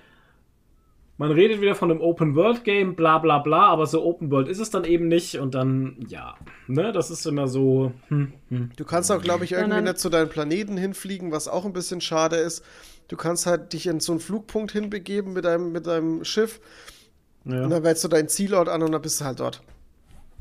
Man 1.17 1.31
redet 1.31 1.61
wieder 1.61 1.75
von 1.75 1.89
einem 1.89 2.01
Open 2.01 2.35
World 2.35 2.65
Game, 2.65 2.93
bla 2.95 3.19
bla 3.19 3.37
bla, 3.39 3.67
aber 3.67 3.85
so 3.85 4.03
Open 4.03 4.31
World 4.31 4.49
ist 4.49 4.59
es 4.59 4.69
dann 4.69 4.83
eben 4.83 5.07
nicht 5.07 5.39
und 5.39 5.55
dann, 5.55 5.95
ja, 6.09 6.35
ne, 6.67 6.91
das 6.91 7.09
ist 7.09 7.25
immer 7.25 7.47
so, 7.47 7.93
hm, 8.09 8.33
hm. 8.49 8.71
Du 8.75 8.83
kannst 8.83 9.09
auch, 9.13 9.21
glaube 9.21 9.45
ich, 9.45 9.53
irgendwie 9.53 9.79
nicht 9.81 9.97
zu 9.97 10.09
deinem 10.09 10.27
Planeten 10.27 10.75
hinfliegen, 10.75 11.31
was 11.31 11.47
auch 11.47 11.63
ein 11.63 11.71
bisschen 11.71 12.01
schade 12.01 12.35
ist. 12.35 12.65
Du 13.07 13.15
kannst 13.15 13.45
halt 13.45 13.71
dich 13.71 13.87
in 13.87 14.01
so 14.01 14.11
einen 14.11 14.19
Flugpunkt 14.19 14.73
hinbegeben 14.73 15.31
mit 15.31 15.45
deinem, 15.45 15.71
mit 15.71 15.87
deinem 15.87 16.25
Schiff 16.25 16.59
ja. 17.45 17.63
und 17.63 17.69
dann 17.69 17.83
wählst 17.85 18.03
du 18.03 18.09
deinen 18.09 18.27
Zielort 18.27 18.67
an 18.67 18.83
und 18.83 18.91
dann 18.91 19.01
bist 19.01 19.21
du 19.21 19.25
halt 19.25 19.39
dort. 19.39 19.61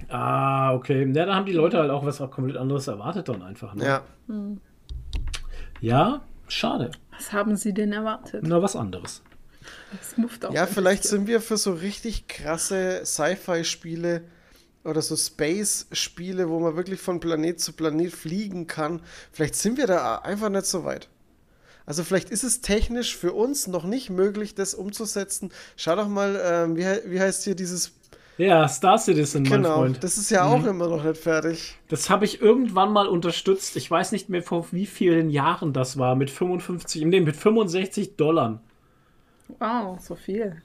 Ah, 0.08 0.74
okay. 0.74 1.10
Ja, 1.12 1.26
da 1.26 1.34
haben 1.34 1.46
die 1.46 1.52
Leute 1.52 1.78
halt 1.78 1.90
auch 1.90 2.04
was 2.04 2.18
komplett 2.30 2.56
anderes 2.56 2.86
erwartet 2.88 3.28
dann 3.28 3.42
einfach. 3.42 3.74
Ne? 3.74 3.84
Ja. 3.84 4.02
ja, 5.80 6.22
schade. 6.48 6.90
was 7.12 7.32
haben 7.32 7.56
sie 7.56 7.72
denn 7.72 7.92
erwartet? 7.92 8.42
Na, 8.46 8.60
was 8.60 8.76
anderes. 8.76 9.22
Das 9.92 10.16
muft 10.16 10.44
auch. 10.44 10.52
Ja, 10.52 10.66
vielleicht 10.66 11.04
sind 11.04 11.26
wir 11.26 11.40
für 11.40 11.56
so 11.56 11.72
richtig 11.72 12.28
krasse 12.28 13.00
Sci-Fi-Spiele 13.04 14.22
oder 14.84 15.00
so 15.00 15.16
Space-Spiele, 15.16 16.48
wo 16.48 16.60
man 16.60 16.76
wirklich 16.76 17.00
von 17.00 17.20
Planet 17.20 17.60
zu 17.60 17.72
Planet 17.72 18.12
fliegen 18.12 18.66
kann. 18.66 19.00
Vielleicht 19.32 19.54
sind 19.54 19.78
wir 19.78 19.86
da 19.86 20.16
einfach 20.16 20.50
nicht 20.50 20.66
so 20.66 20.84
weit. 20.84 21.08
Also 21.86 22.02
vielleicht 22.02 22.30
ist 22.30 22.44
es 22.44 22.60
technisch 22.60 23.16
für 23.16 23.32
uns 23.32 23.66
noch 23.66 23.84
nicht 23.84 24.10
möglich, 24.10 24.54
das 24.54 24.74
umzusetzen. 24.74 25.52
Schau 25.76 25.96
doch 25.96 26.08
mal, 26.08 26.40
ähm, 26.42 26.76
wie, 26.76 26.84
wie 27.10 27.20
heißt 27.20 27.44
hier 27.44 27.54
dieses... 27.54 27.92
Ja, 28.36 28.66
Star 28.68 28.98
Citizen, 28.98 29.44
mein 29.44 29.62
Genau, 29.62 29.76
Freund. 29.76 30.02
das 30.02 30.18
ist 30.18 30.30
ja 30.30 30.44
auch 30.44 30.64
immer 30.64 30.88
noch 30.88 31.04
nicht 31.04 31.18
fertig. 31.18 31.76
Das 31.88 32.10
habe 32.10 32.24
ich 32.24 32.40
irgendwann 32.42 32.92
mal 32.92 33.06
unterstützt. 33.06 33.76
Ich 33.76 33.88
weiß 33.88 34.10
nicht 34.12 34.28
mehr, 34.28 34.42
vor 34.42 34.66
wie 34.72 34.86
vielen 34.86 35.30
Jahren 35.30 35.72
das 35.72 35.98
war. 35.98 36.16
Mit 36.16 36.30
55, 36.30 37.04
nee, 37.04 37.20
mit 37.20 37.36
65 37.36 38.16
Dollar. 38.16 38.60
Wow, 39.60 40.00
so 40.00 40.16
viel. 40.16 40.60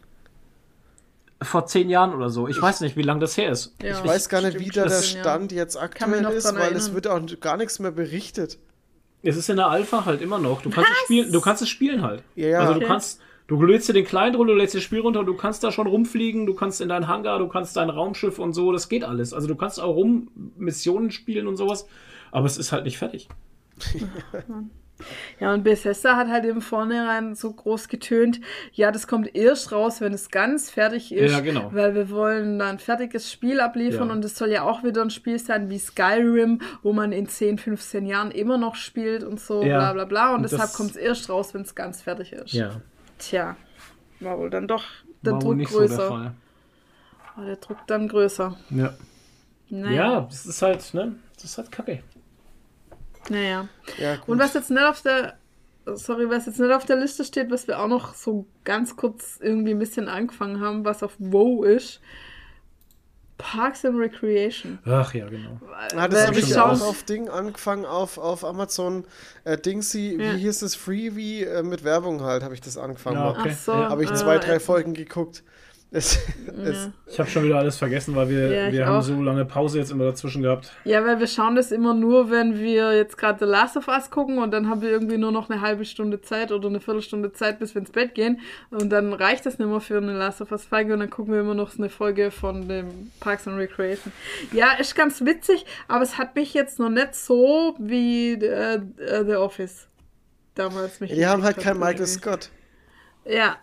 Vor 1.41 1.67
zehn 1.67 1.89
Jahren 1.89 2.13
oder 2.13 2.29
so. 2.29 2.47
Ich 2.47 2.61
weiß 2.61 2.81
nicht, 2.81 2.97
wie 2.97 3.01
lange 3.01 3.21
das 3.21 3.37
her 3.37 3.51
ist. 3.51 3.73
Ja, 3.81 3.91
Ich 3.91 4.03
weiß 4.03 4.27
gar 4.29 4.41
nicht, 4.41 4.59
wie 4.59 4.69
da 4.69 4.85
der. 4.87 5.01
Stand 5.01 5.51
jetzt 5.51 5.77
aktuell 5.77 6.25
ist, 6.25 6.45
weil 6.55 6.73
es 6.75 6.87
erinnern. 6.89 6.93
wird 6.95 7.07
auch 7.07 7.39
gar 7.39 7.55
nichts 7.55 7.79
mehr 7.79 7.91
berichtet. 7.91 8.57
Es 9.21 9.37
ist 9.37 9.49
in 9.49 9.57
der 9.57 9.67
Alpha 9.67 10.05
halt 10.05 10.21
immer 10.21 10.39
noch. 10.39 10.61
Du 10.61 10.69
kannst 10.69 10.89
es 10.91 10.97
spielen, 11.05 11.31
du 11.31 11.39
kannst 11.41 11.61
es 11.61 11.69
spielen 11.69 12.01
halt. 12.01 12.23
Ja, 12.35 12.47
ja. 12.47 12.59
Also 12.61 12.73
du 12.73 12.77
Okay. 12.79 12.87
kannst, 12.87 13.21
du 13.57 13.65
lädst 13.65 13.89
dir 13.89 13.93
den 13.93 14.05
Client 14.05 14.37
runter, 14.37 14.53
du 14.53 14.59
lädst 14.59 14.75
das 14.75 14.83
Spiel 14.83 14.99
runter, 14.99 15.23
du 15.23 15.33
kannst 15.35 15.63
da 15.63 15.71
schon 15.71 15.87
rumfliegen, 15.87 16.45
du 16.45 16.53
kannst 16.53 16.79
in 16.81 16.89
dein 16.89 17.07
Hangar, 17.07 17.39
du 17.39 17.47
kannst 17.47 17.75
dein 17.75 17.89
Raumschiff 17.89 18.39
und 18.39 18.53
so, 18.53 18.71
das 18.71 18.87
geht 18.89 19.03
alles. 19.03 19.33
Also 19.33 19.47
du 19.47 19.55
kannst 19.55 19.79
auch 19.81 19.95
rum 19.95 20.29
Missionen 20.57 21.11
spielen 21.11 21.47
und 21.47 21.57
sowas, 21.57 21.87
aber 22.31 22.45
es 22.45 22.57
ist 22.57 22.71
halt 22.71 22.85
nicht 22.85 22.97
fertig. 22.97 23.27
Ja, 25.39 25.53
und 25.53 25.63
Bethesda 25.63 26.17
hat 26.17 26.27
halt 26.27 26.43
im 26.43 26.59
Vornherein 26.59 27.33
so 27.33 27.53
groß 27.53 27.87
getönt, 27.87 28.41
ja, 28.73 28.91
das 28.91 29.07
kommt 29.07 29.33
erst 29.33 29.71
raus, 29.71 30.01
wenn 30.01 30.11
es 30.13 30.29
ganz 30.29 30.69
fertig 30.69 31.13
ist. 31.13 31.31
Ja, 31.31 31.39
genau. 31.39 31.69
Weil 31.73 31.95
wir 31.95 32.09
wollen 32.09 32.59
dann 32.59 32.67
ein 32.71 32.79
fertiges 32.79 33.31
Spiel 33.31 33.61
abliefern 33.61 34.09
Ja. 34.09 34.13
und 34.13 34.25
es 34.25 34.35
soll 34.37 34.49
ja 34.49 34.63
auch 34.63 34.83
wieder 34.83 35.01
ein 35.01 35.09
Spiel 35.09 35.39
sein 35.39 35.69
wie 35.69 35.79
Skyrim, 35.79 36.59
wo 36.83 36.91
man 36.91 37.13
in 37.13 37.27
10, 37.29 37.59
15 37.59 38.05
Jahren 38.05 38.29
immer 38.31 38.57
noch 38.57 38.75
spielt 38.75 39.23
und 39.23 39.39
so, 39.39 39.63
Ja. 39.63 39.77
bla 39.77 39.93
bla 39.93 40.03
bla. 40.05 40.29
Und, 40.31 40.41
Und 40.43 40.51
deshalb 40.51 40.73
kommt 40.73 40.91
es 40.91 40.97
erst 40.97 41.29
raus, 41.29 41.53
wenn 41.53 41.61
es 41.61 41.75
ganz 41.75 42.01
fertig 42.01 42.33
ist. 42.33 42.51
Ja, 42.51 42.81
Tja, 43.19 43.55
war 44.19 44.37
wohl 44.39 44.49
dann 44.49 44.67
doch 44.67 44.83
der 45.21 45.33
war 45.33 45.39
Druck 45.39 45.57
nicht 45.57 45.71
so 45.71 45.79
der 45.79 45.87
größer. 45.89 46.07
Fall. 46.07 46.33
war 47.35 47.45
der 47.45 47.55
Druck 47.57 47.77
dann 47.87 48.07
größer. 48.07 48.57
Ja. 48.71 48.93
Naja. 49.69 49.95
ja, 49.95 50.21
das 50.21 50.45
ist 50.47 50.61
halt, 50.61 50.93
ne, 50.93 51.15
das 51.35 51.43
ist 51.43 51.57
halt 51.57 51.71
kacke. 51.71 52.01
Naja. 53.29 53.67
Ja. 53.97 54.17
Und 54.25 54.39
was 54.39 54.53
jetzt 54.55 54.71
nicht 54.71 54.83
auf 54.83 55.01
der, 55.01 55.37
sorry, 55.85 56.29
was 56.29 56.47
jetzt 56.47 56.59
nicht 56.59 56.71
auf 56.71 56.85
der 56.85 56.95
Liste 56.95 57.23
steht, 57.23 57.51
was 57.51 57.67
wir 57.67 57.79
auch 57.79 57.87
noch 57.87 58.15
so 58.15 58.47
ganz 58.63 58.95
kurz 58.95 59.37
irgendwie 59.39 59.71
ein 59.71 59.79
bisschen 59.79 60.07
angefangen 60.07 60.59
haben, 60.59 60.85
was 60.85 61.03
auf 61.03 61.15
WoW 61.19 61.65
ist, 61.65 62.01
Parks 63.39 63.85
and 63.85 63.97
Recreation. 63.97 64.77
Ach 64.85 65.13
ja, 65.13 65.27
genau. 65.27 65.59
Ah, 65.95 66.07
das 66.07 66.27
habe 66.27 66.35
wir 66.35 66.43
ich 66.43 66.53
schauen- 66.53 66.79
auch 66.81 66.87
auf 66.89 67.03
Ding 67.03 67.29
angefangen, 67.29 67.85
auf, 67.85 68.17
auf 68.17 68.43
Amazon 68.45 69.05
äh, 69.45 69.57
Dingsy, 69.57 70.17
Ja. 70.19 70.33
wie 70.35 70.39
hieß 70.39 70.61
es, 70.61 70.75
Freebie 70.75 71.43
äh, 71.45 71.63
mit 71.63 71.83
Werbung 71.83 72.21
halt, 72.21 72.43
habe 72.43 72.53
ich 72.53 72.61
das 72.61 72.77
angefangen. 72.77 73.15
Ja, 73.15 73.29
okay. 73.31 73.51
Ach 73.53 73.57
so. 73.57 73.71
Ja. 73.71 73.89
Habe 73.89 74.03
ich 74.03 74.11
äh, 74.11 74.15
zwei, 74.15 74.37
drei 74.39 74.59
Folgen 74.59 74.93
geguckt. 74.93 75.43
Es, 75.91 76.19
es, 76.63 76.89
Ich 77.07 77.19
habe 77.19 77.27
schon 77.27 77.43
wieder 77.43 77.57
alles 77.57 77.77
vergessen, 77.77 78.15
weil 78.15 78.29
wir, 78.29 78.47
Ja, 78.53 78.71
wir 78.71 78.85
haben 78.85 78.97
auch. 78.97 79.01
so 79.01 79.19
lange 79.19 79.43
Pause 79.43 79.79
jetzt 79.79 79.89
immer 79.89 80.03
dazwischen 80.05 80.43
gehabt. 80.43 80.71
Ja, 80.83 81.03
weil 81.03 81.19
wir 81.19 81.25
schauen 81.25 81.55
das 81.55 81.71
immer 81.71 81.95
nur, 81.95 82.29
wenn 82.29 82.59
wir 82.59 82.95
jetzt 82.95 83.17
gerade 83.17 83.39
The 83.43 83.49
Last 83.51 83.75
of 83.75 83.87
Us 83.87 84.11
gucken 84.11 84.37
und 84.37 84.51
dann 84.51 84.69
haben 84.69 84.83
wir 84.83 84.89
irgendwie 84.91 85.17
nur 85.17 85.31
noch 85.31 85.49
eine 85.49 85.61
halbe 85.61 85.85
Stunde 85.85 86.21
Zeit 86.21 86.51
oder 86.51 86.67
eine 86.69 86.79
Viertelstunde 86.79 87.33
Zeit, 87.33 87.57
bis 87.57 87.73
wir 87.73 87.79
ins 87.79 87.89
Bett 87.91 88.13
gehen. 88.13 88.39
Und 88.69 88.91
dann 88.91 89.13
reicht 89.13 89.47
das 89.47 89.57
nicht 89.57 89.67
mehr 89.67 89.79
für 89.79 89.97
eine 89.97 90.13
Last 90.15 90.41
of 90.41 90.51
Us 90.51 90.63
Folge 90.65 90.93
und 90.93 90.99
dann 90.99 91.09
gucken 91.09 91.33
wir 91.33 91.41
immer 91.41 91.55
noch 91.55 91.75
eine 91.75 91.89
Folge 91.89 92.29
von 92.29 92.67
dem 92.67 93.11
Parks 93.19 93.47
and 93.47 93.57
Recreation. 93.57 94.13
Ja, 94.53 94.73
ist 94.73 94.95
ganz 94.95 95.25
witzig, 95.25 95.65
aber 95.87 96.03
es 96.03 96.19
hat 96.19 96.35
mich 96.35 96.53
jetzt 96.53 96.77
noch 96.77 96.89
nicht 96.89 97.15
so 97.15 97.75
wie 97.79 98.33
äh, 98.33 98.75
äh, 98.75 99.25
The 99.25 99.35
Office 99.37 99.87
damals 100.53 100.99
mich 100.99 101.11
die 101.13 101.25
haben 101.25 101.41
halt 101.41 101.57
keinen 101.57 101.79
Michael. 101.79 102.05
Scott. 102.05 102.49
Ja, 103.25 103.57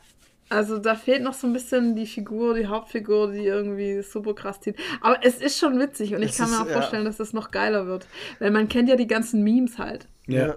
also 0.48 0.78
da 0.78 0.94
fehlt 0.94 1.22
noch 1.22 1.34
so 1.34 1.46
ein 1.46 1.52
bisschen 1.52 1.96
die 1.96 2.06
Figur, 2.06 2.54
die 2.54 2.66
Hauptfigur, 2.66 3.32
die 3.32 3.44
irgendwie 3.44 4.02
super 4.02 4.34
krass 4.34 4.60
zieht. 4.60 4.76
Aber 5.00 5.18
es 5.22 5.40
ist 5.40 5.58
schon 5.58 5.78
witzig 5.80 6.14
und 6.14 6.22
ich 6.22 6.30
Es 6.30 6.38
kann 6.38 6.50
mir 6.50 6.56
ist, 6.56 6.62
auch 6.62 6.66
ja. 6.68 6.72
vorstellen, 6.74 7.04
dass 7.04 7.16
das 7.16 7.32
noch 7.32 7.50
geiler 7.50 7.86
wird. 7.86 8.06
Weil 8.38 8.50
man 8.50 8.68
kennt 8.68 8.88
ja 8.88 8.96
die 8.96 9.06
ganzen 9.08 9.42
Memes 9.42 9.78
halt. 9.78 10.06
Ja. 10.26 10.54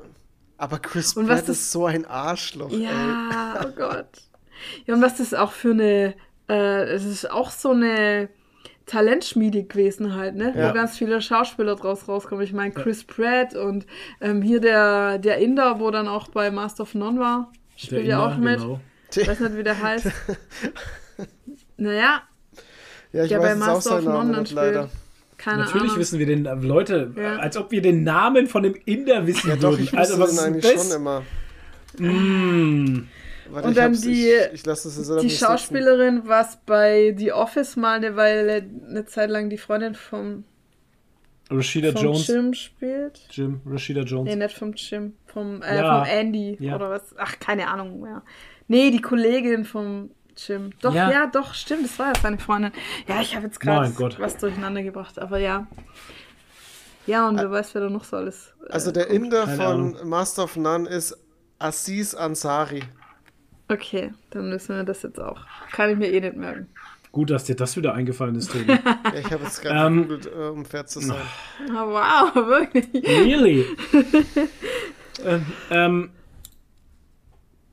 Aber 0.58 0.80
Chris 0.80 1.14
Und 1.16 1.28
was 1.28 1.40
Pratt 1.40 1.50
das- 1.50 1.58
ist 1.58 1.72
so 1.72 1.86
ein 1.86 2.06
Arschloch. 2.06 2.72
Ey. 2.72 2.84
Ja, 2.84 3.62
oh 3.66 3.72
Gott. 3.76 4.08
Ja, 4.86 4.94
und 4.96 5.02
was 5.02 5.18
das 5.18 5.34
auch 5.34 5.54
für 5.54 5.72
eine, 5.72 6.14
äh, 6.50 6.84
es 6.84 7.06
ist 7.06 7.32
auch 7.32 7.50
so 7.50 7.72
eine 7.72 8.28
Talentschmiede 8.86 9.64
gewesen 9.64 10.16
halt, 10.16 10.36
ne? 10.36 10.54
Ja. 10.58 10.70
Wo 10.70 10.74
ganz 10.74 10.98
viele 10.98 11.22
Schauspieler 11.22 11.76
draus 11.76 12.08
rauskommen. 12.08 12.44
Ich 12.44 12.54
meine, 12.54 12.74
Chris 12.74 13.04
Pratt 13.04 13.56
und 13.56 13.86
ähm, 14.20 14.42
hier 14.42 14.60
der, 14.60 15.20
der 15.20 15.38
Inder, 15.38 15.80
wo 15.80 15.92
dann 15.92 16.08
auch 16.08 16.28
bei 16.30 16.50
Master 16.52 16.84
of 16.84 16.96
None 16.96 17.20
war, 17.20 17.52
spielt 17.78 18.06
ja 18.08 18.26
auch 18.26 18.36
mit. 18.38 18.60
genau. 18.60 18.80
Ich 19.16 19.28
weiß 19.28 19.40
nicht, 19.40 19.58
wie 19.58 19.64
der 19.64 19.82
heißt. 19.82 20.08
naja, 21.78 22.22
Ja, 23.12 23.24
ich 23.24 23.30
der 23.30 23.40
bei 23.40 23.46
weiß 23.56 23.62
auch 23.62 23.68
Master 23.68 23.98
of 24.00 24.04
None 24.04 24.40
nicht 24.42 24.52
leider. 24.52 24.84
spielt. 24.88 25.00
Keine 25.38 25.58
Natürlich 25.64 25.84
Ahnung. 25.84 25.98
wissen 26.00 26.20
wir 26.20 26.26
den, 26.26 26.46
äh, 26.46 26.54
Leute, 26.56 27.12
Ja. 27.16 27.38
als 27.38 27.56
ob 27.56 27.72
wir 27.72 27.82
den 27.82 28.04
Namen 28.04 28.48
von 28.48 28.62
dem 28.64 28.76
Inder 28.86 29.26
wissen 29.26 29.50
Ja, 29.50 29.56
doch, 29.56 29.72
würden. 29.72 29.84
ich 29.86 29.98
also 29.98 30.20
was 30.20 30.32
den 30.32 30.38
ist 30.38 30.44
eigentlich 30.44 30.74
das? 30.74 30.88
schon 30.90 30.98
immer. 31.02 31.24
Mm. 31.98 33.08
Warte, 33.52 33.68
Und 33.70 33.78
dann 33.78 33.94
die- 33.94 34.28
ich, 34.30 34.54
ich 34.54 34.64
Die. 35.22 35.30
Schauspielerin, 35.30 36.24
was 36.26 36.60
bei 36.68 37.16
The 37.18 37.32
Office 37.32 37.78
mal 37.78 37.96
eine 37.98 38.16
Weile, 38.16 38.64
eine 38.90 39.06
Zeit 39.06 39.30
lang 39.32 39.50
die 39.50 39.58
Freundin 39.58 39.96
vom, 39.96 40.44
Rashida 41.50 41.94
vom 41.94 42.04
Jones. 42.04 42.28
Jim 42.28 42.54
spielt. 42.54 43.22
Jim, 43.32 43.62
Rashida 43.66 44.02
Jones. 44.02 44.30
Nee, 44.30 44.36
nicht 44.36 44.56
vom 44.56 44.74
Jim, 44.74 45.14
vom, 45.26 45.64
äh, 45.64 45.78
Ja. 45.78 46.04
vom 46.04 46.08
Andy 46.14 46.58
Ja. 46.60 46.76
oder 46.76 46.92
was. 46.92 47.16
Ach, 47.18 47.40
keine 47.40 47.68
Ahnung 47.70 48.02
mehr. 48.02 48.22
Nee, 48.70 48.92
die 48.92 49.02
Kollegin 49.02 49.66
vom 49.66 50.12
Jim. 50.38 50.70
Doch, 50.82 50.94
Ja. 50.94 51.12
ja, 51.12 51.26
doch, 51.28 51.54
stimmt, 51.54 51.84
das 51.84 52.00
war 52.00 52.08
ja 52.08 52.14
seine 52.22 52.38
Freundin. 52.40 52.72
Ja, 53.08 53.20
ich 53.20 53.36
habe 53.36 53.48
jetzt 53.48 53.60
gerade 53.60 53.94
was 54.20 54.38
durcheinander 54.38 54.82
gebracht, 54.84 55.20
aber 55.20 55.40
ja. 55.40 55.68
Ja, 57.08 57.28
und 57.28 57.38
wer 57.38 57.50
weiß, 57.52 57.74
wer 57.74 57.82
da 57.82 57.90
noch 57.90 58.04
so 58.06 58.16
alles. 58.18 58.54
Äh, 58.70 58.72
Also 58.72 58.92
der 58.92 59.08
Inder 59.10 59.48
von 59.48 59.60
Ahnung. 59.66 59.98
Master 60.08 60.44
of 60.46 60.56
None 60.56 60.88
ist 60.88 61.18
Aziz 61.58 62.14
Ansari. 62.14 62.84
Okay, 63.68 64.14
dann 64.30 64.50
müssen 64.50 64.76
wir 64.76 64.84
das 64.84 65.02
jetzt 65.04 65.20
auch. 65.20 65.42
Kann 65.72 65.90
ich 65.90 65.98
mir 65.98 66.08
eh 66.12 66.22
nicht 66.22 66.36
merken. 66.38 66.68
Gut, 67.12 67.32
dass 67.32 67.46
dir 67.46 67.56
das 67.56 67.76
wieder 67.76 67.96
eingefallen 67.96 68.36
ist, 68.36 68.52
Tobi. 68.52 68.66
Ja, 68.78 69.14
ich 69.20 69.32
habe 69.34 69.44
jetzt 69.44 69.62
gerade 69.62 69.88
Ähm, 69.88 70.08
gegoogelt, 70.08 70.28
äh, 70.28 70.50
um 70.50 70.64
fair 70.64 70.86
zu 70.86 71.00
sein. 71.00 71.18
Ah, 71.76 72.32
wow, 72.34 72.36
wirklich. 72.48 72.88
really? 73.04 73.66
ähm, 75.26 75.46
ähm, 75.72 76.10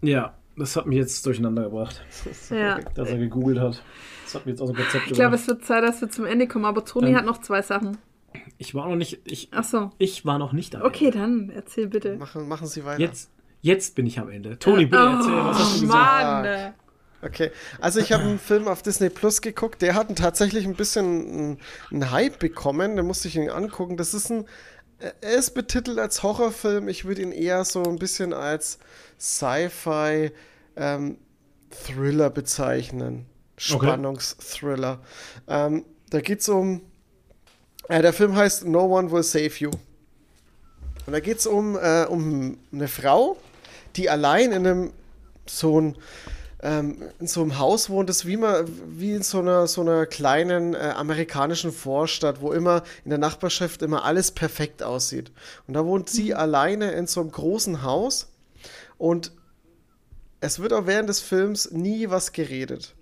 ja, 0.00 0.34
das 0.56 0.76
hat 0.76 0.86
mich 0.86 0.98
jetzt 0.98 1.24
durcheinander 1.26 1.64
gebracht, 1.64 2.02
Ja. 2.50 2.78
dass 2.94 3.08
er 3.10 3.18
gegoogelt 3.18 3.58
hat. 3.60 3.82
Das 4.24 4.34
hat 4.34 4.46
mich 4.46 4.52
jetzt 4.54 4.60
aus 4.60 4.70
dem 4.70 4.76
Konzept 4.76 5.06
Ich 5.06 5.12
glaube, 5.12 5.34
es 5.36 5.46
wird 5.46 5.64
Zeit, 5.64 5.84
dass 5.84 6.00
wir 6.00 6.08
zum 6.10 6.24
Ende 6.26 6.48
kommen, 6.48 6.64
aber 6.64 6.84
Toni 6.84 7.10
Ähm, 7.10 7.16
hat 7.16 7.24
noch 7.26 7.40
zwei 7.40 7.62
Sachen. 7.62 7.98
Ich 8.58 8.74
war 8.74 8.88
noch 8.88 8.96
nicht, 8.96 9.20
ich, 9.24 9.48
Ach 9.52 9.64
so. 9.64 9.90
ich 9.98 10.24
war 10.26 10.38
noch 10.38 10.52
nicht 10.52 10.74
am 10.76 10.82
Okay, 10.82 11.06
Ende. 11.06 11.18
dann 11.18 11.50
erzähl 11.50 11.86
bitte. 11.86 12.16
Machen, 12.16 12.48
machen 12.48 12.66
Sie 12.66 12.84
weiter. 12.84 13.00
Jetzt, 13.00 13.30
jetzt 13.62 13.94
bin 13.94 14.06
ich 14.06 14.18
am 14.18 14.28
Ende. 14.28 14.58
Toni, 14.58 14.86
bitte 14.86 15.02
erzähl, 15.02 15.32
was 15.36 15.58
hast 15.58 15.76
du 15.76 15.80
gesagt? 15.82 16.24
Mann. 16.24 16.44
äh. 16.44 16.72
Okay, 17.22 17.50
also 17.80 17.98
ich 17.98 18.12
habe 18.12 18.24
einen 18.24 18.38
Film 18.38 18.68
auf 18.68 18.82
Disney 18.82 19.08
Plus 19.08 19.40
geguckt, 19.40 19.80
der 19.82 19.94
hat 19.94 20.14
tatsächlich 20.16 20.66
ein 20.66 20.74
bisschen 20.74 21.04
einen, 21.06 21.58
einen 21.90 22.10
Hype 22.10 22.38
bekommen, 22.38 22.96
da 22.96 23.02
musste 23.02 23.28
ich 23.28 23.36
ihn 23.36 23.48
angucken. 23.48 23.96
Das 23.96 24.12
ist 24.12 24.30
ein, 24.30 24.44
er 24.98 25.32
ist 25.38 25.50
betitelt 25.54 25.98
als 25.98 26.22
Horrorfilm, 26.22 26.88
ich 26.88 27.04
würde 27.06 27.22
ihn 27.22 27.32
eher 27.32 27.64
so 27.64 27.82
ein 27.84 27.96
bisschen 27.98 28.32
als 28.34 28.78
Sci-Fi 29.18 30.30
ähm, 30.76 31.18
Thriller 31.70 32.30
bezeichnen. 32.30 33.26
Spannungsthriller. 33.56 35.00
Ähm, 35.48 35.84
da 36.10 36.20
geht 36.20 36.40
es 36.40 36.48
um, 36.48 36.82
äh, 37.88 38.02
der 38.02 38.12
Film 38.12 38.36
heißt 38.36 38.66
No 38.66 38.84
One 38.84 39.10
Will 39.10 39.22
Save 39.22 39.52
You. 39.58 39.70
Und 41.06 41.12
da 41.12 41.20
geht 41.20 41.38
es 41.38 41.46
um, 41.46 41.76
äh, 41.76 42.04
um 42.04 42.58
eine 42.72 42.88
Frau, 42.88 43.36
die 43.96 44.10
allein 44.10 44.52
in 44.52 44.66
einem 44.66 44.92
so 45.46 45.80
ein 45.80 45.96
ähm, 46.62 47.02
in 47.20 47.26
so 47.26 47.42
einem 47.42 47.58
Haus 47.58 47.90
wohnt, 47.90 48.08
das 48.08 48.26
wie, 48.26 48.36
man, 48.36 48.66
wie 48.98 49.12
in 49.12 49.22
so 49.22 49.40
einer, 49.40 49.66
so 49.66 49.82
einer 49.82 50.06
kleinen 50.06 50.74
äh, 50.74 50.78
amerikanischen 50.96 51.70
Vorstadt, 51.70 52.40
wo 52.40 52.52
immer 52.52 52.82
in 53.04 53.10
der 53.10 53.18
Nachbarschaft 53.18 53.82
immer 53.82 54.04
alles 54.04 54.30
perfekt 54.30 54.82
aussieht. 54.82 55.30
Und 55.66 55.74
da 55.74 55.84
wohnt 55.84 56.08
sie 56.08 56.34
alleine 56.34 56.92
in 56.92 57.06
so 57.06 57.20
einem 57.20 57.30
großen 57.30 57.82
Haus 57.82 58.28
und 58.98 59.32
es 60.40 60.58
wird 60.58 60.72
auch 60.72 60.86
während 60.86 61.08
des 61.08 61.20
Films 61.20 61.70
nie 61.70 62.10
was 62.10 62.32
geredet. 62.32 62.94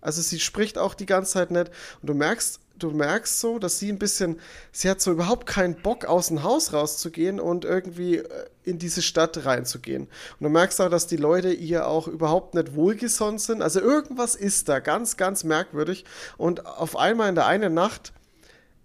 Also 0.00 0.20
sie 0.20 0.40
spricht 0.40 0.78
auch 0.78 0.94
die 0.94 1.06
ganze 1.06 1.32
Zeit 1.32 1.50
nicht 1.50 1.70
und 2.00 2.08
du 2.08 2.14
merkst, 2.14 2.60
du 2.78 2.90
merkst 2.90 3.40
so, 3.40 3.58
dass 3.58 3.78
sie 3.78 3.90
ein 3.90 3.98
bisschen, 3.98 4.40
sie 4.72 4.90
hat 4.90 5.00
so 5.00 5.12
überhaupt 5.12 5.46
keinen 5.46 5.76
Bock 5.76 6.04
aus 6.04 6.28
dem 6.28 6.42
Haus 6.42 6.72
rauszugehen 6.72 7.38
und 7.38 7.64
irgendwie 7.64 8.16
äh, 8.16 8.46
in 8.64 8.78
diese 8.78 9.02
Stadt 9.02 9.44
reinzugehen. 9.44 10.02
Und 10.04 10.44
du 10.44 10.48
merkst 10.48 10.80
auch, 10.80 10.88
dass 10.88 11.06
die 11.06 11.16
Leute 11.16 11.52
ihr 11.52 11.86
auch 11.86 12.08
überhaupt 12.08 12.54
nicht 12.54 12.74
wohlgesonnen 12.74 13.38
sind. 13.38 13.62
Also 13.62 13.80
irgendwas 13.80 14.34
ist 14.34 14.68
da 14.68 14.80
ganz, 14.80 15.16
ganz 15.16 15.44
merkwürdig. 15.44 16.04
Und 16.36 16.66
auf 16.66 16.96
einmal 16.96 17.28
in 17.28 17.34
der 17.34 17.46
einen 17.46 17.74
Nacht 17.74 18.12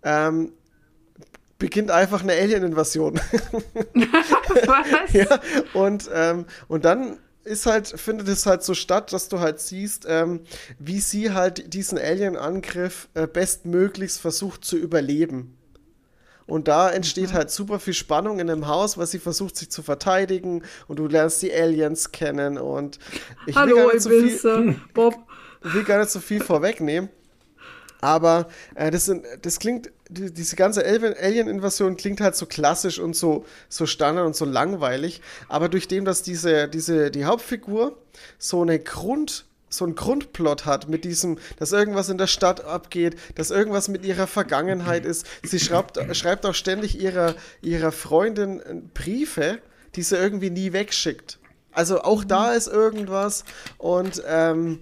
ähm, 0.04 0.54
beginnt 1.60 1.92
einfach 1.92 2.22
eine 2.22 2.34
Alien-Invasion. 2.34 3.16
Was? 3.94 5.14
Ja, 5.14 5.40
und, 5.74 6.10
ähm, 6.14 6.46
und 6.68 6.86
dann 6.86 7.18
ist 7.44 7.66
halt, 7.66 7.88
findet 7.88 8.28
es 8.28 8.46
halt 8.46 8.64
so 8.64 8.74
statt, 8.74 9.14
dass 9.14 9.30
du 9.30 9.40
halt 9.40 9.60
siehst, 9.60 10.06
ähm, 10.08 10.42
wie 10.80 11.00
sie 11.00 11.32
halt 11.32 11.74
diesen 11.74 11.98
Alien-Angriff 11.98 13.08
äh, 13.14 13.26
bestmöglichst 13.26 14.20
versucht 14.20 14.66
zu 14.66 14.78
überleben. 14.78 15.58
Und 16.46 16.70
da 16.70 16.90
entsteht 16.90 17.34
halt 17.34 17.52
super 17.52 17.80
viel 17.80 17.94
Spannung 17.94 18.40
in 18.40 18.48
dem 18.48 18.68
Haus, 18.68 18.98
weil 18.98 19.06
sie 19.06 19.20
versucht, 19.20 19.58
sich 19.58 19.70
zu 19.70 19.84
verteidigen 19.84 20.64
und 20.88 20.98
du 20.98 21.08
lernst 21.08 21.42
die 21.42 21.54
Aliens 21.54 22.12
kennen 22.12 22.58
und 22.58 23.00
ich 23.46 23.56
will 23.56 23.62
Hallo, 23.62 23.76
gar 23.76 23.88
ich 23.88 24.06
nicht 24.06 24.42
so 24.42 24.58
viel, 24.58 24.82
Bob. 24.94 25.16
ich 25.66 25.74
will 25.74 25.84
gar 25.84 26.00
nicht 26.00 26.10
so 26.10 26.20
viel 26.20 26.42
vorwegnehmen. 26.42 27.10
Aber 28.00 28.48
äh, 28.76 28.92
das, 28.92 29.06
sind, 29.06 29.26
das 29.42 29.60
klingt, 29.60 29.92
die, 30.10 30.34
diese 30.34 30.56
ganze 30.56 30.86
Alien- 30.86 31.16
Alien-Invasion 31.20 31.98
klingt 31.98 32.22
halt 32.22 32.36
so 32.36 32.46
klassisch 32.46 33.00
und 33.00 33.16
so, 33.16 33.46
so 33.70 33.86
standard 33.86 34.26
und 34.26 34.36
so 34.36 34.46
langweilig. 34.46 35.22
Aber 35.48 35.70
durch 35.70 35.88
dem, 35.88 36.06
dass 36.06 36.24
diese, 36.24 36.68
diese, 36.68 37.12
die 37.12 37.26
Hauptfigur 37.26 37.98
so 38.38 38.62
eine 38.62 38.80
Grund, 38.80 39.46
so 39.70 39.86
einen 39.86 39.96
Grundplot 39.96 40.66
hat 40.66 40.88
mit 40.88 41.04
diesem, 41.04 41.40
dass 41.60 41.72
irgendwas 41.74 42.10
in 42.10 42.18
der 42.18 42.28
Stadt 42.28 42.64
abgeht, 42.64 43.18
dass 43.36 43.52
irgendwas 43.52 43.90
mit 43.90 44.06
ihrer 44.06 44.28
Vergangenheit 44.28 45.06
ist. 45.06 45.26
Sie 45.44 45.60
schreibt, 45.60 46.00
schreibt 46.16 46.46
auch 46.46 46.56
ständig 46.56 47.00
ihrer, 47.00 47.36
ihrer 47.62 47.92
Freundin 47.92 48.62
äh, 48.62 48.76
Briefe, 48.94 49.60
die 49.96 50.04
sie 50.04 50.16
irgendwie 50.16 50.50
nie 50.50 50.74
wegschickt. 50.74 51.40
Also 51.74 52.02
auch 52.02 52.24
da 52.24 52.54
ist 52.54 52.68
irgendwas 52.68 53.44
und 53.78 54.24
ähm, 54.28 54.80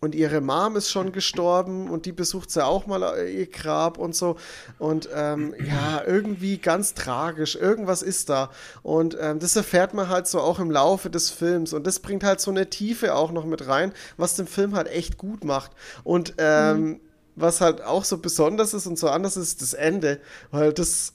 und 0.00 0.14
ihre 0.14 0.40
Mom 0.40 0.76
ist 0.76 0.90
schon 0.90 1.12
gestorben 1.12 1.88
und 1.88 2.04
die 2.06 2.12
besucht 2.12 2.50
sie 2.50 2.64
auch 2.64 2.86
mal 2.86 3.02
äh, 3.16 3.40
ihr 3.40 3.46
Grab 3.46 3.96
und 3.96 4.14
so. 4.14 4.36
Und 4.78 5.08
ähm, 5.14 5.54
ja, 5.66 6.02
irgendwie 6.06 6.58
ganz 6.58 6.94
tragisch. 6.94 7.56
Irgendwas 7.56 8.02
ist 8.02 8.28
da. 8.28 8.50
Und 8.82 9.16
ähm, 9.18 9.38
das 9.38 9.56
erfährt 9.56 9.94
man 9.94 10.08
halt 10.08 10.26
so 10.26 10.40
auch 10.40 10.58
im 10.58 10.70
Laufe 10.70 11.08
des 11.08 11.30
Films. 11.30 11.72
Und 11.72 11.86
das 11.86 12.00
bringt 12.00 12.22
halt 12.22 12.40
so 12.40 12.50
eine 12.50 12.68
Tiefe 12.68 13.14
auch 13.14 13.32
noch 13.32 13.46
mit 13.46 13.66
rein, 13.66 13.92
was 14.16 14.36
den 14.36 14.46
Film 14.46 14.76
halt 14.76 14.88
echt 14.88 15.16
gut 15.16 15.42
macht. 15.42 15.72
Und 16.02 16.34
ähm, 16.38 17.00
was 17.36 17.60
halt 17.60 17.82
auch 17.82 18.04
so 18.04 18.18
besonders 18.18 18.74
ist 18.74 18.86
und 18.86 18.98
so 18.98 19.08
anders 19.08 19.36
ist, 19.36 19.62
das 19.62 19.74
Ende. 19.74 20.20
Weil 20.50 20.72
das. 20.72 21.12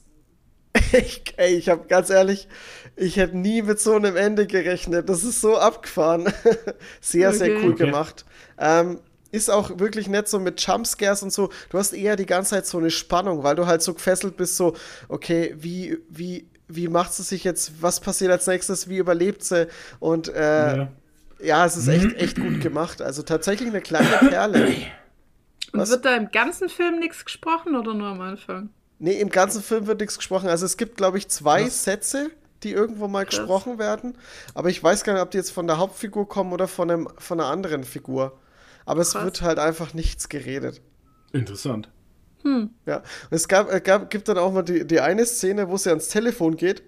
Ich, 0.92 1.34
ey, 1.36 1.54
ich 1.56 1.68
habe 1.68 1.86
ganz 1.86 2.10
ehrlich, 2.10 2.48
ich 2.96 3.16
hätte 3.16 3.36
nie 3.36 3.62
mit 3.62 3.80
so 3.80 3.94
einem 3.94 4.16
Ende 4.16 4.46
gerechnet. 4.46 5.08
Das 5.08 5.24
ist 5.24 5.40
so 5.40 5.56
abgefahren. 5.56 6.32
sehr, 7.00 7.32
sehr 7.32 7.52
Okay. 7.56 7.60
cool 7.64 7.72
Okay. 7.72 7.86
gemacht. 7.86 8.24
Ähm, 8.58 9.00
ist 9.32 9.48
auch 9.50 9.78
wirklich 9.78 10.08
nett 10.08 10.28
so 10.28 10.38
mit 10.40 10.60
Jumpscares 10.60 11.22
und 11.22 11.32
so. 11.32 11.50
Du 11.70 11.78
hast 11.78 11.92
eher 11.92 12.16
die 12.16 12.26
ganze 12.26 12.50
Zeit 12.50 12.66
so 12.66 12.78
eine 12.78 12.90
Spannung, 12.90 13.42
weil 13.44 13.54
du 13.56 13.66
halt 13.66 13.80
so 13.82 13.94
gefesselt 13.94 14.36
bist, 14.36 14.56
so, 14.56 14.74
okay, 15.08 15.54
wie, 15.58 15.98
wie, 16.08 16.48
wie 16.66 16.88
macht 16.88 17.14
sie 17.14 17.22
sich 17.22 17.44
jetzt, 17.44 17.80
was 17.80 18.00
passiert 18.00 18.32
als 18.32 18.46
nächstes, 18.48 18.88
wie 18.88 18.96
überlebt 18.98 19.44
sie? 19.44 19.68
Und 20.00 20.28
äh, 20.28 20.76
ja. 20.76 20.88
Ja. 21.40 21.64
es 21.64 21.76
ist 21.76 21.86
echt, 21.88 22.16
echt 22.16 22.40
gut 22.40 22.60
gemacht. 22.60 23.00
Also 23.02 23.22
tatsächlich 23.22 23.68
eine 23.68 23.80
kleine 23.80 24.08
Perle. 24.28 24.66
Und 25.72 25.78
Was? 25.80 25.90
wird 25.90 26.04
da 26.04 26.16
im 26.16 26.30
ganzen 26.32 26.68
Film 26.68 26.98
nichts 26.98 27.24
gesprochen 27.24 27.76
oder 27.76 27.94
nur 27.94 28.08
am 28.08 28.20
Anfang? 28.20 28.70
Nee, 28.98 29.20
im 29.20 29.30
ganzen 29.30 29.62
Film 29.62 29.86
wird 29.86 30.00
nichts 30.00 30.16
gesprochen. 30.18 30.48
Also 30.48 30.66
es 30.66 30.76
gibt, 30.76 30.96
glaube 30.96 31.16
ich, 31.18 31.28
zwei 31.28 31.68
Sätze, 31.68 32.30
die 32.62 32.72
irgendwo 32.72 33.08
mal 33.08 33.24
Krass. 33.24 33.38
gesprochen 33.38 33.78
werden. 33.78 34.16
Aber 34.54 34.68
ich 34.68 34.82
weiß 34.82 35.04
gar 35.04 35.14
nicht, 35.14 35.22
ob 35.22 35.30
die 35.30 35.38
jetzt 35.38 35.50
von 35.50 35.66
der 35.66 35.78
Hauptfigur 35.78 36.28
kommen 36.28 36.52
oder 36.52 36.68
von, 36.68 36.90
einem, 36.90 37.08
von 37.18 37.40
einer 37.40 37.50
anderen 37.50 37.84
Figur. 37.84 38.38
Aber 38.86 39.00
es 39.00 39.12
Krass. 39.12 39.24
wird 39.24 39.42
halt 39.42 39.58
einfach 39.58 39.94
nichts 39.94 40.28
geredet. 40.28 40.80
Interessant. 41.32 41.90
Ja. 42.86 42.96
Und 42.96 43.04
es 43.30 43.48
gab, 43.48 43.70
äh, 43.72 43.80
gab, 43.80 44.10
gibt 44.10 44.28
dann 44.28 44.38
auch 44.38 44.52
mal 44.52 44.62
die, 44.62 44.86
die 44.86 45.00
eine 45.00 45.26
Szene, 45.26 45.68
wo 45.68 45.76
sie 45.76 45.90
ans 45.90 46.08
Telefon 46.08 46.56
geht. 46.56 46.82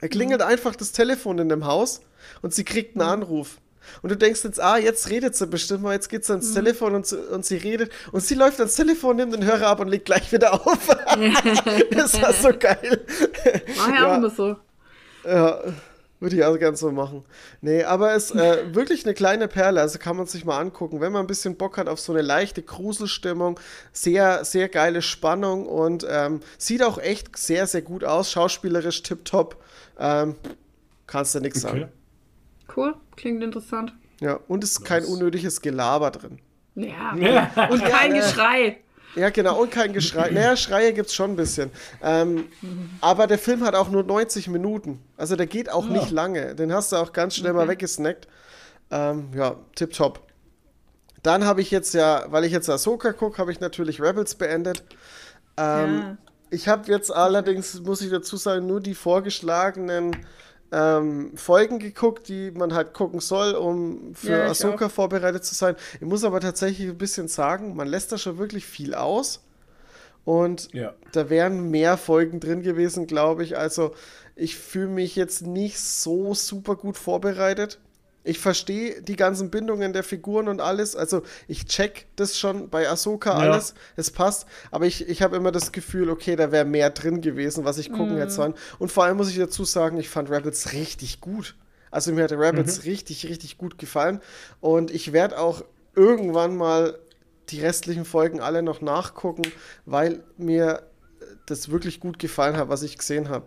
Er 0.00 0.08
klingelt 0.08 0.42
einfach 0.42 0.74
das 0.74 0.92
Telefon 0.92 1.38
in 1.38 1.48
dem 1.48 1.64
Haus 1.64 2.00
und 2.40 2.52
sie 2.52 2.64
kriegt 2.64 2.96
einen 2.96 3.08
Anruf. 3.08 3.60
Und 4.02 4.10
du 4.10 4.16
denkst 4.16 4.44
jetzt, 4.44 4.60
ah, 4.60 4.76
jetzt 4.78 5.10
redet 5.10 5.34
sie 5.36 5.46
bestimmt 5.46 5.82
mal, 5.82 5.92
jetzt 5.94 6.08
geht 6.08 6.24
sie 6.24 6.32
ans 6.32 6.52
Telefon 6.54 6.94
und, 6.94 7.06
sie- 7.06 7.16
und 7.18 7.44
sie 7.44 7.56
redet. 7.56 7.90
Und 8.12 8.22
sie 8.22 8.34
läuft 8.34 8.58
ans 8.60 8.74
Telefon, 8.76 9.16
nimmt 9.16 9.32
den 9.34 9.44
Hörer 9.44 9.66
ab 9.68 9.80
und 9.80 9.88
legt 9.88 10.04
gleich 10.06 10.30
wieder 10.32 10.54
auf. 10.54 10.86
das 11.90 12.20
war 12.20 12.32
so 12.32 12.50
geil. 12.58 13.04
Mach 13.76 13.88
ja, 13.88 13.94
Ja. 13.94 14.12
auch 14.12 14.16
immer 14.18 14.30
so. 14.30 14.56
Ja, 15.24 15.60
würde 16.20 16.36
ich 16.36 16.44
auch 16.44 16.56
gern 16.56 16.76
so 16.76 16.90
machen. 16.92 17.24
Nee, 17.60 17.82
aber 17.82 18.14
es 18.14 18.30
ist 18.30 18.36
äh, 18.40 18.74
wirklich 18.74 19.04
eine 19.04 19.12
kleine 19.14 19.48
Perle, 19.48 19.80
also 19.80 19.98
kann 19.98 20.16
man 20.16 20.26
sich 20.26 20.44
mal 20.44 20.58
angucken, 20.60 21.00
wenn 21.00 21.10
man 21.10 21.22
ein 21.24 21.26
bisschen 21.26 21.56
Bock 21.56 21.78
hat 21.78 21.88
auf 21.88 21.98
so 21.98 22.12
eine 22.12 22.22
leichte 22.22 22.62
Gruselstimmung, 22.62 23.58
sehr, 23.92 24.44
sehr 24.44 24.68
geile 24.68 25.02
Spannung 25.02 25.66
und 25.66 26.06
ähm, 26.08 26.38
sieht 26.58 26.82
auch 26.84 26.98
echt 26.98 27.36
sehr, 27.36 27.66
sehr 27.66 27.82
gut 27.82 28.04
aus, 28.04 28.30
schauspielerisch 28.30 29.02
tipptopp. 29.02 29.56
Ähm, 29.98 30.36
kannst 31.08 31.34
du 31.34 31.40
nichts 31.40 31.64
Okay. 31.64 31.80
sagen. 31.80 31.92
Cool, 32.76 32.94
klingt 33.16 33.42
interessant. 33.42 33.92
Ja, 34.20 34.38
und 34.48 34.62
es 34.64 34.72
ist 34.72 34.84
kein 34.84 35.04
unnötiges 35.04 35.60
Gelaber 35.60 36.10
drin. 36.10 36.38
Ja. 36.74 37.14
Ja. 37.16 37.68
Und 37.70 37.84
kein 37.84 38.14
Ja, 38.14 38.20
Geschrei. 38.22 38.78
Ja, 39.14 39.28
genau, 39.30 39.60
und 39.60 39.70
kein 39.70 39.92
Geschrei. 39.92 40.30
Naja, 40.32 40.56
Schreie 40.56 40.92
gibt's 40.94 41.14
schon 41.14 41.32
ein 41.32 41.36
bisschen. 41.36 41.70
Ähm, 42.02 42.44
aber 43.00 43.26
der 43.26 43.38
Film 43.38 43.62
hat 43.64 43.74
auch 43.74 43.90
nur 43.90 44.04
90 44.04 44.48
Minuten. 44.48 45.02
Also 45.16 45.36
der 45.36 45.46
geht 45.46 45.70
auch 45.70 45.86
nicht 45.86 46.10
lange. 46.10 46.54
Den 46.54 46.72
hast 46.72 46.92
du 46.92 46.96
auch 46.96 47.12
ganz 47.12 47.36
schnell 47.36 47.52
mal 47.52 47.68
weggesnackt. 47.68 48.26
Ähm, 48.90 49.28
ja, 49.36 49.56
tipptopp. 49.74 50.20
Dann 51.22 51.44
habe 51.44 51.60
ich 51.60 51.70
jetzt 51.70 51.92
ja, 51.94 52.24
weil 52.28 52.44
ich 52.44 52.52
jetzt 52.52 52.70
Ahsoka 52.70 53.12
gucke, 53.12 53.38
habe 53.38 53.52
ich 53.52 53.60
natürlich 53.60 54.00
Rebels 54.00 54.34
beendet. 54.34 54.82
Ähm, 55.56 55.98
Ja. 55.98 56.16
Ich 56.50 56.68
habe 56.68 56.90
jetzt 56.92 57.10
allerdings, 57.10 57.80
muss 57.80 58.02
ich 58.02 58.10
dazu 58.10 58.36
sagen, 58.36 58.66
nur 58.66 58.80
die 58.80 58.94
vorgeschlagenen 58.94 60.14
ähm, 60.72 61.36
Folgen 61.36 61.78
geguckt, 61.78 62.28
die 62.28 62.50
man 62.50 62.72
halt 62.74 62.94
gucken 62.94 63.20
soll, 63.20 63.52
um 63.54 64.14
für 64.14 64.30
Ja, 64.38 64.46
Ahsoka 64.46 64.86
auch. 64.86 64.90
vorbereitet 64.90 65.44
zu 65.44 65.54
sein. 65.54 65.76
Ich 65.96 66.06
muss 66.06 66.24
aber 66.24 66.40
tatsächlich 66.40 66.88
ein 66.88 66.98
bisschen 66.98 67.28
sagen, 67.28 67.76
man 67.76 67.86
lässt 67.88 68.10
da 68.10 68.18
schon 68.18 68.38
wirklich 68.38 68.64
viel 68.66 68.94
aus. 68.94 69.42
Und 70.24 70.72
Ja. 70.72 70.94
da 71.12 71.28
wären 71.30 71.70
mehr 71.70 71.96
Folgen 71.96 72.40
drin 72.40 72.62
gewesen, 72.62 73.06
glaube 73.06 73.42
ich. 73.44 73.58
Also 73.58 73.92
ich 74.36 74.56
fühle 74.56 74.88
mich 74.88 75.16
jetzt 75.16 75.46
nicht 75.46 75.78
so 75.80 76.32
super 76.34 76.76
gut 76.76 76.96
vorbereitet. 76.96 77.78
Ich 78.24 78.38
verstehe 78.38 79.02
die 79.02 79.16
ganzen 79.16 79.50
Bindungen 79.50 79.92
der 79.92 80.04
Figuren 80.04 80.48
und 80.48 80.60
alles. 80.60 80.94
Also 80.94 81.22
ich 81.48 81.66
check 81.66 82.06
das 82.16 82.38
schon 82.38 82.68
bei 82.70 82.88
Ahsoka 82.88 83.30
Ja. 83.32 83.52
alles. 83.52 83.74
Es 83.96 84.10
passt. 84.10 84.46
Aber 84.70 84.86
ich, 84.86 85.08
ich 85.08 85.22
habe 85.22 85.36
immer 85.36 85.50
das 85.50 85.72
Gefühl, 85.72 86.08
okay, 86.10 86.36
da 86.36 86.52
wäre 86.52 86.64
mehr 86.64 86.90
drin 86.90 87.20
gewesen, 87.20 87.64
was 87.64 87.78
ich 87.78 87.90
gucken 87.90 88.16
hätte 88.18 88.32
sollen. 88.32 88.54
Und 88.78 88.92
vor 88.92 89.04
allem 89.04 89.16
muss 89.16 89.28
ich 89.30 89.38
dazu 89.38 89.64
sagen, 89.64 89.98
ich 89.98 90.08
fand 90.08 90.30
Rebels 90.30 90.72
richtig 90.72 91.20
gut. 91.20 91.56
Also 91.90 92.12
mir 92.12 92.24
hat 92.24 92.32
Rebels 92.32 92.84
richtig, 92.84 93.26
richtig 93.28 93.58
gut 93.58 93.76
gefallen. 93.76 94.20
Und 94.60 94.90
ich 94.90 95.12
werde 95.12 95.38
auch 95.38 95.64
irgendwann 95.94 96.56
mal 96.56 96.98
die 97.48 97.60
restlichen 97.60 98.04
Folgen 98.04 98.40
alle 98.40 98.62
noch 98.62 98.80
nachgucken, 98.80 99.42
weil 99.84 100.22
mir 100.38 100.84
das 101.46 101.70
wirklich 101.70 102.00
gut 102.00 102.18
gefallen 102.18 102.56
hat, 102.56 102.68
was 102.68 102.82
ich 102.82 102.96
gesehen 102.96 103.28
habe. 103.28 103.46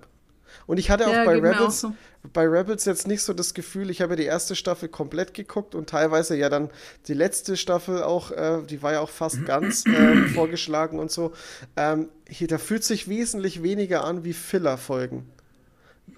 Und 0.67 0.77
ich 0.79 0.89
hatte 0.89 1.09
auch 1.09 1.11
Ja, 1.13 1.23
bei 1.23 1.37
mir 1.37 1.61
auch 1.61 1.61
Rebels, 1.61 1.79
so. 1.81 1.93
bei 2.33 2.45
Rebels 2.47 2.85
jetzt 2.85 3.07
nicht 3.07 3.21
so 3.21 3.33
das 3.33 3.53
Gefühl, 3.53 3.89
ich 3.89 4.01
habe 4.01 4.13
ja 4.13 4.17
die 4.17 4.23
erste 4.25 4.55
Staffel 4.55 4.89
komplett 4.89 5.33
geguckt 5.33 5.75
und 5.75 5.89
teilweise 5.89 6.35
ja 6.37 6.49
dann 6.49 6.69
die 7.07 7.13
letzte 7.13 7.55
Staffel 7.57 8.03
auch, 8.03 8.31
äh, 8.31 8.63
die 8.63 8.81
war 8.81 8.93
ja 8.93 8.99
auch 9.01 9.09
fast 9.09 9.45
ganz 9.45 9.85
äh, 9.85 10.15
vorgeschlagen 10.33 10.99
und 10.99 11.11
so. 11.11 11.33
Ähm, 11.75 12.09
hier, 12.27 12.47
da 12.47 12.57
fühlt 12.57 12.83
sich 12.83 13.07
wesentlich 13.07 13.61
weniger 13.63 14.03
an 14.05 14.23
wie 14.23 14.33
Filler-Folgen, 14.33 15.29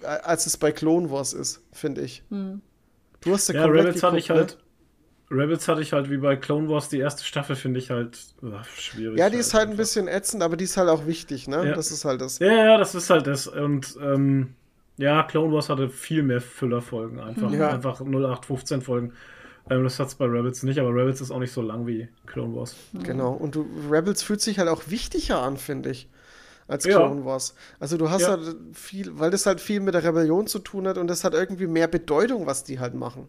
äh, 0.02 0.06
als 0.06 0.46
es 0.46 0.56
bei 0.56 0.72
Clone 0.72 1.10
Wars 1.10 1.32
ist, 1.34 1.60
finde 1.72 2.02
ich. 2.02 2.22
Hm. 2.30 2.62
Du 3.20 3.32
hast 3.34 3.48
ja, 3.48 3.54
Ja, 3.54 3.62
komplett 3.62 3.86
Rebels 3.86 4.02
hatte 4.02 4.18
ich 4.18 4.28
geguckt, 4.28 4.52
halt. 4.52 4.58
Rebels 5.30 5.68
hatte 5.68 5.82
ich 5.82 5.92
halt 5.92 6.10
wie 6.10 6.16
bei 6.16 6.36
Clone 6.36 6.68
Wars 6.68 6.88
die 6.88 6.98
erste 6.98 7.22
Staffel, 7.24 7.54
finde 7.54 7.80
ich 7.80 7.90
halt 7.90 8.18
ugh, 8.42 8.64
schwierig. 8.76 9.18
Ja, 9.18 9.28
die 9.28 9.36
ist 9.36 9.52
halt 9.52 9.64
ein 9.64 9.70
einfach. 9.72 9.82
bisschen 9.82 10.08
ätzend, 10.08 10.42
aber 10.42 10.56
die 10.56 10.64
ist 10.64 10.76
halt 10.76 10.88
auch 10.88 11.06
wichtig, 11.06 11.48
ne? 11.48 11.66
Ja. 11.68 11.74
Das 11.74 11.90
ist 11.90 12.04
halt 12.04 12.20
das. 12.20 12.38
Ja, 12.38 12.52
ja, 12.52 12.76
das 12.78 12.94
ist 12.94 13.10
halt 13.10 13.26
das. 13.26 13.46
Und 13.46 13.96
ähm, 14.02 14.54
ja, 14.96 15.22
Clone 15.24 15.52
Wars 15.52 15.68
hatte 15.68 15.88
viel 15.90 16.22
mehr 16.22 16.40
Füllerfolgen 16.40 17.20
einfach. 17.20 17.52
Ja. 17.52 17.68
Einfach 17.70 18.00
0815 18.00 18.80
Folgen. 18.82 19.12
Ähm, 19.70 19.84
das 19.84 19.98
hat's 20.00 20.14
bei 20.14 20.24
Rebels 20.24 20.62
nicht, 20.62 20.78
aber 20.78 20.90
Rebels 20.94 21.20
ist 21.20 21.30
auch 21.30 21.40
nicht 21.40 21.52
so 21.52 21.60
lang 21.60 21.86
wie 21.86 22.08
Clone 22.26 22.54
Wars. 22.56 22.74
Genau. 22.94 23.32
Und 23.32 23.54
du, 23.54 23.66
Rebels 23.90 24.22
fühlt 24.22 24.40
sich 24.40 24.58
halt 24.58 24.68
auch 24.70 24.84
wichtiger 24.88 25.42
an, 25.42 25.58
finde 25.58 25.90
ich, 25.90 26.08
als 26.68 26.84
Ja. 26.84 26.96
Clone 26.96 27.26
Wars. 27.26 27.54
Also 27.78 27.98
du 27.98 28.08
hast 28.08 28.22
Ja. 28.22 28.28
halt 28.30 28.56
viel, 28.72 29.18
weil 29.18 29.30
das 29.30 29.44
halt 29.44 29.60
viel 29.60 29.80
mit 29.80 29.92
der 29.92 30.04
Rebellion 30.04 30.46
zu 30.46 30.58
tun 30.58 30.88
hat 30.88 30.96
und 30.96 31.06
das 31.08 31.22
hat 31.22 31.34
irgendwie 31.34 31.66
mehr 31.66 31.86
Bedeutung, 31.86 32.46
was 32.46 32.64
die 32.64 32.80
halt 32.80 32.94
machen. 32.94 33.28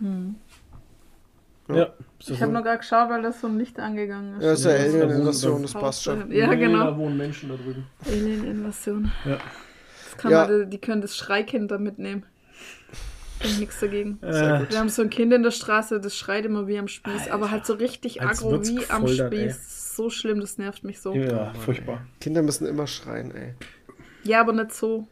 Ja. 0.00 1.92
Ich 2.26 2.40
habe 2.40 2.52
noch 2.52 2.64
gar 2.64 2.78
geschaut, 2.78 3.10
weil 3.10 3.22
das 3.22 3.40
so 3.40 3.46
ein 3.46 3.58
Licht 3.58 3.78
angegangen 3.78 4.38
ist. 4.38 4.44
Ja, 4.44 4.52
ist 4.52 4.64
ja 4.64 4.70
Ja, 4.70 4.76
Alien-Invasion, 4.84 5.56
da- 5.56 5.62
das 5.62 5.72
passt 5.74 6.02
schon. 6.02 6.30
Ja, 6.32 6.46
Nee, 6.46 6.56
genau. 6.56 6.84
Da 6.84 6.96
wohnen 6.96 7.16
Menschen 7.16 7.50
da 7.50 7.56
drüben. 7.56 7.86
Alien-Invasion. 8.06 9.10
Ja. 9.26 9.38
Das 10.04 10.16
kann 10.16 10.30
Ja. 10.32 10.46
man, 10.48 10.70
die 10.70 10.78
können 10.78 11.02
das 11.02 11.14
Schreikind 11.16 11.70
da 11.70 11.78
mitnehmen. 11.78 12.24
Ich 13.40 13.58
nichts 13.60 13.78
dagegen. 13.78 14.18
Äh, 14.22 14.68
Wir 14.70 14.78
haben 14.80 14.88
so 14.88 15.02
ein 15.02 15.10
Kind 15.10 15.32
in 15.32 15.42
der 15.44 15.50
Straße, 15.52 16.00
das 16.00 16.16
schreit 16.16 16.44
immer 16.46 16.66
wie 16.66 16.78
am 16.78 16.88
Spieß, 16.88 17.30
aber 17.30 17.50
halt 17.52 17.66
so 17.66 17.74
richtig 17.74 18.20
Als 18.22 18.38
aggro 18.42 18.60
wie 18.64 18.78
am 18.88 19.02
gefoltert, 19.04 19.32
ey. 19.32 19.50
Spieß. 19.50 19.94
So 19.94 20.10
schlimm, 20.10 20.40
das 20.40 20.58
nervt 20.58 20.82
mich 20.84 21.00
so. 21.00 21.12
ja, 21.14 21.52
furchtbar. 21.54 22.00
Kinder 22.20 22.42
müssen 22.42 22.66
immer 22.66 22.86
schreien, 22.86 23.32
ey. 23.34 23.54
Ja, 24.24 24.40
aber 24.40 24.52
nicht 24.54 24.72
so. 24.72 25.06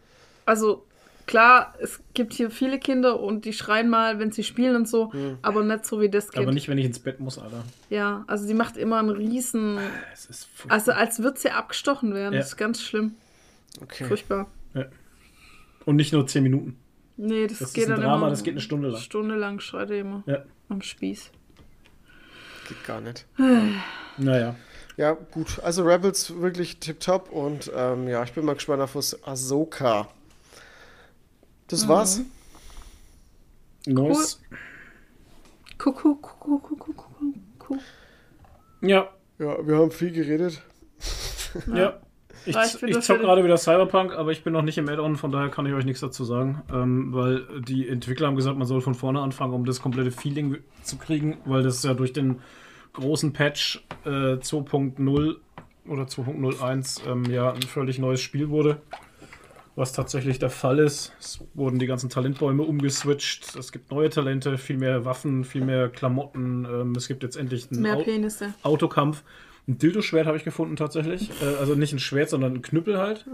Also, 0.45 0.86
klar, 1.27 1.75
es 1.81 2.01
gibt 2.15 2.33
hier 2.33 2.51
viele 2.51 2.79
Kinder 2.79 3.21
und 3.21 3.45
die 3.45 3.53
schreien 3.53 3.89
mal, 3.89 4.19
wenn 4.19 4.31
sie 4.33 4.43
spielen 4.45 4.77
und 4.77 4.89
so, 4.89 5.13
aber 5.43 5.63
nicht 5.65 5.85
so 5.87 6.01
wie 6.01 6.09
das 6.09 6.31
Kind. 6.31 6.45
Aber 6.45 6.53
nicht, 6.53 6.69
wenn 6.69 6.79
ich 6.79 6.87
ins 6.87 6.99
Bett 6.99 7.21
muss, 7.21 7.39
Alter. 7.39 7.65
Ja, 7.91 8.25
also 8.27 8.47
sie 8.47 8.55
macht 8.55 8.77
immer 8.77 8.99
einen 8.99 9.11
riesen, 9.11 9.79
Es 10.13 10.27
ist 10.27 10.45
furchtbar. 10.47 10.75
also 10.75 10.93
als 10.93 11.19
würde 11.23 11.39
sie 11.39 11.51
abgestochen 11.51 12.15
werden. 12.15 12.35
Ja. 12.35 12.41
Das 12.41 12.49
ist 12.49 12.57
ganz 12.57 12.83
schlimm. 12.83 13.15
Okay. 13.83 14.05
Furchtbar. 14.05 14.47
Und 15.85 15.97
nicht 15.97 16.13
nur 16.13 16.27
10 16.27 16.43
Minuten. 16.43 16.79
Nee, 17.17 17.47
das, 17.47 17.59
Das 17.61 17.73
geht 17.73 17.85
ist 17.85 17.91
ein 17.91 17.97
dann 17.97 18.03
Drama, 18.05 18.17
immer. 18.17 18.31
das 18.31 18.43
geht 18.43 18.55
eine 18.55 18.61
Stunde 18.61 18.89
lang. 18.89 19.01
Stunde 19.01 19.37
lang 19.37 19.61
schreit 19.61 19.91
er 19.91 20.01
immer 20.01 20.23
Ja. 20.27 20.43
am 20.69 20.83
Spieß. 20.83 21.31
Geht 22.69 22.85
gar 22.85 23.01
nicht. 23.01 23.27
Naja. 24.19 24.57
Ja, 24.97 25.13
gut. 25.13 25.61
Also 25.63 25.83
Rebels 25.85 26.41
wirklich 26.41 26.79
tipptopp 26.81 27.31
und 27.31 27.71
ähm, 27.77 28.09
ja, 28.09 28.23
ich 28.25 28.33
bin 28.33 28.47
mal 28.47 28.55
gespannt 28.55 28.81
auf 28.83 28.95
was 28.95 29.23
Ahsoka. 29.25 30.09
Das 31.69 31.89
war's. 31.89 32.23
Neues. 33.87 34.41
Kuckuck, 35.79 36.23
kuckuck, 36.23 36.63
kuckuck, 36.63 36.97
kuckuck. 37.59 37.81
Ja, 38.83 39.09
Ja, 39.39 39.67
wir 39.67 39.77
haben 39.77 39.91
viel 39.91 40.13
geredet. 40.13 40.63
ja. 41.75 42.01
Ich, 42.45 42.57
ich 42.83 43.01
zock 43.01 43.21
gerade 43.21 43.43
wieder 43.43 43.57
Cyberpunk, 43.57 44.13
aber 44.13 44.31
ich 44.31 44.45
bin 44.45 44.53
noch 44.53 44.63
nicht 44.63 44.79
im 44.79 44.89
Add-on, 44.89 45.17
von 45.17 45.33
daher 45.33 45.49
kann 45.49 45.67
ich 45.67 45.73
euch 45.73 45.85
nichts 45.85 46.01
dazu 46.01 46.25
sagen. 46.25 46.63
Ähm, 46.73 47.13
weil 47.13 47.45
die 47.63 47.89
Entwickler 47.89 48.29
haben 48.29 48.37
gesagt, 48.37 48.57
man 48.57 48.69
soll 48.69 48.81
von 48.81 48.95
vorne 48.95 49.21
anfangen, 49.21 49.53
um 49.53 49.65
das 49.65 49.81
komplette 49.83 50.13
Feeling 50.13 50.59
zu 50.83 50.97
kriegen, 50.97 51.39
weil 51.45 51.65
das 51.65 51.83
ja 51.83 51.95
durch 51.95 52.13
den 52.13 52.41
großen 52.93 53.33
Patch 53.33 53.85
äh, 54.05 54.37
2.0 54.37 55.37
oder 55.89 56.03
2.01 56.05 57.01
ähm, 57.09 57.25
ja 57.25 57.53
ein 57.53 57.63
völlig 57.63 57.99
neues 57.99 58.21
Spiel 58.21 58.49
wurde. 58.49 58.81
Was 59.77 59.93
tatsächlich 59.93 60.39
der 60.39 60.49
Fall 60.51 60.79
ist. 60.79 61.13
Es 61.21 61.39
wurden 61.55 61.79
die 61.79 61.87
ganzen 61.87 62.09
Talentbäume 62.11 62.63
umgeswitcht. 62.63 63.55
Es 63.57 63.73
gibt 63.73 63.91
neue 63.91 64.09
Talente, 64.11 64.57
viel 64.59 64.79
mehr 64.79 65.05
Waffen, 65.05 65.45
viel 65.45 65.63
mehr 65.65 65.89
Klamotten. 65.91 66.65
Ähm, 66.65 66.93
es 66.97 67.07
gibt 67.09 67.23
jetzt 67.23 67.37
endlich 67.37 67.71
einen 67.71 67.83
Mehr 67.83 67.97
Au- 67.97 68.03
Penisse. 68.03 68.55
Autokampf. 68.63 69.23
Ein 69.69 69.77
Dildo-Schwert 69.79 70.27
habe 70.27 70.37
ich 70.39 70.45
gefunden 70.45 70.77
tatsächlich. 70.77 71.31
Äh, 71.43 71.57
also 71.61 71.75
nicht 71.75 71.93
ein 71.93 71.99
Schwert, 71.99 72.31
sondern 72.31 72.55
ein 72.55 72.63
Knüppel 72.63 72.97
halt. 72.99 73.27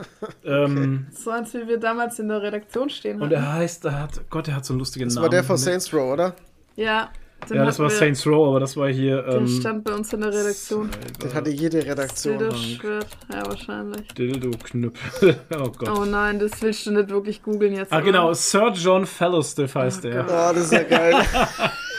ähm, 0.44 1.06
So 1.12 1.30
als 1.32 1.52
wie 1.54 1.66
wir 1.68 1.78
damals 1.78 2.18
in 2.18 2.28
der 2.28 2.40
Redaktion 2.42 2.88
stehen 2.90 3.16
und 3.16 3.24
hatten. 3.24 3.34
er 3.34 3.52
heißt, 3.52 3.84
er 3.84 4.00
hat, 4.00 4.30
Gott, 4.30 4.48
er 4.48 4.56
hat 4.56 4.64
so 4.64 4.72
einen 4.72 4.78
lustigen 4.78 5.06
Das 5.06 5.14
Namen. 5.16 5.24
war 5.24 5.30
der 5.30 5.44
von 5.44 5.56
Saints 5.58 5.92
Row, 5.92 6.12
oder? 6.12 6.34
Ja, 6.76 7.10
den 7.48 7.56
Ja, 7.56 7.64
das 7.64 7.78
war 7.78 7.90
Saints 7.90 8.26
Row, 8.26 8.48
aber 8.48 8.60
das 8.60 8.76
war 8.76 8.88
hier. 8.88 9.22
Der 9.22 9.34
Ähm, 9.36 9.46
stand 9.48 9.84
bei 9.84 9.94
uns 9.94 10.12
in 10.12 10.20
der 10.20 10.30
Redaktion. 10.32 10.90
Den 11.22 11.34
hatte 11.34 11.50
jede 11.50 11.84
Redaktion. 11.84 12.38
Dildo-Schwert. 12.38 13.06
Ja, 13.32 13.46
wahrscheinlich. 13.46 14.06
Dildo-Knüppel. 14.08 15.36
oh 15.58 15.70
Gott. 15.70 15.88
Oh 15.98 16.04
nein, 16.04 16.38
das 16.38 16.60
willst 16.62 16.86
du 16.86 16.90
nicht 16.92 17.08
wirklich 17.10 17.42
googeln 17.42 17.74
jetzt. 17.74 17.92
Ah, 17.92 18.00
genau, 18.00 18.32
Sir 18.32 18.72
John 18.74 19.06
Fellowstiff 19.06 19.74
heißt 19.74 20.04
der. 20.04 20.24
Oh, 20.24 20.54
das 20.54 20.64
ist 20.64 20.72
ja 20.72 20.82
geil. 20.82 21.14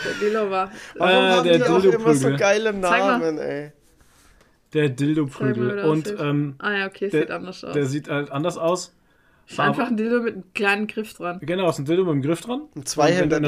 Der 0.04 0.14
Dildo 0.20 0.50
war. 0.50 0.72
Warum 0.98 1.12
Äh, 1.14 1.30
haben 1.32 1.44
der 1.44 1.58
die 1.58 1.64
auch 1.64 1.68
immer 1.68 1.80
so 2.16 2.30
Dildo-Prügel. 2.30 2.38
geile. 2.38 2.74
Namen, 2.74 3.38
ey? 3.38 3.72
Der 4.74 4.88
Zeig 4.88 4.90
mal, 4.90 4.90
wie 4.90 4.96
Dildo-Prügel. 4.96 5.76
der 5.76 5.86
Und 5.86 6.16
ähm, 6.20 6.56
Ah 6.58 6.72
ja, 6.76 6.86
okay, 6.88 7.10
der, 7.10 7.22
sieht 7.22 7.32
anders 7.32 7.64
aus. 7.64 7.74
der 7.74 7.86
sieht 7.86 8.10
halt 8.10 8.32
anders 8.32 8.58
aus. 8.58 8.96
Ist 9.48 9.60
einfach 9.60 9.88
ein 9.90 9.98
Dildo 9.98 10.22
mit 10.22 10.34
einem 10.34 10.44
kleinen 10.56 10.88
Griff 10.88 11.14
dran. 11.14 11.40
Genau, 11.42 11.70
ist 11.70 11.78
ein 11.78 11.86
Dildo 11.86 12.04
mit 12.06 12.14
einem 12.14 12.22
Griff 12.24 12.42
dran. 12.42 12.64
Ein 12.76 12.86
Zweihänder 12.86 13.40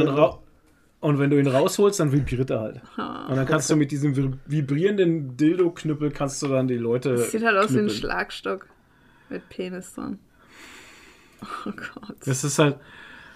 Und 1.04 1.20
wenn, 1.20 1.30
du 1.30 1.38
ihn 1.38 1.48
rausholst, 1.48 2.00
dann 2.00 2.12
vibriert 2.14 2.50
er 2.50 2.62
halt. 2.62 2.82
Und 2.98 3.36
dann 3.36 3.46
kannst 3.46 3.70
du 3.70 3.76
mit 3.76 3.92
diesem 3.92 4.14
vi- 4.16 4.38
vibrierenden 4.46 5.36
Dildo-Knüppel 5.36 6.12
kannst 6.12 6.42
du 6.42 6.48
dann 6.48 6.68
die 6.68 6.78
Leute. 6.78 7.16
Das 7.16 7.32
sieht 7.32 7.44
halt 7.44 7.58
aus 7.58 7.72
wie 7.74 7.80
ein 7.80 7.88
knüppeln. 7.88 8.00
Schlagstock. 8.00 8.68
Mit 9.30 9.50
Penis 9.50 9.94
dran. 9.94 10.20
Oh 11.66 11.72
Gott. 11.72 12.16
Das 12.26 12.46
ist 12.46 12.58
halt 12.58 12.78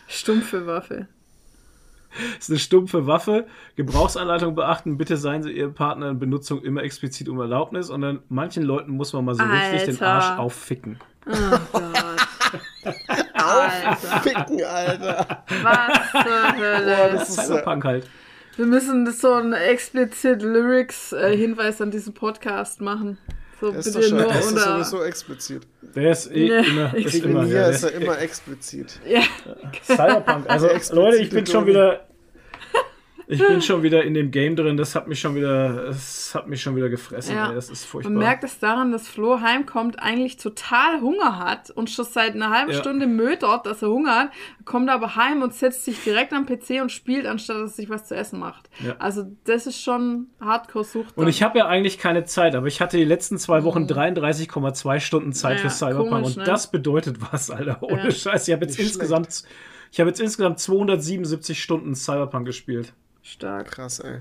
Stumpfe 0.08 0.66
Waffe. 0.66 1.08
das 2.38 2.46
ist 2.46 2.50
eine 2.52 2.60
stumpfe 2.60 3.06
Waffe. 3.06 3.48
Gebrauchsanleitung 3.76 4.56
beachten. 4.56 4.98
Bitte 4.98 5.18
seien 5.18 5.44
Sie 5.44 5.52
Ihr 5.52 5.68
Partner 5.68 6.10
in 6.12 6.20
Benutzung 6.20 6.62
immer 6.64 6.84
explizit 6.84 7.28
um 7.28 7.38
Erlaubnis. 7.42 7.90
Und 7.90 8.00
dann 8.00 8.20
manchen 8.30 8.64
Leuten 8.64 8.92
muss 8.92 9.12
man 9.12 9.26
mal 9.26 9.36
so 9.36 9.44
richtig 9.44 9.84
den 9.84 10.02
Alter. 10.02 10.08
Arsch 10.08 10.40
aufficken. 10.40 11.00
Oh 11.26 11.34
Gott. 11.74 11.84
Alter. 13.48 13.96
Ficken, 14.22 14.64
Alter. 14.64 15.44
Was 15.64 16.12
zur 16.24 16.58
Hölle. 16.58 17.10
Das 17.14 17.30
ist, 17.30 17.38
äh, 17.38 17.42
Cyberpunk 17.44 17.84
halt. 17.86 18.10
Wir 18.56 18.66
müssen 18.66 19.06
das 19.06 19.20
so 19.22 19.34
einen 19.34 19.54
explizit 19.54 20.42
Lyrics-Hinweis 20.42 21.80
an 21.82 21.92
diesen 21.92 22.14
Podcast 22.14 22.82
machen. 22.82 23.18
So 23.62 23.72
das 23.72 23.88
ist 23.88 23.96
doch 23.96 24.00
bitte 24.02 24.10
schon, 24.10 24.18
nur 24.20 24.28
das 24.28 24.46
ist 24.52 24.64
sowieso 24.64 25.04
explizit. 25.04 25.68
Der 25.96 26.12
ist 26.12 26.28
eh 26.32 26.48
Nee. 26.62 26.68
immer. 26.68 26.96
Ist 26.96 27.16
immer 27.16 27.42
mir 27.44 27.54
ja, 27.54 27.68
ist 27.70 27.84
der- 27.84 27.94
er 27.96 28.02
immer 28.02 28.20
explizit. 28.20 29.00
Ja, 29.08 29.22
Cyberpunk. 29.84 30.46
Also 30.50 30.70
Leute, 30.94 31.18
ich 31.18 31.30
bin 31.30 31.46
schon 31.46 31.66
wieder. 31.66 32.08
Ich 33.30 33.46
bin 33.46 33.62
schon 33.62 33.84
wieder 33.84 34.04
in 34.06 34.14
dem 34.14 34.32
Game 34.32 34.56
drin. 34.56 34.78
Das 34.78 34.96
hat 34.96 35.10
mich 35.10 35.20
schon 35.20 35.36
wieder. 35.36 35.90
Es 35.90 36.34
hat 36.34 36.48
mich 36.48 36.62
schon 36.62 36.78
wieder 36.78 36.88
gefressen. 36.88 37.36
Ja. 37.36 37.50
Ey. 37.50 37.56
Das 37.56 37.70
ist 37.70 37.84
furchtbar. 37.84 38.12
man 38.14 38.20
merkt 38.24 38.46
es 38.46 38.58
daran, 38.60 38.94
dass 38.94 39.06
Flo 39.06 39.42
heimkommt, 39.42 40.00
eigentlich 40.02 40.38
total 40.38 41.02
Hunger 41.02 41.38
hat 41.38 41.70
und 41.70 41.90
schon 41.90 42.06
seit 42.06 42.36
einer 42.36 42.52
halben 42.52 42.72
Ja. 42.72 42.78
Stunde 42.80 43.06
mötert, 43.06 43.66
dass 43.66 43.82
er 43.82 43.90
Hunger 43.90 44.16
hat, 44.16 44.30
kommt 44.64 44.90
aber 44.90 45.18
heim 45.18 45.42
und 45.42 45.54
setzt 45.54 45.84
sich 45.84 46.02
direkt 46.02 46.32
am 46.32 46.46
PC 46.46 46.82
und 46.82 46.90
spielt, 46.90 47.26
anstatt 47.26 47.58
dass 47.58 47.72
er 47.72 47.76
sich 47.76 47.90
was 47.90 48.08
zu 48.08 48.16
essen 48.16 48.40
macht. 48.40 48.70
Ja. 48.86 48.96
Also 48.98 49.24
das 49.44 49.68
ist 49.68 49.82
schon 49.82 50.28
Hardcore-Sucht. 50.40 51.18
Und 51.18 51.28
ich 51.28 51.44
habe 51.44 51.58
ja 51.58 51.68
eigentlich 51.68 51.98
keine 51.98 52.24
Zeit, 52.24 52.56
aber 52.56 52.68
ich 52.68 52.80
hatte 52.80 52.96
die 52.96 53.04
letzten 53.04 53.38
zwei 53.38 53.66
Wochen 53.66 53.88
33,2 53.88 55.00
Stunden 55.02 55.34
Zeit 55.34 55.58
Mhm. 55.58 55.64
Ja, 55.64 55.70
für 55.70 55.76
Cyberpunk 55.76 56.10
komisch, 56.10 56.28
und 56.30 56.38
ne? 56.38 56.44
das 56.46 56.72
bedeutet 56.72 57.18
was, 57.32 57.50
Alter. 57.52 57.82
Ohne 57.84 58.06
Ja. 58.06 58.12
Scheiß. 58.12 58.48
Ich 58.48 58.54
habe 58.54 58.64
jetzt 58.66 58.78
Nicht 58.78 58.88
insgesamt, 58.88 59.44
ich 59.92 60.00
habe 60.00 60.10
jetzt 60.10 60.22
insgesamt 60.22 60.60
277 60.60 61.62
Stunden 61.62 61.94
Cyberpunk 61.96 62.46
gespielt. 62.46 62.94
Stark. 63.28 63.72
Krass, 63.72 64.00
ey. 64.00 64.20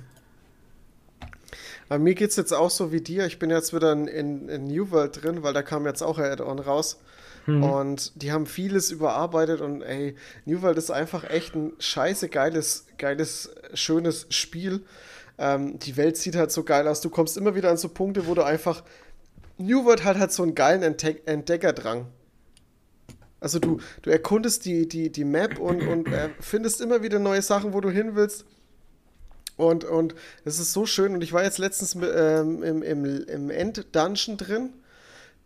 Aber 1.88 1.98
mir 2.00 2.14
geht's 2.14 2.36
jetzt 2.36 2.52
auch 2.52 2.70
so 2.70 2.92
wie 2.92 3.00
dir. 3.00 3.26
Ich 3.26 3.38
bin 3.38 3.50
jetzt 3.50 3.72
wieder 3.72 3.92
in, 3.92 4.08
in, 4.08 4.48
in 4.48 4.64
New 4.64 4.90
World 4.90 5.22
drin, 5.22 5.42
weil 5.42 5.52
da 5.52 5.62
kam 5.62 5.86
jetzt 5.86 6.02
auch 6.02 6.18
ein 6.18 6.24
Add-on 6.24 6.58
raus. 6.58 6.98
Und 7.46 8.20
die 8.20 8.32
haben 8.32 8.44
vieles 8.44 8.90
überarbeitet 8.90 9.60
und 9.60 9.82
ey, 9.82 10.16
New 10.46 10.62
World 10.62 10.78
ist 10.78 10.90
einfach 10.90 11.30
echt 11.30 11.54
ein 11.54 11.74
scheiße 11.78 12.28
geiles, 12.28 12.86
geiles, 12.98 13.50
schönes 13.72 14.26
Spiel. 14.30 14.84
Ähm, 15.38 15.78
die 15.78 15.96
Welt 15.96 16.16
sieht 16.16 16.34
halt 16.34 16.50
so 16.50 16.64
geil 16.64 16.88
aus. 16.88 17.00
Du 17.02 17.08
kommst 17.08 17.36
immer 17.36 17.54
wieder 17.54 17.70
an 17.70 17.76
so 17.76 17.88
Punkte, 17.88 18.26
wo 18.26 18.34
du 18.34 18.42
einfach. 18.42 18.82
New 19.58 19.84
World 19.84 20.02
hat 20.02 20.18
halt 20.18 20.32
so 20.32 20.42
einen 20.42 20.56
geilen 20.56 20.82
Entdeck 20.82 21.22
Entdeckerdrang. 21.26 22.06
Also 23.38 23.60
du, 23.60 23.78
du 24.02 24.10
erkundest 24.10 24.64
die, 24.64 24.88
die, 24.88 25.12
die 25.12 25.24
Map 25.24 25.60
und, 25.60 25.86
und 25.86 26.08
äh, 26.08 26.30
findest 26.40 26.80
immer 26.80 27.04
wieder 27.04 27.20
neue 27.20 27.42
Sachen, 27.42 27.72
wo 27.72 27.80
du 27.80 27.90
hin 27.90 28.16
willst. 28.16 28.44
Und, 29.56 29.84
und 29.84 30.14
es 30.44 30.58
ist 30.58 30.72
so 30.72 30.86
schön. 30.86 31.14
Und 31.14 31.22
ich 31.22 31.32
war 31.32 31.42
jetzt 31.42 31.58
letztens 31.58 31.94
ähm, 31.94 32.62
im, 32.62 32.82
im, 32.82 33.24
im 33.24 33.50
End-Dungeon 33.50 34.36
drin. 34.36 34.70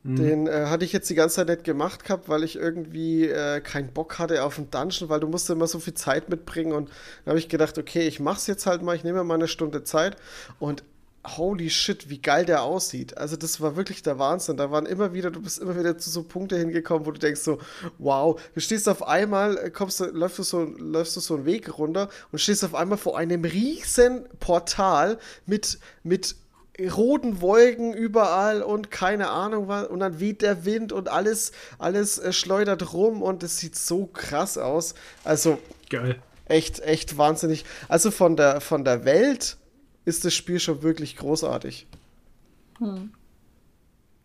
Den 0.02 0.46
äh, 0.46 0.66
hatte 0.66 0.86
ich 0.86 0.94
jetzt 0.94 1.10
die 1.10 1.14
ganze 1.14 1.36
Zeit 1.36 1.48
nicht 1.48 1.64
gemacht 1.64 2.04
gehabt, 2.04 2.30
weil 2.30 2.42
ich 2.42 2.56
irgendwie 2.56 3.28
äh, 3.28 3.60
keinen 3.60 3.92
Bock 3.92 4.18
hatte 4.18 4.42
auf 4.44 4.56
einen 4.56 4.70
Dungeon, 4.70 5.10
weil 5.10 5.20
du 5.20 5.26
musst 5.26 5.50
immer 5.50 5.66
so 5.66 5.78
viel 5.78 5.92
Zeit 5.92 6.30
mitbringen. 6.30 6.72
Und 6.72 6.88
dann 7.24 7.32
habe 7.32 7.38
ich 7.38 7.50
gedacht, 7.50 7.76
okay, 7.76 8.08
ich 8.08 8.18
mach's 8.18 8.46
jetzt 8.46 8.64
halt 8.64 8.80
mal, 8.82 8.96
ich 8.96 9.04
nehme 9.04 9.18
mir 9.18 9.24
mal 9.24 9.34
eine 9.34 9.48
Stunde 9.48 9.84
Zeit. 9.84 10.16
Und 10.58 10.84
holy 11.26 11.68
shit, 11.68 12.08
wie 12.08 12.18
geil 12.18 12.46
der 12.46 12.62
aussieht. 12.62 13.18
Also 13.18 13.36
das 13.36 13.60
war 13.60 13.76
wirklich 13.76 14.02
der 14.02 14.18
Wahnsinn. 14.18 14.56
Da 14.56 14.70
waren 14.70 14.86
immer 14.86 15.12
wieder, 15.12 15.30
du 15.30 15.42
bist 15.42 15.58
immer 15.58 15.78
wieder 15.78 15.98
zu 15.98 16.08
so 16.10 16.22
Punkte 16.22 16.56
hingekommen, 16.56 17.06
wo 17.06 17.10
du 17.10 17.18
denkst 17.18 17.40
so, 17.40 17.58
wow, 17.98 18.40
du 18.54 18.60
stehst 18.60 18.88
auf 18.88 19.06
einmal, 19.06 19.58
äh, 19.58 19.70
kommst 19.70 20.00
du, 20.00 20.06
läufst 20.06 20.38
du 20.38 20.42
so, 20.42 20.62
läufst 20.62 21.16
du 21.16 21.20
so 21.20 21.34
einen 21.34 21.44
Weg 21.44 21.78
runter 21.78 22.08
und 22.32 22.40
stehst 22.40 22.64
auf 22.64 22.74
einmal 22.74 22.98
vor 22.98 23.18
einem 23.18 23.44
riesen 23.44 24.24
Portal 24.38 25.18
mit, 25.46 25.78
mit 26.02 26.36
roten 26.80 27.42
Wolken 27.42 27.92
überall 27.92 28.62
und 28.62 28.90
keine 28.90 29.28
Ahnung 29.28 29.68
was 29.68 29.86
und 29.88 30.00
dann 30.00 30.20
weht 30.20 30.40
der 30.40 30.64
Wind 30.64 30.92
und 30.92 31.08
alles, 31.08 31.52
alles 31.78 32.18
äh, 32.18 32.32
schleudert 32.32 32.94
rum 32.94 33.20
und 33.20 33.42
es 33.42 33.58
sieht 33.58 33.76
so 33.76 34.06
krass 34.06 34.56
aus. 34.56 34.94
Also 35.24 35.58
Geil. 35.90 36.16
echt, 36.46 36.80
echt 36.80 37.18
wahnsinnig. 37.18 37.66
Also 37.88 38.10
von 38.10 38.36
der, 38.36 38.62
von 38.62 38.84
der 38.84 39.04
Welt 39.04 39.58
ist 40.04 40.24
das 40.24 40.34
Spiel 40.34 40.58
schon 40.60 40.82
wirklich 40.82 41.16
großartig. 41.16 41.86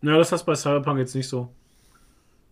Ja, 0.02 0.16
das 0.16 0.32
hast 0.32 0.42
du 0.42 0.46
bei 0.46 0.54
Cyberpunk 0.54 0.98
jetzt 0.98 1.14
nicht 1.14 1.28
so. 1.28 1.50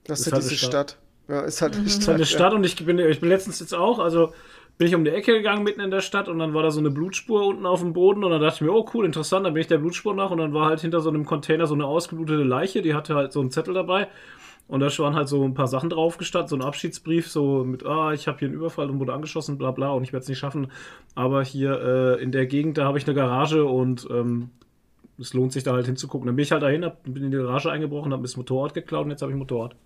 Das 0.05 0.20
Ist 0.20 0.27
ist 0.27 0.33
halt 0.33 0.43
diese 0.43 0.51
eine 0.51 0.59
Stadt. 0.59 0.91
Stadt. 0.91 0.99
Ja, 1.28 1.41
ist 1.43 1.62
halt 1.62 1.75
eine 1.75 1.85
Das 1.85 1.94
ist 1.94 2.03
Stadt. 2.03 2.15
eine 2.17 2.27
Stadt 2.27 2.53
und 2.53 2.65
ich 2.65 2.85
bin, 2.85 2.99
ich 2.99 3.20
bin 3.20 3.28
letztens 3.31 3.61
jetzt 3.61 3.75
auch, 3.75 3.99
also 3.99 4.33
bin 4.77 4.89
ich 4.89 4.94
um 4.94 5.05
die 5.05 5.11
Ecke 5.11 5.33
gegangen 5.33 5.62
mitten 5.62 5.81
in 5.81 5.91
der 5.91 6.01
Stadt 6.01 6.28
und 6.28 6.39
dann 6.39 6.53
war 6.53 6.62
da 6.62 6.70
so 6.70 6.81
eine 6.81 6.91
Blutspur 6.91 7.47
unten 7.47 7.65
auf 7.65 7.81
dem 7.81 7.93
Boden 7.93 8.25
und 8.25 8.31
dann 8.31 8.41
dachte 8.41 8.57
ich 8.57 8.61
mir, 8.62 8.73
oh 8.73 8.89
cool, 8.93 9.07
interessant, 9.07 9.47
dann 9.47 9.55
bin 9.55 9.61
ich 9.62 9.69
der 9.69 9.78
Blutspur 9.78 10.15
nach 10.15 10.31
und 10.31 10.39
dann 10.39 10.53
war 10.53 10.67
halt 10.69 10.81
hinter 10.81 11.01
so 11.01 11.09
einem 11.09 11.25
Container 11.25 11.67
so 11.67 11.75
eine 11.75 11.86
ausgeblutete 11.86 12.43
Leiche, 12.43 12.83
die 12.83 12.94
hatte 12.94 13.15
halt 13.15 13.33
so 13.33 13.41
einen 13.41 13.51
Zettel 13.51 13.73
dabei 13.73 14.09
und 14.67 14.81
da 14.81 14.86
waren 14.99 15.15
halt 15.15 15.28
so 15.28 15.44
ein 15.44 15.55
paar 15.55 15.68
Sachen 15.68 15.91
drauf 15.91 16.17
gestanden, 16.18 16.49
so 16.49 16.57
ein 16.57 16.62
Abschiedsbrief, 16.62 17.31
so 17.31 17.65
mit, 17.65 17.84
ah, 17.84 18.12
ich 18.12 18.26
habe 18.28 18.39
hier 18.39 18.49
einen 18.49 18.57
Überfall 18.57 18.89
und 18.91 18.99
wurde 18.99 19.12
angeschossen, 19.12 19.59
bla 19.59 19.70
bla 19.73 19.91
und 19.91 20.02
ich 20.05 20.12
werde 20.12 20.23
es 20.23 20.28
nicht 20.28 20.39
schaffen, 20.39 20.70
aber 21.15 21.44
hier 21.44 21.81
äh, 22.18 22.23
in 22.23 22.33
der 22.33 22.47
Gegend, 22.47 22.78
da 22.78 22.84
habe 22.86 22.99
ich 22.99 23.07
eine 23.07 23.15
Garage 23.15 23.65
und 23.65 24.09
ähm, 24.10 24.51
es 25.18 25.33
lohnt 25.33 25.52
sich 25.52 25.62
da 25.62 25.73
halt 25.73 25.86
hinzugucken. 25.86 26.26
Dann 26.26 26.34
bin 26.36 26.43
ich 26.43 26.51
halt 26.51 26.62
dahin, 26.62 26.84
hab, 26.84 27.02
bin 27.05 27.23
in 27.23 27.31
die 27.31 27.36
Garage 27.36 27.70
eingebrochen, 27.70 28.12
habe 28.12 28.23
mir 28.23 28.26
das 28.28 28.36
Motorrad 28.36 28.75
geklaut 28.75 29.05
und 29.05 29.10
jetzt 29.10 29.23
habe 29.23 29.31
ich 29.31 29.36
ein 29.36 29.39
Motorrad. 29.39 29.76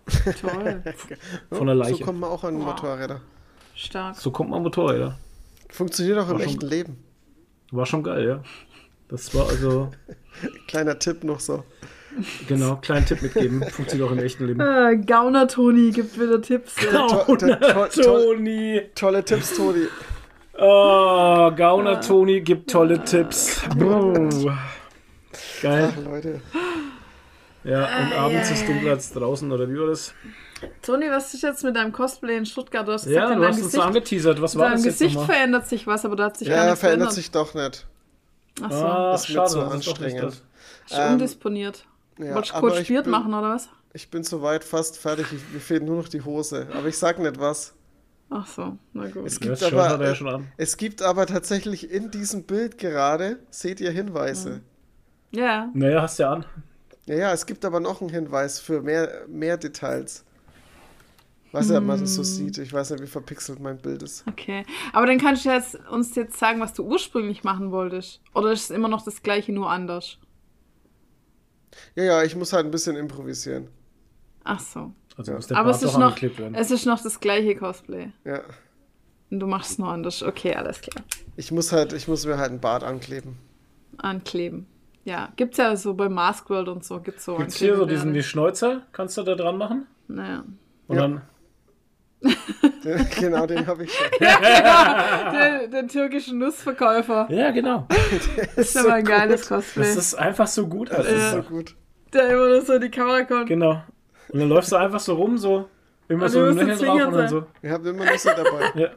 Toll. 0.41 0.83
Von 1.51 1.67
der 1.67 1.75
Leiche. 1.77 1.97
So 1.97 2.05
kommt 2.05 2.21
man 2.21 2.31
auch 2.31 2.45
an 2.45 2.55
Motorräder. 2.55 3.21
Stark. 3.75 4.17
So 4.17 4.31
kommt 4.31 4.51
man 4.51 4.63
Motorräder. 4.63 5.19
Funktioniert 5.69 6.19
auch 6.19 6.31
im 6.31 6.35
War 6.35 6.41
schon- 6.41 6.49
echten 6.49 6.67
Leben. 6.67 6.97
War 7.73 7.85
schon 7.85 8.03
geil, 8.03 8.27
ja. 8.27 8.43
Das 9.09 9.35
war 9.35 9.47
also, 9.49 9.91
Kleiner 10.67 10.99
Tipp 10.99 11.25
noch 11.25 11.41
so. 11.41 11.63
Genau, 12.49 12.77
kleinen 12.77 13.07
Tipp 13.07 13.23
mitgeben. 13.23 13.63
Funktioniert 13.71 14.09
auch 14.09 14.13
im 14.13 14.19
echten 14.19 14.47
Leben. 14.47 14.61
Äh, 14.61 14.97
Gauner 14.99 15.49
Toni 15.49 15.91
gibt 15.91 16.19
wieder 16.21 16.41
Tipps. 16.41 16.75
To- 16.91 17.37
Toni! 18.03 18.83
Tolle 18.95 19.25
Tipps, 19.25 19.57
Toni. 19.57 19.87
Oh, 20.59 21.51
Gauner 21.55 22.01
Toni 22.01 22.41
gibt 22.41 22.71
tolle 22.71 23.03
Tipps. 23.05 23.63
Buh. 23.77 24.29
Geil. 25.63 25.93
Ach, 25.97 26.05
Leute. 26.05 26.41
Ja, 27.65 27.85
und 28.01 28.13
abends 28.15 28.51
ist 28.51 28.67
dunkler 28.67 28.93
als 28.93 29.13
draußen, 29.13 29.51
oder 29.53 29.69
wie 29.69 29.79
war 29.79 29.89
das? 29.89 30.15
Toni, 30.83 31.07
was 31.11 31.35
ist 31.35 31.43
jetzt 31.43 31.63
mit 31.65 31.77
deinem 31.77 31.93
Cosplay 31.93 32.37
in 32.37 32.47
Stuttgart? 32.47 32.87
Du 32.89 32.93
hast 32.93 33.05
gesagt, 33.05 33.31
Ja, 33.31 33.35
du 33.35 33.41
hast 33.43 33.49
uns 33.49 33.57
Gesicht, 33.59 33.75
so 33.75 33.83
angeteasert. 33.83 34.43
Was 34.43 34.57
war 34.57 34.65
dein 34.67 34.73
das 34.77 34.85
jetzt 34.85 34.99
Gesicht 34.99 35.15
nochmal? 35.17 35.37
verändert 35.37 35.69
sich 35.69 35.87
was, 35.87 36.05
aber 36.05 36.17
da 36.17 36.25
hat 36.25 36.37
sich 36.39 36.49
gar 36.49 36.57
Ja, 36.57 36.65
nichts 36.67 36.81
verändert 36.81 37.13
verändert. 37.13 37.13
sich 37.15 37.31
doch 37.31 37.55
nicht. 37.55 37.87
Ach 38.63 38.73
so, 38.73 38.85
Ah, 38.85 39.15
Ist 39.15 39.29
mir 39.29 39.35
schade, 39.35 39.51
zu 39.51 39.61
das 39.61 39.75
ist 39.75 39.87
doch 39.87 39.99
nicht 40.01 40.15
anstrengend. 40.17 40.23
das. 40.25 40.35
ist 40.91 40.99
ähm, 40.99 41.13
undisponiert. 41.13 41.85
Ja, 42.19 42.35
Wolltest 42.35 42.55
du 42.55 42.85
Spiert 42.85 43.05
bin- 43.05 43.11
machen, 43.13 43.33
oder 43.35 43.51
was? 43.55 43.69
Ich 43.93 44.11
bin 44.11 44.23
soweit 44.23 44.65
fast 44.65 44.99
fertig. 44.99 45.27
Ich, 45.33 45.53
mir 45.53 45.61
fehlt 45.61 45.83
nur 45.83 45.97
noch 45.97 46.09
die 46.09 46.21
Hose. 46.23 46.67
Aber 46.75 46.87
ich 46.89 46.99
sag 46.99 47.19
nicht 47.19 47.39
was. 47.41 47.75
Ach 48.31 48.47
so, 48.47 48.77
na 48.93 49.09
gut. 49.09 49.25
Es 49.27 49.35
Ja, 49.35 49.39
gibt 49.41 49.53
das 49.53 49.61
Shirt 49.61 49.73
hat 49.79 49.93
aber, 49.93 50.05
er 50.05 50.11
ja 50.11 50.15
schon 50.15 50.29
an. 50.29 50.49
es 50.59 50.77
gibt 50.77 51.01
aber 51.01 51.25
tatsächlich 51.27 51.91
in 51.91 52.11
diesem 52.11 52.43
Bild 52.45 52.77
gerade, 52.77 53.39
seht 53.51 53.81
ihr 53.81 53.91
Hinweise. 53.91 54.61
Ja, 55.31 55.71
Naja, 55.73 56.03
hast 56.03 56.19
du 56.19 56.25
ja 56.25 56.33
an. 56.35 56.45
Ja, 57.07 57.15
ja, 57.17 57.33
es 57.33 57.47
gibt 57.47 57.65
aber 57.65 57.81
noch 57.81 58.03
einen 58.03 58.11
Hinweis 58.11 58.61
für 58.61 58.83
mehr, 58.83 59.25
mehr 59.29 59.57
Details. 59.57 60.25
Weiß 61.53 61.69
nicht, 61.69 61.79
ob 61.79 61.85
man 61.85 61.99
das 61.99 62.15
so 62.15 62.23
sieht. 62.23 62.59
Ich 62.59 62.71
weiß 62.75 62.91
nicht, 62.91 63.03
wie 63.03 63.07
verpixelt 63.07 63.59
mein 63.61 63.79
Bild 63.79 64.03
ist. 64.03 64.23
okay. 64.29 64.67
Aber 64.93 65.07
dann 65.07 65.17
kannst 65.19 65.47
du 65.47 65.49
jetzt, 65.49 65.79
uns 65.91 66.15
jetzt 66.15 66.39
sagen, 66.39 66.61
was 66.61 66.75
du 66.75 66.85
ursprünglich 66.85 67.43
machen 67.45 67.71
wolltest. 67.73 68.21
Oder 68.35 68.53
ist 68.53 68.65
es 68.65 68.71
immer 68.71 68.89
noch 68.89 69.03
das 69.03 69.23
gleiche, 69.23 69.53
nur 69.53 69.71
anders? 69.71 70.19
Ja, 71.95 72.05
ja, 72.05 72.23
ich 72.23 72.35
muss 72.37 72.53
halt 72.53 72.65
ein 72.67 72.71
bisschen 72.71 72.97
improvisieren. 72.97 73.69
Ach 74.45 74.61
so. 74.61 74.93
Also 75.17 75.33
Ja. 75.33 75.37
muss 75.37 75.47
der 75.49 75.57
Aber 75.59 75.71
Bart 75.71 75.77
es 75.77 75.83
ist, 75.83 75.95
noch, 75.99 76.07
angeklebt 76.07 76.39
werden. 76.39 76.55
es 76.55 76.71
ist 76.71 76.87
noch 76.87 77.03
das 77.03 77.21
gleiche 77.21 77.55
Cosplay. 77.57 78.11
Ja. 78.25 78.41
Und 79.31 79.41
du 79.41 79.47
machst 79.47 79.73
es 79.73 79.79
nur 79.79 79.89
anders. 79.89 80.23
Okay, 80.23 80.55
alles 80.55 80.81
klar. 80.81 81.05
Ich 81.37 81.53
muss 81.53 81.73
halt, 81.73 81.93
ich 81.93 82.09
muss 82.09 82.25
mir 82.25 82.39
halt 82.39 82.51
ein 82.53 82.61
Bart 82.61 82.83
ankleben. 82.83 83.37
Ankleben. 83.99 84.67
Ja, 85.05 85.33
gibt's 85.37 85.57
ja 85.59 85.75
so 85.77 85.95
bei 85.95 86.09
Mask 86.09 86.49
World 86.51 86.69
und 86.69 86.85
so. 86.85 87.01
Gibt's 87.01 87.25
so 87.25 87.37
Gibt's 87.37 87.57
hier 87.57 87.77
so 87.77 87.85
diesen 87.87 88.13
die. 88.15 88.23
Schnäuzer? 88.23 88.83
Kannst 88.93 89.17
du 89.17 89.23
da 89.23 89.35
dran 89.35 89.57
machen? 89.59 89.87
Naja. 90.07 90.45
Und 90.87 90.97
Ja. 90.97 91.03
dann. 91.03 91.23
genau, 93.21 93.47
den 93.47 93.67
habe 93.67 93.85
ich 93.85 93.93
schon. 93.93 94.07
Den, 94.21 95.71
den 95.71 95.89
türkischen 95.89 96.39
Nussverkäufer. 96.39 97.27
Ja, 97.31 97.51
genau. 97.51 97.87
Das 98.57 98.69
ist 98.71 98.77
aber 98.77 98.95
ein 98.95 99.05
geiles 99.05 99.49
Cosplay. 99.49 99.83
Das 99.85 99.97
ist 99.97 100.15
einfach 100.15 100.47
so 100.47 100.67
gut. 100.67 100.91
Das 100.91 101.07
Also, 101.07 101.15
ist 101.15 101.31
so 101.33 101.43
gut. 101.43 101.77
Der 102.13 102.31
immer 102.31 102.49
nur 102.49 102.63
so 102.63 102.73
in 102.75 102.81
die 102.81 102.91
Kamera 102.91 103.23
kommt. 103.23 103.47
Genau. 103.47 103.83
Und 104.31 104.41
dann 104.41 104.49
läufst 104.49 104.73
du 104.73 104.77
einfach 104.77 105.01
so 105.01 105.15
rum, 105.15 105.39
so. 105.39 105.69
Immer 106.09 106.25
Und 106.25 106.31
so 106.31 106.41
du 106.41 106.51
ein 106.51 106.57
Lächeln 106.67 106.79
drauf 106.89 107.07
und 107.07 107.13
dann 107.15 107.29
so. 107.29 107.47
Wir 107.61 107.71
haben 107.73 107.87
immer 107.87 108.05
Nüsse 108.11 108.35
dabei. 108.35 108.91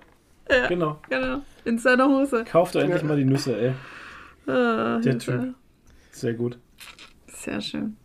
Ja. 0.50 0.68
Genau. 0.68 1.00
Genau. 1.10 1.42
In 1.64 1.78
seiner 1.78 2.08
Hose. 2.08 2.44
Kauf 2.46 2.72
doch 2.72 2.82
endlich 2.82 3.04
mal 3.04 3.16
die 3.18 3.26
Nüsse, 3.26 3.56
ey. 3.58 3.74
Ah, 4.48 5.00
Der 5.00 5.12
Hilfe. 5.14 5.32
Typ. 5.40 5.56
Sehr 6.12 6.34
gut. 6.34 6.58
Sehr 7.28 7.62
schön. 7.62 7.98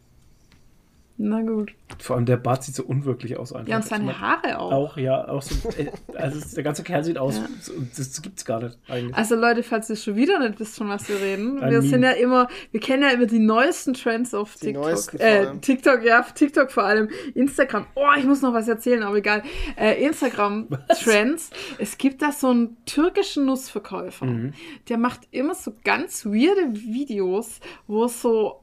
Na 1.19 1.41
gut. 1.41 1.73
Vor 1.99 2.17
allem 2.17 2.27
der 2.27 2.37
Bart 2.37 2.63
sieht 2.65 2.75
so 2.75 2.85
unwirklich 2.85 3.39
aus 3.39 3.53
einfach. 3.55 3.69
Ja, 3.69 3.77
und 3.77 3.85
Ich 3.85 3.89
seine 3.89 4.05
mein, 4.05 4.21
Haare 4.21 4.59
auch. 4.59 4.71
Auch, 4.73 4.97
ja, 4.99 5.27
auch 5.29 5.41
so. 5.41 5.69
äh, 5.71 5.91
Also 6.15 6.41
der 6.55 6.63
ganze 6.63 6.83
Kerl 6.83 7.05
sieht 7.05 7.17
aus. 7.17 7.41
so- 7.63 7.73
Das 7.97 8.21
gibt's 8.21 8.45
gar 8.45 8.63
nicht 8.63 8.77
eigentlich. 8.87 9.15
Also 9.17 9.35
Leute, 9.35 9.63
falls 9.63 9.89
ihr 9.89 9.97
schon 9.97 10.17
wieder 10.17 10.39
nicht 10.41 10.61
wisst, 10.61 10.77
von 10.77 10.89
was 10.91 11.09
wir 11.09 11.17
reden, 11.21 11.59
Ein 11.63 11.71
wir 11.71 11.79
Meme. 11.79 11.83
sind 11.91 12.03
ja 12.03 12.11
immer, 12.11 12.49
wir 12.71 12.81
kennen 12.81 13.03
ja 13.03 13.11
immer 13.11 13.25
die 13.27 13.39
neuesten 13.39 13.95
Trends 13.95 14.35
auf 14.35 14.55
Die 14.57 14.75
TikTok. 14.75 15.15
äh. 15.21 15.47
TikTok, 15.63 16.05
ja, 16.05 16.23
TikTok 16.23 16.71
vor 16.71 16.85
allem. 16.85 17.09
Instagram. 17.35 17.87
Oh, 17.95 18.09
ich 18.19 18.25
muss 18.25 18.43
noch 18.43 18.53
was 18.53 18.69
erzählen, 18.69 19.03
aber 19.03 19.17
egal. 19.17 19.43
Äh, 19.77 20.05
Instagram 20.05 20.69
Trends. 21.03 21.49
Es 21.79 21.97
gibt 21.97 22.21
da 22.21 22.31
so 22.33 22.49
einen 22.51 22.77
türkischen 22.85 23.47
Nussverkäufer. 23.47 24.27
Mhm. 24.27 24.53
Der 24.91 24.99
macht 24.99 25.21
immer 25.31 25.55
so 25.55 25.73
ganz 25.83 26.27
weirde 26.27 26.75
Videos, 26.75 27.61
wo 27.87 28.05
es 28.05 28.21
so 28.21 28.61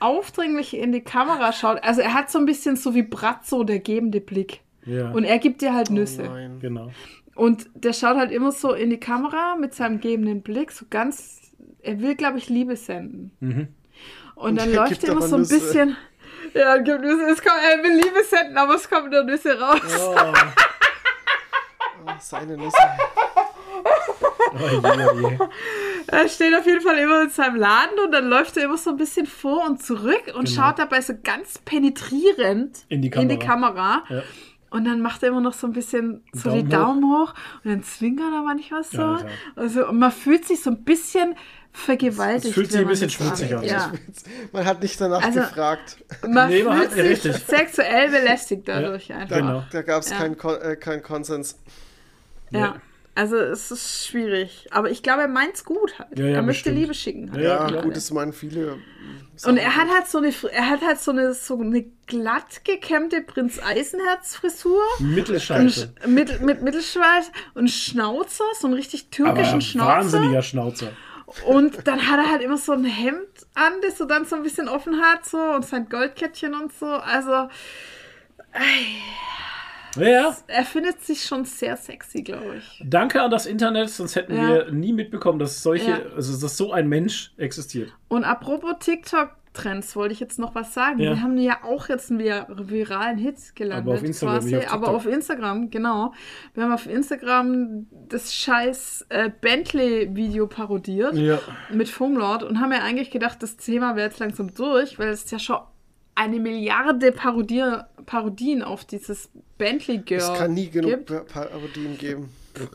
aufdringlich 0.00 0.76
in 0.76 0.92
die 0.92 1.00
Kamera 1.02 1.52
schaut. 1.52 1.82
Also 1.82 2.00
er 2.00 2.14
hat 2.14 2.30
so 2.30 2.38
ein 2.38 2.46
bisschen 2.46 2.76
so 2.76 2.94
wie 2.94 3.02
Bratzo, 3.02 3.64
der 3.64 3.78
gebende 3.78 4.20
Blick. 4.20 4.60
Ja. 4.84 5.10
Und 5.10 5.24
er 5.24 5.38
gibt 5.38 5.62
dir 5.62 5.74
halt 5.74 5.90
Nüsse. 5.90 6.24
Oh 6.28 6.32
Nein. 6.34 6.58
genau. 6.60 6.90
Und 7.34 7.70
der 7.74 7.92
schaut 7.92 8.16
halt 8.16 8.30
immer 8.30 8.52
so 8.52 8.72
in 8.72 8.90
die 8.90 9.00
Kamera 9.00 9.56
mit 9.56 9.74
seinem 9.74 10.00
gebenden 10.00 10.42
Blick, 10.42 10.70
so 10.72 10.84
ganz. 10.90 11.40
Er 11.82 12.00
will, 12.00 12.14
glaube 12.14 12.38
ich, 12.38 12.48
Liebe 12.48 12.76
senden. 12.76 13.32
Mhm. 13.40 13.68
Und 14.34 14.56
dann 14.60 14.70
er 14.70 14.76
läuft 14.88 15.02
er 15.04 15.10
immer 15.12 15.22
so 15.22 15.36
ein 15.36 15.42
Nüsse. 15.42 15.54
bisschen. 15.54 15.96
Ja, 16.54 16.76
gibt 16.78 17.00
Nüsse. 17.00 17.22
Es 17.30 17.42
kommt, 17.42 17.56
er 17.62 17.82
will 17.82 17.94
Liebe 17.96 18.22
senden, 18.24 18.56
aber 18.58 18.74
es 18.74 18.88
kommt 18.90 19.10
nur 19.10 19.24
Nüsse 19.24 19.58
raus. 19.58 19.80
Oh, 19.98 20.14
Oh, 22.04 22.10
seine 22.18 22.56
Nüsse. 22.56 22.76
oh 24.54 24.68
je, 24.68 24.76
oh 24.78 25.28
je. 25.30 25.38
Er 26.06 26.28
steht 26.28 26.54
auf 26.56 26.66
jeden 26.66 26.80
Fall 26.80 26.98
immer 26.98 27.22
in 27.22 27.30
seinem 27.30 27.56
Laden 27.56 27.98
und 28.04 28.12
dann 28.12 28.28
läuft 28.28 28.56
er 28.56 28.64
immer 28.64 28.76
so 28.78 28.90
ein 28.90 28.96
bisschen 28.96 29.26
vor 29.26 29.66
und 29.66 29.82
zurück 29.82 30.32
und 30.34 30.48
Genau. 30.48 30.62
schaut 30.62 30.78
dabei 30.78 31.00
so 31.00 31.14
ganz 31.22 31.58
penetrierend 31.64 32.84
In 32.88 33.02
die 33.02 33.08
In 33.08 33.28
die 33.28 33.38
Kamera. 33.38 34.02
Kamera. 34.02 34.04
Ja. 34.08 34.22
Und 34.70 34.86
dann 34.86 35.00
macht 35.02 35.22
er 35.22 35.28
immer 35.28 35.40
noch 35.42 35.52
so 35.52 35.66
ein 35.66 35.72
bisschen 35.74 36.24
so 36.32 36.48
Daumen 36.48 36.62
die 36.64 36.68
Daumen 36.70 37.04
hoch. 37.12 37.34
und 37.62 37.70
dann 37.70 37.82
zwinkert 37.82 38.32
er 38.32 38.42
manchmal 38.42 38.82
so. 38.84 39.02
Alter. 39.02 39.28
Also 39.54 39.86
und 39.88 39.98
man 39.98 40.10
fühlt 40.12 40.46
sich 40.46 40.62
so 40.62 40.70
ein 40.70 40.82
bisschen 40.82 41.34
vergewaltigt. 41.74 42.46
Es 42.46 42.54
fühlt 42.54 42.70
sich 42.72 42.80
ein 42.80 42.86
bisschen 42.86 43.10
schmutzig 43.10 43.54
an. 43.54 43.62
Ja. 43.64 43.92
Man 44.52 44.64
hat 44.64 44.82
nicht 44.82 44.98
danach 45.00 45.22
Also- 45.22 45.40
gefragt. 45.40 45.98
Man 46.26 46.48
Nee, 46.50 46.62
man 46.62 46.88
fühlt 46.90 47.16
hat- 47.16 47.22
sich 47.22 47.34
sexuell 47.44 48.10
belästigt 48.10 48.66
dadurch 48.66 49.12
einfach. 49.12 49.36
Genau. 49.36 49.62
Da 49.72 49.82
gab 49.82 50.02
es 50.02 50.10
Ja. 50.10 50.16
keinen 50.16 50.36
Kon 50.38 50.56
äh, 50.60 50.76
keinen 50.76 51.02
Konsens. 51.02 51.58
Ja. 52.50 52.76
Also 53.14 53.36
es 53.36 53.70
ist 53.70 54.06
schwierig. 54.06 54.66
Aber 54.70 54.90
ich 54.90 55.02
glaube, 55.02 55.22
er 55.22 55.28
meint's 55.28 55.64
gut 55.64 55.98
halt. 55.98 56.18
Ja, 56.18 56.26
ja, 56.26 56.34
er 56.36 56.42
möchte 56.42 56.70
bestimmt. 56.70 56.78
Liebe 56.78 56.94
schicken. 56.94 57.32
halt. 57.32 57.42
Ja, 57.42 57.68
Ja, 57.68 57.82
das 57.82 58.10
meinen 58.10 58.32
viele. 58.32 58.78
Und 59.44 59.56
er 59.56 59.76
hat 59.76 59.88
halt 59.88 60.06
so 60.08 60.18
eine, 60.18 60.32
er 60.52 60.68
hat 60.70 60.82
halt 60.82 61.00
so 61.00 61.10
eine, 61.10 61.34
so 61.34 61.58
eine 61.60 61.84
glatt 62.06 62.64
gekämmte 62.64 63.20
Prinz 63.22 63.60
Eisenherz 63.62 64.36
Frisur. 64.36 64.80
Mittelscheiße. 65.00 65.92
Und 66.04 66.12
mit, 66.14 66.40
mit 66.40 66.62
Mittelschweiß 66.62 67.32
und 67.54 67.68
Schnauzer, 67.68 68.44
so 68.58 68.66
einen 68.66 68.74
richtig 68.74 69.08
Aber 69.18 69.34
türkischen 69.34 69.60
Schnauzer. 69.60 69.88
wahnsinniger 69.90 70.42
Schnauzer. 70.42 70.92
Und 71.46 71.86
dann 71.86 72.08
hat 72.10 72.18
er 72.18 72.30
halt 72.30 72.42
immer 72.42 72.58
so 72.58 72.72
ein 72.72 72.84
Hemd 72.84 73.26
an, 73.54 73.72
das 73.82 73.98
so 73.98 74.04
dann 74.04 74.24
so 74.26 74.36
ein 74.36 74.42
bisschen 74.42 74.68
offen 74.68 75.00
hat, 75.00 75.24
so 75.26 75.38
und 75.38 75.64
sein 75.64 75.88
Goldkettchen 75.88 76.54
und 76.54 76.72
so. 76.78 76.86
Also 76.86 77.48
Ja, 79.98 80.34
er 80.46 80.64
findet 80.64 81.02
sich 81.02 81.24
schon 81.24 81.44
sehr 81.44 81.76
sexy, 81.76 82.22
glaube 82.22 82.56
ich. 82.58 82.82
danke 82.84 83.20
an 83.22 83.30
das 83.30 83.46
Internet, 83.46 83.90
sonst 83.90 84.16
hätten 84.16 84.34
Ja. 84.34 84.48
wir 84.48 84.70
nie 84.72 84.92
mitbekommen, 84.92 85.38
dass 85.38 85.62
solche, 85.62 85.90
Ja. 85.90 86.00
also 86.16 86.40
dass 86.40 86.56
so 86.56 86.72
ein 86.72 86.88
Mensch 86.88 87.32
existiert. 87.36 87.92
Und 88.08 88.24
apropos 88.24 88.74
TikTok-Trends, 88.80 89.94
wollte 89.96 90.14
ich 90.14 90.20
jetzt 90.20 90.38
noch 90.38 90.54
was 90.54 90.72
sagen. 90.72 90.98
Ja. 90.98 91.10
Wir 91.10 91.22
haben 91.22 91.36
ja 91.36 91.58
auch 91.64 91.88
jetzt 91.90 92.10
einen 92.10 92.20
vir 92.20 92.46
viralen 92.48 93.18
Hit 93.18 93.54
gelandet. 93.54 93.86
Aber 93.86 93.94
auf 93.94 94.02
Instagram, 94.02 94.38
quasi, 94.38 94.56
auf 94.56 94.72
aber 94.72 94.86
TikTok. 94.86 94.94
auf 94.96 95.06
Instagram, 95.06 95.70
genau. 95.70 96.12
Wir 96.54 96.62
haben 96.64 96.72
auf 96.72 96.86
Instagram 96.86 97.86
das 98.08 98.34
scheiß 98.34 99.06
äh, 99.10 99.30
Bentley-Video 99.42 100.46
parodiert 100.46 101.14
Ja. 101.14 101.38
mit 101.70 101.88
Foamlord 101.90 102.42
und 102.44 102.60
haben 102.60 102.72
ja 102.72 102.78
eigentlich 102.82 103.10
gedacht, 103.10 103.42
das 103.42 103.56
Thema 103.58 103.94
wäre 103.96 104.08
jetzt 104.08 104.18
langsam 104.20 104.54
durch, 104.54 104.98
weil 104.98 105.08
es 105.10 105.30
ja 105.30 105.38
schon 105.38 105.58
eine 106.14 106.38
Milliarde 106.40 107.12
Parodier 107.12 107.88
Parodien 108.06 108.62
auf 108.62 108.84
dieses 108.84 109.30
Bentley 109.58 109.98
Girl 109.98 110.20
Es 110.20 110.34
kann 110.38 110.54
nie 110.54 110.68
genug 110.68 110.90
gibt. 110.90 111.06
Pa- 111.06 111.20
Parodien 111.20 111.96
geben. 111.98 112.28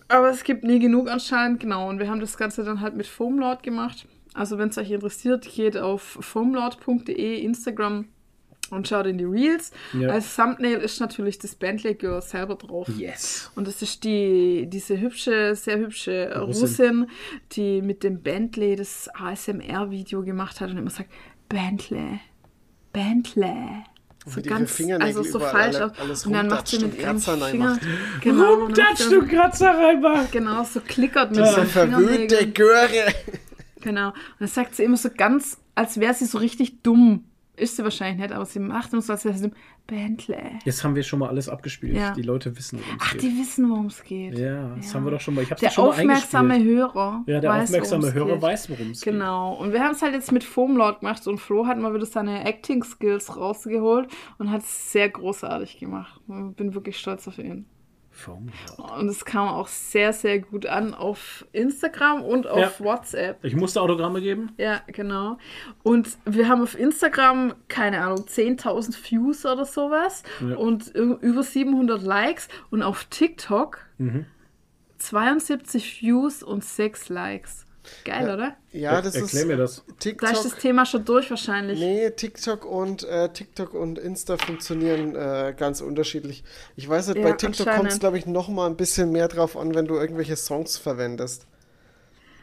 Aber 0.07 0.29
es 0.29 0.43
gibt 0.43 0.63
nie 0.63 0.79
genug 0.79 1.09
anscheinend, 1.09 1.59
genau. 1.59 1.87
Und 1.89 1.99
wir 1.99 2.09
haben 2.09 2.19
das 2.19 2.37
Ganze 2.37 2.63
dann 2.63 2.81
halt 2.81 2.95
mit 2.95 3.05
Foamlord 3.07 3.61
gemacht. 3.61 4.07
Also 4.33 4.57
wenn 4.57 4.69
es 4.69 4.77
euch 4.77 4.89
interessiert, 4.91 5.47
geht 5.53 5.77
auf 5.77 6.01
foamlord.de, 6.21 7.39
Instagram 7.41 8.05
und 8.69 8.87
schaut 8.87 9.05
in 9.05 9.17
die 9.17 9.23
Reels. 9.25 9.71
Ja. 9.93 10.09
Als 10.09 10.35
Thumbnail 10.35 10.77
ist 10.79 10.99
natürlich 10.99 11.37
das 11.39 11.55
Bentley 11.55 11.93
Girl 11.95 12.21
selber 12.21 12.55
drauf. 12.55 12.87
Yes. 12.97 13.51
Und 13.55 13.67
das 13.67 13.81
ist 13.81 14.03
die, 14.03 14.65
diese 14.67 14.99
hübsche, 14.99 15.55
sehr 15.55 15.77
hübsche 15.77 16.33
Russin. 16.39 16.61
Russin, 16.61 17.07
die 17.53 17.81
mit 17.81 18.03
dem 18.03 18.21
Bentley 18.21 18.75
das 18.75 19.09
ASMR-Video 19.13 20.23
gemacht 20.23 20.59
hat 20.61 20.71
und 20.71 20.77
immer 20.77 20.89
sagt, 20.89 21.09
Bentley, 21.49 22.19
Bentley. 22.93 23.83
So 24.25 24.41
ganz, 24.41 24.81
also 24.99 25.23
so 25.23 25.39
falsch. 25.39 25.77
alle- 25.77 25.93
alles 25.99 26.25
und 26.25 26.33
dann 26.33 26.47
macht 26.47 26.67
sie 26.67 26.79
mit 26.79 26.85
rumdatscht 26.95 26.97
und 26.97 26.99
ihrem 26.99 27.13
Kratzer 27.13 27.47
Finger, 27.49 27.65
reinmacht. 27.69 27.81
genau, 28.21 28.53
und 28.55 28.75
sie- 28.97 29.09
du 29.09 29.25
Kratzer 29.25 29.69
reinmachen. 29.77 30.27
Genau, 30.31 30.63
so 30.65 30.81
klickert 30.81 31.31
mit 31.31 31.39
Diese 31.39 31.53
seinen 31.53 31.67
verwöhnte 31.67 32.35
Fingernägeln. 32.35 32.53
Göre. 32.53 33.13
Genau. 33.79 34.07
Und 34.09 34.15
dann 34.39 34.47
sagt 34.49 34.75
sie 34.75 34.83
immer 34.83 34.97
so 34.97 35.09
ganz 35.15 35.57
als 35.75 35.99
wäre 35.99 36.13
sie 36.13 36.25
so 36.25 36.39
richtig 36.39 36.81
dumm. 36.81 37.23
Ist 37.57 37.75
sie 37.75 37.83
wahrscheinlich 37.83 38.21
nicht, 38.21 38.31
aber 38.33 38.45
sie 38.45 38.59
macht 38.59 38.93
uns 38.93 39.07
sie 39.07 39.33
dumm. 39.41 39.51
Bentley. 39.87 40.37
Jetzt 40.63 40.83
haben 40.83 40.95
wir 40.95 41.01
schon 41.01 41.17
mal 41.19 41.29
alles 41.29 41.49
abgespielt. 41.49 41.95
Ja. 41.95 42.13
Die 42.13 42.21
Leute 42.21 42.55
wissen, 42.55 42.77
worum 42.79 42.95
es 42.97 43.01
Ach, 43.03 43.11
geht. 43.13 43.21
die 43.23 43.37
wissen, 43.39 43.69
worum 43.69 43.85
es 43.87 44.03
geht. 44.03 44.37
ja, 44.37 44.75
das 44.75 44.87
Ja. 44.89 44.93
haben 44.93 45.05
wir 45.05 45.11
doch 45.11 45.21
schon 45.21 45.33
mal. 45.33 45.41
Ich 45.41 45.49
hab's 45.49 45.61
Der 45.61 45.71
schon 45.71 45.89
aufmerksame. 45.89 46.63
Hörer. 46.63 47.23
Ja, 47.25 47.39
der 47.39 47.49
weiß, 47.49 47.63
aufmerksame 47.69 48.13
Hörer 48.13 48.33
geht. 48.33 48.41
weiß, 48.43 48.69
worum 48.69 48.91
es 48.91 49.01
geht. 49.01 49.13
Genau. 49.13 49.55
Und 49.55 49.73
wir 49.73 49.79
haben 49.83 49.93
es 49.95 50.01
halt 50.03 50.13
jetzt 50.13 50.31
mit 50.31 50.43
Foamlord 50.43 50.99
gemacht 50.99 51.25
und 51.25 51.39
Flo 51.39 51.65
hat 51.65 51.79
mal 51.79 51.93
wieder 51.95 52.05
seine 52.05 52.45
Acting-Skills 52.45 53.35
rausgeholt 53.37 54.07
und 54.37 54.51
hat 54.51 54.61
es 54.61 54.91
sehr 54.91 55.09
großartig 55.09 55.79
gemacht. 55.79 56.21
Ich 56.27 56.55
bin 56.55 56.75
wirklich 56.75 56.99
stolz 56.99 57.27
auf 57.27 57.39
ihn. 57.39 57.65
Und 58.77 59.07
es 59.09 59.23
kam 59.25 59.47
auch 59.47 59.67
sehr, 59.67 60.11
sehr 60.11 60.39
gut 60.39 60.65
an 60.65 60.93
auf 60.95 61.45
Instagram 61.51 62.23
und 62.23 62.47
auf 62.47 62.79
Ja. 62.79 62.85
WhatsApp. 62.85 63.43
Ich 63.43 63.55
musste 63.55 63.79
Autogramme 63.81 64.21
geben. 64.21 64.51
Ja, 64.57 64.81
genau. 64.87 65.37
Und 65.83 66.17
wir 66.25 66.47
haben 66.49 66.61
auf 66.63 66.77
Instagram, 66.77 67.53
keine 67.67 68.01
Ahnung, 68.01 68.25
10.000 68.27 68.95
Views 69.11 69.45
oder 69.45 69.65
sowas 69.65 70.23
Ja. 70.41 70.55
und 70.55 70.87
über 70.95 71.43
700 71.43 72.01
Likes. 72.01 72.47
Und 72.71 72.81
auf 72.81 73.03
TikTok 73.05 73.79
Mhm. 73.99 74.25
72 74.97 76.01
Views 76.01 76.41
und 76.41 76.63
6 76.63 77.09
Likes. 77.09 77.66
Geil, 78.05 78.29
oder? 78.29 78.55
Ja, 78.71 79.01
das 79.01 79.15
Erklär 79.15 79.41
ist 79.41 79.47
mir 79.47 79.57
das. 79.57 79.83
Da 79.85 79.91
ist 79.91 80.21
das 80.21 80.43
TikTok. 80.43 80.59
Thema 80.59 80.85
schon 80.85 81.05
durch 81.05 81.29
wahrscheinlich. 81.29 81.79
Nee, 81.79 82.09
TikTok 82.11 82.65
und 82.65 83.03
äh, 83.03 83.29
TikTok 83.29 83.73
und 83.73 83.97
Insta 83.99 84.37
funktionieren 84.37 85.15
äh, 85.15 85.53
ganz 85.57 85.81
unterschiedlich. 85.81 86.43
Ich 86.75 86.87
weiß 86.87 87.07
nicht, 87.07 87.17
Ja, 87.17 87.23
bei 87.23 87.31
TikTok 87.33 87.67
kommt 87.67 87.91
es, 87.91 87.99
glaube 87.99 88.17
ich, 88.17 88.25
noch 88.25 88.47
mal 88.49 88.67
ein 88.67 88.77
bisschen 88.77 89.11
mehr 89.11 89.27
drauf 89.27 89.57
an, 89.57 89.75
wenn 89.75 89.85
du 89.85 89.95
irgendwelche 89.95 90.35
Songs 90.35 90.77
verwendest. 90.77 91.47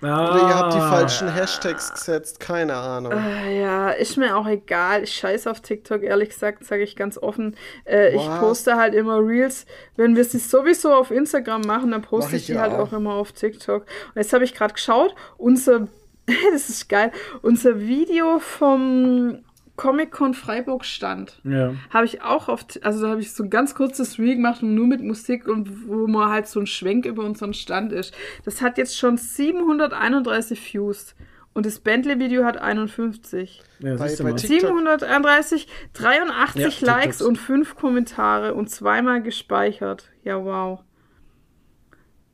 Ah, 0.03 0.31
Oder 0.31 0.49
ihr 0.49 0.55
habt 0.55 0.75
die 0.75 0.79
falschen 0.79 1.29
Hashtags 1.33 1.93
gesetzt, 1.95 2.39
keine 2.39 2.75
Ahnung. 2.75 3.13
Äh, 3.13 3.61
ja, 3.61 3.91
ist 3.91 4.17
mir 4.19 4.37
auch 4.37 4.47
egal. 4.47 5.05
Ich 5.05 5.15
scheiße 5.15 5.51
auf 5.51 5.61
TikTok, 5.61 6.03
ehrlich 6.03 6.31
gesagt, 6.31 6.65
sage 6.65 6.83
ich 6.83 6.95
ganz 6.95 7.17
offen. 7.17 7.57
Äh, 7.87 8.15
ich 8.15 8.27
poste 8.39 8.77
halt 8.77 8.95
immer 8.95 9.19
Reels. 9.19 9.65
Wenn 9.97 10.15
wir 10.15 10.25
sie 10.25 10.39
sowieso 10.39 10.93
auf 10.93 11.11
Instagram 11.11 11.63
machen, 11.63 11.93
dann 11.93 12.03
poste 12.03 12.31
Mach 12.31 12.37
ich 12.37 12.43
ich 12.43 12.47
die 12.47 12.53
ja 12.53 12.61
halt 12.61 12.73
auch. 12.73 12.89
auch 12.89 12.93
immer 12.93 13.15
auf 13.15 13.33
TikTok. 13.33 13.83
Und 13.83 14.17
jetzt 14.17 14.33
habe 14.33 14.45
ich 14.45 14.55
gerade 14.55 14.75
geschaut, 14.75 15.15
unser, 15.39 15.89
das 16.53 16.69
ist 16.69 16.89
geil, 16.89 17.11
unser 17.41 17.81
Video 17.81 18.39
vom 18.41 19.39
Comic-Con 19.77 20.35
Freiburg 20.35 20.85
stand. 20.85 21.41
Ja. 21.45 21.75
Habe 21.91 22.05
ich 22.07 22.23
auch 22.23 22.49
auf, 22.49 22.65
also 22.83 23.03
da 23.03 23.09
habe 23.09 23.21
ich 23.21 23.33
so 23.33 23.43
ein 23.43 23.51
ganz 23.51 23.75
kurzes 23.75 24.19
Reel 24.19 24.37
gemacht, 24.37 24.63
nur 24.63 24.87
mit 24.87 25.03
Musik 25.03 25.49
und 25.49 25.89
wo 25.89 26.07
man 26.07 26.31
halt 26.31 26.47
so 26.47 26.61
ein 26.61 26.67
Schwenk 26.67 27.07
über 27.07 27.25
unseren 27.25 27.55
Stand 27.55 27.93
ist. 27.93 28.15
Das 28.45 28.63
hat 28.63 28.79
jetzt 28.79 28.97
schon 28.97 29.17
731 29.17 30.73
Views 30.75 31.15
und 31.55 31.67
das 31.67 31.81
Bentley-Video 31.81 32.45
hat 32.45 32.57
51. 32.57 33.63
ja 33.81 33.97
Bei- 33.97 34.15
bei 34.17 34.23
mal. 34.25 34.35
TikTok- 34.35 34.49
731, 34.49 35.67
83 35.95 36.81
Ja, 36.81 36.87
Likes 36.95 37.21
und 37.23 37.37
5 37.37 37.75
Kommentare 37.77 38.55
und 38.55 38.71
zweimal 38.71 39.23
gespeichert. 39.23 40.11
Ja, 40.23 40.45
wow. 40.45 40.81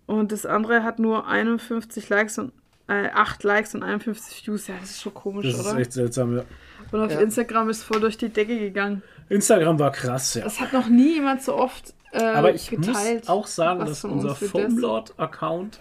Und 0.07 0.33
das 0.33 0.45
andere 0.47 0.83
hat 0.83 0.99
nur 0.99 1.27
51 1.27 2.09
Likes 2.09 2.39
und 2.39 2.53
äh, 2.89 3.09
8 3.15 3.45
Likes 3.45 3.75
und 3.75 3.83
51 3.83 4.47
Views. 4.47 4.67
Ja, 4.67 4.75
das 4.81 4.91
ist 4.91 5.03
schon 5.03 5.15
komisch, 5.15 5.47
Das 5.47 5.61
ist 5.61 5.67
oder? 5.71 5.79
echt 5.79 5.93
seltsam, 5.93 6.37
ja. 6.37 6.45
Und 6.93 7.01
auf 7.01 7.13
Ja. 7.13 7.21
Instagram 7.21 7.69
ist 7.71 7.83
voll 7.83 8.01
durch 8.01 8.17
die 8.19 8.29
Decke 8.29 8.59
gegangen. 8.59 9.03
Instagram 9.29 9.79
war 9.79 9.93
krass, 9.93 10.35
ja. 10.35 10.43
Das 10.45 10.61
hat 10.61 10.73
noch 10.73 10.89
nie 10.89 11.15
jemand 11.15 11.43
so 11.43 11.55
oft 11.57 11.95
äh, 12.13 12.19
Aber 12.23 12.53
ich 12.55 12.69
geteilt. 12.71 13.21
muss 13.21 13.29
auch 13.29 13.47
sagen, 13.47 13.81
dass 13.87 14.05
unser. 14.05 14.35
Foamlord-Account 14.35 15.81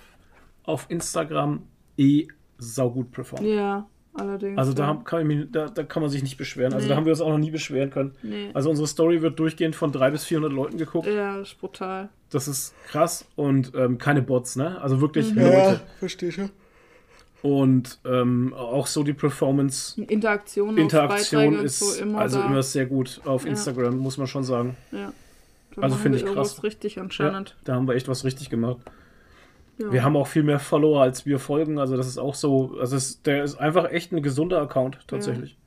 auf 0.63 0.85
Instagram 0.89 1.63
eh 1.97 2.27
saugut 2.57 3.11
performt. 3.11 3.45
Ja, 3.45 3.87
allerdings. 4.13 4.57
Also 4.57 4.73
da, 4.73 4.83
ja. 4.87 5.01
kann 5.03 5.21
ich 5.21 5.27
mich, 5.27 5.47
da, 5.51 5.67
da 5.67 5.83
kann 5.83 6.01
man 6.03 6.11
sich 6.11 6.21
nicht 6.21 6.37
beschweren. 6.37 6.73
Also 6.73 6.85
Nee. 6.85 6.89
da 6.89 6.95
haben 6.97 7.05
wir 7.05 7.13
uns 7.13 7.21
auch 7.21 7.29
noch 7.29 7.37
nie 7.39 7.51
beschweren 7.51 7.89
können. 7.89 8.15
Nee. 8.21 8.49
Also 8.53 8.69
unsere 8.69 8.87
Story 8.87 9.21
wird 9.21 9.39
durchgehend 9.39 9.75
von 9.75 9.91
300 9.91 10.11
bis 10.13 10.25
400 10.25 10.51
Leuten 10.51 10.77
geguckt. 10.77 11.07
Ja, 11.07 11.37
das 11.37 11.49
ist 11.49 11.59
brutal. 11.59 12.09
Das 12.29 12.47
ist 12.47 12.75
krass 12.87 13.25
und 13.35 13.71
ähm, 13.75 13.97
keine 13.97 14.21
Bots, 14.21 14.55
ne? 14.55 14.79
Also 14.81 15.01
wirklich 15.01 15.33
Mhm. 15.33 15.41
Leute. 15.41 15.81
verstehe 15.97 16.31
schon. 16.31 16.51
Und 17.41 17.99
ähm, 18.05 18.53
auch 18.53 18.85
so 18.87 19.03
die 19.03 19.13
Performance, 19.13 20.01
Interaktion, 20.01 20.71
auf 20.71 20.77
Interaktion 20.77 21.59
ist 21.59 21.79
so 21.79 22.01
immer 22.03 22.19
also 22.19 22.39
da. 22.39 22.47
immer 22.47 22.61
sehr 22.63 22.85
gut 22.85 23.21
auf 23.23 23.45
Ja. 23.45 23.51
Instagram, 23.51 23.97
muss 23.97 24.17
man 24.17 24.27
schon 24.27 24.43
sagen. 24.43 24.75
ja. 24.91 25.13
Da 25.75 25.83
also 25.83 25.95
finde 25.95 26.17
ich 26.17 26.25
krass. 26.25 26.63
richtig 26.63 26.95
Ja, 26.95 27.03
anscheinend. 27.03 27.55
da 27.63 27.75
haben 27.75 27.87
wir 27.87 27.93
echt 27.95 28.07
was 28.09 28.25
richtig 28.25 28.49
gemacht. 28.49 28.79
Ja. 29.77 29.91
Wir 29.93 30.03
haben 30.03 30.17
auch 30.17 30.27
viel 30.27 30.43
mehr 30.43 30.59
Follower, 30.59 31.01
als 31.01 31.25
wir 31.25 31.39
folgen. 31.39 31.79
Also 31.79 31.95
das 31.95 32.07
ist 32.07 32.17
auch 32.17 32.35
so, 32.35 32.75
also 32.81 32.97
es, 32.97 33.21
der 33.21 33.43
ist 33.43 33.55
einfach 33.55 33.89
echt 33.91 34.11
ein 34.11 34.21
gesunder 34.21 34.59
Account 34.61 34.97
tatsächlich. 35.07 35.57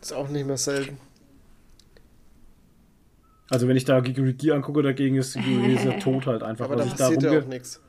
Ist 0.00 0.12
auch 0.12 0.28
nicht 0.28 0.46
mehr 0.46 0.58
selten. 0.58 0.98
Also 3.50 3.66
wenn 3.66 3.76
ich 3.76 3.84
da 3.84 4.00
Gigurigi 4.00 4.52
angucke, 4.52 4.82
dagegen 4.82 5.16
ist 5.16 5.34
Gigurigi 5.34 5.88
ja 5.88 5.98
tot 5.98 6.26
halt 6.26 6.42
einfach. 6.42 6.66
Aber 6.66 6.76
da 6.76 6.84
passiert 6.84 7.22
ja 7.22 7.38
auch 7.40 7.46
nichts. 7.46 7.80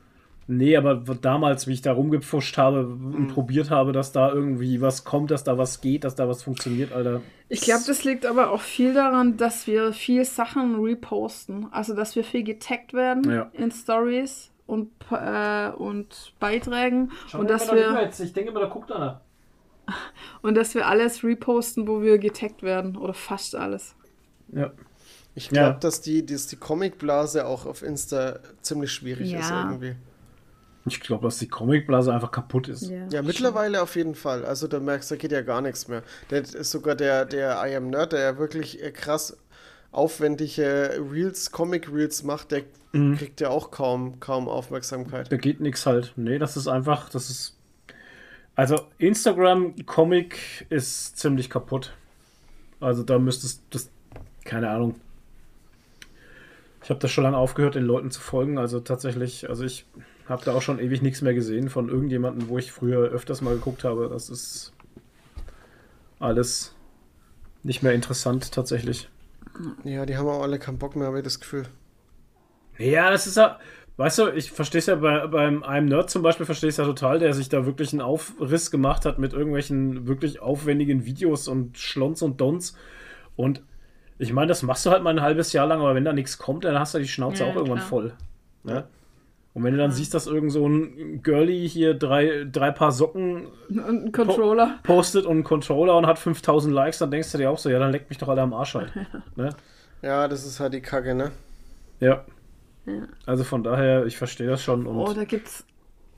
Nee, 0.50 0.78
aber 0.78 0.96
damals, 1.20 1.66
wie 1.66 1.74
ich 1.74 1.82
da 1.82 1.92
rumgepfuscht 1.92 2.56
habe 2.56 2.86
und 2.86 3.28
probiert 3.28 3.68
habe, 3.70 3.92
dass 3.92 4.12
da 4.12 4.32
irgendwie 4.32 4.80
was 4.80 5.04
kommt, 5.04 5.30
dass 5.30 5.44
da 5.44 5.58
was 5.58 5.82
geht, 5.82 6.04
dass 6.04 6.14
da 6.14 6.26
was 6.26 6.42
funktioniert, 6.42 6.90
Alter. 6.92 7.20
Ich 7.50 7.60
glaube, 7.60 7.82
das 7.86 8.02
liegt 8.04 8.24
aber 8.24 8.50
auch 8.50 8.62
viel 8.62 8.94
daran, 8.94 9.36
dass 9.36 9.66
wir 9.66 9.92
viel 9.92 10.24
Sachen 10.24 10.80
reposten. 10.82 11.66
Also, 11.70 11.94
dass 11.94 12.16
wir 12.16 12.24
viel 12.24 12.44
getaggt 12.44 12.94
werden 12.94 13.30
Ja. 13.30 13.50
in 13.52 13.70
Stories 13.70 14.50
und, 14.66 14.90
äh, 15.10 15.68
und 15.68 16.32
Beiträgen. 16.40 17.12
und 17.34 17.50
dass, 17.50 17.70
wir, 17.70 18.10
Ich 18.18 18.32
denke 18.32 18.50
mal, 18.52 18.60
da 18.60 18.68
guckt 18.68 18.90
einer. 18.90 19.20
und 20.42 20.54
dass 20.54 20.74
wir 20.74 20.86
alles 20.86 21.22
reposten, 21.24 21.86
wo 21.86 22.00
wir 22.00 22.16
getaggt 22.16 22.62
werden. 22.62 22.96
Oder 22.96 23.12
fast 23.12 23.54
alles. 23.54 23.94
Ja. 24.50 24.70
Ich 25.34 25.50
glaube, 25.50 25.68
Ja. 25.68 25.72
dass 25.74 26.00
die, 26.00 26.24
dass 26.24 26.46
die 26.46 26.56
Comicblase 26.56 27.46
auch 27.46 27.66
auf 27.66 27.82
Insta 27.82 28.38
ziemlich 28.62 28.90
schwierig 28.92 29.32
ist 29.34 29.50
Ja. 29.50 29.70
irgendwie. 29.70 29.94
Ich 30.92 31.00
glaube, 31.00 31.24
dass 31.24 31.38
die 31.38 31.48
Comicblase 31.48 32.12
einfach 32.12 32.30
kaputt 32.30 32.68
ist. 32.68 32.90
Ja, 33.10 33.22
mittlerweile 33.22 33.82
auf 33.82 33.96
jeden 33.96 34.14
Fall. 34.14 34.44
Also 34.44 34.66
da 34.68 34.80
merkst 34.80 35.10
du, 35.10 35.14
da 35.14 35.20
geht 35.20 35.32
ja 35.32 35.42
gar 35.42 35.60
nichts 35.60 35.88
mehr. 35.88 36.02
Der 36.30 36.40
ist 36.42 36.70
sogar 36.70 36.94
der, 36.94 37.24
der 37.24 37.62
I 37.66 37.76
Am 37.76 37.90
Nerd, 37.90 38.12
der 38.12 38.20
ja 38.20 38.38
wirklich 38.38 38.82
äh, 38.82 38.90
krass 38.90 39.36
aufwendige 39.92 41.00
Reels, 41.10 41.50
Comic-Reels 41.50 42.22
macht, 42.22 42.50
der 42.52 42.62
Mhm. 42.92 43.16
kriegt 43.18 43.40
ja 43.42 43.50
auch 43.50 43.70
kaum, 43.70 44.18
kaum 44.18 44.48
Aufmerksamkeit. 44.48 45.30
Da 45.30 45.36
geht 45.36 45.60
nichts 45.60 45.84
halt. 45.84 46.14
Nee, 46.16 46.38
das 46.38 46.56
ist 46.56 46.68
einfach, 46.68 47.10
das 47.10 47.28
ist. 47.28 47.54
Also 48.54 48.80
Instagram 48.96 49.74
Comic 49.84 50.66
ist 50.70 51.18
ziemlich 51.18 51.50
kaputt. 51.50 51.92
Also 52.80 53.02
da 53.02 53.18
müsstest 53.18 53.62
das, 53.70 53.90
keine 54.44 54.70
Ahnung. 54.70 54.94
Ich 56.82 56.90
habe 56.90 56.98
da 57.00 57.08
schon 57.08 57.24
lange 57.24 57.36
aufgehört, 57.36 57.74
den 57.74 57.84
Leuten 57.84 58.10
zu 58.10 58.20
folgen. 58.20 58.56
Also 58.58 58.80
tatsächlich, 58.80 59.48
also 59.50 59.64
ich 59.64 59.84
habe 60.28 60.44
da 60.44 60.52
auch 60.54 60.62
schon 60.62 60.78
ewig 60.78 61.02
nichts 61.02 61.22
mehr 61.22 61.34
gesehen 61.34 61.68
von 61.70 61.88
irgendjemandem, 61.88 62.48
wo 62.48 62.58
ich 62.58 62.72
früher 62.72 62.98
öfters 63.08 63.40
mal 63.40 63.54
geguckt 63.54 63.84
habe. 63.84 64.08
Das 64.08 64.28
ist 64.28 64.72
alles 66.18 66.74
nicht 67.62 67.82
mehr 67.82 67.92
interessant 67.92 68.52
tatsächlich. 68.52 69.08
Ja, 69.84 70.06
die 70.06 70.16
haben 70.16 70.28
auch 70.28 70.42
alle 70.42 70.58
keinen 70.58 70.78
Bock 70.78 70.96
mehr, 70.96 71.06
habe 71.06 71.18
ich 71.18 71.24
das 71.24 71.40
Gefühl. 71.40 71.64
Ja, 72.78 73.10
das 73.10 73.26
ist 73.26 73.36
ja, 73.36 73.58
weißt 73.96 74.18
du, 74.18 74.28
ich 74.28 74.52
verstehe 74.52 74.78
es 74.78 74.86
ja 74.86 74.96
bei, 74.96 75.26
beim 75.26 75.64
einem 75.64 75.86
Nerd 75.88 76.10
zum 76.10 76.22
Beispiel, 76.22 76.46
verstehe 76.46 76.68
ich 76.68 76.74
es 76.74 76.78
ja 76.78 76.84
total, 76.84 77.18
der 77.18 77.34
sich 77.34 77.48
da 77.48 77.66
wirklich 77.66 77.92
einen 77.92 78.02
Aufriss 78.02 78.70
gemacht 78.70 79.04
hat 79.04 79.18
mit 79.18 79.32
irgendwelchen 79.32 80.06
wirklich 80.06 80.40
aufwendigen 80.40 81.04
Videos 81.04 81.48
und 81.48 81.78
Schlons 81.78 82.22
und 82.22 82.40
Dons. 82.40 82.76
Und 83.34 83.62
ich 84.18 84.32
meine, 84.32 84.48
das 84.48 84.62
machst 84.62 84.86
du 84.86 84.90
halt 84.90 85.02
mal 85.02 85.10
ein 85.10 85.22
halbes 85.22 85.52
Jahr 85.52 85.66
lang, 85.66 85.80
aber 85.80 85.94
wenn 85.94 86.04
da 86.04 86.12
nichts 86.12 86.38
kommt, 86.38 86.64
dann 86.64 86.78
hast 86.78 86.94
du 86.94 86.98
die 86.98 87.08
Schnauze 87.08 87.44
Ja, 87.44 87.50
auch 87.50 87.56
irgendwann 87.56 87.78
klar. 87.78 87.88
voll. 87.88 88.12
Ne? 88.62 88.86
Und 89.58 89.64
wenn 89.64 89.72
du 89.72 89.78
dann 89.78 89.90
siehst, 89.90 90.14
dass 90.14 90.26
irgend 90.28 90.52
so 90.52 90.66
ein 90.68 91.20
Girlie 91.22 91.66
hier 91.66 91.94
drei, 91.94 92.46
drei 92.50 92.70
Paar 92.70 92.92
Socken 92.92 93.46
Und 93.68 93.78
ein 94.06 94.12
Controller. 94.12 94.78
postet 94.84 95.26
und 95.26 95.32
einen 95.32 95.44
Controller 95.44 95.96
und 95.96 96.06
hat 96.06 96.18
5000 96.18 96.72
Likes, 96.72 96.98
dann 96.98 97.10
denkst 97.10 97.32
du 97.32 97.38
dir 97.38 97.50
auch 97.50 97.58
so, 97.58 97.68
ja, 97.68 97.78
dann 97.78 97.90
leckt 97.92 98.08
mich 98.08 98.18
doch 98.18 98.28
alle 98.28 98.42
am 98.42 98.54
Arsch 98.54 98.74
halt. 98.74 98.92
ne? 99.36 99.50
Ja, 100.00 100.28
das 100.28 100.46
ist 100.46 100.60
halt 100.60 100.74
die 100.74 100.80
Kacke, 100.80 101.14
ne? 101.14 101.32
Ja. 102.00 102.24
Ja. 102.86 103.02
Also 103.26 103.42
von 103.44 103.62
daher, 103.64 104.06
ich 104.06 104.16
verstehe 104.16 104.46
das 104.48 104.62
schon. 104.62 104.86
Und 104.86 104.96
Oh, 104.96 105.12
da 105.12 105.24
gibt's 105.24 105.64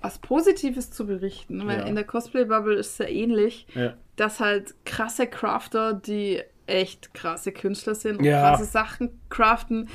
was 0.03 0.19
Positives 0.19 0.91
zu 0.91 1.07
berichten, 1.07 1.67
weil 1.67 1.81
Ja. 1.81 1.85
in 1.87 1.95
der 1.95 2.05
Cosplay-Bubble 2.05 2.75
ist 2.75 2.93
es 2.93 2.99
ja 2.99 3.07
ähnlich, 3.07 3.67
ja. 3.75 3.95
dass 4.17 4.39
halt 4.41 4.75
krasse 4.85 5.27
Crafter, 5.27 5.93
die 5.95 6.43
echt 6.67 7.13
krasse 7.15 7.53
Künstler 7.53 7.95
sind 7.95 8.19
und 8.19 8.25
Ja. 8.25 8.41
krasse 8.41 8.65
Sachen 8.65 9.19
craften, 9.29 9.89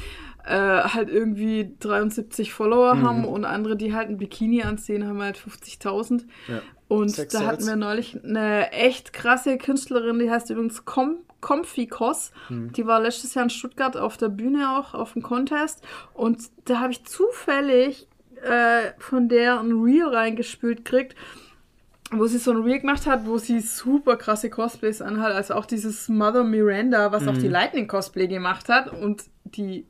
äh, 0.45 0.51
halt 0.83 1.09
irgendwie 1.09 1.75
73 1.79 2.53
Follower 2.53 2.95
Mhm. 2.95 3.01
haben 3.03 3.25
und 3.25 3.45
andere, 3.45 3.75
die 3.75 3.93
halt 3.93 4.09
ein 4.09 4.17
Bikini 4.17 4.63
anziehen, 4.63 5.07
haben 5.07 5.21
halt 5.21 5.37
50.000. 5.37 6.25
Ja. 6.47 6.61
Und 6.87 7.09
Sex 7.09 7.33
da 7.33 7.45
hatten 7.45 7.65
wir 7.65 7.75
neulich 7.75 8.23
eine 8.23 8.71
echt 8.71 9.11
krasse 9.11 9.57
Künstlerin, 9.57 10.19
die 10.19 10.29
heißt 10.29 10.49
übrigens 10.51 10.85
Com 10.85 11.17
Comfikos. 11.41 12.31
Mhm. 12.49 12.71
Die 12.73 12.85
war 12.87 12.99
letztes 12.99 13.33
Jahr 13.35 13.43
in 13.43 13.49
Stuttgart 13.49 13.97
auf 13.97 14.17
der 14.17 14.29
Bühne 14.29 14.77
auch, 14.77 14.93
auf 14.95 15.13
dem 15.13 15.21
Contest. 15.21 15.83
Und 16.13 16.39
da 16.65 16.79
habe 16.79 16.91
ich 16.91 17.03
zufällig 17.05 18.07
äh, 18.43 18.91
von 18.99 19.29
der 19.29 19.59
ein 19.59 19.71
Reel 19.71 20.07
reingespült 20.07 20.85
gekriegt. 20.85 21.15
wo 22.11 22.27
sie 22.27 22.37
so 22.37 22.51
ein 22.51 22.61
Reel 22.61 22.79
gemacht 22.79 23.07
hat, 23.07 23.25
wo 23.25 23.39
sie 23.39 23.59
super 23.61 24.15
krasse 24.15 24.51
Cosplays 24.51 25.01
anhat. 25.01 25.33
Also 25.33 25.55
auch 25.55 25.65
dieses 25.65 26.07
Mother 26.07 26.43
Miranda, 26.43 27.11
was 27.11 27.23
Mhm. 27.23 27.29
auch 27.29 27.37
die 27.37 27.47
Lightning 27.47 27.87
Cosplay 27.87 28.27
gemacht 28.27 28.69
hat. 28.69 28.93
Und 28.93 29.23
die 29.43 29.85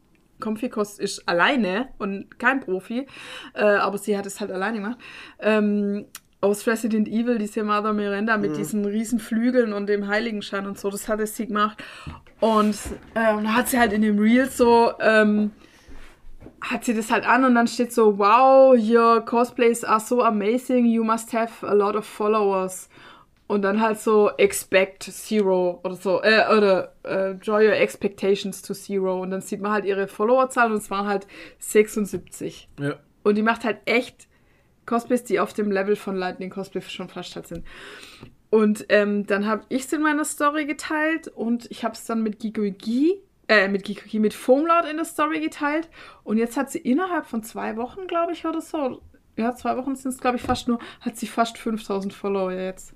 Comfy 0.46 0.70
Cost 0.70 1.00
ist 1.00 1.28
alleine 1.28 1.90
und 1.98 2.38
kein 2.38 2.60
Profi, 2.60 3.08
äh, 3.56 3.64
aber 3.64 3.98
sie 3.98 4.16
hat 4.16 4.28
es 4.28 4.40
halt 4.40 4.52
alleine 4.52 4.78
gemacht. 4.78 5.00
Ähm, 5.40 6.06
aus 6.40 6.68
Resident 6.68 7.08
Evil, 7.08 7.40
diese 7.40 7.64
Mother 7.64 7.94
Miranda 7.94 8.38
mit 8.38 8.56
diesen 8.56 8.86
riesen 8.86 9.18
Flügeln 9.18 9.74
und 9.74 9.88
dem 9.88 10.08
Heiligenschein 10.08 10.68
und 10.68 10.78
so, 10.78 10.92
das 10.92 11.08
hatte 11.08 11.26
sie 11.26 11.48
gemacht. 11.48 11.84
Und 12.40 12.78
ähm, 13.16 13.56
hat 13.56 13.70
sie 13.70 13.80
halt 13.80 13.92
in 13.92 14.04
dem 14.04 14.20
Reel 14.20 14.48
so, 14.48 14.92
ähm, 15.00 15.52
hat 16.62 16.86
sie 16.86 16.94
das 16.94 17.10
halt 17.10 17.26
an 17.28 17.44
und 17.46 17.56
dann 17.56 17.68
steht 17.68 17.92
so, 17.92 18.20
wow, 18.20 18.78
your 18.78 19.26
cosplays 19.26 19.84
are 19.84 20.00
so 20.00 20.22
amazing, 20.22 20.86
you 20.86 21.04
must 21.04 21.34
have 21.34 21.66
a 21.66 21.74
lot 21.74 21.96
of 21.96 22.06
followers. 22.06 22.90
Und 23.48 23.62
dann 23.62 23.80
halt 23.80 24.00
so 24.00 24.32
expect 24.38 25.04
zero 25.04 25.80
oder 25.84 25.96
so, 25.96 26.22
äh, 26.24 26.46
oder 26.58 26.96
äh, 27.04 27.36
draw 27.36 27.64
your 27.64 27.74
expectations 27.74 28.64
to 28.64 28.74
zero. 28.74 29.22
Und 29.22 29.30
dann 29.32 29.42
sieht 29.42 29.62
man 29.62 29.72
halt 29.72 29.86
ihre 29.86 30.08
Followerzahl 30.08 30.72
und 30.72 30.78
es 30.78 30.90
waren 30.90 31.08
halt 31.08 31.28
76. 31.60 32.70
Ja. 32.80 32.96
Und 33.24 33.36
die 33.36 33.44
macht 33.44 33.64
halt 33.64 33.80
echt 33.86 34.28
Cosplays, 34.86 35.24
die 35.24 35.40
auf 35.40 35.54
dem 35.54 35.72
Level 35.72 35.96
von 35.96 36.16
Lightning 36.16 36.50
Cosplay 36.50 36.82
schon 36.82 37.10
fast 37.10 37.36
halt 37.36 37.48
sind. 37.48 37.66
Und 38.50 38.86
ähm, 38.90 39.26
dann 39.26 39.46
habe 39.46 39.64
ich 39.70 39.84
es 39.84 39.94
in 39.94 40.02
meiner 40.02 40.26
Story 40.26 40.66
geteilt 40.66 41.28
und 41.28 41.70
ich 41.72 41.84
habe 41.84 41.94
es 41.94 42.06
dann 42.06 42.24
mit 42.24 42.40
Gikogi, 42.40 43.22
äh, 43.48 43.68
mit 43.68 43.84
Gikogi, 43.84 44.20
mit 44.20 44.34
Foamlord 44.34 44.90
in 44.90 44.98
der 44.98 45.06
Story 45.06 45.40
geteilt. 45.40 45.90
Und 46.24 46.38
jetzt 46.38 46.56
hat 46.56 46.72
sie 46.72 46.80
innerhalb 46.80 47.26
von 47.26 47.44
zwei 47.44 47.76
Wochen, 47.78 48.08
glaube 48.08 48.34
ich, 48.34 48.46
oder 48.46 48.62
so, 48.62 49.02
ja, 49.38 49.54
zwei 49.56 49.76
Wochen 49.78 49.96
sind 49.96 50.12
es, 50.12 50.20
glaube 50.20 50.38
ich, 50.38 50.44
fast 50.44 50.68
nur, 50.68 50.80
hat 51.02 51.18
sie 51.18 51.28
fast 51.28 51.58
5000 51.58 52.14
Follower 52.14 52.54
jetzt. 52.54 52.94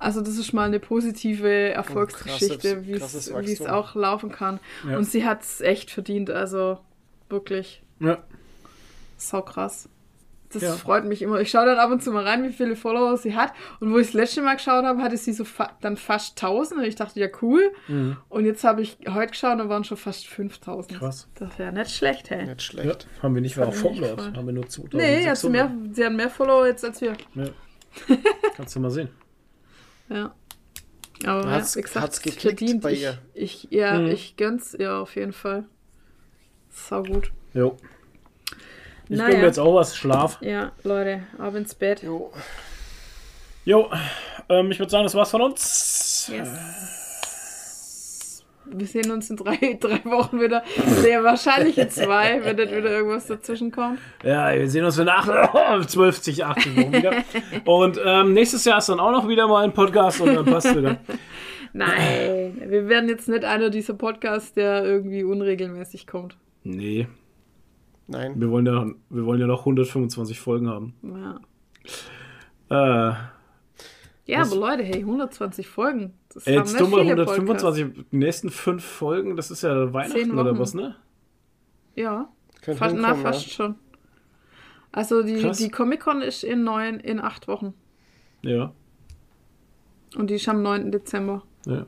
Also 0.00 0.22
das 0.22 0.38
ist 0.38 0.52
mal 0.54 0.64
eine 0.64 0.80
positive 0.80 1.48
Erfolgsgeschichte, 1.70 2.86
wie 2.86 2.92
es 2.94 3.60
auch 3.66 3.94
laufen 3.94 4.32
kann. 4.32 4.58
Ja. 4.88 4.96
Und 4.96 5.04
sie 5.04 5.24
hat 5.26 5.42
es 5.42 5.60
echt 5.60 5.90
verdient, 5.90 6.30
also 6.30 6.78
wirklich 7.28 7.82
Ja. 8.00 8.18
sau 9.18 9.42
krass. 9.42 9.88
Das 10.52 10.62
Ja. 10.62 10.72
freut 10.72 11.04
mich 11.04 11.22
immer. 11.22 11.38
Ich 11.40 11.50
schaue 11.50 11.66
dann 11.66 11.78
ab 11.78 11.90
und 11.92 12.02
zu 12.02 12.10
mal 12.10 12.26
rein, 12.26 12.42
wie 12.42 12.52
viele 12.52 12.74
Follower 12.74 13.16
sie 13.16 13.36
hat. 13.36 13.52
Und 13.78 13.92
wo 13.92 13.98
ich 13.98 14.08
das 14.08 14.14
letzte 14.14 14.42
Mal 14.42 14.56
geschaut 14.56 14.84
habe, 14.84 15.00
hatte 15.00 15.16
sie 15.16 15.32
so 15.32 15.44
fa 15.44 15.70
dann 15.80 15.96
fast 15.96 16.36
1000. 16.40 16.80
Und 16.80 16.86
ich 16.86 16.96
dachte, 16.96 17.20
ja, 17.20 17.28
cool. 17.40 17.70
Mhm. 17.86 18.16
Und 18.28 18.46
jetzt 18.46 18.64
habe 18.64 18.82
ich 18.82 18.96
heute 19.08 19.28
geschaut 19.28 19.60
und 19.60 19.68
waren 19.68 19.84
schon 19.84 19.96
fast 19.96 20.26
5000. 20.26 20.98
Krass. 20.98 21.28
Das 21.36 21.56
wäre 21.58 21.72
nicht 21.72 21.92
schlecht, 21.94 22.30
hey. 22.30 22.46
Nicht 22.46 22.48
ja. 22.48 22.58
schlecht. 22.58 23.06
Haben 23.22 23.34
wir 23.36 23.42
nicht, 23.42 23.56
mich 23.56 23.74
Formlord. 23.76 24.16
gefreut. 24.16 24.36
Haben 24.36 24.46
wir 24.46 24.52
nur 24.54 24.66
2000. 24.66 24.94
Nee, 24.94 25.28
hat 25.28 25.36
sie, 25.36 25.50
mehr, 25.50 25.70
sie 25.92 26.04
hat 26.04 26.12
mehr 26.14 26.30
Follower 26.30 26.66
jetzt 26.66 26.84
als 26.84 27.00
wir. 27.00 27.12
Ja. 27.34 27.44
Kannst 28.56 28.74
du 28.74 28.80
mal 28.80 28.90
sehen. 28.90 29.08
Ja. 30.10 30.34
Aber 31.24 31.44
ja, 31.44 31.50
Hat's- 31.50 31.76
wie 31.76 31.82
gesagt, 31.82 32.02
hat's 32.04 32.20
geklickt 32.22 32.58
verdient. 32.60 32.82
bei 32.82 32.92
ich, 32.92 33.02
ihr? 33.02 33.18
Ich, 33.34 33.68
ja, 33.70 33.94
Mhm. 33.98 34.06
ich 34.10 34.36
gönn's 34.36 34.74
ihr 34.74 34.94
auf 34.94 35.14
jeden 35.16 35.32
Fall. 35.32 35.64
Sau 36.70 37.02
gut. 37.02 37.30
Jo. 37.54 37.76
Ich 39.08 39.16
Naja. 39.18 39.40
jetzt 39.42 39.58
auch 39.58 39.74
was. 39.74 39.96
Schlaf. 39.96 40.38
Ja, 40.40 40.72
Leute, 40.84 41.24
ab 41.38 41.54
ins 41.56 41.74
Bett. 41.74 42.02
Jo. 42.02 42.32
Jo. 43.64 43.90
Ähm, 44.48 44.70
ich 44.70 44.78
würde 44.78 44.90
sagen, 44.90 45.04
das 45.04 45.14
war's 45.14 45.30
von 45.30 45.42
uns. 45.42 46.30
Yes. 46.32 46.48
Wir 48.66 48.86
sehen 48.86 49.10
uns 49.10 49.30
in 49.30 49.36
drei, 49.36 49.56
drei 49.80 50.04
Wochen 50.04 50.40
wieder. 50.40 50.62
Sehr 50.86 51.24
wahrscheinlich 51.24 51.78
in 51.78 51.90
zwei, 51.90 52.44
wenn 52.44 52.56
nicht 52.56 52.70
wieder 52.70 52.90
irgendwas 52.90 53.26
dazwischen 53.26 53.72
kommt. 53.72 53.98
Ja, 54.22 54.52
wir 54.54 54.68
sehen 54.68 54.84
uns 54.84 54.98
in 54.98 55.08
acht, 55.08 55.28
12, 55.90 56.18
80 56.18 56.38
Wochen 56.76 56.92
wieder. 56.92 57.12
Und 57.64 58.00
ähm, 58.04 58.32
nächstes 58.32 58.64
Jahr 58.64 58.78
ist 58.78 58.88
dann 58.88 59.00
auch 59.00 59.12
noch 59.12 59.28
wieder 59.28 59.48
mal 59.48 59.64
ein 59.64 59.72
Podcast 59.72 60.20
und 60.20 60.34
dann 60.34 60.44
passt 60.44 60.76
wieder. 60.76 60.98
Nein, 61.72 62.62
wir 62.66 62.88
werden 62.88 63.08
jetzt 63.08 63.28
nicht 63.28 63.44
einer 63.44 63.70
dieser 63.70 63.94
Podcasts, 63.94 64.52
der 64.52 64.84
irgendwie 64.84 65.22
unregelmäßig 65.24 66.06
kommt. 66.06 66.36
Nee, 66.64 67.06
Nein. 68.08 68.40
wir 68.40 68.50
wollen 68.50 68.66
ja, 68.66 68.86
wir 69.08 69.24
wollen 69.24 69.40
ja 69.40 69.46
noch 69.46 69.60
125 69.60 70.38
Folgen 70.40 70.68
haben. 70.68 70.94
Ja, 71.02 71.40
Äh, 72.70 73.14
ja 74.26 74.40
Was? 74.40 74.52
aber 74.52 74.60
Leute, 74.60 74.82
hey, 74.82 75.00
120 75.00 75.68
Folgen. 75.68 76.14
Das 76.32 76.46
ey, 76.46 76.54
jetzt 76.54 76.72
nicht 76.72 76.80
dumm 76.80 76.90
mal 76.90 77.02
viele 77.02 77.22
125, 77.22 78.06
die 78.10 78.16
nächsten 78.16 78.50
fünf 78.50 78.84
Folgen, 78.84 79.36
das 79.36 79.50
ist 79.50 79.62
ja 79.62 79.92
Weihnachten 79.92 80.38
oder 80.38 80.58
was, 80.58 80.74
ne? 80.74 80.94
Podcasts. 81.94 81.96
Ja, 81.96 82.30
fast, 82.76 82.96
na, 82.96 83.14
fast 83.16 83.50
schon. 83.50 83.74
Also 84.92 85.22
die, 85.22 85.40
Krass. 85.40 85.58
die 85.58 85.70
Comic-Con 85.70 86.22
ist 86.22 86.44
in, 86.44 86.64
neun, 86.64 87.00
in 87.00 87.20
acht 87.20 87.48
Wochen. 87.48 87.74
Ja, 88.42 88.72
Und 90.16 90.30
die 90.30 90.34
ist 90.34 90.48
am 90.48 90.62
9. 90.62 90.90
Dezember. 90.92 91.42
ja. 91.66 91.86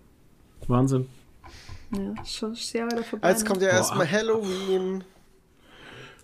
Wahnsinn. 0.68 1.08
Ja, 1.96 2.24
schon 2.24 2.54
sehr 2.54 2.86
wieder 2.86 3.02
vorbei. 3.02 3.26
ja. 3.26 3.32
Jetzt 3.32 3.42
ne? 3.42 3.48
kommt 3.48 3.62
ja 3.62 3.68
erstmal 3.68 4.10
Halloween. 4.10 5.02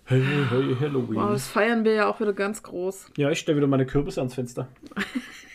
Hey, 0.04 0.22
hey, 0.22 0.70
Wow, 0.70 0.80
Halloween. 0.80 1.16
das 1.32 1.46
feiern 1.48 1.84
wir 1.84 1.92
ja 1.92 2.08
auch 2.08 2.18
wieder 2.20 2.32
ganz 2.32 2.62
groß. 2.62 3.10
Ja, 3.16 3.30
ich 3.30 3.40
stelle 3.40 3.58
wieder 3.58 3.66
meine 3.66 3.84
Kürbisse 3.84 4.20
ans 4.20 4.34
Fenster. 4.34 4.68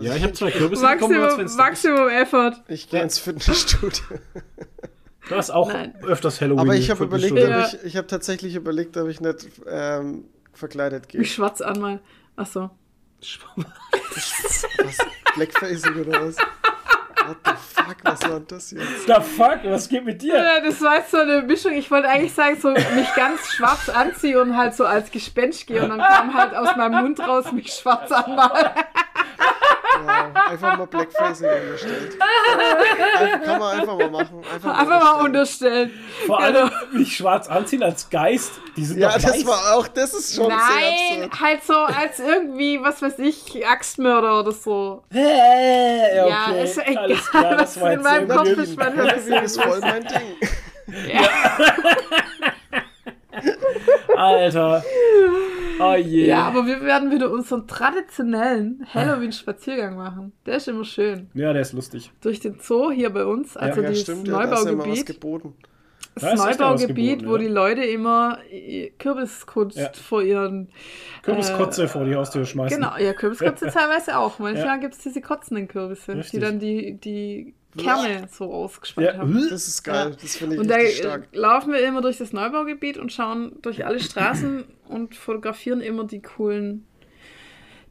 ja, 0.00 0.16
ich 0.16 0.22
habe 0.22 0.32
zwei 0.32 0.50
Kürbisse 0.50 0.86
die 0.86 0.98
kommen 0.98 1.14
ans 1.14 1.24
Maximum, 1.24 1.38
Fenster. 1.38 1.62
Maximum 1.62 2.08
Effort. 2.08 2.52
Ich 2.68 2.88
gehe 2.88 3.02
ins 3.02 3.18
Fitnessstudio. 3.18 4.02
Du 5.28 5.34
hast 5.34 5.50
auch 5.50 5.72
Nein. 5.72 5.94
öfters 6.02 6.40
Halloween. 6.40 6.60
Aber 6.60 6.74
ich 6.74 6.90
habe 6.90 7.04
überlegt. 7.04 7.36
Ja. 7.36 7.60
ob 7.60 7.66
ich, 7.66 7.84
ich 7.84 7.96
habe 7.96 8.06
tatsächlich 8.06 8.54
überlegt, 8.54 8.96
ob 8.96 9.08
ich 9.08 9.20
nicht 9.20 9.48
ähm, 9.68 10.24
verkleidet 10.52 11.08
gehe. 11.08 11.20
Mich 11.20 11.34
schwarz 11.34 11.60
an 11.60 11.80
mal. 11.80 12.00
Achso. 12.36 12.70
Was? 14.78 14.98
Blackfacing 15.34 15.94
oder 16.00 16.26
was? 16.26 16.36
What 17.26 17.36
the 17.44 17.52
fuck, 17.56 17.96
was 18.04 18.22
war 18.22 18.38
denn 18.38 18.46
das 18.48 18.70
jetzt? 18.70 19.06
The 19.06 19.14
fuck, 19.14 19.58
was 19.64 19.88
geht 19.88 20.04
mit 20.04 20.22
dir? 20.22 20.36
Ja, 20.36 20.60
das 20.60 20.80
war 20.80 20.96
jetzt 20.96 21.10
so 21.10 21.18
eine 21.18 21.42
Mischung. 21.42 21.72
Ich 21.72 21.90
wollte 21.90 22.08
eigentlich 22.08 22.32
sagen, 22.32 22.56
so 22.60 22.70
mich 22.70 23.14
ganz 23.16 23.48
schwarz 23.48 23.88
anziehen 23.88 24.36
und 24.36 24.56
halt 24.56 24.74
so 24.74 24.84
als 24.84 25.10
Gespenst 25.10 25.66
gehe 25.66 25.82
und 25.82 25.90
dann 25.90 25.98
kam 25.98 26.34
halt 26.34 26.54
aus 26.54 26.76
meinem 26.76 27.02
Mund 27.02 27.20
raus, 27.20 27.50
mich 27.52 27.72
schwarz 27.72 28.12
anmalen. 28.12 28.70
Ja, 30.36 30.50
einfach 30.52 30.78
mal 30.78 30.86
Blackfacing. 30.86 31.48
Einfach, 33.18 33.42
kann 33.44 33.58
man 33.58 33.80
einfach 33.80 33.96
mal 33.98 34.10
machen. 34.10 34.42
Einfach, 34.52 34.78
Einfach 34.78 35.00
mal 35.18 35.24
unterstellen. 35.24 35.90
Vor 36.26 36.40
allem 36.40 36.70
mich 36.92 37.16
schwarz 37.16 37.48
anziehen 37.48 37.82
als 37.82 38.08
Geist. 38.10 38.52
Die 38.76 38.84
sind 38.84 38.98
Ja, 38.98 39.08
doch 39.08 39.14
das 39.14 39.32
weiß. 39.32 39.46
war 39.46 39.74
auch, 39.76 39.88
das 39.88 40.12
ist 40.14 40.36
schon 40.36 40.46
sehr 40.46 40.56
Nein, 40.56 41.30
halt 41.40 41.64
so 41.64 41.74
als 41.74 42.18
irgendwie, 42.18 42.78
was 42.82 43.00
weiß 43.02 43.18
ich, 43.20 43.66
Axtmörder 43.66 44.40
oder 44.40 44.52
so. 44.52 45.02
Hä, 45.10 46.20
okay. 46.20 46.28
Ja, 46.28 46.52
ist 46.62 46.78
egal. 46.78 46.98
Alles 47.04 47.30
klar, 47.30 47.56
das 47.56 47.80
war 47.80 47.92
in 47.92 48.02
meinem 48.02 48.28
Kopf 48.28 48.48
ist 48.48 48.78
Halloween 48.78 49.42
ist 49.44 49.62
voll 49.62 49.80
mein 49.80 50.04
Ding. 50.06 50.36
Alter. 54.16 54.82
Oh 55.80 55.94
je. 55.94 56.26
Ja, 56.26 56.42
aber 56.46 56.66
wir 56.66 56.80
werden 56.82 57.10
wieder 57.10 57.30
unseren 57.30 57.66
traditionellen 57.66 58.86
Halloween-Spaziergang 58.92 59.96
machen. 59.96 60.32
Der 60.46 60.56
ist 60.56 60.68
immer 60.68 60.84
schön. 60.84 61.28
Ja, 61.34 61.52
der 61.52 61.62
ist 61.62 61.72
lustig. 61.72 62.10
Durch 62.22 62.40
den 62.40 62.58
Zoo 62.60 62.90
hier 62.90 63.10
bei 63.10 63.24
uns, 63.24 63.56
also 63.56 63.80
Ja, 63.82 63.88
dieses 63.88 64.02
stimmt, 64.04 64.28
ja, 64.28 64.46
da 64.46 64.54
ja 64.54 64.64
Neubaugebiet. 64.72 65.06
geboten. 65.06 65.54
Da 66.18 66.30
das 66.30 66.40
was 66.40 66.58
Neubaugebiet, 66.58 67.18
geboten, 67.18 67.28
wo 67.30 67.36
ja. 67.36 67.42
die 67.42 67.48
Leute 67.48 67.84
immer 67.84 68.38
äh, 68.50 68.90
Kürbiskunst 68.98 69.76
Ja. 69.76 69.90
vor 69.92 70.22
ihren. 70.22 70.68
Kürbiskotze 71.22 71.88
vor 71.88 72.04
die 72.04 72.14
Haustür 72.14 72.46
schmeißen. 72.46 72.80
Genau, 72.80 72.96
ja, 72.96 73.12
Kürbiskotze 73.12 73.66
teilweise 73.72 74.16
auch. 74.18 74.38
Manchmal 74.38 74.66
Ja. 74.66 74.76
gibt 74.76 74.94
es 74.94 75.00
diese 75.00 75.20
kotzenden 75.20 75.68
Kürbisse, 75.68 76.14
Richtig. 76.14 76.30
die 76.30 76.38
dann 76.40 76.58
die, 76.58 76.94
die 76.98 77.54
Kerne 77.76 78.28
so 78.30 78.52
ausgespannt 78.52 79.06
Ja. 79.06 79.18
haben. 79.18 79.46
Das 79.50 79.68
ist 79.68 79.82
geil, 79.82 80.16
das 80.20 80.36
finde 80.36 80.56
ich 80.56 80.60
Und 80.60 80.68
da 80.68 80.76
richtig 80.76 80.98
stark. 80.98 81.28
laufen 81.32 81.72
wir 81.72 81.86
immer 81.86 82.00
durch 82.00 82.18
das 82.18 82.32
Neubaugebiet 82.32 82.98
und 82.98 83.12
schauen 83.12 83.52
durch 83.62 83.84
alle 83.86 84.00
Straßen 84.00 84.64
und 84.88 85.14
fotografieren 85.14 85.80
immer 85.80 86.04
die 86.04 86.22
coolen, 86.22 86.86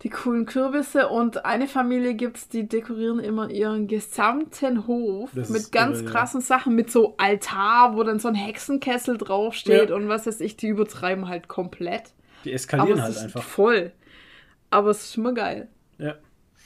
die 0.04 0.10
coolen 0.10 0.46
Kürbisse. 0.46 1.08
Und 1.10 1.46
eine 1.46 1.68
Familie 1.68 2.14
gibt's, 2.16 2.48
die 2.50 2.68
dekorieren 2.68 3.20
immer 3.20 3.50
ihren 3.50 3.88
gesamten 3.88 4.88
Hof 4.88 5.32
Das 5.34 5.50
mit 5.50 5.72
ganz 5.72 5.98
irre, 6.00 6.06
ja. 6.06 6.12
krassen 6.12 6.42
Sachen, 6.42 6.76
mit 6.76 6.92
so 6.92 7.16
Altar, 7.18 7.96
wo 7.96 8.04
dann 8.04 8.20
so 8.20 8.28
ein 8.28 8.36
Hexenkessel 8.36 9.18
draufsteht 9.18 9.90
Ja. 9.90 9.96
und 9.96 10.08
was 10.10 10.28
weiß 10.28 10.42
ich, 10.42 10.58
die 10.58 10.68
übertreiben 10.68 11.28
halt 11.28 11.48
komplett. 11.48 12.14
Die 12.44 12.50
Aber 12.50 12.56
eskalieren 12.56 12.98
es 13.00 13.04
halt 13.04 13.16
ist 13.16 13.24
einfach. 13.24 13.44
voll. 13.44 13.92
Aber 14.70 14.90
es 14.92 15.06
ist 15.06 15.18
immer 15.18 15.34
geil. 15.34 15.70
Ja. 15.98 16.16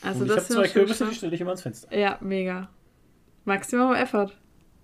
Also 0.01 0.21
Und 0.21 0.25
ich 0.27 0.31
habe 0.31 0.39
das 0.39 0.47
zwei 0.47 0.63
schon 0.63 0.73
Kürbisse, 0.73 1.05
die 1.07 1.15
stelle 1.15 1.35
ich 1.35 1.41
immer 1.41 1.49
ans 1.51 1.61
Fenster. 1.61 1.95
Ja, 1.95 2.17
mega. 2.21 2.69
Maximum 3.49 3.93
Effort. 3.93 4.29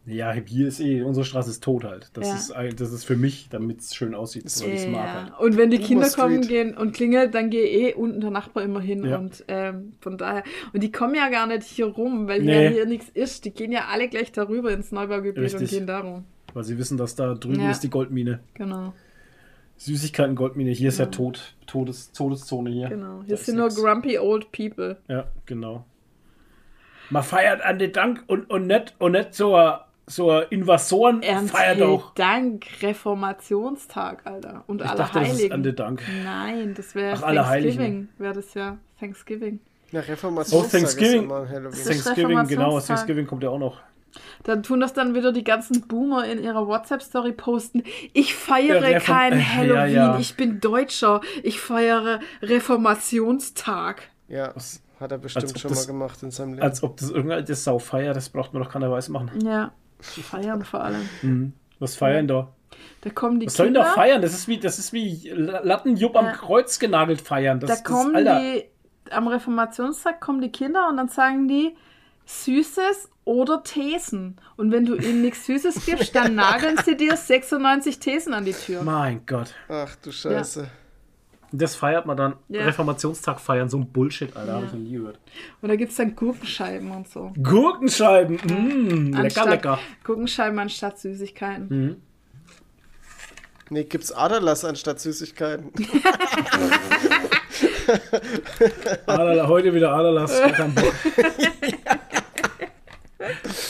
Ja, 0.08 0.34
hier 0.34 0.68
ist 0.68 0.80
eh, 0.82 1.02
unsere 1.02 1.26
Straße 1.26 1.50
ist 1.50 1.64
tot 1.64 1.84
halt. 1.84 2.12
Das, 2.14 2.28
Ja. 2.54 2.62
ist, 2.62 2.80
das 2.80 2.92
ist 2.92 3.06
für 3.06 3.16
mich, 3.16 3.48
damit 3.50 3.80
es 3.80 3.96
schön 3.96 4.14
aussieht, 4.14 4.46
es 4.46 4.62
mag 4.62 5.08
halt. 5.08 5.30
Ja. 5.30 5.36
Und 5.40 5.58
wenn 5.58 5.72
die 5.72 5.78
Boomer 5.78 5.88
Kinder 5.88 6.10
kommen 6.10 6.44
Street. 6.44 6.48
gehen 6.50 6.78
und 6.78 6.92
klingelt, 6.94 7.34
dann 7.34 7.50
gehe 7.50 7.66
eh 7.66 7.94
unten 7.96 8.22
der 8.22 8.30
Nachbar 8.30 8.62
immer 8.64 8.82
hin 8.82 9.04
Ja. 9.04 9.18
und 9.18 9.44
ähm, 9.48 9.94
von 10.02 10.20
daher. 10.20 10.44
Und 10.74 10.84
die 10.84 10.92
kommen 10.92 11.16
ja 11.16 11.30
gar 11.30 11.48
nicht 11.48 11.64
hier 11.64 11.88
rum, 11.88 12.28
weil 12.28 12.44
Nee. 12.44 12.52
hier, 12.60 12.70
hier 12.70 12.86
nichts 12.86 13.10
ist. 13.16 13.46
Die 13.46 13.52
gehen 13.52 13.72
ja 13.72 13.86
alle 13.92 14.08
gleich 14.08 14.32
darüber 14.32 14.72
ins 14.72 14.92
Neubaugebiet 14.92 15.54
und 15.56 15.68
gehen 15.70 15.88
darum. 15.88 16.26
Weil 16.54 16.64
sie 16.66 16.78
wissen, 16.78 16.98
dass 17.00 17.16
da 17.16 17.34
drüben 17.34 17.62
Ja. 17.62 17.72
ist 17.72 17.80
die 17.82 17.90
Goldmine. 17.90 18.42
Genau. 18.54 18.94
Süßigkeiten 19.78 20.36
Goldmine. 20.36 20.72
Hier 20.72 20.90
ist 20.90 21.00
ja 21.00 21.08
Tod, 21.08 21.56
Todes, 21.68 22.12
Todeszone 22.12 22.70
hier. 22.70 22.90
Genau. 22.90 23.24
Hier 23.26 23.36
Da 23.38 23.42
sind 23.42 23.56
nur 23.58 23.66
nix. 23.66 23.76
grumpy 23.82 24.18
old 24.20 24.52
people. 24.52 24.98
Ja, 25.10 25.26
genau. 25.46 25.86
Man 27.10 27.24
feiert 27.24 27.62
an 27.62 27.80
den 27.80 27.92
Dank 27.92 28.24
und, 28.28 28.50
und 28.50 28.68
nicht, 28.68 28.96
und 29.00 29.12
nicht 29.14 29.34
so 29.36 29.56
ein, 29.56 29.76
so 30.08 30.32
ein 30.32 30.46
Invasoren 30.50 31.22
Ernst 31.24 31.56
feiert 31.56 31.82
auch. 31.82 32.14
Dank, 32.16 32.66
Reformationstag, 32.82 34.26
Alter. 34.26 34.64
Und 34.68 34.82
Ich 34.82 34.88
alle 34.88 34.98
dachte, 34.98 35.20
das 35.20 35.28
ist 35.30 35.36
Heiligen. 35.38 35.54
an 35.54 35.64
den 35.64 35.76
Dank. 35.76 36.02
Nein, 36.24 36.74
das 36.76 36.96
wäre 36.96 37.20
Heiligen. 37.22 37.46
Thanksgiving. 37.46 38.10
Wäre 38.18 38.34
das 38.34 38.54
ja 38.54 38.78
Thanksgiving. 39.00 39.60
Ja, 39.92 40.02
Reformationstag 40.02 40.68
Oh, 40.68 40.78
Thanksgiving. 40.78 41.24
ist 41.26 41.50
Halloween. 41.50 41.72
Thanksgiving, 41.86 42.48
genau. 42.48 42.80
Thanksgiving 42.80 43.28
kommt 43.28 43.44
ja 43.44 43.50
auch 43.50 43.60
noch. 43.60 43.80
Dann 44.44 44.64
tun 44.64 44.80
das 44.80 44.94
dann 44.94 45.14
wieder 45.14 45.34
die 45.34 45.44
ganzen 45.44 45.88
Boomer 45.88 46.26
in 46.26 46.42
ihrer 46.42 46.68
WhatsApp-Story 46.68 47.34
posten. 47.34 47.84
Ich 48.14 48.34
feiere 48.34 48.90
Ja, 48.90 49.00
kein 49.00 49.34
äh, 49.34 49.38
ja, 49.38 49.44
Halloween, 49.56 49.94
ja. 49.96 50.20
ich 50.20 50.36
bin 50.38 50.60
Deutscher. 50.62 51.20
Ich 51.44 51.60
feiere 51.60 52.20
Reformationstag. 52.42 54.04
Ja, 54.28 54.54
hat 55.00 55.12
er 55.12 55.18
bestimmt 55.18 55.58
schon 55.60 55.72
mal 55.72 55.76
das- 55.76 55.88
gemacht 55.88 56.24
in 56.24 56.32
seinem 56.32 56.54
Leben. 56.54 56.62
Als 56.64 56.84
ob 56.84 56.98
das 56.98 57.10
irgendeine 57.10 57.54
Sau 57.56 57.80
feiert, 57.80 58.16
das 58.16 58.30
braucht 58.30 58.54
man 58.54 58.64
doch 58.64 58.72
keiner 58.72 58.92
weiß 58.92 59.10
machen. 59.10 59.32
Ja, 59.46 59.72
feiern 60.00 60.64
vor 60.64 60.82
allem. 60.84 61.54
Was 61.80 61.96
feiern 61.96 62.28
da? 62.28 62.54
Da 63.02 63.10
kommen 63.10 63.40
die 63.40 63.48
Was 63.48 63.54
sollen 63.56 63.74
Kinder. 63.74 63.82
da 63.84 63.94
feiern? 63.94 64.22
Das 64.22 64.34
ist 64.34 64.48
wie, 64.48 64.58
das 64.60 64.80
ist 64.80 64.92
wie 64.94 65.30
Lattenjupp 65.34 66.16
am 66.16 66.26
Ja. 66.26 66.32
Kreuz 66.34 66.80
genagelt 66.80 67.22
feiern. 67.22 67.60
Das, 67.60 67.70
Da 67.70 67.76
das, 67.76 67.84
kommen 67.84 68.16
Alter, 68.16 68.40
die, 68.40 68.64
am 69.12 69.28
Reformationstag 69.28 70.20
kommen 70.22 70.42
die 70.42 70.52
Kinder 70.52 70.88
und 70.90 70.98
dann 70.98 71.08
sagen 71.10 71.48
die 71.48 71.76
Süßes 72.26 73.10
oder 73.24 73.64
Thesen. 73.64 74.38
Und 74.58 74.72
wenn 74.72 74.86
du 74.86 74.96
ihnen 74.96 75.22
nichts 75.22 75.46
Süßes 75.46 75.86
gibst, 75.86 76.16
dann 76.16 76.36
nageln 76.36 76.78
sie 76.84 76.96
dir 76.98 77.16
96 77.16 78.00
Thesen 78.00 78.34
an 78.34 78.46
die 78.46 78.54
Tür. 78.54 78.84
Mein 78.84 79.26
Gott. 79.26 79.54
Ach 79.70 79.96
du 79.98 80.12
Scheiße. 80.12 80.68
Das 81.52 81.76
feiert 81.76 82.06
man 82.06 82.18
dann. 82.18 82.34
Ja. 82.50 82.64
Reformationstag 82.66 83.40
feiern, 83.40 83.70
so 83.70 83.78
ein 83.78 83.88
Bullshit, 83.92 84.36
Alter, 84.36 84.54
habe 84.54 84.66
ich 84.66 84.72
noch 84.74 84.80
nie 84.80 84.92
gehört. 84.94 85.20
Und 85.62 85.70
da 85.70 85.76
gibt 85.76 85.92
es 85.92 85.98
dann 85.98 86.16
Gurkenscheiben 86.16 86.92
und 86.92 87.08
so. 87.08 87.32
Gurkenscheiben, 87.42 88.36
mm, 88.38 89.08
lecker, 89.14 89.20
Anstatt- 89.24 89.50
lecker. 89.50 89.80
Gurkenscheiben 90.04 90.60
anstatt 90.60 91.00
Süßigkeiten. 91.00 91.68
Mhm. 91.70 91.96
Nee, 93.70 93.84
gibt's 93.86 94.12
Aderlass 94.12 94.64
anstatt 94.64 95.00
Süßigkeiten. 95.00 95.72
Adala, 99.08 99.48
heute 99.48 99.74
wieder 99.74 99.92
Bock. 100.76 100.94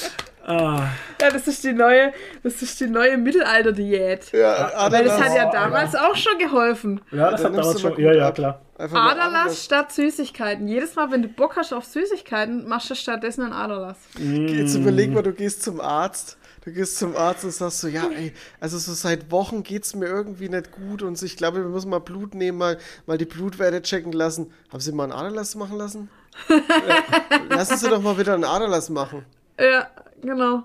ah, 0.45 0.89
Ja, 1.21 1.29
das 1.31 1.47
ist 1.47 1.63
die 1.63 1.73
neue, 1.73 2.13
das 2.43 2.61
ist 2.61 2.79
die 2.79 2.87
neue 2.87 3.17
Mittelalter-Diät. 3.17 4.31
Ja, 4.31 4.89
Weil 4.89 5.03
das 5.05 5.19
hat 5.19 5.35
ja 5.35 5.51
damals 5.51 5.95
auch 5.95 6.15
schon 6.15 6.37
geholfen. 6.37 7.01
ja, 7.11 7.31
das 7.31 7.41
dann 7.41 7.55
hat 7.55 7.63
damals 7.63 7.81
schon. 7.81 7.99
Ja, 7.99 8.13
ja, 8.13 8.31
klar. 8.31 8.61
Aderlass 8.77 9.63
statt 9.63 9.91
Süßigkeiten. 9.93 10.67
Jedes 10.67 10.95
Mal, 10.95 11.09
wenn 11.11 11.21
du 11.21 11.29
Bock 11.29 11.55
hast 11.55 11.73
auf 11.73 11.85
Süßigkeiten, 11.85 12.67
machst 12.67 12.89
du 12.89 12.95
stattdessen 12.95 13.43
einen 13.43 13.53
Aderlass. 13.53 13.97
Jetzt 14.17 14.75
überleg 14.75 15.11
mal, 15.13 15.23
du 15.23 15.31
gehst 15.31 15.63
zum 15.63 15.79
Arzt. 15.79 16.37
Du 16.65 16.71
gehst 16.71 16.97
zum 16.97 17.15
Arzt 17.15 17.43
und 17.43 17.51
sagst 17.51 17.79
so, 17.81 17.87
ja, 17.87 18.05
ey, 18.17 18.33
also 18.59 18.79
so 18.79 18.93
seit 18.93 19.29
Wochen 19.29 19.61
geht's 19.61 19.93
mir 19.93 20.07
irgendwie 20.07 20.49
nicht 20.49 20.71
gut 20.71 21.03
und 21.03 21.15
so, 21.15 21.23
ich 21.27 21.37
glaube, 21.37 21.59
wir 21.59 21.69
müssen 21.69 21.91
mal 21.91 21.99
Blut 21.99 22.33
nehmen, 22.33 22.57
mal, 22.57 22.79
mal 23.05 23.19
die 23.19 23.25
Blutwerte 23.25 23.83
checken 23.83 24.11
lassen. 24.11 24.51
Haben 24.71 24.79
Sie 24.79 24.91
mal 24.91 25.03
einen 25.03 25.13
Aderlass 25.13 25.53
machen 25.53 25.77
lassen? 25.77 26.09
Lassen 27.49 27.77
Sie 27.77 27.87
doch 27.87 28.01
mal 28.01 28.17
wieder 28.17 28.33
einen 28.33 28.45
Aderlass 28.45 28.89
machen. 28.89 29.25
Ja, 29.59 29.89
genau. 30.21 30.63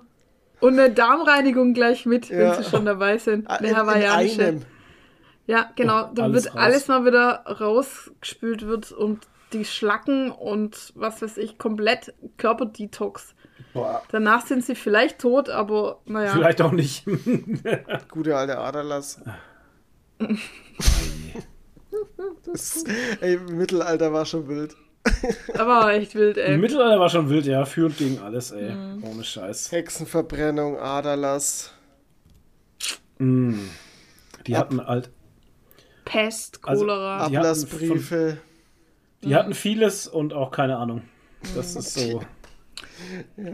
Und 0.61 0.79
eine 0.79 0.91
Darmreinigung 0.91 1.73
gleich 1.75 2.05
mit, 2.07 2.29
wenn 2.31 2.41
Ja. 2.41 2.55
sie 2.63 2.69
schon 2.69 2.85
dabei 2.85 3.19
sind. 3.19 3.49
Ah, 3.49 3.55
Eine 3.57 3.69
in- 3.69 3.75
in 3.75 3.81
hawaiianische. 3.81 4.45
einem. 4.45 4.63
Ja, 5.47 5.71
genau. 5.75 6.05
Oh, 6.11 6.15
Dann 6.15 6.25
alles 6.33 6.45
wird 6.45 6.55
raus. 6.55 6.61
alles 6.63 6.89
mal 6.89 7.05
wieder 7.07 7.45
rausgespült 7.47 8.67
wird 8.67 8.93
und 8.93 9.27
die 9.53 9.65
Schlacken 9.65 10.31
und 10.31 10.93
was 10.95 11.23
weiß 11.23 11.39
ich, 11.39 11.59
komplett 11.59 12.15
Körperdetox. 12.37 13.35
Boah, 13.73 14.03
Danach 14.13 14.45
sind 14.47 14.65
sie 14.65 14.75
vielleicht 14.75 15.19
tot, 15.21 15.49
aber 15.49 16.01
naja. 16.05 16.31
vielleicht 16.33 16.61
auch 16.63 16.73
nicht. 16.73 17.05
Gute 18.11 18.37
alte 18.37 18.59
Aderlass. 18.59 19.21
das, 22.45 22.85
ey, 23.21 23.39
Mittelalter 23.39 24.13
war 24.13 24.25
schon 24.27 24.47
wild. 24.49 24.77
Aber 25.55 25.67
war 25.67 25.93
echt 25.95 26.15
wild, 26.15 26.37
ey. 26.37 26.55
Im 26.55 26.61
Mittelalter 26.61 27.01
war 27.01 27.09
schon 27.09 27.29
wild, 27.31 27.47
ja. 27.47 27.65
Führend 27.65 27.97
gegen 27.99 28.19
alles, 28.21 28.51
ey. 28.51 28.71
Mhm. 28.75 29.05
Ohne 29.05 29.25
Scheiß. 29.25 29.73
Hexenverbrennung, 29.73 30.79
Aderlass. 30.79 31.73
Mm. 33.19 33.55
Die 34.47 34.57
hatten 34.57 34.87
halt. 34.87 35.11
Pest, 36.05 36.59
Also, 36.63 36.85
Cholera. 36.85 37.19
Die 37.29 37.37
hatten 37.37 37.47
Ablassbriefe. 37.47 38.39
Die 39.23 39.35
hatten 39.35 39.55
vieles 39.55 40.07
und 40.07 40.33
auch 40.33 40.51
keine 40.51 40.77
Ahnung. 40.79 41.03
Das 41.55 41.77
ist 41.77 41.95
so. 41.95 42.23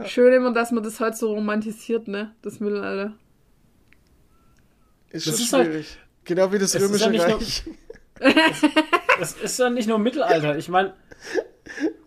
Schön 0.06 0.32
immer, 0.32 0.52
dass 0.52 0.70
man 0.72 0.82
das 0.82 0.98
heute 1.00 1.16
so 1.16 1.32
romantisiert, 1.34 2.08
ne? 2.08 2.34
Das 2.42 2.60
Mittelalter. 2.60 3.14
Ist 5.10 5.26
Das 5.26 5.34
schon 5.36 5.44
ist 5.44 5.52
halt- 5.52 5.66
schwierig. 5.66 5.98
genau 6.24 6.52
wie 6.52 6.58
das 6.58 6.74
Römische 6.80 7.12
ja 7.12 7.36
nicht 7.36 7.64
Das 9.18 9.32
ist 9.34 9.58
ja 9.58 9.70
nicht 9.70 9.88
nur 9.88 9.98
Mittelalter. 9.98 10.56
Ich 10.56 10.68
meine, 10.68 10.94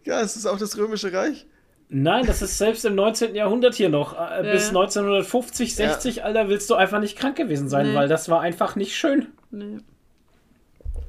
Ja, 0.05 0.21
es 0.21 0.35
ist 0.35 0.45
auch 0.45 0.57
das 0.57 0.77
Römische 0.77 1.11
Reich. 1.13 1.45
nein, 1.89 2.25
das 2.25 2.41
ist 2.41 2.57
selbst 2.57 2.85
im 2.85 2.95
19. 2.95 3.35
Jahrhundert 3.35 3.75
hier 3.75 3.89
noch. 3.89 4.13
Äh, 4.13 4.45
Ja, 4.45 4.51
bis 4.53 4.63
ja. 4.63 4.69
1950, 4.69 5.75
60, 5.75 6.23
Alter, 6.23 6.47
willst 6.49 6.69
du 6.69 6.75
einfach 6.75 6.99
nicht 6.99 7.17
krank 7.17 7.35
gewesen 7.37 7.67
sein, 7.69 7.89
Nee. 7.89 7.95
weil 7.95 8.07
das 8.07 8.29
war 8.29 8.41
einfach 8.41 8.75
nicht 8.75 8.95
schön. 8.95 9.27
Nee. 9.51 9.77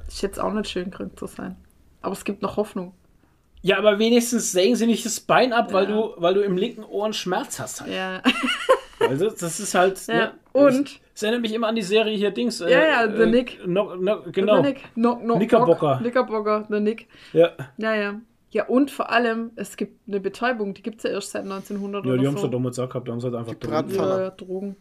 Ist 0.09 0.23
jetzt 0.23 0.41
auch 0.41 0.53
nicht 0.53 0.71
schön, 0.71 0.91
krank 0.91 1.19
zu 1.19 1.27
sein. 1.27 1.57
Aber 2.03 2.13
es 2.15 2.25
gibt 2.25 2.43
noch 2.43 2.57
Hoffnung. 2.57 2.95
Ja, 3.63 3.77
aber 3.77 3.99
wenigstens 3.99 4.53
sägen 4.53 4.75
sie 4.75 4.87
nicht 4.87 5.05
das 5.05 5.21
Bein 5.21 5.53
ab, 5.53 5.73
weil, 5.75 5.85
Ja. 5.85 5.91
du, 5.91 6.15
weil 6.17 6.33
du 6.35 6.41
im 6.41 6.57
linken 6.57 6.83
Ohr 6.83 7.05
einen 7.05 7.13
Schmerz 7.13 7.61
hast. 7.61 7.83
Halt. 7.83 7.93
Ja. 7.93 8.23
Also, 9.01 9.31
das 9.31 9.61
ist 9.61 9.75
halt. 9.75 10.07
Ja, 10.09 10.15
Ne, 10.15 10.33
und? 10.53 11.01
Es 11.21 11.25
erinnert 11.25 11.43
mich 11.43 11.53
immer 11.53 11.69
an 11.69 11.75
die 11.77 11.83
Serie 11.83 12.17
hier 12.17 12.31
Dings. 12.31 12.63
äh, 12.63 12.71
Ja, 12.73 12.83
ja, 13.05 13.15
The 13.15 13.25
äh, 13.25 13.27
Nick. 13.27 13.59
No, 13.67 13.95
no, 13.95 14.23
genau. 14.33 14.63
Der 14.63 14.71
Nick. 14.73 14.81
No, 14.95 15.21
no, 15.23 15.37
Knickerbocker. 15.37 15.75
Bock. 15.97 15.99
Knickerbocker, 15.99 16.67
der 16.71 16.81
Nick. 16.81 17.09
Ja. 17.35 17.51
Ja, 17.77 17.95
ja. 17.95 18.21
Ja, 18.53 18.65
und 18.69 18.91
vor 18.91 19.11
allem, 19.11 19.51
es 19.57 19.77
gibt 19.77 20.09
eine 20.09 20.19
Betäubung, 20.19 20.73
die 20.73 20.83
gibt 20.83 20.97
es 20.97 21.03
ja 21.03 21.11
erst 21.11 21.33
seit 21.33 21.43
1900 21.43 22.07
Ja, 22.07 22.17
die 22.17 22.27
haben 22.27 22.35
es 22.37 22.41
so. 22.41 22.45
halt 22.45 22.55
damals 22.55 22.79
auch 22.79 22.89
gehabt, 22.89 23.07
da 23.07 23.13
haben 23.13 23.21
sie 23.21 23.27
halt 23.27 23.37
einfach. 23.37 23.55
Brat- 23.55 23.93
ja, 23.93 24.21
ja, 24.23 24.31
Drogen. 24.31 24.77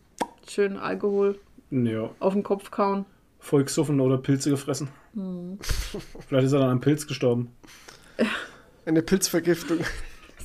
Schön 0.47 0.77
Alkohol 0.77 1.37
Ja, 1.71 2.09
auf 2.21 2.31
den 2.31 2.43
Kopf 2.43 2.71
kauen. 2.71 3.03
voll 3.39 3.65
gesoffen 3.65 3.99
oder 3.99 4.17
Pilze 4.17 4.49
gefressen. 4.49 4.87
Hm. 5.15 5.59
Vielleicht 6.29 6.45
ist 6.45 6.53
er 6.53 6.59
dann 6.59 6.69
am 6.69 6.79
Pilz 6.79 7.05
gestorben. 7.05 7.51
Eine 8.85 9.01
Pilzvergiftung. 9.01 9.79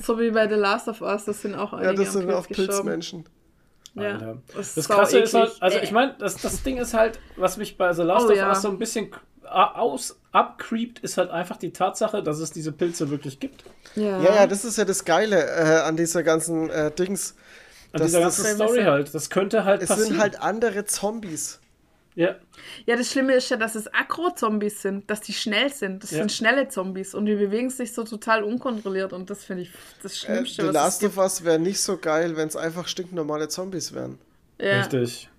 So 0.03 0.19
wie 0.19 0.31
bei 0.31 0.49
The 0.49 0.55
Last 0.55 0.89
of 0.89 0.99
Us, 1.01 1.23
das 1.23 1.41
sind 1.41 1.55
auch 1.55 1.71
einige 1.71 1.87
Ja, 1.91 1.93
das 1.93 2.11
sind 2.11 2.29
auch 2.29 2.45
gestorben. 2.49 3.01
Ja, 3.95 4.35
das, 4.55 4.75
Das 4.75 4.87
Krasse 4.89 5.19
ist 5.19 5.33
halt, 5.33 5.45
eklig. 5.47 5.63
also 5.63 5.77
Äh. 5.77 5.83
ich 5.83 5.91
meine, 5.91 6.15
das, 6.19 6.35
das 6.37 6.63
Ding 6.63 6.77
ist 6.77 6.93
halt, 6.93 7.19
was 7.37 7.57
mich 7.57 7.77
bei 7.77 7.93
The 7.93 8.01
Last 8.03 8.27
Oh, 8.27 8.31
of 8.31 8.35
ja. 8.37 8.49
Us 8.49 8.61
so 8.61 8.69
ein 8.69 8.77
bisschen 8.77 9.09
aus 9.49 10.17
abcreept, 10.31 10.99
ist 10.99 11.17
halt 11.17 11.29
einfach 11.29 11.57
die 11.57 11.71
Tatsache, 11.71 12.21
dass 12.23 12.39
es 12.39 12.51
diese 12.51 12.71
Pilze 12.71 13.09
wirklich 13.09 13.39
gibt. 13.39 13.63
Ja, 13.95 14.19
Ja, 14.21 14.35
ja, 14.35 14.47
das 14.47 14.65
ist 14.65 14.77
ja 14.77 14.85
das 14.85 15.05
Geile 15.05 15.45
äh, 15.45 15.81
an 15.81 15.95
dieser 15.95 16.23
ganzen 16.23 16.69
äh, 16.69 16.91
Dings. 16.91 17.35
An 17.93 17.99
Das- 17.99 18.07
dieser 18.07 18.21
ganzen 18.21 18.55
Story 18.55 18.83
halt. 18.83 19.13
Das 19.15 19.29
könnte 19.29 19.63
halt 19.63 19.81
Es 19.81 19.87
passieren. 19.89 20.09
sind 20.13 20.21
halt 20.21 20.41
andere 20.41 20.83
Zombies. 20.85 21.59
Ja. 22.15 22.35
Ja, 22.85 22.95
das 22.95 23.11
Schlimme 23.11 23.33
ist 23.33 23.49
ja, 23.49 23.57
dass 23.57 23.75
es 23.75 23.93
Agro-Zombies 23.93 24.81
sind, 24.81 25.09
dass 25.09 25.21
die 25.21 25.33
schnell 25.33 25.71
sind. 25.71 26.01
Das 26.03 26.11
Ja. 26.11 26.19
sind 26.19 26.31
schnelle 26.31 26.67
Zombies 26.69 27.13
und 27.13 27.25
die 27.25 27.35
bewegen 27.35 27.69
sich 27.69 27.93
so 27.93 28.03
total 28.03 28.43
unkontrolliert 28.43 29.11
und 29.13 29.29
das 29.29 29.43
finde 29.43 29.63
ich 29.63 29.71
das 30.01 30.13
Äh, 30.13 30.17
Schlimmste, 30.17 30.61
The 30.63 30.67
was 30.69 30.73
Last 30.73 31.03
of 31.03 31.17
Us 31.17 31.43
wäre 31.43 31.59
nicht 31.59 31.79
so 31.81 31.97
geil, 31.97 32.35
wenn 32.37 32.47
es 32.47 32.55
einfach 32.55 32.87
stinknormale 32.87 33.47
Zombies 33.49 33.93
wären. 33.93 34.17
Ja, 34.59 34.79
Richtig. 34.79 35.29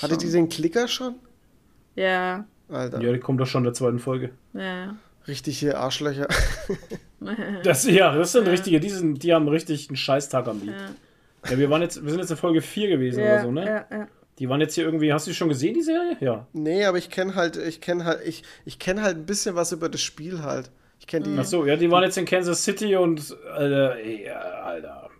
Hatte 0.00 0.16
die 0.16 0.30
den 0.30 0.48
Klicker 0.48 0.88
schon? 0.88 1.16
ja, 1.94 2.44
Alter, 2.68 3.02
Ja, 3.02 3.12
die 3.12 3.18
kommt 3.18 3.40
doch 3.40 3.46
schon 3.46 3.60
in 3.60 3.64
der 3.64 3.74
zweiten 3.74 3.98
Folge. 3.98 4.30
ja. 4.54 4.96
richtig 5.28 5.58
hier 5.58 5.78
Arschlöcher. 5.78 6.28
Das, 7.62 7.84
ja, 7.84 8.12
das 8.16 8.32
sind 8.32 8.48
richtige, 8.48 8.80
die, 8.80 8.90
sind, 8.90 9.22
die 9.22 9.32
haben 9.32 9.46
richtig 9.46 9.88
einen 9.88 9.96
Scheißtag 9.96 10.48
am 10.48 10.58
Lied. 10.60 10.74
Ja. 10.74 11.50
Ja, 11.52 11.56
wir, 11.58 11.70
waren 11.70 11.80
jetzt, 11.80 12.02
wir 12.02 12.10
sind 12.10 12.18
jetzt 12.18 12.32
in 12.32 12.36
Folge 12.36 12.60
4 12.60 12.88
gewesen 12.88 13.20
ja, 13.20 13.34
oder 13.34 13.42
so, 13.42 13.52
ne? 13.52 13.64
ja, 13.64 13.86
ja. 13.96 14.08
Die 14.38 14.48
waren 14.48 14.60
jetzt 14.60 14.74
hier 14.74 14.84
irgendwie, 14.84 15.12
hast 15.12 15.26
du 15.26 15.30
die 15.30 15.36
schon 15.36 15.48
gesehen, 15.48 15.74
die 15.74 15.82
Serie? 15.82 16.16
Ja. 16.20 16.46
nee, 16.52 16.84
aber 16.84 16.98
ich 16.98 17.10
kenne 17.10 17.34
halt, 17.34 17.56
ich 17.56 17.80
kenne 17.80 18.04
halt, 18.04 18.26
ich, 18.26 18.42
ich 18.64 18.78
kenne 18.78 19.02
halt 19.02 19.16
ein 19.18 19.26
bisschen 19.26 19.54
was 19.54 19.72
über 19.72 19.88
das 19.88 20.00
Spiel 20.00 20.42
halt. 20.42 20.70
Ich 21.00 21.06
kenne 21.06 21.26
die, 21.26 21.36
Ach 21.38 21.44
so, 21.44 21.66
ja, 21.66 21.76
die 21.76 21.90
waren 21.90 22.04
jetzt 22.04 22.16
in 22.16 22.24
Kansas 22.24 22.64
City 22.64 22.96
und, 22.96 23.36
Alter, 23.52 23.96
ey, 23.96 24.28
Alter. 24.30 25.10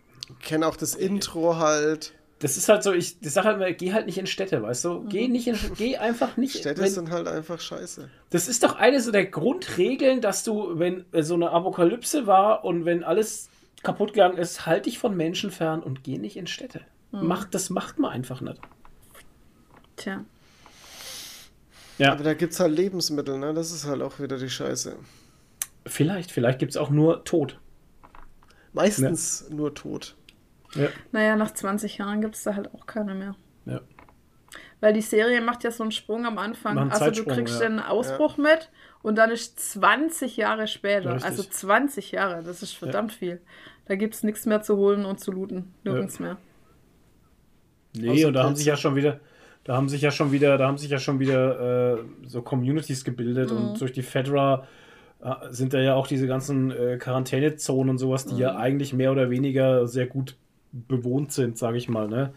kenne 0.41 0.65
auch 0.65 0.77
das 0.77 0.95
Intro 0.95 1.57
halt. 1.57 2.13
Das 2.39 2.57
ist 2.57 2.67
halt 2.67 2.83
so, 2.83 2.91
ich, 2.91 3.19
die 3.19 3.29
Sache 3.29 3.49
halt 3.49 3.59
mal, 3.59 3.73
geh 3.73 3.93
halt 3.93 4.05
nicht 4.05 4.17
in 4.17 4.27
Städte, 4.27 4.61
weißt 4.61 4.83
du? 4.85 5.05
Geh 5.07 5.27
nicht 5.27 5.47
in, 5.47 5.57
geh 5.77 5.97
einfach 5.97 6.35
nicht. 6.35 6.57
Städte 6.59 6.81
wenn, 6.81 6.89
sind 6.89 7.11
halt 7.11 7.27
einfach 7.27 7.61
scheiße. 7.61 8.09
das 8.31 8.47
ist 8.47 8.63
doch 8.63 8.75
eine 8.75 8.99
so 8.99 9.11
der 9.11 9.25
Grundregeln, 9.25 10.19
dass 10.21 10.43
du, 10.43 10.79
wenn 10.79 11.05
äh, 11.11 11.21
so 11.21 11.35
eine 11.35 11.51
Apokalypse 11.51 12.27
war 12.27 12.65
und 12.65 12.83
wenn 12.85 13.03
alles 13.03 13.49
kaputt 13.83 14.13
gegangen 14.13 14.37
ist, 14.37 14.65
halt 14.65 14.87
dich 14.87 14.97
von 14.97 15.15
Menschen 15.15 15.51
fern 15.51 15.83
und 15.83 16.03
geh 16.03 16.17
nicht 16.17 16.35
in 16.35 16.47
Städte. 16.47 16.81
Macht, 17.11 17.53
das 17.53 17.69
macht 17.69 17.99
man 17.99 18.11
einfach 18.11 18.41
nicht. 18.41 18.59
Tja. 19.95 20.23
Ja, 21.97 22.13
Aber 22.13 22.23
da 22.23 22.33
gibt 22.33 22.53
es 22.53 22.59
halt 22.59 22.75
Lebensmittel, 22.75 23.37
ne? 23.37 23.53
Das 23.53 23.71
ist 23.71 23.85
halt 23.85 24.01
auch 24.01 24.19
wieder 24.19 24.37
die 24.37 24.49
Scheiße. 24.49 24.95
vielleicht, 25.85 26.31
vielleicht 26.31 26.59
gibt 26.59 26.71
es 26.71 26.77
auch 26.77 26.89
nur 26.89 27.23
Tod. 27.23 27.59
Meistens 28.73 29.47
nur 29.49 29.75
tot. 29.75 30.15
Ja, 30.73 30.87
Naja, 31.11 31.35
nach 31.35 31.51
20 31.51 31.99
Jahren 31.99 32.21
gibt 32.21 32.35
es 32.35 32.43
da 32.43 32.55
halt 32.55 32.73
auch 32.73 32.85
keine 32.85 33.13
mehr. 33.13 33.35
ja. 33.65 33.81
Weil 34.81 34.91
die 34.91 35.01
Serie 35.01 35.39
macht 35.39 35.63
ja 35.63 35.71
so 35.71 35.81
einen 35.83 35.93
Sprung 35.93 36.25
am 36.25 36.37
Anfang. 36.37 36.77
Also 36.91 37.09
du 37.09 37.23
kriegst 37.23 37.61
ja. 37.61 37.69
den 37.69 37.79
Ausbruch 37.79 38.35
mit 38.35 38.69
und 39.01 39.15
dann 39.15 39.31
ist 39.31 39.57
20 39.71 40.35
Jahre 40.35 40.67
später. 40.67 41.13
Richtig. 41.13 41.25
Also 41.25 41.43
20 41.43 42.11
Jahre, 42.11 42.43
das 42.43 42.61
ist 42.61 42.73
verdammt 42.73 43.13
viel. 43.13 43.39
Da 43.85 43.95
gibt 43.95 44.13
es 44.15 44.23
nichts 44.23 44.45
mehr 44.45 44.61
zu 44.61 44.75
holen 44.75 45.05
und 45.05 45.21
zu 45.21 45.31
looten. 45.31 45.73
Nirgends 45.85 46.19
mehr. 46.19 46.35
Nee, 47.95 48.09
Außer 48.09 48.27
und 48.27 48.33
da 48.33 48.43
haben 48.43 48.57
sich 48.57 48.65
ja 48.65 48.75
schon 48.75 48.95
wieder, 48.97 49.21
da 49.63 49.75
haben 49.75 49.87
sich 49.89 50.01
ja 50.01 50.11
schon 50.11 50.31
wieder, 50.31 50.57
da 50.57 50.67
haben 50.67 50.77
sich 50.77 50.89
ja 50.89 50.99
schon 50.99 51.19
wieder 51.19 51.97
äh, 51.99 52.03
so 52.27 52.41
Communities 52.41 53.03
gebildet 53.05 53.51
Mhm. 53.51 53.57
und 53.57 53.81
durch 53.81 53.91
die 53.93 54.01
Fedra 54.03 54.67
äh, 55.23 55.33
sind 55.51 55.73
da 55.73 55.79
ja 55.79 55.95
auch 55.95 56.07
diese 56.07 56.27
ganzen 56.27 56.71
äh, 56.71 56.97
Quarantänezonen 56.97 57.91
und 57.91 57.97
sowas, 57.97 58.25
die 58.25 58.33
Mhm. 58.33 58.39
ja 58.39 58.55
eigentlich 58.57 58.93
mehr 58.93 59.11
oder 59.11 59.29
weniger 59.29 59.87
sehr 59.87 60.07
gut 60.07 60.35
bewohnt 60.71 61.31
sind, 61.31 61.57
sage 61.57 61.77
ich 61.77 61.87
mal, 61.87 62.07
ne? 62.07 62.33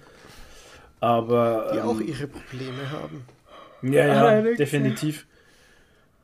Aber 1.00 1.70
Die 1.72 1.78
ähm, 1.78 1.84
auch 1.84 2.00
ihre 2.00 2.26
Probleme 2.26 2.90
haben. 2.90 3.24
ja, 3.82 4.06
ja, 4.06 4.24
Allerdings, 4.26 4.56
definitiv. 4.58 5.26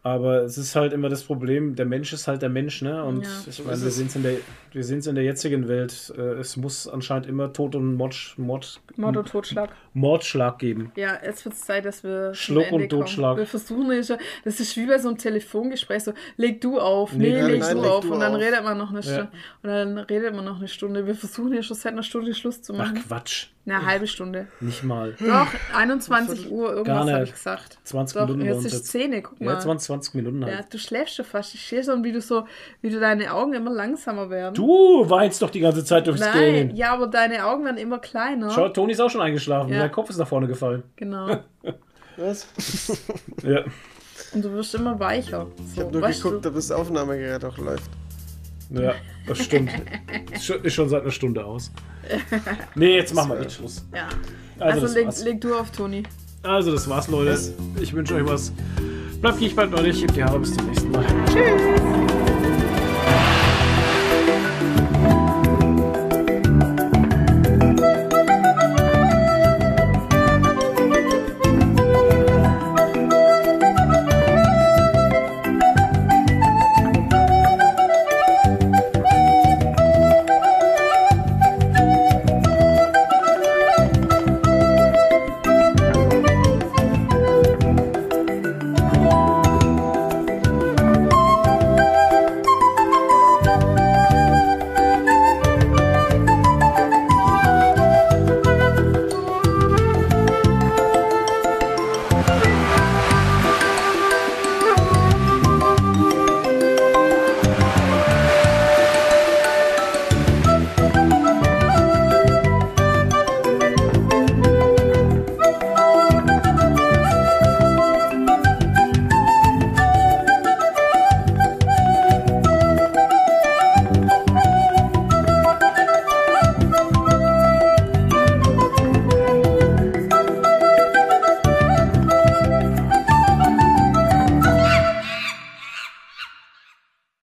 Aber 0.04 0.42
es 0.42 0.58
ist 0.58 0.74
halt 0.74 0.92
immer 0.92 1.08
das 1.08 1.22
Problem, 1.22 1.76
der 1.76 1.86
Mensch 1.86 2.12
ist 2.12 2.26
halt 2.26 2.42
der 2.42 2.48
Mensch, 2.48 2.82
ne? 2.82 3.04
Und 3.04 3.22
Ja. 3.22 3.28
ich 3.46 3.64
meine, 3.64 3.80
wir 3.80 3.86
es. 3.86 3.96
sehen 3.96 4.08
es 4.08 4.16
in 4.16 4.24
der, 4.24 4.34
wir 4.72 4.82
sehen 4.82 4.98
es 4.98 5.06
in 5.06 5.14
der 5.14 5.22
jetzigen 5.22 5.68
Welt. 5.68 6.12
Äh, 6.18 6.20
es 6.40 6.56
muss 6.56 6.88
anscheinend 6.88 7.26
immer 7.28 7.52
Tod 7.52 7.76
und 7.76 7.94
Mord, 7.94 8.34
Mord, 8.36 8.80
Mord 8.96 9.16
und 9.16 9.28
Totschlag. 9.28 9.70
Mordschlag 9.94 10.58
geben. 10.58 10.90
Ja, 10.96 11.18
jetzt 11.24 11.44
wird 11.44 11.54
es 11.54 11.60
Zeit, 11.60 11.84
dass 11.84 12.02
wir 12.02 12.34
Schluck 12.34 12.72
und 12.72 12.88
Totschlag. 12.88 13.30
Kommen. 13.30 13.38
Wir 13.38 13.46
versuchen 13.46 13.92
ja 13.92 14.02
schon, 14.02 14.16
das 14.44 14.58
ist 14.58 14.76
wie 14.76 14.86
bei 14.86 14.98
so 14.98 15.06
einem 15.08 15.18
Telefongespräch, 15.18 16.02
so, 16.02 16.14
leg 16.36 16.60
du 16.60 16.80
auf, 16.80 17.12
Nee, 17.12 17.30
nee, 17.30 17.40
nein, 17.40 17.50
leg 17.52 17.60
nein, 17.60 17.76
du 17.76 17.82
leg 17.82 17.90
auf. 17.92 18.04
du 18.04 18.12
und 18.14 18.18
dann 18.20 18.34
auf. 18.34 18.40
redet 18.40 18.64
man 18.64 18.78
noch 18.78 18.90
eine 18.90 19.00
Ja. 19.00 19.04
Stunde. 19.04 19.28
Und 19.62 19.68
dann 19.70 19.98
redet 19.98 20.34
man 20.34 20.44
noch 20.44 20.58
eine 20.58 20.66
Stunde. 20.66 21.06
Wir 21.06 21.14
versuchen 21.14 21.52
ja 21.52 21.62
schon 21.62 21.76
seit 21.76 21.92
einer 21.92 22.02
Stunde 22.02 22.34
Schluss 22.34 22.60
zu 22.60 22.72
Ach 22.74 22.78
machen. 22.78 22.94
Quatsch, 23.06 23.50
Eine 23.64 23.86
halbe 23.86 24.08
Stunde. 24.08 24.48
nicht 24.60 24.82
mal. 24.82 25.14
Doch, 25.20 25.46
21 25.76 26.50
Uhr, 26.50 26.72
irgendwas 26.72 27.08
habe 27.10 27.22
ich 27.24 27.30
gesagt. 27.32 27.78
20 27.84 28.18
Doch, 28.18 28.26
Minuten 28.26 28.44
jetzt 28.46 28.64
ist. 28.64 28.86
10, 28.88 29.22
guck 29.22 29.40
mal. 29.40 29.52
Ja, 29.54 29.60
20, 29.60 29.86
20 29.86 30.14
Minuten 30.14 30.44
halt. 30.44 30.54
Ja, 30.58 30.64
du 30.68 30.78
schläfst 30.78 31.14
schon 31.14 31.24
fast. 31.24 31.54
Ich 31.54 31.64
sehe 31.64 31.84
schon, 31.84 32.02
wie 32.02 32.10
du 32.10 32.20
so, 32.20 32.44
wie 32.80 32.90
du 32.90 32.98
deine 32.98 33.32
Augen 33.32 33.52
immer 33.52 33.70
langsamer 33.72 34.28
werden. 34.30 34.54
Du 34.54 35.08
weinst 35.08 35.40
doch 35.42 35.50
die 35.50 35.60
ganze 35.60 35.84
Zeit 35.84 36.08
durchs 36.08 36.20
Nein, 36.20 36.32
Gehen. 36.34 36.76
ja, 36.76 36.92
aber 36.92 37.06
deine 37.06 37.44
Augen 37.46 37.64
werden 37.64 37.76
immer 37.78 38.00
kleiner. 38.00 38.50
Schau, 38.50 38.68
Toni 38.68 38.92
ist 38.94 39.00
auch 39.00 39.10
schon 39.10 39.20
eingeschlafen. 39.20 39.72
Ja. 39.72 39.78
Sein 39.80 39.92
Kopf 39.92 40.10
ist 40.10 40.18
nach 40.18 40.26
vorne 40.28 40.48
gefallen. 40.48 40.82
Genau. 40.96 41.36
Was? 42.16 42.48
Ja. 43.44 43.60
Und 44.34 44.44
du 44.44 44.52
wirst 44.52 44.74
immer 44.74 44.98
weicher. 44.98 45.46
Ich 45.68 45.74
So, 45.76 45.82
habe 45.82 45.92
nur 45.98 46.08
geguckt, 46.08 46.44
du? 46.44 46.48
ob 46.48 46.54
das 46.54 46.70
Aufnahmegerät 46.72 47.44
auch 47.44 47.56
läuft. 47.58 47.90
Ja, 48.72 48.94
das 49.26 49.38
stimmt. 49.44 49.70
Ist 50.32 50.44
schon- 50.46 50.62
Ist 50.64 50.74
schon 50.74 50.88
seit 50.88 51.02
einer 51.02 51.10
Stunde 51.10 51.44
aus. 51.44 51.70
Nee, 52.74 52.96
jetzt 52.96 53.14
machen 53.14 53.30
wir 53.32 53.40
echt 53.40 53.52
Schluss. 53.52 53.84
Ja. 53.94 54.08
Also, 54.58 54.82
Also, 54.86 54.94
leg, 54.98 55.08
leg 55.24 55.40
du 55.40 55.54
auf, 55.54 55.70
Toni. 55.70 56.02
Also, 56.42 56.72
das 56.72 56.88
war's, 56.88 57.08
Leute. 57.08 57.38
Ich 57.80 57.92
wünsche 57.92 58.14
euch 58.14 58.26
was. 58.26 58.52
Bleibt 59.20 59.40
nicht 59.40 59.54
bald 59.54 59.70
neulich. 59.70 60.02
Hebt 60.02 60.16
die 60.16 60.24
Haare 60.24 60.40
bis 60.40 60.54
zum 60.54 60.66
nächsten 60.68 60.90
Mal. 60.90 61.04
Tschüss. 61.26 61.91